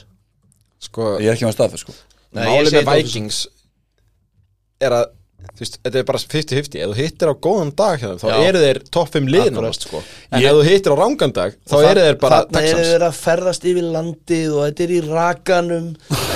sko 0.87 1.07
Ég 1.21 1.27
er 1.29 1.35
ekki 1.37 1.47
með 1.47 1.55
staðfest 1.57 1.85
sko 1.85 1.93
Nei, 2.35 2.41
ég 2.43 2.49
Málið 2.49 2.71
segi 2.71 2.79
með 2.79 2.89
Dolphins. 2.89 3.13
Vikings 3.13 3.39
er 4.87 4.95
að 4.97 5.05
þú 5.47 5.61
veist, 5.63 5.77
þetta 5.85 5.99
er 6.01 6.05
bara 6.09 6.19
50-50 6.21 6.81
ef 6.83 6.89
þú 6.91 6.95
hittir 6.97 7.29
á 7.31 7.35
góðan 7.45 7.69
dag 7.77 8.01
hjá 8.01 8.07
þeim, 8.09 8.19
þá 8.21 8.27
Já. 8.27 8.37
eru 8.49 8.59
þeir 8.65 8.79
topp 8.97 9.11
5 9.15 9.29
liðin 9.31 9.53
Akkurat. 9.57 9.75
ást, 9.77 9.85
sko. 9.87 10.01
en 10.33 10.41
ef 10.43 10.57
þú 10.57 10.63
hittir 10.67 10.93
á 10.93 10.97
rángan 10.99 11.33
dag 11.37 11.55
þá 11.71 11.75
eru 11.91 12.03
þeir 12.07 12.17
bara 12.23 12.39
Þarna 12.41 12.61
eru 12.61 12.67
Texans 12.67 12.89
þeir 12.91 13.05
að 13.07 13.19
ferðast 13.21 13.67
yfir 13.71 13.87
landið 13.95 14.55
og 14.57 14.65
þetta 14.67 14.85
er 14.87 14.93
í 14.97 14.99
rakanum 15.07 15.87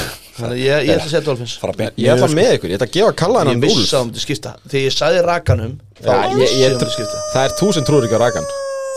Þannig 0.41 0.57
að 0.57 0.61
ég, 0.61 0.85
ég 0.87 0.93
ætla 0.95 1.05
að 1.05 1.11
segja 1.13 1.23
Dolphins. 1.27 1.55
Fara 1.61 1.75
beint 1.79 1.97
ég 2.01 2.11
ætla 2.15 2.29
með 2.35 2.51
ykkur, 2.57 2.71
ég 2.73 2.79
ætla 2.79 2.87
að 2.89 2.95
gefa 2.97 3.15
kalla 3.21 3.41
Ég 3.41 3.47
hennan 3.47 3.63
vissi 3.65 3.81
úlf 3.81 3.93
að 3.93 4.03
um 4.05 4.11
þetta 4.11 4.23
skipta. 4.25 4.53
Þegar 4.67 4.85
ég 4.87 4.95
sagði 4.97 5.23
rakanum 5.27 5.73
ég, 6.01 6.37
vissi 6.41 6.61
ég, 6.61 6.75
um 6.75 7.17
það 7.33 7.43
er 7.47 7.57
þú 7.61 7.71
sem 7.77 7.87
trúir 7.89 8.07
ekki 8.07 8.17
á 8.17 8.21
rakan. 8.25 8.47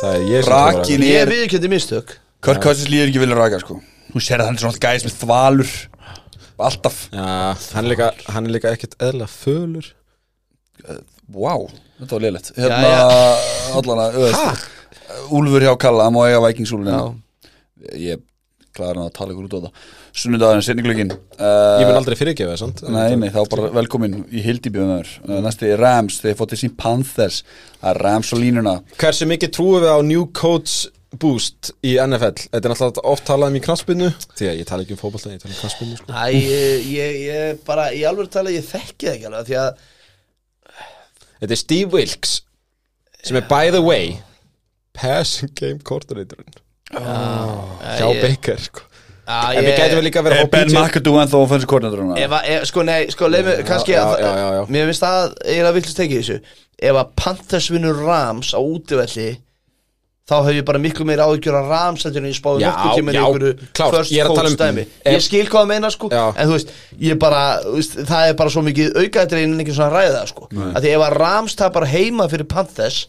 Það 0.03 0.15
er 0.15 0.23
ég 0.29 0.45
sem 0.45 0.51
trúir 0.51 0.55
á 0.55 0.65
Rakin 0.65 0.85
rakan. 0.85 0.95
Er- 0.95 1.11
Ég 1.15 1.29
við 1.33 1.43
ekki 1.47 1.59
þetta 1.59 1.73
mistök. 1.75 2.15
Kirk 2.45 2.63
Cousins 2.65 2.91
líður 2.93 3.11
ekki 3.13 3.23
vilja 3.25 3.37
raka 3.41 3.61
sko. 3.63 3.81
Hún 4.15 4.23
sér 4.25 4.43
að 4.43 4.51
hann 4.51 4.59
er 4.59 4.65
svona 4.65 4.83
gæs 4.85 5.05
með 5.07 5.15
þvalur. 5.23 5.75
Alltaf. 6.65 6.99
Já, 7.11 7.29
hann 7.75 7.85
er 7.85 7.91
líka, 7.95 8.09
hann 8.31 8.47
er 8.49 8.55
líka 8.59 8.73
ekkert 8.75 8.97
eðla 9.03 9.27
fölur. 9.31 9.89
Vá, 10.85 11.55
þetta 12.03 12.13
var 12.19 12.23
liðlegt 12.27 12.51
Hérna, 12.59 12.89
allana 13.79 14.09
Úlfur 15.33 15.65
hjá 15.65 15.73
Kalla, 15.81 16.07
hann 16.09 16.17
má 16.17 16.25
eiga 16.27 16.43
Vikingsúlun 16.45 16.91
Ég 17.97 18.21
klæður 18.77 18.99
hann 19.01 19.07
að 19.09 19.15
tala 19.17 19.33
ykkur 19.35 19.47
út 19.49 19.57
á 19.57 19.61
það 19.65 19.73
Sunnudagurinn, 20.15 20.63
sinninglögin 20.63 21.11
uh, 21.11 21.81
Ég 21.81 21.89
mun 21.89 21.97
aldrei 21.99 22.15
fyrirgefa 22.15 22.53
það, 22.53 22.61
sant? 22.61 22.83
Nei, 22.95 23.17
nei, 23.19 23.31
þá 23.35 23.41
bara 23.51 23.71
velkomin 23.75 24.21
í 24.31 24.45
þér 24.47 24.61
uh, 25.27 25.39
Næsti 25.43 25.73
er 25.75 25.81
Rams, 25.83 26.21
þeir 26.23 26.37
fótt 26.39 26.53
til 26.55 26.61
sín 26.61 26.75
Panthers 26.79 27.41
er 27.83 27.99
Rams 27.99 28.31
og 28.37 28.43
línuna 28.43 28.77
Hversu 29.01 29.27
mikið 29.27 29.55
trúum 29.57 29.83
við 29.83 29.91
á 29.91 29.99
New 30.07 30.29
Coach 30.31 30.85
Boost 31.19 31.73
í 31.87 31.97
NFL? 32.03 32.47
Þetta 32.47 32.61
er 32.63 32.73
náttúrulega 32.75 33.05
oft 33.11 33.27
talað 33.27 33.53
um 33.53 33.59
í 33.59 33.65
knaspinu 33.65 34.13
Því 34.39 34.49
að 34.53 34.61
ég 34.63 34.71
tala 34.71 34.87
ekki 34.87 34.95
um 34.97 35.03
fótbolta, 35.03 35.35
ég 35.35 35.43
tala 35.43 35.55
um 35.55 35.61
knaspinu 35.61 35.99
sko. 35.99 36.15
Æ, 36.15 36.25
ég, 36.39 36.89
ég, 36.95 37.19
ég 37.29 37.61
bara, 37.67 37.89
í 37.95 38.03
alveg 38.07 38.31
tala, 38.35 38.55
ég 38.55 38.67
þekki 38.67 39.09
það 39.11 39.15
ekki 39.19 39.29
alveg 39.31 39.51
Því 39.51 39.59
að, 39.65 39.85
Þetta 41.43 41.57
er 41.59 41.61
Steve 41.61 41.95
Wilkes 41.99 42.39
sem 43.25 43.39
er 43.41 43.47
by 43.49 43.71
the 43.73 43.83
way 43.83 44.19
passing 44.95 45.51
game 45.59 45.83
coordinatorinn 45.83 46.61
hjá 46.95 48.09
ég- 48.15 48.21
Baker 48.23 48.61
sko. 48.61 48.85
Að 49.29 49.57
En 49.59 49.65
við 49.65 49.79
gætum 49.79 49.99
við 50.01 50.05
líka 50.09 50.21
að 50.21 50.27
vera 50.29 50.35
Er 50.37 50.45
að 50.45 50.49
fá 50.49 50.57
Ben 50.57 50.73
McAdoo 50.75 51.21
en 51.23 51.29
Ef 52.25 52.35
að, 52.39 52.51
ef, 52.55 52.67
sko, 52.71 52.83
nei, 52.89 53.01
sko, 53.15 53.31
leið 53.33 53.45
mig, 53.49 53.65
kannski 53.69 53.95
já, 53.95 54.03
að- 54.05 54.21
já, 54.21 54.33
já, 54.41 54.49
já. 54.59 54.63
Mér 54.77 54.91
finnst 54.91 55.05
það, 55.07 55.33
ég 55.49 55.63
er 55.63 55.69
að 55.71 55.75
vilja 55.79 55.97
tekið 56.01 56.21
þessu. 56.21 56.39
Ef 56.85 57.01
að 57.01 57.11
Panthers 57.17 57.71
vinnur 57.73 58.05
Rams 58.05 58.53
á 58.55 58.61
útivelli 58.61 59.31
Þá 60.25 60.39
hef 60.47 60.55
ég 60.57 60.65
bara 60.65 60.79
miklu 60.81 61.05
meira 61.05 61.27
áhyggjur 61.29 61.57
af 61.59 61.67
Rams 61.69 62.07
en 62.09 62.15
ég 62.25 62.33
spáði 62.33 62.63
Já, 62.65 62.71
nokkuð 62.73 62.95
tíma 62.97 63.13
í 63.13 63.15
já, 63.15 63.25
einhverju 63.27 63.67
klárt, 63.77 63.93
first 63.93 64.13
ég 64.15 64.23
er 64.23 64.31
að 64.31 64.39
tala 64.39 64.49
um- 64.73 64.79
ef- 64.81 65.13
Ég 65.13 65.21
skil 65.21 65.45
hvað 65.51 65.61
það 65.61 65.69
meina 65.69 65.91
sko. 65.93 66.09
Já. 66.09 66.23
En 66.41 66.49
þú 66.49 66.55
veist, 66.55 66.71
ég 66.99 67.19
bara, 67.21 67.43
þú 67.61 67.75
veist, 67.77 67.97
það 68.09 68.29
er 68.31 68.35
bara 68.39 68.51
svo 68.55 68.63
mikið 68.65 68.97
aukaðið 69.03 69.43
en 69.43 69.61
ekki 69.61 69.75
svona 69.77 69.91
að 69.91 69.97
ræða 69.99 70.23
sko. 70.31 70.49
Að 70.49 70.81
Því 70.81 70.95
ef 70.97 71.05
að 71.05 71.17
Rams 71.21 71.55
tapar 71.61 71.85
heima 71.93 72.29
fyrir 72.33 72.49
Panthers 72.49 73.03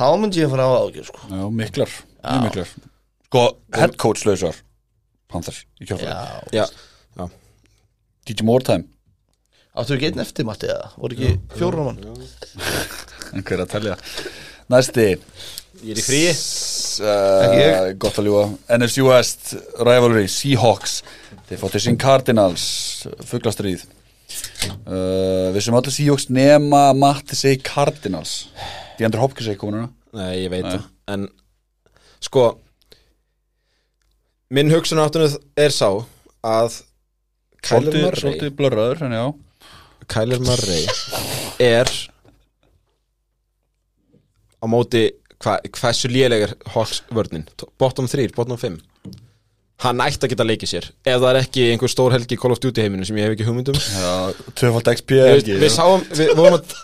Þá 0.00 0.04
myndi 0.18 0.42
ég 0.42 0.50
fara 0.50 0.66
á 0.66 0.72
áhyggjur 0.82 1.06
sko. 1.06 1.18
Já, 1.30 1.46
miklar, 1.54 1.94
Panthers 5.30 5.64
í 5.80 5.88
Já, 5.90 6.66
DJ 8.28 8.46
Moretime 8.46 8.88
áttu 9.80 9.94
ekki 9.96 10.10
einn 10.10 10.22
eftir 10.22 10.46
Matti 10.48 10.68
eða? 10.70 10.90
Voru 10.98 11.16
ekki 11.16 11.56
fjóra 11.56 11.86
mann? 11.86 12.00
Einhver 13.30 13.62
að 13.64 13.72
telja. 13.76 13.96
Næsti. 14.70 15.06
Ég 15.86 15.94
er 15.94 16.00
í 16.02 16.24
Ekki 17.00 17.62
uh, 17.62 17.92
Gott 18.02 18.18
að 18.20 18.26
ljúa 18.28 18.42
NFC 18.76 19.04
West 19.06 19.52
Rivalry 19.78 20.26
Seahawks. 20.28 21.00
Þeir 21.48 21.60
fóttu 21.62 21.80
sín 21.82 21.98
Cardinals. 22.00 22.64
Fuglastrýð 23.30 23.86
uh, 23.86 25.48
Við 25.54 25.62
sem 25.64 25.78
allir 25.78 25.94
Seahawks 25.94 26.28
nema 26.34 26.82
Matti 26.98 27.38
segi 27.38 27.62
Cardinals. 27.64 28.50
Deandre 28.98 29.22
Hopkins 29.22 29.48
segi 29.48 29.60
kominuna 29.62 29.88
Nei, 30.18 30.42
ég 30.42 30.50
veit 30.52 30.66
það. 30.66 30.88
En 31.14 31.28
sko 32.20 32.48
Minn 34.50 34.66
hugsunáttunuð 34.72 35.36
er 35.62 35.70
sá 35.70 35.86
að 36.42 36.80
blörraður, 38.58 39.04
en 39.06 39.12
já. 39.14 39.24
Kyler 40.10 40.40
Murray 40.42 40.88
er 41.62 41.90
á 44.58 44.66
móti 44.66 45.04
hva, 45.38 45.54
hversu 45.78 46.10
lélegar 46.10 46.56
Hawks 46.74 47.04
vörnin? 47.14 47.46
Bottom 47.78 48.10
3, 48.10 48.26
bottom 48.34 48.58
5 48.58 48.80
hann 49.80 50.02
ætti 50.04 50.26
að 50.26 50.32
geta 50.34 50.44
leikið 50.44 50.72
sér. 50.72 50.88
Ef 51.06 51.20
það 51.22 51.28
er 51.30 51.38
ekki 51.44 51.68
einhver 51.70 51.92
stór 51.92 52.16
helgi 52.16 52.36
Call 52.40 52.52
of 52.52 52.60
Duty 52.60 52.82
heiminu 52.84 53.06
sem 53.06 53.16
ég 53.20 53.30
hef 53.30 53.36
ekki 53.36 53.46
hugmyndum 53.46 53.78
Já, 53.78 54.34
tvöfald 54.58 54.90
XP 54.96 55.14
við, 55.14 55.30
ekki 55.38 55.60
við 55.62 55.72
sáum 55.76 56.02
við 56.10 56.34
vorum 56.36 56.58
að 56.58 56.74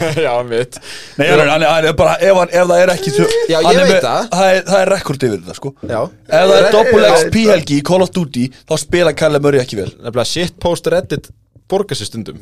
já, 0.26 0.32
mitt. 0.48 0.78
Nei, 1.18 1.26
hann, 1.30 1.42
hann, 1.48 1.64
hann 1.66 1.88
er 1.88 1.96
bara, 1.98 2.14
ef, 2.20 2.36
hann, 2.38 2.52
ef 2.52 2.68
það 2.70 2.82
er 2.84 2.92
ekki 2.94 3.12
Já, 3.16 3.56
ég 3.58 3.66
hann 3.68 3.80
er 3.82 3.90
veit 3.90 4.04
það. 4.06 4.28
Það 4.32 4.52
er, 4.52 4.62
það 4.68 4.78
er 4.84 4.92
rekord 4.92 5.26
yfir 5.28 5.38
þetta, 5.40 5.56
sko. 5.58 5.72
Já, 5.90 5.98
Ef 6.28 6.50
það 6.52 6.54
er 6.58 6.68
double 6.76 7.02
Já, 7.04 7.14
XP 7.18 7.38
helgi 7.50 7.78
í 7.78 7.84
Call 7.90 8.06
of 8.06 8.12
Duty 8.16 8.46
þá 8.56 8.74
spila 8.82 9.14
Kalle 9.22 9.42
Murray 9.44 9.62
ekki 9.62 9.78
vel. 9.80 9.88
Nefnilega 9.98 10.28
shitpost 10.32 10.90
reddit 10.92 11.30
borgar 11.72 11.98
sér 11.98 12.10
stundum. 12.10 12.40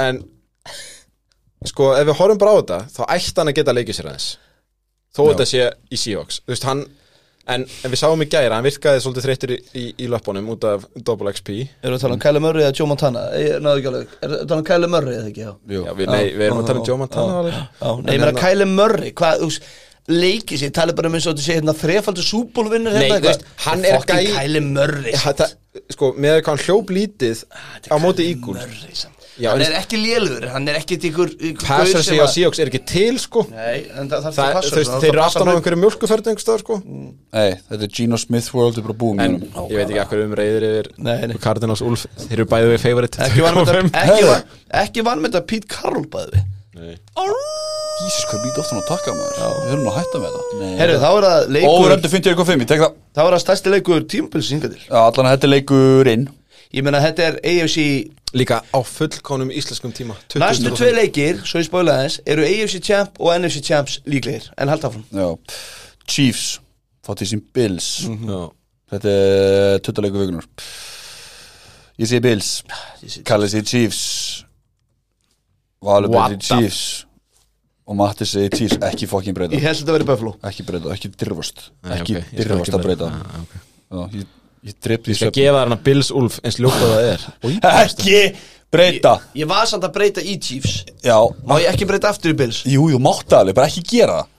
En 0.00 0.22
sko, 1.64 1.92
ef 1.96 2.08
við 2.08 2.18
horfum 2.20 2.40
bara 2.42 2.56
á 2.56 2.58
þetta 2.60 2.80
þá 2.96 3.02
ætti 3.16 3.38
hann 3.40 3.52
að 3.52 3.58
geta 3.60 3.76
leikið 3.76 3.98
sér 4.00 4.10
aðeins. 4.10 4.28
Þó 5.14 5.22
þetta 5.30 5.46
sé 5.48 5.66
í 5.94 6.00
Seahawks. 6.00 6.40
Þú 6.44 6.54
veist, 6.54 6.66
hann 6.68 6.84
en, 7.46 7.64
en 7.84 7.92
við 7.92 8.00
sáum 8.00 8.22
í 8.24 8.26
gæra, 8.32 8.56
hann 8.58 8.64
virkaði 8.66 9.02
svolítið 9.04 9.26
þreyttur 9.26 9.52
í, 9.54 9.58
í, 9.76 9.84
í 10.04 10.08
löpunum 10.12 10.48
út 10.54 10.64
af 10.68 10.84
double 11.04 11.32
XP 11.34 11.50
Erum 11.54 11.94
við 11.94 11.96
að 11.98 12.04
tala 12.06 12.16
um 12.18 12.22
Kyler 12.24 12.44
Murray 12.44 12.64
eða 12.66 12.76
Joe 12.78 12.88
Montana? 12.90 13.24
Ég 13.36 13.58
náðu 13.64 13.80
ekki 13.82 13.90
alveg 13.92 14.14
Er 14.24 14.34
það 14.44 14.54
um 14.58 14.66
Kyler 14.70 14.92
Murray 14.94 15.18
eða 15.20 15.32
ekki? 15.32 15.44
Já. 15.44 15.50
Já, 15.76 15.90
við, 15.98 16.12
nei, 16.14 16.22
við 16.34 16.46
erum 16.48 16.62
að 16.62 16.70
tala 16.70 16.80
um 16.84 16.86
Joe 16.88 17.00
Montana 17.02 17.42
Nei, 17.44 18.14
ég 18.16 18.22
meina 18.24 18.36
Kyler 18.40 18.70
Murray 18.72 19.12
Hvað, 19.20 19.44
þú 19.44 19.50
Leikið 20.04 20.60
sér, 20.60 20.72
talið 20.76 20.96
bara 20.98 21.08
um 21.08 21.14
eins 21.16 21.24
og 21.24 21.32
þetta 21.32 21.44
sé 21.46 21.54
hérna 21.56 21.72
þrefaldur 21.80 22.26
súbólvinnur 22.28 22.92
Nei, 22.92 23.06
þú 23.08 23.20
veist, 23.24 23.44
hann 23.64 23.84
er 23.88 24.02
gæi- 24.04 24.34
Kyler 24.34 24.66
Murray 24.66 25.14
sko, 25.94 26.10
með 26.20 26.42
hvað 26.42 26.50
hann 26.50 26.64
hljóp 26.66 26.92
lítið 26.92 27.40
á 27.88 27.96
móti 28.02 28.26
ígúl. 28.34 28.58
Já, 29.34 29.48
Hann 29.50 29.64
er 29.66 29.72
ekki 29.80 29.98
lélugur, 29.98 30.44
hann 30.52 30.68
er 30.70 30.76
ekki 30.78 30.98
ykkur 31.08 31.32
passar 31.58 32.04
sig 32.06 32.20
á 32.22 32.26
Seahawks 32.30 32.60
er 32.62 32.70
ekki 32.70 32.80
til 32.86 33.16
sko. 33.18 33.42
Nei, 33.50 33.80
en 33.90 34.06
það 34.10 34.28
þarf 34.28 34.36
það, 34.38 34.58
að 34.60 34.68
svona, 34.68 35.00
þeir 35.02 35.10
eru 35.10 35.22
aftan 35.24 35.50
á 35.50 35.52
einhverju 35.56 35.80
mjölkuferð 35.82 36.30
einhverstað 36.30 36.62
sko. 36.62 36.76
Nei, 36.86 37.48
þetta 37.66 37.88
er 37.88 37.92
Geno 37.98 38.20
Smith 38.22 38.54
World 38.54 38.78
er 38.78 38.86
bara 38.86 38.98
búin 39.02 39.22
en 39.24 39.36
ég 39.42 39.74
veit 39.74 39.88
ekki 39.88 40.02
akkur 40.04 40.22
um 40.28 40.36
reyðir 40.38 40.68
yfir. 40.70 40.90
Cardinals 41.42 41.82
Ulf, 41.82 42.06
þeir 42.28 42.36
eru 42.38 42.46
bæðið 42.54 42.70
við 42.76 42.84
favorite. 42.84 43.26
Ekki 43.26 43.42
var 43.42 43.58
með 43.58 43.74
2,5. 43.74 45.26
þetta 45.26 45.42
Pete 45.50 45.70
Carroll 45.74 46.06
bæði 46.14 46.38
við. 46.38 46.46
Nei. 46.74 46.94
Jesus, 48.04 48.24
hvað 48.26 48.40
býta 48.42 48.62
ofta 48.62 48.78
að 48.80 48.88
taka 48.88 49.12
maður? 49.14 49.36
Við 49.38 49.68
höfum 49.70 49.90
að 49.90 49.98
hætta 50.00 50.20
með 50.22 50.32
það. 50.34 50.46
Nei. 50.60 50.72
Herru, 50.80 50.94
þá 50.98 51.10
er 51.10 51.26
það 51.26 51.36
Ó, 51.38 51.50
leikur 51.54 51.90
röndu 51.92 52.08
50.5, 52.10 52.64
ég 52.64 52.70
tek 52.70 52.82
það. 52.82 52.96
Þá 53.14 53.20
er 53.24 53.34
það 53.34 53.42
stærsti 53.44 53.68
leikur 53.74 54.00
tímabils 54.10 54.48
er 56.74 56.78
Ég 56.78 56.84
meina, 56.86 57.00
þetta 57.04 57.26
er 57.28 57.36
AFC 57.44 57.78
líka 58.34 58.58
á 58.66 58.78
fullkonum 58.82 59.50
íslenskum 59.54 59.92
tíma 59.94 60.16
20 60.32 60.42
Næstu 60.42 60.72
tvei 60.74 60.92
leikir, 60.96 61.38
svo 61.46 61.60
ég 61.62 61.68
spóla 61.68 61.94
aðeins 62.00 62.20
Eru 62.26 62.42
AFC 62.42 62.80
Champ 62.82 63.20
og 63.20 63.30
NFC 63.38 63.62
Champs 63.62 64.00
líklegir. 64.06 64.50
En 64.58 64.68
halda 64.72 64.88
áfram. 64.90 65.04
Já, 65.14 65.28
Chiefs 66.06 66.60
Fátt 67.04 67.20
í 67.22 67.26
sín 67.28 67.42
Bills. 67.54 68.06
Já. 68.08 68.40
Þetta 68.94 69.10
er 69.12 69.78
tuttuleikur 69.84 70.24
vikunar 70.24 70.46
Ég 72.00 72.08
sé 72.10 72.18
Bills. 72.20 72.62
Ég 73.04 73.10
sé- 73.12 73.22
Kalli 73.24 73.46
sé 73.48 73.62
Chiefs. 73.62 74.44
Valur 75.84 76.10
the- 76.10 76.38
Chiefs. 76.40 77.06
Og 77.86 77.96
Matti 77.96 78.24
segi 78.24 78.48
Chiefs 78.56 78.78
Ekki 78.80 79.06
fokkin 79.06 79.34
breyta. 79.36 79.52
Ég 79.54 79.60
held 79.60 79.76
að 79.76 79.82
þetta 79.82 79.94
verið 79.98 80.06
Buffalo. 80.08 80.32
Ekki 80.48 80.64
breyta, 80.64 80.88
ekki 80.94 81.10
dirfast. 81.20 81.66
Ekki 81.84 82.16
ok, 82.16 82.22
ég 82.32 82.40
skal 82.40 82.44
dirfast 82.56 82.72
að 82.78 82.82
breyta. 82.86 83.10
Ah, 83.12 83.42
ok. 83.42 83.52
Já, 83.92 84.18
Ég, 84.18 84.26
ég 84.64 84.74
dreip 84.84 85.04
því 85.06 85.14
Ég 85.14 85.20
skal 85.20 85.32
gefa 85.36 85.60
þarna 85.62 85.78
Bills 85.86 86.10
Ulf 86.10 86.40
eins 86.44 86.58
ljótt 86.62 86.82
að 86.82 86.92
það 86.94 87.08
er. 87.12 87.26
Ekki 87.84 88.20
Breyta. 88.74 89.12
Ég 89.38 89.46
var 89.46 89.66
samt 89.70 89.84
að 89.86 89.92
breyta 89.94 90.22
í 90.24 90.34
Chiefs. 90.42 90.80
Já, 91.04 91.14
Má 91.46 91.60
ég 91.62 91.68
ekki 91.70 91.86
breyta 91.86 92.08
aftur 92.10 92.32
í 92.32 92.38
Bills? 92.38 92.64
jú, 92.66 92.88
jú, 92.90 92.98
máttu 92.98 93.36
alveg, 93.38 93.54
bara 93.54 93.68
ekki 93.70 93.84
gera 93.86 94.16
það. 94.22 94.30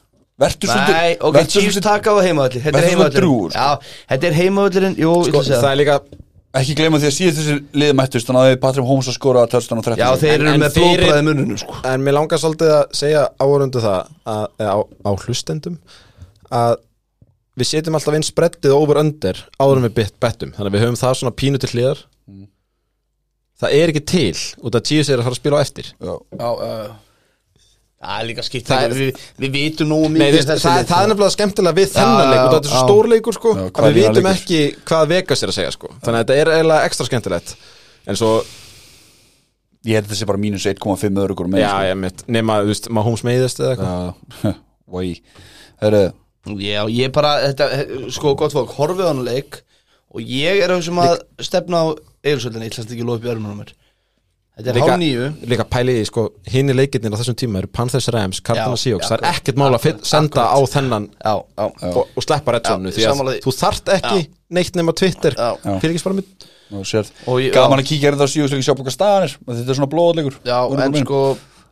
Vertu 0.43 0.67
svolítið 0.67 0.97
Nei, 0.97 1.13
ok, 1.23 1.35
Chiefs 1.47 1.55
svolítið- 1.77 1.85
taka 1.85 2.11
á 2.11 2.15
heimavalli 2.25 2.59
Þetta 2.59 2.81
er 2.83 3.13
drjúgur, 3.15 3.51
sko. 3.53 3.61
Já, 3.61 3.69
þetta 4.11 4.27
er 4.27 4.33
heimavallurinn 4.35 4.97
Jú, 4.99 5.11
ég 5.15 5.29
sko, 5.29 5.31
ætla 5.31 5.39
að 5.39 5.45
segja 5.47 5.61
það 5.63 5.71
er 5.71 5.79
líka 5.79 5.95
Ekki 6.55 6.73
gleyma 6.75 6.99
því 6.99 7.07
að 7.07 7.15
síðast 7.15 7.39
þessi 7.39 7.55
lið 7.79 7.93
mættust 7.99 8.27
Þannig 8.27 8.49
að 8.49 8.59
Patrik 8.65 8.85
Holmes 8.89 9.07
að 9.11 9.15
skora 9.15 9.45
törstan 9.51 9.79
á 9.79 9.83
30 9.87 10.03
Já, 10.03 10.09
þeir 10.19 10.35
eru 10.35 10.53
með 10.59 10.75
blóðbræði 10.75 11.23
mununum 11.29 11.57
sko. 11.63 11.77
En 11.87 12.03
mér 12.03 12.15
langar 12.19 12.39
svolítið 12.43 12.73
að 12.75 12.83
segja 12.99 13.23
áhörundu 13.39 13.81
það 13.83 14.11
að, 14.35 14.45
eða 14.59 14.75
á, 14.75 14.79
á 14.83 15.11
hlustendum 15.23 15.79
að 16.51 16.75
við 17.55 17.69
setjum 17.69 17.95
alltaf 17.97 18.17
inn 18.17 18.25
spreddið 18.27 18.73
over 18.75 18.99
under 19.01 19.39
áður 19.61 19.85
við 19.87 19.93
bet- 20.01 20.19
bettum. 20.19 20.51
Þannig 20.57 20.71
að 20.71 20.75
við 20.77 20.85
höfum 20.85 20.99
það 21.01 21.17
svona 21.21 21.35
pínu 21.39 21.61
til 21.63 21.71
hliðar. 21.73 22.03
Það 23.55 23.73
er 23.79 23.91
ekki 23.93 24.03
til 24.11 24.37
út 24.67 24.75
af 24.75 24.83
Chiefs 24.83 25.09
er 25.09 25.21
að 25.21 25.27
fara 25.29 25.35
að 25.37 25.39
spila 25.39 25.59
á 25.59 25.63
eftir. 25.63 25.91
Já. 26.03 26.15
Já, 26.35 26.49
uh, 26.51 26.95
Það 28.05 28.19
er 28.21 28.25
líka 28.27 28.43
skipt 28.45 28.67
Það 28.69 28.91
Við, 28.99 29.21
við 29.41 29.53
vitum 29.55 29.87
nú 29.89 29.97
Nei, 30.03 30.17
mikið 30.19 30.35
veist, 30.35 30.49
það, 30.61 30.81
það, 30.85 30.99
er 30.99 31.07
nefnilega 31.09 31.33
skemmtilega 31.33 31.77
við 31.79 31.87
þennan 31.95 32.19
Já, 32.19 32.27
leik 32.29 32.41
af 32.41 32.51
þetta 32.51 32.59
er 32.59 32.67
já. 32.67 32.73
svo 32.75 32.81
stórleikur 32.89 33.33
sko. 33.37 33.53
Já, 33.55 33.63
við 33.85 33.95
vitum 33.97 34.27
leikur? 34.27 34.35
ekki 34.35 34.59
hvað 34.91 35.07
Vegas 35.13 35.41
er 35.45 35.49
að 35.53 35.55
segja 35.55 35.71
sko. 35.73 35.89
Þannig 36.03 36.19
að 36.19 36.21
þetta 36.25 36.35
er 36.43 36.51
eiginlega 36.57 36.89
ekstra 36.91 37.07
skemmtilegt. 37.07 37.55
En 38.05 38.19
svo, 38.19 38.29
Ég 39.85 39.93
held 39.99 40.05
að 40.07 40.11
þetta 40.11 40.17
sé 40.19 40.25
bara 40.29 40.41
mínus 40.41 40.63
1,5 40.65 41.19
örugur 41.23 41.49
með 41.49 41.61
já, 41.61 41.71
ég 41.85 41.97
mitt 42.01 42.23
nema, 42.33 42.55
þú 42.65 42.71
veist, 42.71 42.87
maður 42.89 43.05
hóms 43.11 43.23
meiðist 43.27 43.59
eða 43.61 43.73
eitthvað. 43.75 44.13
Já, 44.43 44.53
Vói 44.95 45.11
Herru, 45.81 46.03
Já, 46.45 46.81
ég 46.93 47.13
bara, 47.15 47.37
þetta, 47.47 47.69
sko, 48.13 48.35
gott 48.37 48.53
fólk, 48.53 48.75
horfið 48.77 49.07
á 49.07 49.11
hann 49.11 49.23
leik 49.25 49.63
og 50.13 50.21
ég 50.21 50.61
er 50.61 50.73
þessum 50.75 51.01
að 51.01 51.17
stefna 51.41 51.81
á 51.81 51.85
Egilsvöldinni, 52.25 52.69
ég 52.69 52.75
ætla 52.75 52.85
ekki 52.85 53.01
að 53.01 53.09
lofa 53.09 53.21
upp 53.21 53.25
í 53.25 53.33
örmum 53.33 53.57
á 53.57 53.59
mér 53.63 53.73
Þetta 54.55 54.71
er 54.71 54.77
hálf 54.79 54.99
nýju 55.01 55.23
líka 55.51 55.65
pæli 55.67 55.97
í, 55.99 56.03
sko, 56.07 56.29
hinn 56.47 56.71
í 56.71 56.75
leikirnir 56.77 57.11
á 57.11 57.19
þessum 57.19 57.35
tíma 57.41 57.59
eru 57.59 57.69
Panthers 57.75 58.07
Rams, 58.15 58.39
Cardinals 58.39 58.85
Já, 58.85 58.93
Seahawks. 58.93 59.03
já, 59.03 59.09
það 59.11 59.17
er 59.17 59.25
ekkert 59.33 59.59
mál 59.59 59.75
að 59.75 59.87
senda 60.07 60.45
á 60.47 60.59
þennan 60.71 61.07
Já, 61.11 61.33
já, 61.43 61.65
og, 61.89 61.97
og 62.05 62.23
sleppa 62.23 62.55
Já, 62.55 62.77
því 62.85 63.07
að 63.09 63.31
þú 63.43 63.53
þarft 63.57 63.91
ekki 63.97 64.21
neitt 64.55 64.79
nema 64.79 64.95
Twitter. 64.95 65.35
Já. 65.35 65.49
Já. 65.59 65.73
fyrir 65.81 65.95
ekki 65.95 66.03
spara 66.05 66.19
mynd 66.21 66.47
Gaman 66.71 67.43
já. 67.43 67.83
að 67.83 67.89
kíkja 67.89 68.07
hérna 68.07 68.25
á 68.25 68.31
síðusleiki 68.31 68.65
sjá 68.65 68.77
búka 68.79 68.93
staðanir 68.95 69.35
Þetta 69.43 69.75
er 69.75 69.77
svona 69.81 69.91
blóðleikur 69.91 70.39
já, 70.47 70.57
en 70.85 70.97
sko 71.03 71.19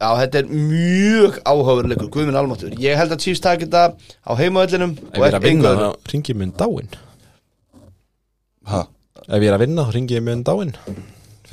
Já, 0.04 0.10
þetta 0.20 0.42
er 0.42 0.50
mjög 0.52 1.38
áhugaveruleikur, 1.48 2.10
Guðminn 2.12 2.36
Almáttur 2.36 2.74
Ég 2.84 2.98
held 3.00 3.14
að 3.16 3.24
Chiefs 3.24 3.40
taki 3.44 3.70
þetta 3.70 3.84
á 4.28 4.32
heimavöllinum 4.36 4.98
ef 5.00 5.22
ég 5.22 5.30
er 5.30 5.38
að 5.40 5.46
vinna 5.48 5.72
þá 5.80 6.12
ringi 6.12 6.34
ég 6.34 6.40
minn 6.42 6.52
dáin. 6.60 6.90
Ha, 8.68 8.82
ef 9.30 9.38
ég 9.40 9.48
er 9.48 9.56
að 9.56 9.64
vinna 9.64 9.86
þá 9.88 9.96
ringi 9.96 10.18
ég 10.18 10.26
minn 10.26 10.44
dáin 10.48 10.74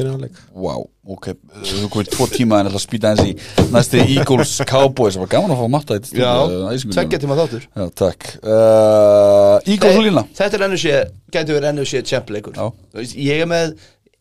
fyrir 0.00 0.14
hann 0.14 0.24
leik. 0.24 0.40
Wow, 0.56 0.86
ok 1.12 1.30
Þú 1.66 1.88
komið 1.92 2.10
tvo 2.14 2.26
tíma 2.30 2.60
en 2.62 2.70
ætla 2.70 2.80
að 2.80 2.84
spýta 2.86 3.10
eins 3.12 3.22
í 3.26 3.70
Næsti 3.74 4.02
Eagles 4.16 4.56
Cowboys. 4.70 5.16
Það 5.18 5.24
var 5.26 5.32
gaman 5.34 5.54
að 5.54 5.60
fá 5.60 5.70
matta 5.74 5.98
þetta 5.98 6.20
Já, 6.22 6.82
tveggja 6.94 7.20
tíma 7.22 7.36
þáttur. 7.38 7.66
Já, 7.68 7.84
takk. 8.00 8.28
Uh, 8.40 9.56
Eagles 9.66 9.98
og 10.00 10.06
lína 10.06 10.24
Þetta 10.40 10.58
er 10.60 10.66
NFC, 10.70 10.94
gæti 11.34 11.56
verið 11.58 11.74
NFC 11.74 12.02
champ-leikur 12.10 12.56
Já. 12.56 12.70
Þú 12.70 13.02
veist, 13.02 13.18
Ég 13.28 13.44
er 13.44 13.50
með 13.50 13.74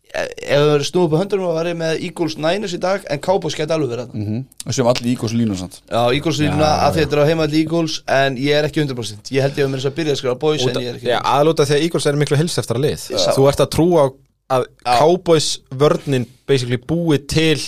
Ef 0.09 0.57
það 0.57 0.69
verið 0.71 0.87
snúið 0.87 1.03
upp 1.05 1.13
á 1.13 1.21
höndunum 1.21 1.45
og 1.45 1.57
var 1.59 1.67
ég 1.69 1.75
með 1.77 1.99
Eagles 2.07 2.35
Niners 2.41 2.73
í 2.73 2.79
dag 2.81 3.03
En 3.13 3.19
Cowboys 3.21 3.53
gæti 3.53 3.75
alveg 3.75 3.91
verið 3.91 4.13
mm 4.15 4.23
-hmm. 4.25 4.71
Sem 4.73 4.87
allir 4.89 5.09
Eagles 5.11 5.59
samt. 5.59 5.81
Já, 5.85 6.01
Eagles 6.13 6.39
lína 6.39 6.69
að 6.87 6.95
þetta 6.97 7.13
er 7.15 7.21
á 7.21 7.29
heimaðli 7.29 7.59
Eagles 7.61 8.01
En 8.07 8.37
ég 8.37 8.53
er 8.57 8.65
ekki 8.65 8.81
100% 8.81 9.29
Ég 9.31 9.41
held 9.41 9.57
ég 9.57 9.65
að 9.65 9.69
mér 9.69 9.79
þess 9.79 9.91
að 9.91 9.97
byrja 9.99 10.11
að 10.11 10.17
skrifa 10.17 10.35
boys 10.35 10.61
En 10.61 10.75
ég 10.81 10.89
er 10.89 10.95
ekki 10.95 11.07
Já, 11.07 11.19
aðlúta 11.23 11.63
að 11.63 11.81
Eagles 11.81 12.05
er 12.05 12.15
miklu 12.15 12.37
hilseftra 12.37 12.79
lið. 12.79 12.97
Sá- 12.97 13.35
Þú 13.37 13.47
ert 13.49 13.59
að 13.59 13.69
trúa 13.69 14.01
á 14.01 14.07
að 14.49 14.65
Já. 14.85 14.97
Cowboys 14.99 15.59
vörnin 15.69 16.25
basically 16.47 16.77
búi 16.77 17.17
til 17.27 17.59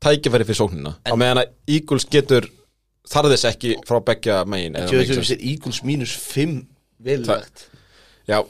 tækifæri 0.00 0.44
fyrir 0.44 0.54
sóknina. 0.54 0.94
Á 1.02 1.14
meðan 1.18 1.42
að 1.42 1.48
Eagles 1.66 2.04
getur 2.06 2.46
þarðis 3.08 3.44
ekki 3.48 3.74
frá 3.88 4.00
beggja 4.04 4.44
megin 4.44 4.76
að 4.76 4.92
Eagles 5.40 5.82
mínus 5.82 6.14
5 6.14 6.66
Velvægt 6.98 7.66
Já, 8.28 8.42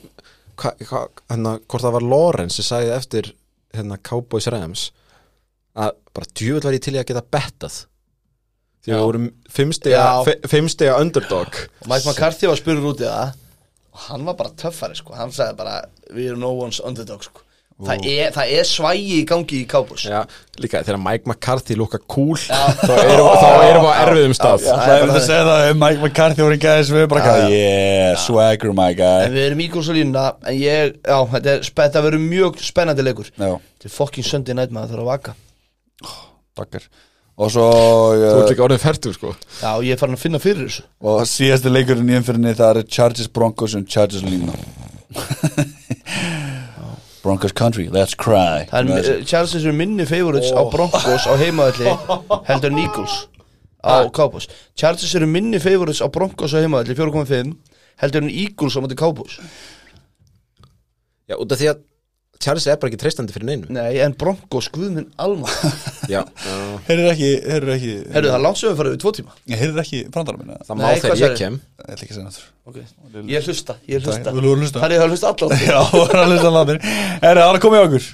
hérna, 0.62 1.56
hvort 1.68 1.84
það 1.84 1.94
var 1.98 2.06
Lawrence 2.12 2.58
sem 2.58 2.66
sagði 2.68 2.94
eftir 2.96 3.30
hérna 3.76 3.98
Cowboys 4.08 4.48
Rams 4.50 4.86
að 5.78 5.92
bara 6.16 6.30
djúvel 6.34 6.64
var 6.66 6.74
ég 6.78 6.82
til 6.82 6.94
í 6.96 7.00
að 7.02 7.08
geta 7.12 7.22
bettað. 7.36 7.76
Því 8.82 8.92
við 8.94 9.02
vorum 9.04 9.26
fimmstega, 9.52 9.98
Já. 9.98 10.24
fe- 10.26 10.48
fimmstega 10.50 10.96
underdog. 11.02 11.58
Og 11.82 11.90
Mike 11.90 12.08
McCarthy 12.08 12.48
var 12.50 12.56
spurður 12.58 12.88
út 12.92 13.02
í 13.02 13.06
það. 13.10 13.34
Og 13.92 14.00
hann 14.08 14.24
var 14.26 14.34
bara 14.38 14.54
töffari 14.58 14.96
sko. 14.98 15.14
Hann 15.18 15.30
sagði 15.34 15.56
bara 15.58 15.76
We 16.14 16.28
are 16.30 16.36
no 16.38 16.52
one's 16.56 16.80
underdog 16.84 17.22
sko 17.26 17.42
Það 17.78 18.06
er, 18.10 18.32
það 18.34 18.52
er 18.58 18.64
svægi 18.66 19.02
í 19.14 19.24
gangi 19.28 19.58
í 19.60 19.66
Cowboys 19.70 20.02
Já, 20.08 20.24
líka 20.58 20.80
þegar 20.82 20.98
Mike 20.98 21.28
McCarthy 21.30 21.76
lúka 21.78 22.00
cool 22.10 22.34
þá 22.34 22.94
erum, 23.04 23.28
við 23.30 23.86
á 23.86 23.94
erfiðum 24.02 24.34
stað. 24.34 24.64
Já, 24.66 24.72
það 24.80 24.94
er 24.96 25.12
að 25.12 25.18
segja 25.28 25.44
það 25.46 25.66
um 25.68 25.78
Mike 25.84 26.02
McCarthy 26.02 26.42
voru 26.42 26.56
ekki 26.58 26.70
aðeins 26.72 26.90
við 26.96 27.06
bara 27.12 27.22
Já, 27.22 27.28
hvað 27.28 27.54
Yeah, 27.54 28.16
swagger 28.24 28.74
my 28.74 28.88
guy. 28.98 29.28
En 29.28 29.36
við 29.36 29.46
erum 29.52 29.62
Eagles 29.62 29.92
og 29.92 29.98
línuna 30.00 30.24
En 30.42 30.58
ég, 30.58 30.98
já, 31.06 31.18
þetta, 31.36 31.54
er, 31.54 31.70
þetta 31.78 32.04
verður 32.08 32.24
mjög 32.26 32.60
spennandi 32.66 33.06
leikur. 33.06 33.30
Já, 33.38 33.54
Þetta 33.78 33.90
er 33.92 33.96
fucking 34.00 34.26
Sunday 34.32 34.58
night 34.58 34.74
maður 34.74 34.96
þarf 34.96 35.04
að 35.06 35.10
vaka. 35.12 35.38
Takkar 36.58 36.90
Og 37.38 37.54
svo 37.54 37.70
Þú 37.70 38.26
ert 38.26 38.42
uh, 38.42 38.50
líka 38.50 38.64
orðin 38.66 38.82
færtur 38.82 39.14
sko. 39.14 39.36
Já, 39.62 39.70
ég 39.86 39.94
er 39.94 40.00
farin 40.02 40.18
að 40.18 40.24
finna 40.26 40.42
fyrir 40.42 40.66
þessu. 40.66 40.88
Og 41.06 41.22
síðasti 41.30 41.70
leikurinn 41.70 42.10
í 42.10 42.18
umfyrinni 42.18 42.58
Það 42.58 42.80
er 42.82 42.88
Chargers 42.90 43.30
Broncos 43.30 43.78
og 43.78 43.86
Chargers 43.86 44.26
lína 44.26 44.58
Broncos 47.22 47.52
country, 47.52 47.88
let's 47.92 48.14
cry. 48.14 48.66
Það 48.70 48.92
er, 48.94 49.08
uh, 49.18 49.24
Charles 49.26 49.54
er 49.58 49.74
minni 49.76 50.06
favorites 50.08 50.52
á 50.54 50.62
Broncos 50.70 51.26
á 51.26 51.34
heimaðalli 51.40 51.94
heldur 52.50 52.72
en 52.72 52.80
Eagles 52.84 53.16
á 53.82 54.06
Cowboys. 54.14 54.48
Charles 54.78 55.14
eru 55.14 55.26
minni 55.30 55.60
favorites 55.62 56.02
á 56.04 56.08
Broncos 56.12 56.54
á 56.54 56.62
heimaðalli 56.62 56.96
4.5 56.98 57.56
heldur 58.04 58.24
en 58.24 58.30
Eagles 58.30 58.78
á 58.78 58.80
móti 58.84 58.98
Cowboys. 58.98 59.38
Já, 61.28 61.36
út 61.36 61.52
af 61.52 61.60
því 61.60 61.72
að 61.72 61.84
Charles 62.38 62.68
er 62.70 62.76
bara 62.78 62.92
ekki 62.92 63.00
treystandi 63.02 63.34
fyrir 63.34 63.48
neinu. 63.48 63.66
Nei, 63.74 63.98
en 64.04 64.12
Broncos, 64.18 64.68
guðminn 64.70 65.08
alma. 65.18 65.50
Já, 66.12 66.20
Heyrður 66.86 67.08
ekki, 67.10 67.30
heyrður 67.42 67.72
ekki. 67.74 67.96
Herru, 68.14 68.30
það 68.30 68.46
við 68.62 68.78
farið 68.78 68.94
við 68.94 69.00
tvo 69.02 69.12
tíma. 69.16 69.34
Heyrður 69.50 69.82
ekki 69.82 70.02
brandara 70.14 70.38
minna 70.38 70.60
það 70.62 70.78
má 70.78 70.84
Nei, 70.84 70.86
hvað 70.86 71.02
þegar 71.02 71.18
ég 71.18 71.24
sagði? 71.24 71.40
kem. 71.42 71.58
Ég 71.58 71.90
ætla 71.96 72.06
ekki 72.06 72.14
að 72.14 72.20
segja 72.20 72.28
náttúr 72.28 72.46
okay. 72.70 72.86
Ég 73.32 73.48
hlusta, 73.50 73.76
ég 73.90 74.06
hlusta. 74.06 74.34
Þú 74.36 74.44
lúður 74.44 74.62
hlusta? 74.62 74.84
Það 74.84 74.94
er 74.94 75.02
að 75.04 75.14
hlusta 75.16 75.32
allan. 75.34 75.56
Já, 75.58 75.80
það 75.90 76.14
er 76.14 76.22
að 76.22 76.32
hlusta 76.32 76.54
allir 76.62 76.80
Herru, 76.86 77.18
það 77.26 77.42
er 77.42 77.58
að 77.58 77.62
koma 77.66 77.80
í 77.80 77.84
okkur. 77.88 78.08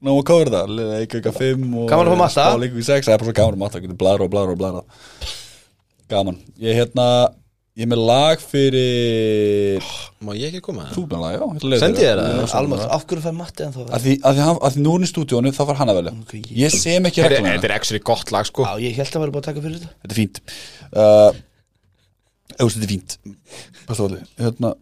Nú, 0.00 0.16
hvað 0.24 0.46
er 0.46 0.50
það? 0.54 0.70
Leða 0.78 1.00
ekki 1.04 1.18
eitthvað 1.18 1.38
5 1.42 1.64
og 1.76 1.90
Gaman 1.90 2.08
að 2.08 2.14
fá 2.14 2.20
matta. 2.22 2.44
Spá 2.48 2.60
leikur 2.62 2.80
í 2.80 2.84
6 2.86 3.04
Það 3.04 3.12
er 3.12 3.20
bara 3.20 3.28
svo 3.28 3.36
gaman 3.36 3.58
að 3.58 3.60
matta. 3.60 3.80
Getur 3.84 3.98
bladra 4.00 4.24
og 4.24 4.32
bladra 4.32 4.54
og 4.54 4.60
bladra 4.62 4.80
Gaman. 6.08 6.38
Ég 6.64 6.78
hérna 6.80 7.08
Ég 7.78 7.86
er 7.86 7.90
með 7.92 8.00
lag 8.02 8.40
fyrir 8.42 9.84
Má 10.26 10.32
ég 10.36 10.50
ekki 10.50 10.60
koma? 10.66 10.88
Þú 10.90 11.04
er 11.04 11.10
með 11.12 11.20
lag, 11.22 11.34
já 11.36 11.78
Sendi 11.80 12.02
þér. 12.02 12.18
ég 12.18 12.18
það? 12.18 12.40
Já, 12.50 12.56
Alma, 12.58 12.78
af 12.96 13.04
hverju 13.06 13.22
fær 13.24 13.36
Matti 13.38 13.64
en 13.66 13.74
þá 13.76 13.78
Að 13.86 14.02
því, 14.06 14.14
að 14.26 14.34
því, 14.36 14.42
hann, 14.46 14.58
að 14.66 14.74
því 14.74 14.82
nú 14.84 14.94
er 14.98 15.04
í 15.06 15.10
stúdíónu 15.10 15.52
þá 15.54 15.60
far 15.70 15.78
hann 15.78 15.92
að 15.92 16.00
velja. 16.00 16.12
Ok, 16.24 16.32
ég- 16.40 16.50
Ég 16.64 16.74
sem 16.74 17.06
ekki 17.08 17.22
regluna 17.24 17.54
þetta 17.54 17.68
er 17.70 17.74
actually 17.76 18.02
gott 18.10 18.32
lag 18.34 18.48
sko. 18.50 18.66
Já, 18.66 18.74
ég 18.82 18.98
held 18.98 19.14
að 19.14 19.22
vera 19.22 19.34
bara 19.36 19.42
að 19.44 19.48
taka 19.48 19.62
fyrir 19.64 19.78
þetta. 19.78 19.92
Þetta 20.02 20.12
er 20.12 20.20
fínt. 20.20 20.42
Uh, 20.90 21.30
Eða, 22.58 22.68
þetta 22.74 22.84
er 22.84 22.90
fínt. 22.90 23.16
Pastu 23.86 24.04
allir 24.08 24.24
Hérna 24.42 24.74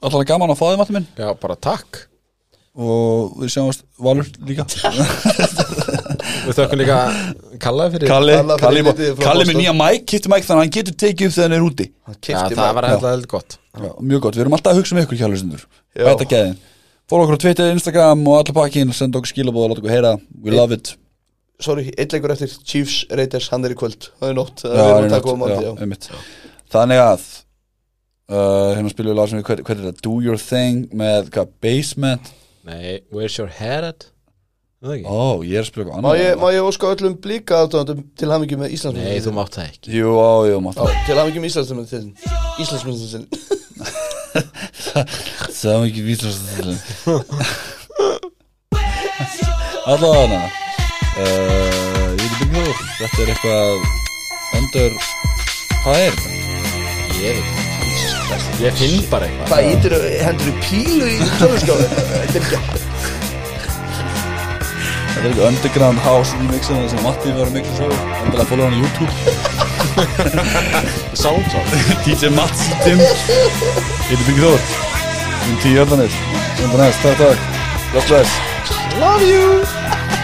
Alltaf 0.00 0.24
gaman 0.32 0.50
að 0.54 0.56
fá 0.62 0.66
þið 0.72 0.78
matur 0.80 0.96
minn. 0.96 1.08
Já, 1.20 1.28
bara 1.44 1.56
takk. 1.60 2.06
Og 2.80 3.36
við 3.42 3.52
sjáumst 3.52 3.84
Valur 4.00 4.24
líka 4.48 4.64
Við 6.46 6.56
þökkum 6.58 6.80
líka 6.80 6.96
Kalla 7.60 7.86
fyrir 7.92 8.10
Kalli 8.10 8.34
Kalla 8.38 8.56
fyrir 8.56 8.64
Kalli, 8.64 8.82
lítið 8.86 9.10
frá 9.18 9.24
Kalli 9.26 9.44
Boston. 9.44 9.50
með 9.50 9.60
nýja 9.60 9.74
mæk 9.80 10.06
Kipti 10.10 10.30
mæk 10.32 10.46
þannig 10.46 10.56
að 10.56 10.64
hann 10.64 10.74
getur 10.76 10.96
tekið 11.02 11.26
upp 11.30 11.34
þegar 11.36 11.48
hann 11.50 11.56
er 11.58 11.66
úti 11.66 11.86
Hann 12.06 12.16
Já, 12.16 12.20
keypti 12.28 12.58
það 12.60 12.74
var 12.78 12.88
hefðið 12.90 13.08
hefðið 13.10 13.28
gott 13.34 13.56
Já, 13.60 13.90
Mjög 14.10 14.22
gott, 14.26 14.38
við 14.38 14.44
erum 14.44 14.56
alltaf 14.58 14.72
að 14.72 14.80
hugsa 14.80 14.96
um 14.96 15.00
ykkur 15.02 15.20
kjærlusindur 15.20 15.64
Já. 15.66 16.04
Bæta 16.08 16.28
gæðin 16.32 16.56
Fóla 17.10 17.26
okkur 17.26 17.36
á 17.36 17.42
Twitter, 17.44 17.70
Instagram 17.74 18.24
og 18.30 18.38
allir 18.40 18.56
pakkin 18.60 18.92
Senda 18.96 19.20
okkur 19.20 19.32
skilabóð 19.34 19.66
og 19.66 19.72
láta 19.74 19.82
okkur 19.84 19.94
heyra 19.94 20.12
We 20.44 20.54
love 20.56 20.76
it 20.78 20.94
Sorry, 21.60 21.90
eitt 22.00 22.14
leikur 22.14 22.32
eftir 22.32 22.52
Chiefs 22.64 23.02
Raiders, 23.12 23.50
hann 23.52 23.66
er 23.68 23.74
í 23.74 23.78
kvöld 23.78 24.08
Það 24.20 24.30
er 24.32 24.36
nótt, 24.38 24.62
það 24.64 24.80
er 24.80 24.90
er 24.94 25.06
að 25.10 25.14
taka 25.18 25.34
á 25.34 25.36
nótt, 25.42 25.56
já, 25.60 25.72
einmitt. 25.84 26.06
Þannig 26.72 27.02
að 27.04 27.26
uh, 28.30 28.70
Hérna 28.78 28.92
spilum 28.94 29.12
við 29.12 29.18
lag 29.18 29.28
sem 29.32 29.40
við 29.42 29.46
Hvað 29.50 29.60
hvað 29.66 29.74
er 29.82 29.88
þetta? 29.90 30.04
Do 30.06 30.14
your 30.24 30.40
thing 30.40 30.86
með 31.02 31.28
hvað? 31.34 31.50
Basement 31.66 32.30
Nei, 32.64 33.00
where's 33.12 33.36
your 33.40 33.50
head 33.52 33.84
at? 33.90 34.08
Það 34.80 34.94
ekki? 34.94 35.10
Ó, 35.12 35.44
ég 35.44 35.58
er 35.60 35.66
eitthvað 35.68 35.98
Má 36.00 36.12
ég, 36.16 36.38
má 36.40 36.46
ég 36.54 36.64
óska 36.64 36.88
öllum 36.94 37.12
blíka 37.20 37.58
aðdóðandum 37.66 37.98
til 38.16 38.30
hamingi 38.32 38.56
með 38.56 38.70
Íslandsmyndin 38.78 39.12
Nei, 39.12 39.20
þú 39.20 39.32
mátt 39.36 39.52
það 39.58 39.66
ekki. 39.68 39.90
Jú, 39.92 40.12
á, 40.16 40.32
jú, 40.48 40.54
mátt 40.64 40.80
Til 41.04 41.16
hamingi 41.18 41.42
með 41.42 41.50
Íslandsmyndin 41.50 42.06
Íslandsmyndin 42.64 43.26
Það 45.58 45.76
var 45.76 45.84
ekki 45.84 46.04
vísast 46.06 46.40
Allavega 49.84 50.16
hana 50.16 50.40
uh, 50.48 52.08
Ég 52.16 52.24
veit 52.24 52.32
ekki 52.32 52.48
þú 52.48 52.64
Þetta 53.02 53.20
er 53.20 53.32
eitthvað 53.34 53.68
Under 54.62 54.90
Hvað 55.84 56.06
er? 56.06 56.14
Ég 57.20 57.36
veit 57.36 57.52
það 58.30 58.64
Ég 58.64 58.72
finn 58.80 59.04
bara 59.12 59.28
eitthvað. 59.28 59.50
Hvað 59.50 59.60
ítir, 59.74 59.92
hendur 60.24 60.48
þú 60.48 60.54
pílu 60.70 61.04
í 61.10 61.20
tölvskáðu 61.36 61.84
Þetta 61.90 62.40
er 62.40 62.40
ekki 62.40 62.89
Þetta 65.20 65.28
er 65.28 65.34
ekki 65.34 65.42
underground 65.50 65.98
house 66.00 66.36
remixina 66.38 66.86
sem 66.88 67.02
Matti 67.04 67.32
var 67.36 67.50
að 67.50 67.56
mixa 67.58 67.74
svo 67.76 67.88
Endilega 68.22 68.46
fólga 68.48 68.68
hann 68.70 68.72
á 68.72 68.80
YouTube. 68.80 69.12
Soundtrack. 71.22 71.68
DJ 72.06 72.30
Mats 72.32 72.62
Tim 72.86 73.02
Þetta 73.02 74.22
byggjur 74.30 74.46
þór 74.46 74.60
öllanir 75.84 76.16
Sem 76.56 76.72
það 76.72 76.80
næst, 76.86 77.04
takk 77.04 77.20
takk. 77.20 78.40
Love 79.00 79.28
you 79.28 80.19